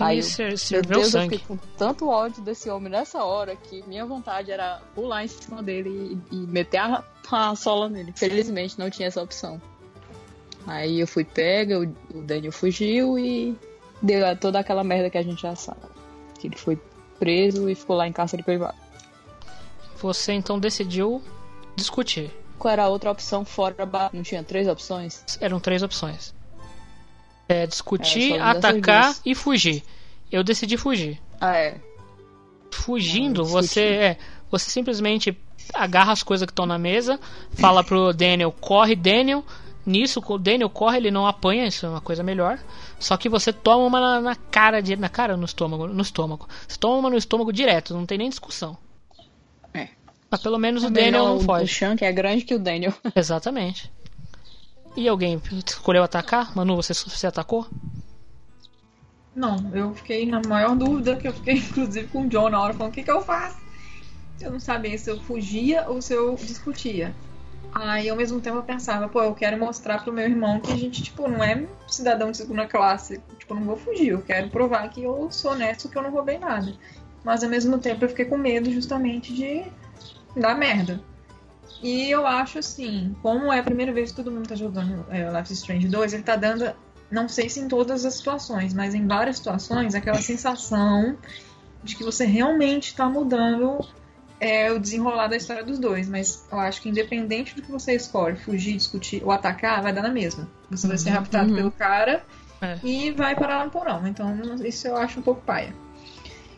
Aí 0.00 0.06
aí 0.10 0.18
eu- 0.18 0.22
ser- 0.22 0.48
Meu 0.48 0.56
serveu 0.58 0.98
Deus, 1.00 1.14
eu 1.14 1.20
sangue. 1.20 1.38
fiquei 1.38 1.56
com 1.56 1.62
tanto 1.76 2.08
ódio 2.08 2.42
desse 2.42 2.68
homem 2.70 2.90
nessa 2.90 3.22
hora 3.24 3.56
que 3.56 3.82
minha 3.86 4.04
vontade 4.06 4.50
era 4.50 4.80
pular 4.94 5.24
em 5.24 5.28
cima 5.28 5.62
dele 5.62 6.18
e, 6.30 6.36
e 6.36 6.46
meter 6.46 6.78
a, 6.78 7.04
a 7.30 7.54
sola 7.56 7.88
nele. 7.88 8.12
Felizmente 8.16 8.78
não 8.78 8.90
tinha 8.90 9.08
essa 9.08 9.22
opção. 9.22 9.60
Aí 10.66 11.00
eu 11.00 11.06
fui 11.06 11.24
pega, 11.24 11.78
o, 11.80 11.82
o 12.16 12.22
Daniel 12.22 12.52
fugiu 12.52 13.18
e 13.18 13.56
deu 14.00 14.36
toda 14.36 14.58
aquela 14.60 14.84
merda 14.84 15.10
que 15.10 15.18
a 15.18 15.22
gente 15.22 15.42
já 15.42 15.54
sabe. 15.56 15.80
Que 16.38 16.46
ele 16.46 16.56
foi 16.56 16.78
preso 17.18 17.68
e 17.68 17.74
ficou 17.74 17.96
lá 17.96 18.06
em 18.06 18.12
cárcere 18.12 18.42
privado. 18.42 18.76
Você 19.96 20.32
então 20.32 20.58
decidiu 20.58 21.22
discutir. 21.76 22.30
Qual 22.58 22.70
era 22.72 22.84
a 22.84 22.88
outra 22.88 23.10
opção 23.10 23.44
fora. 23.44 23.74
Não 24.12 24.22
tinha 24.22 24.42
três 24.44 24.68
opções? 24.68 25.24
Eram 25.40 25.58
três 25.58 25.82
opções. 25.82 26.34
É 27.52 27.66
discutir, 27.66 28.34
É, 28.34 28.38
só 28.38 28.44
dessas 28.54 28.64
atacar 28.64 29.14
e 29.24 29.34
fugir. 29.34 29.82
Eu 30.30 30.42
decidi 30.42 30.76
fugir. 30.76 31.20
Ah, 31.40 31.56
é. 31.56 31.76
Fugindo, 32.70 33.42
Ah, 33.42 33.44
você 33.44 33.80
discutir. 33.80 34.00
é, 34.02 34.18
você 34.50 34.70
simplesmente 34.70 35.38
agarra 35.74 36.12
as 36.12 36.22
coisas 36.22 36.46
que 36.46 36.52
estão 36.52 36.66
na 36.66 36.78
mesa, 36.78 37.20
fala 37.52 37.84
pro 37.84 38.12
Daniel, 38.14 38.52
corre 38.52 38.94
Daniel. 38.96 39.44
Nisso, 39.84 40.22
o 40.24 40.38
Daniel 40.38 40.70
corre, 40.70 40.96
ele 40.98 41.10
não 41.10 41.26
apanha, 41.26 41.66
isso 41.66 41.84
é 41.84 41.88
uma 41.88 42.00
coisa 42.00 42.22
melhor. 42.22 42.56
Só 43.00 43.16
que 43.16 43.28
você 43.28 43.52
toma 43.52 43.84
uma 43.84 44.00
na, 44.00 44.20
na 44.20 44.36
cara, 44.36 44.80
de, 44.80 44.94
na 44.94 45.08
cara 45.08 45.32
ou 45.32 45.38
no 45.38 45.44
estômago? 45.44 45.88
No 45.88 46.02
estômago. 46.02 46.48
Você 46.68 46.78
toma 46.78 46.98
uma 46.98 47.10
no 47.10 47.16
estômago 47.16 47.52
direto, 47.52 47.92
não 47.92 48.06
tem 48.06 48.16
nem 48.16 48.28
discussão. 48.28 48.78
É. 49.74 49.88
Mas 50.30 50.40
pelo 50.40 50.56
menos 50.56 50.84
o 50.84 50.86
É 50.86 50.90
Daniel 50.90 51.12
melhor 51.12 51.28
não 51.30 51.36
o- 51.38 51.40
foge. 51.40 51.64
O 51.64 51.68
Sean, 51.68 51.96
que 51.96 52.04
é 52.04 52.12
grande 52.12 52.44
que 52.44 52.54
o 52.54 52.60
Daniel. 52.60 52.94
Exatamente. 53.16 53.90
E 54.96 55.08
alguém 55.08 55.40
escolheu 55.66 56.02
atacar? 56.02 56.54
Manu, 56.54 56.76
você, 56.76 56.92
você 56.92 57.26
atacou? 57.26 57.66
Não, 59.34 59.74
eu 59.74 59.94
fiquei 59.94 60.26
na 60.26 60.42
maior 60.46 60.76
dúvida, 60.76 61.16
que 61.16 61.26
eu 61.26 61.32
fiquei 61.32 61.54
inclusive 61.58 62.06
com 62.08 62.22
o 62.22 62.28
John 62.28 62.50
na 62.50 62.60
hora, 62.60 62.74
falando 62.74 62.92
o 62.92 62.94
que, 62.94 63.02
que 63.02 63.10
eu 63.10 63.22
faço? 63.22 63.56
Eu 64.40 64.50
não 64.50 64.60
sabia 64.60 64.96
se 64.98 65.10
eu 65.10 65.18
fugia 65.20 65.88
ou 65.88 66.02
se 66.02 66.12
eu 66.12 66.34
discutia. 66.34 67.14
Aí 67.74 68.10
ao 68.10 68.16
mesmo 68.16 68.40
tempo 68.40 68.58
eu 68.58 68.62
pensava, 68.62 69.08
pô, 69.08 69.22
eu 69.22 69.34
quero 69.34 69.58
mostrar 69.58 70.02
pro 70.02 70.12
meu 70.12 70.24
irmão 70.24 70.60
que 70.60 70.72
a 70.72 70.76
gente, 70.76 71.02
tipo, 71.02 71.26
não 71.26 71.42
é 71.42 71.66
cidadão 71.88 72.30
de 72.30 72.36
segunda 72.36 72.66
classe. 72.66 73.22
Tipo, 73.38 73.54
eu 73.54 73.60
não 73.60 73.66
vou 73.66 73.76
fugir, 73.76 74.08
eu 74.08 74.20
quero 74.20 74.50
provar 74.50 74.90
que 74.90 75.02
eu 75.02 75.30
sou 75.30 75.52
honesto, 75.52 75.88
que 75.88 75.96
eu 75.96 76.02
não 76.02 76.10
roubei 76.10 76.38
nada. 76.38 76.74
Mas 77.24 77.42
ao 77.42 77.48
mesmo 77.48 77.78
tempo 77.78 78.04
eu 78.04 78.08
fiquei 78.10 78.26
com 78.26 78.36
medo 78.36 78.70
justamente 78.70 79.32
de 79.32 79.64
dar 80.36 80.54
merda. 80.54 81.00
E 81.80 82.10
eu 82.10 82.26
acho 82.26 82.58
assim, 82.58 83.14
como 83.22 83.52
é 83.52 83.58
a 83.58 83.62
primeira 83.62 83.92
vez 83.92 84.10
que 84.10 84.16
todo 84.16 84.30
mundo 84.30 84.48
tá 84.48 84.54
jogando 84.54 85.04
é, 85.10 85.28
Life 85.30 85.52
is 85.52 85.58
Strange 85.60 85.88
2, 85.88 86.12
ele 86.12 86.22
tá 86.22 86.36
dando, 86.36 86.72
não 87.10 87.28
sei 87.28 87.48
se 87.48 87.58
em 87.60 87.66
todas 87.68 88.04
as 88.04 88.14
situações, 88.14 88.72
mas 88.72 88.94
em 88.94 89.06
várias 89.06 89.36
situações, 89.36 89.94
aquela 89.94 90.18
sensação 90.22 91.16
de 91.82 91.96
que 91.96 92.04
você 92.04 92.24
realmente 92.24 92.94
tá 92.94 93.08
mudando 93.08 93.80
é, 94.38 94.70
o 94.70 94.78
desenrolar 94.78 95.26
da 95.28 95.36
história 95.36 95.64
dos 95.64 95.78
dois. 95.78 96.08
Mas 96.08 96.44
eu 96.52 96.58
acho 96.60 96.80
que 96.82 96.88
independente 96.88 97.54
do 97.56 97.62
que 97.62 97.70
você 97.70 97.94
escolhe, 97.94 98.36
fugir, 98.36 98.76
discutir 98.76 99.22
ou 99.24 99.30
atacar, 99.32 99.82
vai 99.82 99.92
dar 99.92 100.02
na 100.02 100.08
mesma. 100.10 100.48
Você 100.70 100.86
vai 100.86 100.98
ser 100.98 101.10
Uhum. 101.10 101.16
raptado 101.16 101.48
Uhum. 101.50 101.56
pelo 101.56 101.72
cara 101.72 102.24
É. 102.60 102.78
e 102.84 103.10
vai 103.10 103.34
parar 103.34 103.58
lá 103.58 103.64
no 103.64 103.70
porão. 103.72 104.06
Então 104.06 104.36
isso 104.64 104.86
eu 104.86 104.96
acho 104.96 105.18
um 105.18 105.22
pouco 105.22 105.42
paia. 105.42 105.74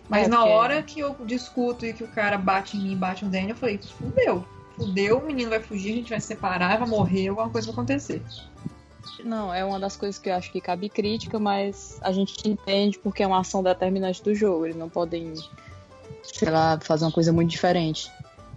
Mas 0.07 0.27
É, 0.27 0.31
na 0.31 0.45
hora 0.45 0.83
que 0.83 1.01
eu 1.01 1.17
discuto 1.25 1.87
e 1.87 1.95
que 1.95 2.05
o 2.05 2.09
cara 2.09 2.37
bate 2.37 2.77
em 2.77 2.81
mim 2.83 2.93
e 2.93 2.97
bate 2.97 3.25
no 3.25 3.31
Daniel, 3.31 3.51
eu 3.51 3.57
falei, 3.57 3.79
fudeu. 3.79 4.47
Fudeu, 4.77 5.19
o 5.19 5.27
menino 5.27 5.51
vai 5.51 5.61
fugir, 5.61 5.93
a 5.93 5.97
gente 5.97 6.11
vai 6.11 6.21
se 6.21 6.29
separar, 6.29 6.79
vai 6.79 6.89
morrer, 6.89 7.29
alguma 7.29 7.49
coisa 7.49 7.67
vai 7.67 7.75
acontecer. 7.75 8.23
Não, 9.23 9.53
é 9.53 9.65
uma 9.65 9.79
das 9.79 9.97
coisas 9.97 10.19
que 10.19 10.29
eu 10.29 10.35
acho 10.35 10.51
que 10.51 10.61
cabe 10.61 10.89
crítica, 10.89 11.39
mas 11.39 11.99
a 12.03 12.11
gente 12.13 12.49
entende 12.49 12.99
porque 12.99 13.23
é 13.23 13.27
uma 13.27 13.41
ação 13.41 13.63
determinante 13.63 14.23
do 14.23 14.35
jogo. 14.35 14.67
Eles 14.67 14.77
não 14.77 14.89
podem, 14.89 15.35
sei 16.23 16.51
lá, 16.51 16.79
fazer 16.81 17.05
uma 17.05 17.13
coisa 17.13 17.33
muito 17.33 17.51
diferente. 17.51 18.11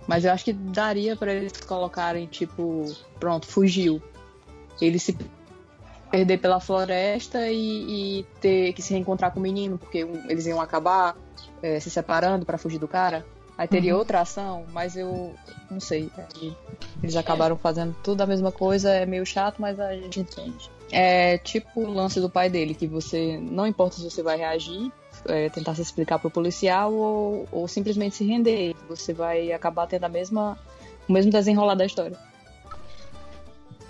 Mas 0.08 0.24
eu 0.24 0.32
acho 0.32 0.46
que 0.46 0.54
daria 0.54 1.16
pra 1.16 1.34
eles 1.34 1.54
colocarem, 1.62 2.26
tipo, 2.28 2.86
pronto, 3.20 3.46
fugiu. 3.46 4.02
ele 4.82 4.98
se 4.98 5.16
perder 6.10 6.38
pela 6.38 6.60
floresta 6.60 7.50
e, 7.50 8.20
e 8.20 8.24
ter 8.40 8.74
que 8.74 8.82
se 8.82 8.94
reencontrar 8.94 9.32
com 9.32 9.40
o 9.40 9.44
menino, 9.44 9.78
porque 9.78 10.08
eles 10.30 10.46
iam 10.46 10.62
acabar 10.62 11.18
é, 11.62 11.80
se 11.80 11.90
separando 11.90 12.46
para 12.46 12.58
fugir 12.58 12.80
do 12.80 12.88
cara. 12.88 13.26
Aí 13.58 13.68
teria 13.68 13.94
Uhum. 13.94 14.00
outra 14.00 14.22
ação, 14.22 14.66
mas 14.72 14.96
eu 14.96 15.34
não 15.70 15.80
sei. 15.80 16.12
Eles 17.02 17.16
acabaram 17.16 17.58
fazendo 17.58 17.96
tudo 18.04 18.22
a 18.22 18.26
mesma 18.28 18.52
coisa, 18.52 18.92
é 18.92 19.06
meio 19.06 19.26
chato, 19.26 19.60
mas 19.60 19.80
a 19.80 19.94
gente 19.96 20.20
entende. 20.20 20.70
É 20.92 21.38
tipo 21.40 21.82
o 21.82 21.92
lance 21.92 22.20
do 22.22 22.30
pai 22.30 22.50
dele, 22.50 22.76
que 22.76 22.88
você 22.88 23.38
não 23.42 23.66
importa 23.66 23.96
se 23.98 24.04
você 24.04 24.22
vai 24.22 24.38
reagir, 24.38 24.92
é, 25.26 25.50
tentar 25.50 25.74
se 25.76 25.82
explicar 25.82 26.20
pro 26.20 26.30
policial 26.30 26.94
ou, 26.94 27.48
ou 27.52 27.68
simplesmente 27.68 28.16
se 28.16 28.26
render. 28.26 28.76
Você 28.88 29.12
vai 29.14 29.52
acabar 29.52 29.88
tendo 29.88 30.04
a 30.06 30.10
mesma, 30.10 30.58
o 31.10 31.12
mesmo 31.12 31.32
desenrolar 31.32 31.76
da 31.76 31.86
história. 31.86 32.16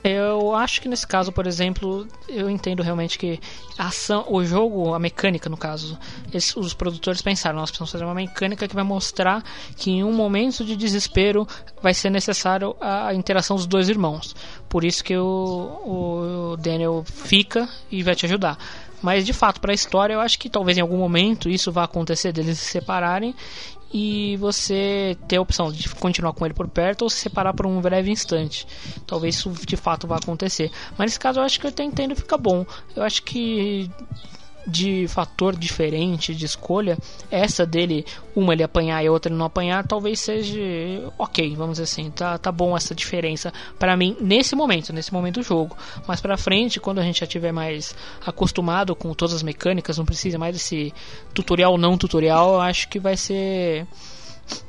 Eu 0.09 0.55
acho 0.55 0.79
que 0.81 0.87
nesse 0.87 1.05
caso, 1.05 1.33
por 1.33 1.45
exemplo, 1.45 2.07
eu 2.29 2.49
entendo 2.49 2.81
realmente 2.81 3.17
que 3.19 3.39
a 3.77 3.87
ação, 3.87 4.25
o 4.29 4.41
jogo, 4.45 4.93
a 4.93 4.99
mecânica 4.99 5.49
no 5.49 5.57
caso, 5.57 5.97
eles- 6.31 6.55
os 6.55 6.73
produtores 6.73 7.21
pensaram, 7.21 7.59
nós 7.59 7.69
precisamos 7.69 7.91
fazer 7.91 8.05
uma 8.05 8.13
mecânica 8.13 8.67
que 8.69 8.75
vai 8.75 8.85
mostrar 8.85 9.43
que 9.75 9.91
em 9.91 10.03
um 10.05 10.13
momento 10.13 10.63
de 10.63 10.77
desespero 10.77 11.45
vai 11.81 11.93
ser 11.93 12.09
necessário 12.09 12.73
a 12.79 13.13
interação 13.13 13.57
dos 13.57 13.65
dois 13.65 13.89
irmãos. 13.89 14.33
Por 14.69 14.85
isso 14.85 15.03
que 15.03 15.17
o, 15.17 16.53
o 16.53 16.57
Daniel 16.57 17.03
fica 17.05 17.67
e 17.91 18.01
vai 18.01 18.15
te 18.15 18.25
ajudar. 18.25 18.57
Mas 19.01 19.25
de 19.25 19.33
fato, 19.33 19.59
para 19.61 19.71
a 19.71 19.75
história, 19.75 20.13
eu 20.13 20.19
acho 20.21 20.39
que 20.39 20.49
talvez 20.49 20.77
em 20.77 20.81
algum 20.81 20.97
momento 20.97 21.49
isso 21.49 21.71
vá 21.71 21.83
acontecer 21.83 22.31
deles 22.31 22.57
se 22.57 22.65
separarem 22.65 23.35
e 23.93 24.35
você 24.37 25.17
ter 25.27 25.37
a 25.37 25.41
opção 25.41 25.71
de 25.71 25.87
continuar 25.89 26.33
com 26.33 26.45
ele 26.45 26.53
por 26.53 26.67
perto 26.67 27.03
ou 27.03 27.09
se 27.09 27.17
separar 27.17 27.53
por 27.53 27.65
um 27.65 27.79
breve 27.79 28.11
instante. 28.11 28.67
Talvez 29.05 29.35
isso 29.35 29.49
de 29.65 29.77
fato 29.77 30.07
vá 30.07 30.17
acontecer. 30.17 30.71
Mas 30.97 31.07
nesse 31.07 31.19
caso 31.19 31.39
eu 31.39 31.43
acho 31.43 31.59
que 31.59 31.67
entendo 31.83 32.11
e 32.11 32.15
fica 32.15 32.37
bom. 32.37 32.65
Eu 32.95 33.03
acho 33.03 33.23
que 33.23 33.89
de 34.67 35.07
fator 35.07 35.55
diferente 35.55 36.35
de 36.35 36.45
escolha, 36.45 36.97
essa 37.31 37.65
dele, 37.65 38.05
uma 38.35 38.53
ele 38.53 38.63
apanhar 38.63 39.01
e 39.01 39.07
a 39.07 39.11
outra 39.11 39.31
ele 39.31 39.37
não 39.37 39.45
apanhar, 39.45 39.87
talvez 39.87 40.19
seja 40.19 40.59
ok, 41.17 41.55
vamos 41.55 41.73
dizer 41.73 41.83
assim, 41.83 42.11
tá, 42.11 42.37
tá 42.37 42.51
bom 42.51 42.75
essa 42.75 42.93
diferença 42.93 43.53
para 43.79 43.95
mim 43.95 44.17
nesse 44.19 44.55
momento, 44.55 44.91
nesse 44.91 45.13
momento 45.13 45.35
do 45.35 45.43
jogo. 45.43 45.77
Mas 46.05 46.19
para 46.19 46.35
frente, 46.37 46.79
quando 46.79 46.99
a 46.99 47.03
gente 47.03 47.21
já 47.21 47.27
tiver 47.27 47.53
mais 47.53 47.95
acostumado 48.25 48.95
com 48.95 49.13
todas 49.13 49.35
as 49.35 49.43
mecânicas, 49.43 49.97
não 49.97 50.05
precisa 50.05 50.37
mais 50.37 50.53
desse 50.53 50.93
tutorial 51.33 51.77
não 51.77 51.97
tutorial, 51.97 52.55
eu 52.55 52.61
acho 52.61 52.89
que 52.89 52.99
vai 52.99 53.15
ser 53.15 53.87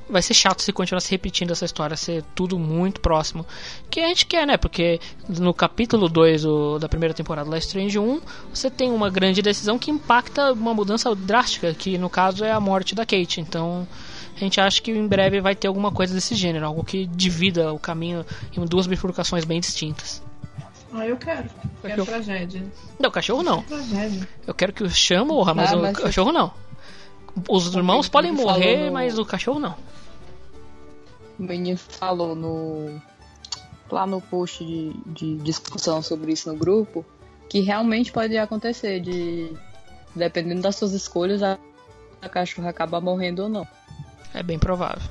vai 0.09 0.23
ser 0.23 0.35
chato 0.35 0.63
se 0.63 0.73
continuar 0.73 1.01
se 1.01 1.11
repetindo 1.11 1.51
essa 1.51 1.65
história, 1.65 1.97
ser 1.97 2.23
tudo 2.35 2.59
muito 2.59 3.01
próximo. 3.01 3.45
Que 3.91 4.01
a 4.01 4.09
gente 4.09 4.27
quer, 4.27 4.47
né? 4.47 4.57
Porque 4.57 4.99
no 5.29 5.53
capítulo 5.53 6.09
2 6.09 6.43
do- 6.43 6.79
da 6.79 6.89
primeira 6.89 7.15
temporada 7.15 7.49
do 7.49 7.55
Life 7.55 7.67
Strange 7.67 7.99
1, 7.99 8.21
você 8.53 8.71
tem 8.71 8.91
uma 8.91 9.11
grande 9.11 9.43
decisão 9.43 9.79
que 9.79 9.91
impacta 9.91 10.53
uma 10.53 10.73
mudança 10.75 11.15
drástica, 11.15 11.75
que 11.75 11.99
no 11.99 12.09
caso 12.09 12.45
é 12.45 12.51
a 12.53 12.59
morte 12.61 12.95
da 12.95 13.05
Kate. 13.05 13.41
Então, 13.41 13.87
a 14.35 14.39
gente 14.41 14.61
acha 14.61 14.81
que 14.81 14.91
em 14.91 15.07
breve 15.07 15.41
vai 15.41 15.55
ter 15.55 15.69
alguma 15.69 15.93
coisa 15.93 16.15
desse 16.15 16.35
gênero, 16.35 16.65
algo 16.67 16.83
que 16.83 17.07
divida 17.07 17.73
o 17.73 17.79
caminho 17.79 18.25
em 18.57 18.65
duas 18.65 18.87
bifurcações 18.87 19.45
bem 19.45 19.61
distintas. 19.61 20.23
Ah, 20.91 21.07
eu 21.07 21.19
quero. 21.19 21.51
Quero 21.83 22.05
Cachorro. 22.05 22.07
tragédia. 22.07 22.65
Não, 22.99 23.11
o 23.11 23.13
cachorro 23.13 23.43
não. 23.43 23.63
Tragédia. 23.63 24.27
Eu 24.47 24.55
quero 24.55 24.73
que 24.73 24.83
o 24.83 24.89
chama 24.89 25.27
morra, 25.27 25.53
mas 25.53 25.71
Ah, 25.73 25.77
o 25.77 25.83
mas- 25.83 25.97
cachorro 25.99 26.33
não. 26.33 26.51
Os 27.49 27.75
irmãos 27.75 28.09
podem 28.09 28.33
morrer, 28.33 28.87
no- 28.87 28.93
mas 28.93 29.19
o 29.19 29.25
cachorro 29.25 29.59
não. 29.59 29.75
O 31.39 31.43
menino 31.43 31.79
falou 31.79 32.35
no 32.35 33.01
lá 33.91 34.07
no 34.07 34.21
post 34.21 34.65
de, 34.65 34.93
de 35.07 35.37
discussão 35.37 36.03
sobre 36.03 36.33
isso 36.33 36.53
no 36.53 36.59
grupo 36.59 37.05
que 37.49 37.61
realmente 37.61 38.13
pode 38.13 38.37
acontecer 38.37 39.01
de 39.01 39.51
dependendo 40.15 40.61
das 40.63 40.77
suas 40.77 40.93
escolhas 40.93 41.43
a, 41.43 41.57
a 42.21 42.29
cachorra 42.29 42.69
acabar 42.71 43.01
morrendo 43.01 43.45
ou 43.45 43.49
não. 43.49 43.67
É 44.35 44.43
bem 44.43 44.59
provável. 44.59 45.09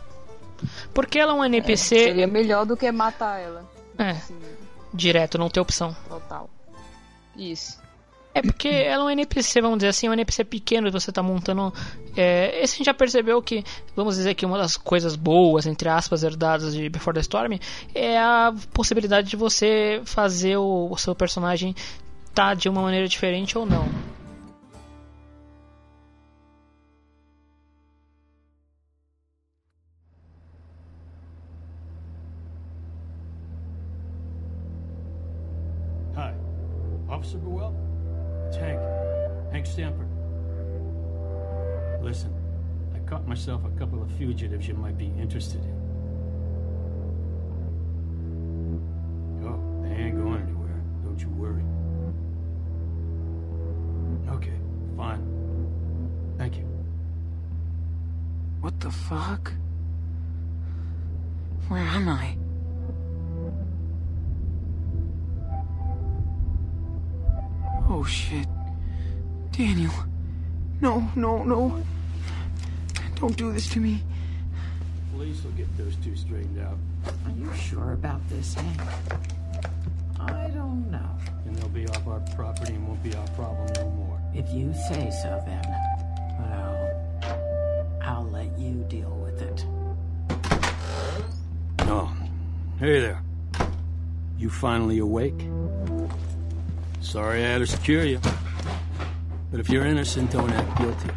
Porque 0.94 1.18
ela 1.18 1.32
é 1.32 1.36
um 1.36 1.44
É, 1.44 1.48
NPC 1.48 2.04
seria 2.04 2.28
melhor 2.28 2.66
do 2.66 2.76
que 2.78 2.92
matar 2.92 3.40
ela. 3.40 3.66
É. 3.98 4.12
Assim, 4.12 4.38
direto, 4.94 5.38
não 5.38 5.50
ter 5.50 5.60
opção. 5.60 5.96
total. 6.08 6.50
Isso. 7.36 7.80
É 8.38 8.42
porque 8.44 8.68
ela 8.68 9.02
é 9.02 9.06
um 9.08 9.10
NPC, 9.10 9.62
vamos 9.62 9.80
dizer 9.80 9.88
assim, 9.88 10.08
um 10.08 10.14
NPC 10.14 10.44
pequeno 10.44 10.92
você 10.92 11.12
tá 11.12 11.24
montando. 11.24 11.74
É, 12.16 12.62
esse 12.62 12.76
a 12.76 12.78
gente 12.78 12.86
já 12.86 12.94
percebeu 12.94 13.42
que, 13.42 13.64
vamos 13.96 14.16
dizer 14.16 14.36
que 14.36 14.46
uma 14.46 14.60
das 14.60 14.78
coisas 14.78 15.16
boas, 15.16 15.66
entre 15.66 15.90
aspas, 15.90 16.22
herdadas 16.22 16.76
de 16.76 16.88
Before 16.88 17.16
the 17.16 17.22
Storm 17.22 17.58
é 17.96 18.20
a 18.20 18.54
possibilidade 18.72 19.28
de 19.28 19.36
você 19.36 20.04
fazer 20.06 20.56
o, 20.56 20.88
o 20.92 20.98
seu 20.98 21.16
personagem 21.16 21.76
tá 22.32 22.54
de 22.54 22.70
uma 22.70 22.84
maneira 22.84 23.08
diferente 23.08 23.58
ou 23.58 23.66
não. 23.66 23.90
Myself 43.28 43.66
a 43.66 43.70
couple 43.78 44.02
of 44.02 44.10
fugitives 44.14 44.68
you 44.68 44.74
might 44.74 44.98
be 44.98 45.12
interested 45.20 45.62
in. 45.62 45.76
Oh, 49.46 49.60
they 49.84 49.90
ain't 49.90 50.18
going 50.18 50.42
anywhere. 50.42 50.82
Don't 51.04 51.22
you 51.22 51.30
worry. 51.30 51.64
Okay, 54.30 54.58
fine. 54.96 55.22
Thank 56.38 56.58
you. 56.58 56.64
What 58.62 58.80
the 58.80 58.92
fuck? 58.92 59.52
Where 61.68 61.82
am 61.82 62.08
I? 62.08 62.38
Oh 67.90 68.06
shit. 68.06 68.48
Daniel. 69.52 69.92
No, 70.80 71.12
no, 71.16 71.44
no. 71.44 71.84
Don't 73.20 73.36
do 73.36 73.52
this 73.52 73.68
to 73.70 73.80
me. 73.80 74.04
Police 75.12 75.44
will 75.44 75.52
get 75.52 75.76
those 75.78 75.96
two 76.04 76.16
straightened 76.16 76.60
out. 76.62 76.78
Are 77.26 77.32
you 77.32 77.52
sure 77.56 77.94
about 77.94 78.22
this, 78.30 78.54
Hank? 78.54 78.82
I 80.20 80.50
don't 80.50 80.92
know. 80.92 81.10
And 81.46 81.56
they'll 81.56 81.70
be 81.70 81.88
off 81.88 82.08
our 82.08 82.20
property 82.36 82.74
and 82.74 82.88
won't 82.88 83.02
be 83.02 83.16
our 83.16 83.28
problem 83.30 83.68
no 83.76 83.90
more. 83.90 84.22
If 84.36 84.54
you 84.54 84.72
say 84.88 85.10
so, 85.24 85.42
then, 85.48 85.64
well, 86.40 87.98
I'll 88.04 88.30
let 88.30 88.58
you 88.60 88.86
deal 88.88 89.10
with 89.10 89.42
it. 89.42 89.66
Oh, 91.90 92.16
hey 92.80 93.00
there. 93.00 93.24
You 94.38 94.52
finally 94.52 95.00
awake? 95.00 95.42
Sorry 97.02 97.44
I 97.44 97.48
had 97.48 97.60
to 97.60 97.68
secure 97.68 98.04
you. 98.04 98.20
But 99.50 99.60
if 99.60 99.70
you're 99.70 99.86
innocent, 99.86 100.30
don't 100.30 100.52
act 100.52 100.78
guilty. 100.78 101.10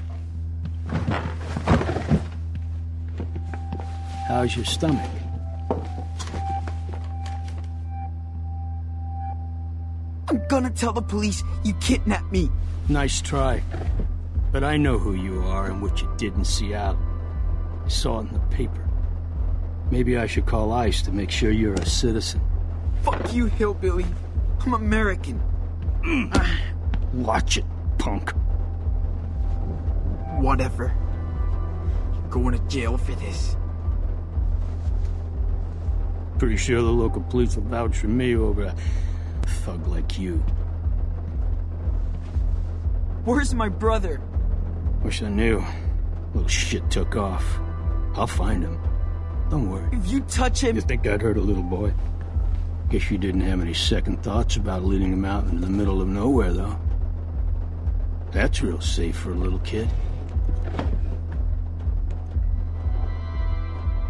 How's 4.31 4.55
your 4.55 4.65
stomach? 4.65 5.11
I'm 10.29 10.47
gonna 10.47 10.71
tell 10.71 10.93
the 10.93 11.03
police 11.03 11.43
you 11.65 11.75
kidnapped 11.81 12.31
me. 12.31 12.49
Nice 12.89 13.21
try. 13.21 13.61
But 14.53 14.63
I 14.63 14.77
know 14.77 14.99
who 14.99 15.15
you 15.15 15.43
are 15.43 15.67
and 15.67 15.83
what 15.83 16.01
you 16.01 16.09
did 16.17 16.37
in 16.37 16.45
Seattle. 16.45 17.01
I 17.85 17.89
saw 17.89 18.21
it 18.21 18.29
in 18.29 18.35
the 18.35 18.39
paper. 18.55 18.89
Maybe 19.91 20.17
I 20.17 20.29
should 20.29 20.47
call 20.47 20.73
ICE 20.73 21.03
to 21.03 21.11
make 21.11 21.33
sure 21.33 21.51
you're 21.51 21.75
a 21.75 21.85
citizen. 21.85 22.41
Fuck 23.03 23.35
you, 23.35 23.47
hillbilly. 23.47 24.07
I'm 24.61 24.75
American. 24.75 25.43
Watch 27.13 27.57
it, 27.57 27.65
punk. 27.99 28.31
Whatever. 30.39 30.95
You're 32.15 32.31
going 32.31 32.57
to 32.57 32.65
jail 32.69 32.97
for 32.97 33.17
this. 33.17 33.57
Pretty 36.41 36.57
sure 36.57 36.81
the 36.81 36.89
local 36.89 37.21
police 37.21 37.55
will 37.55 37.65
vouch 37.65 37.99
for 37.99 38.09
me 38.09 38.35
over 38.35 38.63
a 38.65 38.75
thug 39.43 39.87
like 39.89 40.19
you. 40.19 40.37
Where's 43.27 43.53
my 43.53 43.69
brother? 43.69 44.23
Wish 45.03 45.21
I 45.21 45.29
knew. 45.29 45.63
Little 46.33 46.49
shit 46.49 46.91
took 46.91 47.15
off. 47.15 47.45
I'll 48.15 48.27
find 48.27 48.63
him. 48.63 48.81
Don't 49.51 49.71
worry. 49.71 49.87
If 49.93 50.11
you 50.11 50.23
touch 50.23 50.63
him. 50.63 50.77
You 50.77 50.81
think 50.81 51.07
I'd 51.07 51.21
hurt 51.21 51.37
a 51.37 51.43
little 51.43 51.63
boy? 51.63 51.93
Guess 52.89 53.11
you 53.11 53.19
didn't 53.19 53.43
have 53.43 53.61
any 53.61 53.75
second 53.75 54.23
thoughts 54.23 54.57
about 54.57 54.83
leading 54.83 55.13
him 55.13 55.27
out 55.27 55.45
into 55.45 55.61
the 55.61 55.71
middle 55.71 56.01
of 56.01 56.09
nowhere, 56.09 56.55
though. 56.55 56.81
That's 58.33 58.63
real 58.63 58.81
safe 58.81 59.15
for 59.15 59.33
a 59.33 59.35
little 59.35 59.59
kid. 59.59 59.91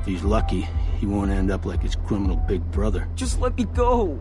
If 0.01 0.07
he's 0.07 0.23
lucky, 0.23 0.69
he 1.01 1.07
won't 1.07 1.31
end 1.31 1.51
up 1.51 1.65
like 1.65 1.81
his 1.83 1.97
criminal 1.97 2.37
big 2.37 2.63
brother. 2.71 3.09
Just 3.15 3.41
let 3.41 3.57
me 3.57 3.65
go. 3.65 4.21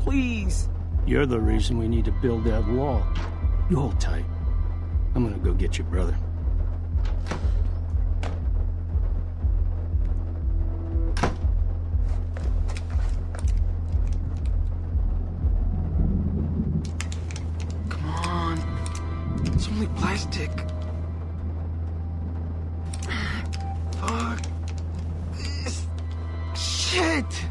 Please. 0.00 0.68
You're 1.06 1.26
the 1.26 1.38
reason 1.38 1.78
we 1.78 1.86
need 1.86 2.04
to 2.06 2.10
build 2.10 2.42
that 2.42 2.66
wall. 2.66 3.06
You 3.70 3.76
hold 3.76 4.00
tight. 4.00 4.24
I'm 5.14 5.22
gonna 5.22 5.38
go 5.38 5.54
get 5.54 5.78
your 5.78 5.86
brother. 5.86 6.18
Come 17.88 18.06
on. 18.06 18.58
It's 19.54 19.68
only 19.68 19.86
plastic. 19.98 20.50
Shit! 26.88 27.46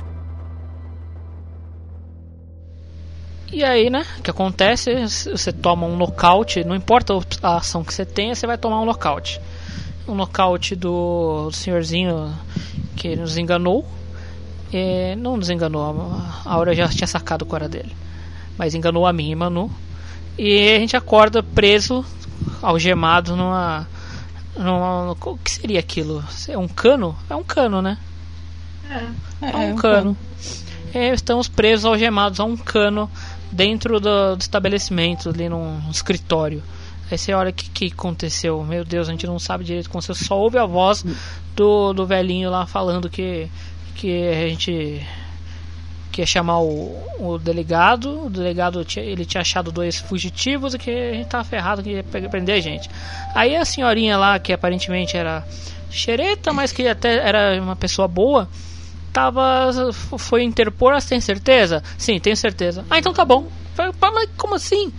E 3.53 3.63
aí, 3.63 3.87
né? 3.87 4.03
O 4.17 4.23
que 4.23 4.31
acontece? 4.31 4.95
Você 5.05 5.53
toma 5.53 5.85
um 5.85 5.95
nocaute, 5.95 6.63
não 6.63 6.75
importa 6.75 7.13
a 7.43 7.57
ação 7.57 7.83
que 7.83 7.93
você 7.93 8.03
tenha, 8.03 8.33
você 8.33 8.47
vai 8.47 8.57
tomar 8.57 8.81
um 8.81 8.85
nocaute. 8.85 9.39
Um 10.07 10.15
nocaute 10.15 10.75
do, 10.75 11.51
senhorzinho 11.51 12.33
que 12.95 13.15
nos 13.15 13.37
enganou. 13.37 13.87
É, 14.73 15.15
não 15.15 15.37
nos 15.37 15.51
enganou, 15.51 15.83
a 15.83 16.51
Aura 16.51 16.73
já 16.73 16.87
tinha 16.87 17.07
sacado 17.07 17.43
o 17.43 17.47
cara 17.47 17.69
dele. 17.69 17.95
Mas 18.57 18.73
enganou 18.73 19.05
a 19.05 19.13
mim 19.13 19.29
e 19.29 19.35
Manu. 19.35 19.69
E 20.35 20.75
a 20.75 20.79
gente 20.79 20.97
acorda 20.97 21.43
preso, 21.43 22.03
algemado 22.59 23.35
numa. 23.35 23.87
numa 24.57 25.11
o 25.11 25.37
que 25.37 25.51
seria 25.51 25.79
aquilo? 25.79 26.23
É 26.49 26.57
um 26.57 26.67
cano? 26.67 27.15
É 27.29 27.35
um 27.35 27.43
cano, 27.43 27.83
né? 27.83 27.99
É, 29.41 29.49
É 29.69 29.73
um 29.73 29.75
cano. 29.75 30.17
É, 30.93 31.13
estamos 31.13 31.47
presos, 31.47 31.85
algemados 31.85 32.39
a 32.39 32.43
um 32.43 32.55
cano 32.55 33.09
dentro 33.51 33.99
do, 33.99 34.35
do 34.35 34.41
estabelecimento, 34.41 35.29
ali 35.29 35.49
num, 35.49 35.79
num 35.81 35.91
escritório. 35.91 36.63
Aí 37.09 37.17
você 37.17 37.33
olha 37.33 37.49
o 37.49 37.53
que, 37.53 37.69
que 37.69 37.93
aconteceu. 37.93 38.61
Meu 38.63 38.83
Deus, 38.83 39.07
a 39.07 39.11
gente 39.11 39.25
não 39.25 39.39
sabe 39.39 39.63
direito 39.63 39.89
como 39.89 40.01
você 40.01 40.13
só 40.13 40.37
ouve 40.37 40.57
a 40.57 40.65
voz 40.65 41.05
do, 41.55 41.93
do 41.93 42.05
velhinho 42.05 42.49
lá 42.49 42.65
falando 42.65 43.09
que, 43.09 43.49
que 43.95 44.27
a 44.27 44.49
gente 44.49 45.05
que 46.17 46.21
ia 46.21 46.25
chamar 46.25 46.59
o, 46.59 46.97
o 47.19 47.37
delegado. 47.37 48.25
O 48.25 48.29
delegado 48.29 48.83
tinha, 48.83 49.05
ele 49.05 49.23
tinha 49.23 49.41
achado 49.41 49.71
dois 49.71 49.99
fugitivos 49.99 50.73
e 50.73 50.79
que 50.79 50.89
a 50.89 51.13
gente 51.13 51.27
tava 51.27 51.43
ferrado 51.43 51.83
que 51.83 51.91
ia 51.91 52.03
prender 52.03 52.55
a 52.55 52.59
gente. 52.59 52.89
Aí 53.35 53.55
a 53.55 53.63
senhorinha 53.63 54.17
lá, 54.17 54.39
que 54.39 54.51
aparentemente 54.51 55.15
era 55.15 55.45
xereta, 55.91 56.51
mas 56.51 56.71
que 56.71 56.87
até 56.87 57.17
era 57.17 57.61
uma 57.61 57.75
pessoa 57.75 58.07
boa, 58.07 58.49
tava 59.17 59.71
foi 60.17 60.43
interpor, 60.43 60.93
ah, 60.93 61.01
tem 61.01 61.19
certeza? 61.19 61.81
Sim, 61.97 62.19
tenho 62.19 62.37
certeza. 62.37 62.85
Ah, 62.87 62.99
então 62.99 63.11
tá 63.11 63.25
bom. 63.25 63.47
Falei, 63.73 63.91
"Pá, 63.99 64.11
Mas 64.13 64.29
como 64.37 64.53
assim? 64.53 64.93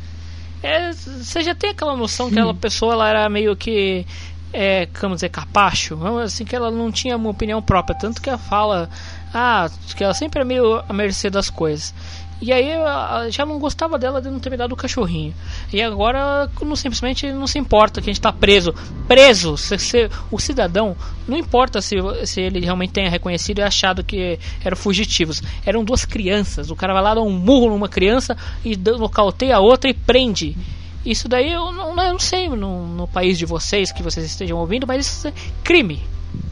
É, 0.61 0.93
você 0.93 1.43
já 1.43 1.55
tem 1.55 1.71
aquela 1.71 1.97
noção 1.97 2.29
que 2.29 2.35
aquela 2.37 2.53
pessoa 2.55 2.95
ela 2.95 3.09
era 3.09 3.29
meio 3.29 3.55
que 3.57 4.05
é, 4.53 4.87
como 4.99 5.15
dizer, 5.15 5.29
capacho, 5.29 5.97
assim 6.19 6.45
que 6.45 6.57
ela 6.57 6.71
não 6.71 6.91
tinha 6.91 7.17
uma 7.17 7.31
opinião 7.31 7.63
própria, 7.63 7.95
tanto 7.95 8.21
que 8.21 8.29
ela 8.29 8.39
fala, 8.39 8.91
ah, 9.33 9.71
que 9.97 10.03
ela 10.03 10.15
sempre 10.15 10.41
é 10.41 10.45
meio 10.45 10.83
à 10.89 10.93
mercê 10.93 11.31
das 11.31 11.49
coisas. 11.49 11.95
E 12.41 12.53
aí 12.53 12.71
eu 12.71 13.31
já 13.33 13.45
não 13.45 13.59
gostava 13.59 13.99
dela 13.99 14.23
de 14.23 14.31
não 14.31 14.39
ter 14.39 14.49
me 14.49 14.57
dado 14.57 14.71
o 14.73 14.77
cachorrinho. 14.77 15.35
E 15.73 15.83
agora 15.83 16.49
não, 16.63 16.77
simplesmente 16.77 17.33
não 17.33 17.49
se 17.49 17.59
importa 17.59 18.01
que 18.01 18.09
a 18.09 18.13
gente 18.13 18.21
está 18.21 18.33
preso. 18.33 18.73
Preso! 19.09 19.57
Se, 19.57 19.77
se- 19.79 20.09
o 20.31 20.39
cidadão, 20.39 20.97
não 21.27 21.37
importa 21.37 21.81
se, 21.83 21.97
se 22.27 22.41
ele 22.41 22.61
realmente 22.61 22.93
tenha 22.93 23.11
reconhecido 23.11 23.59
e 23.59 23.63
achado 23.63 24.05
que 24.05 24.39
eram 24.65 24.77
fugitivos. 24.77 25.43
Eram 25.67 25.83
duas 25.83 26.05
crianças. 26.05 26.71
O 26.71 26.77
cara 26.77 26.93
vai 26.93 27.03
lá 27.03 27.15
dar 27.15 27.23
um 27.23 27.31
murro 27.31 27.71
numa 27.71 27.89
criança 27.89 28.37
e 28.65 28.77
dá- 28.77 28.97
nocauteia 28.97 29.57
a 29.57 29.61
outra 29.61 29.91
e 29.91 29.95
prende. 29.95 30.57
Isso 31.05 31.29
daí 31.29 31.53
eu 31.53 31.73
não, 31.73 31.89
eu 31.91 32.13
não 32.13 32.19
sei 32.21 32.49
no, 32.49 32.87
no 32.87 33.09
país 33.09 33.37
de 33.37 33.47
vocês 33.47 33.91
que 33.91 34.03
vocês 34.03 34.25
estejam 34.25 34.59
ouvindo, 34.59 34.87
mas 34.87 35.07
isso 35.07 35.27
é 35.29 35.33
crime. 35.65 36.03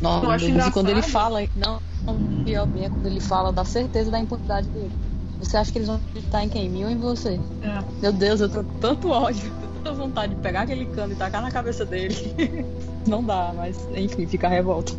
Não, 0.00 0.22
Eu 0.24 0.30
acho 0.30 0.48
mas 0.50 0.68
quando 0.70 0.88
ele 0.88 1.02
fala, 1.02 1.42
não, 1.54 1.80
não, 2.06 2.16
pior 2.44 2.66
bem 2.66 2.84
é 2.86 2.88
quando 2.88 3.06
ele 3.06 3.20
fala 3.20 3.52
da 3.52 3.64
certeza 3.64 4.10
da 4.10 4.18
impunidade 4.18 4.68
dele. 4.68 4.90
Você 5.38 5.56
acha 5.56 5.70
que 5.70 5.78
eles 5.78 5.88
vão 5.88 5.96
acreditar 5.96 6.44
em 6.44 6.48
quem? 6.48 6.66
Em 6.66 6.68
mim 6.68 6.84
ou 6.84 6.90
em 6.90 6.98
você? 6.98 7.40
É. 7.62 7.84
Meu 8.00 8.12
Deus, 8.12 8.40
eu 8.40 8.48
tô 8.48 8.64
com 8.64 8.78
tanto 8.78 9.10
ódio, 9.10 9.52
tanta 9.84 9.92
vontade 9.92 10.34
de 10.34 10.40
pegar 10.40 10.62
aquele 10.62 10.86
cano 10.86 11.12
e 11.12 11.16
tacar 11.16 11.42
na 11.42 11.50
cabeça 11.50 11.84
dele. 11.84 12.34
não 13.06 13.22
dá, 13.22 13.52
mas 13.54 13.88
enfim, 13.94 14.26
fica 14.26 14.46
a 14.46 14.50
revolta. 14.50 14.92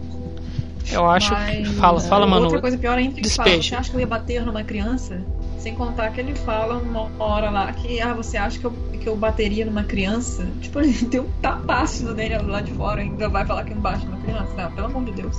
Eu 0.91 1.09
acho. 1.09 1.34
Mas, 1.34 1.68
Fala, 1.77 1.99
fala, 1.99 2.27
Manu. 2.27 2.45
Outra 2.45 2.61
coisa 2.61 2.77
pior 2.77 2.97
ainda 2.97 3.14
que 3.14 3.22
ele 3.22 3.30
fala, 3.30 3.61
você 3.61 3.76
acha 3.76 3.89
que 3.89 3.95
eu 3.95 3.99
ia 3.99 4.07
bater 4.07 4.45
numa 4.45 4.64
criança? 4.64 5.22
Sem 5.59 5.76
contar 5.76 6.11
que 6.11 6.22
ele 6.22 6.34
fala 6.35 6.77
uma 6.77 7.11
hora 7.19 7.49
lá 7.49 7.72
que, 7.73 7.99
ah, 7.99 8.14
você 8.14 8.38
acha 8.38 8.57
que 8.57 8.65
eu, 8.65 8.72
que 8.72 9.09
eu 9.09 9.15
bateria 9.15 9.65
numa 9.65 9.84
criança? 9.84 10.47
Tipo, 10.61 10.80
ele 10.81 10.93
tem 10.93 11.19
um 11.19 11.30
tapaço 11.41 12.05
no 12.05 12.14
dele 12.14 12.38
lá 12.38 12.61
de 12.61 12.72
fora, 12.72 13.01
ainda 13.01 13.27
vai 13.27 13.45
falar 13.45 13.65
que 13.65 13.73
não 13.73 13.81
bate 13.81 14.05
numa 14.05 14.18
criança? 14.18 14.53
Não, 14.55 14.72
pelo 14.72 14.88
amor 14.88 15.05
de 15.05 15.11
Deus. 15.11 15.38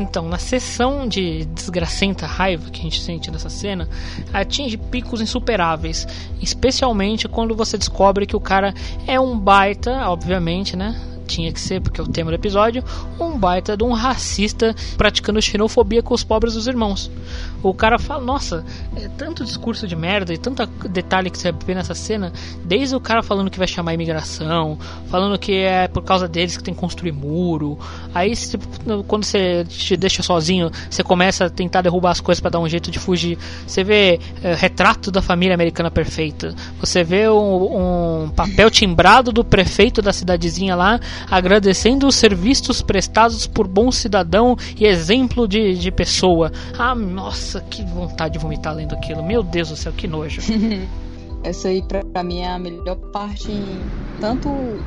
Então, 0.00 0.28
na 0.28 0.36
sessão 0.36 1.06
de 1.06 1.44
desgracenta 1.44 2.26
raiva 2.26 2.70
que 2.70 2.80
a 2.80 2.82
gente 2.82 3.00
sente 3.00 3.30
nessa 3.30 3.48
cena, 3.48 3.88
atinge 4.32 4.76
picos 4.76 5.20
insuperáveis. 5.20 6.08
Especialmente 6.42 7.28
quando 7.28 7.54
você 7.54 7.78
descobre 7.78 8.26
que 8.26 8.34
o 8.34 8.40
cara 8.40 8.74
é 9.06 9.20
um 9.20 9.38
baita, 9.38 10.08
obviamente, 10.08 10.76
né? 10.76 11.00
Tinha 11.24 11.52
que 11.52 11.60
ser, 11.60 11.80
porque 11.80 12.00
é 12.00 12.04
o 12.04 12.08
tema 12.08 12.32
do 12.32 12.34
episódio, 12.34 12.82
um 13.20 13.38
baita 13.38 13.76
de 13.76 13.84
um 13.84 13.92
racista 13.92 14.74
praticando 14.96 15.40
xenofobia 15.40 16.02
com 16.02 16.12
os 16.12 16.24
pobres 16.24 16.54
dos 16.54 16.66
irmãos. 16.66 17.08
O 17.62 17.74
cara 17.74 17.98
fala, 17.98 18.24
nossa, 18.24 18.64
é 18.96 19.08
tanto 19.16 19.44
discurso 19.44 19.86
de 19.86 19.94
merda 19.94 20.32
e 20.32 20.38
tanto 20.38 20.66
detalhe 20.88 21.30
que 21.30 21.38
você 21.38 21.52
vê 21.52 21.74
nessa 21.74 21.94
cena, 21.94 22.32
desde 22.64 22.96
o 22.96 23.00
cara 23.00 23.22
falando 23.22 23.50
que 23.50 23.58
vai 23.58 23.68
chamar 23.68 23.94
imigração, 23.94 24.78
falando 25.08 25.38
que 25.38 25.52
é 25.52 25.88
por 25.88 26.02
causa 26.02 26.26
deles 26.26 26.56
que 26.56 26.62
tem 26.62 26.74
que 26.74 26.80
construir 26.80 27.12
muro. 27.12 27.78
Aí 28.14 28.32
quando 29.06 29.24
você 29.24 29.64
te 29.64 29.96
deixa 29.96 30.22
sozinho, 30.22 30.70
você 30.88 31.02
começa 31.02 31.46
a 31.46 31.50
tentar 31.50 31.82
derrubar 31.82 32.10
as 32.10 32.20
coisas 32.20 32.40
para 32.40 32.50
dar 32.50 32.60
um 32.60 32.68
jeito 32.68 32.90
de 32.90 32.98
fugir. 32.98 33.38
Você 33.66 33.84
vê 33.84 34.18
é, 34.42 34.54
retrato 34.54 35.10
da 35.10 35.20
família 35.20 35.54
americana 35.54 35.90
perfeita. 35.90 36.54
Você 36.80 37.04
vê 37.04 37.28
um, 37.28 38.24
um 38.24 38.30
papel 38.30 38.70
timbrado 38.70 39.32
do 39.32 39.44
prefeito 39.44 40.00
da 40.00 40.12
cidadezinha 40.12 40.74
lá, 40.74 41.00
agradecendo 41.30 42.06
os 42.06 42.14
serviços 42.14 42.80
prestados 42.82 43.46
por 43.46 43.66
bom 43.66 43.90
cidadão 43.90 44.56
e 44.78 44.86
exemplo 44.86 45.46
de, 45.46 45.74
de 45.74 45.90
pessoa. 45.90 46.52
Ah, 46.78 46.94
nossa, 46.94 47.49
que 47.58 47.82
vontade 47.84 48.34
de 48.34 48.38
vomitar 48.38 48.74
lendo 48.74 48.94
aquilo. 48.94 49.22
Meu 49.22 49.42
Deus 49.42 49.70
do 49.70 49.76
céu, 49.76 49.92
que 49.92 50.06
nojo. 50.06 50.42
Essa 51.42 51.68
aí, 51.68 51.82
pra, 51.82 52.04
pra 52.04 52.22
mim, 52.22 52.40
é 52.40 52.48
a 52.48 52.58
melhor 52.58 52.96
parte, 53.10 53.50
tanto 54.20 54.78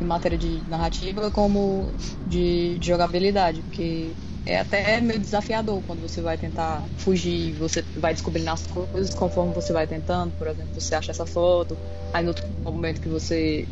em 0.00 0.04
matéria 0.04 0.38
de 0.38 0.62
narrativa 0.68 1.30
como 1.30 1.92
de, 2.26 2.78
de 2.78 2.86
jogabilidade, 2.86 3.60
porque 3.62 4.12
é 4.46 4.60
até 4.60 5.00
meio 5.00 5.20
desafiador 5.20 5.82
quando 5.82 6.00
você 6.00 6.22
vai 6.22 6.38
tentar 6.38 6.84
fugir, 6.96 7.52
você 7.54 7.84
vai 7.96 8.12
descobrindo 8.14 8.50
as 8.50 8.66
coisas 8.66 9.14
conforme 9.14 9.52
você 9.52 9.72
vai 9.72 9.86
tentando. 9.86 10.32
Por 10.32 10.46
exemplo, 10.46 10.70
você 10.74 10.94
acha 10.94 11.10
essa 11.10 11.26
foto, 11.26 11.76
aí 12.12 12.22
no 12.22 12.30
outro 12.30 12.46
momento 12.64 13.00
que 13.00 13.08
você 13.08 13.68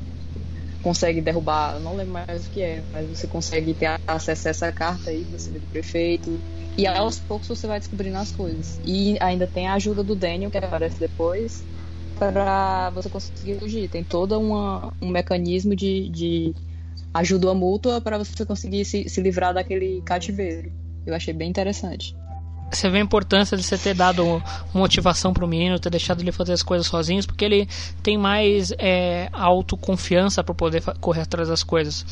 consegue 0.82 1.20
derrubar, 1.20 1.80
não 1.80 1.94
lembro 1.94 2.14
mais 2.14 2.46
o 2.46 2.50
que 2.50 2.62
é, 2.62 2.84
mas 2.92 3.08
você 3.08 3.26
consegue 3.26 3.74
ter 3.74 3.98
acesso 4.06 4.48
a 4.48 4.50
essa 4.50 4.72
carta 4.72 5.10
aí, 5.10 5.24
você 5.24 5.50
vê 5.50 5.58
do 5.58 5.66
prefeito. 5.66 6.42
E 6.76 6.86
aos 6.86 7.18
poucos 7.18 7.48
você 7.48 7.66
vai 7.66 7.80
descobrindo 7.80 8.16
as 8.18 8.30
coisas. 8.30 8.80
E 8.84 9.16
ainda 9.20 9.46
tem 9.46 9.66
a 9.66 9.74
ajuda 9.74 10.04
do 10.04 10.14
Daniel, 10.14 10.50
que 10.50 10.58
aparece 10.58 11.00
depois, 11.00 11.66
para 12.14 12.90
você 12.90 13.08
conseguir 13.08 13.58
fugir. 13.58 13.88
Tem 13.88 14.04
todo 14.04 14.38
uma, 14.38 14.92
um 15.02 15.08
mecanismo 15.08 15.74
de, 15.74 16.08
de 16.08 16.54
ajuda 17.12 17.52
mútua 17.52 18.00
para 18.00 18.18
você 18.18 18.46
conseguir 18.46 18.84
se, 18.84 19.08
se 19.08 19.20
livrar 19.20 19.52
daquele 19.52 20.00
cativeiro. 20.02 20.70
Eu 21.04 21.14
achei 21.14 21.34
bem 21.34 21.48
interessante. 21.48 22.14
Você 22.70 22.88
vê 22.90 22.98
a 22.98 23.00
importância 23.00 23.56
de 23.56 23.62
você 23.62 23.78
ter 23.78 23.94
dado 23.94 24.42
motivação 24.74 25.32
pro 25.32 25.48
menino, 25.48 25.78
ter 25.78 25.90
deixado 25.90 26.20
ele 26.20 26.30
fazer 26.30 26.52
as 26.52 26.62
coisas 26.62 26.86
sozinhos, 26.86 27.24
porque 27.24 27.44
ele 27.44 27.68
tem 28.02 28.18
mais 28.18 28.72
é, 28.78 29.28
autoconfiança 29.32 30.44
para 30.44 30.54
poder 30.54 30.82
correr 31.00 31.22
atrás 31.22 31.48
das 31.48 31.62
coisas. 31.62 32.04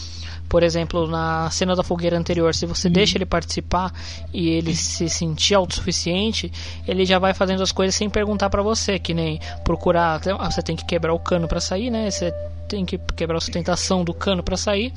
Por 0.49 0.62
exemplo, 0.62 1.07
na 1.07 1.51
cena 1.51 1.74
da 1.74 1.83
fogueira 1.83 2.16
anterior, 2.19 2.55
se 2.55 2.66
você 2.66 2.89
deixa 2.89 3.19
ele 3.19 3.27
participar 3.27 3.93
e 4.33 4.49
ele 4.49 4.74
se 4.74 5.09
sentir 5.09 5.55
autossuficiente, 5.55 6.51
ele 6.87 7.05
já 7.05 7.19
vai 7.19 7.35
fazendo 7.35 7.62
as 7.62 7.73
coisas 7.73 7.95
sem 7.95 8.09
perguntar 8.09 8.49
para 8.49 8.62
você, 8.62 8.99
que 8.99 9.12
nem 9.12 9.41
procurar, 9.65 10.20
ah, 10.39 10.51
você 10.51 10.62
tem 10.62 10.77
que 10.77 10.85
quebrar 10.85 11.12
o 11.12 11.19
cano 11.19 11.49
para 11.49 11.61
sair, 11.61 11.91
né? 11.91 12.11
Você 12.11 12.33
tem 12.69 12.85
que 12.85 12.99
quebrar 13.15 13.39
a 13.39 13.41
sustentação 13.41 14.05
do 14.05 14.15
cano 14.15 14.43
para 14.43 14.57
sair 14.57 14.93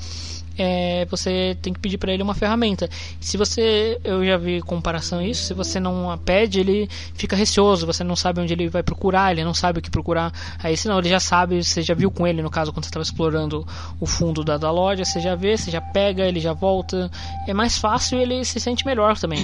é, 0.62 1.06
você 1.06 1.56
tem 1.62 1.72
que 1.72 1.80
pedir 1.80 1.96
para 1.96 2.12
ele 2.12 2.22
uma 2.22 2.34
ferramenta. 2.34 2.86
Se 3.18 3.38
você, 3.38 3.98
eu 4.04 4.22
já 4.22 4.36
vi 4.36 4.60
comparação 4.60 5.22
isso, 5.22 5.44
se 5.44 5.54
você 5.54 5.80
não 5.80 6.10
a 6.10 6.18
pede, 6.18 6.60
ele 6.60 6.86
fica 7.14 7.34
receoso, 7.34 7.86
você 7.86 8.04
não 8.04 8.14
sabe 8.14 8.42
onde 8.42 8.52
ele 8.52 8.68
vai 8.68 8.82
procurar, 8.82 9.32
ele 9.32 9.42
não 9.42 9.54
sabe 9.54 9.78
o 9.78 9.82
que 9.82 9.90
procurar. 9.90 10.30
Aí 10.62 10.76
senão 10.76 10.98
ele 10.98 11.08
já 11.08 11.18
sabe, 11.18 11.64
você 11.64 11.80
já 11.80 11.94
viu 11.94 12.10
com 12.10 12.26
ele 12.26 12.42
no 12.42 12.50
caso 12.50 12.74
quando 12.74 12.84
você 12.84 12.90
estava 12.90 13.02
explorando 13.02 13.66
o 13.98 14.04
fundo 14.04 14.44
da, 14.44 14.58
da 14.58 14.70
loja, 14.70 15.02
você 15.02 15.18
já 15.18 15.34
vê, 15.34 15.56
você 15.56 15.70
já 15.70 15.80
pega, 15.80 16.26
ele 16.26 16.40
já 16.40 16.52
volta. 16.52 17.10
É 17.48 17.54
mais 17.54 17.78
fácil 17.78 18.18
e 18.18 18.22
ele 18.22 18.44
se 18.44 18.60
sente 18.60 18.84
melhor 18.84 19.16
também. 19.16 19.42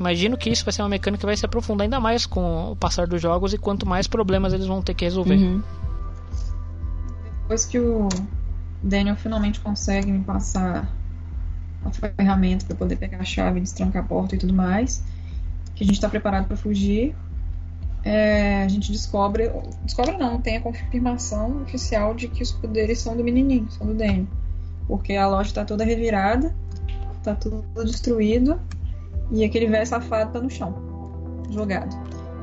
Imagino 0.00 0.36
que 0.36 0.50
isso 0.50 0.64
vai 0.64 0.72
ser 0.72 0.82
uma 0.82 0.88
mecânica 0.88 1.20
que 1.20 1.26
vai 1.26 1.36
se 1.36 1.46
aprofundar 1.46 1.84
ainda 1.84 2.00
mais 2.00 2.26
com 2.26 2.72
o 2.72 2.76
passar 2.76 3.06
dos 3.06 3.22
jogos 3.22 3.54
e 3.54 3.58
quanto 3.58 3.86
mais 3.86 4.08
problemas 4.08 4.52
eles 4.52 4.66
vão 4.66 4.82
ter 4.82 4.94
que 4.94 5.04
resolver. 5.04 5.36
Uhum. 5.36 5.62
Depois 7.42 7.64
que 7.66 7.78
o 7.78 8.08
Daniel 8.82 9.16
finalmente 9.16 9.60
consegue 9.60 10.10
me 10.10 10.24
passar 10.24 10.90
a 11.84 11.90
ferramenta 11.90 12.66
para 12.66 12.76
poder 12.76 12.96
pegar 12.96 13.18
a 13.18 13.24
chave, 13.24 13.60
destrancar 13.60 14.04
a 14.04 14.06
porta 14.06 14.34
e 14.34 14.38
tudo 14.38 14.52
mais, 14.52 15.02
que 15.74 15.84
a 15.84 15.86
gente 15.86 15.96
está 15.96 16.08
preparado 16.08 16.46
para 16.46 16.56
fugir, 16.56 17.14
é, 18.02 18.62
a 18.62 18.68
gente 18.68 18.90
descobre, 18.90 19.50
descobre 19.84 20.16
não, 20.16 20.40
tem 20.40 20.56
a 20.56 20.60
confirmação 20.60 21.62
oficial 21.62 22.14
de 22.14 22.28
que 22.28 22.42
os 22.42 22.52
poderes 22.52 22.98
são 22.98 23.16
do 23.16 23.22
menininho, 23.22 23.70
são 23.70 23.86
do 23.86 23.94
Daniel, 23.94 24.26
porque 24.86 25.14
a 25.14 25.28
loja 25.28 25.50
está 25.50 25.64
toda 25.64 25.84
revirada, 25.84 26.54
está 27.18 27.34
tudo 27.34 27.64
destruído 27.84 28.58
e 29.30 29.44
aquele 29.44 29.66
velho 29.66 29.86
safado 29.86 30.32
tá 30.32 30.40
no 30.40 30.50
chão, 30.50 30.74
jogado. 31.50 31.94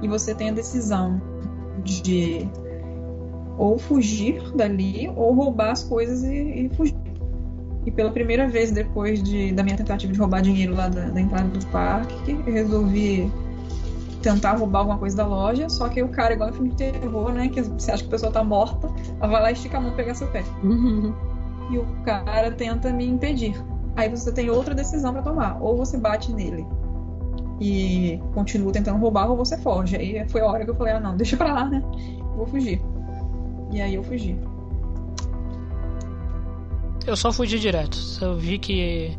E 0.02 0.08
você 0.08 0.36
tem 0.36 0.50
a 0.50 0.54
decisão 0.54 1.20
de 1.84 2.48
ou 3.58 3.78
fugir 3.78 4.42
dali 4.56 5.12
ou 5.16 5.34
roubar 5.34 5.72
as 5.72 5.84
coisas 5.84 6.24
e, 6.24 6.66
e 6.66 6.70
fugir. 6.76 6.96
E 7.86 7.92
pela 7.92 8.12
primeira 8.12 8.48
vez 8.48 8.72
depois 8.72 9.24
de, 9.24 9.54
da 9.54 9.64
minha 9.64 9.78
tentativa 9.78 10.12
de 10.12 10.20
roubar 10.20 10.42
dinheiro 10.42 10.76
lá 10.76 10.90
da, 10.90 11.10
da 11.10 11.22
entrada 11.22 11.48
do 11.48 11.66
parque, 11.68 12.32
eu 12.46 12.54
resolvi 12.54 13.32
tentar 14.22 14.58
roubar 14.58 14.80
alguma 14.80 14.98
coisa 14.98 15.16
da 15.16 15.26
loja, 15.26 15.70
só 15.70 15.88
que 15.88 16.04
o 16.04 16.10
cara, 16.10 16.34
igual 16.34 16.50
no 16.50 16.56
filme 16.56 16.70
de 16.72 16.76
terror, 16.76 17.32
né? 17.32 17.48
Que 17.48 17.62
você 17.62 17.92
acha 17.92 18.04
que 18.04 18.10
a 18.10 18.12
pessoa 18.12 18.32
tá 18.32 18.44
morta, 18.44 18.90
ela 19.20 19.32
vai 19.32 19.42
lá 19.42 19.50
e 19.52 19.54
estica 19.54 19.78
a 19.78 19.82
mão 19.82 19.96
pegar 19.96 20.16
seu 20.16 20.28
pé. 20.28 20.44
Uhum. 20.64 21.14
E 21.72 21.78
o 21.78 21.86
cara 22.04 22.52
tenta 22.52 22.92
me 22.92 23.06
impedir. 23.06 23.56
Aí 23.96 24.10
você 24.10 24.32
tem 24.32 24.50
outra 24.50 24.76
decisão 24.76 25.14
para 25.14 25.22
tomar. 25.22 25.58
Ou 25.62 25.78
você 25.78 25.98
bate 25.98 26.32
nele 26.32 26.66
e 27.60 28.22
continua 28.34 28.72
tentando 28.72 29.00
roubar, 29.00 29.30
ou 29.30 29.38
você 29.38 29.58
foge. 29.58 29.96
Aí 29.96 30.28
foi 30.30 30.42
a 30.42 30.46
hora 30.46 30.64
que 30.64 30.70
eu 30.70 30.76
falei, 30.76 30.94
ah 30.94 31.00
não, 31.00 31.16
deixa 31.16 31.36
pra 31.38 31.54
lá, 31.54 31.70
né? 31.70 31.82
Vou 32.36 32.46
fugir. 32.46 32.82
E 33.72 33.82
aí 33.82 33.96
eu 33.96 34.04
fugi. 34.04 34.36
Eu 37.06 37.16
só 37.16 37.32
fugi 37.32 37.60
direto. 37.60 37.98
Eu 38.22 38.36
vi 38.36 38.58
que 38.58 39.16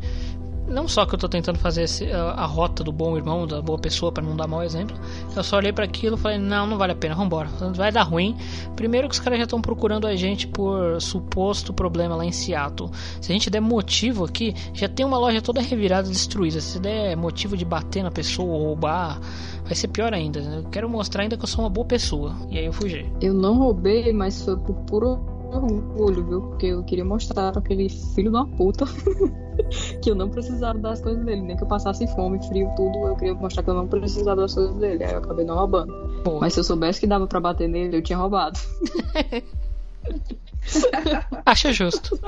não 0.69 0.87
só 0.87 1.05
que 1.05 1.15
eu 1.15 1.19
tô 1.19 1.27
tentando 1.27 1.57
fazer 1.57 1.83
esse, 1.83 2.11
a, 2.11 2.31
a, 2.31 2.45
rota 2.45 2.83
do 2.83 2.91
bom 2.91 3.17
irmão, 3.17 3.47
da 3.47 3.61
boa 3.61 3.77
pessoa, 3.77 4.11
para 4.11 4.23
não 4.23 4.35
dar 4.35 4.47
mau 4.47 4.63
exemplo. 4.63 4.95
Eu 5.35 5.43
só 5.43 5.57
olhei 5.57 5.73
para 5.73 5.85
aquilo 5.85 6.15
e 6.15 6.19
falei: 6.19 6.37
não, 6.37 6.67
não 6.67 6.77
vale 6.77 6.93
a 6.93 6.95
pena, 6.95 7.15
vambora. 7.15 7.49
Vai 7.73 7.91
dar 7.91 8.03
ruim. 8.03 8.37
Primeiro 8.75 9.09
que 9.09 9.13
os 9.13 9.19
caras 9.19 9.39
já 9.39 9.43
estão 9.43 9.61
procurando 9.61 10.07
a 10.07 10.15
gente 10.15 10.47
por 10.47 11.01
suposto 11.01 11.73
problema 11.73 12.15
lá 12.15 12.25
em 12.25 12.31
Seattle. 12.31 12.89
Se 13.19 13.31
a 13.31 13.33
gente 13.33 13.49
der 13.49 13.61
motivo 13.61 14.25
aqui, 14.25 14.53
já 14.73 14.87
tem 14.87 15.05
uma 15.05 15.17
loja 15.17 15.41
toda 15.41 15.61
revirada, 15.61 16.07
destruída. 16.07 16.61
Se 16.61 16.79
der 16.79 17.15
motivo 17.17 17.57
de 17.57 17.65
bater 17.65 18.03
na 18.03 18.11
pessoa 18.11 18.49
ou 18.53 18.67
roubar, 18.67 19.19
vai 19.63 19.75
ser 19.75 19.87
pior 19.87 20.13
ainda. 20.13 20.39
Eu 20.39 20.63
quero 20.69 20.89
mostrar 20.89 21.23
ainda 21.23 21.35
que 21.35 21.43
eu 21.43 21.47
sou 21.47 21.63
uma 21.63 21.69
boa 21.69 21.85
pessoa. 21.85 22.35
E 22.49 22.57
aí 22.57 22.65
eu 22.65 22.73
fugi. 22.73 23.11
Eu 23.21 23.33
não 23.33 23.57
roubei, 23.57 24.13
mas 24.13 24.43
foi 24.43 24.55
por 24.57 24.75
puro 24.85 25.19
orgulho, 25.51 26.23
viu? 26.25 26.41
Porque 26.41 26.67
eu 26.67 26.83
queria 26.83 27.05
mostrar 27.05 27.51
pra 27.51 27.59
aquele 27.59 27.89
filho 27.89 28.31
da 28.31 28.45
puta 28.45 28.85
que 30.01 30.11
eu 30.11 30.15
não 30.15 30.29
precisava 30.29 30.77
das 30.79 31.01
coisas 31.01 31.23
dele, 31.23 31.41
nem 31.41 31.57
que 31.57 31.63
eu 31.63 31.67
passasse 31.67 32.07
fome, 32.15 32.39
frio, 32.47 32.71
tudo. 32.75 33.07
Eu 33.07 33.15
queria 33.15 33.33
mostrar 33.33 33.63
que 33.63 33.69
eu 33.69 33.73
não 33.73 33.87
precisava 33.87 34.41
das 34.41 34.53
coisas 34.53 34.75
dele. 34.75 35.03
Aí 35.03 35.11
eu 35.11 35.19
acabei 35.19 35.45
não 35.45 35.55
roubando. 35.55 35.93
Pô. 36.23 36.39
Mas 36.39 36.53
se 36.53 36.59
eu 36.59 36.63
soubesse 36.63 36.99
que 36.99 37.07
dava 37.07 37.27
para 37.27 37.39
bater 37.39 37.67
nele, 37.67 37.97
eu 37.97 38.01
tinha 38.01 38.17
roubado. 38.17 38.59
Acho 41.45 41.71
justo. 41.71 42.19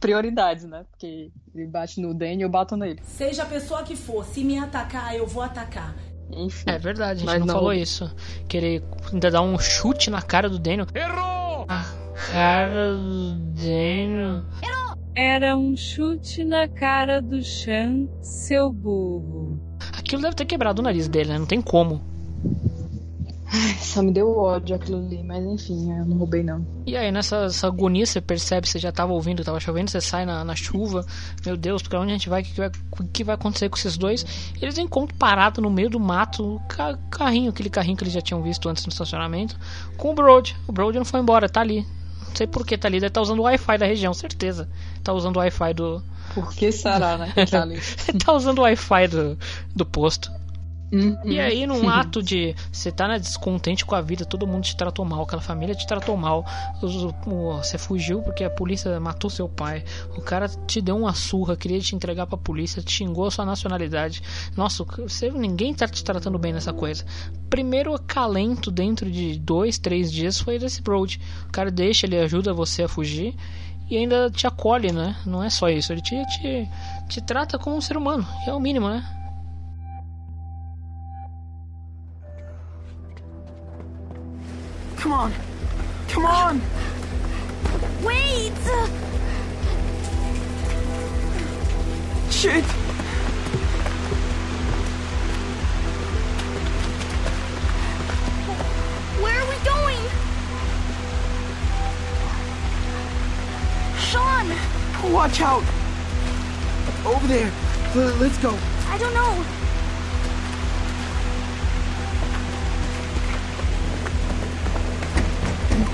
Prioridades, 0.00 0.64
né? 0.64 0.84
Porque 0.90 1.30
ele 1.54 1.66
bate 1.66 2.00
no 2.00 2.14
Danny, 2.14 2.42
eu 2.42 2.48
bato 2.48 2.76
nele. 2.76 3.00
Seja 3.02 3.42
a 3.42 3.46
pessoa 3.46 3.82
que 3.82 3.96
for, 3.96 4.24
se 4.24 4.44
me 4.44 4.58
atacar, 4.58 5.16
eu 5.16 5.26
vou 5.26 5.42
atacar. 5.42 5.94
Enfim. 6.30 6.64
É 6.66 6.78
verdade, 6.78 7.12
a 7.12 7.14
gente 7.16 7.26
Mas 7.26 7.40
não, 7.40 7.46
não 7.46 7.54
falou 7.54 7.72
isso. 7.72 8.10
Querer 8.48 8.82
ainda 9.12 9.30
dar 9.30 9.42
um 9.42 9.58
chute 9.58 10.10
na 10.10 10.22
cara 10.22 10.48
do 10.48 10.58
Daniel. 10.58 10.86
Errou! 10.94 11.66
A 11.68 11.84
cara 12.32 12.94
do 12.94 13.34
Daniel. 13.54 14.42
Errou! 14.62 14.87
Era 15.20 15.56
um 15.56 15.76
chute 15.76 16.44
na 16.44 16.68
cara 16.68 17.20
do 17.20 17.42
Chan, 17.42 18.06
seu 18.22 18.72
burro. 18.72 19.58
Aquilo 19.98 20.22
deve 20.22 20.36
ter 20.36 20.44
quebrado 20.44 20.80
o 20.80 20.84
nariz 20.84 21.08
dele, 21.08 21.30
né? 21.30 21.38
Não 21.40 21.44
tem 21.44 21.60
como. 21.60 22.00
Só 23.80 24.00
me 24.00 24.12
deu 24.12 24.30
ódio 24.38 24.76
aquilo 24.76 24.98
ali, 24.98 25.20
mas 25.24 25.44
enfim, 25.44 25.90
eu 25.90 26.06
não 26.06 26.18
roubei 26.18 26.44
não. 26.44 26.64
E 26.86 26.96
aí, 26.96 27.10
nessa 27.10 27.48
agonia, 27.64 28.06
você 28.06 28.20
percebe, 28.20 28.68
você 28.68 28.78
já 28.78 28.92
tava 28.92 29.12
ouvindo, 29.12 29.42
tava 29.42 29.58
chovendo, 29.58 29.90
você 29.90 30.00
sai 30.00 30.24
na, 30.24 30.44
na 30.44 30.54
chuva, 30.54 31.04
meu 31.44 31.56
Deus, 31.56 31.82
pra 31.82 32.00
onde 32.00 32.12
a 32.12 32.14
gente 32.14 32.28
vai? 32.28 32.42
O 32.42 32.44
que, 32.44 32.52
que, 32.52 32.60
vai, 32.60 32.70
que 33.12 33.24
vai 33.24 33.34
acontecer 33.34 33.68
com 33.68 33.76
esses 33.76 33.98
dois? 33.98 34.24
Eles 34.62 34.78
encontram 34.78 35.18
parado 35.18 35.60
no 35.60 35.68
meio 35.68 35.90
do 35.90 35.98
mato, 35.98 36.44
o 36.44 36.60
ca 36.68 36.96
carrinho, 37.10 37.50
aquele 37.50 37.70
carrinho 37.70 37.96
que 37.96 38.04
eles 38.04 38.14
já 38.14 38.20
tinham 38.20 38.40
visto 38.40 38.68
antes 38.68 38.86
no 38.86 38.92
estacionamento, 38.92 39.58
com 39.96 40.12
o 40.12 40.14
Broad. 40.14 40.54
O 40.68 40.70
Broad 40.70 40.96
não 40.96 41.04
foi 41.04 41.18
embora, 41.18 41.48
tá 41.48 41.60
ali. 41.60 41.84
Não 42.28 42.36
sei 42.36 42.46
por 42.46 42.66
que 42.66 42.76
tá 42.76 42.88
ali, 42.88 42.98
deve 42.98 43.08
estar 43.08 43.20
tá 43.20 43.22
usando 43.22 43.40
o 43.40 43.42
Wi-Fi 43.42 43.78
da 43.78 43.86
região, 43.86 44.14
certeza. 44.14 44.68
Tá 45.02 45.12
usando 45.12 45.36
o 45.36 45.40
Wi-Fi 45.40 45.74
do. 45.74 46.02
Por 46.34 46.52
que 46.52 46.70
será, 46.70 47.16
né? 47.16 47.32
tá, 47.50 47.66
tá 48.24 48.32
usando 48.32 48.58
o 48.58 48.62
Wi-Fi 48.62 49.08
do, 49.08 49.38
do 49.74 49.86
posto. 49.86 50.30
Uhum. 50.90 51.18
E 51.24 51.38
aí, 51.38 51.66
num 51.66 51.88
ato 51.90 52.22
de 52.22 52.54
você 52.72 52.90
tá 52.90 53.06
né, 53.06 53.18
descontente 53.18 53.84
com 53.84 53.94
a 53.94 54.00
vida, 54.00 54.24
todo 54.24 54.46
mundo 54.46 54.64
te 54.64 54.76
tratou 54.76 55.04
mal, 55.04 55.22
aquela 55.22 55.42
família 55.42 55.74
te 55.74 55.86
tratou 55.86 56.16
mal, 56.16 56.44
você 56.80 57.76
fugiu 57.76 58.22
porque 58.22 58.44
a 58.44 58.50
polícia 58.50 58.98
matou 58.98 59.30
seu 59.30 59.48
pai, 59.48 59.84
o 60.16 60.22
cara 60.22 60.48
te 60.48 60.80
deu 60.80 60.96
uma 60.96 61.14
surra, 61.14 61.56
queria 61.56 61.80
te 61.80 61.94
entregar 61.94 62.26
pra 62.26 62.38
polícia, 62.38 62.82
te 62.82 62.92
xingou 62.92 63.26
a 63.26 63.30
sua 63.30 63.44
nacionalidade. 63.44 64.22
Nossa, 64.56 64.84
você, 64.84 65.30
ninguém 65.30 65.74
tá 65.74 65.86
te 65.86 66.02
tratando 66.02 66.38
bem 66.38 66.52
nessa 66.52 66.72
coisa. 66.72 67.04
Primeiro 67.50 67.94
acalento 67.94 68.70
dentro 68.70 69.10
de 69.10 69.38
dois, 69.38 69.78
três 69.78 70.10
dias 70.10 70.40
foi 70.40 70.58
desse 70.58 70.82
Broad. 70.82 71.20
O 71.48 71.52
cara 71.52 71.70
deixa, 71.70 72.06
ele 72.06 72.18
ajuda 72.18 72.52
você 72.52 72.82
a 72.82 72.88
fugir 72.88 73.34
e 73.90 73.96
ainda 73.96 74.30
te 74.30 74.46
acolhe, 74.46 74.92
né? 74.92 75.16
Não 75.24 75.42
é 75.42 75.50
só 75.50 75.68
isso, 75.68 75.92
ele 75.92 76.02
te, 76.02 76.14
te, 76.26 76.68
te 77.08 77.20
trata 77.22 77.58
como 77.58 77.76
um 77.76 77.80
ser 77.80 77.96
humano, 77.96 78.26
é 78.46 78.52
o 78.52 78.60
mínimo, 78.60 78.88
né? 78.88 79.17
Come 84.98 85.12
on. 85.12 85.32
Come 86.08 86.26
on. 86.26 86.60
Wait. 88.02 88.52
Shit. 92.32 92.64
Where 99.22 99.40
are 99.40 99.48
we 99.48 99.56
going? 99.64 100.04
Sean! 104.00 105.12
Watch 105.12 105.40
out! 105.40 105.62
Over 107.06 107.26
there. 107.28 107.52
Let's 108.18 108.38
go. 108.38 108.58
I 108.88 108.98
don't 108.98 109.14
know. 109.14 109.57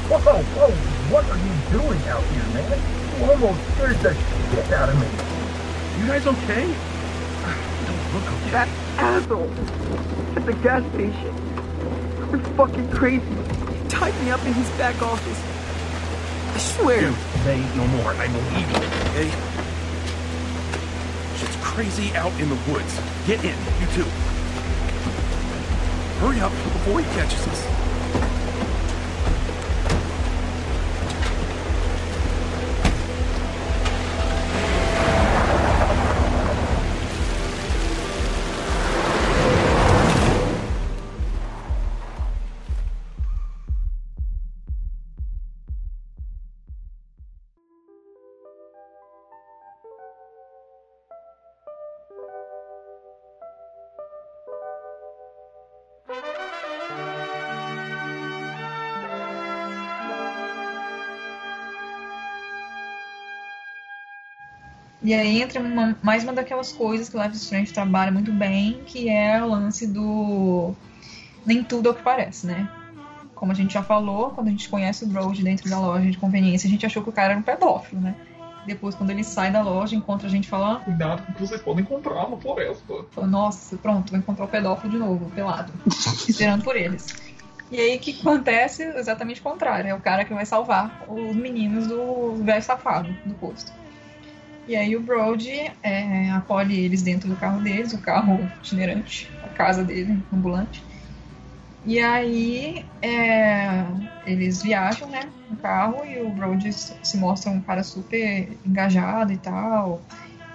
Whoa, 0.06 0.18
whoa, 0.20 0.70
what 1.08 1.24
are 1.24 1.40
you 1.40 1.54
doing 1.72 1.98
out 2.08 2.22
here, 2.24 2.44
man? 2.52 2.76
You 3.16 3.24
almost 3.32 3.56
scared 3.72 3.96
the 4.04 4.12
shit 4.12 4.72
out 4.72 4.90
of 4.90 5.00
me. 5.00 5.08
You 5.98 6.06
guys 6.06 6.26
okay? 6.26 6.66
Don't 7.86 8.04
look 8.12 8.26
okay. 8.28 8.50
That 8.50 8.68
asshole 8.98 9.50
at 10.36 10.44
the 10.44 10.52
gas 10.60 10.84
station. 10.92 11.32
You're 12.30 12.44
fucking 12.52 12.90
crazy. 12.90 13.24
He 13.24 13.88
tied 13.88 14.14
me 14.22 14.30
up 14.30 14.44
in 14.44 14.52
his 14.52 14.68
back 14.76 15.00
office. 15.00 15.40
I 16.52 16.58
swear. 16.58 17.00
Dude, 17.00 17.16
say 17.42 17.58
no 17.74 17.86
more. 17.86 18.12
I 18.12 18.26
believe 18.26 18.68
you, 18.70 18.84
okay? 19.08 19.32
Shit's 21.38 21.56
crazy 21.64 22.14
out 22.14 22.32
in 22.38 22.50
the 22.50 22.58
woods. 22.70 23.00
Get 23.26 23.42
in, 23.42 23.56
you 23.80 23.86
two. 23.96 24.08
Hurry 26.20 26.40
up 26.40 26.52
before 26.52 27.00
he 27.00 27.06
catches 27.14 27.46
us. 27.48 27.83
E 65.04 65.12
aí 65.12 65.42
entra 65.42 65.60
uma, 65.60 65.94
mais 66.02 66.24
uma 66.24 66.32
daquelas 66.32 66.72
coisas 66.72 67.10
que 67.10 67.16
o 67.16 67.22
Life 67.22 67.36
is 67.36 67.42
Strange 67.42 67.74
trabalha 67.74 68.10
muito 68.10 68.32
bem, 68.32 68.80
que 68.86 69.10
é 69.10 69.44
o 69.44 69.48
lance 69.48 69.86
do 69.86 70.74
nem 71.44 71.62
tudo 71.62 71.90
é 71.90 71.92
o 71.92 71.94
que 71.94 72.02
parece, 72.02 72.46
né? 72.46 72.66
Como 73.34 73.52
a 73.52 73.54
gente 73.54 73.74
já 73.74 73.82
falou, 73.82 74.30
quando 74.30 74.48
a 74.48 74.50
gente 74.50 74.66
conhece 74.66 75.04
o 75.04 75.06
Brody 75.06 75.42
dentro 75.42 75.68
da 75.68 75.78
loja 75.78 76.10
de 76.10 76.16
conveniência, 76.16 76.66
a 76.66 76.70
gente 76.70 76.86
achou 76.86 77.02
que 77.02 77.10
o 77.10 77.12
cara 77.12 77.32
era 77.32 77.38
um 77.38 77.42
pedófilo, 77.42 78.00
né? 78.00 78.14
Depois, 78.64 78.94
quando 78.94 79.10
ele 79.10 79.22
sai 79.22 79.52
da 79.52 79.60
loja, 79.60 79.94
encontra 79.94 80.26
a 80.26 80.30
gente 80.30 80.48
fala: 80.48 80.80
Cuidado 80.80 81.22
com 81.22 81.32
o 81.32 81.34
que 81.34 81.40
vocês 81.42 81.60
podem 81.60 81.84
encontrar 81.84 82.30
na 82.30 82.38
floresta. 82.38 83.04
Fala, 83.10 83.26
Nossa, 83.26 83.76
pronto, 83.76 84.10
vai 84.10 84.20
encontrar 84.20 84.46
o 84.46 84.48
pedófilo 84.48 84.90
de 84.90 84.98
novo, 84.98 85.30
pelado, 85.32 85.70
esperando 86.26 86.64
por 86.64 86.76
eles. 86.76 87.14
E 87.70 87.78
aí 87.78 87.96
o 87.96 88.00
que 88.00 88.18
acontece? 88.18 88.84
Exatamente 88.84 89.40
o 89.40 89.44
contrário. 89.44 89.90
É 89.90 89.94
o 89.94 90.00
cara 90.00 90.24
que 90.24 90.32
vai 90.32 90.46
salvar 90.46 91.04
os 91.06 91.36
meninos 91.36 91.86
do 91.86 92.36
velho 92.36 92.62
safado 92.62 93.14
do 93.26 93.34
posto. 93.34 93.83
E 94.66 94.74
aí 94.74 94.96
o 94.96 95.00
Brody 95.02 95.70
é, 95.82 96.30
acolhe 96.30 96.80
eles 96.80 97.02
dentro 97.02 97.28
do 97.28 97.36
carro 97.36 97.60
deles, 97.60 97.92
o 97.92 97.98
carro 97.98 98.40
itinerante, 98.62 99.30
a 99.44 99.48
casa 99.48 99.84
dele, 99.84 100.22
ambulante. 100.32 100.82
E 101.86 102.00
aí 102.00 102.84
é, 103.02 103.84
eles 104.26 104.62
viajam, 104.62 105.08
né, 105.08 105.28
no 105.50 105.56
carro 105.56 106.04
e 106.06 106.18
o 106.22 106.30
Brody 106.30 106.72
se 106.72 107.16
mostra 107.18 107.50
um 107.50 107.60
cara 107.60 107.82
super 107.82 108.56
engajado 108.64 109.32
e 109.32 109.36
tal, 109.36 110.00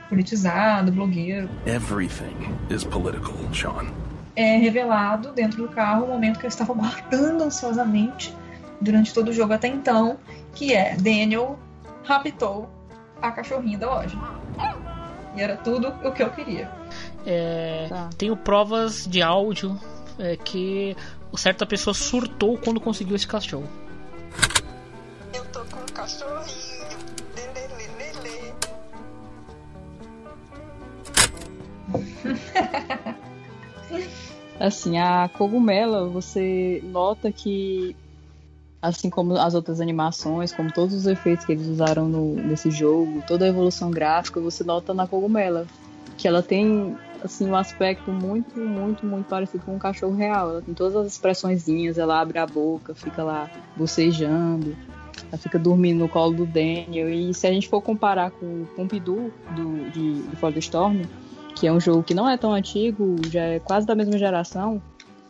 politizado, 0.09 0.91
blogueiro. 0.91 1.47
Everything 1.67 2.51
is 2.71 2.83
political, 2.83 3.35
Sean. 3.53 3.93
É 4.35 4.57
revelado 4.57 5.31
dentro 5.33 5.61
do 5.61 5.69
carro 5.69 6.05
o 6.05 6.07
momento 6.07 6.39
que 6.39 6.47
eu 6.47 6.49
estava 6.49 6.73
guardando 6.73 7.43
ansiosamente 7.43 8.33
durante 8.81 9.13
todo 9.13 9.29
o 9.29 9.33
jogo 9.33 9.53
até 9.53 9.67
então, 9.67 10.17
que 10.55 10.73
é 10.73 10.95
Daniel 10.95 11.59
raptou 12.03 12.78
a 13.21 13.31
cachorrinha 13.31 13.77
da 13.77 13.87
loja. 13.87 14.17
E 15.35 15.41
era 15.41 15.57
tudo 15.57 15.89
o 16.03 16.11
que 16.11 16.23
eu 16.23 16.29
queria. 16.31 16.71
É, 17.25 17.87
Tenho 18.17 18.35
provas 18.35 19.05
de 19.07 19.21
áudio 19.21 19.79
é, 20.17 20.35
que 20.35 20.95
certa 21.37 21.65
pessoa 21.65 21.93
surtou 21.93 22.57
quando 22.57 22.79
conseguiu 22.81 23.15
esse 23.15 23.27
cachorro. 23.27 23.67
Eu 25.33 25.45
tô 25.45 25.59
com 25.65 25.81
um 25.81 25.85
cachorrinho. 25.93 26.79
Assim, 34.59 34.97
a 34.97 35.29
cogumela, 35.29 36.09
você 36.09 36.81
nota 36.83 37.31
que, 37.31 37.95
assim 38.81 39.09
como 39.09 39.35
as 39.37 39.53
outras 39.53 39.81
animações, 39.81 40.51
como 40.51 40.71
todos 40.71 40.95
os 40.95 41.05
efeitos 41.05 41.45
que 41.45 41.51
eles 41.51 41.67
usaram 41.67 42.07
no, 42.07 42.35
nesse 42.35 42.71
jogo, 42.71 43.23
toda 43.27 43.45
a 43.45 43.47
evolução 43.47 43.91
gráfica, 43.91 44.39
você 44.39 44.63
nota 44.63 44.93
na 44.93 45.07
cogumela 45.07 45.67
que 46.17 46.27
ela 46.27 46.41
tem 46.41 46.97
assim 47.23 47.49
um 47.49 47.55
aspecto 47.55 48.11
muito, 48.11 48.59
muito, 48.59 49.05
muito 49.05 49.27
parecido 49.27 49.63
com 49.65 49.75
um 49.75 49.79
cachorro 49.79 50.15
real. 50.15 50.49
Ela 50.49 50.61
tem 50.61 50.73
todas 50.73 50.95
as 50.95 51.07
expressõezinhas, 51.07 51.97
ela 51.97 52.19
abre 52.19 52.39
a 52.39 52.45
boca, 52.45 52.93
fica 52.93 53.23
lá 53.23 53.49
bocejando, 53.75 54.75
ela 55.29 55.37
fica 55.37 55.59
dormindo 55.59 55.99
no 55.99 56.09
colo 56.09 56.33
do 56.33 56.45
Daniel. 56.45 57.09
E 57.09 57.33
se 57.33 57.47
a 57.47 57.51
gente 57.51 57.67
for 57.67 57.81
comparar 57.81 58.31
com 58.31 58.45
o 58.45 58.67
Pompidou 58.75 59.31
do, 59.55 59.89
de, 59.91 60.21
de 60.21 60.51
do 60.51 60.59
Storm, 60.59 61.01
que 61.55 61.67
é 61.67 61.73
um 61.73 61.79
jogo 61.79 62.03
que 62.03 62.13
não 62.13 62.29
é 62.29 62.37
tão 62.37 62.53
antigo, 62.53 63.15
já 63.29 63.43
é 63.43 63.59
quase 63.59 63.85
da 63.85 63.95
mesma 63.95 64.17
geração, 64.17 64.81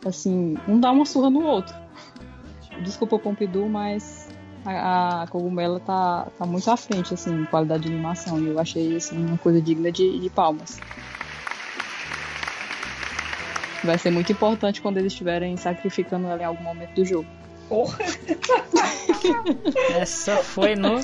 assim, 0.04 0.56
um 0.68 0.78
dá 0.78 0.90
uma 0.90 1.04
surra 1.04 1.30
no 1.30 1.42
outro. 1.42 1.74
Desculpa 2.80 3.16
o 3.16 3.18
Pompidou, 3.18 3.68
mas 3.68 4.28
a, 4.64 5.22
a 5.22 5.26
Cogumela 5.26 5.80
tá, 5.80 6.26
tá 6.38 6.46
muito 6.46 6.70
à 6.70 6.76
frente, 6.76 7.14
assim, 7.14 7.42
em 7.42 7.44
qualidade 7.46 7.84
de 7.84 7.88
animação. 7.88 8.38
E 8.40 8.48
eu 8.48 8.58
achei, 8.58 8.96
assim, 8.96 9.24
uma 9.24 9.38
coisa 9.38 9.60
digna 9.60 9.90
de, 9.90 10.18
de 10.18 10.30
palmas. 10.30 10.80
Vai 13.82 13.96
ser 13.96 14.10
muito 14.10 14.30
importante 14.30 14.82
quando 14.82 14.98
eles 14.98 15.12
estiverem 15.12 15.56
sacrificando 15.56 16.26
ela 16.26 16.42
em 16.42 16.44
algum 16.44 16.62
momento 16.62 16.94
do 16.94 17.04
jogo. 17.04 17.26
Porra! 17.68 17.98
Essa 19.96 20.36
foi 20.38 20.74
no. 20.74 21.00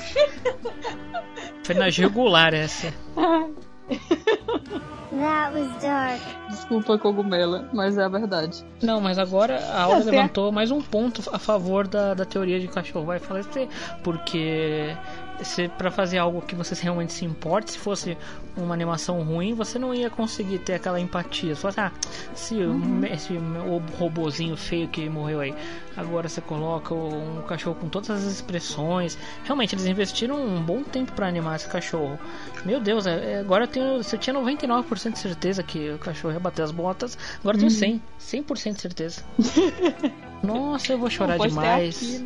Foi 1.63 1.75
na 1.75 1.89
jugular 1.89 2.53
essa. 2.53 2.93
That 5.11 5.53
was 5.53 5.81
dark. 5.81 6.21
Desculpa, 6.49 6.97
cogumela, 6.97 7.69
mas 7.71 7.97
é 7.97 8.03
a 8.03 8.09
verdade. 8.09 8.65
Não, 8.81 8.99
mas 8.99 9.17
agora 9.17 9.57
a 9.57 9.83
Aura 9.83 10.03
levantou 10.05 10.51
mais 10.51 10.69
um 10.69 10.81
ponto 10.81 11.21
a 11.31 11.39
favor 11.39 11.87
da, 11.87 12.13
da 12.13 12.25
teoria 12.25 12.59
de 12.59 12.67
cachorro 12.67 13.05
vai 13.05 13.19
falecer. 13.19 13.69
Porque 14.03 14.95
se 15.43 15.67
para 15.69 15.91
fazer 15.91 16.17
algo 16.17 16.41
que 16.41 16.55
você 16.55 16.73
realmente 16.81 17.13
se 17.13 17.25
importe, 17.25 17.71
se 17.73 17.77
fosse 17.77 18.17
uma 18.55 18.73
animação 18.73 19.21
ruim, 19.23 19.53
você 19.53 19.77
não 19.77 19.93
ia 19.93 20.09
conseguir 20.09 20.59
ter 20.59 20.73
aquela 20.75 20.99
empatia. 20.99 21.55
Só 21.55 21.67
assim, 21.67 21.81
ah, 21.81 21.91
se 22.33 22.55
Uhum. 22.55 23.03
esse 23.05 23.33
o 23.33 23.81
robozinho 23.97 24.57
feio 24.57 24.87
que 24.87 25.07
morreu 25.09 25.39
aí. 25.41 25.53
Agora 25.95 26.27
você 26.29 26.41
coloca 26.41 26.93
um 26.93 27.41
cachorro 27.47 27.75
com 27.75 27.89
todas 27.89 28.09
as 28.09 28.23
expressões. 28.23 29.17
Realmente 29.43 29.73
eles 29.75 29.85
investiram 29.85 30.35
um 30.43 30.61
bom 30.61 30.83
tempo 30.83 31.11
para 31.13 31.27
animar 31.27 31.55
esse 31.55 31.67
cachorro. 31.67 32.19
Meu 32.65 32.79
Deus, 32.79 33.05
é- 33.07 33.33
é- 33.33 33.39
agora 33.39 33.63
eu 33.63 33.67
tenho, 33.67 34.03
você 34.03 34.17
tinha 34.17 34.33
99% 34.33 35.13
de 35.13 35.19
certeza 35.19 35.63
que 35.63 35.91
o 35.91 35.97
cachorro 35.97 36.33
ia 36.33 36.39
bater 36.39 36.61
as 36.63 36.71
botas. 36.71 37.17
Agora 37.39 37.57
eu 37.57 37.61
tenho 37.61 37.71
Uhum. 37.71 37.77
100, 37.77 38.01
100% 38.19 38.75
de 38.75 38.81
certeza. 38.81 39.23
Nossa, 40.43 40.93
eu 40.93 40.97
vou 40.99 41.09
chorar 41.09 41.37
demais. 41.39 42.23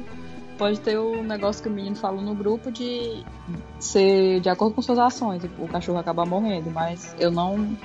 Pode 0.62 0.80
ter 0.80 0.96
o 0.96 1.24
negócio 1.24 1.64
que 1.64 1.68
o 1.68 1.72
menino 1.72 1.96
falou 1.96 2.22
no 2.22 2.36
grupo 2.36 2.72
de 2.72 3.26
ser 3.80 4.40
de 4.42 4.48
acordo 4.48 4.76
com 4.76 4.82
suas 4.84 5.00
ações, 5.00 5.42
o 5.58 5.68
cachorro 5.68 5.98
acabar 5.98 6.24
morrendo, 6.24 6.70
mas 6.70 7.16
eu 7.18 7.32
não. 7.32 7.76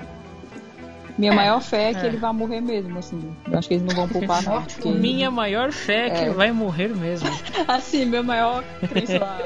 Minha 1.17 1.33
maior 1.33 1.63
fé 1.63 1.89
é 1.89 1.95
que 1.95 2.05
é. 2.05 2.09
ele 2.09 2.19
vai 2.19 2.35
morrer 2.35 2.61
mesmo, 2.61 2.99
assim. 2.99 3.35
Eu 3.51 3.59
acho 3.59 3.67
que 3.67 3.73
eles 3.73 3.87
não 3.87 3.97
vão 3.97 4.07
poupar, 4.07 4.43
não. 4.43 4.61
Porque... 4.69 4.91
Minha 4.91 5.31
maior 5.31 5.73
fé 5.73 6.09
é 6.09 6.11
que 6.11 6.25
É. 6.27 6.31
vai 6.31 6.53
morrer 6.53 6.95
mesmo. 6.95 7.31
Assim, 7.67 8.05
meu 8.05 8.23
maior 8.23 8.63
crença 8.87 9.21
lá 9.21 9.39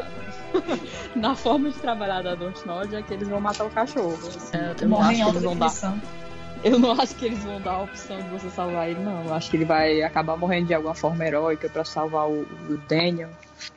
na 1.14 1.36
forma 1.36 1.70
de 1.70 1.78
trabalhar 1.78 2.22
da 2.22 2.34
Dontnod 2.34 2.96
é 2.96 3.00
que 3.00 3.14
eles 3.14 3.28
vão 3.28 3.40
matar 3.40 3.64
o 3.64 3.70
cachorro. 3.70 4.18
Assim, 4.26 4.56
É, 4.56 4.74
eu 4.82 4.88
Morrem 4.88 5.20
eles 5.20 5.40
vão 5.40 5.56
dar. 5.56 5.70
Eu 6.62 6.78
não 6.78 6.92
acho 6.92 7.14
que 7.16 7.24
eles 7.26 7.42
vão 7.42 7.60
dar 7.60 7.72
a 7.72 7.82
opção 7.82 8.18
de 8.18 8.28
você 8.28 8.50
salvar 8.50 8.88
ele, 8.90 9.00
não. 9.00 9.24
Eu 9.24 9.34
acho 9.34 9.50
que 9.50 9.56
ele 9.56 9.64
vai 9.64 10.02
acabar 10.02 10.36
morrendo 10.36 10.66
de 10.66 10.74
alguma 10.74 10.94
forma 10.94 11.26
heróica 11.26 11.68
pra 11.70 11.84
salvar 11.84 12.28
o, 12.28 12.42
o 12.68 12.76
Daniel, 12.88 13.30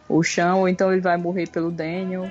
o 0.09 0.21
chão, 0.21 0.59
ou 0.61 0.67
então 0.69 0.91
ele 0.91 0.99
vai 1.01 1.15
morrer 1.15 1.47
pelo 1.47 1.71
Daniel. 1.71 2.29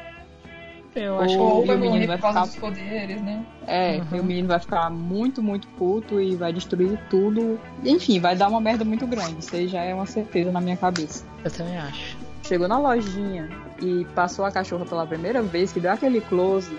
Eu 0.94 1.14
Ou- 1.14 1.20
acho 1.22 1.38
Ou 1.38 1.64
e 1.64 1.66
vai 1.68 1.76
o 1.76 1.78
menino 1.78 1.94
morrer 1.94 2.06
vai 2.06 2.16
por 2.18 2.22
causa 2.22 2.52
ficar- 2.52 2.68
dos 2.68 2.76
poderes, 2.78 3.22
né? 3.22 3.46
É, 3.66 3.96
Uhum. 3.96 4.16
e 4.18 4.20
o 4.20 4.24
menino 4.24 4.48
vai 4.48 4.58
ficar 4.60 4.90
muito, 4.90 5.42
muito 5.42 5.66
puto 5.68 6.20
e 6.20 6.36
vai 6.36 6.52
destruir 6.52 6.98
tudo. 7.08 7.58
Enfim, 7.82 8.20
vai 8.20 8.36
dar 8.36 8.48
uma 8.48 8.60
merda 8.60 8.84
muito 8.84 9.06
grande. 9.06 9.36
Isso 9.38 9.56
aí 9.56 9.68
já 9.68 9.82
é 9.82 9.94
uma 9.94 10.04
certeza 10.04 10.52
na 10.52 10.60
minha 10.60 10.76
cabeça. 10.76 11.24
Eu 11.42 11.50
também 11.50 11.78
acho. 11.78 12.14
Chegou 12.46 12.68
na 12.68 12.78
lojinha 12.78 13.48
e 13.80 14.04
passou 14.14 14.44
a 14.44 14.52
cachorra 14.52 14.84
pela 14.84 15.06
primeira 15.06 15.40
vez, 15.40 15.72
que 15.72 15.80
deu 15.80 15.92
aquele 15.92 16.20
close. 16.20 16.76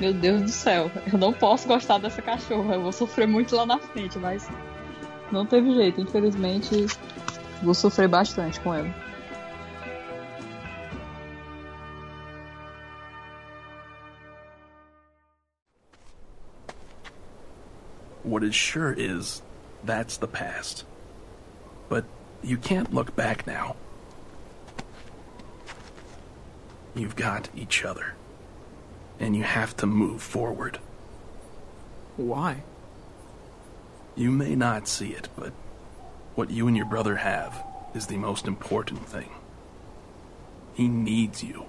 Meu 0.00 0.14
Deus 0.14 0.40
do 0.40 0.48
céu, 0.48 0.90
eu 1.12 1.18
não 1.18 1.30
posso 1.30 1.68
gostar 1.68 1.98
dessa 1.98 2.22
cachorra. 2.22 2.74
Eu 2.74 2.82
vou 2.82 2.90
sofrer 2.90 3.28
muito 3.28 3.54
lá 3.54 3.66
na 3.66 3.78
frente, 3.78 4.18
mas 4.18 4.48
não 5.30 5.44
teve 5.44 5.74
jeito. 5.74 6.00
Infelizmente, 6.00 6.86
vou 7.62 7.74
sofrer 7.74 8.08
bastante 8.08 8.58
com 8.60 8.74
ela. 8.74 8.88
What 18.24 18.42
is 18.46 18.54
sure 18.54 18.94
is 18.98 19.42
that's 19.84 20.16
the 20.16 20.26
past. 20.26 20.86
But 21.90 22.06
you 22.42 22.56
can't 22.56 22.94
look 22.94 23.14
back 23.14 23.46
now. 23.46 23.76
You've 26.94 27.16
got 27.16 27.50
each 27.54 27.84
other. 27.84 28.14
And 29.20 29.36
you 29.36 29.44
have 29.44 29.76
to 29.76 29.86
move 29.86 30.22
forward. 30.22 30.78
Why? 32.16 32.62
You 34.16 34.30
may 34.30 34.56
not 34.56 34.88
see 34.88 35.10
it, 35.10 35.28
but 35.36 35.52
what 36.34 36.50
you 36.50 36.66
and 36.66 36.76
your 36.76 36.86
brother 36.86 37.16
have 37.16 37.64
is 37.94 38.06
the 38.06 38.16
most 38.16 38.46
important 38.46 39.06
thing. 39.06 39.30
He 40.74 40.88
needs 40.88 41.44
you. 41.44 41.66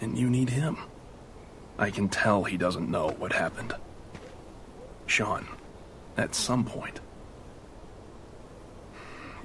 And 0.00 0.16
you 0.16 0.30
need 0.30 0.50
him. 0.50 0.78
I 1.78 1.90
can 1.90 2.08
tell 2.08 2.44
he 2.44 2.56
doesn't 2.56 2.90
know 2.90 3.08
what 3.18 3.32
happened. 3.32 3.74
Sean, 5.06 5.46
at 6.16 6.34
some 6.34 6.64
point, 6.64 7.00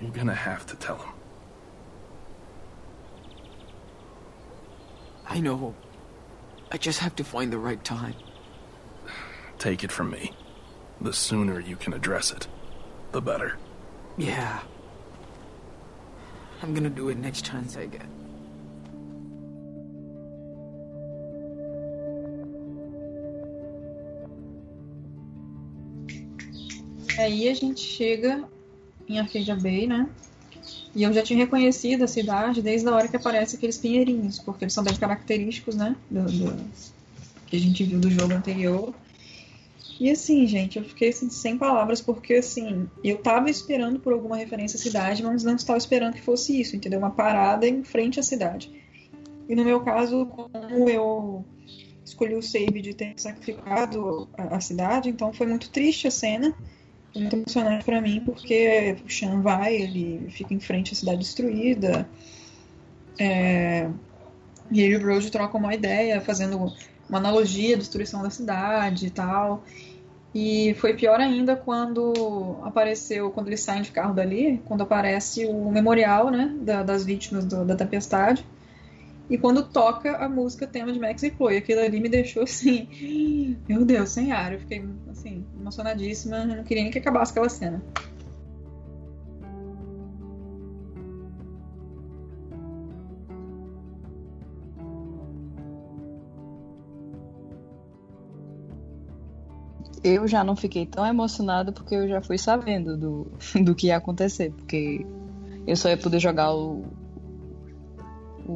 you're 0.02 0.12
gonna 0.12 0.34
have 0.34 0.66
to 0.68 0.76
tell 0.76 0.98
him. 0.98 1.14
I 5.32 5.40
know. 5.40 5.74
I 6.74 6.78
just 6.78 7.00
have 7.00 7.16
to 7.16 7.24
find 7.24 7.54
the 7.54 7.58
right 7.58 7.82
time. 7.86 8.16
Take 9.60 9.82
it 9.82 9.90
from 9.90 10.10
me. 10.10 10.34
The 11.00 11.14
sooner 11.14 11.58
you 11.58 11.78
can 11.78 11.94
address 11.94 12.32
it, 12.32 12.50
the 13.14 13.22
better. 13.22 13.58
Yeah. 14.18 14.60
I'm 16.62 16.74
gonna 16.74 16.90
do 16.90 17.08
it 17.08 17.18
next 17.18 17.46
chance 17.46 17.78
I 17.78 17.86
get. 17.86 18.06
Aí 27.18 27.48
a 27.48 27.54
gente 27.54 27.80
chega 27.80 28.44
em 29.08 29.18
Arcadia 29.18 29.56
Bay, 29.56 29.88
né? 29.88 30.10
E 30.94 31.04
eu 31.04 31.14
já 31.14 31.24
tinha 31.24 31.40
reconhecido 31.40 32.04
a 32.04 32.08
cidade 32.08 32.62
desde 32.62 32.88
a 32.88 32.96
hora 32.96 33.08
que 33.08 33.16
aparece 33.16 33.56
aqueles 33.56 33.78
pinheirinhos, 33.78 34.40
porque 34.40 34.66
eles 34.66 34.74
são 34.74 34.84
bem 34.84 34.96
característicos, 34.96 35.76
né? 35.76 35.96
Do, 36.10 36.24
do, 36.24 36.70
que 37.48 37.56
a 37.56 37.60
gente 37.60 37.84
viu 37.84 38.00
do 38.00 38.10
jogo 38.10 38.34
anterior. 38.34 38.94
E 40.00 40.10
assim, 40.10 40.48
gente, 40.48 40.80
eu 40.80 40.84
fiquei 40.84 41.10
assim, 41.10 41.30
sem 41.30 41.58
palavras, 41.58 42.02
porque 42.02 42.36
assim, 42.36 42.90
eu 43.04 43.20
tava 43.20 43.50
esperando 43.50 44.00
por 44.00 44.12
alguma 44.12 44.36
referência 44.36 44.78
à 44.78 44.82
cidade, 44.82 45.22
mas 45.22 45.44
não 45.44 45.56
estava 45.56 45.78
esperando 45.78 46.14
que 46.14 46.22
fosse 46.22 46.60
isso, 46.60 46.76
entendeu? 46.76 47.00
Uma 47.00 47.12
parada 47.12 47.68
em 47.68 47.84
frente 47.84 48.20
à 48.20 48.24
cidade. 48.24 48.72
E 49.48 49.56
no 49.56 49.64
meu 49.64 49.82
caso, 49.82 50.26
como 50.26 50.90
eu 50.90 51.46
escolhi 52.04 52.36
o 52.36 52.42
save 52.42 52.82
de 52.82 52.94
ter 52.94 53.14
sacrificado 53.18 54.28
a, 54.38 54.56
a 54.56 54.60
cidade, 54.60 55.10
então 55.10 55.32
foi 55.32 55.46
muito 55.46 55.70
triste 55.70 56.08
a 56.08 56.12
cena 56.12 56.56
muito 57.20 57.36
emocionante 57.36 57.84
para 57.84 58.00
mim, 58.02 58.22
porque 58.26 58.98
o 59.06 59.10
Sean 59.10 59.42
vai, 59.42 59.76
ele 59.76 60.30
fica 60.30 60.54
em 60.54 60.60
frente 60.60 60.94
à 60.94 60.96
cidade 60.96 61.20
destruída. 61.20 62.08
É, 63.20 63.90
e 64.72 64.82
ele 64.82 64.94
e 64.94 64.98
o 64.98 65.00
Brody 65.02 65.30
trocam 65.30 65.60
uma 65.60 65.76
ideia, 65.76 66.22
fazendo 66.22 66.74
uma 67.10 67.18
analogia 67.18 67.76
à 67.76 67.78
destruição 67.78 68.24
da 68.24 68.30
cidade 68.30 69.08
e 69.08 69.10
tal. 69.10 69.64
E 70.34 70.74
foi 70.80 70.94
pior 70.94 71.20
ainda 71.20 71.58
quando 71.58 72.58
apareceu, 72.64 73.30
quando 73.32 73.48
eles 73.48 73.60
saem 73.60 73.82
de 73.82 73.92
carro 73.92 74.14
dali, 74.14 74.62
quando 74.66 74.82
aparece 74.82 75.46
o 75.46 75.70
memorial 75.70 76.30
né, 76.32 76.56
da, 76.62 76.84
das 76.84 77.04
vítimas 77.04 77.44
do, 77.44 77.66
da 77.66 77.76
tempestade. 77.76 78.46
E 79.32 79.38
quando 79.38 79.64
toca 79.64 80.18
a 80.18 80.28
música 80.28 80.68
tema 80.68 80.92
de 80.92 81.00
Max 81.00 81.24
e 81.24 81.32
Chloe, 81.32 81.56
aquilo 81.56 81.80
ali 81.80 82.02
me 82.02 82.10
deixou 82.10 82.44
assim, 82.44 82.86
meu 83.66 83.86
Deus, 83.86 84.10
sem 84.10 84.34
ar. 84.34 84.52
Eu 84.52 84.60
fiquei 84.60 84.84
assim, 85.10 85.46
emocionadíssima, 85.58 86.44
não 86.44 86.66
queria 86.66 86.84
nem 86.84 86.92
que 86.92 87.00
acabasse 87.00 87.32
aquela 87.32 87.48
cena. 87.48 87.82
Eu 100.04 100.28
já 100.28 100.44
não 100.44 100.58
fiquei 100.58 100.86
tão 100.86 101.06
emocionada 101.06 101.72
porque 101.72 101.96
eu 101.96 102.06
já 102.06 102.22
fui 102.22 102.38
sabendo 102.38 102.98
do, 102.98 103.32
do 103.64 103.74
que 103.74 103.88
ia 103.88 103.96
acontecer, 103.96 104.52
porque 104.52 105.06
eu 105.66 105.78
só 105.78 105.88
ia 105.88 105.96
poder 105.96 106.20
jogar 106.20 106.54
o, 106.54 106.84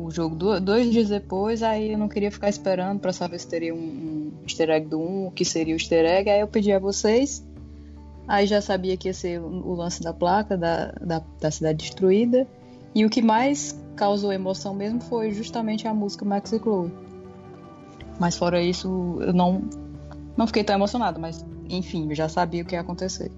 o 0.03 0.11
jogo 0.11 0.59
dois 0.59 0.91
dias 0.91 1.09
depois, 1.09 1.63
aí 1.63 1.93
eu 1.93 1.97
não 1.97 2.07
queria 2.07 2.31
ficar 2.31 2.49
esperando 2.49 2.99
para 2.99 3.13
saber 3.13 3.39
se 3.39 3.47
teria 3.47 3.73
um, 3.73 3.77
um 3.77 4.31
easter 4.43 4.69
egg 4.69 4.87
do 4.87 4.99
1, 4.99 5.27
o 5.27 5.31
que 5.31 5.45
seria 5.45 5.73
o 5.73 5.77
easter 5.77 6.05
egg, 6.05 6.29
aí 6.29 6.41
eu 6.41 6.47
pedi 6.47 6.71
a 6.71 6.79
vocês. 6.79 7.45
Aí 8.27 8.47
já 8.47 8.59
sabia 8.59 8.97
que 8.97 9.07
ia 9.07 9.13
ser 9.13 9.39
o 9.39 9.73
lance 9.73 10.01
da 10.01 10.11
placa, 10.11 10.57
da, 10.57 10.91
da, 10.93 11.21
da 11.39 11.51
cidade 11.51 11.77
destruída. 11.77 12.47
E 12.93 13.05
o 13.05 13.09
que 13.09 13.21
mais 13.21 13.79
causou 13.95 14.33
emoção 14.33 14.73
mesmo 14.73 14.99
foi 15.01 15.31
justamente 15.31 15.87
a 15.87 15.93
música 15.93 16.25
Max 16.25 16.51
e 16.51 16.59
Chloe. 16.59 16.91
Mas 18.19 18.35
fora 18.35 18.61
isso, 18.61 19.17
eu 19.21 19.33
não, 19.33 19.61
não 20.35 20.47
fiquei 20.47 20.63
tão 20.63 20.75
emocionada, 20.75 21.19
mas 21.19 21.45
enfim, 21.69 22.09
eu 22.09 22.15
já 22.15 22.27
sabia 22.27 22.63
o 22.63 22.65
que 22.65 22.73
ia 22.73 22.81
acontecer. 22.81 23.31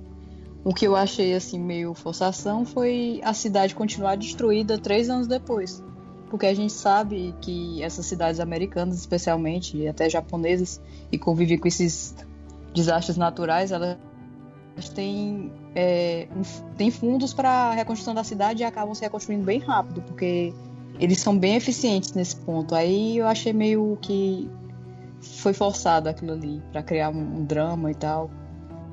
O 0.64 0.74
que 0.74 0.88
eu 0.88 0.96
achei 0.96 1.34
assim 1.34 1.60
meio 1.60 1.94
forçação 1.94 2.66
foi 2.66 3.20
a 3.24 3.34
cidade 3.34 3.76
continuar 3.76 4.16
destruída 4.16 4.78
três 4.78 5.10
anos 5.10 5.28
depois 5.28 5.84
porque 6.30 6.46
a 6.46 6.54
gente 6.54 6.74
sabe 6.74 7.34
que 7.42 7.82
essas 7.82 8.06
cidades 8.06 8.40
americanas, 8.40 8.98
especialmente, 8.98 9.78
e 9.78 9.88
até 9.88 10.10
japonesas, 10.10 10.82
e 11.12 11.18
convivem 11.18 11.58
com 11.58 11.68
esses 11.68 12.16
desastres 12.74 13.18
naturais, 13.18 13.72
elas 13.72 13.98
têm, 14.94 15.52
é, 15.74 16.28
têm 16.76 16.92
fundos 16.92 17.34
para 17.34 17.50
a 17.50 17.74
reconstrução 17.74 18.14
da 18.14 18.24
cidade 18.24 18.62
e 18.62 18.66
acabam 18.66 18.94
se 18.94 19.02
reconstruindo 19.02 19.44
bem 19.44 19.60
rápido, 19.60 20.02
porque 20.02 20.54
eles 21.00 21.20
são 21.20 21.38
bem 21.38 21.56
eficientes 21.56 22.14
nesse 22.14 22.36
ponto. 22.36 22.76
Aí 22.76 23.18
eu 23.18 23.28
achei 23.28 23.54
meio 23.54 23.98
que 24.02 24.50
foi 25.22 25.54
forçado 25.54 26.10
aquilo 26.10 26.34
ali 26.34 26.62
para 26.72 26.84
criar 26.84 27.10
um, 27.10 27.40
um, 27.40 27.46
drama 27.46 27.92
e 27.92 27.96
tal. 27.96 28.30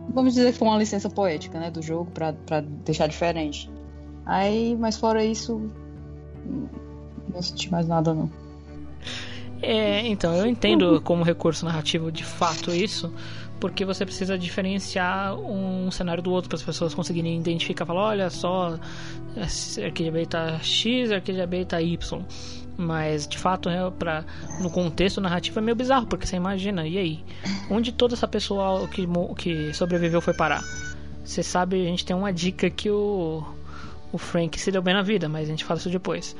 Vamos 0.08 0.34
dizer 0.34 0.52
que 0.52 0.58
foi 0.58 0.68
uma 0.68 0.78
licença 0.78 1.08
poética, 1.08 1.58
né, 1.58 1.70
do 1.70 1.82
jogo 1.82 2.10
para 2.10 2.60
deixar 2.84 3.06
diferente. 3.06 3.70
Aí, 4.26 4.76
mas 4.78 4.96
fora 4.96 5.24
isso, 5.24 5.70
não 7.32 7.42
senti 7.42 7.70
mais 7.70 7.86
nada, 7.86 8.12
não. 8.14 8.30
É, 9.62 10.06
então, 10.06 10.34
eu 10.34 10.46
entendo 10.46 11.00
como 11.00 11.24
recurso 11.24 11.64
narrativo 11.64 12.12
de 12.12 12.24
fato 12.24 12.70
isso, 12.70 13.10
porque 13.58 13.84
você 13.84 14.04
precisa 14.04 14.36
diferenciar 14.36 15.34
um 15.36 15.90
cenário 15.90 16.22
do 16.22 16.30
outro 16.30 16.50
para 16.50 16.56
as 16.56 16.62
pessoas 16.62 16.92
conseguirem 16.92 17.38
identificar, 17.38 17.86
falar, 17.86 18.08
olha 18.08 18.30
só, 18.30 18.78
arqueja 19.82 20.10
beta 20.10 20.58
X, 20.62 21.10
arqueja 21.10 21.46
beta 21.46 21.80
Y. 21.80 22.22
Mas 22.76 23.26
de 23.26 23.38
fato, 23.38 23.68
é 23.68 23.90
pra, 23.90 24.24
no 24.60 24.68
contexto 24.68 25.20
narrativo 25.20 25.60
é 25.60 25.62
meio 25.62 25.76
bizarro, 25.76 26.06
porque 26.06 26.26
você 26.26 26.36
imagina, 26.36 26.86
e 26.86 26.98
aí? 26.98 27.24
Onde 27.70 27.92
toda 27.92 28.14
essa 28.14 28.28
pessoa 28.28 28.86
que, 28.88 29.06
que 29.38 29.72
sobreviveu 29.72 30.20
foi 30.20 30.34
parar? 30.34 30.62
Você 31.24 31.42
sabe, 31.42 31.80
a 31.80 31.88
gente 31.88 32.04
tem 32.04 32.14
uma 32.14 32.32
dica 32.32 32.68
que 32.68 32.90
o, 32.90 33.42
o 34.12 34.18
Frank 34.18 34.60
se 34.60 34.70
deu 34.70 34.82
bem 34.82 34.92
na 34.92 35.02
vida, 35.02 35.28
mas 35.28 35.48
a 35.48 35.50
gente 35.50 35.64
fala 35.64 35.80
isso 35.80 35.88
depois. 35.88 36.36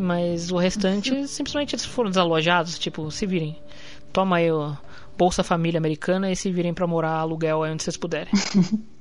Mas 0.00 0.50
o 0.50 0.56
restante, 0.56 1.26
simplesmente 1.28 1.74
eles 1.74 1.84
foram 1.84 2.10
desalojados, 2.10 2.78
tipo, 2.78 3.10
se 3.10 3.26
virem. 3.26 3.56
Toma 4.12 4.36
aí 4.36 4.50
o 4.50 4.76
Bolsa 5.16 5.42
Família 5.42 5.78
Americana 5.78 6.30
e 6.30 6.36
se 6.36 6.50
virem 6.50 6.72
para 6.72 6.86
morar 6.86 7.12
aluguel 7.12 7.62
aí 7.62 7.72
onde 7.72 7.82
vocês 7.82 7.96
puderem. 7.96 8.32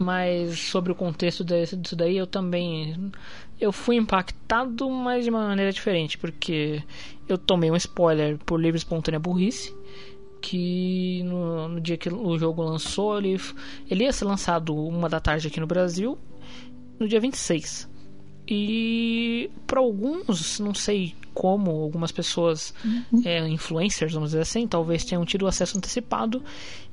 mas 0.00 0.58
sobre 0.58 0.90
o 0.90 0.94
contexto 0.94 1.44
disso 1.44 1.94
daí, 1.94 2.16
eu 2.16 2.26
também 2.26 3.12
eu 3.60 3.70
fui 3.70 3.96
impactado, 3.96 4.88
mas 4.88 5.24
de 5.24 5.30
uma 5.30 5.46
maneira 5.46 5.70
diferente, 5.70 6.16
porque 6.16 6.82
eu 7.28 7.36
tomei 7.36 7.70
um 7.70 7.76
spoiler 7.76 8.38
por 8.38 8.58
livre 8.58 8.78
espontânea 8.78 9.20
burrice, 9.20 9.76
que 10.40 11.22
no, 11.24 11.68
no, 11.68 11.80
dia 11.82 11.98
que 11.98 12.08
o 12.08 12.38
jogo 12.38 12.62
lançou, 12.62 13.18
ele, 13.18 13.38
ele 13.90 14.04
ia 14.04 14.12
ser 14.12 14.24
lançado 14.24 14.74
uma 14.74 15.06
da 15.06 15.20
tarde 15.20 15.48
aqui 15.48 15.60
no 15.60 15.66
Brasil, 15.66 16.18
no 16.98 17.06
dia 17.06 17.20
26. 17.20 17.89
E 18.50 19.48
para 19.64 19.78
alguns, 19.78 20.58
não 20.58 20.74
sei 20.74 21.14
como, 21.32 21.70
algumas 21.70 22.10
pessoas, 22.10 22.74
uhum. 22.84 23.22
é, 23.24 23.48
influencers, 23.48 24.12
vamos 24.12 24.30
dizer 24.30 24.42
assim, 24.42 24.66
talvez 24.66 25.04
tenham 25.04 25.24
tido 25.24 25.46
acesso 25.46 25.78
antecipado. 25.78 26.42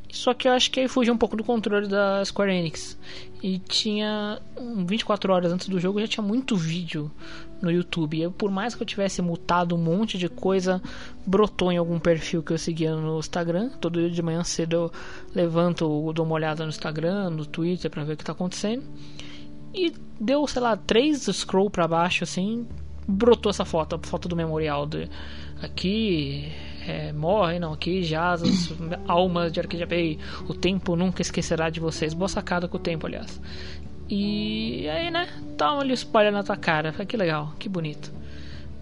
Só 0.09 0.33
que 0.33 0.47
eu 0.47 0.53
acho 0.53 0.71
que 0.71 0.79
aí 0.79 0.87
fugiu 0.87 1.13
um 1.13 1.17
pouco 1.17 1.35
do 1.35 1.43
controle 1.43 1.87
da 1.87 2.23
Square 2.23 2.53
Enix. 2.53 2.97
E 3.41 3.59
tinha 3.59 4.39
24 4.85 5.33
horas 5.33 5.51
antes 5.51 5.67
do 5.67 5.79
jogo 5.79 5.99
já 5.99 6.07
tinha 6.07 6.23
muito 6.23 6.55
vídeo 6.55 7.11
no 7.61 7.69
YouTube. 7.69 8.21
Eu, 8.21 8.31
por 8.31 8.49
mais 8.49 8.73
que 8.73 8.81
eu 8.81 8.87
tivesse 8.87 9.21
mutado 9.21 9.75
um 9.75 9.77
monte 9.77 10.17
de 10.17 10.29
coisa, 10.29 10.81
brotou 11.25 11.71
em 11.71 11.77
algum 11.77 11.99
perfil 11.99 12.41
que 12.41 12.53
eu 12.53 12.57
seguia 12.57 12.95
no 12.95 13.19
Instagram. 13.19 13.69
Todo 13.81 13.99
dia 13.99 14.09
de 14.09 14.21
manhã 14.21 14.43
cedo 14.43 14.73
eu 14.75 14.91
levanto, 15.35 16.13
dou 16.13 16.25
uma 16.25 16.35
olhada 16.35 16.63
no 16.63 16.69
Instagram, 16.69 17.31
no 17.31 17.45
Twitter 17.45 17.91
para 17.91 18.03
ver 18.03 18.13
o 18.13 18.17
que 18.17 18.23
está 18.23 18.31
acontecendo. 18.31 18.83
E 19.73 19.93
deu, 20.19 20.45
sei 20.47 20.61
lá, 20.61 20.75
três 20.75 21.27
scroll 21.31 21.69
para 21.69 21.87
baixo 21.87 22.23
assim, 22.23 22.67
brotou 23.07 23.49
essa 23.49 23.65
foto, 23.65 23.95
a 23.95 23.99
foto 23.99 24.27
do 24.27 24.35
memorial 24.35 24.85
de 24.85 25.09
aqui 25.61 26.51
é, 26.87 27.11
morre, 27.11 27.59
não, 27.59 27.73
aqui 27.73 28.03
jaz 28.03 28.41
as 28.41 28.73
almas 29.07 29.51
de 29.51 29.59
Arcadia 29.59 29.85
Bay, 29.85 30.17
o 30.47 30.53
tempo 30.53 30.95
nunca 30.95 31.21
esquecerá 31.21 31.69
de 31.69 31.79
vocês. 31.79 32.13
Boa 32.13 32.29
sacada 32.29 32.67
com 32.67 32.77
o 32.77 32.79
tempo, 32.79 33.05
aliás. 33.05 33.41
E 34.09 34.87
aí, 34.87 35.11
né, 35.11 35.27
toma 35.57 35.83
o 35.83 35.91
spoiler 35.91 36.31
na 36.31 36.43
tua 36.43 36.55
cara, 36.55 36.93
que 36.93 37.17
legal, 37.17 37.53
que 37.59 37.67
bonito. 37.67 38.11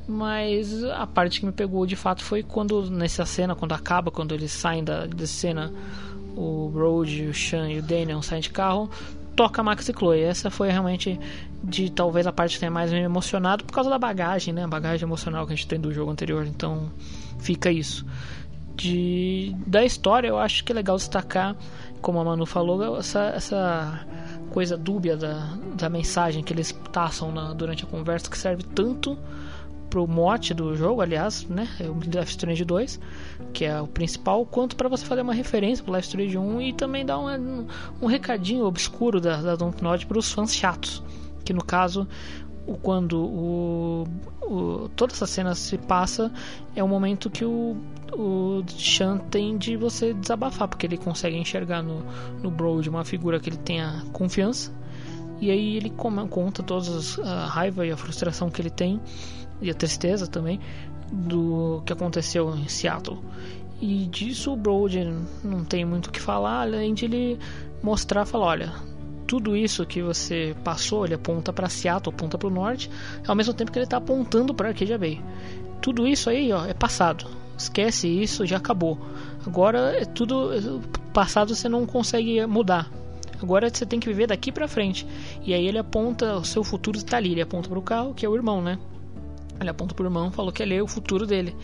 Mas 0.07 0.83
a 0.83 1.07
parte 1.07 1.39
que 1.39 1.45
me 1.47 1.51
pegou 1.51 1.85
de 1.87 1.95
fato 1.95 2.23
foi 2.23 2.43
quando, 2.43 2.91
nessa 2.91 3.25
cena, 3.25 3.55
quando 3.55 3.73
acaba, 3.73 4.11
quando 4.11 4.35
eles 4.35 4.51
saem 4.51 4.83
da, 4.83 5.07
da 5.07 5.25
cena, 5.25 5.73
o 6.37 6.69
Brody, 6.71 7.25
o 7.25 7.33
Sean 7.33 7.71
e 7.71 7.79
o 7.79 7.81
Daniel 7.81 8.21
saem 8.21 8.41
de 8.41 8.51
carro, 8.51 8.89
toca 9.35 9.61
Max 9.61 9.87
e 9.89 9.93
Chloe. 9.93 10.21
Essa 10.21 10.49
foi 10.49 10.69
realmente 10.69 11.19
de 11.63 11.89
talvez 11.89 12.25
a 12.27 12.31
parte 12.31 12.53
que 12.53 12.59
tenha 12.59 12.71
mais 12.71 12.91
me 12.91 12.99
emocionado 12.99 13.63
por 13.63 13.73
causa 13.73 13.89
da 13.89 13.97
bagagem, 13.97 14.53
né? 14.53 14.63
A 14.63 14.67
bagagem 14.67 15.05
emocional 15.05 15.45
que 15.45 15.53
a 15.53 15.55
gente 15.55 15.67
tem 15.67 15.79
do 15.79 15.93
jogo 15.93 16.11
anterior. 16.11 16.45
Então 16.45 16.91
fica 17.39 17.71
isso. 17.71 18.05
De, 18.75 19.55
da 19.65 19.85
história, 19.85 20.27
eu 20.27 20.37
acho 20.37 20.63
que 20.63 20.71
é 20.71 20.75
legal 20.75 20.97
destacar, 20.97 21.55
como 22.01 22.19
a 22.19 22.23
Manu 22.25 22.45
falou, 22.45 22.97
essa, 22.97 23.31
essa 23.35 24.05
coisa 24.51 24.77
dúbia 24.77 25.15
da, 25.15 25.57
da 25.75 25.89
mensagem 25.89 26.43
que 26.43 26.51
eles 26.51 26.71
passam 26.71 27.31
na, 27.31 27.53
durante 27.53 27.85
a 27.85 27.87
conversa, 27.87 28.29
que 28.29 28.37
serve 28.37 28.63
tanto 28.63 29.17
pro 29.95 30.05
mote 30.05 30.53
do 30.53 30.75
jogo, 30.75 30.99
aliás, 30.99 31.47
né? 31.47 31.69
É 31.79 31.89
o 31.89 31.93
Life 31.93 32.31
Strange 32.31 32.65
2, 32.65 32.99
que 33.53 33.63
é 33.63 33.79
o 33.79 33.87
principal, 33.87 34.45
quanto 34.45 34.75
para 34.75 34.89
você 34.89 35.05
fazer 35.05 35.21
uma 35.21 35.33
referência 35.33 35.81
pro 35.85 35.95
Life 35.95 36.09
Strange 36.09 36.37
1 36.37 36.61
e 36.61 36.73
também 36.73 37.05
dar 37.05 37.17
um, 37.17 37.65
um 38.01 38.05
recadinho 38.05 38.65
obscuro 38.65 39.21
da, 39.21 39.55
da 39.55 39.55
para 40.05 40.19
os 40.19 40.33
fãs 40.33 40.53
chatos. 40.53 41.01
Que 41.45 41.53
no 41.53 41.63
caso, 41.63 42.05
o 42.67 42.73
quando 42.75 43.25
o, 43.25 44.03
o, 44.41 44.89
toda 44.97 45.13
essa 45.13 45.25
cena 45.25 45.55
se 45.55 45.77
passa 45.77 46.29
é 46.75 46.83
o 46.83 46.89
momento 46.89 47.29
que 47.29 47.45
o, 47.45 47.77
o 48.11 48.65
tem 49.31 49.57
de 49.57 49.77
você 49.77 50.13
desabafar, 50.13 50.67
porque 50.67 50.85
ele 50.85 50.97
consegue 50.97 51.37
enxergar 51.37 51.81
no, 51.81 52.03
no 52.43 52.51
Brody 52.51 52.89
uma 52.89 53.05
figura 53.05 53.39
que 53.39 53.49
ele 53.49 53.57
tenha 53.59 54.03
confiança. 54.11 54.73
E 55.39 55.49
aí 55.49 55.77
ele 55.77 55.89
conta 55.89 56.63
todas 56.63 57.17
a 57.19 57.45
raiva 57.45 57.85
e 57.85 57.91
a 57.91 57.97
frustração 57.97 58.49
que 58.49 58.61
ele 58.61 58.69
tem 58.69 58.99
e 59.61 59.69
a 59.69 59.73
tristeza 59.73 60.27
também 60.27 60.59
do 61.11 61.81
que 61.85 61.93
aconteceu 61.93 62.55
em 62.55 62.67
Seattle. 62.67 63.19
E 63.81 64.05
disso 64.05 64.53
o 64.53 64.55
Brody 64.55 65.05
não 65.43 65.63
tem 65.63 65.85
muito 65.85 66.07
o 66.07 66.11
que 66.11 66.21
falar, 66.21 66.61
além 66.61 66.93
de 66.93 67.05
ele 67.05 67.39
mostrar, 67.83 68.25
falar, 68.25 68.45
olha, 68.45 68.73
tudo 69.27 69.55
isso 69.55 69.85
que 69.85 70.01
você 70.01 70.55
passou, 70.63 71.05
ele 71.05 71.15
aponta 71.15 71.51
para 71.51 71.69
Seattle, 71.69 72.13
aponta 72.15 72.37
para 72.37 72.47
o 72.47 72.51
norte, 72.51 72.89
ao 73.27 73.35
mesmo 73.35 73.53
tempo 73.53 73.71
que 73.71 73.77
ele 73.77 73.85
está 73.85 73.97
apontando 73.97 74.53
para 74.53 74.69
Arcadia 74.69 74.97
Bay. 74.97 75.21
Tudo 75.81 76.07
isso 76.07 76.29
aí, 76.29 76.51
ó, 76.51 76.65
é 76.65 76.73
passado. 76.73 77.25
Esquece 77.57 78.07
isso, 78.07 78.45
já 78.45 78.57
acabou. 78.57 78.97
Agora 79.45 79.95
é 79.95 80.05
tudo 80.05 80.81
passado, 81.13 81.55
você 81.55 81.69
não 81.69 81.85
consegue 81.85 82.45
mudar. 82.45 82.89
Agora 83.41 83.69
você 83.69 83.85
tem 83.85 83.99
que 83.99 84.07
viver 84.07 84.27
daqui 84.27 84.51
para 84.51 84.67
frente. 84.67 85.05
E 85.43 85.53
aí 85.53 85.67
ele 85.67 85.77
aponta, 85.77 86.35
o 86.35 86.43
seu 86.43 86.63
futuro 86.63 86.97
está 86.97 87.17
ali. 87.17 87.31
Ele 87.31 87.41
aponta 87.41 87.69
para 87.69 87.79
o 87.79 87.81
carro, 87.81 88.13
que 88.13 88.25
é 88.25 88.29
o 88.29 88.35
irmão, 88.35 88.61
né? 88.61 88.79
Ele 89.59 89.69
aponta 89.69 89.95
pro 89.95 90.05
irmão, 90.05 90.31
falou 90.31 90.51
que 90.51 90.61
ele 90.61 90.75
é 90.75 90.81
o 90.81 90.87
futuro 90.87 91.25
dele. 91.25 91.55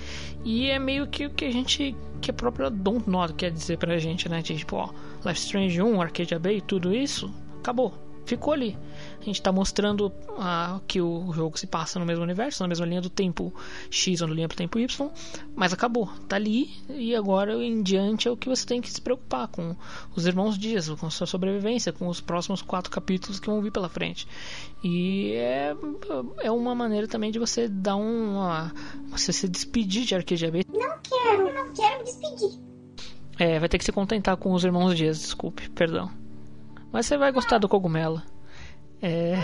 E 0.44 0.70
é 0.70 0.80
meio 0.80 1.08
que 1.08 1.26
o 1.26 1.30
que 1.30 1.46
a 1.46 1.52
gente, 1.52 1.96
que 2.22 2.32
a 2.32 2.34
própria 2.34 2.70
Don't 2.70 3.10
Nod 3.10 3.34
quer 3.34 3.52
dizer 3.52 3.78
pra 3.78 3.98
gente, 3.98 4.30
né? 4.30 4.42
Tipo, 4.42 4.78
ó, 4.78 4.90
Life 5.26 5.40
Strange 5.40 5.82
1, 5.82 6.02
Arcadia 6.02 6.40
Bay, 6.40 6.62
tudo 6.62 6.96
isso, 6.96 7.32
acabou. 7.60 7.94
Ficou 8.26 8.54
ali. 8.54 8.78
A 9.22 9.24
gente 9.24 9.36
está 9.36 9.52
mostrando 9.52 10.08
uh, 10.08 10.82
que 10.88 11.00
o 11.00 11.32
jogo 11.32 11.58
se 11.58 11.68
passa 11.68 12.00
no 12.00 12.06
mesmo 12.06 12.24
universo, 12.24 12.64
na 12.64 12.68
mesma 12.68 12.88
linha 12.88 13.02
do 13.02 13.10
tempo 13.10 13.54
X 13.92 14.20
ou 14.20 14.28
na 14.28 14.34
linha 14.34 14.48
do 14.48 14.56
tempo 14.56 14.80
Y, 14.80 15.10
mas 15.56 15.72
acabou, 15.72 16.08
tá 16.28 16.38
ali 16.38 16.72
e 16.90 17.16
agora 17.16 17.54
em 17.54 17.84
diante 17.84 18.28
é 18.28 18.32
o 18.32 18.36
que 18.36 18.50
você 18.50 18.66
tem 18.66 18.82
que 18.82 18.90
se 18.90 19.00
preocupar 19.00 19.48
com 19.48 19.76
os 20.16 20.26
irmãos 20.26 20.58
Dias, 20.58 20.90
com 20.90 21.08
sua 21.12 21.28
sobrevivência, 21.28 21.94
com 21.94 22.08
os 22.08 22.20
próximos 22.20 22.64
quatro 22.64 22.90
capítulos 22.90 23.40
que 23.40 23.46
vão 23.46 23.62
vir 23.62 23.72
pela 23.72 23.88
frente. 23.88 24.28
E 24.84 25.34
é, 25.34 25.76
é 26.40 26.52
uma 26.52 26.74
maneira 26.74 27.08
também 27.08 27.32
de 27.32 27.38
você 27.38 27.68
dar 27.68 27.98
uma. 27.98 28.74
você 29.10 29.32
se 29.32 29.48
despedir 29.48 30.04
de 30.04 30.52
Bay. 30.52 30.66
Não 30.74 30.98
quero, 31.04 31.54
não 31.54 31.74
quero 31.74 32.00
me 32.00 32.04
despedir. 32.06 32.60
É, 33.38 33.60
vai 33.60 33.70
ter 33.70 33.78
que 33.78 33.86
se 33.86 33.92
contentar 33.92 34.36
com 34.38 34.52
os 34.52 34.64
irmãos 34.64 34.96
Dias, 34.96 35.20
desculpe, 35.20 35.70
perdão. 35.70 36.10
Mas 36.92 37.06
você 37.06 37.18
vai 37.18 37.32
gostar 37.32 37.60
do 37.60 37.70
cogumelo. 37.70 38.22
É. 39.02 39.36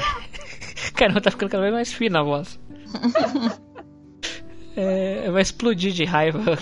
Caramba, 0.93 1.21
tá 1.21 1.31
ficando 1.31 1.49
cada 1.49 1.63
vez 1.63 1.73
mais 1.73 1.93
fina 1.93 2.19
a 2.19 2.23
voz. 2.23 2.59
É, 4.79 5.31
vai 5.31 5.41
explodir 5.41 5.91
de 5.91 6.05
raiva. 6.05 6.55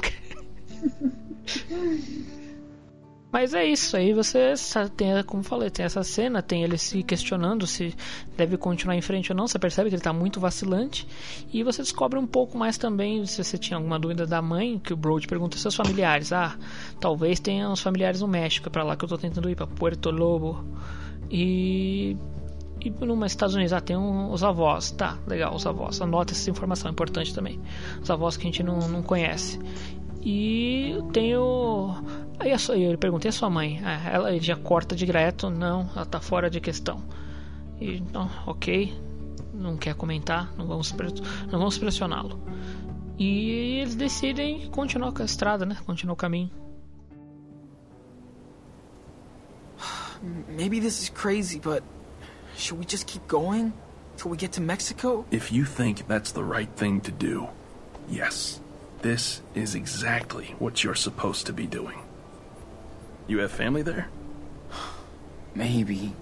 Mas 3.29 3.53
é 3.53 3.65
isso, 3.65 3.97
aí 3.97 4.13
você 4.13 4.53
tem, 4.95 5.21
como 5.23 5.43
falei, 5.43 5.69
tem 5.69 5.85
essa 5.85 6.01
cena, 6.01 6.41
tem 6.41 6.63
ele 6.63 6.77
se 6.77 7.03
questionando 7.03 7.67
se 7.67 7.93
deve 8.37 8.55
continuar 8.55 8.95
em 8.95 9.01
frente 9.01 9.33
ou 9.33 9.35
não, 9.35 9.45
você 9.45 9.59
percebe 9.59 9.89
que 9.89 9.95
ele 9.95 9.99
está 9.99 10.13
muito 10.13 10.39
vacilante, 10.39 11.05
e 11.51 11.61
você 11.61 11.81
descobre 11.81 12.17
um 12.17 12.25
pouco 12.25 12.57
mais 12.57 12.77
também, 12.77 13.25
se 13.25 13.43
você 13.43 13.57
tinha 13.57 13.75
alguma 13.75 13.99
dúvida 13.99 14.25
da 14.25 14.41
mãe, 14.41 14.79
que 14.79 14.93
o 14.93 14.95
Brody 14.95 15.27
pergunta 15.27 15.57
seus 15.57 15.75
familiares, 15.75 16.31
ah, 16.31 16.57
talvez 17.01 17.41
tenha 17.41 17.69
uns 17.69 17.81
familiares 17.81 18.21
no 18.21 18.27
México, 18.29 18.69
é 18.69 18.71
pra 18.71 18.85
lá 18.85 18.95
que 18.95 19.03
eu 19.03 19.07
estou 19.07 19.17
tentando 19.17 19.49
ir, 19.49 19.55
para 19.57 19.67
Puerto 19.67 20.09
Lobo, 20.11 20.63
e 21.29 22.15
e 22.85 23.05
nos 23.05 23.31
Estados 23.31 23.55
Unidos, 23.55 23.73
ah, 23.73 23.81
tem 23.81 23.97
um, 23.97 24.31
os 24.31 24.43
avós. 24.43 24.91
Tá, 24.91 25.17
legal, 25.25 25.55
os 25.55 25.65
avós. 25.65 25.99
Anota 26.01 26.33
essa 26.33 26.49
informação, 26.51 26.89
é 26.89 26.91
importante 26.91 27.33
também. 27.33 27.59
Os 27.99 28.09
avós 28.11 28.37
que 28.37 28.43
a 28.43 28.45
gente 28.45 28.61
não, 28.61 28.77
não 28.87 29.01
conhece. 29.01 29.59
E 30.21 30.95
tem 31.11 31.35
o. 31.35 31.95
Aí 32.39 32.51
eu 32.51 32.97
perguntei 32.97 33.29
a 33.29 33.31
sua 33.31 33.49
mãe. 33.49 33.81
Ah, 33.83 34.09
ela 34.09 34.39
já 34.39 34.55
corta 34.55 34.95
direto. 34.95 35.49
Não, 35.49 35.89
ela 35.95 36.05
tá 36.05 36.19
fora 36.19 36.47
de 36.47 36.59
questão. 36.59 37.03
E, 37.79 37.97
então, 37.97 38.29
ok. 38.45 38.93
Não 39.51 39.77
quer 39.77 39.95
comentar. 39.95 40.53
Não 40.55 40.67
vamos, 40.67 40.93
não 41.51 41.57
vamos 41.59 41.77
pressioná-lo. 41.79 42.39
E 43.17 43.79
eles 43.79 43.95
decidem 43.95 44.69
continuar 44.69 45.11
com 45.11 45.23
a 45.23 45.25
estrada, 45.25 45.65
né? 45.65 45.77
Continuar 45.85 46.13
o 46.13 46.17
caminho. 46.17 46.51
Maybe 50.49 50.79
this 50.79 51.01
is 51.01 51.09
crazy, 51.09 51.59
but 51.59 51.83
Should 52.57 52.79
we 52.79 52.85
just 52.85 53.07
keep 53.07 53.27
going 53.27 53.73
till 54.17 54.31
we 54.31 54.37
get 54.37 54.53
to 54.53 54.61
Mexico? 54.61 55.25
If 55.31 55.51
you 55.51 55.65
think 55.65 56.07
that's 56.07 56.31
the 56.31 56.43
right 56.43 56.69
thing 56.75 57.01
to 57.01 57.11
do, 57.11 57.49
yes. 58.09 58.59
This 59.01 59.41
is 59.53 59.75
exactly 59.75 60.55
what 60.57 60.83
you're 60.83 60.95
supposed 60.95 61.45
to 61.47 61.53
be 61.53 61.67
doing. 61.67 61.99
You 63.27 63.39
have 63.39 63.51
family 63.51 63.81
there? 63.81 64.07
Maybe. 65.55 66.13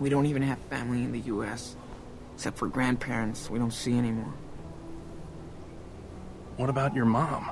We 0.00 0.08
don't 0.08 0.26
even 0.26 0.42
have 0.42 0.58
family 0.70 1.04
in 1.04 1.12
the 1.12 1.20
U.S. 1.20 1.76
Except 2.34 2.56
for 2.56 2.68
grandparents 2.68 3.50
we 3.50 3.58
don't 3.58 3.72
see 3.72 3.96
anymore. 3.96 4.32
What 6.56 6.70
about 6.70 6.94
your 6.94 7.04
mom? 7.04 7.50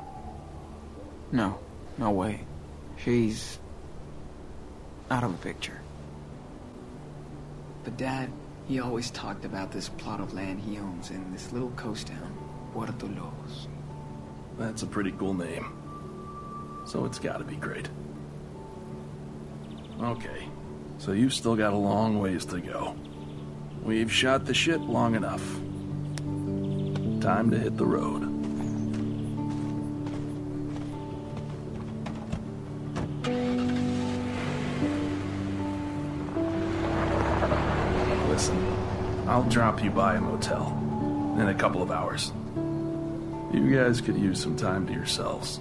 No, 1.31 1.59
no 1.99 2.11
way. 2.11 2.45
She's 2.97 3.59
out 5.11 5.24
of 5.24 5.32
the 5.32 5.39
picture. 5.39 5.78
But 7.89 7.97
Dad, 7.97 8.31
he 8.69 8.81
always 8.81 9.10
talked 9.12 9.47
about 9.47 9.73
this 9.73 9.89
plot 9.89 10.20
of 10.20 10.35
land 10.35 10.60
he 10.60 10.77
owns 10.77 11.10
in 11.10 11.32
this 11.32 11.52
little 11.52 11.70
coast 11.70 12.09
town, 12.09 12.36
Puerto 12.74 12.93
Lobos. 13.06 13.66
That's 14.59 14.82
a 14.82 14.86
pretty 14.86 15.12
cool 15.12 15.32
name. 15.32 15.73
So 16.85 17.06
it's 17.06 17.19
gotta 17.19 17.44
be 17.44 17.56
great. 17.56 17.89
Okay, 20.02 20.48
so 20.98 21.12
you've 21.12 21.32
still 21.32 21.56
got 21.56 21.73
a 21.73 21.78
long 21.78 22.19
ways 22.19 22.44
to 22.44 22.60
go. 22.60 22.94
We've 23.82 24.12
shot 24.12 24.44
the 24.44 24.52
shit 24.52 24.82
long 24.82 25.15
enough. 25.15 25.43
Time 27.23 27.51
to 27.51 27.59
hit 27.59 27.78
the 27.78 27.86
road. 27.86 28.28
I'll 39.29 39.45
drop 39.45 39.85
you 39.85 39.91
by 39.91 40.15
a 40.15 40.21
motel 40.23 40.73
in 41.39 41.49
a 41.49 41.55
couple 41.55 41.83
of 41.83 41.91
hours. 41.91 42.33
You 43.53 43.77
guys 43.77 44.01
could 44.01 44.17
use 44.17 44.43
some 44.43 44.57
time 44.57 44.87
to 44.87 44.93
yourselves. 44.95 45.61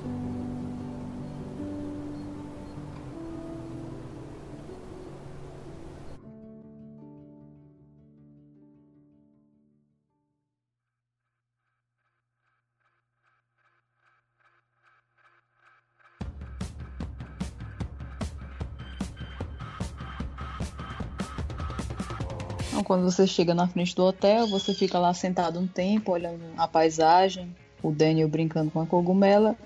Quando 22.87 23.03
você 23.03 23.27
chega 23.27 23.53
na 23.53 23.67
frente 23.67 23.93
do 23.93 24.05
hotel, 24.05 24.47
você 24.47 24.73
fica 24.73 24.97
lá 24.97 25.13
sentado 25.13 25.59
um 25.59 25.67
tempo, 25.67 26.13
olhando 26.13 26.41
a 26.55 26.69
paisagem, 26.69 27.53
o 27.83 27.91
Daniel 27.91 28.29
brincando 28.29 28.71
com 28.71 28.79
a 28.79 28.85
cogumela, 28.85 29.57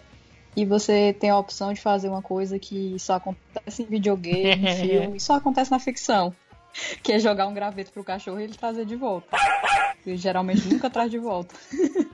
e 0.55 0.65
você 0.65 1.15
tem 1.19 1.29
a 1.29 1.37
opção 1.37 1.71
de 1.71 1.79
fazer 1.79 2.09
uma 2.09 2.23
coisa 2.23 2.57
que 2.57 2.97
só 2.97 3.13
acontece 3.13 3.83
em 3.83 3.85
videogame, 3.85 4.67
em 4.67 4.73
filme, 4.81 5.19
só 5.19 5.35
acontece 5.35 5.69
na 5.69 5.77
ficção, 5.77 6.33
que 7.03 7.13
é 7.13 7.19
jogar 7.19 7.45
um 7.45 7.53
graveto 7.53 7.91
pro 7.91 8.03
cachorro 8.03 8.39
e 8.39 8.43
ele 8.45 8.55
trazer 8.55 8.87
de 8.87 8.95
volta. 8.95 9.37
E 10.03 10.17
geralmente 10.17 10.67
nunca 10.67 10.89
traz 10.89 11.11
de 11.11 11.19
volta. 11.19 11.53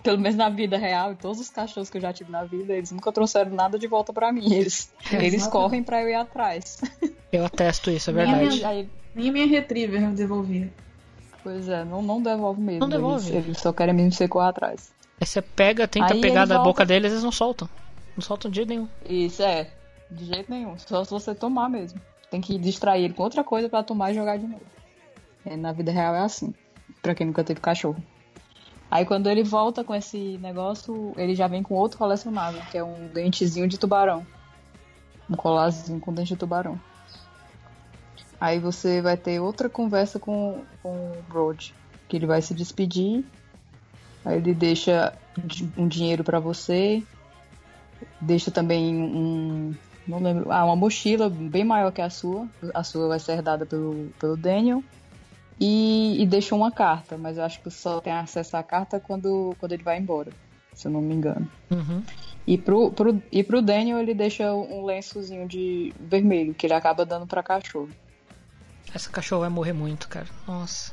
Pelo 0.00 0.18
menos 0.18 0.36
na 0.36 0.48
vida 0.48 0.78
real, 0.78 1.10
e 1.10 1.16
todos 1.16 1.40
os 1.40 1.50
cachorros 1.50 1.90
que 1.90 1.96
eu 1.96 2.00
já 2.00 2.12
tive 2.12 2.30
na 2.30 2.44
vida, 2.44 2.72
eles 2.72 2.92
nunca 2.92 3.10
trouxeram 3.10 3.50
nada 3.50 3.76
de 3.76 3.88
volta 3.88 4.12
para 4.12 4.32
mim. 4.32 4.54
Eles, 4.54 4.92
eles 5.10 5.46
correm 5.48 5.82
para 5.82 6.00
eu 6.00 6.08
ir 6.08 6.14
atrás. 6.14 6.80
Eu 7.32 7.44
atesto 7.44 7.90
isso, 7.90 8.10
é 8.10 8.12
verdade. 8.12 8.64
Aí, 8.64 8.88
nem 9.14 9.28
a 9.28 9.32
minha 9.32 9.46
retriever 9.46 10.02
eu 10.02 10.12
devolvia. 10.12 10.72
Pois 11.42 11.68
é, 11.68 11.84
não, 11.84 12.02
não 12.02 12.22
devolve 12.22 12.60
mesmo. 12.60 12.80
Não 12.80 12.88
devolve. 12.88 13.30
Eles, 13.30 13.44
eles 13.46 13.58
só 13.58 13.72
querem 13.72 13.94
mesmo 13.94 14.12
ser 14.12 14.28
correr 14.28 14.48
atrás. 14.48 14.92
Aí 15.20 15.26
você 15.26 15.40
pega, 15.42 15.88
tenta 15.88 16.14
Aí 16.14 16.20
pegar 16.20 16.44
da 16.46 16.56
voltam. 16.56 16.64
boca 16.72 16.84
deles, 16.86 17.12
eles 17.12 17.24
não 17.24 17.32
soltam. 17.32 17.68
Não 18.16 18.22
soltam 18.22 18.50
de 18.50 18.56
jeito 18.56 18.68
nenhum. 18.68 18.88
Isso 19.08 19.42
é, 19.42 19.70
de 20.10 20.24
jeito 20.26 20.50
nenhum. 20.50 20.76
Só 20.78 21.04
se 21.04 21.10
você 21.10 21.34
tomar 21.34 21.68
mesmo. 21.68 22.00
Tem 22.30 22.40
que 22.40 22.58
distrair 22.58 23.04
ele 23.04 23.14
com 23.14 23.22
outra 23.22 23.42
coisa 23.42 23.68
pra 23.68 23.82
tomar 23.82 24.12
e 24.12 24.14
jogar 24.14 24.36
de 24.38 24.46
novo. 24.46 24.62
É, 25.44 25.56
na 25.56 25.72
vida 25.72 25.90
real 25.90 26.14
é 26.14 26.20
assim. 26.20 26.54
Pra 27.02 27.14
quem 27.14 27.26
nunca 27.26 27.42
teve 27.42 27.60
cachorro. 27.60 28.02
Aí 28.90 29.04
quando 29.06 29.28
ele 29.28 29.42
volta 29.42 29.84
com 29.84 29.94
esse 29.94 30.36
negócio, 30.38 31.12
ele 31.16 31.34
já 31.34 31.46
vem 31.46 31.62
com 31.62 31.74
outro 31.74 31.96
colecionável, 31.96 32.60
que 32.70 32.76
é 32.76 32.84
um 32.84 33.06
dentezinho 33.08 33.68
de 33.68 33.78
tubarão. 33.78 34.26
Um 35.28 35.36
colarzinho 35.36 36.00
com 36.00 36.12
dente 36.12 36.30
de 36.34 36.36
tubarão. 36.36 36.78
Aí 38.40 38.58
você 38.58 39.02
vai 39.02 39.16
ter 39.16 39.38
outra 39.40 39.68
conversa 39.68 40.18
com, 40.18 40.64
com 40.82 41.12
o 41.12 41.22
Brody, 41.28 41.74
que 42.08 42.16
ele 42.16 42.26
vai 42.26 42.40
se 42.40 42.54
despedir. 42.54 43.24
Aí 44.24 44.38
ele 44.38 44.54
deixa 44.54 45.12
um 45.76 45.86
dinheiro 45.86 46.24
pra 46.24 46.40
você, 46.40 47.02
deixa 48.20 48.50
também 48.50 48.94
um, 48.94 49.74
não 50.06 50.18
lembro, 50.18 50.50
ah, 50.50 50.64
uma 50.64 50.76
mochila 50.76 51.28
bem 51.28 51.64
maior 51.64 51.92
que 51.92 52.00
a 52.00 52.10
sua. 52.10 52.46
A 52.74 52.82
sua 52.82 53.08
vai 53.08 53.20
ser 53.20 53.32
herdada 53.32 53.64
pelo, 53.66 54.10
pelo 54.18 54.36
Daniel. 54.36 54.82
E, 55.58 56.22
e 56.22 56.26
deixa 56.26 56.54
uma 56.54 56.72
carta, 56.72 57.18
mas 57.18 57.36
eu 57.36 57.44
acho 57.44 57.62
que 57.62 57.70
só 57.70 58.00
tem 58.00 58.12
acesso 58.12 58.56
à 58.56 58.62
carta 58.62 58.98
quando, 58.98 59.54
quando 59.60 59.72
ele 59.72 59.82
vai 59.82 59.98
embora, 59.98 60.32
se 60.74 60.88
eu 60.88 60.92
não 60.92 61.02
me 61.02 61.14
engano. 61.14 61.46
Uhum. 61.70 62.02
E 62.46 62.56
pro, 62.56 62.90
pro, 62.90 63.22
e 63.30 63.44
pro 63.44 63.60
Daniel 63.60 63.98
ele 63.98 64.14
deixa 64.14 64.54
um 64.54 64.86
lençozinho 64.86 65.46
de 65.46 65.92
vermelho, 66.00 66.54
que 66.54 66.66
ele 66.66 66.72
acaba 66.72 67.04
dando 67.04 67.26
pra 67.26 67.42
cachorro. 67.42 67.90
Essa 68.94 69.10
cachorra 69.10 69.42
vai 69.42 69.50
morrer 69.50 69.72
muito, 69.72 70.08
cara. 70.08 70.26
Nossa. 70.46 70.92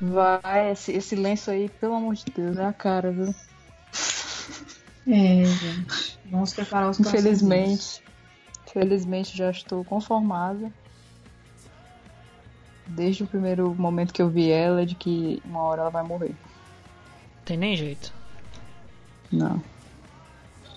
Vai, 0.00 0.70
esse, 0.70 0.92
esse 0.92 1.16
lenço 1.16 1.50
aí, 1.50 1.68
pelo 1.68 1.94
amor 1.94 2.14
de 2.14 2.24
Deus, 2.26 2.56
é 2.56 2.64
a 2.64 2.72
cara, 2.72 3.10
viu? 3.10 3.34
É, 5.06 5.44
gente. 5.44 6.18
Vamos 6.26 6.52
preparar 6.52 6.90
os 6.90 7.00
Infelizmente. 7.00 8.02
Infelizmente 8.66 9.36
já 9.36 9.50
estou 9.50 9.84
conformada. 9.84 10.70
Desde 12.86 13.24
o 13.24 13.26
primeiro 13.26 13.74
momento 13.74 14.12
que 14.12 14.22
eu 14.22 14.28
vi 14.28 14.50
ela, 14.50 14.86
de 14.86 14.94
que 14.94 15.42
uma 15.44 15.62
hora 15.62 15.82
ela 15.82 15.90
vai 15.90 16.02
morrer. 16.02 16.34
Tem 17.44 17.56
nem 17.56 17.76
jeito. 17.76 18.12
Não. 19.32 19.62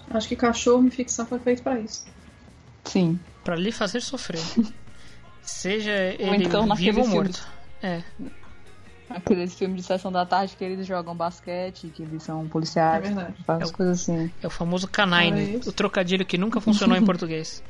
Acho 0.10 0.28
que 0.28 0.36
cachorro 0.36 0.86
em 0.86 0.90
ficção 0.90 1.26
foi 1.26 1.40
feito 1.40 1.64
pra 1.64 1.80
isso. 1.80 2.06
Sim. 2.84 3.20
Pra 3.44 3.56
lhe 3.56 3.72
fazer 3.72 4.02
sofrer. 4.02 4.42
Seja 5.42 5.92
Ou 6.20 6.34
ele 6.34 6.46
então 6.46 6.64
vivo 6.76 7.00
ou 7.00 7.06
filme. 7.06 7.18
morto. 7.24 7.48
É. 7.82 8.02
Aqueles 9.10 9.54
filmes 9.56 9.82
de 9.82 9.84
sessão 9.84 10.10
da 10.10 10.26
tarde 10.26 10.56
que 10.56 10.64
eles 10.64 10.88
jogam 10.88 11.14
basquete, 11.14 11.88
que 11.94 12.02
eles 12.04 12.24
são 12.24 12.48
policiais. 12.48 13.06
É 13.10 13.34
É 13.60 13.66
o- 13.66 13.74
coisas 13.74 14.02
assim. 14.02 14.32
É 14.42 14.48
o 14.48 14.50
famoso 14.50 14.88
canine, 14.88 15.56
isso. 15.58 15.70
o 15.70 15.74
trocadilho 15.74 16.26
que 16.26 16.38
nunca 16.38 16.62
funcionou 16.62 16.96
em 16.98 17.04
português. 17.06 17.62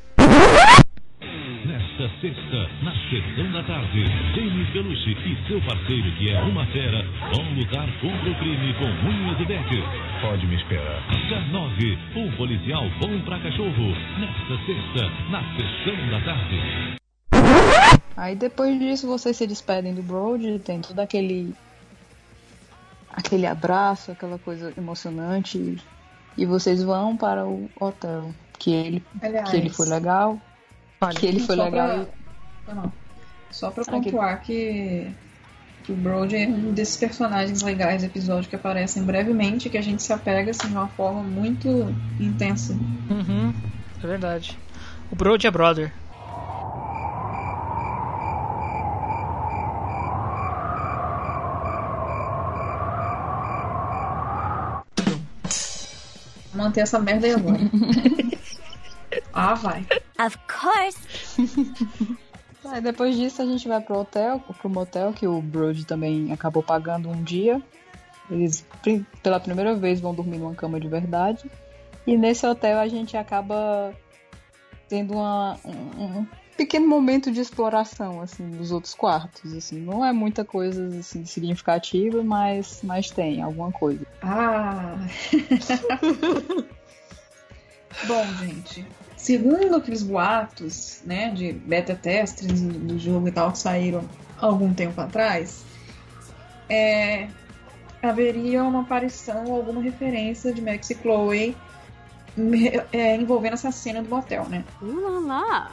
Nesta 1.65 2.09
sexta, 2.21 2.57
na 2.83 2.91
sessão 3.09 3.51
da 3.53 3.63
tarde, 3.63 4.03
Jamie 4.35 4.71
Belushi 4.71 5.11
e 5.11 5.47
seu 5.47 5.59
parceiro, 5.61 6.15
que 6.17 6.29
é 6.31 6.41
uma 6.41 6.65
fera, 6.67 7.03
vão 7.33 7.53
lutar 7.55 7.87
contra 8.01 8.29
o 8.31 8.35
crime 8.37 8.73
com 8.75 8.85
unhas 9.07 9.39
e 9.39 9.45
dentes. 9.45 9.83
Pode 10.21 10.45
me 10.45 10.55
esperar. 10.55 11.01
Dia 11.27 11.39
9, 11.51 11.97
um 12.17 12.31
policial 12.37 12.83
bom 12.99 13.19
pra 13.25 13.39
cachorro. 13.39 13.91
Nesta 14.19 14.65
sexta, 14.65 15.09
na 15.31 15.41
sessão 15.55 16.09
da 16.11 16.21
tarde. 16.23 17.00
Aí 18.15 18.35
depois 18.35 18.77
disso 18.77 19.07
vocês 19.07 19.35
se 19.37 19.47
despedem 19.47 19.93
do 19.93 20.03
Brody, 20.03 20.59
tem 20.59 20.81
todo 20.81 20.99
aquele 20.99 21.55
aquele 23.11 23.45
abraço, 23.45 24.11
aquela 24.11 24.37
coisa 24.39 24.73
emocionante 24.77 25.81
e 26.37 26.45
vocês 26.45 26.81
vão 26.83 27.17
para 27.17 27.45
o 27.45 27.69
hotel, 27.79 28.33
que 28.57 28.71
ele 28.71 29.03
Aliás, 29.21 29.49
que 29.49 29.57
ele 29.57 29.69
foi 29.69 29.87
legal, 29.87 30.39
que 31.17 31.25
ele 31.25 31.39
foi 31.39 31.55
só 31.55 31.63
legal. 31.63 32.05
Pra... 32.65 32.73
Não, 32.73 32.81
não. 32.83 32.93
Só 33.49 33.69
pra 33.71 33.83
que- 33.83 33.91
pontuar 33.91 34.41
que... 34.41 35.11
que 35.83 35.91
o 35.91 35.95
Brody 35.95 36.37
é 36.37 36.47
um 36.47 36.71
desses 36.71 36.95
personagens 36.95 37.61
legais 37.61 38.01
do 38.01 38.05
episódio 38.05 38.49
que 38.49 38.55
aparecem 38.55 39.03
brevemente 39.03 39.69
que 39.69 39.77
a 39.77 39.81
gente 39.81 40.01
se 40.03 40.13
apega 40.13 40.51
assim, 40.51 40.67
de 40.69 40.73
uma 40.73 40.87
forma 40.87 41.21
muito 41.21 41.93
intensa. 42.19 42.73
Uhum, 43.09 43.53
é 44.01 44.07
verdade. 44.07 44.57
O 45.11 45.15
Brody 45.15 45.47
é 45.47 45.51
brother. 45.51 45.91
Manter 56.61 56.81
essa 56.81 56.99
merda 56.99 57.27
aí 57.27 57.33
agora. 57.33 57.57
ah, 59.33 59.53
vai. 59.55 59.85
Of 60.19 60.37
course. 60.47 62.17
Aí 62.63 62.79
depois 62.79 63.15
disso 63.15 63.41
a 63.41 63.45
gente 63.45 63.67
vai 63.67 63.81
pro 63.81 63.97
hotel, 63.97 64.39
pro 64.59 64.69
motel 64.69 65.11
que 65.13 65.25
o 65.27 65.41
Brody 65.41 65.83
também 65.83 66.31
acabou 66.31 66.61
pagando 66.61 67.09
um 67.09 67.23
dia. 67.23 67.59
Eles 68.29 68.65
pela 69.23 69.39
primeira 69.39 69.75
vez 69.75 69.99
vão 69.99 70.13
dormir 70.13 70.37
numa 70.37 70.53
cama 70.53 70.79
de 70.79 70.87
verdade. 70.87 71.49
E 72.05 72.15
nesse 72.15 72.45
hotel 72.45 72.77
a 72.79 72.87
gente 72.87 73.17
acaba 73.17 73.93
tendo 74.87 75.13
uma- 75.13 75.57
um, 75.65 76.03
um 76.19 76.27
pequeno 76.57 76.87
momento 76.87 77.31
de 77.31 77.39
exploração 77.39 78.21
assim 78.21 78.49
dos 78.49 78.71
outros 78.71 78.93
quartos, 78.93 79.53
assim. 79.53 79.79
Não 79.79 80.05
é 80.05 80.11
muita 80.11 80.45
coisa 80.45 80.85
assim 80.99 81.25
significativa, 81.25 82.23
mas 82.23 82.81
mas 82.83 83.09
tem 83.09 83.41
alguma 83.41 83.71
coisa. 83.71 84.05
Ah! 84.21 84.95
Bom, 88.07 88.25
gente, 88.39 88.85
segundo 89.17 89.75
aqueles 89.75 90.01
boatos, 90.01 91.01
né, 91.05 91.29
de 91.31 91.51
beta 91.51 91.93
testes 91.93 92.61
do 92.61 92.97
jogo 92.97 93.27
e 93.27 93.31
tal 93.31 93.51
que 93.51 93.59
saíram 93.59 94.03
há 94.39 94.45
algum 94.45 94.73
tempo 94.73 94.99
atrás, 95.01 95.65
é, 96.69 97.27
haveria 98.01 98.63
uma 98.63 98.81
aparição 98.81 99.45
ou 99.45 99.57
alguma 99.57 99.81
referência 99.81 100.53
de 100.53 100.61
Max 100.61 100.89
e 100.89 100.95
Chloe 100.95 101.55
é, 102.93 103.15
envolvendo 103.15 103.53
essa 103.53 103.71
cena 103.71 104.01
do 104.01 104.09
motel, 104.09 104.47
né? 104.47 104.63
lá. 104.81 105.71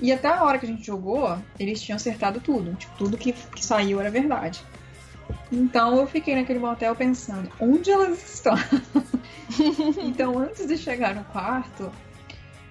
E 0.00 0.12
até 0.12 0.28
a 0.28 0.44
hora 0.44 0.58
que 0.58 0.66
a 0.66 0.68
gente 0.68 0.84
jogou, 0.84 1.38
eles 1.58 1.80
tinham 1.82 1.96
acertado 1.96 2.40
tudo. 2.40 2.74
Tipo, 2.74 2.96
tudo 2.96 3.16
que, 3.16 3.32
que 3.32 3.64
saiu 3.64 4.00
era 4.00 4.10
verdade. 4.10 4.62
Então 5.50 5.98
eu 5.98 6.06
fiquei 6.06 6.34
naquele 6.34 6.58
motel 6.58 6.94
pensando, 6.94 7.50
onde 7.58 7.90
elas 7.90 8.18
estão? 8.34 8.54
então 10.04 10.38
antes 10.38 10.66
de 10.66 10.76
chegar 10.76 11.14
no 11.14 11.24
quarto, 11.24 11.90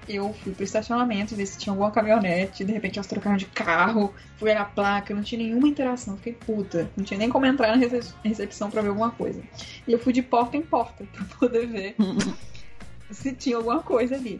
eu 0.07 0.31
fui 0.33 0.53
pro 0.53 0.63
estacionamento, 0.63 1.35
ver 1.35 1.45
se 1.45 1.57
tinha 1.57 1.73
alguma 1.73 1.91
caminhonete, 1.91 2.63
de 2.63 2.71
repente 2.71 2.97
elas 2.97 3.07
trocaram 3.07 3.35
de 3.35 3.45
carro, 3.45 4.13
fui 4.37 4.49
olhar 4.49 4.61
a 4.61 4.65
placa, 4.65 5.13
não 5.13 5.23
tinha 5.23 5.43
nenhuma 5.43 5.67
interação, 5.67 6.15
fiquei 6.17 6.33
puta, 6.33 6.89
não 6.95 7.03
tinha 7.03 7.17
nem 7.17 7.29
como 7.29 7.45
entrar 7.45 7.75
na 7.75 7.77
rece- 7.77 8.13
recepção 8.23 8.69
pra 8.69 8.81
ver 8.81 8.89
alguma 8.89 9.11
coisa. 9.11 9.41
E 9.87 9.91
eu 9.91 9.99
fui 9.99 10.13
de 10.13 10.21
porta 10.21 10.55
em 10.55 10.61
porta 10.61 11.03
pra 11.11 11.25
poder 11.37 11.67
ver 11.67 11.95
se 13.11 13.33
tinha 13.33 13.57
alguma 13.57 13.81
coisa 13.81 14.15
ali. 14.15 14.39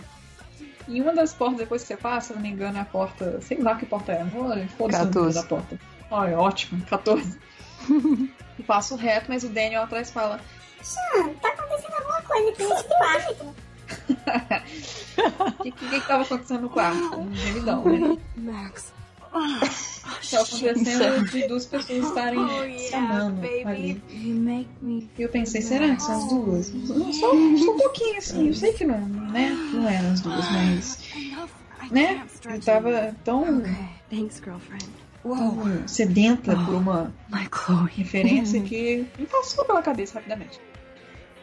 E 0.88 1.02
uma 1.02 1.14
das 1.14 1.34
portas, 1.34 1.60
depois 1.60 1.82
que 1.82 1.88
você 1.90 1.98
passa, 1.98 2.28
se 2.28 2.34
não 2.34 2.42
me 2.42 2.50
engano, 2.50 2.78
é 2.78 2.82
a 2.82 2.86
porta. 2.86 3.42
Sei 3.42 3.62
lá 3.62 3.76
que 3.76 3.86
porta 3.86 4.14
é. 4.14 4.26
Olha, 4.36 4.68
foda-se 4.70 5.02
o 5.02 5.06
número 5.06 5.34
14. 5.34 5.36
da 5.36 5.44
porta. 5.44 5.80
Olha, 6.10 6.40
ótimo, 6.40 6.86
14. 6.86 7.40
Eu 8.58 8.66
passo 8.66 8.96
reto, 8.96 9.26
mas 9.30 9.44
o 9.44 9.50
Daniel 9.50 9.84
atrás 9.84 10.10
fala: 10.10 10.40
Sam, 10.82 11.34
tá 11.42 11.50
acontecendo 11.50 11.94
alguma 11.94 12.22
coisa 12.22 12.50
aqui 12.50 12.64
nesse 12.64 12.84
quarto. 12.86 13.56
O 15.60 15.64
que, 15.64 15.72
que, 15.72 15.90
que 15.90 16.08
tava 16.08 16.24
acontecendo 16.24 16.62
no 16.62 16.70
quarto? 16.70 17.20
Um 17.20 17.34
gemidão, 17.34 17.84
né? 17.84 18.18
Max. 18.36 18.94
Tava 19.32 20.44
acontecendo 20.44 21.30
de 21.32 21.48
duas 21.48 21.66
pessoas 21.66 22.06
estarem 22.06 22.40
Oh, 22.40 22.50
se 22.64 22.86
yeah, 22.86 23.16
amando 23.22 23.42
baby. 23.42 23.64
ali. 23.66 24.02
E 25.18 25.22
eu 25.22 25.30
pensei, 25.30 25.62
será 25.62 25.96
que 25.96 26.02
são 26.04 26.18
as 26.18 26.30
duas? 26.30 26.74
Não, 26.74 27.14
Só, 27.14 27.30
só 27.30 27.34
um 27.34 27.78
pouquinho 27.78 28.18
assim, 28.18 28.48
eu 28.48 28.54
sei 28.54 28.74
que 28.74 28.86
não, 28.86 29.00
né? 29.08 29.50
Não 29.74 29.88
eram 29.88 30.12
as 30.12 30.22
duas, 30.22 30.52
mas. 30.52 31.00
Né? 31.92 32.26
Eu 32.46 32.60
tava 32.62 33.16
tão. 33.24 33.64
Thanks, 34.10 34.42
girlfriend. 34.44 34.86
tão 35.24 35.88
sedenta 35.88 36.56
por 36.56 36.76
uma 36.76 37.14
referência 37.86 38.62
que 38.62 39.06
me 39.18 39.26
passou 39.26 39.66
pela 39.66 39.82
cabeça 39.82 40.16
rapidamente. 40.16 40.60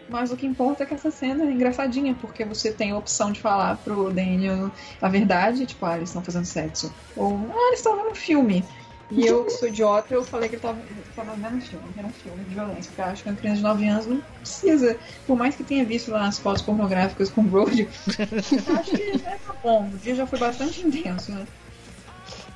Mas 0.08 0.30
o 0.30 0.36
que 0.36 0.46
importa 0.46 0.82
é 0.82 0.86
que 0.86 0.94
essa 0.94 1.10
cena 1.10 1.44
é 1.44 1.52
engraçadinha, 1.52 2.14
porque 2.14 2.44
você 2.44 2.72
tem 2.72 2.90
a 2.90 2.98
opção 2.98 3.32
de 3.32 3.40
falar 3.40 3.76
pro 3.78 4.10
Daniel 4.10 4.70
a 5.00 5.08
verdade, 5.08 5.66
tipo, 5.66 5.84
ah, 5.86 5.96
eles 5.96 6.10
estão 6.10 6.22
fazendo 6.22 6.44
sexo. 6.44 6.94
Ou, 7.16 7.50
ah, 7.50 7.66
eles 7.68 7.78
estão 7.78 7.96
vendo 7.96 8.10
um 8.10 8.14
filme. 8.14 8.64
E 9.10 9.26
eu, 9.26 9.44
que 9.44 9.50
sou 9.52 9.68
idiota, 9.68 10.14
eu 10.14 10.24
falei 10.24 10.48
que 10.48 10.56
ele 10.56 10.62
tava, 10.62 10.82
tava 11.14 11.36
vendo 11.36 11.56
um 11.56 11.60
filme, 11.60 11.92
que 11.92 11.98
era 11.98 12.08
um 12.08 12.12
filme 12.12 12.44
de 12.44 12.54
violência, 12.54 12.90
porque 12.90 13.00
eu 13.00 13.04
acho 13.04 13.22
que 13.22 13.28
uma 13.28 13.36
criança 13.36 13.56
de 13.56 13.62
9 13.62 13.88
anos 13.88 14.06
não 14.06 14.22
precisa, 14.40 14.98
por 15.26 15.36
mais 15.36 15.54
que 15.54 15.62
tenha 15.62 15.84
visto 15.84 16.10
lá 16.10 16.26
as 16.26 16.38
fotos 16.38 16.62
pornográficas 16.62 17.30
com 17.30 17.42
o 17.42 17.44
Brody, 17.44 17.88
eu 18.66 18.76
acho 18.76 18.90
que 18.90 19.02
é, 19.02 19.36
tá 19.38 19.54
bom, 19.62 19.88
o 19.88 19.98
dia 19.98 20.14
já 20.14 20.26
foi 20.26 20.38
bastante 20.38 20.80
intenso, 20.80 21.32
né? 21.32 21.46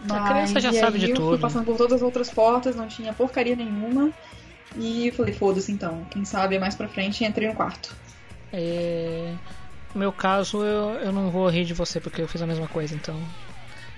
A 0.09 0.33
criança 0.33 0.61
já 0.61 0.73
sabe 0.73 0.99
de 0.99 1.11
eu 1.11 1.17
fui 1.17 1.25
tudo. 1.25 1.41
passando 1.41 1.65
por 1.65 1.77
todas 1.77 1.95
as 1.95 2.03
outras 2.03 2.31
portas, 2.31 2.77
não 2.77 2.87
tinha 2.87 3.13
porcaria 3.13 3.57
nenhuma. 3.57 4.11
E 4.77 5.11
falei, 5.13 5.35
foda-se 5.35 5.73
então, 5.73 6.05
quem 6.11 6.25
sabe 6.25 6.59
mais 6.59 6.75
pra 6.75 6.89
frente 6.89 7.25
entrei 7.25 7.49
no 7.49 7.55
quarto. 7.55 7.95
É... 8.53 9.35
No 9.95 10.01
meu 10.01 10.13
caso, 10.13 10.63
eu, 10.63 10.91
eu 11.01 11.13
não 11.13 11.31
vou 11.31 11.49
rir 11.49 11.65
de 11.65 11.75
você 11.75 12.01
porque 12.01 12.23
eu 12.23 12.29
fiz 12.29 12.43
a 12.43 12.47
mesma 12.47 12.69
coisa, 12.69 12.95
então. 12.95 13.19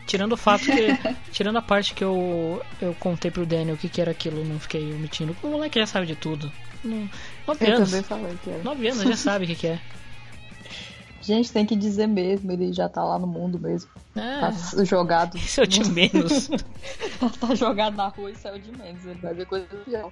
Tirando 0.07 0.33
o 0.33 0.37
fato 0.37 0.65
que. 0.65 0.89
tirando 1.33 1.57
a 1.57 1.63
parte 1.63 1.95
que 1.95 2.03
eu, 2.03 2.63
eu 2.81 2.95
contei 2.95 3.31
pro 3.31 3.47
Daniel 3.47 3.75
o 3.75 3.79
que, 3.79 3.89
que 3.89 4.01
era 4.01 4.11
aquilo, 4.11 4.45
não 4.45 4.59
fiquei 4.59 4.93
omitindo. 4.93 5.37
O 5.43 5.49
moleque 5.49 5.79
já 5.79 5.87
sabe 5.87 6.07
de 6.07 6.17
tudo. 6.17 6.51
Não, 6.83 7.09
nove 7.47 7.67
Eu 7.67 7.77
anos. 7.77 7.91
também 7.91 8.03
falei 8.03 8.39
que 8.43 8.51
era. 8.51 8.63
Nove 8.63 8.89
anos 8.89 9.03
já 9.03 9.17
sabe 9.17 9.45
o 9.45 9.49
que, 9.49 9.55
que 9.55 9.67
é. 9.67 9.81
Gente, 11.23 11.53
tem 11.53 11.67
que 11.67 11.77
dizer 11.77 12.07
mesmo, 12.07 12.51
ele 12.51 12.73
já 12.73 12.89
tá 12.89 13.05
lá 13.05 13.19
no 13.19 13.27
mundo 13.27 13.59
mesmo. 13.59 13.91
É. 14.17 14.41
Tá 14.41 14.85
jogado. 14.85 15.37
Isso 15.37 15.61
é 15.61 15.65
o 15.65 15.67
de 15.67 15.89
menos. 15.91 16.49
tá 17.39 17.55
jogado 17.55 17.95
na 17.95 18.09
rua 18.09 18.31
e 18.31 18.37
saiu 18.37 18.59
de 18.59 18.73
menos. 18.77 19.05
Ele 19.05 19.21
vai 19.21 19.35
ver 19.35 19.47
coisa 19.47 19.67
pior. 19.85 20.11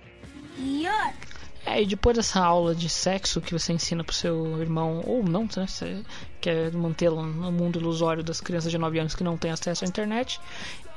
É, 1.67 1.83
e 1.83 1.87
depois 1.87 2.17
dessa 2.17 2.41
aula 2.41 2.75
de 2.75 2.89
sexo 2.89 3.43
que 3.43 3.53
você 3.53 3.73
ensina 3.75 4.03
pro 4.03 4.15
seu 4.15 4.61
irmão, 4.61 5.03
ou 5.05 5.23
não, 5.23 5.43
né? 5.43 5.67
Você 5.67 6.03
quer 6.41 6.73
mantê-lo 6.73 7.23
no 7.23 7.53
mundo 7.53 7.79
ilusório 7.79 8.23
das 8.23 8.41
crianças 8.41 8.71
de 8.71 8.79
9 8.79 8.99
anos 8.99 9.15
que 9.15 9.23
não 9.23 9.37
têm 9.37 9.51
acesso 9.51 9.85
à 9.85 9.89
internet, 9.89 10.41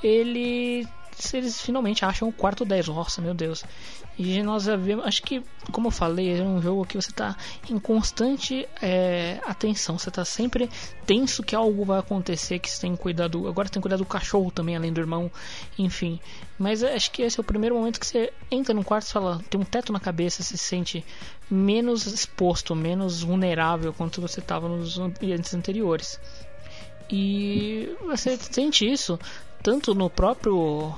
ele. 0.01 0.88
Eles 1.33 1.61
finalmente 1.61 2.05
acham 2.05 2.29
o 2.29 2.33
quarto 2.33 2.63
10. 2.63 2.88
Nossa, 2.88 3.21
meu 3.21 3.33
Deus. 3.33 3.65
E 4.23 4.43
nós 4.43 4.65
já 4.65 4.76
vemos. 4.76 5.03
Acho 5.03 5.23
que, 5.23 5.41
como 5.72 5.88
eu 5.88 5.91
falei, 5.91 6.39
é 6.39 6.43
um 6.43 6.61
jogo 6.61 6.85
que 6.85 6.95
você 6.95 7.10
está 7.10 7.35
em 7.68 7.80
constante 7.80 8.68
é, 8.80 9.39
atenção. 9.43 9.98
Você 9.98 10.10
está 10.10 10.23
sempre 10.23 10.69
tenso 11.07 11.41
que 11.41 11.56
algo 11.56 11.84
vai 11.84 11.98
acontecer. 11.98 12.60
Que 12.60 12.69
você 12.69 12.81
tem 12.81 12.95
cuidado. 12.95 13.48
Agora 13.48 13.68
tem 13.68 13.81
cuidado 13.81 13.99
do 13.99 14.06
cachorro 14.06 14.52
também, 14.52 14.76
além 14.76 14.93
do 14.93 15.02
irmão. 15.02 15.31
Enfim. 15.76 16.19
Mas 16.60 16.84
acho 16.84 17.10
que 17.10 17.23
esse 17.23 17.39
é 17.39 17.41
o 17.41 17.43
primeiro 17.43 17.76
momento 17.76 17.99
que 17.99 18.06
você 18.06 18.31
entra 18.52 18.76
num 18.76 18.84
quarto 18.84 19.07
e 19.07 19.11
fala. 19.11 19.41
Tem 19.49 19.60
um 19.60 19.65
teto 19.65 19.91
na 19.91 19.99
cabeça. 19.99 20.43
Se 20.43 20.56
sente 20.56 21.03
menos 21.49 22.06
exposto, 22.06 22.76
menos 22.76 23.23
vulnerável 23.23 23.91
quanto 23.91 24.22
você 24.22 24.39
estava 24.39 24.69
nos 24.69 24.99
ambientes 24.99 25.52
anteriores. 25.56 26.19
E 27.10 27.89
você 28.06 28.38
sente 28.38 28.88
isso 28.88 29.19
tanto 29.64 29.95
no 29.95 30.11
próprio 30.11 30.93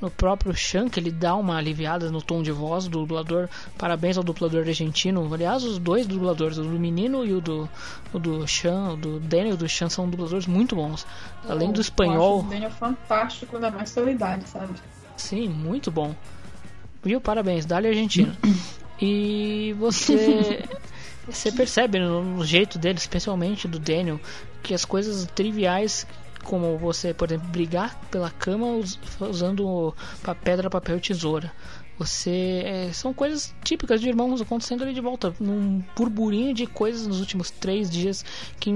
no 0.00 0.10
próprio 0.10 0.54
que 0.90 1.00
ele 1.00 1.10
dá 1.10 1.34
uma 1.34 1.56
aliviada 1.56 2.10
no 2.10 2.22
tom 2.22 2.42
de 2.42 2.52
voz 2.52 2.84
do 2.84 3.00
dublador. 3.00 3.48
Parabéns 3.76 4.16
ao 4.16 4.24
dublador 4.24 4.66
argentino. 4.66 5.32
Aliás, 5.32 5.64
os 5.64 5.78
dois 5.78 6.06
dubladores, 6.06 6.58
o 6.58 6.62
do 6.62 6.78
menino 6.78 7.24
e 7.24 7.32
o 7.32 7.40
do, 7.40 7.68
o 8.12 8.18
do 8.18 8.46
Sean, 8.46 8.92
o 8.92 8.96
do 8.96 9.20
Daniel 9.20 9.50
e 9.50 9.54
o 9.54 9.56
do 9.56 9.68
Sean, 9.68 9.88
são 9.88 10.08
dubladores 10.08 10.46
muito 10.46 10.76
bons. 10.76 11.06
Além 11.48 11.72
do 11.72 11.80
espanhol. 11.80 12.40
O 12.40 12.42
Daniel 12.42 12.70
fantástico, 12.70 13.56
ainda 13.56 13.70
mais 13.70 13.92
pela 13.92 14.10
idade, 14.10 14.48
sabe? 14.48 14.74
Sim, 15.16 15.48
muito 15.48 15.90
bom. 15.90 16.14
Viu? 17.02 17.20
Parabéns, 17.20 17.66
Dali 17.66 17.88
Argentina. 17.88 18.36
E 19.00 19.76
você. 19.78 20.64
Você 21.30 21.52
percebe 21.52 22.00
no, 22.00 22.24
no 22.24 22.44
jeito 22.44 22.78
dele, 22.78 22.98
especialmente 22.98 23.68
do 23.68 23.78
Daniel, 23.78 24.18
que 24.62 24.72
as 24.72 24.84
coisas 24.84 25.26
triviais 25.34 26.06
como 26.48 26.78
você, 26.78 27.12
por 27.12 27.28
exemplo, 27.28 27.46
brigar 27.50 27.94
pela 28.10 28.30
cama 28.30 28.66
usando 29.20 29.94
pedra, 30.42 30.70
papel 30.70 30.96
e 30.96 31.00
tesoura. 31.00 31.52
Você 31.98 32.62
é, 32.64 32.92
são 32.92 33.12
coisas 33.12 33.54
típicas 33.62 34.00
de 34.00 34.08
irmãos 34.08 34.40
acontecendo 34.40 34.82
ali 34.82 34.94
de 34.94 35.00
volta, 35.00 35.34
num 35.38 35.82
burburinho 35.94 36.54
de 36.54 36.66
coisas 36.66 37.06
nos 37.06 37.20
últimos 37.20 37.50
três 37.50 37.90
dias 37.90 38.24
que 38.58 38.70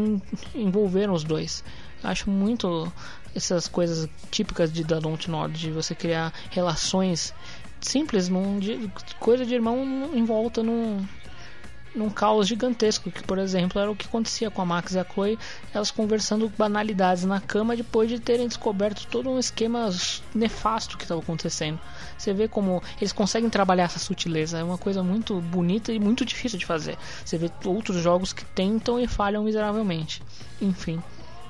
envolveram 0.54 1.14
os 1.14 1.24
dois. 1.24 1.64
Acho 2.04 2.28
muito 2.28 2.92
essas 3.34 3.66
coisas 3.68 4.06
típicas 4.30 4.70
de 4.70 4.84
da 4.84 4.98
Dontnod, 4.98 5.58
de 5.58 5.70
você 5.70 5.94
criar 5.94 6.30
relações 6.50 7.32
simples, 7.80 8.28
num, 8.28 8.58
de, 8.58 8.90
coisa 9.18 9.46
de 9.46 9.54
irmão 9.54 10.10
em 10.12 10.24
volta 10.24 10.62
num, 10.62 11.02
num 11.94 12.08
caos 12.08 12.48
gigantesco, 12.48 13.10
que 13.10 13.22
por 13.22 13.38
exemplo 13.38 13.80
era 13.80 13.90
o 13.90 13.96
que 13.96 14.06
acontecia 14.06 14.50
com 14.50 14.62
a 14.62 14.64
Max 14.64 14.92
e 14.94 14.98
a 14.98 15.04
Chloe, 15.04 15.38
elas 15.72 15.90
conversando 15.90 16.48
banalidades 16.56 17.24
na 17.24 17.40
cama 17.40 17.76
depois 17.76 18.08
de 18.08 18.18
terem 18.18 18.48
descoberto 18.48 19.06
todo 19.06 19.30
um 19.30 19.38
esquema 19.38 19.90
nefasto 20.34 20.96
que 20.96 21.04
estava 21.04 21.20
acontecendo. 21.20 21.78
Você 22.16 22.32
vê 22.32 22.48
como 22.48 22.82
eles 22.98 23.12
conseguem 23.12 23.50
trabalhar 23.50 23.84
essa 23.84 23.98
sutileza, 23.98 24.58
é 24.58 24.64
uma 24.64 24.78
coisa 24.78 25.02
muito 25.02 25.40
bonita 25.40 25.92
e 25.92 25.98
muito 25.98 26.24
difícil 26.24 26.58
de 26.58 26.66
fazer. 26.66 26.96
Você 27.24 27.36
vê 27.36 27.50
outros 27.64 28.02
jogos 28.02 28.32
que 28.32 28.44
tentam 28.44 28.98
e 28.98 29.06
falham 29.06 29.44
miseravelmente. 29.44 30.22
Enfim. 30.60 31.02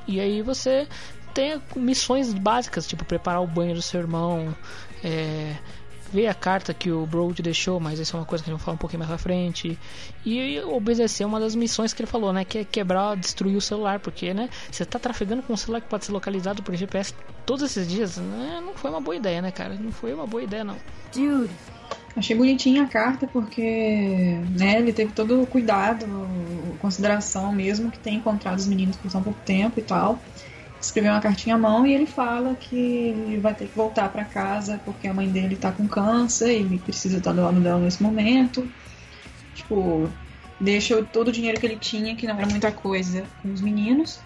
E 0.06 0.20
aí 0.20 0.43
você 0.43 0.89
tem 1.32 1.60
missões 1.77 2.35
básicas, 2.35 2.86
tipo 2.86 3.05
preparar 3.05 3.43
o 3.43 3.47
banho 3.47 3.74
do 3.74 3.82
seu 3.82 4.01
irmão, 4.01 4.55
é, 5.02 5.56
ver 6.12 6.26
a 6.26 6.34
carta 6.34 6.74
que 6.74 6.90
o 6.90 7.06
Brody 7.06 7.43
deixou, 7.43 7.80
mas 7.80 7.98
isso 7.98 8.14
é 8.14 8.20
uma 8.20 8.26
coisa 8.26 8.44
que 8.44 8.51
a 8.51 8.52
gente 8.52 8.59
vai 8.59 8.64
falar 8.64 8.74
um 8.74 8.78
pouquinho 8.78 8.98
mais 8.98 9.09
pra 9.09 9.18
frente. 9.18 9.78
E 10.24 10.60
obedecer 10.60 11.24
uma 11.24 11.40
das 11.40 11.55
missões 11.55 11.94
que 11.94 12.02
ele 12.02 12.10
falou, 12.10 12.32
né? 12.32 12.44
Que 12.44 12.59
é 12.59 12.64
quebrar, 12.64 13.16
destruir 13.16 13.56
o 13.56 13.60
celular, 13.60 13.98
porque, 13.98 14.34
né? 14.34 14.51
Você 14.70 14.84
tá 14.84 14.98
trafegando 14.98 15.43
com 15.43 15.55
um 15.55 15.56
celular 15.56 15.80
que 15.80 15.89
pode 15.89 16.05
ser 16.05 16.12
localizado 16.12 16.62
por 16.62 16.74
GPS 16.74 17.14
todos 17.47 17.62
esses 17.64 17.89
dias, 17.89 18.18
né? 18.18 18.60
Não 18.64 18.74
foi 18.74 18.90
uma 18.90 19.01
boa 19.01 19.16
ideia, 19.16 19.40
né, 19.40 19.51
cara? 19.51 19.74
Não 19.74 19.90
foi 19.90 20.12
uma 20.12 20.26
boa 20.26 20.43
ideia, 20.43 20.62
não. 20.62 20.76
Dude. 21.14 21.51
Achei 22.14 22.36
bonitinha 22.36 22.82
a 22.82 22.86
carta 22.86 23.26
porque 23.26 24.39
né, 24.51 24.78
ele 24.78 24.93
teve 24.93 25.12
todo 25.12 25.40
o 25.43 25.47
cuidado, 25.47 26.06
consideração 26.78 27.51
mesmo 27.52 27.90
que 27.90 27.98
tem 27.98 28.16
encontrado 28.16 28.59
os 28.59 28.66
meninos 28.66 28.97
por 28.97 29.10
tão 29.10 29.22
pouco 29.22 29.39
tempo 29.47 29.80
e 29.80 29.82
tal 29.82 30.20
escreveu 30.86 31.12
uma 31.12 31.20
cartinha 31.20 31.54
à 31.54 31.59
mão 31.59 31.86
e 31.86 31.94
ele 31.94 32.06
fala 32.06 32.54
que 32.54 33.38
vai 33.40 33.54
ter 33.54 33.66
que 33.68 33.76
voltar 33.76 34.09
para 34.09 34.24
casa 34.24 34.80
porque 34.84 35.06
a 35.06 35.14
mãe 35.14 35.28
dele 35.28 35.56
tá 35.56 35.70
com 35.70 35.86
câncer 35.86 36.60
e 36.60 36.78
precisa 36.78 37.18
estar 37.18 37.32
do 37.32 37.42
lado 37.42 37.60
dela 37.60 37.78
nesse 37.80 38.02
momento. 38.02 38.68
Tipo, 39.54 40.10
deixa 40.59 41.02
todo 41.04 41.28
o 41.28 41.32
dinheiro 41.32 41.60
que 41.60 41.66
ele 41.66 41.76
tinha, 41.76 42.16
que 42.16 42.26
não 42.26 42.36
era 42.36 42.46
muita 42.46 42.72
coisa, 42.72 43.24
com 43.40 43.52
os 43.52 43.60
meninos. 43.60 44.20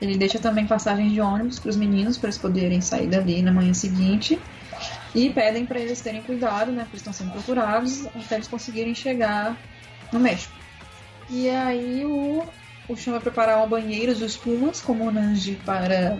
Ele 0.00 0.16
deixa 0.16 0.38
também 0.38 0.66
passagem 0.66 1.10
de 1.10 1.20
ônibus 1.20 1.58
para 1.58 1.68
os 1.68 1.76
meninos 1.76 2.16
para 2.16 2.28
eles 2.28 2.38
poderem 2.38 2.80
sair 2.80 3.06
dali 3.06 3.42
na 3.42 3.52
manhã 3.52 3.74
seguinte. 3.74 4.40
E 5.14 5.28
pedem 5.28 5.66
para 5.66 5.78
eles 5.78 6.00
terem 6.00 6.22
cuidado, 6.22 6.72
né? 6.72 6.84
Porque 6.84 6.96
estão 6.96 7.12
sendo 7.12 7.32
procurados 7.32 8.06
até 8.06 8.36
eles 8.36 8.48
conseguirem 8.48 8.94
chegar 8.94 9.58
no 10.10 10.18
México. 10.18 10.54
E 11.28 11.50
aí 11.50 12.04
o 12.04 12.42
vai 12.94 13.20
preparar 13.20 13.58
uma 13.58 13.66
banheira 13.66 14.14
de 14.14 14.24
espumas 14.24 14.80
como 14.80 15.04
o 15.04 15.10
Nanji 15.10 15.60
para 15.64 16.18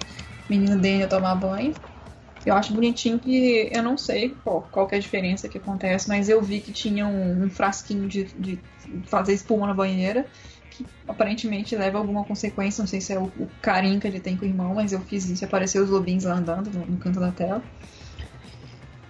menino 0.49 0.77
Daniel 0.77 1.09
tomar 1.09 1.35
banho. 1.35 1.75
Eu 2.45 2.55
acho 2.55 2.73
bonitinho 2.73 3.19
que 3.19 3.71
eu 3.71 3.83
não 3.83 3.99
sei 3.99 4.35
qual, 4.43 4.67
qual 4.71 4.89
é 4.91 4.97
a 4.97 4.99
diferença 4.99 5.49
que 5.49 5.59
acontece, 5.59 6.09
mas 6.09 6.29
eu 6.29 6.41
vi 6.41 6.61
que 6.61 6.73
tinha 6.73 7.07
um, 7.07 7.45
um 7.45 7.51
frasquinho 7.51 8.09
de, 8.09 8.25
de, 8.25 8.59
fazer 9.05 9.35
espuma 9.35 9.67
na 9.67 9.75
banheira, 9.75 10.27
que 10.71 10.87
aparentemente 11.07 11.77
leva 11.77 11.99
alguma 11.99 12.25
consequência. 12.25 12.81
Não 12.81 12.89
sei 12.89 13.01
se 13.01 13.13
é 13.13 13.19
o, 13.19 13.25
o, 13.25 13.49
carinho 13.61 14.01
que 14.01 14.07
ele 14.07 14.21
tem 14.21 14.37
com 14.37 14.47
o 14.47 14.49
irmão, 14.49 14.75
mas 14.75 14.93
eu 14.93 15.01
fiz 15.01 15.29
isso. 15.29 15.45
Apareceu 15.45 15.85
os 15.85 15.91
lobinhos 15.91 16.25
lá 16.25 16.35
andando 16.35 16.71
no, 16.71 16.87
no 16.87 16.97
canto 16.97 17.21
da 17.21 17.31
tela. 17.31 17.63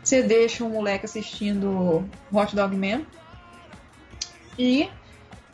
Você 0.02 0.22
deixa 0.22 0.64
o 0.64 0.68
moleque 0.70 1.04
assistindo 1.04 2.04
Hot 2.32 2.56
Dog 2.56 2.76
Man. 2.76 3.02
E 4.58 4.90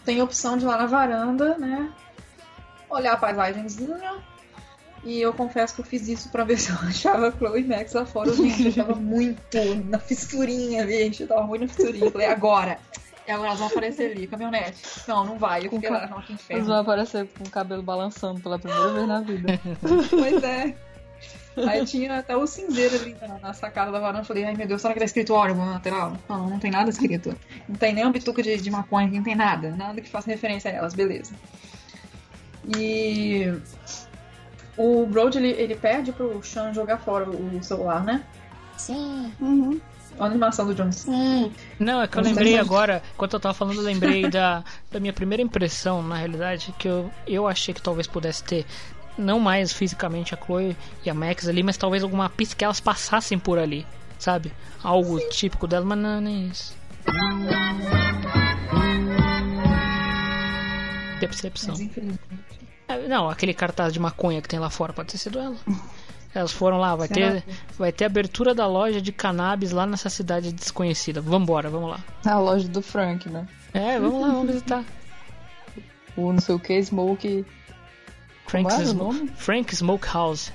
tem 0.06 0.20
a 0.20 0.24
opção 0.24 0.56
de 0.56 0.64
ir 0.64 0.68
lá 0.68 0.78
na 0.78 0.86
varanda, 0.86 1.58
né? 1.58 1.92
Olhar 2.88 3.14
a 3.14 3.16
paisagemzinha. 3.16 4.22
E 5.04 5.20
eu 5.20 5.32
confesso 5.32 5.74
que 5.74 5.80
eu 5.80 5.84
fiz 5.84 6.08
isso 6.08 6.30
pra 6.30 6.44
ver 6.44 6.56
se 6.58 6.70
eu 6.70 6.76
achava 6.76 7.30
Chloe 7.32 7.64
Max 7.64 7.92
lá 7.92 8.06
fora. 8.06 8.32
Gente, 8.32 8.78
eu 8.78 8.86
tava 8.86 8.94
muito 8.94 9.58
na 9.90 9.98
fissurinha, 9.98 10.86
gente. 10.86 11.22
Eu 11.22 11.28
tava 11.28 11.42
muito 11.42 11.62
na 11.62 11.68
fissurinha. 11.68 12.06
Eu 12.06 12.12
falei, 12.12 12.28
agora. 12.28 12.78
E 13.26 13.30
agora 13.30 13.48
elas 13.48 13.58
vão 13.58 13.68
aparecer 13.68 14.12
ali, 14.12 14.28
caminhonete. 14.28 14.80
Não, 15.08 15.24
não 15.24 15.36
vai. 15.36 15.66
Eu 15.66 15.70
fiquei 15.70 15.90
lá, 15.90 16.06
não, 16.06 16.22
que 16.22 16.32
inferno. 16.32 16.60
Elas 16.60 16.68
vão 16.68 16.78
aparecer 16.78 17.28
com 17.36 17.44
o 17.44 17.50
cabelo 17.50 17.82
balançando 17.82 18.40
pela 18.40 18.56
primeira 18.56 18.92
vez 18.92 19.08
na 19.08 19.20
vida. 19.20 19.60
pois 20.08 20.42
é. 20.44 20.76
Aí 21.56 21.84
tinha 21.86 22.18
até 22.18 22.36
o 22.36 22.46
cinzeiro 22.46 22.94
ali 22.96 23.16
na, 23.20 23.38
na 23.38 23.52
sacada 23.54 23.90
da 23.90 23.98
varanda. 23.98 24.20
Eu 24.20 24.24
falei, 24.24 24.44
ai 24.44 24.54
meu 24.54 24.66
Deus, 24.66 24.82
será 24.82 24.92
que 24.92 25.00
tá 25.00 25.06
escrito 25.06 25.32
órgão 25.32 25.64
na 25.64 25.72
lateral? 25.72 26.16
Não, 26.28 26.50
não 26.50 26.58
tem 26.58 26.70
nada 26.70 26.90
escrito. 26.90 27.34
Não 27.68 27.76
tem 27.76 27.94
nem 27.94 28.06
um 28.06 28.12
bituca 28.12 28.42
de, 28.42 28.56
de 28.56 28.70
maconha, 28.70 29.10
não 29.10 29.22
tem 29.22 29.34
nada. 29.34 29.70
Nada 29.70 30.00
que 30.00 30.08
faça 30.08 30.30
referência 30.30 30.70
a 30.70 30.74
elas, 30.74 30.94
beleza. 30.94 31.34
E 32.76 33.52
o 34.76 35.06
Brody, 35.06 35.38
ele, 35.38 35.50
ele 35.50 35.74
pede 35.74 36.12
pro 36.12 36.42
Sean 36.42 36.72
jogar 36.72 36.98
fora 36.98 37.28
o 37.30 37.62
celular, 37.62 38.04
né? 38.04 38.22
Sim. 38.76 39.32
Uhum. 39.40 39.80
A 40.18 40.26
animação 40.26 40.66
do 40.66 40.74
Jones. 40.74 40.96
Sim. 40.96 41.52
Não, 41.78 42.00
é 42.00 42.06
que 42.06 42.16
eu 42.16 42.22
lembrei 42.22 42.58
agora, 42.58 43.02
enquanto 43.14 43.34
eu 43.34 43.40
tava 43.40 43.54
falando, 43.54 43.76
eu 43.76 43.82
lembrei 43.82 44.28
da, 44.30 44.64
da 44.90 44.98
minha 44.98 45.12
primeira 45.12 45.42
impressão, 45.42 46.02
na 46.02 46.16
realidade, 46.16 46.74
que 46.78 46.88
eu, 46.88 47.10
eu 47.26 47.46
achei 47.46 47.74
que 47.74 47.82
talvez 47.82 48.06
pudesse 48.06 48.42
ter 48.42 48.66
não 49.18 49.40
mais 49.40 49.72
fisicamente 49.72 50.34
a 50.34 50.38
Chloe 50.38 50.76
e 51.04 51.10
a 51.10 51.14
Max 51.14 51.48
ali, 51.48 51.62
mas 51.62 51.76
talvez 51.76 52.02
alguma 52.02 52.28
pista 52.28 52.56
que 52.56 52.64
elas 52.64 52.80
passassem 52.80 53.38
por 53.38 53.58
ali, 53.58 53.86
sabe? 54.18 54.52
Algo 54.82 55.18
típico 55.30 55.66
dela, 55.66 55.84
mas 55.84 55.98
não, 55.98 56.20
nem 56.20 56.48
isso. 56.48 56.76
Percepção. 61.18 61.74
É, 62.86 63.08
não, 63.08 63.28
aquele 63.28 63.52
cartaz 63.52 63.92
de 63.92 63.98
maconha 63.98 64.40
que 64.40 64.48
tem 64.48 64.58
lá 64.58 64.70
fora 64.70 64.92
pode 64.92 65.08
ter 65.08 65.18
sido 65.18 65.38
ela. 65.38 65.56
Elas 66.32 66.52
foram 66.52 66.78
lá, 66.78 66.94
vai 66.94 67.08
ter, 67.08 67.42
vai 67.78 67.90
ter 67.90 68.04
abertura 68.04 68.54
da 68.54 68.66
loja 68.66 69.00
de 69.00 69.10
cannabis 69.10 69.72
lá 69.72 69.86
nessa 69.86 70.10
cidade 70.10 70.52
desconhecida. 70.52 71.20
Vambora, 71.20 71.70
vamos 71.70 71.90
lá. 71.90 72.00
A 72.26 72.38
loja 72.38 72.68
do 72.68 72.82
Frank, 72.82 73.28
né? 73.28 73.48
É, 73.72 73.98
vamos 73.98 74.20
lá, 74.20 74.28
vamos 74.28 74.46
visitar. 74.48 74.84
O 76.14 76.32
não 76.32 76.40
sei 76.40 76.54
o 76.54 76.60
que, 76.60 76.80
Smoke 76.82 77.44
Frank's, 78.46 78.78
é 78.78 78.84
Sm 78.84 79.26
Frank 79.36 79.74
Smokehouse. 79.74 80.52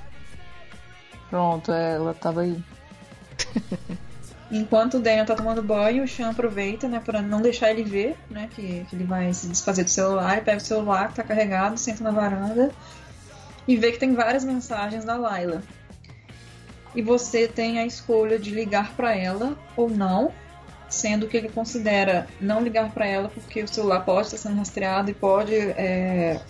Pronto, 1.29 1.71
ela 1.71 2.13
tava 2.13 2.41
aí. 2.41 2.61
Enquanto 4.51 4.97
o 4.97 4.99
Daniel 4.99 5.25
tá 5.25 5.33
tomando 5.33 5.63
banho, 5.63 6.03
o 6.03 6.07
Sean 6.07 6.29
aproveita, 6.29 6.87
né, 6.87 7.01
pra 7.03 7.21
não 7.21 7.41
deixar 7.41 7.71
ele 7.71 7.83
ver, 7.83 8.17
né, 8.29 8.49
que, 8.53 8.85
que 8.89 8.95
ele 8.95 9.05
vai 9.05 9.33
se 9.33 9.47
desfazer 9.47 9.85
do 9.85 9.89
celular, 9.89 10.37
e 10.37 10.41
pega 10.41 10.57
o 10.57 10.61
celular 10.61 11.07
que 11.07 11.15
tá 11.15 11.23
carregado, 11.23 11.77
senta 11.77 12.03
na 12.03 12.11
varanda 12.11 12.69
e 13.67 13.77
vê 13.77 13.91
que 13.91 13.99
tem 13.99 14.13
várias 14.13 14.43
mensagens 14.43 15.05
da 15.05 15.15
Layla. 15.15 15.63
E 16.93 17.01
você 17.01 17.47
tem 17.47 17.79
a 17.79 17.85
escolha 17.85 18.37
de 18.37 18.51
ligar 18.51 18.93
para 18.95 19.15
ela 19.15 19.57
ou 19.77 19.89
não, 19.89 20.33
sendo 20.89 21.27
que 21.27 21.37
ele 21.37 21.47
considera 21.47 22.27
não 22.39 22.61
ligar 22.61 22.91
para 22.91 23.07
ela 23.07 23.29
porque 23.29 23.63
o 23.63 23.67
celular 23.67 24.01
pode 24.01 24.27
estar 24.27 24.37
sendo 24.37 24.57
rastreado 24.57 25.09
e 25.09 25.13
pode 25.13 25.55
é, 25.55 26.41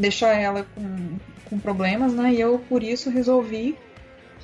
deixar 0.00 0.32
ela 0.32 0.66
com, 0.74 1.18
com 1.44 1.58
problemas, 1.58 2.12
né? 2.14 2.32
E 2.32 2.40
eu 2.40 2.58
por 2.68 2.82
isso 2.82 3.10
resolvi 3.10 3.78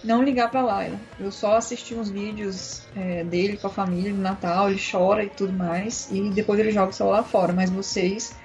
não 0.04 0.22
ligar 0.22 0.50
para 0.50 0.62
Laila. 0.62 1.00
Eu 1.18 1.32
só 1.32 1.56
assisti 1.56 1.94
uns 1.94 2.10
vídeos 2.10 2.82
é, 2.94 3.24
dele 3.24 3.56
com 3.56 3.66
a 3.66 3.70
família 3.70 4.12
no 4.12 4.20
Natal, 4.20 4.70
ele 4.70 4.80
chora 4.80 5.24
e 5.24 5.30
tudo 5.30 5.52
mais, 5.52 6.08
e 6.12 6.30
depois 6.30 6.60
ele 6.60 6.70
joga 6.70 6.90
o 6.90 6.94
celular 6.94 7.22
fora. 7.22 7.52
Mas 7.52 7.70
vocês 7.70 8.36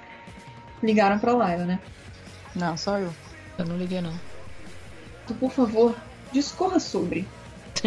ligaram 0.82 1.18
para 1.18 1.34
Laila, 1.34 1.64
né? 1.64 1.78
Não, 2.56 2.76
só 2.76 2.98
eu. 2.98 3.12
Eu 3.58 3.66
não 3.66 3.76
liguei 3.76 4.00
não. 4.00 4.14
Tu, 5.26 5.34
por 5.34 5.52
favor, 5.52 5.94
discorra 6.32 6.80
sobre. 6.80 7.28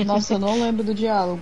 Nossa, 0.05 0.33
eu 0.33 0.39
não 0.39 0.61
lembro 0.61 0.83
do 0.83 0.93
diálogo. 0.93 1.41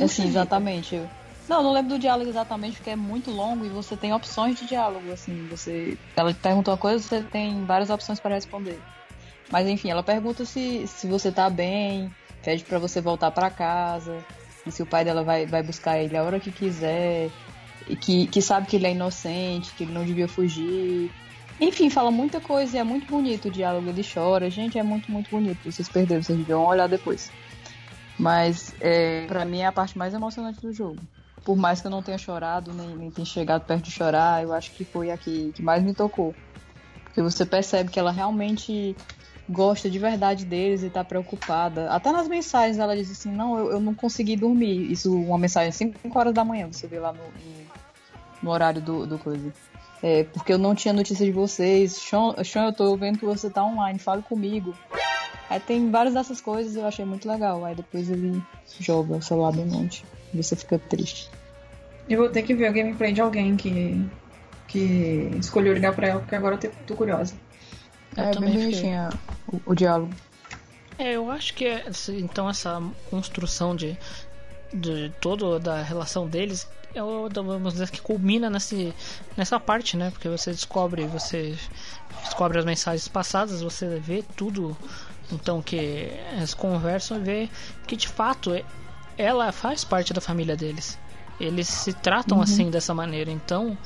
Assim, 0.00 0.28
exatamente. 0.28 0.94
Eu... 0.94 1.08
Não, 1.48 1.62
não 1.62 1.72
lembro 1.72 1.90
do 1.90 1.98
diálogo 1.98 2.28
exatamente 2.28 2.76
porque 2.76 2.90
é 2.90 2.96
muito 2.96 3.30
longo 3.30 3.64
e 3.64 3.70
você 3.70 3.96
tem 3.96 4.12
opções 4.12 4.58
de 4.58 4.66
diálogo, 4.66 5.10
assim, 5.10 5.46
você 5.48 5.96
ela 6.14 6.32
te 6.32 6.40
pergunta 6.40 6.70
uma 6.70 6.76
coisa, 6.76 7.02
você 7.02 7.22
tem 7.22 7.64
várias 7.64 7.88
opções 7.88 8.20
para 8.20 8.34
responder. 8.34 8.78
Mas 9.50 9.66
enfim, 9.66 9.90
ela 9.90 10.02
pergunta 10.02 10.44
se, 10.44 10.86
se 10.86 11.06
você 11.06 11.32
tá 11.32 11.48
bem, 11.48 12.10
pede 12.42 12.64
para 12.64 12.78
você 12.78 13.00
voltar 13.00 13.30
para 13.30 13.48
casa, 13.48 14.22
e 14.66 14.70
se 14.70 14.82
o 14.82 14.86
pai 14.86 15.04
dela 15.04 15.24
vai, 15.24 15.46
vai 15.46 15.62
buscar 15.62 15.98
ele 15.98 16.16
a 16.18 16.22
hora 16.22 16.38
que 16.38 16.52
quiser, 16.52 17.30
e 17.88 17.96
que, 17.96 18.26
que 18.26 18.42
sabe 18.42 18.66
que 18.66 18.76
ele 18.76 18.86
é 18.86 18.92
inocente, 18.92 19.72
que 19.74 19.84
ele 19.84 19.92
não 19.92 20.04
devia 20.04 20.28
fugir. 20.28 21.10
Enfim, 21.58 21.88
fala 21.88 22.10
muita 22.10 22.40
coisa 22.40 22.76
e 22.76 22.78
é 22.78 22.84
muito 22.84 23.06
bonito 23.06 23.48
o 23.48 23.50
diálogo, 23.50 23.88
ele 23.88 24.04
chora. 24.04 24.50
Gente, 24.50 24.78
é 24.78 24.82
muito, 24.82 25.10
muito 25.10 25.30
bonito. 25.30 25.58
Vocês 25.64 25.88
perderam, 25.88 26.22
vocês 26.22 26.38
deviam 26.38 26.64
olhar 26.64 26.86
depois. 26.86 27.32
Mas 28.18 28.74
é, 28.80 29.26
para 29.26 29.44
mim 29.44 29.60
é 29.60 29.66
a 29.66 29.72
parte 29.72 29.96
mais 29.96 30.12
emocionante 30.12 30.60
do 30.60 30.72
jogo. 30.72 30.98
Por 31.48 31.56
mais 31.56 31.80
que 31.80 31.86
eu 31.86 31.90
não 31.90 32.02
tenha 32.02 32.18
chorado, 32.18 32.74
nem, 32.74 32.94
nem 32.94 33.10
tenha 33.10 33.24
chegado 33.24 33.64
perto 33.64 33.84
de 33.84 33.90
chorar, 33.90 34.42
eu 34.42 34.52
acho 34.52 34.70
que 34.74 34.84
foi 34.84 35.10
a 35.10 35.16
que, 35.16 35.50
que 35.54 35.62
mais 35.62 35.82
me 35.82 35.94
tocou. 35.94 36.34
Porque 37.04 37.22
você 37.22 37.46
percebe 37.46 37.90
que 37.90 37.98
ela 37.98 38.12
realmente 38.12 38.94
gosta 39.48 39.88
de 39.88 39.98
verdade 39.98 40.44
deles 40.44 40.82
e 40.82 40.90
tá 40.90 41.02
preocupada. 41.02 41.90
Até 41.90 42.12
nas 42.12 42.28
mensagens 42.28 42.76
ela 42.76 42.94
diz 42.94 43.10
assim, 43.10 43.32
não, 43.32 43.58
eu, 43.58 43.70
eu 43.70 43.80
não 43.80 43.94
consegui 43.94 44.36
dormir. 44.36 44.92
Isso, 44.92 45.10
uma 45.10 45.38
mensagem 45.38 45.72
5 45.72 46.18
horas 46.18 46.34
da 46.34 46.44
manhã, 46.44 46.68
você 46.70 46.86
vê 46.86 47.00
lá 47.00 47.14
no, 47.14 47.24
no, 48.42 48.50
horário 48.50 48.82
do, 48.82 49.06
do 49.06 49.18
coisa. 49.18 49.50
É, 50.02 50.24
porque 50.24 50.52
eu 50.52 50.58
não 50.58 50.74
tinha 50.74 50.92
notícia 50.92 51.24
de 51.24 51.32
vocês. 51.32 51.94
Sean, 51.94 52.44
Sean, 52.44 52.66
eu 52.66 52.74
tô 52.74 52.94
vendo 52.94 53.18
que 53.18 53.24
você 53.24 53.48
tá 53.48 53.64
online, 53.64 53.98
fale 53.98 54.20
comigo. 54.20 54.74
Aí 55.48 55.60
tem 55.60 55.90
várias 55.90 56.12
dessas 56.12 56.42
coisas 56.42 56.76
eu 56.76 56.86
achei 56.86 57.06
muito 57.06 57.26
legal. 57.26 57.64
Aí 57.64 57.74
depois 57.74 58.10
ele 58.10 58.42
joga 58.78 59.16
o 59.16 59.22
celular 59.22 59.52
bem 59.52 59.66
longe. 59.66 60.04
E 60.34 60.42
você 60.42 60.54
fica 60.54 60.78
triste. 60.78 61.37
Eu 62.08 62.18
vou 62.18 62.28
ter 62.28 62.42
que 62.42 62.54
ver 62.54 62.70
o 62.70 62.72
gameplay 62.72 63.12
de 63.12 63.20
alguém 63.20 63.56
que, 63.56 64.08
que 64.66 65.30
escolheu 65.38 65.74
ligar 65.74 65.94
pra 65.94 66.08
ela, 66.08 66.20
porque 66.20 66.34
agora 66.34 66.58
eu 66.62 66.72
tô 66.86 66.94
curiosa. 66.94 67.34
Eu 68.16 68.24
é 68.24 68.34
bem 68.34 68.54
bonitinha 68.54 69.10
o, 69.46 69.60
o 69.66 69.74
diálogo. 69.74 70.12
É, 70.98 71.12
eu 71.12 71.30
acho 71.30 71.54
que 71.54 71.64
é, 71.64 71.84
então 72.08 72.48
essa 72.48 72.82
construção 73.08 73.76
de, 73.76 73.96
de 74.72 75.12
toda 75.20 75.60
da 75.60 75.82
relação 75.82 76.26
deles 76.26 76.66
é 76.94 77.02
o, 77.02 77.28
vamos 77.28 77.74
dizer 77.74 77.90
que 77.90 78.00
culmina 78.00 78.50
nesse, 78.50 78.92
nessa 79.36 79.60
parte, 79.60 79.96
né? 79.96 80.10
Porque 80.10 80.28
você 80.28 80.50
descobre, 80.50 81.06
você 81.06 81.56
descobre 82.22 82.58
as 82.58 82.64
mensagens 82.64 83.06
passadas, 83.06 83.62
você 83.62 84.00
vê 84.00 84.24
tudo, 84.36 84.76
então 85.30 85.62
que 85.62 85.76
eles 85.76 86.54
conversam 86.54 87.18
e 87.18 87.22
vê 87.22 87.50
que 87.86 87.96
de 87.96 88.08
fato 88.08 88.52
ela 89.16 89.52
faz 89.52 89.84
parte 89.84 90.12
da 90.12 90.20
família 90.20 90.56
deles. 90.56 90.98
Eles 91.40 91.68
se 91.68 91.92
tratam 91.92 92.38
uhum. 92.38 92.44
assim 92.44 92.70
dessa 92.70 92.94
maneira. 92.94 93.30
Então, 93.30 93.76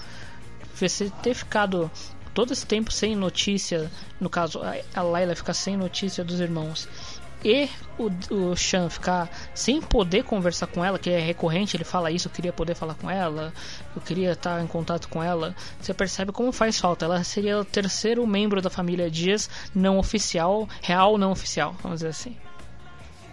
você 0.74 1.10
ter 1.22 1.34
ficado 1.34 1.90
todo 2.34 2.52
esse 2.52 2.66
tempo 2.66 2.92
sem 2.92 3.14
notícia, 3.14 3.90
no 4.20 4.30
caso 4.30 4.60
a 4.94 5.02
Layla 5.02 5.36
ficar 5.36 5.54
sem 5.54 5.76
notícia 5.76 6.24
dos 6.24 6.40
irmãos 6.40 6.88
e 7.44 7.68
o, 7.98 8.08
o 8.34 8.56
Sean 8.56 8.88
ficar 8.88 9.28
sem 9.54 9.80
poder 9.80 10.24
conversar 10.24 10.68
com 10.68 10.84
ela, 10.84 10.98
que 10.98 11.10
é 11.10 11.18
recorrente, 11.18 11.76
ele 11.76 11.84
fala 11.84 12.10
isso, 12.10 12.28
eu 12.28 12.32
queria 12.32 12.52
poder 12.52 12.74
falar 12.74 12.94
com 12.94 13.10
ela, 13.10 13.52
eu 13.94 14.00
queria 14.00 14.32
estar 14.32 14.62
em 14.62 14.66
contato 14.66 15.08
com 15.08 15.22
ela, 15.22 15.54
você 15.80 15.92
percebe 15.92 16.32
como 16.32 16.52
faz 16.52 16.78
falta. 16.78 17.04
Ela 17.04 17.24
seria 17.24 17.58
o 17.58 17.64
terceiro 17.64 18.26
membro 18.26 18.62
da 18.62 18.70
família 18.70 19.10
Dias 19.10 19.50
não 19.74 19.98
oficial, 19.98 20.68
real 20.80 21.18
não 21.18 21.32
oficial, 21.32 21.74
vamos 21.82 21.98
dizer 21.98 22.10
assim. 22.10 22.36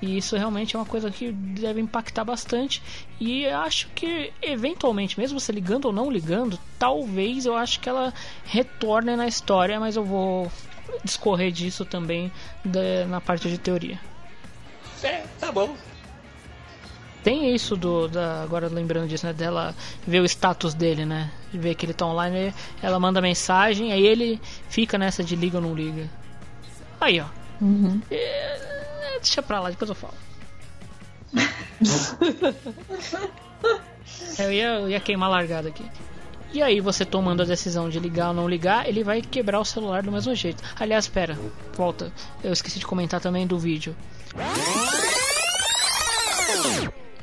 E 0.02 0.18
isso 0.18 0.38
realmente 0.38 0.76
é 0.76 0.80
uma 0.80 0.86
coisa 0.86 1.12
que 1.12 1.32
deve 1.32 1.82
impactar 1.82 2.24
bastante. 2.24 2.82
E 3.20 3.46
acho 3.46 3.90
que, 3.90 4.32
eventualmente, 4.42 5.20
mesmo 5.20 5.40
você 5.40 5.52
ligando 5.52 5.86
ou 5.86 5.92
não 5.92 6.10
ligando, 6.10 6.58
talvez 6.78 7.46
eu 7.46 7.56
acho 7.56 7.80
que 7.80 7.90
ela 7.90 8.14
retorne 8.46 9.16
na 9.16 9.28
história, 9.28 9.80
mas 9.80 9.96
eu 9.96 10.04
vou 10.04 10.50
discorrer 11.04 11.52
disso 11.52 11.84
também 11.84 12.32
da, 12.64 13.06
na 13.08 13.22
parte 13.22 13.50
de 13.50 13.58
teoria. 13.58 14.00
É, 15.04 15.24
tá 15.40 15.52
bom. 15.52 15.76
Tem 17.24 17.54
isso 17.54 17.76
do. 17.76 18.08
Da, 18.08 18.42
agora 18.44 18.68
lembrando 18.68 19.08
disso, 19.10 19.26
né? 19.26 19.34
Dela 19.34 19.76
ver 20.08 20.22
o 20.22 20.26
status 20.26 20.74
dele, 20.74 21.06
né? 21.06 21.30
Ver 21.54 21.76
que 21.76 21.86
ele 21.86 21.94
tá 21.94 22.06
online, 22.06 22.54
ela 22.82 23.00
manda 23.00 23.22
mensagem, 23.22 23.92
aí 23.92 24.06
ele 24.06 24.40
fica 24.70 24.98
nessa 24.98 25.24
de 25.24 25.36
liga 25.36 25.58
ou 25.58 25.64
não 25.64 25.76
liga. 25.76 26.10
Aí, 27.00 27.20
ó. 27.20 27.26
Uhum. 27.62 28.02
É, 28.10 28.69
Deixa 29.22 29.42
pra 29.42 29.60
lá, 29.60 29.70
depois 29.70 29.90
eu 29.90 29.96
falo. 29.96 30.14
eu, 34.40 34.52
ia, 34.52 34.80
eu 34.80 34.90
ia 34.90 35.00
queimar 35.00 35.30
largada 35.30 35.70
aqui. 35.70 35.86
E 36.52 36.64
aí, 36.64 36.82
você 36.82 37.06
tomando 37.06 37.44
a 37.44 37.46
decisão 37.46 37.90
de 37.90 38.00
ligar 38.00 38.30
ou 38.30 38.34
não 38.34 38.50
ligar, 38.50 38.88
ele 38.88 39.04
vai 39.04 39.22
quebrar 39.22 39.60
o 39.60 39.66
celular 39.66 40.02
do 40.02 40.12
mesmo 40.12 40.34
jeito. 40.34 40.64
Aliás, 40.80 41.06
espera, 41.06 41.38
volta. 41.74 42.12
Eu 42.44 42.52
esqueci 42.52 42.80
de 42.80 42.88
comentar 42.88 43.22
também 43.22 43.46
do 43.46 43.60
vídeo. 43.60 43.96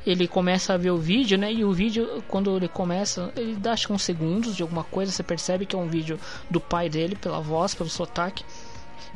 Ele 0.06 0.28
começa 0.28 0.74
a 0.74 0.76
ver 0.76 0.90
o 0.90 0.96
vídeo, 0.96 1.36
né? 1.36 1.52
E 1.52 1.64
o 1.64 1.72
vídeo, 1.72 2.22
quando 2.28 2.56
ele 2.56 2.68
começa, 2.68 3.32
ele 3.34 3.56
dá 3.56 3.72
acho 3.72 3.88
que 3.88 3.92
uns 3.92 4.04
segundos 4.04 4.54
de 4.54 4.62
alguma 4.62 4.84
coisa. 4.84 5.10
Você 5.10 5.24
percebe 5.24 5.66
que 5.66 5.74
é 5.74 5.78
um 5.78 5.88
vídeo 5.88 6.20
do 6.48 6.60
pai 6.60 6.88
dele, 6.88 7.16
pela 7.16 7.40
voz, 7.40 7.74
pelo 7.74 7.90
sotaque. 7.90 8.44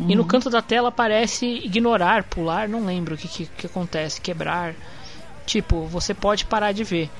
Uhum. 0.00 0.10
E 0.10 0.14
no 0.14 0.22
uhum. 0.22 0.28
canto 0.28 0.48
da 0.48 0.62
tela 0.62 0.88
aparece 0.88 1.46
ignorar, 1.46 2.24
pular, 2.24 2.68
não 2.68 2.86
lembro 2.86 3.14
o 3.14 3.18
que, 3.18 3.28
que, 3.28 3.46
que 3.46 3.66
acontece, 3.66 4.20
quebrar. 4.20 4.74
Tipo, 5.44 5.84
você 5.86 6.14
pode 6.14 6.46
parar 6.46 6.72
de 6.72 6.82
ver. 6.84 7.10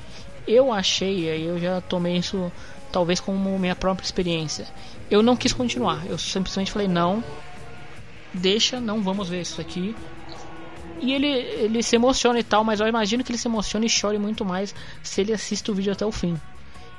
Eu 0.48 0.72
achei, 0.72 1.30
aí 1.30 1.44
eu 1.44 1.58
já 1.58 1.80
tomei 1.82 2.16
isso 2.16 2.50
talvez 2.90 3.20
como 3.20 3.58
minha 3.58 3.76
própria 3.76 4.04
experiência. 4.04 4.66
Eu 5.10 5.22
não 5.22 5.36
quis 5.36 5.52
continuar, 5.52 6.06
eu 6.06 6.16
simplesmente 6.16 6.72
falei 6.72 6.88
não, 6.88 7.22
deixa, 8.32 8.80
não 8.80 9.02
vamos 9.02 9.28
ver 9.28 9.42
isso 9.42 9.60
aqui. 9.60 9.94
E 11.00 11.12
ele, 11.12 11.26
ele 11.26 11.82
se 11.82 11.96
emociona 11.96 12.38
e 12.38 12.42
tal, 12.42 12.62
mas 12.62 12.80
eu 12.80 12.86
imagino 12.86 13.24
que 13.24 13.30
ele 13.30 13.38
se 13.38 13.48
emocione 13.48 13.86
e 13.86 13.90
chore 13.90 14.18
muito 14.18 14.44
mais 14.44 14.74
se 15.02 15.20
ele 15.20 15.32
assiste 15.32 15.70
o 15.70 15.74
vídeo 15.74 15.92
até 15.92 16.04
o 16.04 16.12
fim. 16.12 16.38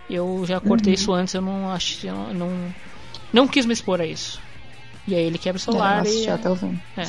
Eu 0.10 0.44
já 0.46 0.60
cortei 0.60 0.94
uhum. 0.94 0.96
isso 0.96 1.14
antes, 1.14 1.34
eu 1.34 1.42
não 1.42 1.70
achei, 1.72 2.12
não, 2.12 2.34
não, 2.34 2.76
não 3.32 3.48
quis 3.48 3.66
me 3.66 3.74
expor 3.74 4.02
a 4.02 4.06
isso. 4.06 4.42
E 5.08 5.16
aí 5.16 5.24
ele 5.24 5.38
quebra 5.38 5.58
o 5.58 5.62
celular 5.62 6.06
é, 6.06 6.10
e. 6.10 6.30
Até 6.30 6.50
o 6.50 6.56
fim. 6.56 6.80
É. 6.98 7.04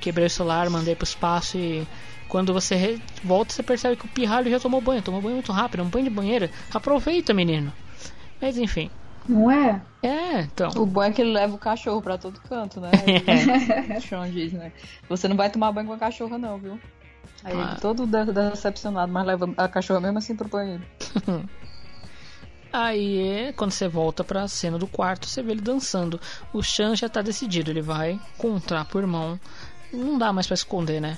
Quebrei 0.00 0.26
o 0.26 0.30
celular, 0.30 0.68
mandei 0.70 0.94
pro 0.94 1.04
espaço 1.04 1.56
e 1.56 1.86
quando 2.28 2.52
você 2.52 3.00
volta 3.24 3.52
você 3.52 3.62
percebe 3.62 3.96
que 3.96 4.04
o 4.04 4.08
pirralho 4.08 4.50
já 4.50 4.58
tomou 4.58 4.80
banho, 4.80 5.02
tomou 5.02 5.22
banho 5.22 5.34
muito 5.34 5.52
rápido, 5.52 5.82
um 5.82 5.88
banho 5.88 6.04
de 6.04 6.10
banheira. 6.10 6.50
Aproveita, 6.72 7.32
menino. 7.32 7.72
Mas 8.40 8.58
enfim. 8.58 8.90
Não 9.28 9.50
é? 9.50 9.82
É, 10.02 10.40
então. 10.42 10.70
O 10.76 10.86
bom 10.86 11.02
é 11.02 11.10
que 11.10 11.20
ele 11.20 11.32
leva 11.32 11.54
o 11.54 11.58
cachorro 11.58 12.00
pra 12.00 12.16
todo 12.16 12.40
canto, 12.40 12.80
né? 12.80 12.90
É. 13.88 14.00
Sean 14.00 14.30
diz, 14.30 14.52
né? 14.52 14.72
Você 15.08 15.26
não 15.26 15.36
vai 15.36 15.50
tomar 15.50 15.72
banho 15.72 15.88
com 15.88 15.94
a 15.94 15.98
cachorra, 15.98 16.38
não, 16.38 16.58
viu? 16.58 16.78
Aí 17.42 17.52
ah. 17.56 17.70
ele 17.70 17.80
todo 17.80 18.06
decepcionado, 18.06 19.12
mas 19.12 19.26
leva 19.26 19.52
a 19.56 19.68
cachorra 19.68 20.00
mesmo 20.00 20.18
assim 20.18 20.36
pro 20.36 20.48
banheiro. 20.48 20.82
Aí, 22.78 23.54
quando 23.56 23.72
você 23.72 23.88
volta 23.88 24.22
pra 24.22 24.46
cena 24.46 24.76
do 24.76 24.86
quarto, 24.86 25.26
você 25.26 25.42
vê 25.42 25.52
ele 25.52 25.62
dançando. 25.62 26.20
O 26.52 26.62
Chan 26.62 26.94
já 26.94 27.08
tá 27.08 27.22
decidido, 27.22 27.70
ele 27.70 27.80
vai 27.80 28.20
contar 28.36 28.84
pro 28.84 28.98
irmão. 28.98 29.40
Não 29.90 30.18
dá 30.18 30.30
mais 30.30 30.46
para 30.46 30.52
esconder, 30.52 31.00
né? 31.00 31.16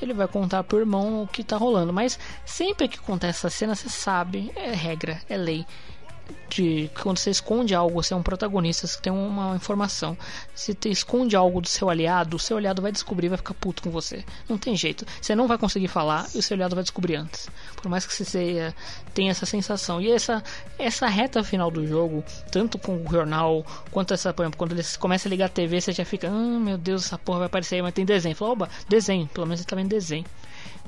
Ele 0.00 0.14
vai 0.14 0.26
contar 0.26 0.64
pro 0.64 0.78
irmão 0.78 1.22
o 1.22 1.28
que 1.28 1.44
tá 1.44 1.58
rolando. 1.58 1.92
Mas 1.92 2.18
sempre 2.46 2.88
que 2.88 2.98
acontece 2.98 3.40
essa 3.40 3.50
cena, 3.50 3.74
você 3.74 3.90
sabe, 3.90 4.50
é 4.56 4.72
regra, 4.72 5.20
é 5.28 5.36
lei. 5.36 5.66
De 6.48 6.90
quando 7.02 7.18
você 7.18 7.30
esconde 7.30 7.74
algo, 7.74 8.02
você 8.02 8.14
é 8.14 8.16
um 8.16 8.22
protagonista, 8.22 8.86
você 8.86 9.00
tem 9.00 9.12
uma 9.12 9.56
informação. 9.56 10.16
Se 10.54 10.76
esconde 10.86 11.34
algo 11.34 11.60
do 11.60 11.68
seu 11.68 11.90
aliado, 11.90 12.36
o 12.36 12.38
seu 12.38 12.56
aliado 12.56 12.80
vai 12.80 12.92
descobrir, 12.92 13.28
vai 13.28 13.38
ficar 13.38 13.54
puto 13.54 13.82
com 13.82 13.90
você. 13.90 14.24
Não 14.48 14.56
tem 14.56 14.76
jeito. 14.76 15.04
Você 15.20 15.34
não 15.34 15.48
vai 15.48 15.58
conseguir 15.58 15.88
falar 15.88 16.28
e 16.34 16.38
o 16.38 16.42
seu 16.42 16.54
aliado 16.54 16.74
vai 16.74 16.84
descobrir 16.84 17.16
antes. 17.16 17.48
Por 17.76 17.88
mais 17.88 18.06
que 18.06 18.14
você 18.14 18.72
tenha 19.12 19.30
essa 19.30 19.46
sensação. 19.46 20.00
E 20.00 20.10
essa 20.10 20.42
essa 20.78 21.06
reta 21.08 21.42
final 21.42 21.70
do 21.70 21.86
jogo, 21.86 22.24
tanto 22.50 22.78
com 22.78 22.96
o 22.96 23.10
jornal 23.10 23.64
quanto 23.90 24.14
essa, 24.14 24.32
por 24.32 24.42
exemplo, 24.42 24.58
quando 24.58 24.72
eles 24.72 24.96
começam 24.96 25.28
a 25.28 25.30
ligar 25.30 25.46
a 25.46 25.48
TV, 25.48 25.80
você 25.80 25.92
já 25.92 26.04
fica, 26.04 26.28
ah, 26.28 26.30
meu 26.60 26.78
Deus, 26.78 27.06
essa 27.06 27.18
porra 27.18 27.40
vai 27.40 27.46
aparecer 27.46 27.76
aí, 27.76 27.82
mas 27.82 27.94
tem 27.94 28.04
desenho. 28.04 28.36
Fala, 28.36 28.52
oba, 28.52 28.68
desenho, 28.88 29.26
pelo 29.26 29.46
menos 29.46 29.60
você 29.60 29.66
tá 29.66 29.76
vendo 29.76 29.88
desenho. 29.88 30.24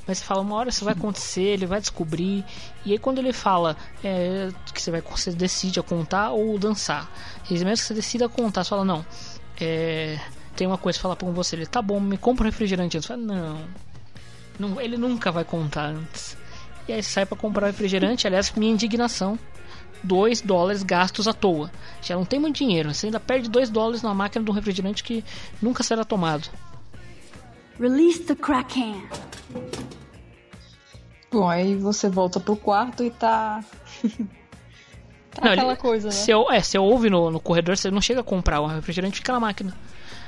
Mas 0.06 0.18
você 0.18 0.24
fala, 0.24 0.40
uma 0.40 0.54
hora 0.56 0.68
isso 0.68 0.84
vai 0.84 0.94
acontecer, 0.94 1.42
ele 1.42 1.66
vai 1.66 1.80
descobrir. 1.80 2.44
E 2.84 2.92
aí 2.92 2.98
quando 2.98 3.18
ele 3.18 3.32
fala 3.32 3.76
é, 4.04 4.50
que 4.72 4.80
você 4.80 4.90
vai 4.90 5.00
você 5.00 5.32
decide 5.32 5.80
a 5.80 5.82
contar 5.82 6.30
ou 6.30 6.58
dançar. 6.58 7.10
E 7.50 7.54
mesmo 7.54 7.72
que 7.72 7.78
você 7.78 7.94
decida 7.94 8.28
contar, 8.28 8.64
você 8.64 8.70
fala, 8.70 8.84
não. 8.84 9.04
É, 9.60 10.18
tem 10.54 10.66
uma 10.66 10.78
coisa 10.78 10.98
pra 10.98 11.02
falar 11.02 11.16
com 11.16 11.32
você, 11.32 11.56
ele 11.56 11.66
tá 11.66 11.82
bom, 11.82 11.98
me 11.98 12.16
compra 12.16 12.44
um 12.44 12.50
refrigerante 12.50 12.96
antes. 12.96 13.08
Fala, 13.08 13.20
não, 13.20 13.64
não. 14.58 14.80
Ele 14.80 14.96
nunca 14.96 15.32
vai 15.32 15.44
contar 15.44 15.86
antes. 15.86 16.36
E 16.88 16.92
aí 16.92 17.02
sai 17.02 17.26
para 17.26 17.36
comprar 17.36 17.64
o 17.64 17.66
refrigerante, 17.66 18.26
aliás, 18.26 18.52
minha 18.52 18.72
indignação. 18.72 19.38
2 20.04 20.42
dólares 20.42 20.82
gastos 20.82 21.26
à 21.26 21.32
toa. 21.32 21.70
Já 22.00 22.14
não 22.14 22.24
tem 22.24 22.38
muito 22.38 22.56
dinheiro, 22.56 22.92
você 22.94 23.06
ainda 23.06 23.18
perde 23.18 23.50
2 23.50 23.70
dólares 23.70 24.02
na 24.02 24.14
máquina 24.14 24.44
de 24.44 24.50
um 24.50 24.54
refrigerante 24.54 25.02
que 25.02 25.24
nunca 25.60 25.82
será 25.82 26.04
tomado. 26.04 26.48
Release 27.78 28.20
the 28.20 28.34
Kraken. 28.34 29.02
Bom, 31.36 31.50
aí 31.50 31.76
você 31.76 32.08
volta 32.08 32.40
pro 32.40 32.56
quarto 32.56 33.04
e 33.04 33.10
tá. 33.10 33.62
tá 35.34 35.44
Não, 35.44 35.52
aquela 35.52 35.72
ele- 35.72 35.82
coisa, 35.82 36.08
né? 36.08 36.14
Você, 36.14 36.32
é, 36.32 36.60
você 36.62 36.78
ouve 36.78 37.10
no, 37.10 37.30
no 37.30 37.38
corredor, 37.38 37.76
você 37.76 37.90
não 37.90 38.00
chega 38.00 38.20
a 38.20 38.24
comprar, 38.24 38.62
o 38.62 38.66
refrigerante 38.66 39.16
fica 39.18 39.34
na 39.34 39.40
máquina. 39.40 39.74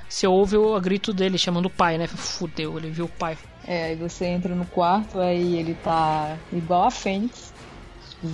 Você 0.06 0.26
ouve 0.26 0.58
o 0.58 0.78
grito 0.78 1.14
dele 1.14 1.38
chamando 1.38 1.64
o 1.66 1.70
pai, 1.70 1.96
né? 1.96 2.06
Fudeu, 2.06 2.76
ele 2.76 2.90
viu 2.90 3.06
o 3.06 3.08
pai. 3.08 3.38
É, 3.66 3.84
aí 3.84 3.96
você 3.96 4.26
entra 4.26 4.54
no 4.54 4.66
quarto, 4.66 5.18
aí 5.18 5.56
ele 5.56 5.74
tá 5.76 6.38
igual 6.52 6.84
a 6.84 6.90
Fênix, 6.90 7.54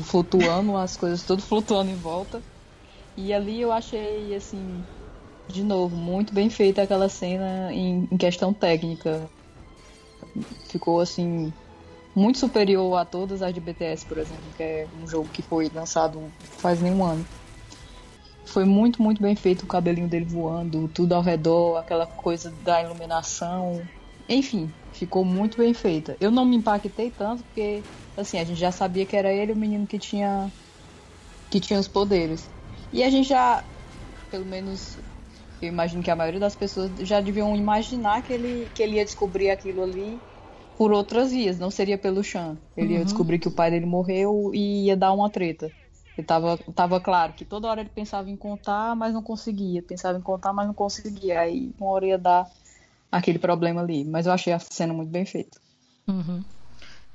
flutuando, 0.05 0.77
as 0.77 0.97
coisas 0.97 1.23
tudo 1.23 1.43
flutuando 1.43 1.93
em 1.93 1.97
volta. 1.97 2.43
E 3.17 3.33
ali 3.33 3.61
eu 3.61 3.71
achei, 3.71 4.35
assim, 4.35 4.85
de 5.49 5.63
novo, 5.63 5.95
muito 5.95 6.35
bem 6.35 6.51
feita 6.51 6.83
aquela 6.83 7.09
cena 7.09 7.73
em, 7.73 8.09
em 8.11 8.17
questão 8.19 8.53
técnica. 8.53 9.29
Ficou, 10.69 11.01
assim, 11.01 11.53
muito 12.15 12.39
superior 12.39 12.97
a 12.97 13.05
todas 13.05 13.43
as 13.43 13.53
de 13.53 13.61
BTS, 13.61 14.07
por 14.07 14.19
exemplo, 14.19 14.53
que 14.53 14.63
é 14.63 14.89
um 14.93 15.07
jogo 15.07 15.29
que 15.31 15.43
foi 15.43 15.69
lançado 15.69 16.33
faz 16.61 16.81
nenhum 16.81 17.05
ano. 17.05 17.27
Foi 18.47 18.65
muito, 18.65 19.03
muito 19.03 19.21
bem 19.21 19.35
feito 19.35 19.65
o 19.65 19.67
cabelinho 19.67 20.09
dele 20.09 20.27
voando, 20.27 20.89
tudo 20.89 21.15
ao 21.15 21.23
redor, 21.23 21.77
aquela 21.77 22.07
coisa 22.07 22.51
da 22.63 22.83
iluminação. 22.83 23.83
Enfim, 24.29 24.73
ficou 24.93 25.25
muito 25.25 25.57
bem 25.59 25.75
feita. 25.75 26.17
Eu 26.21 26.31
não 26.31 26.45
me 26.45 26.57
impactei 26.57 27.11
tanto 27.11 27.43
porque, 27.45 27.85
assim, 28.17 28.39
a 28.39 28.45
gente 28.45 28.59
já 28.59 28.71
sabia 28.71 29.07
que 29.07 29.17
era 29.17 29.33
ele 29.33 29.53
o 29.53 29.57
menino 29.57 29.87
que 29.87 29.99
tinha 29.99 30.53
que 31.51 31.61
tinha 31.61 31.79
os 31.79 31.89
poderes. 31.89 32.51
E 32.93 33.03
a 33.03 33.11
gente 33.11 33.29
já, 33.29 33.65
pelo 34.31 34.45
menos, 34.45 34.97
eu 35.61 35.69
imagino 35.69 36.03
que 36.03 36.11
a 36.11 36.17
maioria 36.17 36.41
das 36.41 36.57
pessoas 36.57 36.93
já 37.01 37.21
deviam 37.21 37.57
imaginar 37.57 38.23
que 38.23 38.33
ele, 38.33 38.71
que 38.75 38.83
ele 38.83 38.97
ia 38.97 39.05
descobrir 39.05 39.51
aquilo 39.51 39.83
ali 39.83 40.23
por 40.77 40.93
outras 40.93 41.31
vias, 41.31 41.59
não 41.59 41.71
seria 41.71 41.97
pelo 41.99 42.23
Chan. 42.25 42.57
Ele 42.77 42.93
ia 42.95 42.99
Uhum. 42.99 43.05
descobrir 43.05 43.39
que 43.39 43.49
o 43.49 43.53
pai 43.53 43.71
dele 43.71 43.87
morreu 43.87 44.51
e 44.55 44.87
ia 44.87 44.97
dar 44.97 45.13
uma 45.13 45.31
treta. 45.31 45.73
Ele 46.17 46.27
tava, 46.27 46.57
tava 46.75 47.01
claro 47.01 47.33
que 47.33 47.45
toda 47.45 47.69
hora 47.69 47.81
ele 47.81 47.91
pensava 47.91 48.31
em 48.31 48.37
contar, 48.37 48.95
mas 48.95 49.13
não 49.13 49.23
conseguia. 49.23 49.83
Pensava 49.83 50.19
em 50.19 50.23
contar, 50.23 50.53
mas 50.53 50.67
não 50.67 50.75
conseguia. 50.75 51.41
Aí 51.41 51.73
uma 51.79 51.91
hora 51.91 52.07
ia 52.07 52.19
dar 52.19 52.47
aquele 53.11 53.39
problema 53.39 53.81
ali. 53.81 54.05
Mas 54.05 54.27
eu 54.27 54.33
achei 54.33 54.53
a 54.53 54.59
cena 54.59 54.93
muito 54.95 55.11
bem 55.11 55.25
feita. 55.27 55.59
Uhum. 56.09 56.43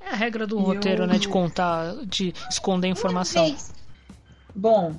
É 0.00 0.08
a 0.10 0.14
regra 0.16 0.46
do 0.46 0.58
E 0.58 0.62
roteiro, 0.62 1.02
eu- 1.04 1.06
né? 1.06 1.18
De 1.18 1.28
contar, 1.28 1.94
de 2.06 2.32
esconder 2.50 2.88
informação. 2.88 3.54
Bom, 4.54 4.96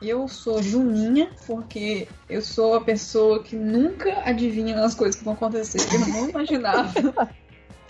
eu 0.00 0.26
sou 0.28 0.60
Juninha 0.62 1.30
porque 1.46 2.08
eu 2.28 2.42
sou 2.42 2.74
a 2.74 2.80
pessoa 2.84 3.42
que 3.42 3.56
nunca 3.56 4.22
adivinha 4.28 4.80
as 4.84 4.94
coisas 4.94 5.16
que 5.16 5.24
vão 5.24 5.34
acontecer. 5.34 5.78
Eu 5.92 6.00
não 6.00 6.28
imaginava 6.30 6.92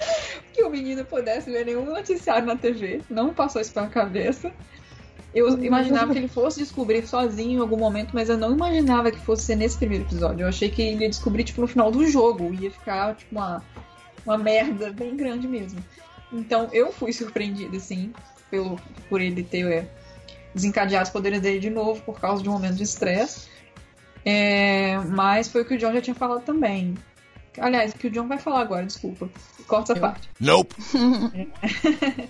que 0.53 0.63
o 0.63 0.71
menino 0.71 1.05
pudesse 1.05 1.51
ver 1.51 1.67
nenhum 1.67 1.85
noticiário 1.85 2.47
na 2.47 2.57
TV. 2.57 3.01
Não 3.09 3.33
passou 3.33 3.61
isso 3.61 3.73
pela 3.73 3.89
cabeça. 3.89 4.53
Eu 5.35 5.59
imaginava 5.63 6.13
que 6.13 6.19
ele 6.19 6.29
fosse 6.29 6.61
descobrir 6.61 7.07
sozinho 7.07 7.59
em 7.59 7.61
algum 7.61 7.79
momento, 7.79 8.11
mas 8.13 8.29
eu 8.29 8.37
não 8.37 8.53
imaginava 8.53 9.11
que 9.11 9.19
fosse 9.19 9.45
ser 9.47 9.57
nesse 9.57 9.79
primeiro 9.79 10.05
episódio. 10.05 10.45
Eu 10.45 10.49
achei 10.49 10.69
que 10.69 10.83
ele 10.83 11.05
ia 11.05 11.09
descobrir, 11.09 11.43
tipo, 11.43 11.63
no 11.63 11.67
final 11.67 11.91
do 11.91 12.07
jogo. 12.07 12.53
Ia 12.53 12.71
ficar, 12.71 13.17
tipo, 13.17 13.35
uma, 13.35 13.63
uma 14.27 14.37
merda 14.37 14.93
bem 14.93 15.17
grande 15.17 15.49
mesmo. 15.49 15.83
Então 16.31 16.69
eu 16.73 16.93
fui 16.93 17.13
surpreendida, 17.15 17.77
assim, 17.79 18.13
pelo, 18.51 18.79
por 19.09 19.23
ele 19.23 19.43
ter 19.43 19.67
é, 19.73 19.89
desencadeado 20.55 21.05
os 21.05 21.11
poderes 21.11 21.41
dele 21.41 21.59
de 21.59 21.71
novo 21.71 22.03
por 22.03 22.21
causa 22.21 22.43
de 22.43 22.49
um 22.49 22.53
momento 22.53 22.77
de 22.77 22.83
estresse. 22.83 23.49
É, 24.25 24.99
mas 25.09 25.49
foi 25.49 25.63
o 25.63 25.65
que 25.65 25.75
o 25.75 25.79
John 25.79 25.93
já 25.93 26.01
tinha 26.01 26.15
falado 26.15 26.43
também. 26.45 26.95
Aliás, 27.59 27.93
o 27.93 27.97
que 27.97 28.07
o 28.07 28.11
John 28.11 28.27
vai 28.27 28.39
falar 28.39 28.61
agora, 28.61 28.87
desculpa. 28.87 29.29
Corta 29.67 29.93
essa 29.93 30.01
parte. 30.01 30.29
Nope. 30.41 30.75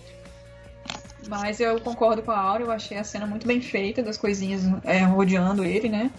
Mas 1.28 1.60
eu 1.60 1.81
concordo 1.81 2.23
com 2.23 2.33
a 2.33 2.39
Aura, 2.39 2.65
eu 2.65 2.70
achei 2.70 2.99
a 2.99 3.05
cena 3.05 3.26
muito 3.26 3.47
bem 3.47 3.60
feita, 3.60 4.02
das 4.02 4.17
coisinhas 4.17 4.62
é, 4.84 4.99
rodeando 5.01 5.65
ele, 5.65 5.89
né? 5.89 6.10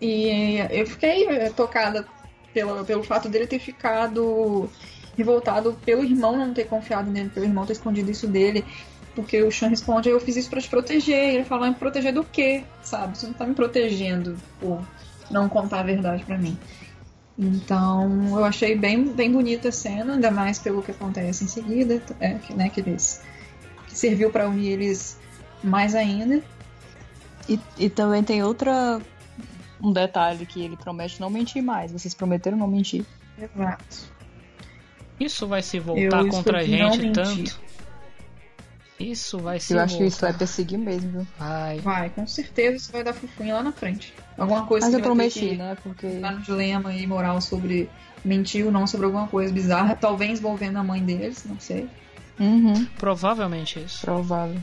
E 0.00 0.58
eu 0.70 0.86
fiquei 0.86 1.28
é, 1.28 1.50
tocada 1.50 2.04
pelo, 2.52 2.84
pelo 2.84 3.04
fato 3.04 3.28
dele 3.28 3.46
ter 3.46 3.60
ficado 3.60 4.68
revoltado 5.16 5.78
pelo 5.84 6.02
irmão 6.02 6.36
não 6.36 6.52
ter 6.52 6.64
confiado 6.64 7.10
nele, 7.10 7.30
pelo 7.30 7.46
irmão 7.46 7.64
ter 7.64 7.74
escondido 7.74 8.10
isso 8.10 8.26
dele. 8.26 8.64
Porque 9.14 9.42
o 9.42 9.52
Sean 9.52 9.68
responde, 9.68 10.08
eu 10.08 10.18
fiz 10.18 10.36
isso 10.36 10.50
pra 10.50 10.60
te 10.60 10.68
proteger. 10.68 11.32
E 11.32 11.36
ele 11.36 11.44
fala, 11.44 11.68
me 11.68 11.74
proteger 11.74 12.12
do 12.12 12.24
quê? 12.24 12.64
Sabe? 12.82 13.16
Você 13.16 13.26
não 13.26 13.34
tá 13.34 13.46
me 13.46 13.54
protegendo 13.54 14.36
por 14.58 14.82
não 15.30 15.48
contar 15.48 15.80
a 15.80 15.84
verdade 15.84 16.24
pra 16.24 16.38
mim. 16.38 16.58
Então, 17.42 18.38
eu 18.38 18.44
achei 18.44 18.76
bem, 18.76 19.12
bem 19.12 19.32
bonita 19.32 19.68
a 19.68 19.72
cena, 19.72 20.14
ainda 20.14 20.30
mais 20.30 20.58
pelo 20.58 20.82
que 20.82 20.92
acontece 20.92 21.44
em 21.44 21.48
seguida, 21.48 22.00
é, 22.20 22.34
que, 22.34 22.54
né, 22.54 22.68
que 22.68 22.80
eles 22.80 23.20
que 23.88 23.98
serviu 23.98 24.30
pra 24.30 24.48
unir 24.48 24.72
eles 24.72 25.18
mais 25.62 25.94
ainda. 25.94 26.42
E, 27.48 27.58
e 27.78 27.90
também 27.90 28.22
tem 28.22 28.42
outra. 28.42 29.00
Um 29.82 29.92
detalhe 29.92 30.46
que 30.46 30.62
ele 30.62 30.76
promete 30.76 31.20
não 31.20 31.28
mentir 31.28 31.62
mais. 31.62 31.90
Vocês 31.90 32.14
prometeram 32.14 32.56
não 32.56 32.68
mentir. 32.68 33.04
Exato. 33.36 34.12
Isso 35.18 35.46
vai 35.46 35.62
se 35.62 35.78
voltar 35.80 36.24
Eu 36.24 36.28
contra 36.28 36.58
a 36.58 36.64
gente 36.64 36.98
mentir. 37.00 37.12
tanto. 37.12 37.60
Isso 38.98 39.38
vai 39.38 39.58
se 39.58 39.74
Eu 39.74 39.80
acho 39.80 39.96
que 39.96 40.04
isso 40.04 40.20
vai 40.20 40.32
perseguir 40.32 40.78
mesmo, 40.78 41.10
viu? 41.10 41.26
Vai. 41.38 41.78
Vai, 41.80 42.10
com 42.10 42.26
certeza 42.26 42.76
isso 42.76 42.92
vai 42.92 43.02
dar 43.02 43.12
fofinha 43.12 43.54
lá 43.54 43.62
na 43.62 43.72
frente. 43.72 44.14
Alguma 44.38 44.66
coisa 44.66 44.86
Mas 44.86 44.94
que 44.94 45.00
eu 45.00 45.04
prometi, 45.04 45.40
que 45.40 45.56
né? 45.56 45.76
Porque. 45.82 46.06
entrar 46.06 46.32
no 46.32 46.40
dilema 46.40 46.92
e 46.94 47.06
moral 47.06 47.40
sobre 47.40 47.90
mentir 48.24 48.64
ou 48.64 48.72
não 48.72 48.86
sobre 48.86 49.06
alguma 49.06 49.26
coisa 49.26 49.52
bizarra, 49.52 49.96
talvez 49.96 50.38
envolvendo 50.38 50.76
a 50.78 50.84
mãe 50.84 51.02
deles, 51.02 51.44
não 51.44 51.58
sei. 51.58 51.88
Uhum, 52.38 52.86
Provavelmente 52.98 53.80
isso. 53.80 54.04
provável. 54.04 54.60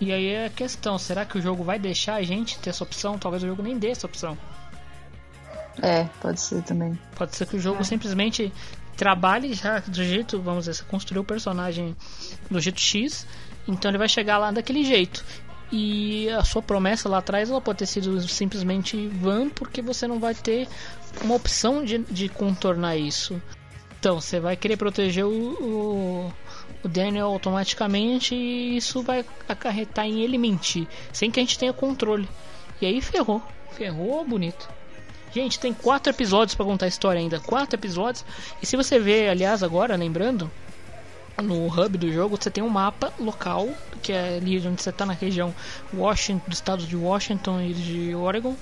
E 0.00 0.12
aí 0.12 0.28
é 0.28 0.46
a 0.46 0.50
questão, 0.50 0.98
será 0.98 1.26
que 1.26 1.36
o 1.36 1.42
jogo 1.42 1.62
vai 1.62 1.78
deixar 1.78 2.14
a 2.14 2.22
gente 2.22 2.58
ter 2.58 2.70
essa 2.70 2.82
opção? 2.82 3.18
Talvez 3.18 3.42
o 3.42 3.46
jogo 3.46 3.62
nem 3.62 3.78
dê 3.78 3.90
essa 3.90 4.06
opção. 4.06 4.36
É, 5.82 6.04
pode 6.20 6.40
ser 6.40 6.62
também. 6.62 6.98
Pode 7.14 7.36
ser 7.36 7.46
que 7.46 7.56
o 7.56 7.60
jogo 7.60 7.84
simplesmente 7.84 8.52
trabalhe 9.00 9.54
já 9.54 9.78
do 9.78 10.04
jeito, 10.04 10.38
vamos 10.42 10.66
dizer, 10.66 10.74
você 10.74 10.84
construiu 10.84 11.22
o 11.22 11.24
personagem 11.24 11.96
do 12.50 12.60
jeito 12.60 12.78
X, 12.78 13.26
então 13.66 13.90
ele 13.90 13.96
vai 13.96 14.10
chegar 14.10 14.36
lá 14.36 14.50
daquele 14.50 14.84
jeito. 14.84 15.24
E 15.72 16.28
a 16.28 16.44
sua 16.44 16.60
promessa 16.60 17.08
lá 17.08 17.16
atrás 17.16 17.48
ela 17.48 17.62
pode 17.62 17.78
ter 17.78 17.86
sido 17.86 18.20
simplesmente 18.28 19.08
vã, 19.08 19.48
porque 19.48 19.80
você 19.80 20.06
não 20.06 20.20
vai 20.20 20.34
ter 20.34 20.68
uma 21.24 21.34
opção 21.34 21.82
de, 21.82 22.00
de 22.10 22.28
contornar 22.28 22.94
isso. 22.98 23.40
Então, 23.98 24.20
você 24.20 24.38
vai 24.38 24.54
querer 24.54 24.76
proteger 24.76 25.24
o, 25.24 25.30
o, 25.30 26.32
o 26.84 26.88
Daniel 26.88 27.28
automaticamente 27.28 28.34
e 28.34 28.76
isso 28.76 29.02
vai 29.02 29.24
acarretar 29.48 30.04
em 30.04 30.20
ele 30.20 30.36
mentir, 30.36 30.86
sem 31.10 31.30
que 31.30 31.40
a 31.40 31.42
gente 31.42 31.58
tenha 31.58 31.72
controle. 31.72 32.28
E 32.82 32.86
aí 32.86 33.00
ferrou. 33.00 33.42
Ferrou 33.72 34.26
bonito. 34.26 34.68
Gente, 35.32 35.60
tem 35.60 35.72
quatro 35.72 36.12
episódios 36.12 36.54
pra 36.54 36.66
contar 36.66 36.86
a 36.86 36.88
história 36.88 37.20
ainda. 37.20 37.38
Quatro 37.38 37.78
episódios. 37.78 38.24
E 38.60 38.66
se 38.66 38.76
você 38.76 38.98
ver, 38.98 39.28
aliás, 39.28 39.62
agora, 39.62 39.94
lembrando, 39.96 40.50
no 41.40 41.66
hub 41.66 41.96
do 41.96 42.12
jogo 42.12 42.36
você 42.36 42.50
tem 42.50 42.62
um 42.62 42.68
mapa 42.68 43.12
local, 43.18 43.68
que 44.02 44.12
é 44.12 44.36
ali 44.36 44.58
onde 44.66 44.82
você 44.82 44.92
tá 44.92 45.06
na 45.06 45.12
região 45.12 45.54
Washington, 45.94 46.42
do 46.46 46.52
estado 46.52 46.84
de 46.84 46.96
Washington 46.96 47.60
e 47.60 47.72
de 47.72 48.14
Oregon. 48.14 48.56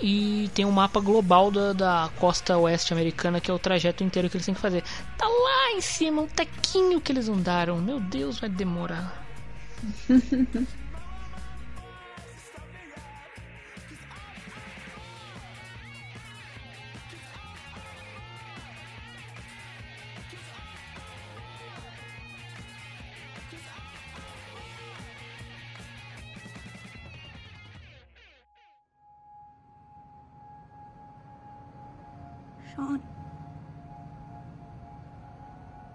E 0.00 0.50
tem 0.52 0.64
um 0.64 0.72
mapa 0.72 0.98
global 0.98 1.50
da, 1.50 1.72
da 1.72 2.10
costa 2.18 2.58
oeste 2.58 2.92
americana, 2.92 3.40
que 3.40 3.50
é 3.50 3.54
o 3.54 3.58
trajeto 3.58 4.02
inteiro 4.02 4.28
que 4.28 4.36
eles 4.36 4.46
têm 4.46 4.54
que 4.54 4.60
fazer. 4.60 4.82
Tá 5.16 5.26
lá 5.28 5.72
em 5.72 5.80
cima, 5.80 6.22
um 6.22 6.26
tequinho 6.26 7.00
que 7.00 7.12
eles 7.12 7.28
andaram. 7.28 7.80
Meu 7.80 8.00
Deus, 8.00 8.40
vai 8.40 8.50
demorar. 8.50 9.22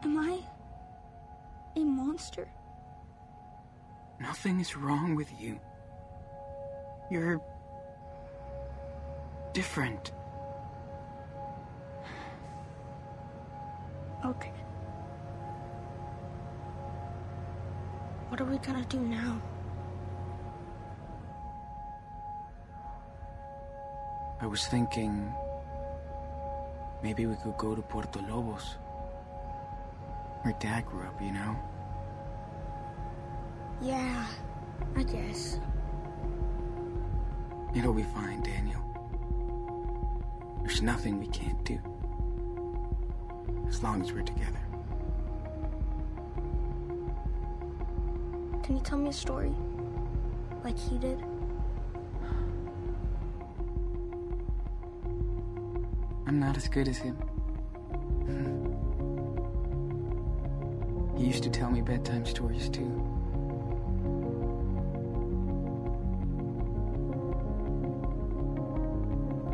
Am 0.08 0.18
I 0.19 0.40
a 1.76 1.84
monster? 1.84 2.48
Nothing 4.22 4.61
is 4.61 4.77
wrong 4.77 5.16
with 5.18 5.30
you. 5.38 5.60
You're 7.11 7.42
different. 9.52 10.14
Okay. 14.26 14.53
What 18.30 18.40
are 18.40 18.45
we 18.45 18.60
gonna 18.60 18.86
do 18.86 19.02
now? 19.02 19.42
I 24.40 24.48
was 24.48 24.68
thinking 24.68 25.34
maybe 27.03 27.26
we 27.26 27.36
could 27.36 27.58
go 27.58 27.76
to 27.76 27.82
Puerto 27.82 28.22
Lobos. 28.22 28.77
Where 30.41 30.56
Dad 30.59 30.85
grew 30.85 31.03
up, 31.03 31.22
you 31.22 31.32
know? 31.32 31.56
Yeah, 33.82 34.25
I 34.95 35.03
guess. 35.03 35.59
It'll 37.75 37.93
be 37.93 38.03
fine, 38.03 38.41
Daniel. 38.41 38.82
There's 40.61 40.82
nothing 40.82 41.19
we 41.19 41.27
can't 41.27 41.64
do. 41.64 41.80
As 43.67 43.83
long 43.83 44.01
as 44.01 44.11
we're 44.11 44.22
together. 44.22 44.59
Can 48.64 48.75
you 48.75 48.82
tell 48.83 48.98
me 48.98 49.09
a 49.09 49.14
story? 49.14 49.53
Like 50.64 50.77
he 50.77 50.98
did? 50.98 51.24
I'm 56.25 56.40
not 56.40 56.57
as 56.57 56.67
good 56.67 56.88
as 56.90 56.98
him. 56.98 57.17
He 61.18 61.26
used 61.26 61.42
to 61.44 61.50
tell 61.50 61.72
me 61.72 61.82
bedtime 61.82 62.26
stories 62.28 62.70
too. 62.70 62.86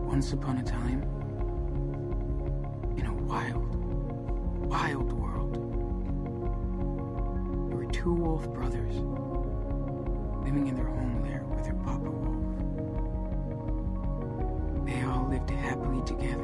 Once 0.05 0.33
upon 0.33 0.57
a 0.57 0.63
time, 0.63 1.01
in 2.97 3.05
a 3.05 3.13
wild, 3.13 3.75
wild 4.69 5.13
world, 5.13 5.53
there 7.69 7.77
were 7.77 7.91
two 7.93 8.13
wolf 8.13 8.53
brothers 8.53 8.95
living 10.43 10.67
in 10.67 10.75
their 10.75 10.85
home 10.85 11.21
there 11.23 11.45
with 11.45 11.63
their 11.63 11.75
papa 11.75 12.09
wolf. 12.09 12.35
They 14.85 15.01
all 15.03 15.29
lived 15.29 15.49
happily 15.49 16.01
together. 16.05 16.42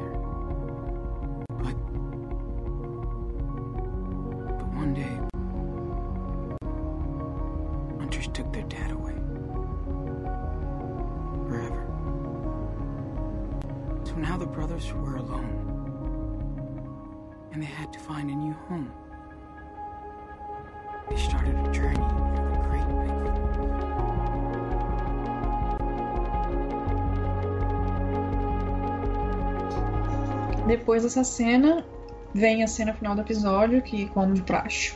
Depois 30.70 31.02
dessa 31.02 31.24
cena, 31.24 31.84
vem 32.32 32.62
a 32.62 32.68
cena 32.68 32.94
final 32.94 33.16
do 33.16 33.22
episódio, 33.22 33.82
que 33.82 34.06
como 34.10 34.32
de 34.32 34.40
praxe. 34.40 34.94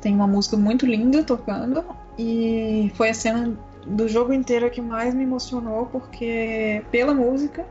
Tem 0.00 0.12
uma 0.12 0.26
música 0.26 0.56
muito 0.56 0.84
linda 0.84 1.22
tocando 1.22 1.84
e 2.18 2.90
foi 2.96 3.10
a 3.10 3.14
cena 3.14 3.56
do 3.86 4.08
jogo 4.08 4.32
inteiro 4.32 4.68
que 4.72 4.80
mais 4.80 5.14
me 5.14 5.22
emocionou 5.22 5.86
porque 5.86 6.82
pela 6.90 7.14
música 7.14 7.64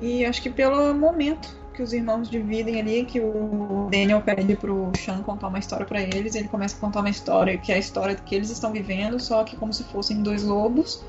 e 0.00 0.24
acho 0.24 0.40
que 0.40 0.48
pelo 0.48 0.94
momento 0.94 1.58
que 1.74 1.82
os 1.82 1.92
irmãos 1.92 2.30
dividem 2.30 2.80
ali, 2.80 3.04
que 3.04 3.18
o 3.18 3.88
Daniel 3.90 4.22
pede 4.22 4.54
pro 4.54 4.92
Sean 4.96 5.22
contar 5.22 5.48
uma 5.48 5.58
história 5.58 5.84
para 5.84 6.00
eles, 6.00 6.36
ele 6.36 6.46
começa 6.46 6.76
a 6.76 6.78
contar 6.78 7.00
uma 7.00 7.10
história 7.10 7.58
que 7.58 7.72
é 7.72 7.74
a 7.74 7.78
história 7.78 8.14
que 8.14 8.32
eles 8.32 8.48
estão 8.48 8.70
vivendo, 8.70 9.18
só 9.18 9.42
que 9.42 9.56
como 9.56 9.72
se 9.72 9.82
fossem 9.82 10.22
dois 10.22 10.44
lobos 10.44 11.04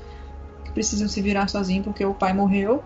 que 0.64 0.72
precisam 0.72 1.06
se 1.06 1.22
virar 1.22 1.46
sozinhos 1.46 1.84
porque 1.84 2.04
o 2.04 2.14
pai 2.14 2.32
morreu. 2.32 2.82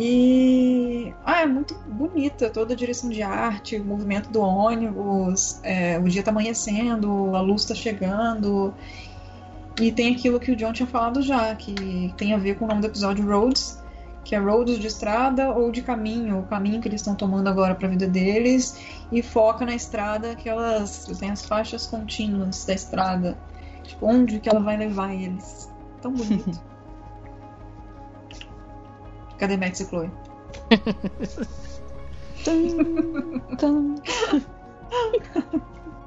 E 0.00 1.12
ah, 1.24 1.42
é 1.42 1.46
muito 1.46 1.74
bonita 1.88 2.48
toda 2.48 2.72
a 2.72 2.76
direção 2.76 3.10
de 3.10 3.20
arte, 3.20 3.76
o 3.76 3.84
movimento 3.84 4.30
do 4.30 4.40
ônibus, 4.40 5.58
é, 5.64 5.98
o 5.98 6.04
dia 6.04 6.22
tá 6.22 6.30
amanhecendo, 6.30 7.34
a 7.34 7.40
luz 7.40 7.64
tá 7.64 7.74
chegando. 7.74 8.72
E 9.80 9.90
tem 9.90 10.14
aquilo 10.14 10.38
que 10.38 10.52
o 10.52 10.56
John 10.56 10.72
tinha 10.72 10.86
falado 10.86 11.20
já, 11.20 11.52
que 11.56 12.14
tem 12.16 12.32
a 12.32 12.38
ver 12.38 12.56
com 12.56 12.64
o 12.64 12.68
nome 12.68 12.80
do 12.80 12.86
episódio 12.86 13.26
Roads, 13.26 13.82
que 14.24 14.36
é 14.36 14.38
Roads 14.38 14.78
de 14.78 14.86
estrada 14.86 15.50
ou 15.50 15.72
de 15.72 15.82
caminho, 15.82 16.38
o 16.38 16.42
caminho 16.44 16.80
que 16.80 16.86
eles 16.86 17.00
estão 17.00 17.16
tomando 17.16 17.48
agora 17.48 17.74
para 17.74 17.88
a 17.88 17.90
vida 17.90 18.06
deles, 18.06 18.78
e 19.10 19.20
foca 19.20 19.66
na 19.66 19.74
estrada 19.74 20.36
que 20.36 20.48
elas 20.48 21.06
tem 21.18 21.32
as 21.32 21.44
faixas 21.44 21.88
contínuas 21.88 22.64
da 22.64 22.72
estrada, 22.72 23.36
tipo, 23.82 24.06
onde 24.06 24.38
que 24.38 24.48
ela 24.48 24.60
vai 24.60 24.76
levar 24.76 25.12
eles. 25.12 25.68
Tão 26.00 26.12
bonito. 26.12 26.60
Cadê 29.38 29.56
Max 29.56 29.80
e 29.80 29.86
Chloe? 29.86 30.10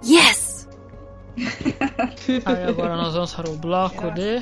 Yes! 0.03 0.67
Aí 2.45 2.63
agora 2.67 2.97
nós 2.97 3.13
vamos 3.13 3.33
para 3.33 3.49
o 3.49 3.55
bloco 3.55 4.11
de 4.11 4.41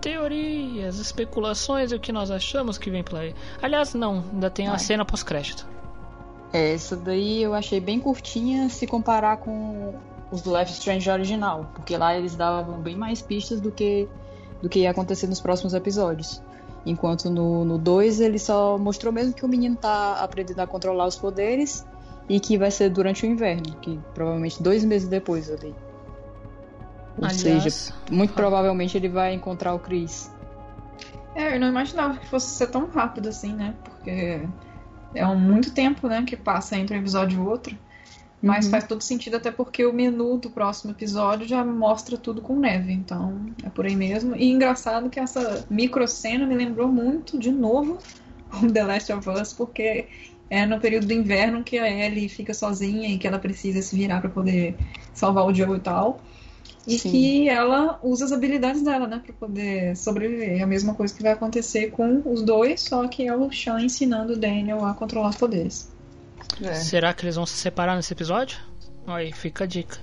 teorias, 0.00 0.98
especulações 0.98 1.92
e 1.92 1.94
o 1.94 2.00
que 2.00 2.10
nós 2.10 2.30
achamos 2.30 2.78
que 2.78 2.90
vem 2.90 3.04
por 3.04 3.18
aí. 3.18 3.34
Aliás, 3.60 3.94
não, 3.94 4.24
ainda 4.32 4.50
tem 4.50 4.68
a 4.68 4.78
cena 4.78 5.04
pós-crédito. 5.04 5.68
É, 6.52 6.72
essa 6.72 6.96
daí 6.96 7.42
eu 7.42 7.54
achei 7.54 7.78
bem 7.78 8.00
curtinha 8.00 8.68
se 8.68 8.86
comparar 8.86 9.36
com 9.36 9.94
os 10.32 10.42
do 10.42 10.56
Life 10.56 10.72
Strange 10.72 11.08
original, 11.10 11.70
porque 11.74 11.96
lá 11.96 12.16
eles 12.16 12.34
davam 12.34 12.80
bem 12.80 12.96
mais 12.96 13.20
pistas 13.20 13.60
do 13.60 13.70
que 13.70 14.08
do 14.62 14.68
que 14.68 14.80
ia 14.80 14.90
acontecer 14.90 15.26
nos 15.26 15.40
próximos 15.40 15.74
episódios. 15.74 16.42
Enquanto 16.84 17.28
no 17.28 17.76
2 17.78 18.20
ele 18.20 18.38
só 18.38 18.78
mostrou 18.78 19.12
mesmo 19.12 19.34
que 19.34 19.44
o 19.44 19.48
menino 19.48 19.76
tá 19.76 20.14
aprendendo 20.14 20.60
a 20.60 20.66
controlar 20.66 21.06
os 21.06 21.16
poderes 21.16 21.86
e 22.28 22.40
que 22.40 22.56
vai 22.56 22.70
ser 22.70 22.88
durante 22.90 23.26
o 23.26 23.28
inverno, 23.28 23.74
que 23.82 24.00
provavelmente 24.14 24.62
dois 24.62 24.84
meses 24.84 25.08
depois 25.08 25.50
ali. 25.50 25.74
Ou 27.18 27.26
Aliás- 27.26 27.74
seja, 27.74 27.94
muito 28.10 28.32
provavelmente 28.32 28.96
ele 28.96 29.08
vai 29.08 29.34
encontrar 29.34 29.74
o 29.74 29.78
Chris. 29.78 30.30
É, 31.34 31.54
eu 31.54 31.60
não 31.60 31.68
imaginava 31.68 32.18
que 32.18 32.26
fosse 32.26 32.48
ser 32.50 32.68
tão 32.68 32.88
rápido 32.88 33.28
assim, 33.28 33.52
né? 33.52 33.74
Porque 33.84 34.40
é 35.14 35.26
um 35.26 35.38
muito 35.38 35.72
tempo, 35.72 36.08
né, 36.08 36.24
que 36.26 36.36
passa 36.36 36.76
entre 36.76 36.96
um 36.96 37.00
episódio 37.00 37.42
e 37.42 37.46
outro. 37.46 37.76
Mas 38.42 38.64
Uhum. 38.64 38.70
faz 38.70 38.84
todo 38.84 39.02
sentido 39.02 39.36
até 39.36 39.50
porque 39.50 39.84
o 39.84 39.92
menu 39.92 40.38
do 40.38 40.48
próximo 40.48 40.92
episódio 40.92 41.46
já 41.46 41.62
mostra 41.62 42.16
tudo 42.16 42.40
com 42.40 42.58
neve, 42.58 42.92
então 42.92 43.46
é 43.62 43.68
por 43.68 43.84
aí 43.84 43.94
mesmo. 43.94 44.34
E 44.34 44.50
engraçado 44.50 45.10
que 45.10 45.20
essa 45.20 45.66
micro 45.68 46.06
cena 46.08 46.46
me 46.46 46.54
lembrou 46.54 46.88
muito, 46.88 47.38
de 47.38 47.50
novo, 47.50 47.98
o 48.62 48.66
The 48.72 48.82
Last 48.84 49.12
of 49.12 49.28
Us, 49.28 49.52
porque 49.52 50.06
é 50.48 50.64
no 50.64 50.80
período 50.80 51.06
do 51.06 51.12
inverno 51.12 51.62
que 51.62 51.78
a 51.78 51.88
Ellie 51.88 52.28
fica 52.28 52.54
sozinha 52.54 53.08
e 53.08 53.18
que 53.18 53.26
ela 53.26 53.38
precisa 53.38 53.82
se 53.82 53.94
virar 53.94 54.20
para 54.20 54.30
poder 54.30 54.74
salvar 55.12 55.44
o 55.46 55.54
Joe 55.54 55.76
e 55.76 55.80
tal. 55.80 56.20
E 56.86 56.98
Sim. 56.98 57.10
que 57.10 57.48
ela 57.48 58.00
usa 58.02 58.24
as 58.24 58.32
habilidades 58.32 58.82
dela, 58.82 59.06
né, 59.06 59.20
para 59.24 59.34
poder 59.34 59.94
sobreviver. 59.96 60.58
É 60.58 60.62
a 60.62 60.66
mesma 60.66 60.94
coisa 60.94 61.14
que 61.14 61.22
vai 61.22 61.32
acontecer 61.32 61.90
com 61.90 62.22
os 62.24 62.42
dois, 62.42 62.80
só 62.80 63.06
que 63.06 63.28
é 63.28 63.36
o 63.36 63.52
Sean 63.52 63.80
ensinando 63.82 64.32
o 64.32 64.36
Daniel 64.36 64.84
a 64.84 64.94
controlar 64.94 65.28
os 65.28 65.36
poderes. 65.36 65.88
Será 66.74 67.12
que 67.14 67.24
eles 67.24 67.36
vão 67.36 67.46
se 67.46 67.56
separar 67.56 67.96
nesse 67.96 68.12
episódio? 68.12 68.58
Aí 69.06 69.32
fica 69.32 69.64
a 69.64 69.66
dica. 69.66 69.98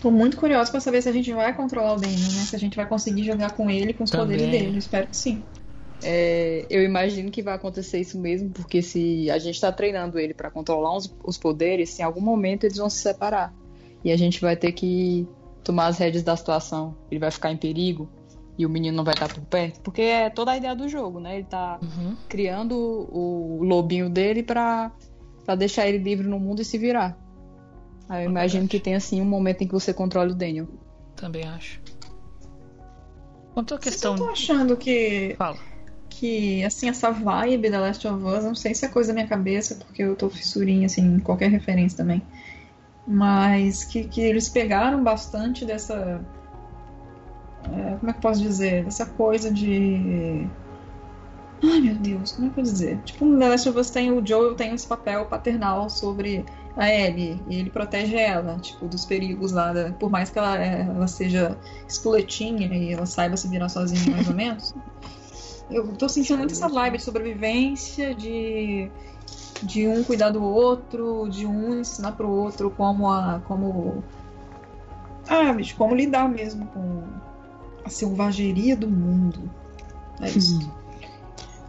Tô 0.00 0.10
muito 0.10 0.36
curiosa 0.36 0.70
pra 0.70 0.80
saber 0.80 1.00
se 1.02 1.08
a 1.08 1.12
gente 1.12 1.32
vai 1.32 1.54
controlar 1.54 1.94
o 1.94 1.96
Daniel, 2.00 2.18
né? 2.32 2.42
Se 2.44 2.54
a 2.54 2.58
gente 2.58 2.76
vai 2.76 2.86
conseguir 2.86 3.24
jogar 3.24 3.52
com 3.52 3.70
ele 3.70 3.92
com 3.94 4.04
os 4.04 4.10
Também. 4.10 4.26
poderes 4.36 4.50
dele. 4.50 4.78
Espero 4.78 5.06
que 5.06 5.16
sim. 5.16 5.42
É, 6.02 6.66
eu 6.68 6.82
imagino 6.84 7.30
que 7.30 7.42
vai 7.42 7.54
acontecer 7.54 7.98
isso 7.98 8.18
mesmo, 8.18 8.50
porque 8.50 8.82
se 8.82 9.30
a 9.30 9.38
gente 9.38 9.58
tá 9.58 9.72
treinando 9.72 10.18
ele 10.18 10.34
pra 10.34 10.50
controlar 10.50 10.94
os, 10.94 11.12
os 11.24 11.38
poderes, 11.38 11.98
em 11.98 12.02
algum 12.02 12.20
momento 12.20 12.64
eles 12.64 12.76
vão 12.76 12.90
se 12.90 12.98
separar. 12.98 13.52
e 14.04 14.12
a 14.12 14.16
gente 14.16 14.40
vai 14.40 14.54
ter 14.54 14.72
que 14.72 15.26
tomar 15.64 15.86
as 15.86 15.98
rédeas 15.98 16.22
da 16.22 16.36
situação. 16.36 16.94
Ele 17.10 17.18
vai 17.18 17.30
ficar 17.30 17.50
em 17.50 17.56
perigo 17.56 18.08
e 18.58 18.64
o 18.66 18.68
menino 18.70 18.96
não 18.96 19.04
vai 19.04 19.14
estar 19.14 19.28
por 19.32 19.40
perto, 19.46 19.80
porque 19.80 20.02
é 20.02 20.30
toda 20.30 20.52
a 20.52 20.56
ideia 20.56 20.76
do 20.76 20.88
jogo, 20.88 21.18
né? 21.18 21.36
Ele 21.36 21.44
tá 21.46 21.78
Uhum. 21.82 22.14
criando 22.28 22.74
o 23.10 23.64
lobinho 23.64 24.08
dele 24.10 24.42
pra, 24.42 24.92
pra 25.46 25.54
deixar 25.54 25.86
ele 25.86 25.98
livre 25.98 26.26
no 26.26 26.38
mundo 26.38 26.60
e 26.60 26.64
se 26.64 26.76
virar. 26.76 27.16
Aí 28.08 28.24
eu 28.24 28.30
imagino 28.30 28.68
que 28.68 28.78
tem 28.78 28.94
assim 28.94 29.20
um 29.20 29.24
momento 29.24 29.62
em 29.62 29.66
que 29.66 29.72
você 29.72 29.94
controla 29.94 30.30
o 30.30 30.34
Daniel. 30.34 30.68
Também 31.14 31.44
acho. 31.44 31.80
Quanto 33.54 33.74
à 33.74 33.78
Vocês 33.78 33.94
questão. 33.94 34.14
estão 34.14 34.30
achando 34.30 34.76
que. 34.76 35.34
Fala. 35.38 35.56
Que, 36.10 36.64
assim, 36.64 36.88
essa 36.88 37.10
vibe 37.10 37.68
da 37.68 37.78
Last 37.78 38.06
of 38.08 38.22
Us, 38.24 38.44
não 38.44 38.54
sei 38.54 38.74
se 38.74 38.86
é 38.86 38.88
coisa 38.88 39.08
da 39.08 39.14
minha 39.14 39.26
cabeça, 39.26 39.74
porque 39.76 40.02
eu 40.02 40.16
tô 40.16 40.30
fissurinha, 40.30 40.86
assim, 40.86 41.02
em 41.02 41.20
qualquer 41.20 41.50
referência 41.50 41.96
também. 41.96 42.22
Mas 43.06 43.84
que, 43.84 44.04
que 44.04 44.20
eles 44.20 44.48
pegaram 44.48 45.02
bastante 45.02 45.64
dessa. 45.64 46.20
é, 47.64 47.96
como 47.96 48.10
é 48.10 48.12
que 48.12 48.18
eu 48.18 48.22
posso 48.22 48.40
dizer? 48.40 48.84
Dessa 48.84 49.06
coisa 49.06 49.50
de. 49.50 50.46
Ai 51.64 51.80
meu 51.80 51.94
Deus, 51.96 52.32
como 52.32 52.48
é 52.48 52.50
que 52.50 52.60
eu 52.60 52.64
vou 52.64 52.72
dizer? 52.72 53.02
Tipo, 53.02 53.24
no 53.24 53.38
The 53.38 53.48
Last 53.48 53.68
of 53.68 53.78
Us 53.78 53.90
tem 53.90 54.12
o 54.12 54.24
Joel 54.24 54.54
tem 54.54 54.74
esse 54.74 54.86
papel 54.86 55.24
paternal 55.26 55.88
sobre 55.88 56.44
a 56.76 56.88
Ellie 56.92 57.42
e 57.48 57.56
ele 57.56 57.70
protege 57.70 58.14
ela, 58.16 58.58
tipo, 58.58 58.86
dos 58.86 59.04
perigos 59.06 59.52
lá, 59.52 59.72
da- 59.72 59.92
por 59.92 60.10
mais 60.10 60.28
que 60.28 60.38
ela, 60.38 60.62
é, 60.62 60.82
ela 60.82 61.06
seja 61.08 61.58
espoletinha 61.88 62.66
e 62.74 62.92
ela 62.92 63.06
saiba 63.06 63.36
se 63.36 63.48
virar 63.48 63.68
sozinha 63.70 64.04
mais 64.12 64.28
ou 64.28 64.34
menos. 64.36 64.74
Eu 65.70 65.96
tô 65.96 66.08
sentindo 66.08 66.38
muito 66.38 66.52
essa 66.52 66.68
vibe 66.68 66.98
de 66.98 67.02
sobrevivência, 67.02 68.14
de, 68.14 68.88
de 69.62 69.88
um 69.88 70.04
cuidar 70.04 70.30
do 70.30 70.42
outro, 70.44 71.26
de 71.28 71.44
um 71.46 71.80
ensinar 71.80 72.12
pro 72.12 72.28
outro 72.30 72.70
como 72.70 73.10
a. 73.10 73.40
como. 73.48 74.04
Ah, 75.28 75.52
bicho, 75.52 75.74
como 75.76 75.94
lidar 75.94 76.28
mesmo 76.28 76.66
com 76.68 77.02
a 77.84 77.88
selvageria 77.90 78.76
do 78.76 78.86
mundo. 78.88 79.50
É 80.20 80.28
isso. 80.30 80.70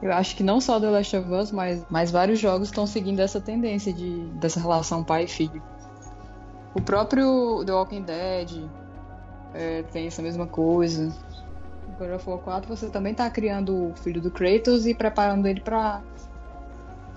Eu 0.02 0.14
acho 0.14 0.36
que 0.36 0.44
não 0.44 0.62
só 0.62 0.80
The 0.80 0.90
Last 0.90 1.16
of 1.16 1.32
Us, 1.32 1.52
mas, 1.52 1.86
mas 1.90 2.12
vários 2.12 2.40
jogos 2.40 2.68
estão 2.68 2.86
seguindo 2.86 3.20
essa 3.20 3.42
tendência 3.42 3.92
de, 3.92 4.26
dessa 4.36 4.60
relação 4.60 5.04
pai 5.04 5.24
e 5.24 5.28
filho. 5.28 5.62
O 6.76 6.82
próprio 6.82 7.64
The 7.66 7.74
Walking 7.74 8.04
Dead 8.04 8.70
é, 9.54 9.84
tem 9.84 10.08
essa 10.08 10.22
mesma 10.22 10.46
coisa. 10.46 11.06
No 11.88 11.96
God 11.98 12.12
of 12.16 12.30
War 12.30 12.40
4 12.40 12.76
você 12.76 12.90
também 12.90 13.14
tá 13.14 13.30
criando 13.30 13.90
o 13.90 13.96
filho 13.96 14.22
do 14.22 14.30
Kratos 14.30 14.86
e 14.86 14.94
preparando 14.94 15.48
ele 15.48 15.62
pra, 15.62 16.02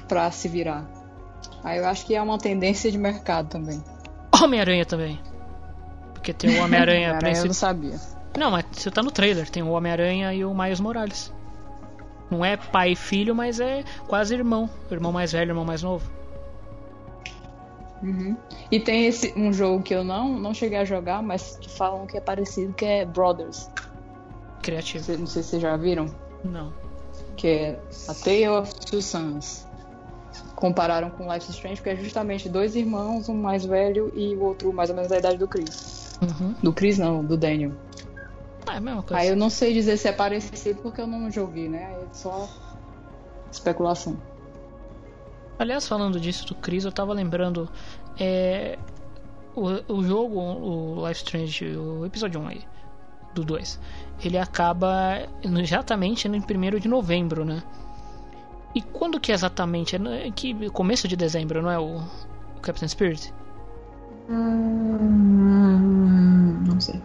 pra 0.09 0.31
se 0.31 0.49
virar. 0.49 0.89
Aí 1.63 1.79
eu 1.79 1.87
acho 1.87 2.07
que 2.07 2.15
é 2.15 2.23
uma 2.23 2.39
tendência 2.39 2.91
de 2.91 2.97
mercado 2.97 3.49
também. 3.49 3.83
Homem-Aranha 4.43 4.87
também. 4.87 5.21
Porque 6.15 6.33
tem 6.33 6.59
o 6.59 6.65
Homem-Aranha 6.65 7.11
Homem-Aranha 7.13 7.39
eu 7.39 7.45
não 7.45 7.53
sabia. 7.53 8.01
Não, 8.39 8.51
mas 8.51 8.65
você 8.73 8.91
tá 8.91 9.03
no 9.03 9.11
trailer, 9.11 9.51
tem 9.51 9.63
o 9.63 9.71
Homem-Aranha 9.71 10.33
e 10.33 10.45
o 10.45 10.55
Miles 10.55 10.81
Morales. 10.81 11.33
Não 12.31 12.45
é 12.45 12.57
pai 12.57 12.93
e 12.93 12.97
filho, 12.97 13.35
mas 13.35 13.59
é 13.61 13.85
quase 14.07 14.35
irmão. 14.35 14.71
Irmão 14.91 15.11
mais 15.13 15.33
velho, 15.33 15.51
irmão 15.51 15.65
mais 15.65 15.83
novo. 15.83 16.09
Uhum. 18.03 18.37
E 18.71 18.81
tem 18.81 19.07
esse 19.07 19.33
um 19.37 19.53
jogo 19.53 19.83
que 19.83 19.95
eu 19.95 20.03
não, 20.03 20.39
não 20.39 20.55
cheguei 20.55 20.79
a 20.79 20.85
jogar, 20.85 21.23
mas 21.23 21.59
que 21.61 21.69
falam 21.69 22.07
que 22.07 22.17
é 22.17 22.21
parecido, 22.21 22.73
que 22.73 22.85
é 22.85 23.05
Brothers. 23.05 23.69
Criativo. 24.63 25.05
Cê- 25.05 25.17
Não 25.17 25.27
sei 25.27 25.43
se 25.43 25.51
vocês 25.51 25.63
já 25.63 25.77
viram. 25.77 26.07
Não. 26.45 26.73
Que 27.37 27.47
é 27.49 27.81
A 28.09 28.15
Tale 28.15 28.49
of 28.49 28.75
Two 28.87 29.03
Sons. 29.03 29.67
Compararam 30.55 31.11
com 31.11 31.25
Life 31.33 31.49
is 31.51 31.57
Strange, 31.57 31.77
porque 31.77 31.91
é 31.91 31.97
justamente 31.97 32.49
dois 32.49 32.77
irmãos, 32.77 33.29
um 33.29 33.35
mais 33.35 33.65
velho 33.65 34.13
e 34.15 34.35
o 34.35 34.45
outro 34.45 34.73
mais 34.73 34.89
ou 34.91 34.97
menos 34.97 35.11
da 35.11 35.19
idade 35.19 35.39
do 35.39 35.49
Chris. 35.49 36.19
Uhum. 36.23 36.55
Do 36.63 36.73
Chris 36.73 36.99
não, 36.99 37.25
do 37.25 37.37
Daniel. 37.37 37.73
Ah, 38.71 38.75
é 38.75 38.79
a 38.79 38.81
mesma 38.81 39.03
coisa. 39.03 39.21
Aí 39.21 39.29
eu 39.29 39.37
não 39.37 39.51
sei 39.51 39.75
dizer 39.75 39.97
se 39.97 40.07
é 40.07 40.13
parecido 40.13 40.81
porque 40.81 41.01
eu 41.01 41.07
não 41.07 41.29
joguei, 41.31 41.69
né? 41.69 41.93
É 41.93 42.07
só 42.13 42.49
especulação. 43.51 44.17
Aliás, 45.59 45.89
falando 45.89 46.21
disso 46.21 46.47
do 46.47 46.55
Chris, 46.55 46.85
eu 46.85 46.93
tava 46.93 47.13
lembrando. 47.13 47.69
É, 48.19 48.79
o, 49.57 49.67
o 49.93 50.03
jogo, 50.05 50.39
o 50.39 51.09
Life 51.09 51.23
Strange, 51.25 51.77
o 51.77 52.07
episódio 52.07 52.41
1 52.41 52.47
aí, 52.47 52.65
do 53.35 53.45
2, 53.45 53.81
ele 54.25 54.39
acaba 54.39 55.27
exatamente 55.43 56.29
no 56.29 56.37
1 56.37 56.79
de 56.79 56.87
novembro, 56.87 57.45
né? 57.45 57.63
E 58.73 58.81
quando 58.81 59.19
que 59.19 59.33
é 59.33 59.35
exatamente? 59.35 59.97
É 59.97 59.99
no- 59.99 60.33
que 60.33 60.71
começo 60.71 61.09
de 61.09 61.17
dezembro, 61.17 61.61
não 61.61 61.71
é 61.71 61.79
o, 61.79 61.97
o 62.57 62.61
Captain 62.63 62.89
Spirit? 62.89 63.35
Hum, 64.29 65.91
não 66.67 66.81
sei. 66.81 67.03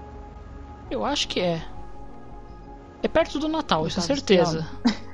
Eu 0.89 1.03
acho 1.05 1.27
que 1.27 1.39
é. 1.39 1.63
É 3.03 3.07
perto 3.07 3.39
do 3.39 3.47
Natal, 3.47 3.85
isso 3.87 3.99
é 3.99 4.03
certeza. 4.03 4.67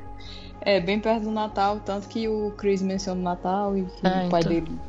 É, 0.63 0.79
bem 0.79 0.99
perto 0.99 1.23
do 1.23 1.31
Natal, 1.31 1.79
tanto 1.79 2.07
que 2.07 2.27
o 2.29 2.51
Chris 2.55 2.83
menciona 2.83 3.19
o 3.19 3.23
Natal 3.23 3.75
e 3.75 3.85
que 3.85 4.05
É, 4.05 4.27
o 4.27 4.29
pai 4.29 4.41
então. 4.41 4.51
dele 4.53 4.79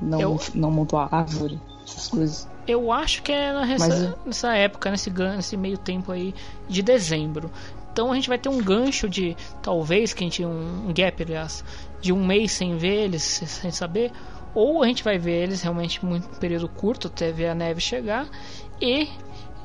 não, 0.00 0.20
Eu- 0.22 0.40
não 0.54 0.70
montou 0.70 0.98
a 0.98 1.06
árvore, 1.12 1.60
essas 1.86 2.08
coisas. 2.08 2.48
Eu 2.66 2.90
acho 2.90 3.22
que 3.22 3.30
é 3.30 3.52
nessa, 3.52 3.88
Mas- 3.88 4.24
nessa 4.24 4.54
época, 4.56 4.90
nesse, 4.90 5.10
nesse 5.10 5.54
meio 5.58 5.76
tempo 5.76 6.10
aí 6.12 6.34
de 6.66 6.80
dezembro. 6.80 7.50
Então 7.92 8.10
a 8.10 8.14
gente 8.14 8.26
vai 8.26 8.38
ter 8.38 8.48
um 8.48 8.62
gancho 8.62 9.06
de, 9.06 9.36
talvez, 9.60 10.14
que 10.14 10.24
a 10.24 10.26
gente 10.26 10.42
um, 10.46 10.88
um 10.88 10.94
gap, 10.94 11.22
aliás, 11.22 11.62
de 12.00 12.10
um 12.10 12.24
mês 12.24 12.52
sem 12.52 12.78
ver 12.78 13.04
eles, 13.04 13.22
sem 13.22 13.70
saber. 13.70 14.10
Ou 14.54 14.82
a 14.82 14.86
gente 14.86 15.04
vai 15.04 15.18
ver 15.18 15.42
eles 15.42 15.60
realmente 15.60 16.02
muito 16.02 16.26
período 16.38 16.70
curto 16.70 17.08
até 17.08 17.30
ver 17.32 17.48
a 17.48 17.54
neve 17.54 17.82
chegar. 17.82 18.26
E, 18.80 19.08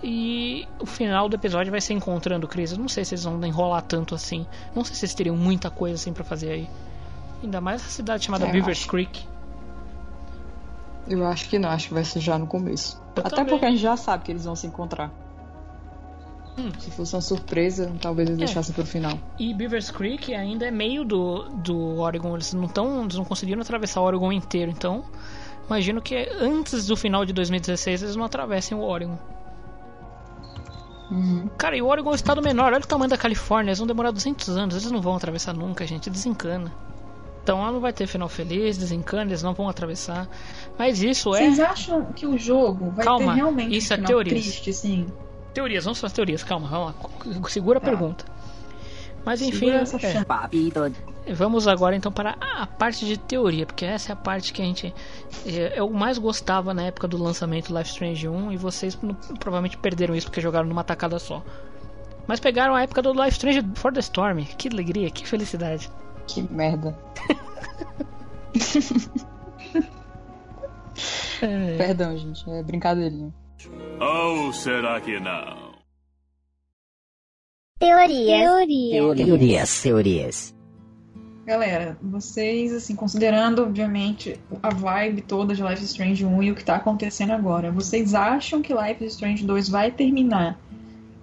e 0.03 0.67
o 0.79 0.85
final 0.85 1.29
do 1.29 1.35
episódio 1.35 1.71
vai 1.71 1.79
ser 1.81 1.93
encontrando 1.93 2.45
o 2.45 2.49
Chris. 2.49 2.71
Eu 2.73 2.77
não 2.79 2.89
sei 2.89 3.05
se 3.05 3.13
eles 3.15 3.23
vão 3.23 3.43
enrolar 3.45 3.81
tanto 3.83 4.13
assim. 4.13 4.45
Não 4.75 4.83
sei 4.83 4.95
se 4.95 5.05
eles 5.05 5.15
teriam 5.15 5.35
muita 5.37 5.69
coisa 5.71 5.95
assim 5.95 6.11
pra 6.13 6.23
fazer 6.23 6.51
aí. 6.51 6.69
Ainda 7.41 7.59
mais 7.61 7.81
essa 7.81 7.89
cidade 7.91 8.25
chamada 8.25 8.45
É, 8.45 8.51
Beavers 8.51 8.79
acho. 8.79 8.87
Creek. 8.89 9.25
Eu 11.07 11.25
acho 11.25 11.49
que 11.49 11.59
não, 11.59 11.69
acho 11.69 11.89
que 11.89 11.93
vai 11.93 12.03
ser 12.05 12.19
já 12.19 12.37
no 12.37 12.47
começo. 12.47 13.01
Eu 13.15 13.21
Até 13.25 13.29
também. 13.35 13.45
porque 13.53 13.65
a 13.65 13.69
gente 13.69 13.81
já 13.81 13.97
sabe 13.97 14.23
que 14.23 14.31
eles 14.31 14.45
vão 14.45 14.55
se 14.55 14.67
encontrar. 14.67 15.11
Se 16.79 16.91
fosse 16.91 17.15
uma 17.15 17.21
surpresa, 17.21 17.91
talvez 17.99 18.29
eles 18.29 18.39
É. 18.41 18.45
deixassem 18.45 18.73
pro 18.75 18.85
final. 18.85 19.17
E 19.39 19.53
Beavers 19.55 19.89
Creek 19.89 20.33
ainda 20.35 20.65
é 20.67 20.71
meio 20.71 21.03
do, 21.03 21.49
do 21.49 21.97
Oregon. 21.99 22.35
Eles 22.35 22.53
não 22.53 22.67
tão, 22.67 23.01
eles 23.03 23.15
não 23.15 23.25
conseguiram 23.25 23.61
atravessar 23.61 24.01
o 24.01 24.03
Oregon 24.03 24.31
inteiro. 24.31 24.69
Então, 24.71 25.03
imagino 25.65 25.99
que 26.01 26.15
antes 26.39 26.85
do 26.85 26.95
final 26.95 27.25
de 27.25 27.33
2016 27.33 28.03
eles 28.03 28.15
não 28.15 28.23
atravessem 28.23 28.77
o 28.77 28.81
Oregon. 28.81 29.17
Cara, 31.57 31.75
e 31.77 31.81
o 31.81 31.87
Oregon 31.87 32.09
é 32.09 32.13
um 32.13 32.15
estado 32.15 32.41
menor. 32.41 32.73
Olha 32.73 32.83
o 32.83 32.87
tamanho 32.87 33.09
da 33.09 33.17
Califórnia. 33.17 33.69
Eles 33.69 33.79
vão 33.79 33.87
demorar 33.87 34.11
200 34.11 34.49
anos. 34.49 34.75
Eles 34.75 34.91
não 34.91 35.01
vão 35.01 35.15
atravessar 35.15 35.53
nunca, 35.53 35.85
gente. 35.85 36.09
Desencana. 36.09 36.71
Então 37.43 37.61
lá 37.61 37.71
não 37.71 37.81
vai 37.81 37.91
ter 37.91 38.07
final 38.07 38.29
feliz, 38.29 38.77
desencana, 38.77 39.23
eles 39.31 39.43
não 39.43 39.53
vão 39.53 39.67
atravessar. 39.67 40.29
Mas 40.79 41.03
isso 41.03 41.35
é. 41.35 41.39
Vocês 41.39 41.59
acham 41.59 42.05
que 42.05 42.25
o 42.25 42.37
jogo 42.37 42.89
vai 42.91 43.03
Calma, 43.03 43.33
ter 43.33 43.39
realmente 43.39 43.75
isso 43.75 43.91
um 43.91 43.95
é 43.95 43.97
final 43.97 44.07
teorias. 44.07 44.43
triste, 44.43 44.69
assim? 44.69 45.07
Teorias, 45.53 45.83
vamos 45.83 45.99
para 45.99 46.07
as 46.07 46.13
teorias, 46.13 46.41
calma, 46.41 46.67
vamos 46.69 46.95
lá. 47.43 47.49
Segura 47.49 47.79
a 47.79 47.81
pergunta. 47.81 48.25
Mas 49.25 49.41
enfim, 49.41 49.59
Segura 49.59 49.81
essa 49.81 49.97
é. 49.97 50.25
Vamos 51.31 51.67
agora 51.67 51.95
então 51.95 52.11
para 52.11 52.35
a 52.39 52.65
parte 52.65 53.05
de 53.05 53.17
teoria, 53.17 53.65
porque 53.65 53.85
essa 53.85 54.11
é 54.11 54.13
a 54.13 54.15
parte 54.15 54.51
que 54.51 54.61
a 54.61 54.65
gente 54.65 54.93
é, 55.45 55.79
eu 55.79 55.89
mais 55.89 56.17
gostava 56.17 56.73
na 56.73 56.83
época 56.83 57.07
do 57.07 57.21
lançamento 57.21 57.69
do 57.69 57.77
Life 57.77 57.91
Strange 57.91 58.27
1 58.27 58.51
e 58.51 58.57
vocês 58.57 58.97
provavelmente 59.39 59.77
perderam 59.77 60.15
isso 60.15 60.27
porque 60.27 60.41
jogaram 60.41 60.67
numa 60.67 60.83
tacada 60.83 61.19
só. 61.19 61.43
Mas 62.27 62.39
pegaram 62.39 62.73
a 62.73 62.81
época 62.81 63.01
do 63.01 63.11
Life 63.11 63.31
Strange 63.31 63.61
For 63.75 63.91
the 63.91 63.99
Storm. 63.99 64.43
Que 64.57 64.69
alegria, 64.69 65.09
que 65.11 65.27
felicidade. 65.27 65.89
Que 66.27 66.41
merda. 66.41 66.97
É. 71.41 71.77
Perdão, 71.77 72.17
gente, 72.17 72.49
é 72.49 72.63
brincadeirinha. 72.63 73.33
Ou 73.99 74.53
será 74.53 75.01
que 75.01 75.19
não? 75.19 75.73
Teoria. 77.79 78.45
Teorias, 79.15 79.81
teorias. 79.81 80.52
Galera, 81.45 81.97
vocês, 82.01 82.73
assim, 82.73 82.95
considerando, 82.95 83.63
obviamente, 83.63 84.39
a 84.61 84.69
vibe 84.69 85.21
toda 85.23 85.53
de 85.53 85.61
Life 85.61 85.83
is 85.83 85.89
Strange 85.89 86.25
1 86.25 86.43
e 86.43 86.51
o 86.51 86.55
que 86.55 86.63
tá 86.63 86.77
acontecendo 86.77 87.31
agora, 87.31 87.69
vocês 87.69 88.13
acham 88.13 88.61
que 88.61 88.73
Life 88.73 89.03
is 89.03 89.13
Strange 89.13 89.45
2 89.45 89.67
vai 89.67 89.91
terminar 89.91 90.57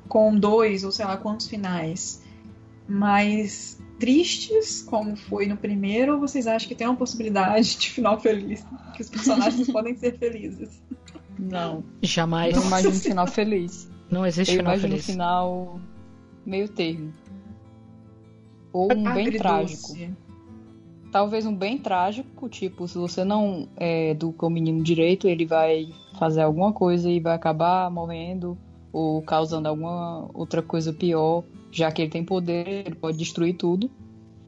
com 0.08 0.36
dois 0.36 0.84
ou 0.84 0.92
sei 0.92 1.06
lá 1.06 1.16
quantos 1.16 1.48
finais 1.48 2.22
mais 2.86 3.80
tristes, 3.98 4.82
como 4.82 5.16
foi 5.16 5.46
no 5.46 5.56
primeiro, 5.56 6.14
ou 6.14 6.20
vocês 6.20 6.46
acham 6.46 6.68
que 6.68 6.74
tem 6.74 6.86
uma 6.86 6.96
possibilidade 6.96 7.76
de 7.78 7.90
final 7.90 8.20
feliz? 8.20 8.66
Que 8.94 9.02
os 9.02 9.08
personagens 9.08 9.68
podem 9.72 9.96
ser 9.96 10.18
felizes? 10.18 10.82
Não. 11.38 11.82
Jamais. 12.02 12.56
Não 12.56 12.64
imagino 12.64 12.94
um 12.94 12.98
final 13.00 13.26
feliz. 13.26 13.88
Não 14.10 14.26
existe 14.26 14.54
Eu 14.54 14.58
final 14.58 14.72
imagino 14.74 14.90
feliz. 14.92 15.08
um 15.08 15.12
final 15.12 15.80
meio 16.44 16.68
termo. 16.68 17.12
Ou 18.72 18.92
um 18.92 19.14
bem 19.14 19.32
trágico. 19.32 19.96
talvez 21.10 21.44
um 21.44 21.54
bem 21.54 21.78
trágico, 21.78 22.48
tipo, 22.48 22.86
se 22.86 22.96
você 22.96 23.24
não 23.24 23.68
é, 23.76 24.10
educa 24.10 24.46
o 24.46 24.50
menino 24.50 24.82
direito, 24.82 25.26
ele 25.26 25.44
vai 25.44 25.88
fazer 26.18 26.42
alguma 26.42 26.72
coisa 26.72 27.10
e 27.10 27.20
vai 27.20 27.34
acabar 27.34 27.90
morrendo 27.90 28.56
ou 28.92 29.22
causando 29.22 29.68
alguma 29.68 30.28
outra 30.34 30.62
coisa 30.62 30.92
pior, 30.92 31.44
já 31.70 31.90
que 31.90 32.02
ele 32.02 32.10
tem 32.10 32.24
poder, 32.24 32.86
ele 32.86 32.94
pode 32.94 33.16
destruir 33.16 33.56
tudo. 33.56 33.90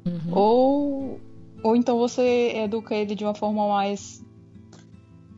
Uhum. 0.06 0.36
Ou, 0.36 1.20
ou 1.62 1.76
então 1.76 1.98
você 1.98 2.52
educa 2.56 2.94
ele 2.94 3.14
de 3.14 3.24
uma 3.24 3.34
forma 3.34 3.68
mais 3.68 4.24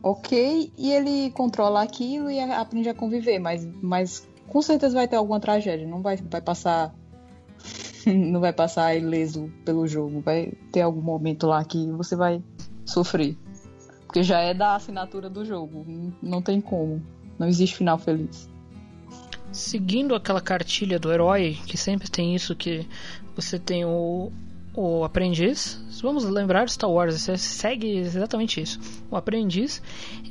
ok 0.01 0.71
e 0.77 0.91
ele 0.91 1.31
controla 1.31 1.81
aquilo 1.81 2.29
e 2.29 2.39
aprende 2.39 2.89
a 2.89 2.93
conviver, 2.93 3.39
mas, 3.39 3.67
mas 3.81 4.27
com 4.47 4.61
certeza 4.61 4.95
vai 4.95 5.07
ter 5.07 5.15
alguma 5.15 5.39
tragédia, 5.39 5.87
não 5.87 6.01
vai, 6.01 6.17
vai 6.17 6.41
passar 6.41 6.93
não 8.13 8.39
vai 8.39 8.53
passar 8.53 8.95
ileso 8.95 9.51
pelo 9.63 9.87
jogo, 9.87 10.21
vai 10.21 10.51
ter 10.71 10.81
algum 10.81 11.01
momento 11.01 11.47
lá 11.47 11.63
que 11.63 11.85
você 11.91 12.15
vai 12.15 12.41
sofrer. 12.85 13.37
Porque 14.05 14.23
já 14.23 14.39
é 14.39 14.53
da 14.53 14.75
assinatura 14.75 15.29
do 15.29 15.43
jogo, 15.43 15.85
não- 16.21 16.41
tem 16.41 16.61
como. 16.61 17.01
Não 17.37 17.47
existe 17.47 17.75
final 17.75 17.97
feliz. 17.97 18.47
Seguindo 19.51 20.15
aquela 20.15 20.39
cartilha 20.41 20.97
do 20.99 21.11
herói, 21.11 21.57
que 21.65 21.77
sempre 21.77 22.09
tem 22.09 22.33
isso 22.35 22.55
que 22.55 22.87
você 23.35 23.59
tem 23.59 23.83
o, 23.83 24.31
o 24.73 25.03
aprendiz. 25.03 25.81
Vamos 26.01 26.23
lembrar 26.25 26.69
Star 26.69 26.89
Wars, 26.89 27.19
você 27.19 27.37
segue 27.37 27.97
exatamente 27.97 28.61
isso. 28.61 28.79
O 29.09 29.15
aprendiz, 29.15 29.81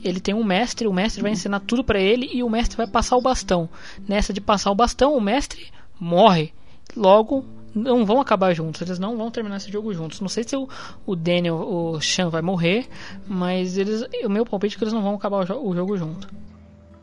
ele 0.02 0.20
tem 0.20 0.34
um 0.34 0.44
mestre, 0.44 0.86
o 0.86 0.92
mestre 0.92 1.22
vai 1.22 1.32
ensinar 1.32 1.60
tudo 1.60 1.82
pra 1.84 1.98
ele 2.00 2.28
e 2.32 2.42
o 2.42 2.48
mestre 2.50 2.76
vai 2.76 2.86
passar 2.86 3.16
o 3.16 3.22
bastão. 3.22 3.68
Nessa 4.08 4.32
de 4.32 4.40
passar 4.40 4.70
o 4.70 4.74
bastão, 4.74 5.14
o 5.16 5.20
mestre 5.20 5.66
morre. 5.98 6.52
Logo, 6.96 7.44
não 7.74 8.06
vão 8.06 8.20
acabar 8.20 8.54
juntos, 8.54 8.80
eles 8.82 8.98
não 8.98 9.16
vão 9.16 9.30
terminar 9.30 9.56
esse 9.56 9.70
jogo 9.70 9.92
juntos. 9.92 10.20
Não 10.20 10.28
sei 10.28 10.44
se 10.44 10.56
o, 10.56 10.68
o 11.04 11.16
Daniel, 11.16 11.56
o 11.56 12.00
Sean 12.00 12.30
vai 12.30 12.42
morrer, 12.42 12.88
mas 13.26 13.76
eles, 13.76 14.04
o 14.24 14.28
meu 14.28 14.46
palpite 14.46 14.76
é 14.76 14.78
que 14.78 14.84
eles 14.84 14.94
não 14.94 15.02
vão 15.02 15.14
acabar 15.14 15.38
o, 15.40 15.44
jo- 15.44 15.60
o 15.68 15.74
jogo 15.74 15.96
junto. 15.96 16.28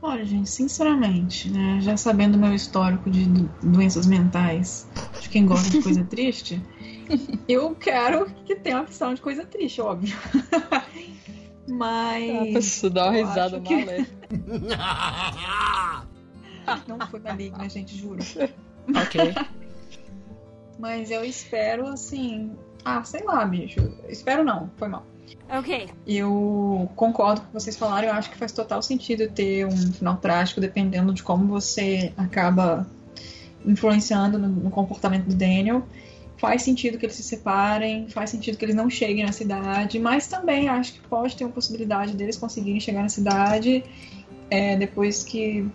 Olha, 0.04 0.26
gente, 0.26 0.50
sinceramente, 0.50 1.48
né, 1.52 1.78
já 1.82 1.96
sabendo 1.96 2.36
o 2.36 2.40
meu 2.40 2.56
histórico 2.56 3.10
de 3.12 3.26
do- 3.26 3.50
doenças 3.62 4.08
mentais, 4.08 4.88
de 5.20 5.30
quem 5.30 5.46
gosta 5.46 5.70
de 5.70 5.82
coisa 5.84 6.04
triste, 6.10 6.60
eu 7.48 7.76
quero 7.76 8.26
que 8.46 8.56
tenha 8.56 8.78
uma 8.78 8.84
opção 8.84 9.14
de 9.14 9.22
coisa 9.22 9.46
triste, 9.46 9.80
óbvio. 9.82 10.16
Mas. 11.70 12.50
A 12.50 12.54
pessoa 12.54 12.90
dá 12.90 13.04
uma 13.06 13.12
risada 13.14 13.60
que- 13.62 13.76
maléfica. 13.76 14.28
Não 16.88 17.00
foi 17.08 17.20
maligna, 17.20 17.68
gente, 17.70 17.98
juro. 17.98 18.20
Ok. 18.96 19.20
Mas 20.80 21.12
eu 21.12 21.24
espero, 21.24 21.88
assim. 21.88 22.52
Ah, 22.84 23.04
sei 23.04 23.24
lá, 23.24 23.46
bicho. 23.46 23.80
Espero 24.10 24.44
não, 24.44 24.70
foi 24.78 24.88
mal. 24.88 25.06
Okay. 25.60 25.90
Eu 26.08 26.90
concordo 26.96 27.42
com 27.42 27.48
o 27.48 27.50
que 27.50 27.54
vocês 27.54 27.78
falaram. 27.78 28.08
Eu 28.08 28.14
acho 28.14 28.30
que 28.30 28.38
faz 28.38 28.52
total 28.52 28.82
sentido 28.82 29.30
ter 29.30 29.66
um 29.66 29.94
final 29.94 30.18
trágico, 30.18 30.62
dependendo 30.62 31.14
de 31.14 31.24
como 31.24 31.48
você 31.48 32.14
acaba 32.18 32.88
influenciando 33.66 34.40
no, 34.40 34.48
no 34.48 34.70
comportamento 34.70 35.26
do 35.26 35.36
Daniel. 35.36 35.84
Faz 36.38 36.64
sentido 36.64 36.98
que 36.98 37.06
eles 37.06 37.16
se 37.16 37.24
separem, 37.24 38.10
faz 38.10 38.32
sentido 38.32 38.58
que 38.58 38.66
eles 38.66 38.76
não 38.76 38.90
cheguem 38.90 39.24
na 39.24 39.32
cidade, 39.32 40.00
mas 40.00 40.26
também 40.26 40.68
acho 40.68 40.94
que 40.94 41.00
pode 41.02 41.36
ter 41.36 41.44
uma 41.44 41.54
possibilidade 41.54 42.16
deles 42.16 42.36
conseguirem 42.36 42.80
chegar 42.80 43.04
na 43.04 43.10
cidade 43.10 43.84
é, 44.50 44.76
depois 44.76 45.24
que, 45.24 45.70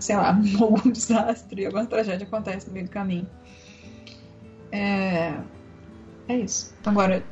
sei 0.00 0.16
lá, 0.16 0.36
algum 0.60 0.90
desastre, 0.90 1.66
alguma 1.66 1.86
tragédia 1.86 2.26
acontece 2.26 2.66
no 2.66 2.72
meio 2.72 2.86
do 2.86 2.90
caminho. 2.90 3.26
É, 4.74 5.32
é 6.26 6.36
isso. 6.36 6.74
Agora, 6.84 7.22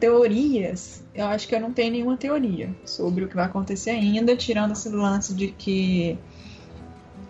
teorias, 0.00 1.04
eu 1.14 1.26
acho 1.26 1.46
que 1.46 1.54
eu 1.54 1.60
não 1.60 1.70
tenho 1.70 1.92
nenhuma 1.92 2.16
teoria 2.16 2.74
sobre 2.86 3.24
o 3.24 3.28
que 3.28 3.36
vai 3.36 3.44
acontecer 3.44 3.90
ainda, 3.90 4.34
tirando 4.34 4.72
esse 4.72 4.88
lance 4.88 5.34
de 5.34 5.48
que 5.48 6.18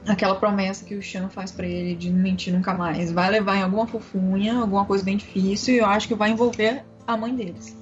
aquela 0.06 0.36
promessa 0.36 0.84
que 0.84 0.94
o 0.94 1.02
Sean 1.02 1.28
faz 1.28 1.50
pra 1.50 1.66
ele 1.66 1.96
de 1.96 2.08
não 2.08 2.22
mentir 2.22 2.52
nunca 2.52 2.72
mais 2.72 3.10
vai 3.10 3.30
levar 3.30 3.56
em 3.56 3.62
alguma 3.62 3.86
fofunha, 3.86 4.58
alguma 4.58 4.84
coisa 4.84 5.04
bem 5.04 5.16
difícil, 5.16 5.74
e 5.74 5.78
eu 5.78 5.86
acho 5.86 6.06
que 6.06 6.14
vai 6.14 6.30
envolver 6.30 6.84
a 7.04 7.16
mãe 7.16 7.34
deles. 7.34 7.76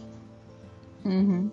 Uhum. 1.05 1.50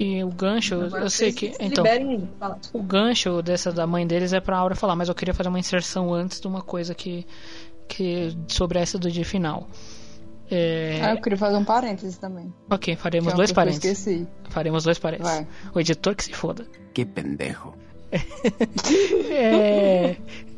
E 0.00 0.24
o 0.24 0.30
gancho, 0.30 0.76
Agora 0.80 1.04
eu 1.04 1.10
sei 1.10 1.30
que. 1.30 1.52
se 1.52 1.58
Então, 1.60 1.84
aí. 1.84 2.26
Fala, 2.38 2.58
o 2.72 2.82
gancho 2.82 3.42
dessa 3.42 3.70
da 3.70 3.86
mãe 3.86 4.06
deles 4.06 4.32
é 4.32 4.40
pra 4.40 4.56
Aura 4.56 4.74
falar, 4.74 4.96
mas 4.96 5.10
eu 5.10 5.14
queria 5.14 5.34
fazer 5.34 5.50
uma 5.50 5.58
inserção 5.58 6.14
antes 6.14 6.40
de 6.40 6.46
uma 6.46 6.62
coisa 6.62 6.94
que. 6.94 7.26
Que 7.90 8.36
sobre 8.48 8.78
essa 8.78 8.98
do 8.98 9.10
dia 9.10 9.24
final. 9.24 9.68
É, 10.50 11.00
Ah, 11.02 11.12
eu 11.14 11.20
queria 11.20 11.38
fazer 11.38 11.56
um 11.56 11.64
parênteses 11.64 12.16
também. 12.18 12.52
Ok, 12.70 12.96
faremos 12.96 13.34
dois 13.34 13.48
que 13.50 13.52
eu 13.52 13.56
parênteses. 13.56 13.98
esqueci. 13.98 14.26
Faremos 14.48 14.84
dois 14.84 14.98
parênteses. 14.98 15.32
Vai. 15.32 15.46
O 15.74 15.80
editor 15.80 16.14
que 16.14 16.24
se 16.24 16.32
foda. 16.34 16.66
Que 16.94 17.04
pendejo. 17.04 17.72
É, 19.30 20.16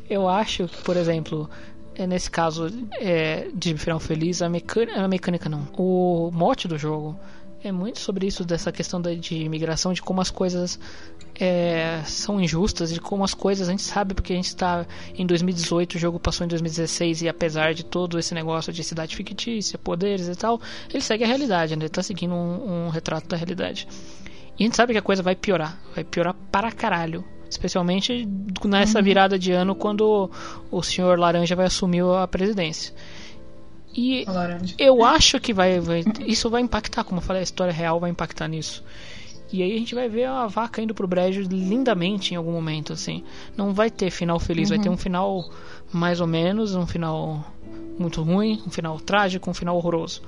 eu 0.09 0.27
acho 0.27 0.67
que, 0.67 0.81
por 0.83 0.97
exemplo, 0.97 1.49
é, 1.95 2.07
nesse 2.07 2.29
caso 2.29 2.67
é, 2.99 3.47
de 3.53 3.77
final 3.77 3.99
feliz, 3.99 4.41
a 4.41 4.49
mecânica, 4.49 4.99
a 4.99 5.07
mecânica 5.07 5.47
não. 5.49 5.67
O 5.77 6.31
mote 6.33 6.67
do 6.67 6.77
jogo 6.77 7.17
é 7.63 7.71
muito 7.71 7.99
sobre 7.99 8.27
isso, 8.27 8.43
dessa 8.43 8.71
questão 8.71 9.01
da, 9.01 9.13
de 9.13 9.35
imigração, 9.35 9.93
de 9.93 10.01
como 10.01 10.19
as 10.19 10.29
coisas 10.29 10.77
é, 11.39 12.01
são 12.05 12.39
injustas, 12.39 12.93
de 12.93 12.99
como 12.99 13.23
as 13.23 13.33
coisas 13.33 13.69
a 13.69 13.71
gente 13.71 13.83
sabe 13.83 14.13
porque 14.13 14.33
a 14.33 14.35
gente 14.35 14.47
está 14.47 14.85
em 15.17 15.25
2018, 15.25 15.95
o 15.95 15.99
jogo 15.99 16.19
passou 16.19 16.45
em 16.45 16.47
2016 16.49 17.21
e 17.21 17.29
apesar 17.29 17.73
de 17.73 17.85
todo 17.85 18.19
esse 18.19 18.33
negócio 18.33 18.73
de 18.73 18.83
cidade 18.83 19.15
fictícia, 19.15 19.79
poderes 19.79 20.27
e 20.27 20.35
tal, 20.35 20.59
ele 20.89 21.01
segue 21.01 21.23
a 21.23 21.27
realidade, 21.27 21.75
né? 21.75 21.83
ele 21.83 21.87
está 21.87 22.03
seguindo 22.03 22.33
um, 22.33 22.87
um 22.87 22.89
retrato 22.89 23.27
da 23.27 23.37
realidade. 23.37 23.87
E 24.59 24.63
a 24.63 24.65
gente 24.65 24.75
sabe 24.75 24.93
que 24.93 24.99
a 24.99 25.01
coisa 25.01 25.23
vai 25.23 25.35
piorar, 25.35 25.79
vai 25.95 26.03
piorar 26.03 26.35
para 26.51 26.71
caralho. 26.71 27.23
Especialmente 27.49 28.27
nessa 28.65 28.99
virada 28.99 29.37
de 29.37 29.51
ano 29.51 29.75
quando 29.75 30.29
o 30.71 30.81
senhor 30.81 31.19
Laranja 31.19 31.55
vai 31.55 31.67
assumir 31.67 32.03
a 32.03 32.27
presidência. 32.27 32.93
E 33.95 34.25
eu 34.77 35.03
acho 35.05 35.39
que 35.39 35.53
vai, 35.53 35.79
vai- 35.79 36.03
isso 36.25 36.49
vai 36.49 36.61
impactar, 36.61 37.03
como 37.03 37.19
eu 37.19 37.23
falei, 37.23 37.41
a 37.41 37.43
história 37.43 37.73
real 37.73 37.99
vai 37.99 38.09
impactar 38.09 38.47
nisso. 38.47 38.83
E 39.51 39.61
aí 39.61 39.75
a 39.75 39.77
gente 39.77 39.93
vai 39.93 40.09
ver 40.09 40.25
a 40.25 40.47
vaca 40.47 40.81
indo 40.81 40.95
pro 40.95 41.07
brejo 41.07 41.41
lindamente 41.43 42.33
em 42.33 42.37
algum 42.37 42.51
momento, 42.51 42.91
assim. 42.91 43.23
Não 43.55 43.71
vai 43.71 43.91
ter 43.91 44.09
final 44.09 44.39
feliz, 44.39 44.69
vai 44.69 44.77
Uhum. 44.79 44.83
ter 44.83 44.89
um 44.89 44.97
final 44.97 45.47
mais 45.91 46.19
ou 46.19 46.25
menos, 46.25 46.73
um 46.73 46.87
final 46.87 47.45
muito 47.99 48.23
ruim, 48.23 48.63
um 48.65 48.71
final 48.71 48.99
trágico, 48.99 49.47
um 49.51 49.53
final 49.53 49.77
horroroso. 49.77 50.23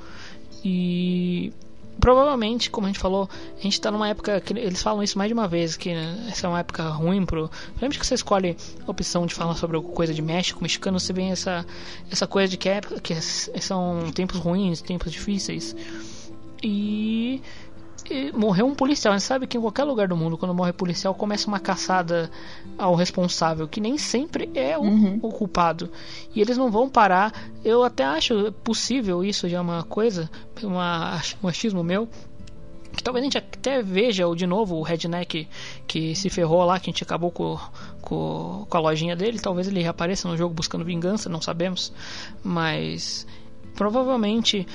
E 0.64 1.52
provavelmente, 2.00 2.70
como 2.70 2.88
a 2.88 2.90
gente 2.90 3.00
falou, 3.00 3.30
a 3.58 3.62
gente 3.62 3.80
tá 3.80 3.92
numa 3.92 4.08
época 4.08 4.40
que 4.42 4.54
eles 4.54 4.82
falam 4.82 5.02
isso 5.04 5.18
mais 5.18 5.30
de 5.30 5.34
uma 5.34 5.48
vez, 5.48 5.76
que 5.76 5.94
né, 5.94 6.28
essa 6.30 6.48
é 6.48 6.50
uma 6.50 6.60
época 6.60 6.84
ruim 6.90 7.26
pro. 7.26 7.50
Principalmente 7.50 8.00
que 8.00 8.06
você 8.06 8.16
escolhe 8.16 8.58
a 8.86 8.92
opção 8.92 9.26
de 9.26 9.34
falar 9.34 9.56
sobre 9.56 9.76
alguma 9.76 9.94
coisa 9.94 10.14
de 10.14 10.22
México, 10.22 10.62
mexicano, 10.62 11.00
você 11.00 11.14
vê 11.14 11.24
essa, 11.24 11.66
essa 12.12 12.28
coisa 12.28 12.50
de 12.50 12.58
que, 12.58 12.70
é, 12.70 12.82
que 13.02 13.16
são 13.62 14.12
tempos 14.14 14.38
ruins, 14.40 14.82
tempos 14.82 15.12
difíceis. 15.12 15.76
E 16.64 17.42
e 18.10 18.32
morreu 18.32 18.68
um 18.68 18.76
policial. 18.76 19.14
A 19.14 19.18
gente 19.18 19.28
sabe 19.28 19.48
que 19.48 19.58
em 19.58 19.62
qualquer 19.62 19.84
lugar 19.84 20.08
do 20.08 20.16
mundo, 20.16 20.38
quando 20.38 20.54
morre 20.54 20.74
policial, 20.74 21.14
começa 21.14 21.48
uma 21.48 21.60
caçada 21.60 22.30
ao 22.78 22.96
responsável, 22.96 23.68
que 23.68 23.82
nem 23.82 23.98
sempre 23.98 24.50
é 24.54 24.78
o, 24.78 24.84
o 25.22 25.30
culpado. 25.32 25.90
E 26.34 26.42
eles 26.42 26.58
não 26.58 26.72
vão 26.72 26.90
parar. 26.90 27.34
Eu 27.64 27.84
até 27.84 28.04
acho 28.04 28.52
possível 28.64 29.24
isso, 29.24 29.50
já 29.50 29.58
é 29.58 29.62
uma 29.62 29.84
coisa, 29.84 30.30
uma, 30.64 31.22
um 31.44 31.48
achismo 31.48 31.84
meu. 31.84 32.08
Que 32.96 33.04
talvez 33.04 33.24
a 33.24 33.26
gente 33.26 33.38
até 33.38 33.82
veja 33.82 34.26
o, 34.26 34.36
de 34.36 34.48
novo 34.48 34.78
o 34.78 34.82
redneck 34.82 35.48
que 35.86 36.16
se 36.16 36.30
ferrou 36.30 36.64
lá, 36.64 36.80
que 36.80 36.90
a 36.90 36.94
gente 36.94 37.04
acabou 37.04 37.30
com, 37.30 37.60
com, 38.02 38.66
com 38.70 38.78
a 38.78 38.80
lojinha 38.80 39.16
dele. 39.16 39.40
Talvez 39.40 39.68
ele 39.68 39.82
reapareça 39.82 40.30
no 40.30 40.38
jogo 40.38 40.54
buscando 40.54 40.86
vingança, 40.86 41.28
não 41.28 41.42
sabemos. 41.42 41.92
Mas 42.42 43.28
provavelmente 43.76 44.66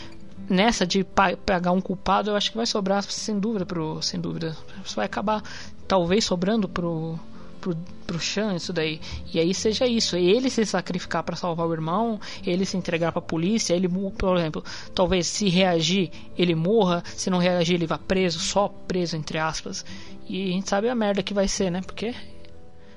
nessa 0.50 0.86
de 0.86 1.04
pegar 1.46 1.72
um 1.72 1.80
culpado, 1.80 2.30
eu 2.30 2.36
acho 2.36 2.50
que 2.50 2.56
vai 2.56 2.66
sobrar 2.66 3.02
sem 3.02 3.38
dúvida 3.38 3.64
pro, 3.64 4.02
sem 4.02 4.20
dúvida. 4.20 4.56
Isso 4.84 4.96
vai 4.96 5.06
acabar 5.06 5.42
talvez 5.86 6.24
sobrando 6.24 6.68
pro 6.68 7.18
pro, 7.60 7.76
pro 8.06 8.18
Chan 8.18 8.56
isso 8.56 8.72
daí. 8.72 9.00
E 9.32 9.38
aí 9.38 9.54
seja 9.54 9.86
isso, 9.86 10.16
ele 10.16 10.50
se 10.50 10.64
sacrificar 10.64 11.22
para 11.22 11.36
salvar 11.36 11.66
o 11.66 11.72
irmão, 11.72 12.18
ele 12.44 12.64
se 12.64 12.76
entregar 12.76 13.12
para 13.12 13.20
a 13.20 13.22
polícia, 13.22 13.74
ele, 13.74 13.88
por 13.88 14.36
exemplo, 14.36 14.64
talvez 14.94 15.26
se 15.26 15.48
reagir, 15.48 16.10
ele 16.36 16.54
morra, 16.54 17.02
se 17.04 17.30
não 17.30 17.38
reagir, 17.38 17.74
ele 17.74 17.86
vá 17.86 17.98
preso, 17.98 18.40
só 18.40 18.68
preso 18.68 19.16
entre 19.16 19.38
aspas. 19.38 19.84
E 20.28 20.50
a 20.50 20.52
gente 20.52 20.68
sabe 20.68 20.88
a 20.88 20.94
merda 20.94 21.22
que 21.22 21.34
vai 21.34 21.46
ser, 21.46 21.70
né? 21.70 21.82
Porque 21.82 22.14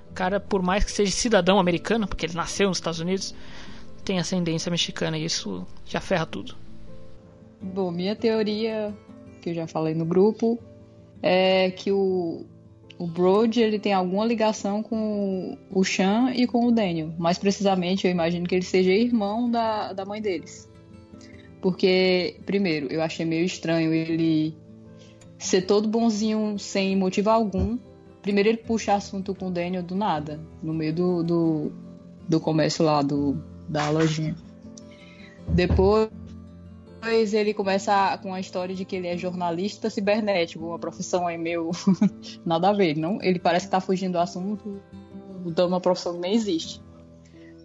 o 0.10 0.14
cara, 0.14 0.40
por 0.40 0.62
mais 0.62 0.84
que 0.84 0.92
seja 0.92 1.12
cidadão 1.12 1.60
americano, 1.60 2.08
porque 2.08 2.26
ele 2.26 2.36
nasceu 2.36 2.70
nos 2.70 2.78
Estados 2.78 3.00
Unidos, 3.00 3.36
tem 4.04 4.20
ascendência 4.20 4.70
mexicana 4.70 5.18
e 5.18 5.26
isso 5.26 5.66
já 5.86 6.00
ferra 6.00 6.26
tudo. 6.26 6.63
Bom, 7.64 7.92
minha 7.92 8.16
teoria, 8.16 8.94
que 9.42 9.52
eu 9.52 9.54
já 9.54 9.66
falei 9.66 9.96
no 9.96 10.04
grupo, 10.04 10.60
é 11.22 11.72
que 11.72 11.92
o, 11.94 12.46
o 13.00 13.08
Brody 13.08 13.62
ele 13.62 13.80
tem 13.80 13.94
alguma 13.94 14.26
ligação 14.26 14.84
com 14.84 15.58
o 15.72 15.84
Sean 15.86 16.32
e 16.36 16.46
com 16.46 16.68
o 16.68 16.72
Daniel. 16.72 17.12
Mais 17.18 17.38
precisamente, 17.38 18.06
eu 18.06 18.12
imagino 18.12 18.46
que 18.46 18.54
ele 18.54 18.66
seja 18.66 18.92
irmão 18.92 19.50
da, 19.50 19.94
da 19.94 20.04
mãe 20.04 20.22
deles. 20.22 20.70
Porque, 21.62 22.36
primeiro, 22.46 22.88
eu 22.88 23.02
achei 23.02 23.26
meio 23.26 23.46
estranho 23.46 23.94
ele 23.94 24.54
ser 25.38 25.62
todo 25.62 25.88
bonzinho 25.88 26.60
sem 26.60 26.98
motivo 26.98 27.30
algum. 27.30 27.78
Primeiro 28.22 28.50
ele 28.50 28.58
puxa 28.58 28.94
assunto 28.94 29.34
com 29.34 29.48
o 29.48 29.52
Daniel 29.52 29.84
do 29.84 29.96
nada, 29.96 30.40
no 30.62 30.74
meio 30.74 30.94
do, 30.94 31.24
do, 31.24 31.72
do 32.28 32.40
comércio 32.42 32.84
lá, 32.84 33.02
do, 33.02 33.42
da 33.70 33.90
lojinha. 33.90 34.36
Depois 35.48 36.10
ele 37.08 37.54
começa 37.54 38.18
com 38.20 38.34
a 38.34 38.40
história 38.40 38.76
de 38.76 38.86
que 38.86 38.96
ele 38.96 39.08
é 39.08 39.18
jornalista 39.18 39.90
cibernético, 39.90 40.66
uma 40.66 40.80
profissão 40.80 41.28
aí 41.28 41.38
meio 41.38 41.72
nada 42.46 42.70
a 42.70 42.74
ver. 42.74 42.98
Não, 42.98 43.22
ele 43.22 43.40
parece 43.40 43.68
que 43.68 43.72
tá 43.72 43.82
fugindo 43.82 44.14
do 44.14 44.20
assunto, 44.20 44.82
dando 45.46 45.70
uma 45.70 45.82
profissão 45.82 46.14
que 46.14 46.20
nem 46.20 46.34
existe. 46.34 46.82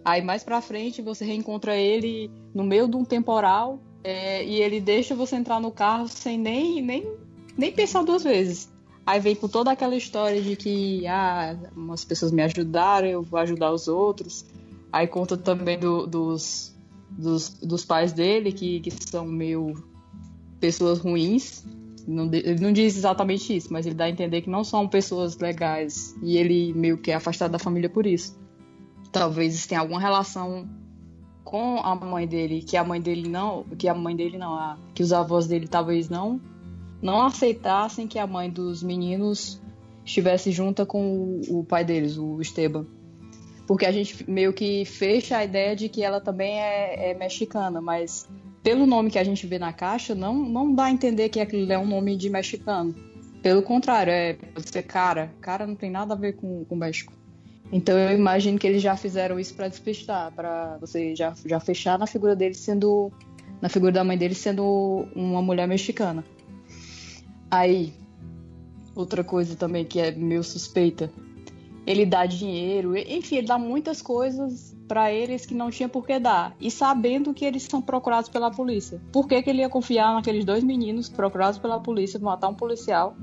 Aí 0.03 0.21
mais 0.21 0.43
pra 0.43 0.61
frente 0.61 1.01
você 1.01 1.25
reencontra 1.25 1.75
ele 1.75 2.31
no 2.53 2.63
meio 2.63 2.87
de 2.87 2.95
um 2.95 3.05
temporal 3.05 3.79
é, 4.03 4.43
e 4.45 4.61
ele 4.61 4.79
deixa 4.79 5.13
você 5.15 5.35
entrar 5.35 5.59
no 5.59 5.71
carro 5.71 6.07
sem 6.07 6.37
nem, 6.37 6.81
nem, 6.81 7.11
nem 7.57 7.71
pensar 7.71 8.03
duas 8.03 8.23
vezes. 8.23 8.71
Aí 9.05 9.19
vem 9.19 9.35
com 9.35 9.47
toda 9.47 9.71
aquela 9.71 9.95
história 9.95 10.41
de 10.41 10.55
que 10.55 11.05
ah, 11.07 11.57
umas 11.75 12.05
pessoas 12.05 12.31
me 12.31 12.41
ajudaram, 12.43 13.07
eu 13.07 13.23
vou 13.23 13.39
ajudar 13.39 13.71
os 13.71 13.87
outros. 13.87 14.45
Aí 14.91 15.07
conta 15.07 15.37
também 15.37 15.77
do, 15.77 16.05
dos, 16.07 16.68
dos, 17.09 17.49
dos 17.61 17.85
pais 17.85 18.13
dele, 18.13 18.51
que, 18.51 18.79
que 18.79 18.91
são 19.09 19.25
meio 19.25 19.73
pessoas 20.59 20.99
ruins. 20.99 21.65
Não, 22.07 22.25
ele 22.33 22.59
não 22.59 22.71
diz 22.71 22.97
exatamente 22.97 23.55
isso, 23.55 23.71
mas 23.71 23.85
ele 23.85 23.95
dá 23.95 24.05
a 24.05 24.09
entender 24.09 24.41
que 24.41 24.49
não 24.49 24.63
são 24.63 24.87
pessoas 24.87 25.37
legais. 25.37 26.15
E 26.23 26.37
ele 26.37 26.73
meio 26.73 26.97
que 26.97 27.11
é 27.11 27.15
afastado 27.15 27.51
da 27.51 27.59
família 27.59 27.89
por 27.89 28.05
isso. 28.05 28.39
Talvez 29.11 29.65
tenha 29.65 29.81
alguma 29.81 29.99
relação 29.99 30.67
com 31.43 31.77
a 31.77 31.95
mãe 31.95 32.27
dele, 32.27 32.61
que 32.61 32.77
a 32.77 32.83
mãe 32.83 33.01
dele 33.01 33.27
não, 33.27 33.63
que 33.77 33.87
a 33.87 33.93
mãe 33.93 34.15
dele 34.15 34.37
não, 34.37 34.53
a, 34.53 34.77
que 34.93 35.01
os 35.01 35.11
avós 35.11 35.47
dele 35.47 35.67
talvez 35.67 36.07
não 36.09 36.39
não 37.01 37.21
aceitassem 37.21 38.07
que 38.07 38.19
a 38.19 38.27
mãe 38.27 38.49
dos 38.49 38.83
meninos 38.83 39.61
estivesse 40.05 40.51
junta 40.51 40.85
com 40.85 41.39
o, 41.49 41.59
o 41.59 41.63
pai 41.63 41.85
deles, 41.85 42.17
o 42.17 42.41
Esteban. 42.41 42.85
Porque 43.69 43.85
a 43.85 43.91
gente 43.91 44.27
meio 44.27 44.51
que 44.51 44.83
fecha 44.83 45.37
a 45.37 45.45
ideia 45.45 45.75
de 45.75 45.87
que 45.89 46.01
ela 46.01 46.19
também 46.19 46.59
é, 46.59 47.11
é 47.11 47.13
mexicana, 47.13 47.79
mas 47.79 48.27
pelo 48.63 48.87
nome 48.87 49.11
que 49.11 49.19
a 49.19 49.23
gente 49.23 49.45
vê 49.45 49.59
na 49.59 49.71
caixa, 49.71 50.15
não, 50.15 50.33
não 50.33 50.73
dá 50.73 50.85
a 50.85 50.91
entender 50.91 51.29
que 51.29 51.39
aquilo 51.39 51.71
é 51.71 51.77
um 51.77 51.85
nome 51.85 52.17
de 52.17 52.31
mexicano. 52.31 52.95
Pelo 53.43 53.61
contrário, 53.61 54.11
é 54.11 54.35
ser 54.65 54.81
cara. 54.81 55.31
Cara 55.39 55.67
não 55.67 55.75
tem 55.75 55.91
nada 55.91 56.15
a 56.15 56.17
ver 56.17 56.33
com 56.33 56.65
o 56.67 56.75
México. 56.75 57.13
Então 57.71 57.95
eu 57.95 58.17
imagino 58.17 58.57
que 58.57 58.65
eles 58.65 58.81
já 58.81 58.97
fizeram 58.97 59.39
isso 59.39 59.53
para 59.53 59.67
despistar, 59.67 60.31
para 60.31 60.79
você 60.81 61.15
já, 61.15 61.35
já 61.45 61.59
fechar 61.59 61.99
na 61.99 62.07
figura 62.07 62.35
dele 62.35 62.55
sendo 62.55 63.11
na 63.61 63.69
figura 63.69 63.91
da 63.91 64.03
mãe 64.03 64.17
dele 64.17 64.33
sendo 64.33 65.07
uma 65.15 65.43
mulher 65.43 65.67
mexicana. 65.67 66.25
Aí, 67.51 67.93
outra 68.95 69.23
coisa 69.23 69.55
também 69.55 69.85
que 69.85 69.99
é 69.99 70.09
meio 70.09 70.43
suspeita, 70.43 71.11
ele 71.89 72.05
dá 72.05 72.23
dinheiro, 72.27 72.95
enfim, 72.95 73.37
ele 73.37 73.47
dá 73.47 73.57
muitas 73.57 73.99
coisas 73.99 74.77
para 74.87 75.11
eles 75.11 75.43
que 75.43 75.55
não 75.55 75.71
tinha 75.71 75.89
por 75.89 76.05
que 76.05 76.19
dar, 76.19 76.55
e 76.59 76.69
sabendo 76.69 77.33
que 77.33 77.43
eles 77.43 77.63
são 77.63 77.81
procurados 77.81 78.29
pela 78.29 78.51
polícia. 78.51 79.01
Por 79.11 79.27
que, 79.27 79.41
que 79.41 79.49
ele 79.49 79.61
ia 79.61 79.69
confiar 79.69 80.13
naqueles 80.13 80.45
dois 80.45 80.63
meninos 80.63 81.09
procurados 81.09 81.57
pela 81.57 81.79
polícia 81.79 82.19
matar 82.19 82.49
um 82.49 82.53
policial 82.53 83.17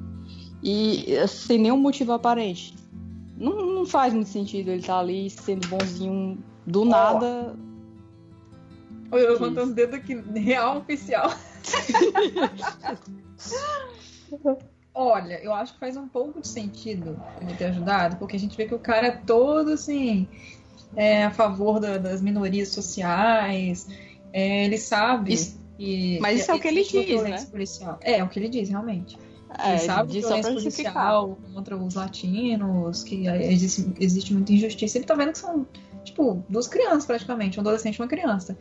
e 0.64 1.06
sem 1.28 1.58
nenhum 1.58 1.76
motivo 1.76 2.10
aparente? 2.10 2.74
Não, 3.36 3.54
não 3.66 3.86
faz 3.86 4.12
muito 4.12 4.30
sentido 4.30 4.70
ele 4.70 4.80
estar 4.80 4.94
tá 4.94 4.98
ali 4.98 5.30
sendo 5.30 5.68
bonzinho 5.68 6.36
do 6.66 6.84
nada. 6.84 7.56
Oh. 9.12 9.16
Eu 9.16 9.34
levantando 9.34 9.70
o 9.70 9.74
dedo 9.74 9.94
aqui, 9.94 10.14
real 10.34 10.78
oficial. 10.78 11.32
Olha, 14.98 15.38
eu 15.44 15.52
acho 15.52 15.74
que 15.74 15.78
faz 15.78 15.94
um 15.94 16.08
pouco 16.08 16.40
de 16.40 16.48
sentido 16.48 17.22
ele 17.38 17.54
ter 17.54 17.66
ajudado, 17.66 18.16
porque 18.16 18.34
a 18.34 18.38
gente 18.38 18.56
vê 18.56 18.64
que 18.64 18.74
o 18.74 18.78
cara 18.78 19.08
é 19.08 19.10
todo 19.10 19.72
assim, 19.72 20.26
é, 20.96 21.24
a 21.24 21.30
favor 21.30 21.78
da, 21.78 21.98
das 21.98 22.22
minorias 22.22 22.70
sociais, 22.70 23.86
é, 24.32 24.64
ele 24.64 24.78
sabe. 24.78 25.34
Isso, 25.34 25.60
que, 25.76 26.18
mas 26.18 26.40
isso 26.40 26.50
é 26.50 26.54
o 26.54 26.58
que 26.58 26.68
ele 26.68 26.82
diz, 26.82 27.22
né? 27.22 27.44
Policial. 27.50 27.98
É, 28.00 28.20
é 28.20 28.24
o 28.24 28.28
que 28.30 28.38
ele 28.38 28.48
diz, 28.48 28.70
realmente. 28.70 29.18
É, 29.58 29.72
ele 29.72 29.78
sabe 29.80 30.12
que 30.12 30.20
violência 30.20 30.52
policial 30.54 31.38
contra 31.52 31.76
os 31.76 31.94
latinos, 31.94 33.04
que 33.04 33.26
existe, 33.28 33.92
existe 34.00 34.32
muita 34.32 34.54
injustiça. 34.54 34.96
Ele 34.96 35.04
tá 35.04 35.14
vendo 35.14 35.32
que 35.32 35.38
são, 35.38 35.66
tipo, 36.04 36.42
duas 36.48 36.66
crianças 36.66 37.04
praticamente, 37.04 37.58
um 37.58 37.60
adolescente 37.60 37.96
e 37.96 38.00
uma 38.00 38.08
criança. 38.08 38.56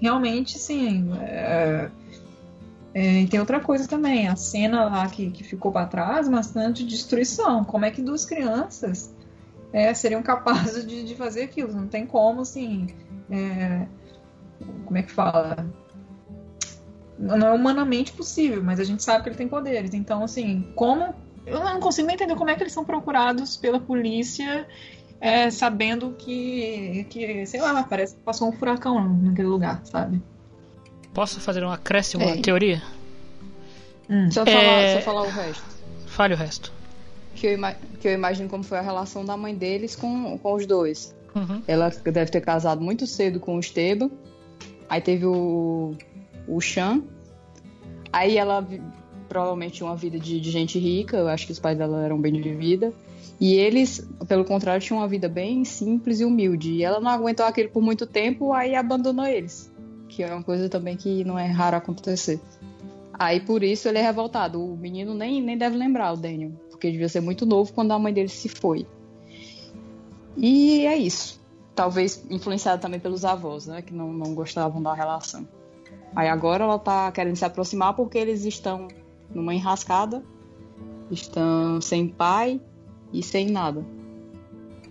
Realmente, 0.00 0.58
sim. 0.58 1.10
É... 1.20 1.90
É, 2.94 3.22
e 3.22 3.26
tem 3.26 3.40
outra 3.40 3.58
coisa 3.58 3.88
também, 3.88 4.28
a 4.28 4.36
cena 4.36 4.84
lá 4.84 5.08
que, 5.08 5.30
que 5.30 5.42
ficou 5.42 5.72
para 5.72 5.86
trás, 5.86 6.28
bastante 6.28 6.84
destruição. 6.84 7.64
Como 7.64 7.84
é 7.84 7.90
que 7.90 8.00
duas 8.00 8.24
crianças 8.24 9.12
é, 9.72 9.92
seriam 9.92 10.22
capazes 10.22 10.86
de, 10.86 11.04
de 11.04 11.14
fazer 11.16 11.42
aquilo? 11.42 11.72
Não 11.72 11.88
tem 11.88 12.06
como, 12.06 12.42
assim. 12.42 12.86
É, 13.28 13.86
como 14.86 14.96
é 14.96 15.02
que 15.02 15.10
fala? 15.10 15.66
não 17.18 17.48
é 17.48 17.52
humanamente 17.52 18.12
possível, 18.12 18.62
mas 18.62 18.80
a 18.80 18.84
gente 18.84 19.02
sabe 19.02 19.22
que 19.22 19.28
ele 19.30 19.36
tem 19.36 19.48
poderes. 19.48 19.94
Então, 19.94 20.22
assim, 20.22 20.72
como. 20.74 21.14
Eu 21.46 21.60
não 21.62 21.78
consigo 21.78 22.06
nem 22.06 22.14
entender 22.14 22.34
como 22.36 22.48
é 22.48 22.54
que 22.54 22.62
eles 22.62 22.72
são 22.72 22.84
procurados 22.84 23.56
pela 23.56 23.78
polícia, 23.78 24.66
é, 25.20 25.50
sabendo 25.50 26.12
que, 26.12 27.06
que, 27.10 27.44
sei 27.44 27.60
lá, 27.60 27.82
parece 27.82 28.16
que 28.16 28.22
passou 28.22 28.48
um 28.48 28.52
furacão 28.52 29.14
naquele 29.18 29.48
lugar, 29.48 29.84
sabe? 29.84 30.22
Posso 31.14 31.40
fazer 31.40 31.64
um 31.64 31.70
acréscimo 31.70 32.24
é. 32.24 32.32
à 32.32 32.42
teoria? 32.42 32.82
Hum. 34.10 34.30
Só, 34.30 34.44
falar, 34.44 34.62
é... 34.62 34.94
só 34.96 35.00
falar 35.00 35.22
o 35.22 35.30
resto. 35.30 35.64
Fale 36.06 36.34
o 36.34 36.36
resto. 36.36 36.72
Que 37.34 37.46
eu, 37.46 37.58
que 38.00 38.08
eu 38.08 38.12
imagino 38.12 38.48
como 38.48 38.62
foi 38.62 38.78
a 38.78 38.82
relação 38.82 39.24
da 39.24 39.36
mãe 39.36 39.54
deles 39.54 39.96
com, 39.96 40.36
com 40.38 40.54
os 40.54 40.66
dois. 40.66 41.14
Uhum. 41.34 41.62
Ela 41.66 41.88
deve 41.88 42.30
ter 42.30 42.40
casado 42.40 42.80
muito 42.80 43.06
cedo 43.06 43.40
com 43.40 43.56
o 43.56 43.60
Esteban. 43.60 44.10
Aí 44.88 45.00
teve 45.00 45.24
o 45.24 45.96
o 46.46 46.60
Chan. 46.60 47.02
Aí 48.12 48.36
ela 48.36 48.66
provavelmente 49.28 49.74
tinha 49.74 49.88
uma 49.88 49.96
vida 49.96 50.18
de, 50.18 50.38
de, 50.40 50.50
gente 50.50 50.78
rica, 50.78 51.16
eu 51.16 51.28
acho 51.28 51.46
que 51.46 51.52
os 51.52 51.58
pais 51.58 51.76
dela 51.76 52.04
eram 52.04 52.20
bem 52.20 52.32
de 52.32 52.52
vida. 52.54 52.92
E 53.40 53.54
eles, 53.54 54.06
pelo 54.28 54.44
contrário, 54.44 54.80
tinham 54.80 55.00
uma 55.00 55.08
vida 55.08 55.28
bem 55.28 55.64
simples 55.64 56.20
e 56.20 56.24
humilde. 56.24 56.70
E 56.70 56.84
ela 56.84 57.00
não 57.00 57.10
aguentou 57.10 57.44
aquilo 57.44 57.68
por 57.68 57.82
muito 57.82 58.06
tempo, 58.06 58.52
aí 58.52 58.76
abandonou 58.76 59.26
eles. 59.26 59.72
Que 60.14 60.22
é 60.22 60.32
uma 60.32 60.44
coisa 60.44 60.68
também 60.68 60.96
que 60.96 61.24
não 61.24 61.36
é 61.36 61.46
raro 61.46 61.76
acontecer. 61.76 62.40
Aí 63.12 63.40
por 63.40 63.64
isso 63.64 63.88
ele 63.88 63.98
é 63.98 64.02
revoltado. 64.02 64.64
O 64.64 64.76
menino 64.76 65.12
nem, 65.12 65.42
nem 65.42 65.58
deve 65.58 65.76
lembrar 65.76 66.12
o 66.12 66.16
Daniel, 66.16 66.52
porque 66.70 66.88
devia 66.88 67.08
ser 67.08 67.20
muito 67.20 67.44
novo 67.44 67.72
quando 67.72 67.90
a 67.90 67.98
mãe 67.98 68.12
dele 68.12 68.28
se 68.28 68.48
foi. 68.48 68.86
E 70.36 70.86
é 70.86 70.96
isso. 70.96 71.40
Talvez 71.74 72.24
influenciado 72.30 72.80
também 72.80 73.00
pelos 73.00 73.24
avós, 73.24 73.66
né? 73.66 73.82
Que 73.82 73.92
não, 73.92 74.12
não 74.12 74.34
gostavam 74.34 74.80
da 74.80 74.94
relação. 74.94 75.48
Aí 76.14 76.28
agora 76.28 76.62
ela 76.62 76.78
tá 76.78 77.10
querendo 77.10 77.34
se 77.34 77.44
aproximar 77.44 77.94
porque 77.94 78.16
eles 78.16 78.44
estão 78.44 78.86
numa 79.34 79.52
enrascada, 79.52 80.22
estão 81.10 81.80
sem 81.80 82.06
pai 82.06 82.60
e 83.12 83.20
sem 83.20 83.50
nada. 83.50 83.84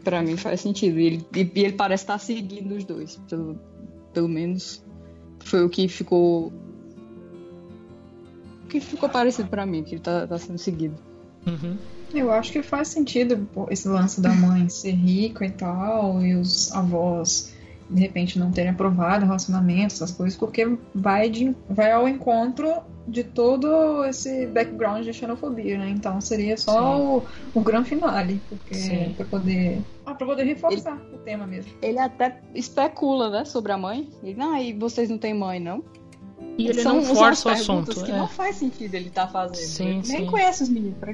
Para 0.03 0.21
mim 0.21 0.35
faz 0.35 0.59
sentido. 0.59 0.99
E 0.99 1.05
ele, 1.05 1.27
e 1.33 1.61
ele 1.61 1.73
parece 1.73 2.03
estar 2.03 2.17
seguindo 2.17 2.75
os 2.75 2.83
dois. 2.83 3.15
Pelo, 3.29 3.57
pelo 4.13 4.27
menos 4.27 4.82
foi 5.43 5.63
o 5.63 5.69
que 5.69 5.87
ficou. 5.87 6.51
O 8.63 8.67
que 8.67 8.79
ficou 8.79 9.09
parecido 9.09 9.49
para 9.49 9.65
mim, 9.65 9.83
que 9.83 9.95
ele 9.95 10.01
tá, 10.01 10.25
tá 10.25 10.37
sendo 10.37 10.57
seguido. 10.57 10.95
Uhum. 11.45 11.77
Eu 12.13 12.31
acho 12.31 12.51
que 12.51 12.61
faz 12.61 12.89
sentido 12.89 13.47
esse 13.69 13.87
lance 13.87 14.21
da 14.21 14.33
mãe 14.33 14.69
ser 14.69 14.91
rica 14.91 15.45
e 15.45 15.51
tal, 15.51 16.23
e 16.23 16.35
os 16.35 16.71
avós 16.71 17.52
de 17.93 18.01
repente 18.01 18.39
não 18.39 18.51
terem 18.51 18.71
aprovado 18.71 19.25
relacionamentos, 19.25 19.97
essas 19.97 20.11
coisas, 20.11 20.37
porque 20.37 20.77
vai, 20.93 21.29
de, 21.29 21.55
vai 21.69 21.91
ao 21.91 22.07
encontro 22.07 22.81
de 23.07 23.23
todo 23.23 24.03
esse 24.05 24.47
background 24.47 25.03
de 25.03 25.13
xenofobia, 25.13 25.77
né? 25.77 25.89
Então 25.89 26.19
seria 26.19 26.57
só 26.57 26.99
o, 26.99 27.23
o 27.53 27.61
grande 27.61 27.89
finale, 27.89 28.41
porque 28.49 29.13
para 29.15 29.25
poder 29.25 29.81
ah, 30.05 30.15
para 30.15 30.25
poder 30.25 30.43
reforçar 30.43 30.99
ele, 31.07 31.15
o 31.15 31.19
tema 31.19 31.45
mesmo. 31.45 31.71
Ele 31.81 31.99
até 31.99 32.39
especula, 32.55 33.29
né, 33.29 33.45
sobre 33.45 33.71
a 33.71 33.77
mãe. 33.77 34.09
Ele, 34.23 34.41
ah, 34.41 34.61
e 34.61 34.73
vocês 34.73 35.09
não 35.09 35.17
têm 35.17 35.33
mãe, 35.33 35.59
não? 35.59 35.83
E 36.57 36.67
ele 36.67 36.81
são, 36.81 36.95
não 36.95 37.03
força 37.03 37.49
o 37.49 37.51
assunto. 37.51 38.03
que 38.03 38.11
é. 38.11 38.17
não 38.17 38.27
faz 38.27 38.57
sentido 38.57 38.93
ele 38.95 39.07
estar 39.07 39.25
tá 39.25 39.31
fazendo. 39.31 39.65
Sim, 39.65 39.89
ele 39.89 40.03
sim. 40.03 40.13
nem 40.13 40.25
conhece 40.27 40.63
os 40.63 40.69
meninos. 40.69 40.97
Para 40.99 41.13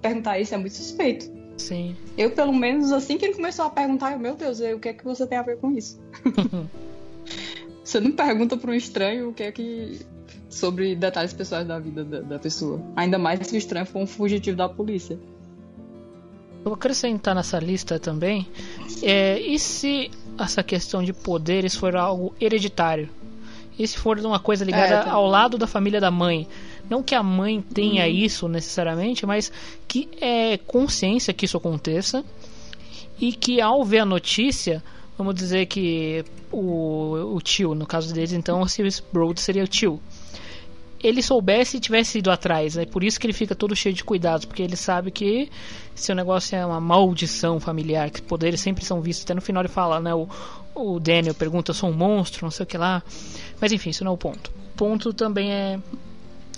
perguntar 0.00 0.38
isso 0.38 0.54
é 0.54 0.58
muito 0.58 0.74
suspeito. 0.74 1.30
Sim. 1.58 1.96
Eu, 2.16 2.30
pelo 2.30 2.52
menos, 2.52 2.92
assim 2.92 3.18
que 3.18 3.26
ele 3.26 3.34
começou 3.34 3.66
a 3.66 3.70
perguntar, 3.70 4.12
eu, 4.12 4.18
meu 4.18 4.34
Deus, 4.34 4.60
o 4.60 4.78
que 4.78 4.88
é 4.88 4.92
que 4.92 5.04
você 5.04 5.26
tem 5.26 5.36
a 5.36 5.42
ver 5.42 5.58
com 5.58 5.72
isso? 5.72 6.00
você 7.84 8.00
não 8.00 8.12
pergunta 8.12 8.56
para 8.56 8.70
um 8.70 8.74
estranho 8.74 9.30
o 9.30 9.34
que 9.34 9.42
é 9.42 9.52
que. 9.52 10.00
sobre 10.48 10.94
detalhes 10.94 11.32
pessoais 11.32 11.66
da 11.66 11.78
vida 11.78 12.04
da, 12.04 12.20
da 12.20 12.38
pessoa. 12.38 12.80
Ainda 12.96 13.18
mais 13.18 13.46
se 13.46 13.54
o 13.54 13.58
estranho 13.58 13.86
for 13.86 14.00
um 14.00 14.06
fugitivo 14.06 14.56
da 14.56 14.68
polícia. 14.68 15.18
Vou 16.64 16.74
acrescentar 16.74 17.34
nessa 17.34 17.58
lista 17.58 17.98
também. 17.98 18.46
É, 19.02 19.40
e 19.40 19.58
se 19.58 20.10
essa 20.38 20.62
questão 20.62 21.02
de 21.02 21.12
poderes 21.12 21.74
for 21.74 21.96
algo 21.96 22.34
hereditário? 22.40 23.08
E 23.78 23.86
se 23.86 23.96
for 23.96 24.18
uma 24.18 24.40
coisa 24.40 24.64
ligada 24.64 24.94
É, 24.94 25.02
tá. 25.04 25.12
ao 25.12 25.26
lado 25.26 25.56
da 25.56 25.66
família 25.66 26.00
da 26.00 26.10
mãe. 26.10 26.48
Não 26.88 27.02
que 27.02 27.14
a 27.14 27.22
mãe 27.22 27.60
tenha 27.60 28.04
Uhum. 28.04 28.10
isso 28.10 28.48
necessariamente, 28.48 29.26
mas 29.26 29.52
que 29.86 30.08
é 30.20 30.56
consciência 30.58 31.34
que 31.34 31.44
isso 31.44 31.56
aconteça. 31.56 32.24
E 33.20 33.32
que 33.32 33.60
ao 33.60 33.84
ver 33.84 34.00
a 34.00 34.04
notícia, 34.04 34.82
vamos 35.16 35.34
dizer 35.34 35.66
que 35.66 36.24
o, 36.52 37.34
o 37.34 37.40
tio, 37.40 37.74
no 37.74 37.86
caso 37.86 38.14
deles, 38.14 38.32
então, 38.32 38.60
o 38.60 38.68
Sirius 38.68 39.02
Broad 39.12 39.40
seria 39.40 39.64
o 39.64 39.68
tio. 39.68 40.00
Ele 41.02 41.22
soubesse 41.22 41.76
e 41.76 41.80
tivesse 41.80 42.18
ido 42.18 42.30
atrás, 42.30 42.76
é 42.76 42.84
por 42.84 43.04
isso 43.04 43.20
que 43.20 43.26
ele 43.26 43.32
fica 43.32 43.54
todo 43.54 43.74
cheio 43.76 43.94
de 43.94 44.02
cuidados, 44.02 44.44
porque 44.44 44.62
ele 44.62 44.74
sabe 44.74 45.12
que 45.12 45.48
se 45.94 46.10
o 46.10 46.14
negócio 46.14 46.56
é 46.56 46.66
uma 46.66 46.80
maldição 46.80 47.60
familiar, 47.60 48.10
que 48.10 48.20
poderes 48.20 48.60
sempre 48.60 48.84
são 48.84 49.00
vistos, 49.00 49.24
até 49.24 49.34
no 49.34 49.40
final 49.40 49.62
ele 49.62 49.68
fala, 49.68 50.00
né? 50.00 50.12
O, 50.14 50.28
o 50.74 50.98
Daniel 50.98 51.34
pergunta, 51.34 51.70
eu 51.70 51.74
sou 51.74 51.90
um 51.90 51.92
monstro, 51.92 52.44
não 52.44 52.50
sei 52.50 52.64
o 52.64 52.66
que 52.66 52.76
lá. 52.76 53.02
Mas 53.60 53.70
enfim, 53.72 53.90
isso 53.90 54.02
não 54.04 54.12
é 54.12 54.14
o 54.14 54.18
ponto. 54.18 54.50
O 54.74 54.76
ponto 54.76 55.12
também 55.12 55.52
é. 55.52 55.78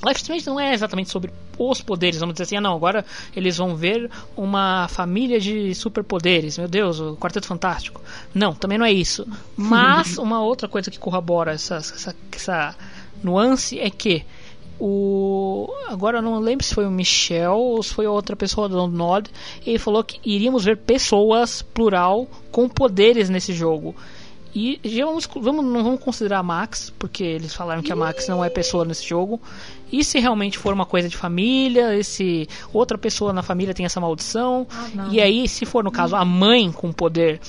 Life 0.05 0.21
Strange 0.21 0.47
não 0.47 0.59
é 0.59 0.73
exatamente 0.73 1.11
sobre 1.11 1.31
os 1.59 1.83
poderes, 1.83 2.19
vamos 2.21 2.35
dizer 2.35 2.45
assim, 2.45 2.57
ah 2.57 2.61
não, 2.61 2.75
agora 2.75 3.05
eles 3.37 3.59
vão 3.59 3.77
ver 3.77 4.11
uma 4.35 4.89
família 4.89 5.39
de 5.39 5.75
superpoderes, 5.75 6.57
meu 6.57 6.67
Deus, 6.67 6.99
o 6.99 7.17
Quarteto 7.17 7.47
Fantástico. 7.47 8.01
Não, 8.35 8.55
também 8.55 8.79
não 8.79 8.87
é 8.87 8.93
isso. 8.93 9.27
Mas 9.57 10.17
uma 10.19 10.43
outra 10.43 10.69
coisa 10.69 10.91
que 10.91 10.99
corrobora 10.99 11.53
essa, 11.53 11.77
essa, 11.77 12.17
essa 12.33 12.75
nuance 13.23 13.79
é 13.79 13.91
que 13.91 14.25
o 14.81 15.69
agora 15.89 16.19
eu 16.19 16.23
não 16.23 16.39
lembro 16.39 16.65
se 16.65 16.75
foi 16.75 16.87
o 16.87 16.91
Michel 16.91 17.59
ou 17.59 17.83
se 17.83 17.93
foi 17.93 18.07
outra 18.07 18.35
pessoa 18.35 18.67
do 18.67 18.87
Nod, 18.87 19.31
ele 19.67 19.79
falou 19.79 20.03
que 20.03 20.19
iríamos 20.25 20.65
ver 20.65 20.79
pessoas 20.79 21.61
plural 21.61 22.27
com 22.51 22.67
poderes 22.67 23.29
nesse 23.29 23.53
jogo. 23.53 23.95
E 24.55 24.81
já 24.85 25.05
vamos, 25.05 25.29
vamos, 25.37 25.65
não 25.65 25.85
vamos 25.85 26.01
considerar 26.01 26.39
a 26.39 26.43
Max, 26.43 26.93
porque 26.99 27.23
eles 27.23 27.55
falaram 27.55 27.83
que 27.83 27.93
a 27.93 27.97
Max 27.97 28.27
não 28.29 28.45
é 28.45 28.51
pessoa 28.51 28.85
nesse 28.85 29.07
jogo. 29.07 29.41
E 29.93 30.05
se 30.05 30.19
realmente 30.19 30.59
for 30.59 30.73
uma 30.73 30.87
coisa 30.87 31.09
de 31.09 31.17
família, 31.17 31.97
e 31.97 32.03
se 32.03 32.49
outra 32.73 32.99
pessoa 32.99 33.33
na 33.33 33.43
família 33.43 33.75
tem 33.75 33.87
essa 33.87 34.01
maldição. 34.01 34.67
não. 34.95 35.13
e 35.13 35.21
aí, 35.21 35.49
se 35.49 35.65
for 35.65 35.85
no 35.85 35.91
caso 35.91 36.17
a 36.17 36.25
mãe 36.25 36.71
com 36.73 36.93
poder, 36.93 37.41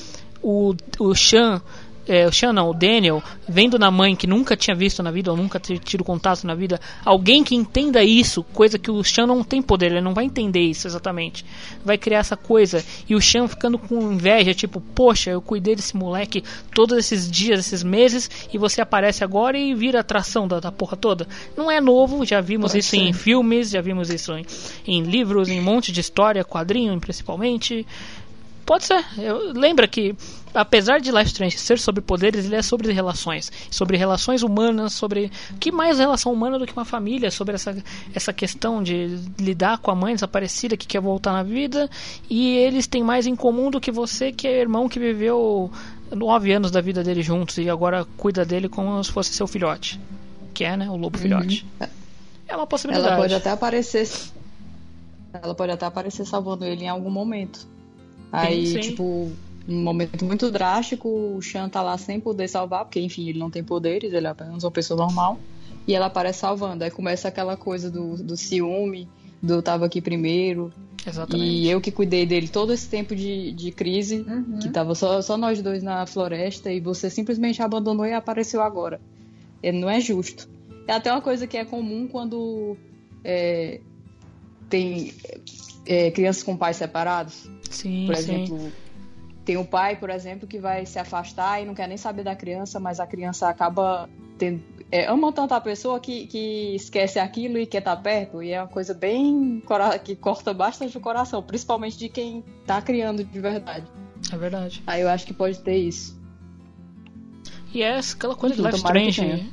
o, 0.42 0.76
o 1.00 1.16
Sean. 1.16 1.62
É, 2.08 2.26
o 2.26 2.32
Sean 2.32 2.52
não, 2.52 2.70
o 2.70 2.74
Daniel, 2.74 3.22
vendo 3.48 3.78
na 3.78 3.92
mãe 3.92 4.16
que 4.16 4.26
nunca 4.26 4.58
tinha 4.58 4.76
visto 4.76 5.04
na 5.04 5.12
vida, 5.12 5.32
ou 5.32 5.38
nunca 5.38 5.60
tido 5.60 6.04
contato 6.04 6.46
na 6.46 6.56
vida, 6.56 6.80
alguém 7.06 7.44
que 7.44 7.56
entenda 7.56 8.04
isso, 8.04 8.44
coisa 8.44 8.80
que 8.80 8.90
o 8.90 9.04
Sean 9.04 9.28
não 9.28 9.44
tem 9.44 9.62
poder, 9.62 9.92
ele 9.92 10.02
não 10.02 10.14
vai 10.14 10.26
entender 10.26 10.62
isso 10.62 10.88
exatamente. 10.88 11.46
Vai 11.86 11.98
criar 11.98 12.20
essa 12.20 12.36
coisa. 12.36 12.84
E 13.08 13.16
o 13.16 13.22
Sean 13.22 13.48
ficando 13.48 13.78
com 13.78 14.14
inveja, 14.14 14.54
tipo, 14.54 14.82
poxa, 14.82 15.32
eu 15.32 15.42
cuidei 15.42 15.76
desse 15.76 15.96
moleque 15.96 16.44
todos 16.74 16.98
esses 16.98 17.30
dias, 17.30 17.60
esses 17.60 17.84
meses, 17.84 18.30
e 18.52 18.58
você 18.58 18.82
aparece 18.82 19.24
agora 19.24 19.58
e 19.58 19.74
vira 19.74 20.00
atração 20.00 20.48
da, 20.48 20.60
da 20.60 20.72
porra 20.72 20.98
toda. 20.98 21.28
Não 21.56 21.70
é 21.70 21.80
novo, 21.80 22.26
já 22.26 22.42
vimos 22.42 22.72
Pode 22.72 22.80
isso 22.80 22.92
ser. 22.92 22.98
em 22.98 23.14
filmes, 23.14 23.70
já 23.70 23.82
vimos 23.82 24.10
isso 24.10 24.34
em, 24.34 24.46
em 24.88 25.04
livros, 25.04 25.50
em 25.50 25.60
um 25.60 25.64
monte 25.64 25.92
de 25.92 26.02
história, 26.02 26.44
quadrinho 26.44 27.00
principalmente. 27.00 27.86
Pode 28.72 28.86
ser. 28.86 29.04
Eu, 29.18 29.52
lembra 29.52 29.86
que, 29.86 30.16
apesar 30.54 31.02
de 31.02 31.12
Life 31.12 31.26
Strange 31.26 31.58
ser 31.58 31.78
sobre 31.78 32.00
poderes, 32.00 32.46
ele 32.46 32.56
é 32.56 32.62
sobre 32.62 32.94
relações. 32.94 33.52
Sobre 33.70 33.98
relações 33.98 34.44
humanas, 34.44 34.94
sobre. 34.94 35.30
Que 35.60 35.74
mais 35.74 36.00
relação 36.00 36.32
humana 36.32 36.58
do 36.58 36.66
que 36.66 36.72
uma 36.72 36.86
família? 36.86 37.30
Sobre 37.30 37.56
essa, 37.56 37.76
essa 38.16 38.32
questão 38.32 38.82
de 38.82 39.20
lidar 39.38 39.80
com 39.80 39.92
a 39.92 39.96
mãe 39.96 40.14
desaparecida 40.14 40.78
que 40.78 40.88
quer 40.88 41.02
voltar 41.02 41.34
na 41.34 41.44
vida. 41.44 41.90
E 42.30 42.56
eles 42.60 42.88
têm 42.88 43.04
mais 43.04 43.28
em 43.28 43.36
comum 43.36 43.70
do 43.70 43.82
que 43.82 43.92
você, 43.92 44.32
que 44.32 44.48
é 44.48 44.62
irmão 44.62 44.88
que 44.88 45.00
viveu 45.00 45.70
nove 46.10 46.54
anos 46.54 46.72
da 46.72 46.80
vida 46.80 47.04
dele 47.04 47.22
juntos 47.22 47.58
e 47.58 47.70
agora 47.70 48.08
cuida 48.16 48.46
dele 48.46 48.70
como 48.70 49.04
se 49.04 49.12
fosse 49.12 49.34
seu 49.34 49.48
filhote. 49.48 50.00
Que 50.54 50.64
é, 50.64 50.78
né? 50.78 50.90
O 50.90 50.96
lobo 50.96 51.18
filhote. 51.18 51.66
É 52.48 52.56
uma 52.56 52.66
possibilidade. 52.66 53.10
Ela 53.10 53.18
pode 53.18 53.36
até 53.36 53.50
aparecer. 53.50 54.10
Ela 55.34 55.54
pode 55.54 55.74
até 55.74 55.86
aparecer 55.86 56.26
salvando 56.26 56.64
ele 56.64 56.86
em 56.86 56.90
algum 56.90 57.12
momento. 57.12 57.70
Aí, 58.32 58.68
sim. 58.68 58.80
tipo, 58.80 59.32
um 59.68 59.84
momento 59.84 60.24
muito 60.26 60.50
drástico, 60.50 61.10
o 61.10 61.42
Sean 61.42 61.70
tá 61.70 61.82
lá 61.82 61.98
sem 61.98 62.20
poder 62.20 62.48
salvar, 62.48 62.86
porque, 62.86 63.00
enfim, 63.00 63.28
ele 63.30 63.40
não 63.40 63.50
tem 63.50 63.64
poderes, 63.64 64.14
ele 64.14 64.28
é 64.28 64.30
apenas 64.30 64.64
uma 64.64 64.72
pessoa 64.72 64.98
normal. 64.98 65.40
E 65.88 65.96
ela 65.96 66.06
aparece 66.06 66.40
salvando. 66.40 66.84
Aí 66.84 66.92
começa 66.92 67.28
aquela 67.28 67.58
coisa 67.58 67.90
do, 67.90 68.16
do 68.18 68.38
ciúme, 68.38 69.08
do 69.42 69.62
tava 69.62 69.86
aqui 69.86 70.00
primeiro. 70.00 70.72
Exatamente. 71.06 71.50
E 71.50 71.70
eu 71.70 71.82
que 71.82 71.92
cuidei 71.92 72.26
dele 72.26 72.48
todo 72.48 72.72
esse 72.72 72.88
tempo 72.88 73.16
de, 73.16 73.52
de 73.52 73.72
crise, 73.72 74.26
que 74.62 74.70
tava 74.70 74.94
só, 74.94 75.22
só 75.22 75.36
nós 75.38 75.62
dois 75.62 75.82
na 75.82 76.06
floresta, 76.06 76.72
e 76.72 76.80
você 76.80 77.10
simplesmente 77.10 77.62
abandonou 77.62 78.06
e 78.06 78.14
apareceu 78.14 78.62
agora. 78.62 79.02
É, 79.64 79.72
não 79.72 79.90
é 79.90 80.00
justo. 80.00 80.48
É 80.88 80.94
até 80.94 81.12
uma 81.12 81.22
coisa 81.22 81.48
que 81.48 81.58
é 81.58 81.66
comum 81.66 82.08
quando 82.08 82.78
é, 83.24 83.80
tem 84.70 85.14
é, 85.86 86.12
crianças 86.12 86.44
com 86.44 86.56
pais 86.56 86.78
separados. 86.78 87.50
Sim, 87.72 88.06
Por 88.06 88.16
sim. 88.16 88.22
exemplo, 88.22 88.72
tem 89.44 89.58
o 89.58 89.66
pai, 89.66 89.96
por 89.96 90.10
exemplo, 90.10 90.48
que 90.48 90.60
vai 90.60 90.86
se 90.86 91.00
afastar 91.00 91.62
e 91.62 91.66
não 91.66 91.74
quer 91.74 91.88
nem 91.88 91.98
saber 91.98 92.24
da 92.24 92.36
criança, 92.36 92.80
mas 92.80 93.00
a 93.00 93.08
criança 93.08 93.50
acaba 93.50 94.08
tendo. 94.38 94.62
É, 94.92 95.06
ama 95.08 95.32
tanto 95.32 95.54
a 95.54 95.62
pessoa 95.62 96.00
que, 96.00 96.28
que 96.28 96.76
esquece 96.76 97.18
aquilo 97.18 97.58
e 97.58 97.66
quer 97.66 97.78
estar 97.80 97.96
perto. 97.96 98.44
E 98.44 98.52
é 98.52 98.62
uma 98.62 98.68
coisa 98.68 98.94
bem. 98.94 99.62
cora- 99.66 99.98
que 99.98 100.16
corta 100.16 100.54
bastante 100.54 100.98
o 100.98 101.02
coração, 101.02 101.42
principalmente 101.42 101.98
de 101.98 102.10
quem 102.10 102.44
tá 102.68 102.82
criando 102.82 103.24
de 103.24 103.40
verdade. 103.40 103.86
É 104.32 104.38
verdade. 104.38 104.84
Aí 104.86 105.02
eu 105.02 105.10
acho 105.10 105.26
que 105.26 105.34
pode 105.34 105.60
ter 105.62 105.78
isso. 105.78 106.20
E 107.74 107.82
é 107.82 107.98
aquela 107.98 108.36
coisa 108.36 108.54
de 108.54 108.62
Enfim, 108.62 108.70
Life 108.70 109.10
Strange. 109.10 109.50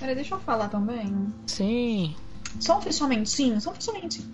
Peraí, 0.00 0.14
deixa 0.16 0.34
eu 0.34 0.40
falar 0.40 0.68
também. 0.68 1.14
Sim. 1.46 2.14
Só 2.58 2.78
oficialmente, 2.78 3.30
sim, 3.30 3.58
só 3.60 3.70
oficialmente. 3.70 4.24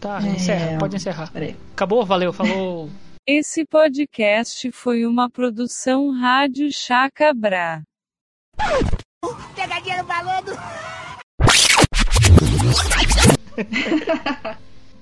Tá, 0.00 0.20
É, 0.22 0.28
encerra, 0.30 0.78
pode 0.78 0.96
encerrar. 0.96 1.32
Peraí. 1.32 1.56
Acabou? 1.72 2.04
Valeu, 2.04 2.32
falou. 2.32 2.90
Esse 3.26 3.64
podcast 3.64 4.70
foi 4.70 5.04
uma 5.04 5.28
produção 5.28 6.10
Rádio 6.12 6.70
Chacabra. 6.72 7.82
Pegadinha 9.54 9.96
no 10.02 10.04
balodo. 10.04 10.52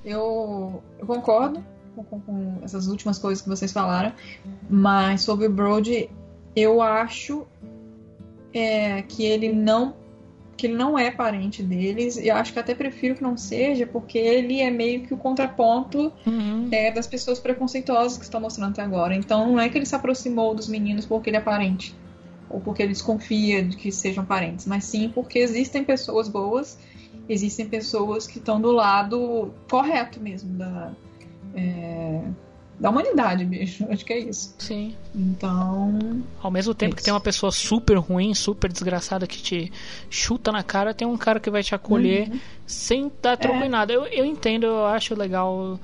Eu, 0.04 0.82
eu 0.98 1.06
concordo 1.06 1.62
com, 1.94 2.04
com- 2.04 2.20
com 2.20 2.60
essas 2.62 2.86
últimas 2.88 3.18
coisas 3.18 3.42
que 3.42 3.48
vocês 3.48 3.72
falaram, 3.72 4.12
mas 4.70 5.22
sobre 5.22 5.46
o 5.46 5.50
Brody, 5.52 6.08
eu 6.56 6.80
acho 6.80 7.46
é, 8.54 9.02
que 9.02 9.24
ele 9.24 9.52
não 9.52 9.94
que 10.56 10.66
ele 10.66 10.74
não 10.74 10.98
é 10.98 11.10
parente 11.10 11.62
deles, 11.62 12.16
e 12.16 12.28
eu 12.28 12.36
acho 12.36 12.52
que 12.52 12.58
até 12.58 12.74
prefiro 12.74 13.14
que 13.14 13.22
não 13.22 13.36
seja, 13.36 13.86
porque 13.86 14.18
ele 14.18 14.60
é 14.60 14.70
meio 14.70 15.02
que 15.02 15.12
o 15.12 15.16
contraponto 15.16 16.12
é, 16.70 16.90
das 16.90 17.06
pessoas 17.06 17.38
preconceituosas 17.40 18.16
que 18.16 18.24
estão 18.24 18.40
mostrando 18.40 18.72
até 18.72 18.82
agora. 18.82 19.14
Então 19.14 19.52
não 19.52 19.60
é 19.60 19.68
que 19.68 19.76
ele 19.76 19.86
se 19.86 19.94
aproximou 19.94 20.54
dos 20.54 20.68
meninos 20.68 21.06
porque 21.06 21.30
ele 21.30 21.36
é 21.36 21.40
parente, 21.40 21.94
ou 22.48 22.60
porque 22.60 22.82
ele 22.82 22.92
desconfia 22.92 23.64
de 23.64 23.76
que 23.76 23.90
sejam 23.90 24.24
parentes, 24.24 24.66
mas 24.66 24.84
sim 24.84 25.10
porque 25.12 25.38
existem 25.38 25.82
pessoas 25.82 26.28
boas, 26.28 26.78
existem 27.28 27.66
pessoas 27.66 28.26
que 28.26 28.38
estão 28.38 28.60
do 28.60 28.70
lado 28.70 29.52
correto 29.68 30.20
mesmo 30.20 30.56
da, 30.56 30.92
é, 31.54 32.20
da 32.78 32.90
humanidade, 32.90 33.44
bicho. 33.44 33.86
Acho 33.90 34.04
que 34.04 34.12
é 34.12 34.18
isso. 34.18 34.54
Sim. 34.58 34.94
Então. 35.14 36.22
Ao 36.42 36.50
mesmo 36.50 36.74
tempo 36.74 36.96
que 36.96 37.02
tem 37.02 37.12
uma 37.12 37.20
pessoa 37.20 37.50
super 37.52 37.96
ruim, 37.98 38.34
super 38.34 38.70
desgraçada 38.72 39.26
que 39.26 39.40
te 39.40 39.72
chuta 40.10 40.50
na 40.52 40.62
cara, 40.62 40.92
tem 40.94 41.06
um 41.06 41.16
cara 41.16 41.38
que 41.40 41.50
vai 41.50 41.62
te 41.62 41.74
acolher 41.74 42.28
Uhum. 42.30 42.40
sem 42.66 43.12
dar 43.22 43.36
troco 43.36 43.58
É. 43.62 43.66
em 43.66 43.68
nada. 43.68 43.92
Eu, 43.92 44.04
eu 44.06 44.24
entendo, 44.24 44.64
eu 44.66 44.86
acho 44.86 45.14
legal. 45.14 45.78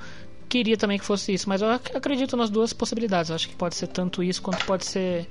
Queria 0.48 0.76
também 0.76 0.98
que 0.98 1.04
fosse 1.04 1.32
isso, 1.32 1.48
mas 1.48 1.62
eu 1.62 1.68
ac- 1.70 1.96
acredito 1.96 2.36
nas 2.36 2.50
duas 2.50 2.72
possibilidades. 2.72 3.30
Eu 3.30 3.36
acho 3.36 3.48
que 3.48 3.54
pode 3.54 3.76
ser 3.76 3.86
tanto 3.86 4.20
isso 4.22 4.42
quanto 4.42 4.64
pode 4.64 4.84
ser 4.84 5.28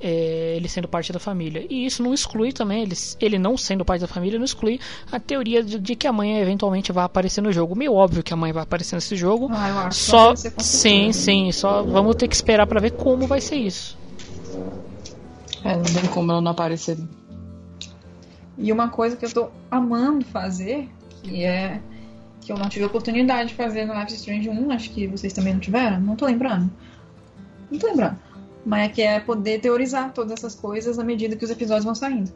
é, 0.00 0.54
ele 0.56 0.68
sendo 0.68 0.88
parte 0.88 1.12
da 1.12 1.18
família. 1.18 1.66
E 1.68 1.86
isso 1.86 2.02
não 2.02 2.14
exclui 2.14 2.52
também, 2.52 2.82
ele, 2.82 2.94
ele 3.20 3.38
não 3.38 3.56
sendo 3.56 3.84
parte 3.84 4.00
da 4.00 4.06
família, 4.06 4.38
não 4.38 4.44
exclui 4.44 4.80
a 5.10 5.18
teoria 5.18 5.62
de, 5.62 5.78
de 5.78 5.96
que 5.96 6.06
a 6.06 6.12
mãe 6.12 6.38
eventualmente 6.40 6.92
vai 6.92 7.04
aparecer 7.04 7.40
no 7.40 7.52
jogo. 7.52 7.74
Meio 7.74 7.94
óbvio 7.94 8.22
que 8.22 8.32
a 8.32 8.36
mãe 8.36 8.52
vai 8.52 8.62
aparecer 8.62 8.94
nesse 8.94 9.16
jogo. 9.16 9.48
Ah, 9.50 9.68
eu 9.68 9.78
acho 9.78 9.98
que 9.98 10.04
só 10.04 10.34
sim, 10.58 11.12
sim, 11.12 11.52
só 11.52 11.82
vamos 11.82 12.16
ter 12.16 12.28
que 12.28 12.34
esperar 12.34 12.66
pra 12.66 12.80
ver 12.80 12.92
como 12.92 13.26
vai 13.26 13.40
ser 13.40 13.56
isso. 13.56 13.98
É, 15.64 15.76
não 15.76 15.82
tem 15.82 16.06
como 16.10 16.30
ela 16.30 16.40
não 16.40 16.52
aparecer. 16.52 16.96
E 18.56 18.72
uma 18.72 18.88
coisa 18.88 19.16
que 19.16 19.24
eu 19.24 19.32
tô 19.32 19.48
amando 19.70 20.24
fazer, 20.24 20.88
que 21.22 21.44
é 21.44 21.80
que 22.40 22.52
eu 22.52 22.56
não 22.56 22.68
tive 22.68 22.84
oportunidade 22.86 23.50
de 23.50 23.54
fazer 23.54 23.84
no 23.84 23.92
Life 23.92 24.12
is 24.12 24.20
Strange 24.20 24.48
1, 24.48 24.70
acho 24.70 24.90
que 24.90 25.06
vocês 25.06 25.32
também 25.34 25.52
não 25.52 25.60
tiveram, 25.60 26.00
não 26.00 26.16
tô 26.16 26.24
lembrando. 26.24 26.70
Não 27.70 27.78
tô 27.78 27.88
lembrando. 27.88 28.18
Mas 28.64 28.86
é 28.86 28.88
que 28.88 29.02
é 29.02 29.20
poder 29.20 29.60
teorizar 29.60 30.12
todas 30.12 30.32
essas 30.32 30.54
coisas 30.54 30.98
à 30.98 31.04
medida 31.04 31.36
que 31.36 31.44
os 31.44 31.50
episódios 31.50 31.84
vão 31.84 31.94
saindo. 31.94 32.32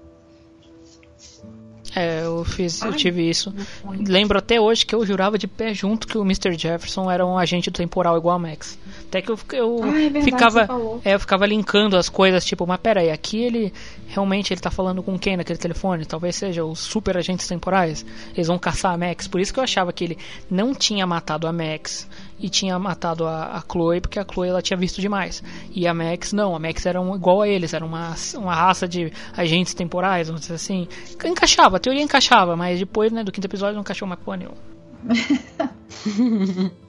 É, 1.95 2.25
eu 2.25 2.43
fiz, 2.45 2.81
eu 2.81 2.91
Ai, 2.91 2.97
tive 2.97 3.29
isso. 3.29 3.55
Lembro 3.85 4.39
até 4.39 4.59
hoje 4.59 4.87
que 4.87 4.95
eu 4.95 5.05
jurava 5.05 5.37
de 5.37 5.47
pé 5.47 5.75
junto 5.75 6.07
que 6.07 6.17
o 6.17 6.23
Mr. 6.23 6.57
Jefferson 6.57 7.11
era 7.11 7.27
um 7.27 7.37
agente 7.37 7.71
do 7.71 7.77
temporal 7.77 8.17
igual 8.17 8.37
a 8.37 8.39
Max. 8.39 8.79
Até 9.09 9.21
que 9.21 9.31
eu, 9.31 9.39
eu 9.53 9.81
Ah, 9.83 9.89
é 9.89 10.09
verdade, 10.09 10.25
ficava. 10.25 10.69
É, 11.05 11.15
eu 11.15 11.21
ficava 11.21 11.45
linkando 11.45 11.97
as 11.97 12.09
coisas, 12.09 12.45
tipo, 12.47 12.67
mas 12.67 12.81
pera 12.81 13.01
aí, 13.01 13.11
aqui 13.11 13.43
ele 13.43 13.73
realmente 14.09 14.55
ele 14.55 14.61
tá 14.61 14.71
falando 14.71 15.03
com 15.03 15.19
quem 15.19 15.37
naquele 15.37 15.59
telefone? 15.59 16.07
Talvez 16.07 16.37
seja 16.37 16.65
os 16.65 16.79
super 16.79 17.17
agentes 17.17 17.47
temporais. 17.47 18.07
Eles 18.35 18.47
vão 18.47 18.59
caçar 18.59 18.93
a 18.93 18.97
Max. 18.97 19.29
Por 19.29 19.41
isso 19.41 19.53
que 19.53 19.61
eu 19.61 19.65
achava 19.65 19.93
que 19.93 20.05
ele 20.05 20.19
não 20.51 20.75
tinha 20.75 21.07
matado 21.07 21.47
a 21.47 21.53
Max 21.53 22.09
e 22.43 22.51
tinha 22.51 22.77
matado 22.79 23.25
a, 23.27 23.57
a 23.57 23.61
Chloe, 23.71 24.01
porque 24.01 24.19
a 24.19 24.25
Chloe 24.31 24.49
ela 24.49 24.61
tinha 24.61 24.77
visto 24.77 25.01
demais. 25.01 25.43
E 25.71 25.87
a 25.87 25.95
Max 25.95 26.33
não, 26.33 26.55
a 26.55 26.59
Max 26.59 26.85
era 26.85 27.01
um, 27.01 27.15
igual 27.15 27.41
a 27.43 27.49
eles, 27.49 27.73
era 27.73 27.85
uma, 27.87 28.15
uma 28.35 28.55
raça 28.55 28.89
de 28.89 29.13
agentes 29.37 29.73
temporais, 29.75 30.27
vamos 30.27 30.43
dizer 30.43 30.55
assim. 30.55 30.89
Encaixava, 31.25 31.77
a 31.77 31.81
teoria 31.81 32.03
encaixava, 32.03 32.57
mas 32.57 32.79
depois 32.81 33.13
né, 33.13 33.23
do 33.23 33.31
quinto 33.31 33.47
episódio 33.47 33.75
não 33.75 33.83
encaixou 33.83 34.09
mais 34.09 34.21
porra 34.21 34.39
nenhuma. 34.39 34.57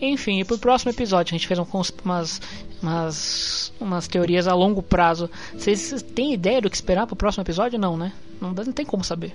Enfim, 0.00 0.40
e 0.40 0.44
pro 0.44 0.58
próximo 0.58 0.90
episódio 0.90 1.34
a 1.34 1.38
gente 1.38 1.46
fez 1.46 1.58
um- 1.58 1.66
umas, 2.04 2.40
umas, 2.82 3.72
umas 3.80 4.08
teorias 4.08 4.46
a 4.46 4.54
longo 4.54 4.82
prazo. 4.82 5.30
Vocês 5.56 6.02
têm 6.14 6.34
ideia 6.34 6.60
do 6.60 6.68
que 6.68 6.76
esperar 6.76 7.06
pro 7.06 7.16
próximo 7.16 7.42
episódio? 7.42 7.78
Não, 7.78 7.96
né? 7.96 8.12
Não, 8.40 8.52
dá- 8.52 8.64
não 8.64 8.72
tem 8.72 8.84
como 8.84 9.02
saber. 9.04 9.34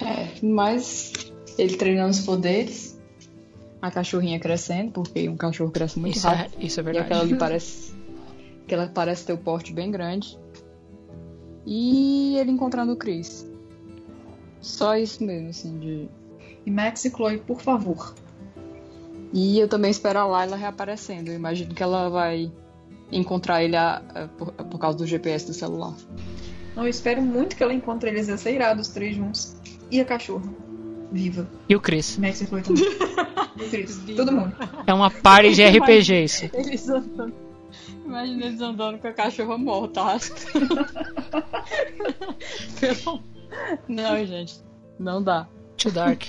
É, 0.00 0.28
mas 0.42 1.12
ele 1.56 1.76
treinando 1.76 2.10
os 2.10 2.20
poderes, 2.20 2.97
a 3.80 3.90
cachorrinha 3.90 4.38
crescendo, 4.40 4.90
porque 4.92 5.28
um 5.28 5.36
cachorro 5.36 5.70
cresce 5.70 5.98
muito 5.98 6.16
Isso 6.16 6.26
é- 6.28 6.34
rápido. 6.34 6.62
isso 6.64 6.80
é 6.80 6.82
E 6.82 6.84
verdade. 6.84 7.06
aquela 7.06 7.20
ali 7.22 7.36
parece. 7.36 7.92
que 8.66 8.74
ela 8.74 8.86
parece 8.88 9.24
ter 9.24 9.32
o 9.32 9.38
porte 9.38 9.72
bem 9.72 9.90
grande. 9.90 10.38
E 11.66 12.36
ele 12.38 12.50
encontrando 12.50 12.92
o 12.92 12.96
Chris. 12.96 13.46
Só 14.60 14.96
isso 14.96 15.22
mesmo, 15.24 15.48
assim, 15.50 15.78
de. 15.78 16.08
E 16.66 16.70
Max 16.70 17.04
e 17.04 17.10
Chloe, 17.10 17.38
por 17.38 17.60
favor. 17.60 18.14
E 19.32 19.58
eu 19.58 19.68
também 19.68 19.90
espero 19.90 20.18
a 20.18 20.26
Layla 20.26 20.56
reaparecendo. 20.56 21.30
Eu 21.30 21.34
imagino 21.34 21.74
que 21.74 21.82
ela 21.82 22.08
vai 22.08 22.50
encontrar 23.12 23.62
ele 23.62 23.76
a- 23.76 24.02
a- 24.14 24.28
por, 24.36 24.52
por 24.52 24.78
causa 24.78 24.98
do 24.98 25.06
GPS 25.06 25.46
do 25.46 25.54
celular. 25.54 25.94
Não, 26.74 26.82
eu 26.84 26.88
espero 26.90 27.20
muito 27.22 27.56
que 27.56 27.62
ela 27.62 27.72
encontre 27.72 28.10
eles. 28.10 28.26
Ser 28.40 28.54
irado 28.54 28.80
os 28.80 28.88
três 28.88 29.16
juntos. 29.16 29.56
E 29.90 30.00
a 30.00 30.04
cachorra. 30.04 30.48
Viva. 31.10 31.48
E 31.68 31.74
o 31.76 31.80
Chris? 31.80 32.16
Max 32.18 32.40
e 32.42 32.46
Chloe 32.46 32.62
também. 32.62 32.82
E 32.84 33.64
o 33.64 33.70
Chris. 33.70 34.00
Todo 34.16 34.30
mundo. 34.32 34.54
É 34.86 34.92
uma 34.94 35.10
party 35.10 35.54
de 35.54 35.64
RPG 35.66 36.24
isso. 36.24 36.50
Eles 36.52 36.88
andando. 36.88 37.34
Imagina 38.04 38.46
eles 38.46 38.60
andando 38.60 38.98
com 38.98 39.08
a 39.08 39.12
cachorra 39.12 39.58
morta, 39.58 40.00
Não, 43.88 44.26
gente. 44.26 44.60
Não 44.98 45.22
dá. 45.22 45.46
Too 45.76 45.92
dark. 45.92 46.24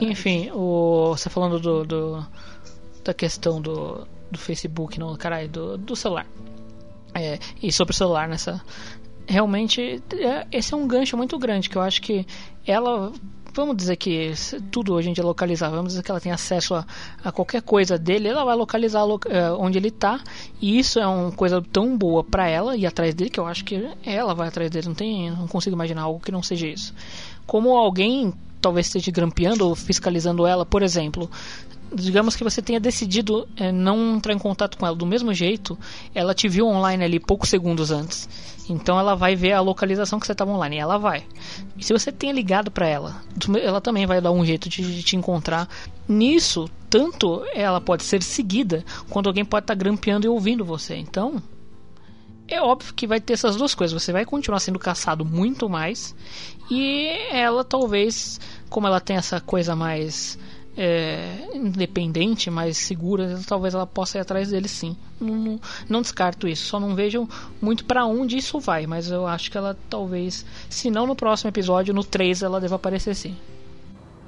Enfim, 0.00 0.50
o, 0.52 1.14
você 1.16 1.28
falando 1.28 1.58
do, 1.58 1.84
do- 1.84 2.26
da 3.02 3.12
questão 3.12 3.60
do, 3.60 4.06
do 4.30 4.38
Facebook, 4.38 4.98
não, 5.00 5.16
caralho, 5.16 5.48
do, 5.48 5.76
do 5.78 5.96
celular. 5.96 6.26
É, 7.12 7.38
e 7.60 7.72
sobre 7.72 7.92
o 7.92 7.96
celular 7.96 8.28
nessa. 8.28 8.62
Realmente, 9.30 10.02
é, 10.18 10.44
esse 10.50 10.74
é 10.74 10.76
um 10.76 10.88
gancho 10.88 11.16
muito 11.16 11.38
grande 11.38 11.70
que 11.70 11.76
eu 11.78 11.82
acho 11.82 12.02
que 12.02 12.26
ela. 12.66 13.12
Vamos 13.54 13.76
dizer 13.76 13.94
que 13.96 14.32
tudo 14.72 14.92
hoje 14.92 15.08
em 15.08 15.12
dia 15.12 15.22
é 15.22 15.26
localizar, 15.26 15.70
vamos 15.70 15.88
dizer 15.92 16.02
que 16.02 16.10
ela 16.10 16.20
tem 16.20 16.30
acesso 16.32 16.74
a, 16.74 16.84
a 17.22 17.30
qualquer 17.32 17.62
coisa 17.62 17.96
dele, 17.98 18.28
ela 18.28 18.44
vai 18.44 18.54
localizar 18.56 19.04
lo- 19.04 19.20
é, 19.26 19.50
onde 19.52 19.76
ele 19.76 19.90
tá, 19.90 20.20
e 20.62 20.78
isso 20.78 21.00
é 21.00 21.06
uma 21.06 21.32
coisa 21.32 21.60
tão 21.72 21.96
boa 21.98 22.22
pra 22.22 22.48
ela 22.48 22.76
ir 22.76 22.86
atrás 22.86 23.12
dele 23.12 23.28
que 23.28 23.40
eu 23.40 23.46
acho 23.46 23.64
que 23.64 23.88
ela 24.04 24.34
vai 24.36 24.46
atrás 24.48 24.70
dele, 24.70 24.86
não 24.86 24.94
tem, 24.94 25.30
não 25.32 25.48
consigo 25.48 25.74
imaginar 25.74 26.02
algo 26.02 26.20
que 26.20 26.30
não 26.30 26.44
seja 26.44 26.68
isso. 26.68 26.94
Como 27.44 27.76
alguém 27.76 28.32
talvez 28.60 28.86
esteja 28.86 29.10
grampeando 29.10 29.66
ou 29.68 29.74
fiscalizando 29.74 30.46
ela, 30.46 30.64
por 30.64 30.82
exemplo, 30.82 31.28
digamos 31.92 32.36
que 32.36 32.44
você 32.44 32.62
tenha 32.62 32.80
decidido 32.80 33.48
é, 33.56 33.72
não 33.72 34.16
entrar 34.16 34.32
em 34.32 34.38
contato 34.38 34.78
com 34.78 34.86
ela 34.86 34.96
do 34.96 35.06
mesmo 35.06 35.32
jeito, 35.32 35.78
ela 36.14 36.34
te 36.34 36.48
viu 36.48 36.66
online 36.66 37.04
ali 37.04 37.20
poucos 37.20 37.48
segundos 37.48 37.90
antes. 37.90 38.28
Então 38.68 38.98
ela 38.98 39.16
vai 39.16 39.34
ver 39.34 39.52
a 39.52 39.60
localização 39.60 40.20
que 40.20 40.26
você 40.26 40.32
estava 40.32 40.50
online, 40.52 40.76
ela 40.78 40.96
vai. 40.96 41.24
E 41.76 41.84
se 41.84 41.92
você 41.92 42.12
tenha 42.12 42.32
ligado 42.32 42.70
para 42.70 42.86
ela, 42.86 43.22
ela 43.60 43.80
também 43.80 44.06
vai 44.06 44.20
dar 44.20 44.30
um 44.30 44.44
jeito 44.44 44.68
de, 44.68 44.82
de 44.82 45.02
te 45.02 45.16
encontrar. 45.16 45.68
Nisso, 46.08 46.68
tanto 46.88 47.44
ela 47.52 47.80
pode 47.80 48.04
ser 48.04 48.22
seguida, 48.22 48.84
quanto 49.08 49.28
alguém 49.28 49.44
pode 49.44 49.64
estar 49.64 49.74
grampeando 49.74 50.26
e 50.26 50.28
ouvindo 50.28 50.64
você. 50.64 50.96
Então, 50.96 51.42
é 52.46 52.60
óbvio 52.60 52.94
que 52.94 53.06
vai 53.06 53.20
ter 53.20 53.32
essas 53.32 53.56
duas 53.56 53.74
coisas. 53.74 54.00
Você 54.00 54.12
vai 54.12 54.24
continuar 54.24 54.60
sendo 54.60 54.78
caçado 54.78 55.24
muito 55.24 55.68
mais. 55.68 56.14
E 56.70 57.08
ela 57.32 57.64
talvez, 57.64 58.40
como 58.68 58.86
ela 58.86 59.00
tem 59.00 59.16
essa 59.16 59.40
coisa 59.40 59.74
mais 59.74 60.38
é, 60.76 61.48
independente, 61.54 62.50
mais 62.50 62.76
segura, 62.76 63.40
talvez 63.46 63.74
ela 63.74 63.86
possa 63.86 64.18
ir 64.18 64.20
atrás 64.20 64.50
dele 64.50 64.68
sim. 64.68 64.96
Não, 65.20 65.36
não, 65.36 65.60
não 65.88 66.02
descarto 66.02 66.48
isso. 66.48 66.66
Só 66.66 66.80
não 66.80 66.94
vejo 66.94 67.28
muito 67.60 67.84
para 67.84 68.06
onde 68.06 68.36
isso 68.36 68.58
vai. 68.58 68.86
Mas 68.86 69.10
eu 69.10 69.26
acho 69.26 69.50
que 69.50 69.58
ela 69.58 69.76
talvez, 69.88 70.44
se 70.68 70.90
não 70.90 71.06
no 71.06 71.16
próximo 71.16 71.48
episódio, 71.48 71.92
no 71.92 72.04
3 72.04 72.42
ela 72.42 72.60
deva 72.60 72.76
aparecer 72.76 73.14
sim. 73.14 73.36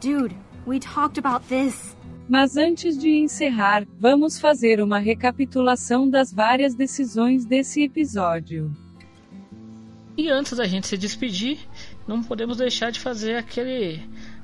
Dude, 0.01 0.37
we 0.67 0.79
talked 0.79 1.19
about 1.19 1.47
this. 1.47 1.97
Mas 2.29 2.57
antes 2.57 2.97
de 2.97 3.11
encerrar, 3.11 3.87
vamos 3.99 4.39
fazer 4.39 4.81
uma 4.81 4.99
recapitulação 4.99 6.09
das 6.09 6.33
várias 6.33 6.75
decisões 6.75 7.45
desse 7.45 7.83
episódio. 7.83 8.75
E 10.17 10.29
antes 10.29 10.53
da 10.53 10.65
gente 10.65 10.87
se 10.87 10.97
despedir, 10.97 11.59
não 12.07 12.23
podemos 12.23 12.59
deixar 12.59 12.93
de 12.93 13.01
fazer 13.01 13.37
aquele 13.37 14.01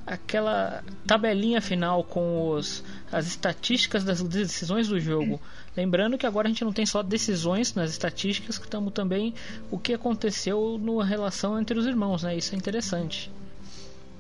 aquela 0.09 0.83
tabelinha 1.07 1.61
final 1.61 2.03
com 2.03 2.51
os, 2.51 2.83
as 3.13 3.27
estatísticas 3.27 4.05
das 4.05 4.23
decisões 4.23 4.89
do 4.89 4.99
jogo. 4.99 5.41
Lembrando 5.77 6.19
que 6.19 6.27
agora 6.27 6.49
a 6.49 6.51
gente 6.51 6.65
não 6.65 6.73
tem 6.73 6.85
só 6.87 7.03
decisões 7.03 7.75
nas 7.75 7.91
estatísticas, 7.91 8.59
que 8.59 8.65
estamos 8.65 8.93
também 8.93 9.35
o 9.71 9.79
que 9.79 9.93
aconteceu 9.95 10.79
na 10.83 11.05
relação 11.05 11.59
entre 11.61 11.79
os 11.79 11.87
irmãos, 11.87 12.23
né? 12.23 12.37
Isso 12.37 12.55
é 12.55 12.59
interessante. 12.59 13.31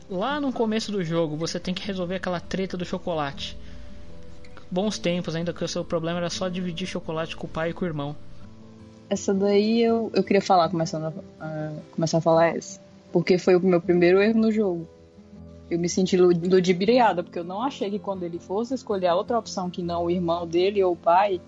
Lá 0.08 0.40
no 0.40 0.52
começo 0.52 0.92
do 0.92 1.02
jogo, 1.04 1.36
você 1.36 1.58
tem 1.58 1.74
que 1.74 1.86
resolver 1.86 2.14
aquela 2.16 2.40
treta 2.40 2.76
do 2.76 2.84
chocolate. 2.84 3.56
Bons 4.70 4.98
tempos, 4.98 5.34
ainda 5.34 5.52
que 5.52 5.64
o 5.64 5.68
seu 5.68 5.84
problema 5.84 6.18
era 6.18 6.30
só 6.30 6.48
dividir 6.48 6.86
chocolate 6.86 7.34
com 7.36 7.46
o 7.46 7.50
pai 7.50 7.70
e 7.70 7.72
com 7.72 7.84
o 7.84 7.88
irmão. 7.88 8.14
Essa 9.10 9.32
daí 9.32 9.82
eu, 9.82 10.10
eu 10.14 10.22
queria 10.22 10.42
falar, 10.42 10.68
começando 10.68 11.04
a, 11.40 11.44
a- 11.44 11.72
começar 11.92 12.18
a 12.18 12.20
falar 12.20 12.48
essa. 12.56 12.78
Porque 13.10 13.38
foi 13.38 13.56
o 13.56 13.60
meu 13.60 13.80
primeiro 13.80 14.20
erro 14.22 14.38
no 14.38 14.52
jogo. 14.52 14.86
Eu 15.70 15.78
me 15.78 15.88
senti 15.88 16.16
lu- 16.16 16.28
ludibriada, 16.32 17.22
porque 17.22 17.38
eu 17.38 17.44
não 17.44 17.62
achei 17.62 17.90
que 17.90 17.98
quando 17.98 18.22
ele 18.22 18.38
fosse 18.38 18.74
escolher 18.74 19.08
a 19.08 19.14
outra 19.14 19.38
opção 19.38 19.68
que 19.68 19.82
não 19.82 20.04
o 20.04 20.10
irmão 20.10 20.46
dele 20.46 20.82
ou 20.82 20.92
o 20.94 20.96
pai, 20.96 21.40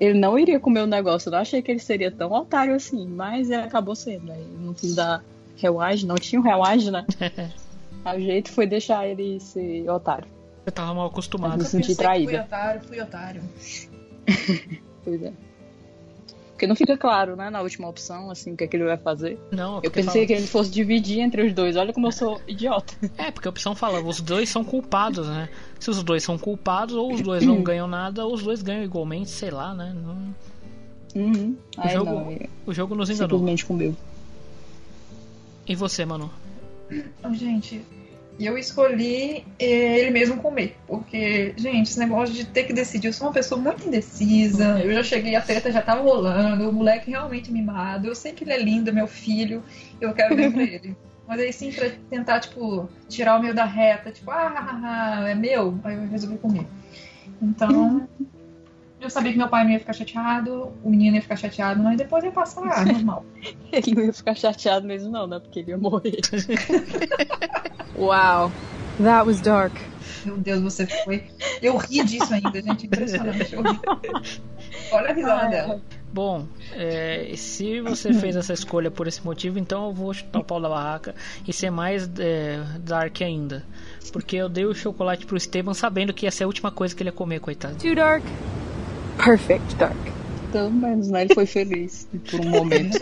ele 0.00 0.18
não 0.18 0.38
iria 0.38 0.58
comer 0.58 0.80
o 0.80 0.86
negócio. 0.86 1.28
Eu 1.28 1.32
não 1.32 1.38
achei 1.40 1.60
que 1.60 1.70
ele 1.70 1.78
seria 1.78 2.10
tão 2.10 2.32
otário 2.32 2.74
assim, 2.74 3.06
mas 3.06 3.50
ele 3.50 3.62
acabou 3.62 3.94
sendo. 3.94 4.32
Aí 4.32 4.40
eu 4.40 4.60
não 4.60 4.72
quis 4.72 4.94
dar 4.94 5.22
reward, 5.56 6.06
não 6.06 6.14
tinha 6.16 6.40
um 6.40 6.44
reward, 6.44 6.90
né? 6.90 7.04
o 8.06 8.18
jeito 8.20 8.50
foi 8.50 8.66
deixar 8.66 9.06
ele 9.06 9.38
ser 9.40 9.88
otário. 9.90 10.26
Você 10.64 10.70
tava 10.70 10.94
mal 10.94 11.06
acostumado. 11.08 11.52
Eu 11.52 11.58
me 11.58 11.64
Eu 11.64 11.68
senti 11.68 11.88
que 11.88 11.94
Fui 11.94 12.04
traída. 12.04 12.42
otário, 12.44 12.80
fui 12.82 13.00
otário. 13.00 13.42
Pois 15.04 15.22
é. 15.22 15.32
Porque 16.54 16.68
não 16.68 16.76
fica 16.76 16.96
claro, 16.96 17.34
né, 17.34 17.50
na 17.50 17.60
última 17.60 17.88
opção, 17.88 18.30
assim, 18.30 18.52
o 18.52 18.56
que, 18.56 18.62
é 18.62 18.66
que 18.68 18.76
ele 18.76 18.84
vai 18.84 18.96
fazer. 18.96 19.36
Não, 19.50 19.78
é 19.78 19.86
Eu 19.86 19.90
pensei 19.90 20.12
fala- 20.12 20.26
que 20.26 20.32
ele 20.34 20.46
fosse 20.46 20.70
dividir 20.70 21.18
entre 21.18 21.44
os 21.44 21.52
dois. 21.52 21.74
Olha 21.76 21.92
como 21.92 22.06
eu 22.06 22.12
sou 22.12 22.40
idiota. 22.46 22.94
É, 23.18 23.30
porque 23.32 23.48
a 23.48 23.50
opção 23.50 23.74
fala, 23.74 24.00
os 24.00 24.20
dois 24.20 24.48
são 24.48 24.62
culpados, 24.64 25.26
né? 25.28 25.48
Se 25.80 25.90
os 25.90 26.00
dois 26.04 26.22
são 26.22 26.38
culpados, 26.38 26.94
ou 26.94 27.12
os 27.12 27.20
dois 27.22 27.44
não 27.44 27.60
ganham 27.62 27.88
nada, 27.88 28.24
ou 28.24 28.32
os 28.34 28.42
dois 28.44 28.62
ganham 28.62 28.84
igualmente, 28.84 29.30
sei 29.30 29.50
lá, 29.50 29.74
né? 29.74 29.92
Não- 29.94 30.34
Uhum. 31.16 31.56
O, 31.78 31.88
jogo, 31.88 32.10
não, 32.10 32.30
eu 32.32 32.48
o 32.66 32.72
jogo 32.74 32.94
nos 32.96 33.08
enganou. 33.10 33.38
simplesmente 33.38 33.64
comeu. 33.66 33.96
E 35.66 35.74
você, 35.74 36.04
Manu? 36.04 36.30
Então, 36.90 37.32
gente, 38.38 38.46
eu 38.46 38.58
escolhi 38.58 39.44
eh, 39.58 39.98
ele 39.98 40.10
mesmo 40.10 40.36
comer. 40.38 40.76
Porque, 40.86 41.54
gente, 41.56 41.90
esse 41.90 41.98
negócio 41.98 42.34
de 42.34 42.44
ter 42.44 42.64
que 42.64 42.72
decidir, 42.72 43.08
eu 43.08 43.12
sou 43.12 43.26
uma 43.26 43.32
pessoa 43.32 43.60
muito 43.60 43.86
indecisa. 43.86 44.80
Eu 44.80 44.92
já 44.94 45.02
cheguei, 45.02 45.34
a 45.34 45.40
treta 45.40 45.70
já 45.70 45.82
tava 45.82 46.02
rolando, 46.02 46.68
o 46.68 46.72
moleque 46.72 47.10
realmente 47.10 47.52
mimado. 47.52 48.06
Eu 48.06 48.14
sei 48.14 48.32
que 48.32 48.44
ele 48.44 48.52
é 48.52 48.58
lindo, 48.58 48.92
meu 48.92 49.06
filho, 49.06 49.62
eu 50.00 50.12
quero 50.12 50.36
ver 50.36 50.52
pra 50.52 50.62
ele. 50.62 50.96
Mas 51.26 51.40
aí 51.40 51.52
sim, 51.52 51.72
pra 51.72 51.90
tentar, 52.10 52.40
tipo, 52.40 52.86
tirar 53.08 53.38
o 53.38 53.42
meio 53.42 53.54
da 53.54 53.64
reta, 53.64 54.10
tipo, 54.10 54.30
ah, 54.30 55.24
é 55.26 55.34
meu, 55.34 55.78
aí 55.82 55.94
eu 55.94 56.06
resolvi 56.06 56.36
comer. 56.36 56.66
Então, 57.40 58.06
eu 59.04 59.10
sabia 59.10 59.32
que 59.32 59.38
meu 59.38 59.48
pai 59.48 59.64
não 59.64 59.70
ia 59.70 59.78
ficar 59.78 59.92
chateado, 59.92 60.72
o 60.82 60.90
menino 60.90 61.16
ia 61.16 61.22
ficar 61.22 61.36
chateado, 61.36 61.82
mas 61.82 61.96
depois 61.96 62.24
ia 62.24 62.30
passar, 62.32 62.62
ah, 62.72 62.84
normal. 62.84 63.24
Ele 63.72 63.94
não 63.94 64.04
ia 64.04 64.12
ficar 64.12 64.34
chateado 64.34 64.86
mesmo, 64.86 65.10
não, 65.10 65.26
né? 65.26 65.38
Porque 65.38 65.60
ele 65.60 65.70
ia 65.70 65.78
morrer. 65.78 66.18
Wow, 67.96 68.50
that 69.00 69.24
was 69.24 69.40
dark. 69.40 69.72
Meu 70.24 70.36
Deus, 70.36 70.60
você 70.60 70.86
foi. 71.04 71.22
Eu 71.62 71.76
ri 71.76 72.02
disso 72.02 72.32
ainda, 72.34 72.60
gente. 72.60 72.86
Impressionante. 72.86 73.54
Olha 74.90 75.10
a 75.10 75.12
risada 75.12 75.42
Ah, 75.42 75.48
dela. 75.48 75.80
Bom, 76.12 76.46
é, 76.72 77.32
se 77.36 77.80
você 77.80 78.12
fez 78.12 78.34
essa 78.36 78.52
escolha 78.52 78.90
por 78.90 79.06
esse 79.06 79.24
motivo, 79.24 79.58
então 79.58 79.86
eu 79.86 79.92
vou 79.92 80.12
chutar 80.14 80.40
o 80.40 80.44
pau 80.44 80.60
da 80.60 80.68
barraca 80.68 81.14
e 81.46 81.52
ser 81.52 81.70
mais 81.70 82.08
é, 82.18 82.64
dark 82.80 83.20
ainda. 83.22 83.64
Porque 84.12 84.36
eu 84.36 84.48
dei 84.48 84.64
o 84.64 84.74
chocolate 84.74 85.26
pro 85.26 85.36
Esteban 85.36 85.74
sabendo 85.74 86.12
que 86.12 86.26
ia 86.26 86.30
ser 86.30 86.44
a 86.44 86.46
última 86.46 86.70
coisa 86.70 86.94
que 86.94 87.02
ele 87.02 87.10
ia 87.10 87.12
comer, 87.12 87.40
coitado. 87.40 87.76
Too 87.76 87.94
dark. 87.94 88.24
Perfect 89.22 89.74
dark. 89.76 89.96
Pelo 90.52 90.70
menos, 90.70 91.08
né? 91.08 91.22
Ele 91.22 91.34
foi 91.34 91.46
feliz 91.46 92.08
por 92.30 92.40
um 92.40 92.48
momento. 92.48 92.98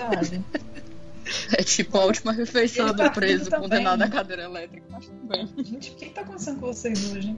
É 1.52 1.62
tipo 1.62 1.96
a 1.98 2.04
última 2.04 2.32
refeição 2.32 2.86
Ele 2.86 2.94
do 2.94 3.02
tá 3.02 3.10
preso 3.10 3.50
condenado 3.50 4.02
à 4.02 4.08
cadeira 4.08 4.42
elétrica. 4.42 4.86
Mas 4.90 5.06
tudo 5.06 5.26
bem. 5.26 5.48
Gente, 5.64 5.90
o 5.90 5.94
que, 5.94 6.06
que 6.06 6.14
tá 6.14 6.22
acontecendo 6.22 6.60
com 6.60 6.66
vocês 6.66 7.12
hoje? 7.12 7.36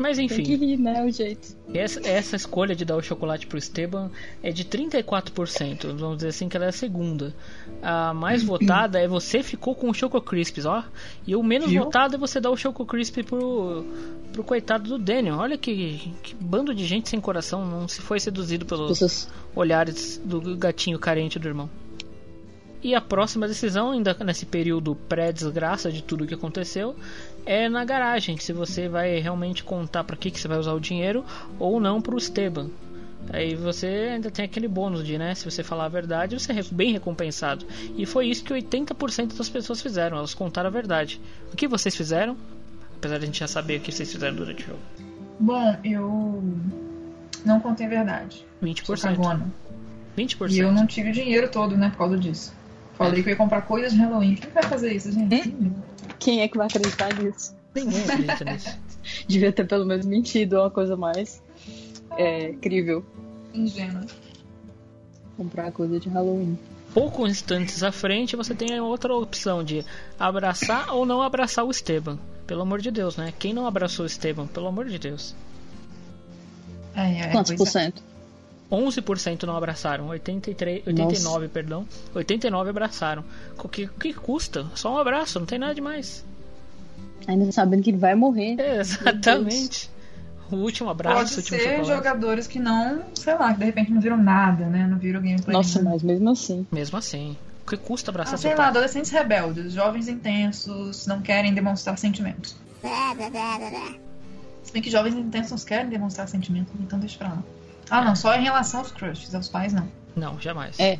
Mas 0.00 0.16
Tem 0.16 0.26
que 0.26 0.40
enfim, 0.40 0.56
rir, 0.56 0.76
né? 0.78 1.04
O 1.04 1.10
jeito. 1.12 1.54
essa, 1.74 2.00
essa 2.08 2.34
escolha 2.34 2.74
de 2.74 2.84
dar 2.84 2.96
o 2.96 3.02
chocolate 3.02 3.46
pro 3.46 3.58
Esteban 3.58 4.10
é 4.42 4.50
de 4.50 4.64
34%. 4.64 5.94
Vamos 5.96 6.16
dizer 6.16 6.28
assim 6.28 6.48
que 6.48 6.56
ela 6.56 6.66
é 6.66 6.70
a 6.70 6.72
segunda. 6.72 7.34
A 7.82 8.14
mais 8.14 8.42
votada 8.42 8.98
é 8.98 9.06
você 9.06 9.42
ficou 9.42 9.74
com 9.74 9.90
o 9.90 9.94
Choco 9.94 10.20
Crisps, 10.20 10.64
ó. 10.64 10.82
E 11.26 11.36
o 11.36 11.42
menos 11.42 11.68
Viu? 11.70 11.84
votado 11.84 12.14
é 12.16 12.18
você 12.18 12.40
dar 12.40 12.50
o 12.50 12.56
Choco 12.56 12.84
Crisp 12.86 13.22
pro, 13.22 13.84
pro 14.32 14.42
coitado 14.42 14.88
do 14.88 14.98
Daniel. 14.98 15.36
Olha 15.36 15.58
que, 15.58 16.12
que 16.22 16.34
bando 16.34 16.74
de 16.74 16.86
gente 16.86 17.08
sem 17.08 17.20
coração. 17.20 17.64
Não 17.66 17.86
se 17.86 18.00
foi 18.00 18.18
seduzido 18.18 18.64
pelos 18.64 18.88
Pessoas- 18.98 19.28
olhares 19.54 20.20
do 20.24 20.56
gatinho 20.56 20.98
carente 20.98 21.38
do 21.38 21.46
irmão. 21.46 21.68
E 22.82 22.94
a 22.94 23.00
próxima 23.02 23.46
decisão, 23.46 23.90
ainda 23.90 24.16
nesse 24.24 24.46
período 24.46 24.94
pré-desgraça 24.94 25.92
de 25.92 26.02
tudo 26.02 26.26
que 26.26 26.32
aconteceu, 26.32 26.96
é 27.44 27.68
na 27.68 27.84
garagem, 27.84 28.36
se 28.36 28.52
você 28.52 28.88
vai 28.88 29.18
realmente 29.18 29.64
contar 29.64 30.04
para 30.04 30.16
que, 30.16 30.30
que 30.30 30.40
você 30.40 30.48
vai 30.48 30.58
usar 30.58 30.72
o 30.72 30.80
dinheiro 30.80 31.24
ou 31.58 31.80
não 31.80 32.00
para 32.00 32.14
o 32.14 32.18
Esteban. 32.18 32.70
Aí 33.32 33.54
você 33.54 33.86
ainda 34.14 34.30
tem 34.30 34.44
aquele 34.44 34.66
bônus 34.66 35.04
de, 35.04 35.18
né, 35.18 35.34
se 35.34 35.44
você 35.44 35.62
falar 35.62 35.84
a 35.84 35.88
verdade, 35.88 36.38
você 36.38 36.52
é 36.52 36.62
bem 36.70 36.92
recompensado. 36.92 37.64
E 37.96 38.06
foi 38.06 38.28
isso 38.28 38.42
que 38.42 38.52
80% 38.52 39.36
das 39.36 39.48
pessoas 39.48 39.80
fizeram, 39.80 40.18
elas 40.18 40.34
contaram 40.34 40.68
a 40.68 40.72
verdade. 40.72 41.20
O 41.52 41.56
que 41.56 41.68
vocês 41.68 41.94
fizeram? 41.94 42.36
Apesar 42.96 43.18
de 43.18 43.24
a 43.24 43.26
gente 43.26 43.38
já 43.38 43.46
saber 43.46 43.78
o 43.78 43.80
que 43.80 43.92
vocês 43.92 44.10
fizeram 44.10 44.34
durante 44.34 44.64
o 44.64 44.66
jogo. 44.68 44.80
Bom, 45.38 45.76
eu 45.84 46.42
não 47.44 47.60
contei 47.60 47.86
a 47.86 47.88
verdade. 47.88 48.44
20%. 48.62 48.84
Sou 48.84 48.96
cagona. 48.96 49.52
20%. 50.18 50.50
E 50.50 50.58
eu 50.58 50.72
não 50.72 50.86
tive 50.86 51.10
o 51.10 51.12
dinheiro 51.12 51.48
todo, 51.50 51.76
né, 51.76 51.90
por 51.90 51.98
causa 51.98 52.18
disso. 52.18 52.52
Falei 52.94 53.22
que 53.22 53.30
eu 53.30 53.32
ia 53.32 53.36
comprar 53.36 53.62
coisas 53.62 53.92
de 53.92 53.98
Halloween. 53.98 54.34
Quem 54.34 54.50
vai 54.50 54.62
fazer 54.62 54.92
isso, 54.92 55.10
gente? 55.10 55.54
Quem 56.18 56.40
é 56.42 56.48
que 56.48 56.56
vai 56.56 56.66
acreditar 56.66 57.14
nisso? 57.14 57.54
Ninguém 57.74 58.02
acredita 58.02 58.44
nisso. 58.44 58.78
Devia 59.26 59.52
ter 59.52 59.66
pelo 59.66 59.84
menos 59.84 60.04
mentido 60.04 60.58
uma 60.58 60.70
coisa 60.70 60.96
mais 60.96 61.42
é, 62.16 62.52
crível. 62.54 63.04
Ingênua. 63.54 64.04
Comprar 65.36 65.72
coisa 65.72 65.98
de 65.98 66.08
Halloween. 66.08 66.58
Poucos 66.92 67.30
instantes 67.30 67.82
à 67.82 67.92
frente 67.92 68.34
você 68.36 68.54
tem 68.54 68.76
a 68.76 68.82
outra 68.82 69.14
opção 69.14 69.62
de 69.62 69.84
abraçar 70.18 70.92
ou 70.92 71.06
não 71.06 71.22
abraçar 71.22 71.64
o 71.64 71.70
Esteban. 71.70 72.18
Pelo 72.46 72.62
amor 72.62 72.80
de 72.80 72.90
Deus, 72.90 73.16
né? 73.16 73.32
Quem 73.38 73.54
não 73.54 73.66
abraçou 73.66 74.02
o 74.02 74.06
Esteban? 74.06 74.46
Pelo 74.48 74.66
amor 74.66 74.86
de 74.86 74.98
Deus. 74.98 75.34
Ai, 76.94 77.20
ai, 77.20 77.30
Quantos 77.30 77.54
por 77.54 77.66
cento? 77.66 78.02
11% 78.70 79.42
não 79.44 79.56
abraçaram, 79.56 80.06
83, 80.08 80.86
89, 80.86 81.48
perdão. 81.48 81.86
89 82.14 82.70
abraçaram. 82.70 83.24
O 83.62 83.68
que, 83.68 83.84
o 83.84 83.88
que 83.90 84.12
custa? 84.14 84.66
Só 84.74 84.94
um 84.94 84.98
abraço, 84.98 85.38
não 85.40 85.46
tem 85.46 85.58
nada 85.58 85.74
demais. 85.74 86.24
Ainda 87.26 87.50
sabendo 87.52 87.82
que 87.82 87.90
ele 87.90 87.98
vai 87.98 88.14
morrer. 88.14 88.56
Exatamente. 88.60 89.90
O 90.50 90.56
último 90.56 90.88
abraço, 90.90 91.16
Pode 91.16 91.32
o 91.32 91.36
último 91.36 91.58
ser 91.58 91.64
chocolate. 91.64 91.88
jogadores 91.88 92.46
que 92.46 92.58
não, 92.58 93.02
sei 93.14 93.34
lá, 93.34 93.52
que 93.52 93.58
de 93.60 93.64
repente 93.66 93.92
não 93.92 94.00
viram 94.00 94.16
nada, 94.16 94.66
né? 94.66 94.86
Não 94.86 94.98
viram 94.98 95.20
gameplay. 95.20 95.52
Nossa, 95.56 95.78
nenhum. 95.78 95.90
mas 95.92 96.02
mesmo 96.02 96.30
assim. 96.30 96.66
Mesmo 96.72 96.98
assim. 96.98 97.36
O 97.64 97.70
que 97.70 97.76
custa 97.76 98.10
abraçar 98.10 98.34
Ah, 98.34 98.36
seu 98.36 98.48
sei 98.48 98.50
lá, 98.52 98.56
pai? 98.64 98.66
adolescentes 98.68 99.10
rebeldes, 99.12 99.72
jovens 99.72 100.08
intensos, 100.08 101.06
não 101.06 101.20
querem 101.20 101.54
demonstrar 101.54 101.96
sentimentos. 101.98 102.56
Se 104.64 104.72
bem 104.72 104.82
que 104.82 104.90
jovens 104.90 105.14
intensos 105.14 105.64
querem 105.64 105.88
demonstrar 105.88 106.28
sentimentos, 106.28 106.72
então 106.80 106.98
deixa 106.98 107.18
pra 107.18 107.28
lá. 107.28 107.42
Ah, 107.90 108.04
não, 108.04 108.14
só 108.14 108.34
em 108.36 108.42
relação 108.42 108.80
aos 108.80 108.90
crushes, 108.92 109.34
aos 109.34 109.48
pais 109.48 109.72
não. 109.72 109.88
Não, 110.16 110.40
jamais. 110.40 110.78
É. 110.78 110.98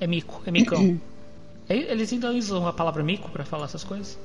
É 0.00 0.06
mico, 0.06 0.42
é 0.46 0.50
micão. 0.50 0.98
É- 1.68 1.76
Eles 1.76 2.12
ainda 2.12 2.30
usam 2.30 2.66
a 2.66 2.72
palavra 2.72 3.02
mico 3.02 3.30
pra 3.30 3.44
falar 3.44 3.64
essas 3.66 3.84
coisas? 3.84 4.18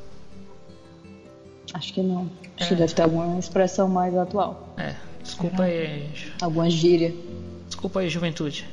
Acho 1.74 1.94
que 1.94 2.02
não. 2.02 2.30
Acho 2.56 2.66
É. 2.66 2.68
que 2.70 2.76
deve 2.76 2.94
ter 2.94 3.02
alguma 3.04 3.38
expressão 3.40 3.88
mais 3.88 4.16
atual. 4.18 4.74
É, 4.78 4.96
desculpa 5.22 5.64
aí. 5.64 6.10
Alguma 6.42 6.70
gíria. 6.70 7.14
Desculpa 7.68 8.00
aí, 8.00 8.10
juventude. 8.10 8.66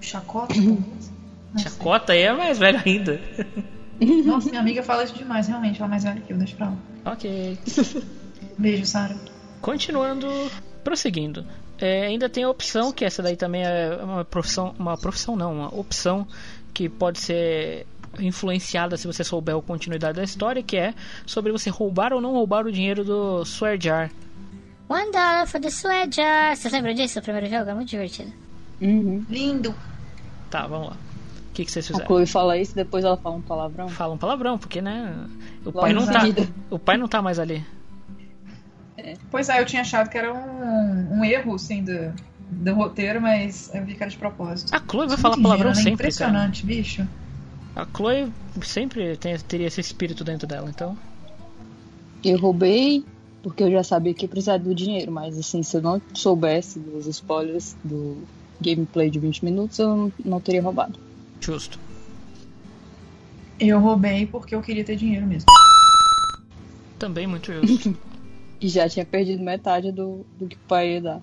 Chacota? 0.00 0.54
Chacota 1.58 2.12
aí 2.12 2.22
é 2.22 2.32
mais 2.32 2.58
velho 2.58 2.82
ainda. 2.84 3.20
Nossa, 4.26 4.48
minha 4.50 4.60
amiga 4.60 4.82
fala 4.82 5.04
isso 5.04 5.14
demais, 5.14 5.46
realmente, 5.46 5.76
ela 5.78 5.86
é 5.86 5.90
mais 5.90 6.02
velha 6.04 6.20
que 6.20 6.32
eu, 6.32 6.36
deixa 6.36 6.56
pra 6.56 6.66
lá. 6.66 6.76
Ok. 7.12 7.58
Beijo, 8.58 8.84
Sara. 8.84 9.16
Continuando, 9.60 10.26
prosseguindo. 10.82 11.46
É, 11.78 12.06
ainda 12.06 12.28
tem 12.28 12.44
a 12.44 12.50
opção, 12.50 12.92
que 12.92 13.04
essa 13.04 13.22
daí 13.22 13.36
também 13.36 13.64
é 13.64 13.98
uma 14.02 14.24
profissão, 14.24 14.74
uma 14.78 14.96
profissão 14.96 15.34
não, 15.34 15.52
uma 15.52 15.74
opção 15.74 16.26
que 16.72 16.88
pode 16.88 17.18
ser 17.20 17.86
influenciada 18.18 18.96
se 18.96 19.06
você 19.06 19.24
souber 19.24 19.56
a 19.56 19.62
continuidade 19.62 20.16
da 20.16 20.24
história, 20.24 20.62
que 20.62 20.76
é 20.76 20.94
sobre 21.26 21.50
você 21.50 21.70
roubar 21.70 22.12
ou 22.12 22.20
não 22.20 22.32
roubar 22.32 22.66
o 22.66 22.72
dinheiro 22.72 23.04
do 23.04 23.42
Swear 23.44 23.80
Jar. 23.80 24.10
One 24.88 25.10
dollar 25.10 25.46
for 25.46 25.60
the 25.60 25.70
jar. 26.10 26.54
Vocês 26.54 26.72
lembram 26.72 26.94
disso? 26.94 27.18
O 27.18 27.22
primeiro 27.22 27.48
jogo 27.48 27.70
é 27.70 27.74
muito 27.74 27.88
divertido. 27.88 28.32
Uhum. 28.80 29.24
Lindo. 29.28 29.74
Tá, 30.50 30.66
vamos 30.66 30.88
lá. 30.88 30.96
O 31.50 31.54
que, 31.54 31.64
que 31.64 31.70
vocês 31.70 31.86
A 31.86 31.88
fizeram? 31.88 32.06
Chloe 32.06 32.26
fala 32.26 32.58
isso, 32.58 32.74
depois 32.74 33.04
ela 33.04 33.16
fala 33.16 33.36
um 33.36 33.40
palavrão. 33.40 33.88
Fala 33.88 34.14
um 34.14 34.18
palavrão, 34.18 34.58
porque 34.58 34.82
né? 34.82 35.14
O 35.62 35.66
Logo 35.66 35.80
pai 35.80 35.92
não 35.92 36.06
tá. 36.06 36.22
O 36.70 36.78
pai 36.78 36.96
não 36.96 37.08
tá 37.08 37.22
mais 37.22 37.38
ali. 37.38 37.64
Pois 39.30 39.48
é, 39.48 39.60
eu 39.60 39.66
tinha 39.66 39.82
achado 39.82 40.08
que 40.08 40.16
era 40.16 40.32
um, 40.32 41.18
um 41.18 41.24
erro, 41.24 41.54
assim, 41.54 41.82
do, 41.82 42.12
do 42.50 42.74
roteiro, 42.74 43.20
mas 43.20 43.70
eu 43.74 43.84
vi 43.84 43.94
que 43.94 44.02
era 44.02 44.10
de 44.10 44.16
propósito. 44.16 44.74
A 44.74 44.78
Chloe 44.78 45.08
vai 45.08 45.16
falar 45.16 45.36
palavrão 45.36 45.70
né? 45.70 45.74
sempre, 45.74 46.12
cara. 46.12 46.30
Impressionante, 46.30 46.66
bicho. 46.66 47.06
A 47.74 47.84
Chloe 47.84 48.32
sempre 48.62 49.16
tem, 49.16 49.36
teria 49.38 49.66
esse 49.66 49.80
espírito 49.80 50.22
dentro 50.22 50.46
dela, 50.46 50.70
então. 50.70 50.96
Eu 52.22 52.38
roubei 52.38 53.04
porque 53.42 53.62
eu 53.62 53.70
já 53.70 53.82
sabia 53.82 54.14
que 54.14 54.24
ia 54.24 54.28
precisar 54.28 54.56
do 54.56 54.74
dinheiro, 54.74 55.12
mas 55.12 55.38
assim, 55.38 55.62
se 55.62 55.76
eu 55.76 55.82
não 55.82 56.00
soubesse 56.14 56.78
dos 56.78 57.06
spoilers 57.06 57.76
do 57.84 58.22
gameplay 58.58 59.10
de 59.10 59.18
20 59.18 59.44
minutos, 59.44 59.78
eu 59.78 59.94
não, 59.94 60.12
não 60.24 60.40
teria 60.40 60.62
roubado. 60.62 60.98
Justo. 61.40 61.78
Eu 63.60 63.80
roubei 63.80 64.26
porque 64.26 64.54
eu 64.54 64.62
queria 64.62 64.82
ter 64.82 64.96
dinheiro 64.96 65.26
mesmo. 65.26 65.46
Também 66.98 67.26
muito 67.26 67.52
justo. 67.52 67.94
E 68.60 68.68
já 68.68 68.88
tinha 68.88 69.04
perdido 69.04 69.42
metade 69.42 69.92
do, 69.92 70.24
do 70.38 70.46
que 70.46 70.56
o 70.56 70.60
pai 70.68 70.94
ia 70.94 71.00
dar. 71.02 71.22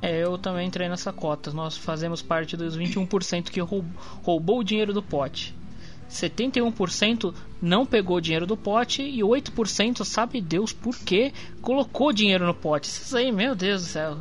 É, 0.00 0.22
eu 0.22 0.38
também 0.38 0.66
entrei 0.66 0.88
nessa 0.88 1.12
cota. 1.12 1.52
Nós 1.52 1.76
fazemos 1.76 2.22
parte 2.22 2.56
dos 2.56 2.76
21% 2.76 3.50
que 3.50 3.60
roub- 3.60 3.90
roubou 4.22 4.60
o 4.60 4.64
dinheiro 4.64 4.92
do 4.92 5.02
pote. 5.02 5.54
71% 6.10 7.34
não 7.60 7.84
pegou 7.84 8.16
o 8.16 8.20
dinheiro 8.20 8.46
do 8.46 8.56
pote 8.56 9.02
e 9.02 9.20
8% 9.20 10.04
sabe 10.04 10.40
Deus 10.40 10.72
por 10.72 10.96
que 10.96 11.32
colocou 11.60 12.12
dinheiro 12.12 12.46
no 12.46 12.54
pote. 12.54 12.88
Isso 12.88 13.16
aí, 13.16 13.30
meu 13.30 13.54
Deus 13.54 13.82
do 13.82 13.88
céu. 13.88 14.18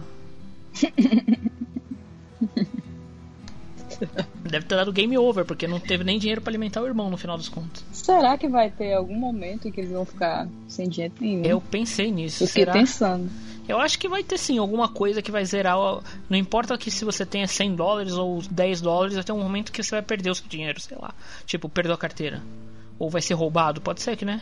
Deve 4.48 4.66
ter 4.66 4.76
dado 4.76 4.92
game 4.92 5.17
over, 5.17 5.45
porque 5.45 5.67
não 5.67 5.80
teve 5.80 6.03
nem 6.03 6.17
dinheiro 6.17 6.42
pra 6.42 6.51
alimentar 6.51 6.82
o 6.82 6.85
irmão 6.85 7.09
no 7.09 7.17
final 7.17 7.38
dos 7.38 7.50
contos. 7.50 7.84
Será 7.92 8.38
que 8.38 8.48
vai 8.48 8.69
ter 8.72 8.93
algum 8.93 9.16
momento 9.16 9.67
em 9.67 9.72
que 9.72 9.82
eles 9.82 9.92
vão 9.92 10.06
ficar 10.06 10.48
sem 10.67 10.88
dinheiro 10.88 11.14
nenhum? 11.19 11.43
Eu 11.43 11.61
pensei 11.61 12.11
nisso. 12.11 12.43
Eu 12.43 12.48
fiquei 12.48 12.64
será? 12.64 12.74
pensando. 12.74 13.30
Eu 13.67 13.80
acho 13.80 14.00
que 14.00 14.08
vai 14.08 14.24
ter 14.24 14.38
sim 14.38 14.58
alguma 14.58 14.88
coisa 14.88 15.22
que 15.22 15.32
vai 15.32 15.43
zerar. 15.43 15.77
Não 16.30 16.38
importa 16.38 16.77
que 16.77 16.90
se 16.90 17.03
você 17.03 17.26
tenha 17.26 17.48
100 17.48 17.76
dólares 17.76 18.14
ou 18.14 18.42
10 18.50 18.82
dólares, 18.82 19.16
vai 19.16 19.24
ter 19.24 19.34
um 19.34 19.43
momento 19.43 19.72
que 19.74 19.84
você 19.84 19.92
vai 19.92 20.01
perder 20.01 20.30
o 20.30 20.35
seu 20.35 20.48
dinheiro, 20.48 20.80
sei 20.80 20.98
lá. 20.98 21.14
Tipo, 21.45 21.67
perdeu 21.67 21.93
a 21.93 21.98
carteira. 21.98 22.42
Ou 22.98 23.09
vai 23.09 23.22
ser 23.22 23.34
roubado, 23.34 23.82
pode 23.82 24.01
ser 24.01 24.16
que, 24.16 24.24
né? 24.24 24.42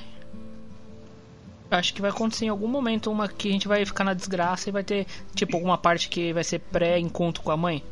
Acho 1.72 1.93
que 1.93 2.01
vai 2.01 2.11
acontecer 2.11 2.45
em 2.45 2.50
algum 2.50 2.67
momento 2.67 3.11
uma 3.11 3.27
que 3.27 3.50
a 3.50 3.51
gente 3.51 3.67
vai 3.67 3.84
ficar 3.84 4.03
na 4.03 4.14
desgraça 4.14 4.69
e 4.69 4.72
vai 4.72 4.84
ter, 4.84 5.08
tipo, 5.34 5.58
alguma 5.58 5.77
parte 5.77 6.08
que 6.08 6.32
vai 6.32 6.43
ser 6.43 6.59
pré-encontro 6.59 7.42
com 7.42 7.51
a 7.51 7.58
mãe. 7.58 7.84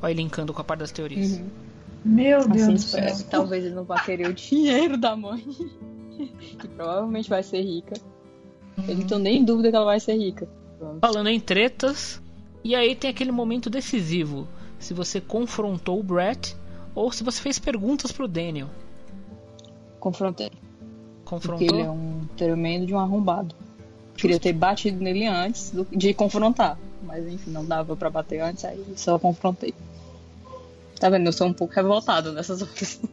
Vai 0.00 0.12
linkando 0.12 0.52
com 0.52 0.60
a 0.60 0.64
parte 0.64 0.80
das 0.80 0.92
teorias. 0.92 1.40
Meu 2.04 2.46
Deus 2.48 2.62
Assim, 2.62 2.72
do 2.72 2.76
espero 2.76 3.08
céu. 3.08 3.16
que 3.16 3.24
talvez 3.30 3.64
ele 3.64 3.74
não 3.74 3.84
vá 3.84 4.00
querer 4.00 4.28
o 4.28 4.32
dinheiro 4.34 4.96
da 4.96 5.16
mãe. 5.16 5.42
que 6.58 6.68
provavelmente 6.68 7.28
vai 7.28 7.42
ser 7.42 7.62
rica. 7.62 7.94
Eu 8.86 8.94
não 8.96 9.06
tô 9.06 9.18
nem 9.18 9.38
em 9.38 9.44
dúvida 9.44 9.70
que 9.70 9.76
ela 9.76 9.84
vai 9.86 9.98
ser 10.00 10.16
rica. 10.16 10.48
Pronto. 10.78 10.98
Falando 11.00 11.28
em 11.28 11.40
tretas, 11.40 12.20
e 12.62 12.74
aí 12.74 12.94
tem 12.94 13.10
aquele 13.10 13.32
momento 13.32 13.70
decisivo. 13.70 14.46
Se 14.78 14.92
você 14.92 15.20
confrontou 15.20 15.98
o 15.98 16.02
Brett 16.02 16.54
ou 16.94 17.10
se 17.10 17.24
você 17.24 17.40
fez 17.40 17.58
perguntas 17.58 18.12
pro 18.12 18.28
Daniel. 18.28 18.68
Confrontei. 19.98 20.50
Confrontou? 21.24 21.66
Porque 21.66 21.74
ele 21.74 21.82
é 21.86 21.90
um 21.90 22.20
tremendo 22.36 22.86
de 22.86 22.94
um 22.94 22.98
arrombado. 23.00 23.54
Queria 24.16 24.38
ter 24.38 24.52
batido 24.52 25.02
nele 25.02 25.26
antes 25.26 25.70
do- 25.70 25.86
de 25.90 26.14
confrontar. 26.14 26.78
Mas 27.06 27.26
enfim, 27.26 27.50
não 27.50 27.64
dava 27.64 27.96
pra 27.96 28.10
bater 28.10 28.40
antes, 28.40 28.64
aí 28.64 28.84
só 28.96 29.18
confrontei. 29.18 29.74
Tá 30.98 31.10
vendo? 31.10 31.26
Eu 31.26 31.32
sou 31.32 31.46
um 31.46 31.52
pouco 31.52 31.74
revoltado 31.74 32.32
nessas 32.32 32.62
horas. 32.62 33.00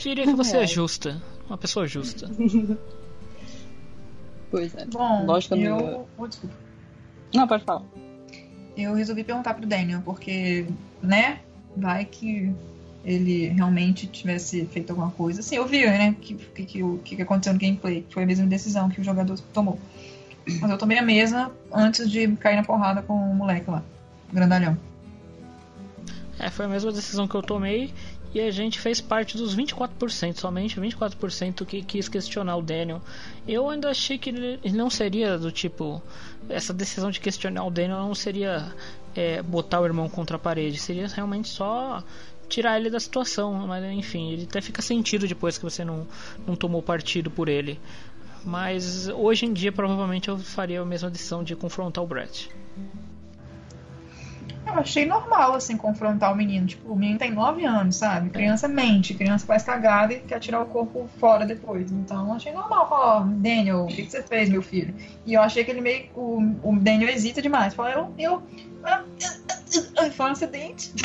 Diria 0.00 0.24
que 0.24 0.34
você 0.34 0.58
é 0.58 0.66
justa. 0.66 1.20
Uma 1.46 1.58
pessoa 1.58 1.86
justa. 1.86 2.30
Pois 4.50 4.74
é. 4.74 4.84
Bom, 4.86 5.26
Lógico 5.26 5.54
eu 5.54 5.78
não- 5.78 6.06
Oh, 6.18 6.26
desculpa. 6.26 6.54
Não, 7.34 7.46
pode 7.46 7.64
falar. 7.64 7.82
Eu 8.76 8.94
resolvi 8.94 9.24
perguntar 9.24 9.54
pro 9.54 9.66
Daniel, 9.66 10.00
porque, 10.04 10.66
né, 11.02 11.40
vai 11.76 12.04
que 12.04 12.52
ele 13.04 13.48
realmente 13.48 14.06
tivesse 14.06 14.64
feito 14.66 14.90
alguma 14.90 15.10
coisa. 15.10 15.40
Assim, 15.40 15.56
eu 15.56 15.66
vi, 15.66 15.84
né, 15.86 16.14
que, 16.20 16.34
que, 16.34 16.64
que, 16.64 16.82
o 16.82 16.98
que 16.98 17.16
que 17.16 17.22
aconteceu 17.22 17.52
no 17.52 17.58
gameplay, 17.58 18.04
foi 18.10 18.22
a 18.22 18.26
mesma 18.26 18.46
decisão 18.46 18.88
que 18.88 19.00
o 19.00 19.04
jogador 19.04 19.38
tomou. 19.52 19.78
Mas 20.60 20.70
eu 20.70 20.78
tomei 20.78 20.98
a 20.98 21.02
mesma 21.02 21.52
antes 21.72 22.10
de 22.10 22.28
cair 22.36 22.56
na 22.56 22.64
porrada 22.64 23.02
com 23.02 23.14
o 23.14 23.34
moleque 23.34 23.70
lá, 23.70 23.82
grandalhão. 24.32 24.76
É, 26.38 26.48
foi 26.48 26.64
a 26.64 26.68
mesma 26.68 26.90
decisão 26.90 27.28
que 27.28 27.34
eu 27.34 27.42
tomei 27.42 27.92
e 28.32 28.40
a 28.40 28.50
gente 28.50 28.78
fez 28.78 29.00
parte 29.00 29.36
dos 29.36 29.56
24%, 29.56 30.38
somente 30.38 30.80
24% 30.80 31.66
que 31.66 31.82
quis 31.82 32.08
questionar 32.08 32.56
o 32.56 32.62
Daniel. 32.62 33.02
Eu 33.46 33.68
ainda 33.68 33.90
achei 33.90 34.16
que 34.18 34.30
ele 34.30 34.72
não 34.72 34.88
seria 34.88 35.36
do 35.36 35.50
tipo. 35.50 36.00
Essa 36.48 36.72
decisão 36.72 37.10
de 37.10 37.20
questionar 37.20 37.64
o 37.64 37.70
Daniel 37.70 37.98
não 37.98 38.14
seria 38.14 38.72
é, 39.16 39.42
botar 39.42 39.80
o 39.80 39.84
irmão 39.84 40.08
contra 40.08 40.36
a 40.36 40.38
parede, 40.38 40.78
seria 40.78 41.08
realmente 41.08 41.48
só 41.48 42.02
tirar 42.48 42.78
ele 42.78 42.88
da 42.88 43.00
situação. 43.00 43.66
Mas 43.66 43.84
enfim, 43.92 44.32
ele 44.32 44.44
até 44.44 44.60
fica 44.60 44.80
sentido 44.80 45.26
depois 45.26 45.58
que 45.58 45.64
você 45.64 45.84
não, 45.84 46.06
não 46.46 46.54
tomou 46.54 46.80
partido 46.80 47.30
por 47.30 47.48
ele. 47.48 47.80
Mas 48.44 49.08
hoje 49.08 49.46
em 49.46 49.52
dia 49.52 49.70
provavelmente 49.70 50.28
eu 50.28 50.38
faria 50.38 50.80
a 50.80 50.84
mesma 50.84 51.10
decisão 51.10 51.44
de 51.44 51.54
confrontar 51.54 52.02
o 52.02 52.06
Brett. 52.06 52.50
Eu 54.66 54.74
achei 54.74 55.04
normal, 55.04 55.54
assim, 55.54 55.76
confrontar 55.76 56.32
o 56.32 56.36
menino. 56.36 56.66
Tipo, 56.66 56.92
o 56.92 56.96
menino 56.96 57.18
tem 57.18 57.32
9 57.32 57.64
anos, 57.64 57.96
sabe? 57.96 58.30
Criança 58.30 58.68
mente, 58.68 59.14
criança 59.14 59.44
faz 59.44 59.64
cagada 59.64 60.14
e 60.14 60.20
quer 60.20 60.38
tirar 60.38 60.62
o 60.62 60.66
corpo 60.66 61.10
fora 61.18 61.44
depois. 61.44 61.90
Então, 61.90 62.28
eu 62.28 62.34
achei 62.34 62.52
normal 62.52 62.88
falar, 62.88 63.16
ó, 63.16 63.20
Daniel, 63.20 63.84
o 63.84 63.88
que, 63.88 64.04
que 64.04 64.10
você 64.10 64.22
fez, 64.22 64.48
meu 64.48 64.62
filho? 64.62 64.94
E 65.26 65.34
eu 65.34 65.42
achei 65.42 65.64
que 65.64 65.72
ele 65.72 65.80
meio. 65.80 66.08
O, 66.14 66.40
o 66.62 66.78
Daniel 66.78 67.10
hesita 67.10 67.42
demais. 67.42 67.74
Fala, 67.74 68.12
eu. 68.16 68.16
eu 68.16 68.42
fala 70.12 70.30
um 70.30 70.32
acidente. 70.32 70.92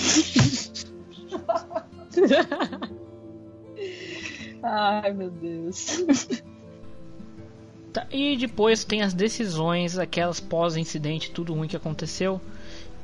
Ai, 4.62 5.12
meu 5.14 5.32
Deus. 5.32 6.04
Tá, 7.96 8.06
e 8.12 8.36
depois 8.36 8.84
tem 8.84 9.02
as 9.02 9.14
decisões, 9.14 9.98
aquelas 9.98 10.42
pós-incidente, 10.42 11.32
tudo 11.32 11.54
ruim 11.54 11.66
que 11.66 11.78
aconteceu. 11.78 12.42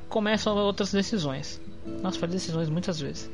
Começam 0.10 0.54
outras 0.58 0.92
decisões. 0.92 1.62
Nossa, 2.02 2.20
falei 2.20 2.36
decisões 2.36 2.68
muitas 2.68 3.00
vezes. 3.00 3.32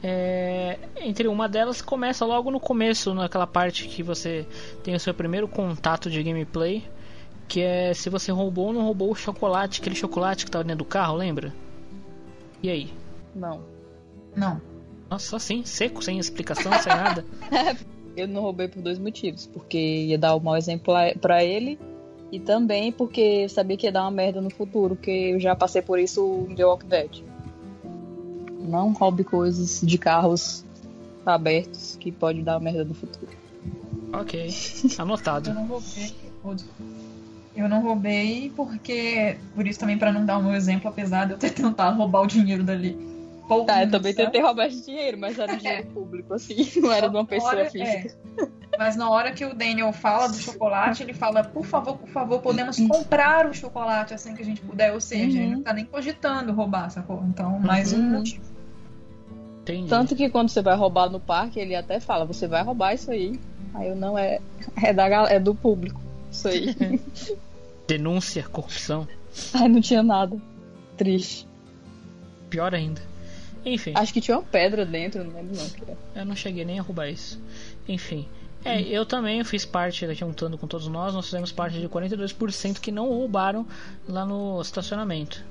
É, 0.00 0.78
entre 1.00 1.26
uma 1.26 1.48
delas 1.48 1.82
começa 1.82 2.24
logo 2.24 2.52
no 2.52 2.60
começo, 2.60 3.12
naquela 3.14 3.48
parte 3.48 3.88
que 3.88 4.00
você 4.00 4.46
tem 4.84 4.94
o 4.94 5.00
seu 5.00 5.12
primeiro 5.12 5.48
contato 5.48 6.08
de 6.08 6.22
gameplay, 6.22 6.84
que 7.48 7.60
é 7.62 7.92
se 7.92 8.08
você 8.08 8.30
roubou 8.30 8.66
ou 8.66 8.72
não 8.72 8.82
roubou 8.82 9.10
o 9.10 9.16
chocolate, 9.16 9.80
aquele 9.80 9.96
chocolate 9.96 10.44
que 10.44 10.50
estava 10.50 10.62
dentro 10.62 10.78
do 10.78 10.84
carro, 10.84 11.16
lembra? 11.16 11.52
E 12.62 12.70
aí? 12.70 12.94
Não. 13.34 13.60
Não. 14.36 14.62
Nossa, 15.10 15.34
assim, 15.34 15.64
seco, 15.64 16.00
sem 16.00 16.16
explicação, 16.16 16.72
sem 16.80 16.94
nada. 16.94 17.24
Eu 18.16 18.26
não 18.26 18.42
roubei 18.42 18.66
por 18.68 18.80
dois 18.82 18.98
motivos. 18.98 19.46
Porque 19.46 19.78
ia 19.78 20.18
dar 20.18 20.34
o 20.34 20.40
mau 20.40 20.56
exemplo 20.56 20.94
a- 20.94 21.14
pra 21.20 21.44
ele. 21.44 21.78
E 22.32 22.40
também 22.40 22.90
porque 22.90 23.20
eu 23.20 23.48
sabia 23.48 23.76
que 23.76 23.86
ia 23.86 23.92
dar 23.92 24.02
uma 24.02 24.10
merda 24.10 24.40
no 24.40 24.50
futuro. 24.50 24.96
Porque 24.96 25.10
eu 25.10 25.40
já 25.40 25.54
passei 25.54 25.82
por 25.82 25.98
isso 25.98 26.46
em 26.50 26.54
The 26.54 26.64
Walking 26.64 26.88
Dead. 26.88 27.10
Não 28.68 28.92
roube 28.92 29.22
coisas 29.22 29.80
de 29.82 29.96
carros 29.98 30.64
abertos 31.24 31.96
que 32.00 32.10
pode 32.10 32.42
dar 32.42 32.58
merda 32.60 32.84
no 32.84 32.94
futuro. 32.94 33.28
Ok, 34.12 34.48
anotado. 34.98 35.50
Eu 35.50 35.54
não 35.54 35.66
roubei. 35.66 36.12
Eu 37.54 37.68
não 37.68 37.82
roubei 37.82 38.52
porque. 38.56 39.36
Por 39.54 39.66
isso 39.66 39.78
também, 39.80 39.96
pra 39.98 40.12
não 40.12 40.24
dar 40.26 40.38
o 40.38 40.42
meu 40.42 40.54
exemplo, 40.54 40.88
apesar 40.88 41.26
de 41.26 41.32
eu 41.32 41.38
ter 41.38 41.50
tentado 41.50 41.96
roubar 41.96 42.22
o 42.22 42.26
dinheiro 42.26 42.62
dali. 42.64 42.96
Tá, 43.66 43.82
eu 43.84 43.90
também 43.90 44.12
tentei 44.14 44.40
roubar 44.42 44.66
esse 44.66 44.84
dinheiro, 44.84 45.16
mas 45.18 45.38
era 45.38 45.54
dinheiro 45.56 45.86
público, 45.88 46.34
assim. 46.34 46.68
Não 46.80 46.90
era 46.92 47.08
de 47.08 47.16
uma 47.16 47.24
pessoa 47.24 47.52
Hora- 47.52 47.70
física. 47.70 48.14
é. 48.42 48.48
Mas 48.78 48.94
na 48.94 49.08
hora 49.08 49.32
que 49.32 49.42
o 49.44 49.54
Daniel 49.54 49.90
fala 49.92 50.28
do 50.28 50.34
chocolate, 50.36 51.02
ele 51.02 51.14
fala, 51.14 51.42
por 51.42 51.64
favor, 51.64 51.96
por 51.96 52.08
favor, 52.10 52.42
podemos 52.42 52.76
comprar 52.78 53.46
o 53.48 53.54
chocolate 53.54 54.12
assim 54.12 54.34
que 54.34 54.42
a 54.42 54.44
gente 54.44 54.60
puder. 54.60 54.92
Ou 54.92 55.00
seja, 55.00 55.38
ele 55.38 55.54
não 55.54 55.62
tá 55.62 55.72
nem 55.72 55.86
cogitando 55.86 56.52
roubar, 56.52 56.90
sacou? 56.90 57.22
Então, 57.26 57.58
mais 57.60 57.92
um 57.94 57.98
Uhum. 57.98 58.10
motivo. 58.18 58.44
Entendi. 59.62 59.88
Tanto 59.88 60.14
que 60.14 60.28
quando 60.28 60.50
você 60.50 60.60
vai 60.60 60.76
roubar 60.76 61.08
no 61.08 61.18
parque, 61.18 61.58
ele 61.58 61.74
até 61.74 61.98
fala, 62.00 62.26
você 62.26 62.46
vai 62.46 62.62
roubar 62.62 62.92
isso 62.94 63.10
aí. 63.10 63.40
Aí 63.74 63.88
eu 63.88 63.96
não 63.96 64.18
é. 64.18 64.40
É, 64.82 64.92
da, 64.92 65.06
é 65.06 65.40
do 65.40 65.54
público. 65.54 66.00
Isso 66.30 66.46
aí. 66.48 66.74
Denúncia, 67.88 68.42
corrupção. 68.44 69.08
Ai, 69.54 69.68
não 69.68 69.80
tinha 69.80 70.02
nada. 70.02 70.36
Triste. 70.98 71.48
Pior 72.50 72.74
ainda. 72.74 73.00
Enfim. 73.66 73.92
Acho 73.96 74.14
que 74.14 74.20
tinha 74.20 74.38
uma 74.38 74.44
pedra 74.44 74.86
dentro, 74.86 75.24
não 75.24 75.32
lembro 75.32 75.56
não. 75.56 75.96
Eu 76.14 76.24
não 76.24 76.36
cheguei 76.36 76.64
nem 76.64 76.78
a 76.78 76.82
roubar 76.82 77.08
isso. 77.08 77.42
Enfim. 77.88 78.28
É, 78.64 78.80
eu 78.80 79.04
também 79.04 79.42
fiz 79.42 79.64
parte, 79.64 80.12
juntando 80.14 80.56
com 80.56 80.66
todos 80.68 80.86
nós, 80.86 81.12
nós 81.14 81.26
fizemos 81.26 81.50
parte 81.50 81.78
de 81.78 81.88
42% 81.88 82.80
que 82.80 82.92
não 82.92 83.08
roubaram 83.08 83.66
lá 84.08 84.24
no 84.24 84.60
estacionamento. 84.60 85.44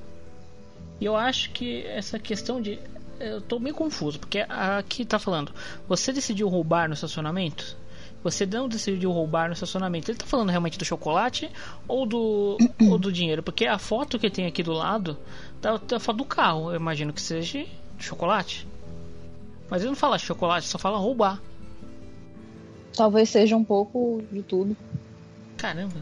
E 0.98 1.04
eu 1.04 1.14
acho 1.14 1.50
que 1.50 1.82
essa 1.84 2.18
questão 2.18 2.60
de. 2.60 2.78
Eu 3.20 3.40
tô 3.40 3.58
meio 3.58 3.74
confuso, 3.74 4.18
porque 4.18 4.44
aqui 4.48 5.04
tá 5.04 5.18
falando, 5.18 5.52
você 5.88 6.12
decidiu 6.12 6.48
roubar 6.48 6.88
no 6.88 6.94
estacionamento? 6.94 7.76
Você 8.22 8.44
não 8.44 8.68
decidiu 8.68 9.10
roubar 9.12 9.46
no 9.46 9.54
estacionamento. 9.54 10.10
Ele 10.10 10.18
tá 10.18 10.26
falando 10.26 10.50
realmente 10.50 10.78
do 10.78 10.84
chocolate 10.84 11.50
ou 11.86 12.04
do, 12.04 12.58
ou 12.90 12.98
do 12.98 13.12
dinheiro? 13.12 13.42
Porque 13.42 13.66
a 13.66 13.78
foto 13.78 14.18
que 14.18 14.28
tem 14.28 14.46
aqui 14.46 14.62
do 14.62 14.72
lado 14.72 15.18
tá, 15.60 15.78
tá 15.78 15.96
a 15.96 16.00
foto 16.00 16.16
do 16.16 16.24
carro. 16.24 16.70
Eu 16.70 16.76
imagino 16.76 17.12
que 17.12 17.22
seja 17.22 17.64
chocolate. 17.98 18.66
Mas 19.68 19.82
ele 19.82 19.90
não 19.90 19.96
fala 19.96 20.18
chocolate, 20.18 20.66
só 20.66 20.78
fala 20.78 20.98
roubar. 20.98 21.40
Talvez 22.94 23.28
seja 23.28 23.56
um 23.56 23.64
pouco 23.64 24.22
de 24.32 24.42
tudo. 24.42 24.76
Caramba. 25.56 25.96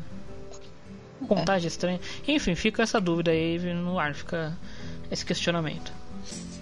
Contagem 1.27 1.69
estranha. 1.69 2.01
Enfim, 2.29 2.55
fica 2.55 2.83
essa 2.83 3.01
dúvida 3.01 3.31
aí 3.31 3.59
no 3.75 3.99
ar, 3.99 4.15
fica 4.15 4.57
esse 5.11 5.25
questionamento. 5.25 5.93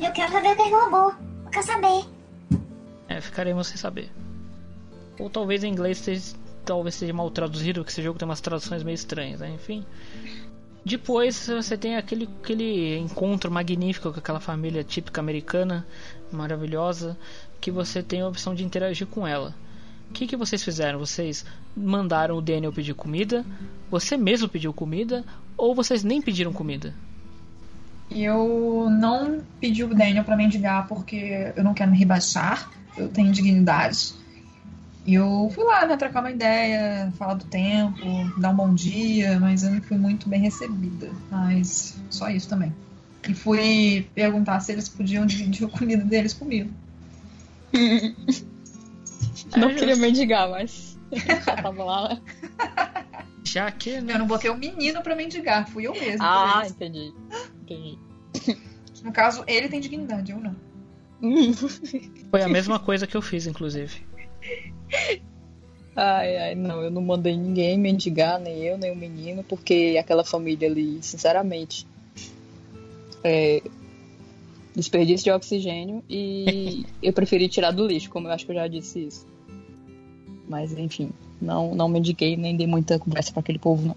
Eu 0.01 0.12
quero 0.12 0.33
saber 0.33 0.52
o 0.52 0.57
que 0.57 0.62
ele 0.62 0.75
roubou. 0.75 1.15
Eu 1.44 1.51
quero 1.51 1.67
saber. 1.67 2.05
É, 3.09 3.20
ficaremos 3.20 3.67
sem 3.67 3.77
saber. 3.77 4.11
Ou 5.19 5.28
talvez 5.28 5.62
em 5.65 5.69
inglês 5.69 5.99
esteja, 5.99 6.35
talvez 6.65 6.94
seja 6.94 7.12
mal 7.12 7.31
traduzido, 7.31 7.81
porque 7.81 7.93
esse 7.93 8.02
jogo 8.02 8.19
tem 8.19 8.27
umas 8.27 8.41
traduções 8.41 8.83
meio 8.83 8.94
estranhas, 8.94 9.41
né? 9.41 9.51
Enfim. 9.51 9.85
Depois 10.85 11.47
você 11.47 11.77
tem 11.77 11.97
aquele, 11.97 12.28
aquele 12.43 12.99
encontro 12.99 13.51
magnífico 13.51 14.12
com 14.12 14.19
aquela 14.19 14.41
família 14.41 14.83
típica 14.83 15.20
americana, 15.20 15.86
maravilhosa, 16.31 17.17
que 17.61 17.70
você 17.70 18.02
tem 18.02 18.20
a 18.20 18.28
opção 18.28 18.55
de 18.55 18.65
interagir 18.65 19.07
com 19.07 19.27
ela. 19.27 19.55
O 20.11 20.12
que, 20.12 20.27
que 20.27 20.36
vocês 20.36 20.62
fizeram? 20.62 20.99
Vocês 20.99 21.44
mandaram 21.77 22.36
o 22.36 22.43
Daniel 22.43 22.73
pedir 22.73 22.94
comida? 22.94 23.44
Você 23.91 24.17
mesmo 24.17 24.49
pediu 24.49 24.73
comida? 24.73 25.25
Ou 25.57 25.75
vocês 25.75 26.02
nem 26.02 26.20
pediram 26.20 26.52
comida? 26.52 26.93
Eu 28.11 28.89
não 28.91 29.41
pedi 29.61 29.85
o 29.85 29.94
Daniel 29.94 30.25
pra 30.25 30.36
mendigar 30.36 30.86
porque 30.89 31.52
eu 31.57 31.65
não 31.65 31.73
quero 31.73 31.93
me 31.93 31.97
rebaixar, 31.99 32.70
eu 32.97 33.09
tenho 33.09 33.33
dignidade. 33.33 34.15
E 35.05 35.15
eu 35.15 35.51
fui 35.53 35.65
lá, 35.65 35.85
né, 35.85 35.97
trocar 35.97 36.21
uma 36.21 36.31
ideia, 36.31 37.13
falar 37.19 37.35
do 37.35 37.45
tempo, 37.47 38.07
dar 38.39 38.51
um 38.51 38.57
bom 38.57 38.73
dia, 38.73 39.39
mas 39.41 39.65
eu 39.65 39.73
não 39.73 39.83
fui 39.83 39.99
muito 39.99 40.29
bem 40.29 40.41
recebida. 40.41 41.11
Mas 41.31 41.97
só 42.09 42.29
isso 42.29 42.49
também. 42.49 42.73
E 43.29 43.35
fui 43.35 44.09
perguntar 44.15 44.61
se 44.61 44.73
eles 44.73 44.89
podiam 44.89 45.27
dividir 45.27 45.67
a 45.67 45.71
comida 45.71 46.05
deles 46.05 46.33
comigo. 46.33 46.71
Não 49.57 49.75
queria 49.75 49.97
mendigar, 49.97 50.49
mas 50.49 50.99
já 51.45 51.57
tava 51.57 51.85
lá, 51.85 52.09
né? 52.09 52.23
Já 53.45 53.71
que. 53.71 53.91
Eu 53.91 54.19
não 54.19 54.27
botei 54.27 54.51
o 54.51 54.57
menino 54.57 55.03
pra 55.03 55.15
mendigar, 55.15 55.69
fui 55.69 55.87
eu 55.87 55.93
mesma. 55.93 56.61
Ah, 56.61 56.67
entendi. 56.67 57.13
Entendi. 57.61 57.99
No 59.03 59.13
caso, 59.13 59.45
ele 59.47 59.69
tem 59.69 59.81
dignidade, 59.81 60.33
eu 60.33 60.39
não. 60.39 60.57
Foi 62.31 62.43
a 62.43 62.49
mesma 62.49 62.79
coisa 62.79 63.07
que 63.07 63.17
eu 63.17 63.23
fiz, 63.23 63.47
inclusive. 63.47 64.01
Ai, 65.95 66.39
ai, 66.39 66.55
não, 66.55 66.83
eu 66.83 66.91
não 66.91 67.03
mandei 67.03 67.37
ninguém 67.37 67.77
mendigar, 67.77 68.41
nem 68.41 68.62
eu, 68.62 68.79
nem 68.79 68.91
o 68.91 68.97
menino, 68.97 69.45
porque 69.45 69.95
aquela 70.01 70.25
família 70.25 70.67
ali, 70.67 71.03
sinceramente, 71.03 71.87
é 73.23 73.62
desperdício 74.75 75.25
de 75.25 75.31
oxigênio 75.31 76.03
e 76.09 76.87
eu 77.03 77.12
preferi 77.12 77.47
tirar 77.47 77.73
do 77.73 77.87
lixo, 77.87 78.09
como 78.09 78.27
eu 78.27 78.33
acho 78.33 78.47
que 78.47 78.53
eu 78.53 78.57
já 78.57 78.67
disse 78.67 79.07
isso. 79.07 79.27
Mas 80.49 80.73
enfim, 80.73 81.11
não, 81.41 81.75
não 81.75 81.89
mendiguei 81.89 82.39
nem 82.39 82.57
dei 82.57 82.67
muita 82.67 82.99
conversa 82.99 83.31
pra 83.31 83.41
aquele 83.41 83.59
povo, 83.59 83.87
não. 83.87 83.97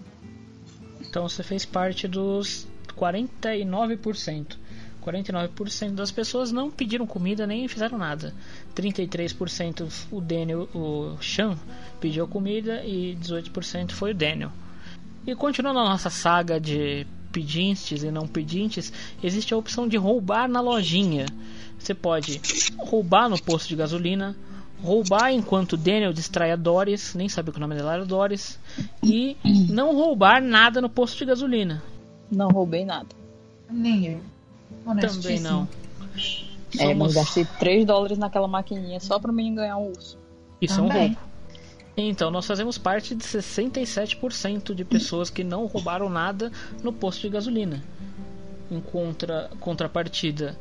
Então 1.00 1.26
você 1.26 1.42
fez 1.42 1.64
parte 1.64 2.06
dos 2.06 2.68
49%. 2.94 4.58
49% 5.06 5.92
das 5.92 6.10
pessoas 6.10 6.50
não 6.50 6.70
pediram 6.70 7.06
comida 7.06 7.46
nem 7.46 7.68
fizeram 7.68 7.96
nada. 7.96 8.34
33% 8.74 9.88
o 10.10 10.20
Daniel, 10.20 10.68
o 10.74 11.16
Sean 11.22 11.56
pediu 12.00 12.26
comida 12.26 12.84
e 12.84 13.16
18% 13.22 13.92
foi 13.92 14.10
o 14.10 14.14
Daniel. 14.14 14.50
E 15.24 15.34
continuando 15.34 15.78
a 15.78 15.84
nossa 15.84 16.10
saga 16.10 16.60
de 16.60 17.06
pedintes 17.30 18.02
e 18.02 18.10
não 18.10 18.26
pedintes, 18.26 18.92
existe 19.22 19.54
a 19.54 19.56
opção 19.56 19.86
de 19.86 19.96
roubar 19.96 20.48
na 20.48 20.60
lojinha. 20.60 21.26
Você 21.78 21.94
pode 21.94 22.40
roubar 22.78 23.28
no 23.28 23.40
posto 23.40 23.68
de 23.68 23.76
gasolina, 23.76 24.36
roubar 24.82 25.32
enquanto 25.32 25.76
Daniel 25.76 26.12
distrai 26.12 26.50
a 26.50 26.56
Doris, 26.56 27.14
nem 27.14 27.28
sabe 27.28 27.52
que 27.52 27.58
o 27.58 27.60
nome 27.60 27.74
dela 27.74 27.94
era 27.94 28.04
Doris, 28.04 28.58
e 29.02 29.36
não 29.70 29.94
roubar 29.94 30.40
nada 30.42 30.80
no 30.80 30.88
posto 30.88 31.18
de 31.18 31.26
gasolina. 31.26 31.82
Não 32.30 32.48
roubei 32.48 32.84
nada. 32.84 33.08
Nem 33.70 34.06
eu. 34.06 34.35
Também 34.94 35.40
não. 35.40 35.68
É, 36.78 36.94
mas 36.94 37.14
gastei 37.14 37.44
3 37.58 37.84
dólares 37.86 38.18
naquela 38.18 38.46
maquininha 38.48 39.00
só 39.00 39.18
pra 39.18 39.32
mim 39.32 39.54
ganhar 39.54 39.76
um 39.78 39.88
urso. 39.90 40.18
Isso 40.60 40.80
é 40.80 40.82
um 40.82 40.88
Também. 40.88 41.06
roubo. 41.08 41.18
Então, 41.96 42.30
nós 42.30 42.46
fazemos 42.46 42.76
parte 42.76 43.14
de 43.14 43.24
67% 43.24 44.74
de 44.74 44.84
pessoas 44.84 45.30
que 45.30 45.42
não 45.42 45.64
roubaram 45.66 46.10
nada 46.10 46.52
no 46.82 46.92
posto 46.92 47.22
de 47.22 47.30
gasolina. 47.30 47.82
Em 48.70 48.80
contra, 48.80 49.48
contrapartida, 49.60 50.58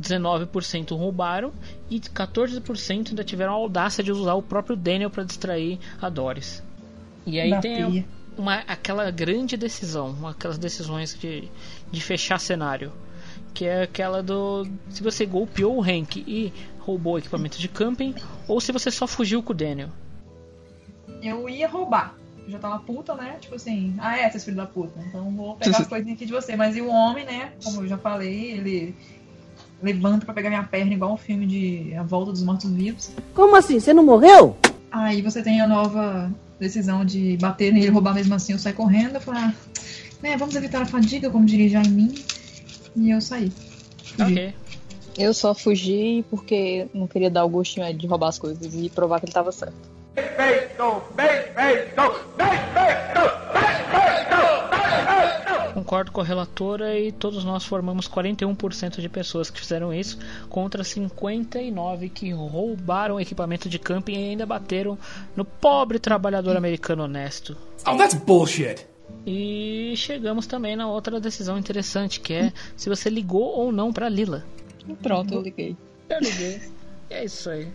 19% 0.00 0.96
roubaram 0.96 1.52
e 1.88 2.00
14% 2.00 3.10
ainda 3.10 3.22
tiveram 3.22 3.52
a 3.52 3.56
audácia 3.56 4.02
de 4.02 4.10
usar 4.10 4.34
o 4.34 4.42
próprio 4.42 4.76
Daniel 4.76 5.10
para 5.10 5.22
distrair 5.22 5.78
a 6.00 6.08
Doris. 6.08 6.62
E 7.26 7.38
aí 7.38 7.50
Da 7.50 7.60
tem 7.60 7.90
pia. 7.90 8.04
uma, 8.36 8.56
aquela 8.66 9.08
grande 9.10 9.56
decisão, 9.56 10.08
uma- 10.10 10.30
aquelas 10.30 10.58
decisões 10.58 11.16
de, 11.16 11.48
de 11.92 12.00
fechar 12.00 12.40
cenário. 12.40 12.92
Que 13.54 13.66
é 13.66 13.82
aquela 13.82 14.22
do. 14.22 14.66
Se 14.90 15.02
você 15.02 15.26
golpeou 15.26 15.76
o 15.76 15.82
Hank 15.82 16.24
e 16.26 16.52
roubou 16.78 17.18
equipamento 17.18 17.58
de 17.58 17.68
camping, 17.68 18.14
ou 18.48 18.60
se 18.60 18.72
você 18.72 18.90
só 18.90 19.06
fugiu 19.06 19.42
com 19.42 19.52
o 19.52 19.56
Daniel. 19.56 19.88
Eu 21.22 21.48
ia 21.48 21.68
roubar. 21.68 22.14
Eu 22.44 22.50
já 22.50 22.58
tava 22.58 22.78
puta, 22.80 23.14
né? 23.14 23.36
Tipo 23.40 23.54
assim, 23.54 23.94
ah 23.98 24.18
é, 24.18 24.28
seus 24.30 24.44
filhos 24.44 24.56
da 24.56 24.66
puta. 24.66 24.98
Então 25.06 25.30
vou 25.30 25.54
pegar 25.54 25.78
as 25.78 25.86
coisinhas 25.86 26.16
aqui 26.16 26.26
de 26.26 26.32
você. 26.32 26.56
Mas 26.56 26.76
e 26.76 26.80
o 26.80 26.88
homem, 26.88 27.24
né? 27.24 27.52
Como 27.62 27.82
eu 27.82 27.86
já 27.86 27.96
falei, 27.96 28.52
ele 28.52 28.94
levanta 29.82 30.24
pra 30.24 30.34
pegar 30.34 30.48
minha 30.48 30.62
perna 30.62 30.92
igual 30.92 31.12
um 31.12 31.16
filme 31.16 31.46
de 31.46 31.94
A 31.94 32.02
Volta 32.02 32.32
dos 32.32 32.42
Mortos-Vivos. 32.42 33.10
Como 33.34 33.54
assim? 33.56 33.78
Você 33.78 33.92
não 33.92 34.04
morreu? 34.04 34.56
Aí 34.90 35.22
você 35.22 35.42
tem 35.42 35.60
a 35.60 35.66
nova 35.66 36.30
decisão 36.58 37.04
de 37.04 37.36
bater 37.38 37.72
nele 37.72 37.86
e 37.86 37.90
roubar 37.90 38.14
mesmo 38.14 38.34
assim, 38.34 38.52
eu 38.52 38.58
saio 38.58 38.76
correndo. 38.76 39.16
Eu 39.16 39.20
falo, 39.20 39.38
ah, 39.38 39.54
né, 40.22 40.36
vamos 40.36 40.54
evitar 40.54 40.82
a 40.82 40.86
fadiga, 40.86 41.30
como 41.30 41.44
diria 41.44 41.68
já 41.68 41.82
em 41.82 41.90
mim. 41.90 42.14
E 42.96 43.10
eu 43.10 43.20
saí. 43.20 43.52
Ok. 44.20 44.54
Eu 45.18 45.34
só 45.34 45.54
fugi 45.54 46.24
porque 46.30 46.88
não 46.94 47.06
queria 47.06 47.30
dar 47.30 47.44
o 47.44 47.48
gostinho 47.48 47.92
de 47.94 48.06
roubar 48.06 48.28
as 48.28 48.38
coisas 48.38 48.74
e 48.74 48.88
provar 48.88 49.20
que 49.20 49.26
ele 49.26 49.32
tava 49.32 49.52
certo. 49.52 49.74
Concordo 55.74 56.12
com 56.12 56.20
a 56.20 56.24
relatora 56.24 56.98
e 56.98 57.12
todos 57.12 57.44
nós 57.44 57.64
formamos 57.64 58.08
41% 58.08 59.00
de 59.00 59.08
pessoas 59.08 59.50
que 59.50 59.60
fizeram 59.60 59.92
isso 59.92 60.18
contra 60.48 60.84
59 60.84 62.08
que 62.08 62.30
roubaram 62.30 63.20
equipamento 63.20 63.68
de 63.68 63.78
camping 63.78 64.14
e 64.14 64.30
ainda 64.30 64.46
bateram 64.46 64.98
no 65.36 65.44
pobre 65.44 65.98
trabalhador 65.98 66.56
americano 66.56 67.04
honesto. 67.04 67.56
Oh, 67.86 67.96
that's 67.96 68.14
bullshit. 68.14 68.86
E 69.26 69.94
chegamos 69.96 70.46
também 70.46 70.74
na 70.74 70.88
outra 70.88 71.20
decisão 71.20 71.56
interessante, 71.58 72.18
que 72.20 72.32
é 72.34 72.52
se 72.76 72.88
você 72.88 73.08
ligou 73.08 73.44
ou 73.44 73.70
não 73.70 73.92
pra 73.92 74.08
Lila. 74.08 74.44
Pronto, 75.00 75.32
eu 75.34 75.42
liguei. 75.42 75.76
Eu 76.08 76.18
liguei. 76.20 76.60
É 77.08 77.24
isso 77.24 77.48
aí. 77.50 77.68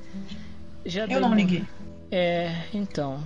Já 0.85 1.05
Eu 1.05 1.19
não 1.21 1.29
uma- 1.29 1.35
liguei. 1.37 1.63
É, 2.11 2.63
então. 2.73 3.23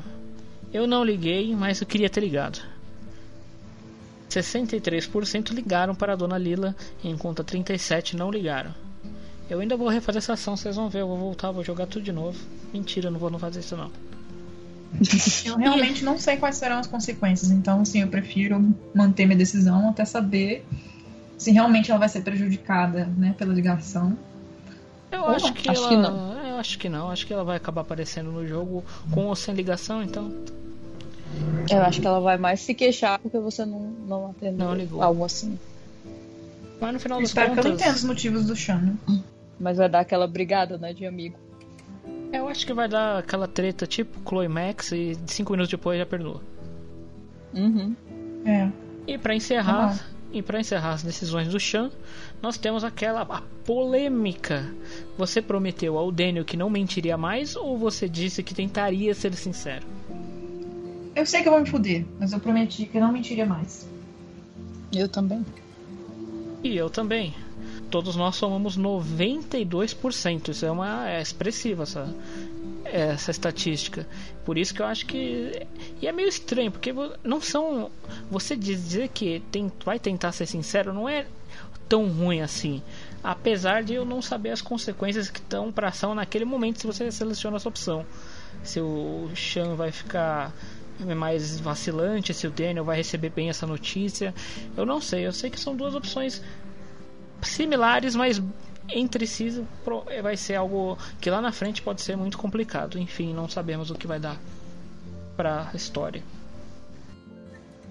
Eu 0.71 0.85
não 0.87 1.03
liguei, 1.03 1.55
mas 1.55 1.81
eu 1.81 1.87
queria 1.87 2.09
ter 2.09 2.21
ligado. 2.21 2.61
63% 4.29 5.51
ligaram 5.53 5.93
para 5.93 6.13
a 6.13 6.15
dona 6.15 6.37
Lila, 6.37 6.75
enquanto 7.03 7.43
37% 7.43 8.13
não 8.13 8.31
ligaram. 8.31 8.73
Eu 9.49 9.59
ainda 9.59 9.75
vou 9.75 9.89
refazer 9.89 10.19
essa 10.19 10.33
ação, 10.33 10.55
vocês 10.55 10.75
vão 10.77 10.87
ver. 10.89 11.01
Eu 11.01 11.07
vou 11.07 11.17
voltar, 11.17 11.51
vou 11.51 11.63
jogar 11.63 11.85
tudo 11.87 12.03
de 12.03 12.11
novo. 12.13 12.39
Mentira, 12.73 13.07
eu 13.07 13.11
não 13.11 13.19
vou 13.19 13.29
não 13.29 13.37
fazer 13.39 13.59
isso 13.59 13.75
não. 13.75 13.91
Eu 15.45 15.57
realmente 15.57 16.03
não 16.03 16.17
sei 16.19 16.37
quais 16.37 16.57
serão 16.57 16.77
as 16.79 16.87
consequências, 16.87 17.49
então 17.51 17.81
assim, 17.81 18.01
eu 18.01 18.07
prefiro 18.07 18.73
manter 18.93 19.25
minha 19.25 19.37
decisão 19.37 19.89
até 19.89 20.03
saber 20.05 20.65
se 21.37 21.51
realmente 21.51 21.89
ela 21.89 21.99
vai 21.99 22.09
ser 22.09 22.21
prejudicada, 22.21 23.05
né, 23.17 23.33
pela 23.37 23.53
ligação. 23.53 24.15
Eu 25.11 25.21
Ou 25.21 25.29
acho 25.29 25.47
não. 25.47 25.53
que 25.53 25.69
Acho 25.69 25.81
ela. 25.81 25.89
que 25.89 25.95
não. 25.97 26.47
Eu 26.49 26.55
acho 26.57 26.77
que 26.79 26.89
não. 26.89 27.09
Acho 27.09 27.25
que 27.27 27.33
ela 27.33 27.43
vai 27.43 27.57
acabar 27.57 27.81
aparecendo 27.81 28.31
no 28.31 28.45
jogo 28.47 28.83
com 29.11 29.25
ou 29.25 29.35
sem 29.35 29.53
ligação, 29.55 30.03
então. 30.03 30.31
Eu 31.69 31.81
acho 31.81 31.99
que 32.01 32.07
ela 32.07 32.19
vai 32.19 32.37
mais 32.37 32.59
se 32.61 32.73
queixar 32.73 33.17
porque 33.19 33.39
você 33.39 33.65
não, 33.65 33.79
não 34.07 34.29
atendeu 34.31 34.67
Não 34.67 34.75
ligou. 34.75 35.01
algo 35.01 35.25
assim. 35.25 35.57
Mas 36.79 36.93
no 36.93 36.99
final 36.99 37.19
das 37.19 37.29
Espero 37.29 37.53
que 37.53 37.59
eu 37.59 37.63
não 37.63 37.71
entenda 37.71 37.95
os 37.95 38.03
motivos 38.03 38.45
do 38.45 38.55
Sean. 38.55 38.77
né? 39.07 39.21
Mas 39.59 39.77
vai 39.77 39.87
dar 39.89 39.99
aquela 40.01 40.27
brigada, 40.27 40.77
né, 40.77 40.93
de 40.93 41.05
amigo. 41.05 41.37
Eu 42.31 42.47
acho 42.47 42.65
que 42.65 42.73
vai 42.73 42.87
dar 42.87 43.19
aquela 43.19 43.47
treta 43.47 43.85
tipo 43.85 44.19
Chloe 44.27 44.47
Max 44.47 44.91
e 44.91 45.17
cinco 45.27 45.51
minutos 45.51 45.71
depois 45.71 45.99
já 45.99 46.05
perdoa. 46.05 46.41
Uhum. 47.53 47.95
É. 48.45 48.69
E 49.05 49.17
pra 49.17 49.35
encerrar, 49.35 49.99
e 50.31 50.41
para 50.41 50.59
encerrar 50.59 50.93
as 50.93 51.03
decisões 51.03 51.49
do 51.49 51.59
Chan, 51.59 51.91
nós 52.41 52.57
temos 52.57 52.83
aquela 52.83 53.21
a 53.21 53.41
polêmica. 53.65 54.73
Você 55.17 55.41
prometeu 55.41 55.97
ao 55.97 56.11
Daniel 56.11 56.45
que 56.45 56.55
não 56.55 56.69
mentiria 56.69 57.17
mais 57.17 57.55
ou 57.55 57.77
você 57.77 58.07
disse 58.07 58.41
que 58.41 58.53
tentaria 58.53 59.13
ser 59.13 59.33
sincero? 59.33 59.85
Eu 61.13 61.25
sei 61.25 61.41
que 61.41 61.49
eu 61.49 61.51
vou 61.51 61.61
me 61.61 61.69
fuder, 61.69 62.05
mas 62.17 62.31
eu 62.31 62.39
prometi 62.39 62.85
que 62.85 62.97
eu 62.97 63.01
não 63.01 63.11
mentiria 63.11 63.45
mais. 63.45 63.87
Eu 64.93 65.09
também. 65.09 65.45
E 66.63 66.77
eu 66.77 66.89
também. 66.89 67.33
Todos 67.91 68.15
nós 68.15 68.35
somamos 68.37 68.77
92%. 68.77 70.49
Isso 70.49 70.65
é 70.65 70.71
uma 70.71 71.09
é 71.09 71.21
expressiva 71.21 71.83
essa 71.83 72.13
essa 72.83 73.31
estatística. 73.31 74.07
Por 74.43 74.57
isso 74.57 74.73
que 74.73 74.81
eu 74.81 74.85
acho 74.85 75.05
que 75.05 75.67
e 76.01 76.07
é 76.07 76.11
meio 76.11 76.27
estranho, 76.27 76.71
porque 76.71 76.93
não 77.23 77.39
são 77.39 77.91
você 78.29 78.55
dizer 78.55 79.09
que 79.09 79.41
tem, 79.51 79.71
vai 79.85 79.99
tentar 79.99 80.31
ser 80.31 80.45
sincero 80.45 80.93
não 80.93 81.07
é 81.07 81.25
tão 81.87 82.07
ruim 82.07 82.41
assim. 82.41 82.81
Apesar 83.23 83.83
de 83.83 83.93
eu 83.93 84.05
não 84.05 84.21
saber 84.21 84.49
as 84.49 84.61
consequências 84.61 85.29
que 85.29 85.39
estão 85.39 85.71
para 85.71 85.89
ação 85.89 86.15
naquele 86.15 86.45
momento 86.45 86.79
se 86.79 86.87
você 86.87 87.11
seleciona 87.11 87.57
essa 87.57 87.69
opção. 87.69 88.05
Se 88.63 88.79
o 88.79 89.29
Sean 89.35 89.75
vai 89.75 89.91
ficar 89.91 90.53
mais 91.15 91.59
vacilante, 91.59 92.33
se 92.33 92.47
o 92.47 92.51
Daniel 92.51 92.85
vai 92.85 92.97
receber 92.97 93.29
bem 93.29 93.49
essa 93.49 93.67
notícia. 93.67 94.33
Eu 94.75 94.85
não 94.85 95.01
sei, 95.01 95.25
eu 95.25 95.31
sei 95.31 95.49
que 95.49 95.59
são 95.59 95.75
duas 95.75 95.95
opções 95.95 96.41
similares, 97.41 98.15
mas 98.15 98.41
entre 98.89 99.25
si 99.25 99.63
pro- 99.83 100.05
vai 100.21 100.35
ser 100.35 100.55
algo 100.55 100.97
que 101.19 101.29
lá 101.29 101.41
na 101.41 101.51
frente 101.51 101.81
pode 101.81 102.01
ser 102.01 102.15
muito 102.17 102.37
complicado. 102.37 102.99
Enfim, 102.99 103.33
não 103.33 103.47
sabemos 103.49 103.89
o 103.89 103.95
que 103.95 104.07
vai 104.07 104.19
dar 104.19 104.37
para 105.35 105.69
a 105.73 105.75
história. 105.75 106.23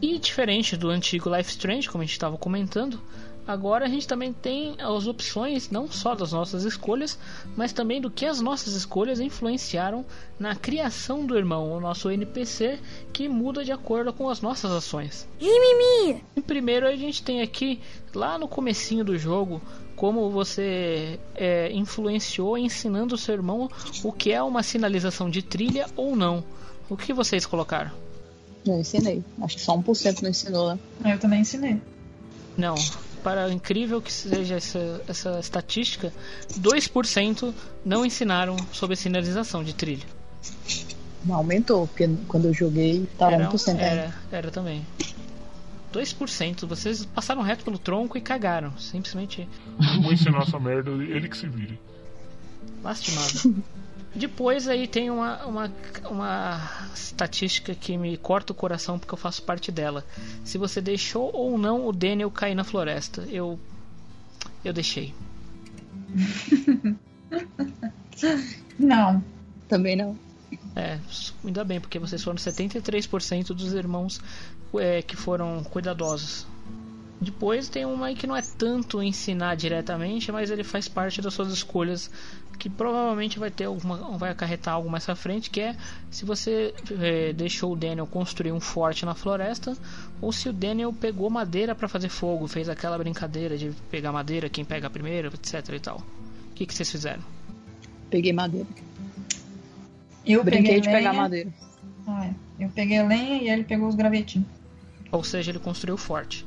E 0.03 0.19
diferente 0.19 0.77
do 0.77 0.89
antigo 0.89 1.35
Life 1.35 1.51
Strange, 1.51 1.89
como 1.89 2.03
a 2.03 2.07
gente 2.07 2.13
estava 2.15 2.37
comentando, 2.39 3.01
agora 3.51 3.87
a 3.87 3.89
gente 3.89 4.07
também 4.07 4.33
tem 4.33 4.77
as 4.79 5.07
opções 5.07 5.71
não 5.71 5.91
só 5.91 6.15
das 6.15 6.33
nossas 6.33 6.65
escolhas, 6.65 7.19
mas 7.57 7.73
também 7.73 8.01
do 8.01 8.11
que 8.11 8.27
as 8.27 8.41
nossas 8.41 8.75
escolhas 8.75 9.21
influenciaram 9.21 10.05
na 10.39 10.55
criação 10.55 11.27
do 11.27 11.37
irmão, 11.37 11.73
o 11.73 11.81
nosso 11.81 12.11
NPC, 12.11 12.79
que 13.13 13.29
muda 13.29 13.65
de 13.65 13.73
acordo 13.73 14.13
com 14.13 14.29
as 14.29 14.41
nossas 14.41 14.71
ações. 14.71 15.29
Mimimi! 15.41 16.23
Primeiro 16.47 16.87
a 16.87 16.97
gente 16.97 17.23
tem 17.23 17.43
aqui, 17.43 17.81
lá 18.15 18.39
no 18.39 18.49
comecinho 18.49 19.05
do 19.05 19.19
jogo, 19.19 19.61
como 19.97 20.31
você 20.31 21.19
é, 21.35 21.71
influenciou 21.73 22.57
ensinando 22.57 23.15
o 23.15 23.19
seu 23.19 23.35
irmão 23.35 23.71
o 24.03 24.13
que 24.13 24.33
é 24.33 24.43
uma 24.43 24.63
sinalização 24.63 25.29
de 25.29 25.43
trilha 25.43 25.87
ou 25.95 26.17
não. 26.17 26.43
O 26.89 26.97
que 26.97 27.13
vocês 27.13 27.45
colocaram? 27.45 27.91
Eu 28.67 28.79
ensinei. 28.79 29.23
Acho 29.43 29.57
que 29.57 29.63
só 29.63 29.77
1% 29.77 30.23
não 30.23 30.31
ensinou, 30.31 30.75
né? 30.75 30.79
Eu 31.15 31.19
também 31.19 31.41
ensinei. 31.41 31.81
Não. 32.57 32.75
Para 33.23 33.51
incrível 33.53 34.01
que 34.01 34.13
seja 34.13 34.57
essa, 34.57 35.03
essa 35.07 35.39
estatística, 35.39 36.13
2% 36.59 37.55
não 37.85 38.05
ensinaram 38.05 38.57
sobre 38.73 38.97
sinalização 38.97 39.63
de 39.63 39.75
trilha. 39.75 40.07
Não 41.25 41.37
aumentou, 41.37 41.87
porque 41.87 42.09
quando 42.27 42.47
eu 42.47 42.55
joguei 42.55 43.07
tava 43.19 43.35
Era, 43.35 43.51
1% 43.51 43.69
ainda. 43.69 43.83
era, 43.83 44.15
era 44.33 44.51
também. 44.51 44.87
2%. 45.93 46.67
Vocês 46.67 47.05
passaram 47.05 47.43
reto 47.43 47.65
pelo 47.65 47.79
tronco 47.79 48.17
e 48.17 48.21
cagaram. 48.21 48.77
Simplesmente 48.79 49.49
vou 50.03 50.13
ensinar 50.13 50.43
essa 50.43 50.59
merda, 50.59 50.91
ele 50.91 51.29
que 51.29 51.37
se 51.37 51.47
vire. 51.47 51.79
lastimado. 52.83 53.63
Depois 54.15 54.67
aí 54.67 54.89
tem 54.89 55.09
uma, 55.11 55.45
uma, 55.47 55.73
uma 56.11 56.89
estatística 56.95 57.75
que 57.75 57.97
me 57.97 58.17
corta 58.17 58.53
o 58.53 58.57
coração 58.57 58.99
porque 58.99 59.15
eu 59.15 59.19
faço 59.19 59.43
parte 59.43 59.71
dela. 59.71 60.05
Se 60.45 60.59
você 60.59 60.81
deixou 60.81 61.31
ou 61.33 61.57
não 61.57 61.87
o 61.87 61.93
Daniel 61.93 62.31
cair 62.31 62.55
na 62.55 62.65
floresta. 62.65 63.23
Eu 63.31 63.59
Eu 64.65 64.73
deixei. 64.73 65.15
Não. 68.79 69.23
Também 69.69 69.95
não. 69.95 70.19
É, 70.75 70.99
ainda 71.45 71.63
bem, 71.63 71.81
porque 71.81 71.99
vocês 71.99 72.23
foram 72.23 72.37
73% 72.37 73.49
dos 73.55 73.73
irmãos 73.73 74.21
é, 74.75 75.01
que 75.01 75.17
foram 75.17 75.63
cuidadosos. 75.63 76.47
Depois 77.21 77.69
tem 77.69 77.85
uma 77.85 78.07
aí 78.07 78.17
que 78.17 78.27
não 78.27 78.35
é 78.35 78.41
tanto 78.41 79.03
ensinar 79.03 79.55
diretamente, 79.55 80.33
mas 80.33 80.51
ele 80.51 80.65
faz 80.65 80.89
parte 80.89 81.21
das 81.21 81.35
suas 81.35 81.53
escolhas 81.53 82.11
que 82.61 82.69
provavelmente 82.69 83.39
vai 83.39 83.51
ter 83.51 83.65
alguma, 83.65 83.97
vai 84.19 84.31
acarretar 84.31 84.75
algo 84.75 84.91
mais 84.91 85.09
à 85.09 85.17
frente, 85.17 85.49
que 85.49 85.63
é 85.63 85.75
se 86.11 86.27
você 86.27 86.75
é, 87.01 87.33
deixou 87.33 87.73
o 87.73 87.77
Daniel 87.77 88.07
construir 88.07 88.53
um 88.53 88.61
forte 88.61 89.07
na 89.07 89.15
floresta, 89.15 89.75
ou 90.21 90.31
se 90.31 90.47
o 90.47 90.53
Daniel 90.53 90.93
pegou 90.93 91.31
madeira 91.31 91.75
para 91.75 91.89
fazer 91.89 92.11
fogo, 92.11 92.47
fez 92.47 92.69
aquela 92.69 92.99
brincadeira 92.99 93.57
de 93.57 93.73
pegar 93.91 94.13
madeira, 94.13 94.51
quem 94.51 94.63
pega 94.63 94.91
primeiro, 94.91 95.29
etc 95.29 95.75
e 95.75 95.81
tal. 95.81 95.97
O 96.51 96.55
que, 96.55 96.67
que 96.67 96.75
vocês 96.75 96.91
fizeram? 96.91 97.23
Peguei 98.11 98.33
madeira. 98.35 98.69
Eu 100.27 100.45
Brinquei 100.45 100.65
peguei 100.65 100.81
de 100.83 100.89
pegar 100.91 101.11
lenha. 101.13 101.23
madeira. 101.23 101.51
Ah, 102.07 102.27
é. 102.27 102.35
Eu 102.65 102.69
peguei 102.69 102.99
a 102.99 103.07
lenha 103.07 103.43
e 103.43 103.49
ele 103.49 103.65
pegou 103.65 103.89
os 103.89 103.95
gravetinhos. 103.95 104.47
Ou 105.11 105.25
seja, 105.25 105.51
ele 105.51 105.59
construiu 105.59 105.97
forte. 105.97 106.45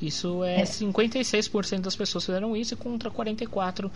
Isso 0.00 0.42
é, 0.44 0.60
É. 0.60 0.64
56% 0.64 1.80
das 1.80 1.96
pessoas 1.96 2.24
fizeram 2.24 2.56
isso 2.56 2.76
contra 2.76 3.10
44 3.10 3.90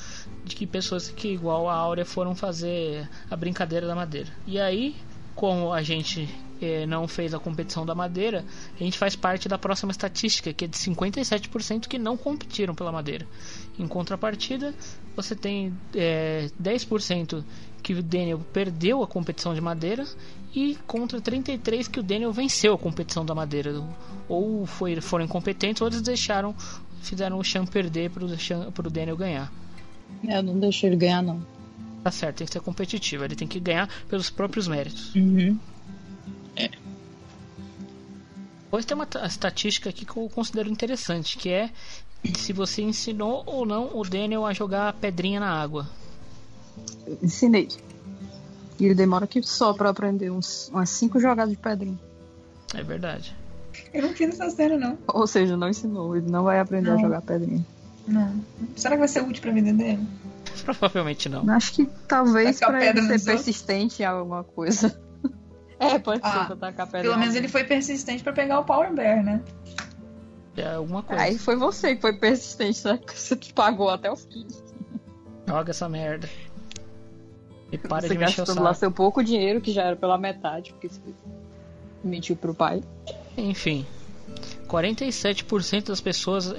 de 0.45 0.55
que 0.55 0.67
pessoas 0.67 1.09
que 1.09 1.29
igual 1.29 1.69
a 1.69 1.75
Áurea 1.75 2.05
foram 2.05 2.35
fazer 2.35 3.09
a 3.31 3.37
brincadeira 3.37 3.87
da 3.87 3.95
madeira. 3.95 4.29
E 4.47 4.59
aí, 4.59 4.97
como 5.35 5.73
a 5.73 5.83
gente 5.83 6.29
eh, 6.61 6.87
não 6.87 7.07
fez 7.07 7.35
a 7.35 7.39
competição 7.39 7.87
da 7.87 7.95
madeira, 7.95 8.45
a 8.75 8.83
gente 8.83 8.99
faz 8.99 9.15
parte 9.15 9.49
da 9.49 9.59
próxima 9.59 9.93
estatística, 9.93 10.53
que 10.53 10.65
é 10.65 10.69
de 10.69 10.77
57% 10.77 11.87
que 11.87 11.99
não 11.99 12.17
competiram 12.17 12.75
pela 12.75 12.91
madeira. 12.91 13.27
Em 13.79 13.87
contrapartida, 13.87 14.75
você 15.15 15.37
tem 15.37 15.73
eh, 15.95 16.51
10% 16.61 17.45
que 17.83 17.95
o 17.95 18.03
Daniel 18.03 18.41
perdeu 18.53 19.03
a 19.03 19.07
competição 19.07 19.55
de 19.55 19.61
madeira 19.61 20.05
e 20.55 20.77
contra 20.87 21.21
33 21.21 21.89
que 21.89 22.01
o 22.01 22.03
Daniel 22.03 22.33
venceu 22.33 22.75
a 22.75 22.79
competição 22.79 23.25
da 23.25 23.35
madeira. 23.35 23.83
Ou 24.29 24.67
foi, 24.67 25.01
foram 25.01 25.25
incompetentes 25.25 25.81
ou 25.83 25.89
eles 25.89 26.03
deixaram, 26.03 26.55
fizeram 27.03 27.39
o 27.39 27.45
Chan 27.45 27.65
perder 27.67 28.11
para 28.11 28.25
o 28.25 28.91
Daniel 28.91 29.17
ganhar. 29.17 29.53
Eu 30.25 30.43
não 30.43 30.59
deixei 30.59 30.89
ele 30.91 30.97
ganhar, 30.97 31.23
não. 31.23 31.45
Tá 32.03 32.11
certo, 32.11 32.37
tem 32.39 32.47
que 32.47 32.53
ser 32.53 32.61
competitivo. 32.61 33.25
Ele 33.25 33.37
tem 33.37 33.47
que 33.49 33.61
ganhar 33.61 33.89
pelos 34.09 34.31
próprios 34.31 34.67
méritos. 34.69 35.15
Uhum. 35.15 35.59
Depois 38.65 38.85
tem 38.85 38.95
uma 38.95 39.07
ta- 39.07 39.27
estatística 39.27 39.89
aqui 39.89 40.05
que 40.05 40.17
eu 40.17 40.29
considero 40.29 40.69
interessante, 40.71 41.39
que 41.39 41.49
é 41.49 41.71
se 42.37 42.53
você 42.53 42.83
ensinou 42.83 43.43
ou 43.47 43.65
não 43.65 43.97
o 43.99 44.03
Daniel 44.03 44.45
a 44.45 44.53
jogar 44.53 44.93
pedrinha 44.95 45.41
na 45.41 45.51
água. 45.51 45.89
Ensinei. 47.23 47.69
E 48.79 48.85
ele 48.85 48.95
demora 48.95 49.27
que 49.27 49.43
só 49.43 49.73
pra 49.73 49.91
aprender 49.91 50.31
uns, 50.31 50.69
umas 50.69 50.91
cinco 50.91 51.19
jogadas 51.19 51.51
de 51.51 51.57
pedrinha. 51.57 51.99
É 52.75 52.83
verdade. 52.83 53.35
Eu 53.93 54.03
não 54.03 54.11
fiz 54.11 54.29
essa 54.39 54.51
cena, 54.51 54.77
não. 54.77 54.99
Ou 55.09 55.27
seja, 55.27 55.57
não 55.57 55.69
ensinou. 55.69 56.17
Ele 56.17 56.31
não 56.31 56.45
vai 56.45 56.61
aprender 56.61 56.91
a 56.91 56.95
Não. 56.95 57.01
jogar 57.01 57.23
pedrinha. 57.23 57.65
Não. 58.07 58.35
Será 58.77 58.95
que 58.95 59.01
vai 59.01 59.09
ser 59.09 59.23
útil 59.23 59.43
pra 59.43 59.53
vida 59.53 59.73
dele? 59.73 60.07
Provavelmente 60.65 61.29
não. 61.29 61.49
Acho 61.51 61.73
que 61.73 61.87
talvez 62.07 62.59
pra 62.59 62.85
ele 62.85 63.01
pedra 63.01 63.19
ser 63.19 63.25
persistente 63.25 64.03
em 64.03 64.07
alguma 64.07 64.45
coisa. 64.45 64.99
É, 65.81 65.97
pode 65.97 66.21
ser 66.21 66.27
Ah, 66.37 66.45
pra 66.45 66.57
tacar 66.57 66.87
pedra. 66.89 67.03
Pelo 67.03 67.17
menos 67.21 67.37
ele 67.37 67.47
foi 67.47 67.63
persistente 67.63 68.21
pra 68.25 68.33
pegar 68.33 68.59
o 68.59 68.65
Power 68.65 68.93
Bear, 68.93 69.23
né? 69.23 69.41
É 70.57 70.75
alguma 70.75 71.05
coisa. 71.05 71.23
Aí 71.23 71.39
foi 71.39 71.55
você 71.55 71.95
que 71.95 72.01
foi 72.01 72.15
persistente, 72.15 72.85
né? 72.85 72.99
Você 73.15 73.37
te 73.37 73.55
pagou 73.55 73.89
até 73.89 74.11
o 74.11 74.17
fim. 74.17 74.45
Joga 75.47 75.71
essa 75.71 75.89
merda. 75.89 76.29
E 77.71 77.79
para 77.79 78.01
você 78.01 78.09
de 78.09 78.19
mexer 78.19 78.43
o 78.43 78.45
gastando 78.45 78.63
lá 78.63 78.71
saco. 78.71 78.81
seu 78.81 78.93
pouco 78.93 79.23
dinheiro, 79.23 79.61
que 79.61 79.73
já 79.73 79.83
era 79.83 79.97
pela 79.97 80.17
metade, 80.17 80.73
porque 80.73 80.89
você 80.89 81.01
mentiu 82.03 82.37
pro 82.37 82.55
pai. 82.55 82.83
Enfim. 83.37 83.87
47% 84.69 85.87
das 85.87 86.01
pessoas 86.01 86.55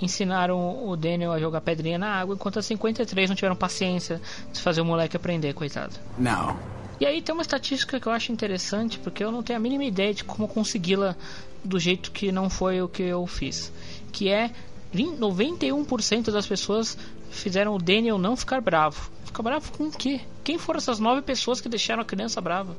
ensinaram 0.00 0.86
o 0.86 0.94
Daniel 0.96 1.32
a 1.32 1.38
jogar 1.38 1.62
pedrinha 1.62 1.98
na 1.98 2.08
água, 2.08 2.34
enquanto 2.34 2.58
as 2.58 2.66
53 2.66 3.30
não 3.30 3.36
tiveram 3.36 3.56
paciência 3.56 4.20
de 4.52 4.60
fazer 4.60 4.82
o 4.82 4.84
moleque 4.84 5.16
aprender, 5.16 5.54
coitado. 5.54 5.94
Now, 6.18 6.56
E 7.00 7.06
aí 7.06 7.22
tem 7.22 7.32
uma 7.34 7.42
estatística 7.42 7.98
que 7.98 8.06
eu 8.06 8.12
acho 8.12 8.30
interessante, 8.30 8.98
porque 8.98 9.24
eu 9.24 9.32
não 9.32 9.42
tenho 9.42 9.58
a 9.58 9.60
mínima 9.60 9.84
ideia 9.84 10.12
de 10.12 10.24
como 10.24 10.46
consegui-la 10.46 11.16
do 11.64 11.80
jeito 11.80 12.10
que 12.10 12.30
não 12.30 12.50
foi 12.50 12.82
o 12.82 12.88
que 12.88 13.02
eu 13.02 13.26
fiz. 13.26 13.72
Que 14.12 14.28
é 14.28 14.50
20 14.92 15.18
91% 15.18 16.30
das 16.30 16.46
pessoas 16.46 16.98
fizeram 17.30 17.74
o 17.74 17.78
Daniel 17.78 18.18
não 18.18 18.36
ficar 18.36 18.60
bravo. 18.60 19.10
Ficar 19.32 19.44
bravo 19.44 19.72
com 19.72 19.84
o 19.84 19.90
quê? 19.90 20.20
Quem 20.44 20.58
foram 20.58 20.76
essas 20.76 20.98
nove 20.98 21.22
pessoas 21.22 21.58
que 21.58 21.66
deixaram 21.66 22.02
a 22.02 22.04
criança 22.04 22.38
brava? 22.38 22.76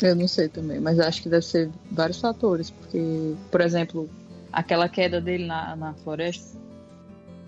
Eu 0.00 0.16
não 0.16 0.26
sei 0.26 0.48
também, 0.48 0.80
mas 0.80 0.98
acho 0.98 1.22
que 1.22 1.28
deve 1.28 1.44
ser 1.44 1.70
vários 1.90 2.18
fatores, 2.18 2.70
porque, 2.70 3.34
por 3.50 3.60
exemplo, 3.60 4.08
aquela 4.50 4.88
queda 4.88 5.20
dele 5.20 5.44
na, 5.44 5.76
na 5.76 5.92
floresta, 5.92 6.58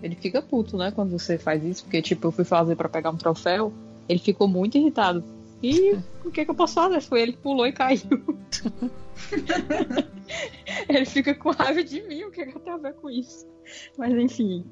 ele 0.01 0.15
fica 0.15 0.43
puto, 0.43 0.77
né, 0.77 0.91
quando 0.91 1.09
você 1.09 1.39
faz 1.39 1.63
isso, 1.63 1.85
porque, 1.85 2.03
tipo, 2.03 2.27
eu 2.27 2.31
fui 2.31 2.45
fazer 2.45 2.75
pra 2.75 2.87
pegar 2.87 3.09
um 3.09 3.17
troféu, 3.17 3.73
ele 4.07 4.19
ficou 4.19 4.47
muito 4.47 4.77
irritado. 4.77 5.23
E 5.63 5.97
o 6.23 6.29
que 6.29 6.45
que 6.45 6.51
eu 6.51 6.55
posso 6.55 6.75
fazer? 6.75 7.01
Foi 7.01 7.23
ele 7.23 7.31
que 7.31 7.39
pulou 7.39 7.65
e 7.65 7.73
caiu. 7.73 7.99
ele 10.87 11.05
fica 11.05 11.33
com 11.33 11.49
raiva 11.49 11.83
de 11.83 11.99
mim, 12.03 12.25
o 12.25 12.31
que 12.31 12.45
que 12.45 12.55
eu 12.55 12.61
tenho 12.61 12.75
a 12.75 12.79
ver 12.79 12.93
com 12.93 13.09
isso? 13.09 13.47
Mas 13.97 14.13
enfim, 14.13 14.63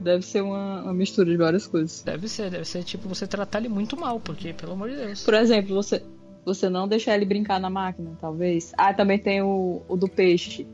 deve 0.00 0.24
ser 0.24 0.42
uma, 0.42 0.82
uma 0.82 0.94
mistura 0.94 1.30
de 1.30 1.36
várias 1.36 1.66
coisas. 1.66 2.02
Deve 2.02 2.28
ser, 2.28 2.50
deve 2.50 2.64
ser 2.64 2.82
tipo 2.84 3.08
você 3.08 3.26
tratar 3.26 3.58
ele 3.58 3.68
muito 3.68 3.96
mal, 3.96 4.20
porque, 4.20 4.52
pelo 4.52 4.72
amor 4.72 4.90
de 4.90 4.96
Deus. 4.96 5.24
Por 5.24 5.34
exemplo, 5.34 5.74
você, 5.74 6.02
você 6.44 6.68
não 6.68 6.88
deixar 6.88 7.14
ele 7.14 7.24
brincar 7.24 7.60
na 7.60 7.70
máquina, 7.70 8.12
talvez. 8.20 8.72
Ah, 8.76 8.92
também 8.94 9.18
tem 9.18 9.42
o, 9.42 9.82
o 9.88 9.96
do 9.96 10.08
peixe. 10.08 10.66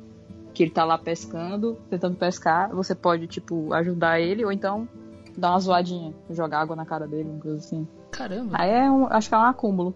Que 0.53 0.63
ele 0.63 0.71
tá 0.71 0.85
lá 0.85 0.97
pescando, 0.97 1.77
tentando 1.91 2.17
pescar. 2.17 2.73
Você 2.73 2.95
pode, 2.95 3.27
tipo, 3.27 3.73
ajudar 3.73 4.21
ele, 4.21 4.45
ou 4.45 4.53
então 4.53 4.89
dar 5.37 5.51
uma 5.51 5.59
zoadinha, 5.59 6.15
jogar 6.31 6.61
água 6.61 6.77
na 6.77 6.87
cara 6.87 7.09
dele, 7.09 7.29
uma 7.29 7.41
coisa 7.41 7.59
assim. 7.59 7.89
Caramba. 8.11 8.57
Aí 8.57 8.71
é 8.71 8.89
um, 8.89 9.07
acho 9.07 9.29
que 9.29 9.35
é 9.35 9.39
um 9.39 9.43
acúmulo. 9.43 9.95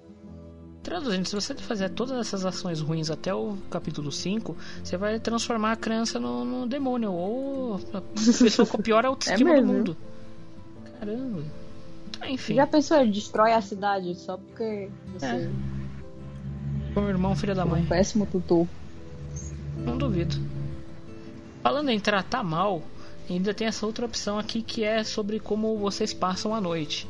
Traduzindo, 0.89 1.26
se 1.26 1.34
você 1.34 1.55
fazer 1.55 1.91
todas 1.91 2.17
essas 2.18 2.47
ações 2.47 2.81
ruins 2.81 3.10
até 3.10 3.34
o 3.34 3.58
capítulo 3.70 4.10
5, 4.10 4.57
você 4.83 4.97
vai 4.97 5.20
transformar 5.20 5.73
a 5.73 5.76
criança 5.76 6.18
no, 6.18 6.47
no 6.47 6.67
demônio, 6.67 7.12
ou 7.12 7.75
a 7.92 8.00
pessoa 8.00 8.67
com 8.67 8.78
a 8.78 8.83
pior 8.83 9.05
autoestima 9.07 9.50
É 9.50 9.60
do 9.60 9.67
mundo. 9.67 9.97
Caramba. 10.99 11.42
Ah, 12.23 12.31
Enfim, 12.31 12.55
Já 12.55 12.67
pensou, 12.67 12.97
ele 12.97 13.12
destrói 13.12 13.52
a 13.52 13.60
cidade 13.60 14.15
só 14.15 14.39
porque 14.39 14.89
você 15.12 15.26
É. 15.26 16.99
o 16.99 17.08
irmão 17.08 17.36
filho 17.36 17.55
da 17.55 17.62
é 17.62 17.65
mãe. 17.67 17.83
um 17.83 17.86
péssimo 17.86 18.25
tutor. 18.25 18.67
Não 19.84 19.99
duvido. 19.99 20.36
Falando 21.62 21.91
em 21.91 22.00
tratar 22.00 22.42
mal, 22.42 22.83
ainda 23.28 23.52
tem 23.52 23.67
essa 23.67 23.84
outra 23.84 24.07
opção 24.07 24.39
aqui 24.39 24.62
que 24.62 24.83
é 24.84 25.05
sobre 25.05 25.39
como 25.39 25.76
vocês 25.76 26.15
passam 26.15 26.55
a 26.55 26.60
noite. 26.62 27.07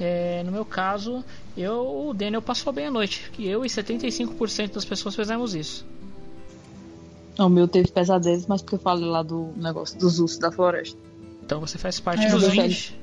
É, 0.00 0.42
no 0.44 0.50
meu 0.52 0.64
caso, 0.64 1.24
eu, 1.56 2.06
o 2.08 2.14
Daniel 2.14 2.42
passou 2.42 2.72
bem 2.72 2.86
a 2.86 2.90
noite. 2.90 3.30
E 3.38 3.46
eu 3.48 3.64
e 3.64 3.68
75% 3.68 4.72
das 4.72 4.84
pessoas 4.84 5.14
fizemos 5.14 5.54
isso. 5.54 5.86
O 7.38 7.48
meu 7.48 7.66
teve 7.68 7.90
pesadelos, 7.90 8.46
mas 8.46 8.60
porque 8.62 8.74
eu 8.76 8.78
falei 8.80 9.04
lá 9.08 9.22
do 9.22 9.52
negócio 9.56 9.98
dos 9.98 10.18
ursos 10.18 10.38
da 10.38 10.50
floresta. 10.52 10.98
Então 11.44 11.60
você 11.60 11.78
faz 11.78 11.98
parte 12.00 12.24
É, 12.24 12.28
eu 12.28 12.32
dos 12.32 12.42
deixei 12.42 12.68
20. 12.68 13.00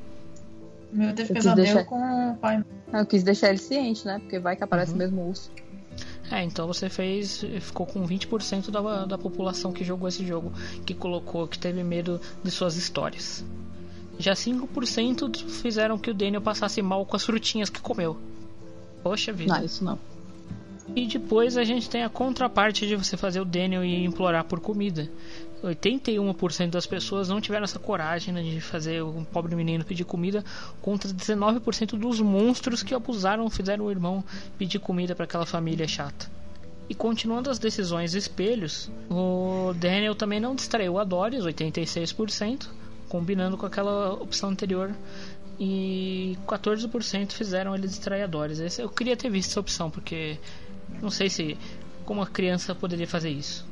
O 0.93 0.97
meu 0.97 1.07
teve 1.15 1.21
Eu 1.31 1.35
quis 1.35 1.43
pesadelo 1.45 1.55
deixar- 1.67 1.83
com 1.85 2.31
o 2.31 2.35
pai. 2.37 2.63
Eu 2.93 3.05
quis 3.05 3.23
deixar 3.23 3.49
ele 3.49 3.57
ciente, 3.59 4.05
né? 4.05 4.19
Porque 4.19 4.39
vai 4.39 4.55
que 4.55 4.63
aparece 4.63 4.91
Uhum. 4.91 4.95
o 4.95 4.99
mesmo 4.99 5.27
urso. 5.29 5.51
É, 6.31 6.43
então 6.43 6.67
você 6.67 6.89
fez. 6.89 7.43
ficou 7.61 7.85
com 7.85 8.05
20% 8.05 8.69
da, 8.71 9.05
da 9.05 9.17
população 9.17 9.71
que 9.71 9.83
jogou 9.83 10.07
esse 10.07 10.25
jogo, 10.25 10.51
que 10.85 10.93
colocou, 10.93 11.47
que 11.47 11.57
teve 11.57 11.83
medo 11.83 12.19
de 12.43 12.51
suas 12.51 12.75
histórias. 12.75 13.43
Já 14.19 14.33
5% 14.33 15.49
fizeram 15.49 15.97
que 15.97 16.11
o 16.11 16.13
Daniel 16.13 16.41
passasse 16.41 16.81
mal 16.81 17.05
com 17.05 17.15
as 17.15 17.25
frutinhas 17.25 17.69
que 17.69 17.79
comeu. 17.79 18.19
Poxa 19.01 19.31
vida. 19.31 19.57
Não, 19.57 19.65
isso 19.65 19.83
não. 19.83 19.97
E 20.95 21.07
depois 21.07 21.55
a 21.55 21.63
gente 21.63 21.89
tem 21.89 22.03
a 22.03 22.09
contraparte 22.09 22.85
de 22.85 22.95
você 22.95 23.15
fazer 23.15 23.39
o 23.39 23.45
Daniel 23.45 23.83
e 23.83 24.03
implorar 24.03 24.43
por 24.43 24.59
comida. 24.59 25.09
81% 25.63 26.69
das 26.69 26.85
pessoas 26.85 27.29
não 27.29 27.39
tiveram 27.39 27.63
essa 27.63 27.79
coragem 27.79 28.33
né, 28.33 28.41
de 28.41 28.59
fazer 28.59 29.01
o 29.01 29.25
pobre 29.31 29.55
menino 29.55 29.83
pedir 29.85 30.03
comida, 30.03 30.43
contra 30.81 31.09
19% 31.09 31.97
dos 31.97 32.19
monstros 32.21 32.83
que 32.83 32.93
abusaram, 32.93 33.49
fizeram 33.49 33.85
o 33.85 33.91
irmão 33.91 34.23
pedir 34.57 34.79
comida 34.79 35.15
para 35.15 35.25
aquela 35.25 35.45
família 35.45 35.87
chata. 35.87 36.29
E 36.89 36.95
continuando 36.95 37.49
as 37.49 37.59
decisões 37.59 38.15
espelhos, 38.15 38.89
o 39.09 39.73
Daniel 39.75 40.15
também 40.15 40.39
não 40.39 40.55
distraiu 40.55 40.97
a 40.97 41.03
Doris, 41.03 41.43
86%, 41.43 42.67
combinando 43.09 43.57
com 43.57 43.65
aquela 43.65 44.13
opção 44.13 44.49
anterior. 44.49 44.91
E 45.59 46.37
14% 46.47 47.33
fizeram 47.33 47.75
ele 47.75 47.85
distrair 47.87 48.21
a 48.23 48.27
Doris. 48.27 48.59
Esse- 48.59 48.81
Eu 48.81 48.87
queria 48.89 49.17
ter 49.17 49.29
visto 49.29 49.49
essa 49.51 49.59
opção, 49.59 49.91
porque 49.91 50.37
não 51.01 51.11
sei 51.11 51.29
se 51.29 51.57
como 52.05 52.21
a 52.21 52.27
criança 52.27 52.73
poderia 52.73 53.05
fazer 53.07 53.29
isso. 53.29 53.67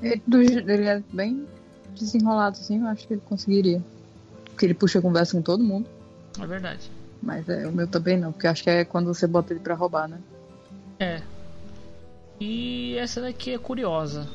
Ele, 0.00 0.22
do- 0.24 0.40
ele 0.40 0.84
é 0.86 1.02
bem 1.12 1.44
desenrolado 1.98 2.56
assim, 2.60 2.80
eu 2.80 2.86
acho 2.86 3.08
que 3.08 3.14
ele 3.14 3.22
conseguiria. 3.24 3.82
Porque 4.44 4.66
ele 4.66 4.74
puxa 4.74 5.02
conversa 5.02 5.36
com 5.36 5.42
todo 5.42 5.64
mundo. 5.64 5.88
É 6.40 6.46
verdade. 6.46 6.88
Mas 7.20 7.48
é, 7.48 7.66
o 7.66 7.72
meu 7.72 7.88
também 7.88 8.16
não, 8.16 8.30
porque 8.32 8.46
acho 8.46 8.62
que 8.62 8.70
é 8.70 8.84
quando 8.84 9.06
você 9.12 9.26
bota 9.26 9.52
ele 9.52 9.58
pra 9.60 9.74
roubar, 9.74 10.06
né? 10.08 10.20
É. 11.00 11.20
E 12.40 12.96
essa 12.96 13.20
daqui 13.20 13.52
é 13.52 13.58
curiosa. 13.58 14.28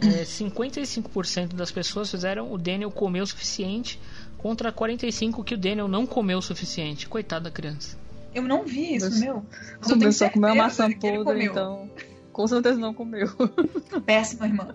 É, 0.00 0.24
55% 0.24 1.54
das 1.54 1.70
pessoas 1.70 2.10
fizeram 2.10 2.52
o 2.52 2.58
Daniel 2.58 2.90
comer 2.90 3.22
o 3.22 3.26
suficiente 3.26 4.00
contra 4.38 4.72
45% 4.72 5.42
que 5.44 5.54
o 5.54 5.58
Daniel 5.58 5.88
não 5.88 6.04
comeu 6.06 6.38
o 6.38 6.42
suficiente. 6.42 7.08
Coitado 7.08 7.44
da 7.44 7.50
criança. 7.50 7.96
Eu 8.34 8.42
não 8.42 8.64
vi 8.64 8.96
isso, 8.96 9.08
Mas- 9.10 9.20
meu. 9.20 9.44
Mas 9.80 9.90
eu 9.90 9.98
tenho 9.98 10.12
só 10.12 10.28
comeu 10.28 10.50
a 10.50 10.54
maçã 10.54 10.90
podre, 10.92 11.44
então. 11.44 11.88
Com 12.32 12.46
certeza 12.48 12.76
não 12.78 12.92
comeu. 12.92 13.28
Péssima, 14.04 14.46
irmã. 14.46 14.74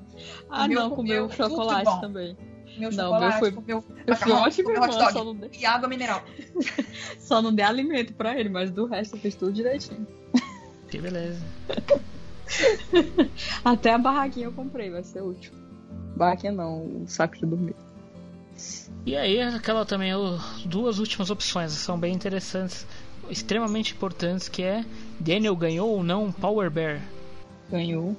Ah, 0.50 0.68
meu 0.68 0.80
não, 0.80 0.90
comeu 0.92 1.28
comeu 1.28 1.50
chocolate 1.50 2.02
também. 2.02 2.38
Meu 2.78 2.90
Não, 2.92 2.98
chocolate, 2.98 3.30
meu 3.32 3.40
foi- 3.40 3.52
comeu 3.52 3.84
eu 4.08 4.16
fui 4.16 4.32
ótima 4.32 4.64
comeu 4.64 4.82
hot 4.82 4.92
irmã, 4.94 5.00
dog 5.04 5.14
só 5.14 5.24
não 5.26 5.36
dei- 5.36 5.50
e 5.60 5.66
água 5.66 5.90
mineral. 5.90 6.24
Só 7.20 7.42
não 7.42 7.54
dei 7.54 7.66
alimento 7.66 8.14
pra 8.14 8.40
ele, 8.40 8.48
mas 8.50 8.72
do 8.72 8.86
resto 8.86 9.18
eu 9.18 9.20
fiz 9.22 9.36
tudo 9.36 9.52
direitinho. 9.52 10.08
Que 10.90 11.00
beleza. 11.00 11.40
Até 13.64 13.94
a 13.94 13.98
barraquinha 13.98 14.48
eu 14.48 14.52
comprei, 14.52 14.90
vai 14.90 15.04
ser 15.04 15.22
útil. 15.22 15.52
Barraquinha 16.16 16.52
não, 16.52 17.04
o 17.04 17.06
saco 17.08 17.36
de 17.38 17.46
dormir. 17.46 17.76
E 19.06 19.16
aí, 19.16 19.42
aquela 19.42 19.86
também, 19.86 20.12
duas 20.66 21.00
últimas 21.00 21.30
opções 21.30 21.72
são 21.72 21.98
bem 21.98 22.14
interessantes, 22.14 22.86
extremamente 23.30 23.94
importantes, 23.94 24.50
que 24.50 24.62
é 24.62 24.84
Daniel 25.20 25.56
ganhou 25.56 25.90
ou 25.90 26.04
não 26.04 26.26
um 26.26 26.32
Power 26.32 26.70
Bear? 26.70 27.02
Ganhou. 27.72 28.16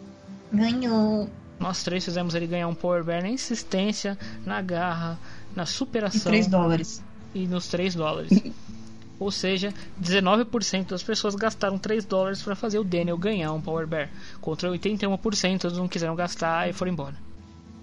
Ganhou. 0.52 1.28
Nós 1.58 1.82
três 1.82 2.04
fizemos 2.04 2.34
ele 2.34 2.46
ganhar 2.46 2.68
um 2.68 2.74
Power 2.74 3.04
Bear 3.04 3.22
na 3.22 3.28
insistência, 3.28 4.16
na 4.46 4.62
garra, 4.62 5.18
na 5.54 5.64
E 5.64 5.66
superação 5.66 6.30
3 6.32 6.46
dólares. 6.46 7.02
e 7.34 7.46
nos 7.46 7.68
3 7.68 7.94
dólares. 7.94 8.30
Ou 9.20 9.30
seja, 9.30 9.74
19% 10.02 10.86
das 10.86 11.02
pessoas 11.02 11.34
gastaram 11.34 11.78
3 11.78 12.06
dólares 12.06 12.42
para 12.42 12.56
fazer 12.56 12.78
o 12.78 12.84
Daniel 12.84 13.18
ganhar 13.18 13.52
um 13.52 13.60
Power 13.60 13.86
Bear, 13.86 14.10
contra 14.40 14.70
81% 14.70 15.70
não 15.74 15.86
quiseram 15.86 16.16
gastar 16.16 16.70
e 16.70 16.72
foram 16.72 16.92
embora. 16.92 17.14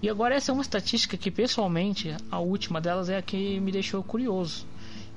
E 0.02 0.10
agora 0.10 0.34
essa 0.34 0.50
é 0.50 0.52
uma 0.52 0.62
estatística 0.62 1.16
que 1.16 1.30
pessoalmente, 1.30 2.12
a 2.28 2.40
última 2.40 2.80
delas 2.80 3.08
é 3.08 3.16
a 3.16 3.22
que 3.22 3.60
me 3.60 3.70
deixou 3.70 4.02
curioso, 4.02 4.66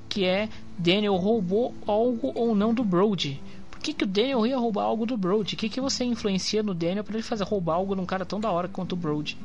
que 0.08 0.24
é 0.24 0.48
Daniel 0.78 1.16
roubou 1.16 1.74
algo 1.86 2.30
ou 2.36 2.54
não 2.54 2.72
do 2.72 2.84
Brody. 2.84 3.42
Por 3.68 3.80
que, 3.80 3.92
que 3.92 4.04
o 4.04 4.06
Daniel 4.06 4.46
ia 4.46 4.56
roubar 4.56 4.84
algo 4.84 5.04
do 5.04 5.16
Brody? 5.16 5.56
O 5.56 5.58
que, 5.58 5.68
que 5.68 5.80
você 5.80 6.04
influencia 6.04 6.62
no 6.62 6.72
Daniel 6.72 7.02
para 7.02 7.14
ele 7.14 7.24
fazer 7.24 7.42
roubar 7.42 7.74
algo 7.74 7.96
num 7.96 8.06
cara 8.06 8.24
tão 8.24 8.38
da 8.38 8.50
hora 8.50 8.68
quanto 8.68 8.92
o 8.92 8.96
Brody? 8.96 9.36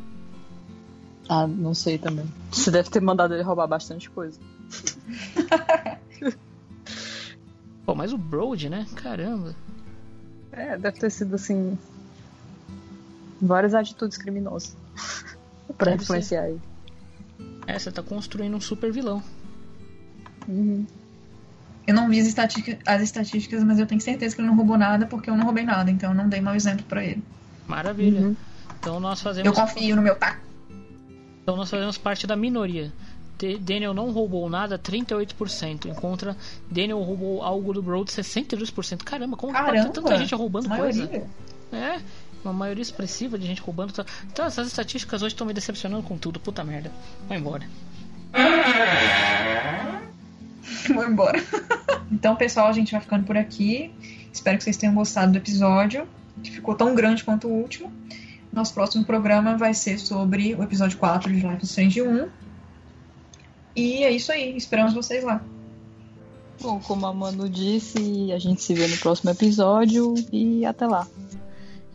Ah, 1.28 1.48
não 1.48 1.74
sei 1.74 1.98
também. 1.98 2.26
Você 2.52 2.70
deve 2.70 2.90
ter 2.92 3.02
mandado 3.02 3.34
ele 3.34 3.42
roubar 3.42 3.68
bastante 3.68 4.12
coisa. 4.12 4.40
Pô, 7.88 7.96
mas 7.96 8.12
o 8.12 8.18
Brody, 8.18 8.70
né? 8.70 8.86
Caramba. 8.98 9.56
É, 10.52 10.78
deve 10.78 11.00
ter 11.00 11.10
sido 11.10 11.36
assim. 11.36 11.80
Várias 13.42 13.74
atitudes 13.74 14.18
criminosas. 14.18 14.76
pra 15.78 15.92
Deve 15.92 16.04
influenciar 16.04 16.50
ele. 16.50 16.62
É, 17.66 17.80
você 17.80 17.90
tá 17.90 18.04
construindo 18.04 18.58
um 18.58 18.60
super 18.60 18.92
vilão. 18.92 19.24
Uhum. 20.50 20.86
Eu 21.88 21.94
não 21.96 22.10
vi 22.10 22.20
as 22.20 22.28
estatísticas, 22.28 22.78
as 22.86 23.02
estatísticas, 23.02 23.64
mas 23.64 23.80
eu 23.80 23.88
tenho 23.88 24.02
certeza 24.02 24.36
que 24.36 24.42
ele 24.42 24.50
não 24.50 24.58
roubou 24.58 24.78
nada 24.78 25.06
porque 25.06 25.30
eu 25.30 25.38
não 25.38 25.46
roubei 25.46 25.64
nada, 25.64 25.90
então 25.90 26.10
eu 26.10 26.16
não 26.16 26.28
dei 26.28 26.42
mau 26.42 26.56
exemplo 26.56 26.86
pra 26.90 27.02
ele. 27.02 27.24
Maravilha. 27.66 28.36
Então 28.82 29.00
nós 29.00 29.22
fazemos. 29.22 29.48
Eu 29.48 29.54
confio 29.54 29.96
no 29.96 30.02
meu 30.02 30.16
taco. 30.16 30.46
Então 31.42 31.56
nós 31.56 31.70
fazemos 31.70 31.98
parte 31.98 32.28
da 32.28 32.36
minoria. 32.36 32.92
Daniel 33.60 33.94
não 33.94 34.12
roubou 34.12 34.50
nada, 34.50 34.78
38%. 34.80 35.86
Encontra 35.88 36.36
Daniel 36.70 37.00
roubou 37.02 37.42
algo 37.44 37.74
do 37.74 37.82
Broad, 37.82 38.12
62%. 38.12 39.04
Caramba, 39.04 39.38
como 39.38 39.54
que 39.54 39.60
pode 39.60 39.72
ter 39.72 39.78
Caramba, 39.78 39.94
tanta 39.94 40.18
gente 40.18 40.34
roubando 40.36 40.68
maioria. 40.70 41.08
coisa? 41.08 41.28
É, 41.72 42.00
uma 42.44 42.54
maioria 42.54 42.82
expressiva 42.82 43.38
de 43.38 43.46
gente 43.46 43.62
roubando. 43.62 43.92
Tá- 43.94 44.06
Então 44.32 44.46
essas 44.46 44.68
estatísticas 44.68 45.22
hoje 45.22 45.34
estão 45.34 45.46
me 45.46 45.54
decepcionando 45.54 46.04
com 46.04 46.18
tudo. 46.18 46.40
Puta 46.40 46.64
merda. 46.64 46.92
Vai 47.28 47.38
embora. 47.38 47.68
Vou 50.94 51.06
embora. 51.06 51.40
então, 52.12 52.36
pessoal, 52.36 52.68
a 52.68 52.74
gente 52.74 52.92
vai 52.92 53.02
ficando 53.02 53.26
por 53.26 53.38
aqui. 53.38 53.92
Espero 54.32 54.58
que 54.58 54.64
vocês 54.64 54.78
tenham 54.78 54.94
gostado 54.94 55.32
do 55.32 55.38
episódio, 55.38 56.08
que 56.44 56.52
ficou 56.52 56.76
tão 56.76 56.94
grande 56.96 57.24
quanto 57.24 57.48
o 57.48 57.52
último. 57.52 57.92
Nosso 58.52 58.74
próximo 58.74 59.04
programa 59.04 59.58
vai 59.58 59.74
ser 59.74 60.00
sobre 60.00 60.56
o 60.56 60.64
episódio 60.64 60.98
4 60.98 61.32
de 61.32 61.40
Life 61.46 61.64
is 61.64 61.70
Strange 61.70 62.02
1. 62.02 62.28
E 63.78 64.04
é 64.04 64.10
isso 64.10 64.32
aí, 64.32 64.58
esperamos 64.58 64.96
vocês 64.96 65.24
lá. 65.24 65.40
Bom, 66.60 66.80
como 66.80 67.06
a 67.06 67.14
Manu 67.14 67.48
disse, 67.48 68.32
a 68.34 68.40
gente 68.40 68.64
se 68.64 68.74
vê 68.74 68.88
no 68.88 68.98
próximo 68.98 69.30
episódio 69.30 70.16
e 70.32 70.66
até 70.66 70.88
lá. 70.88 71.08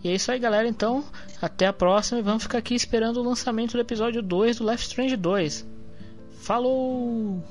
E 0.04 0.08
é 0.08 0.14
isso 0.14 0.30
aí, 0.30 0.38
galera. 0.38 0.68
Então, 0.68 1.04
até 1.40 1.66
a 1.66 1.72
próxima 1.72 2.20
e 2.20 2.22
vamos 2.22 2.44
ficar 2.44 2.58
aqui 2.58 2.76
esperando 2.76 3.16
o 3.16 3.24
lançamento 3.24 3.72
do 3.72 3.80
episódio 3.80 4.22
2 4.22 4.58
do 4.58 4.70
Life 4.70 4.84
is 4.84 4.88
Strange 4.88 5.16
2. 5.16 5.66
Falou! 6.38 7.42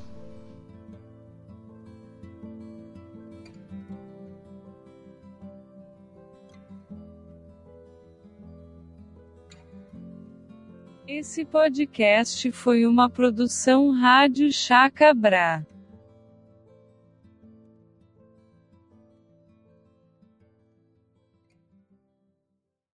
Esse 11.13 11.43
podcast 11.43 12.49
foi 12.53 12.85
uma 12.85 13.09
produção 13.09 13.91
Rádio 13.91 14.49
Chacabra. 14.49 15.67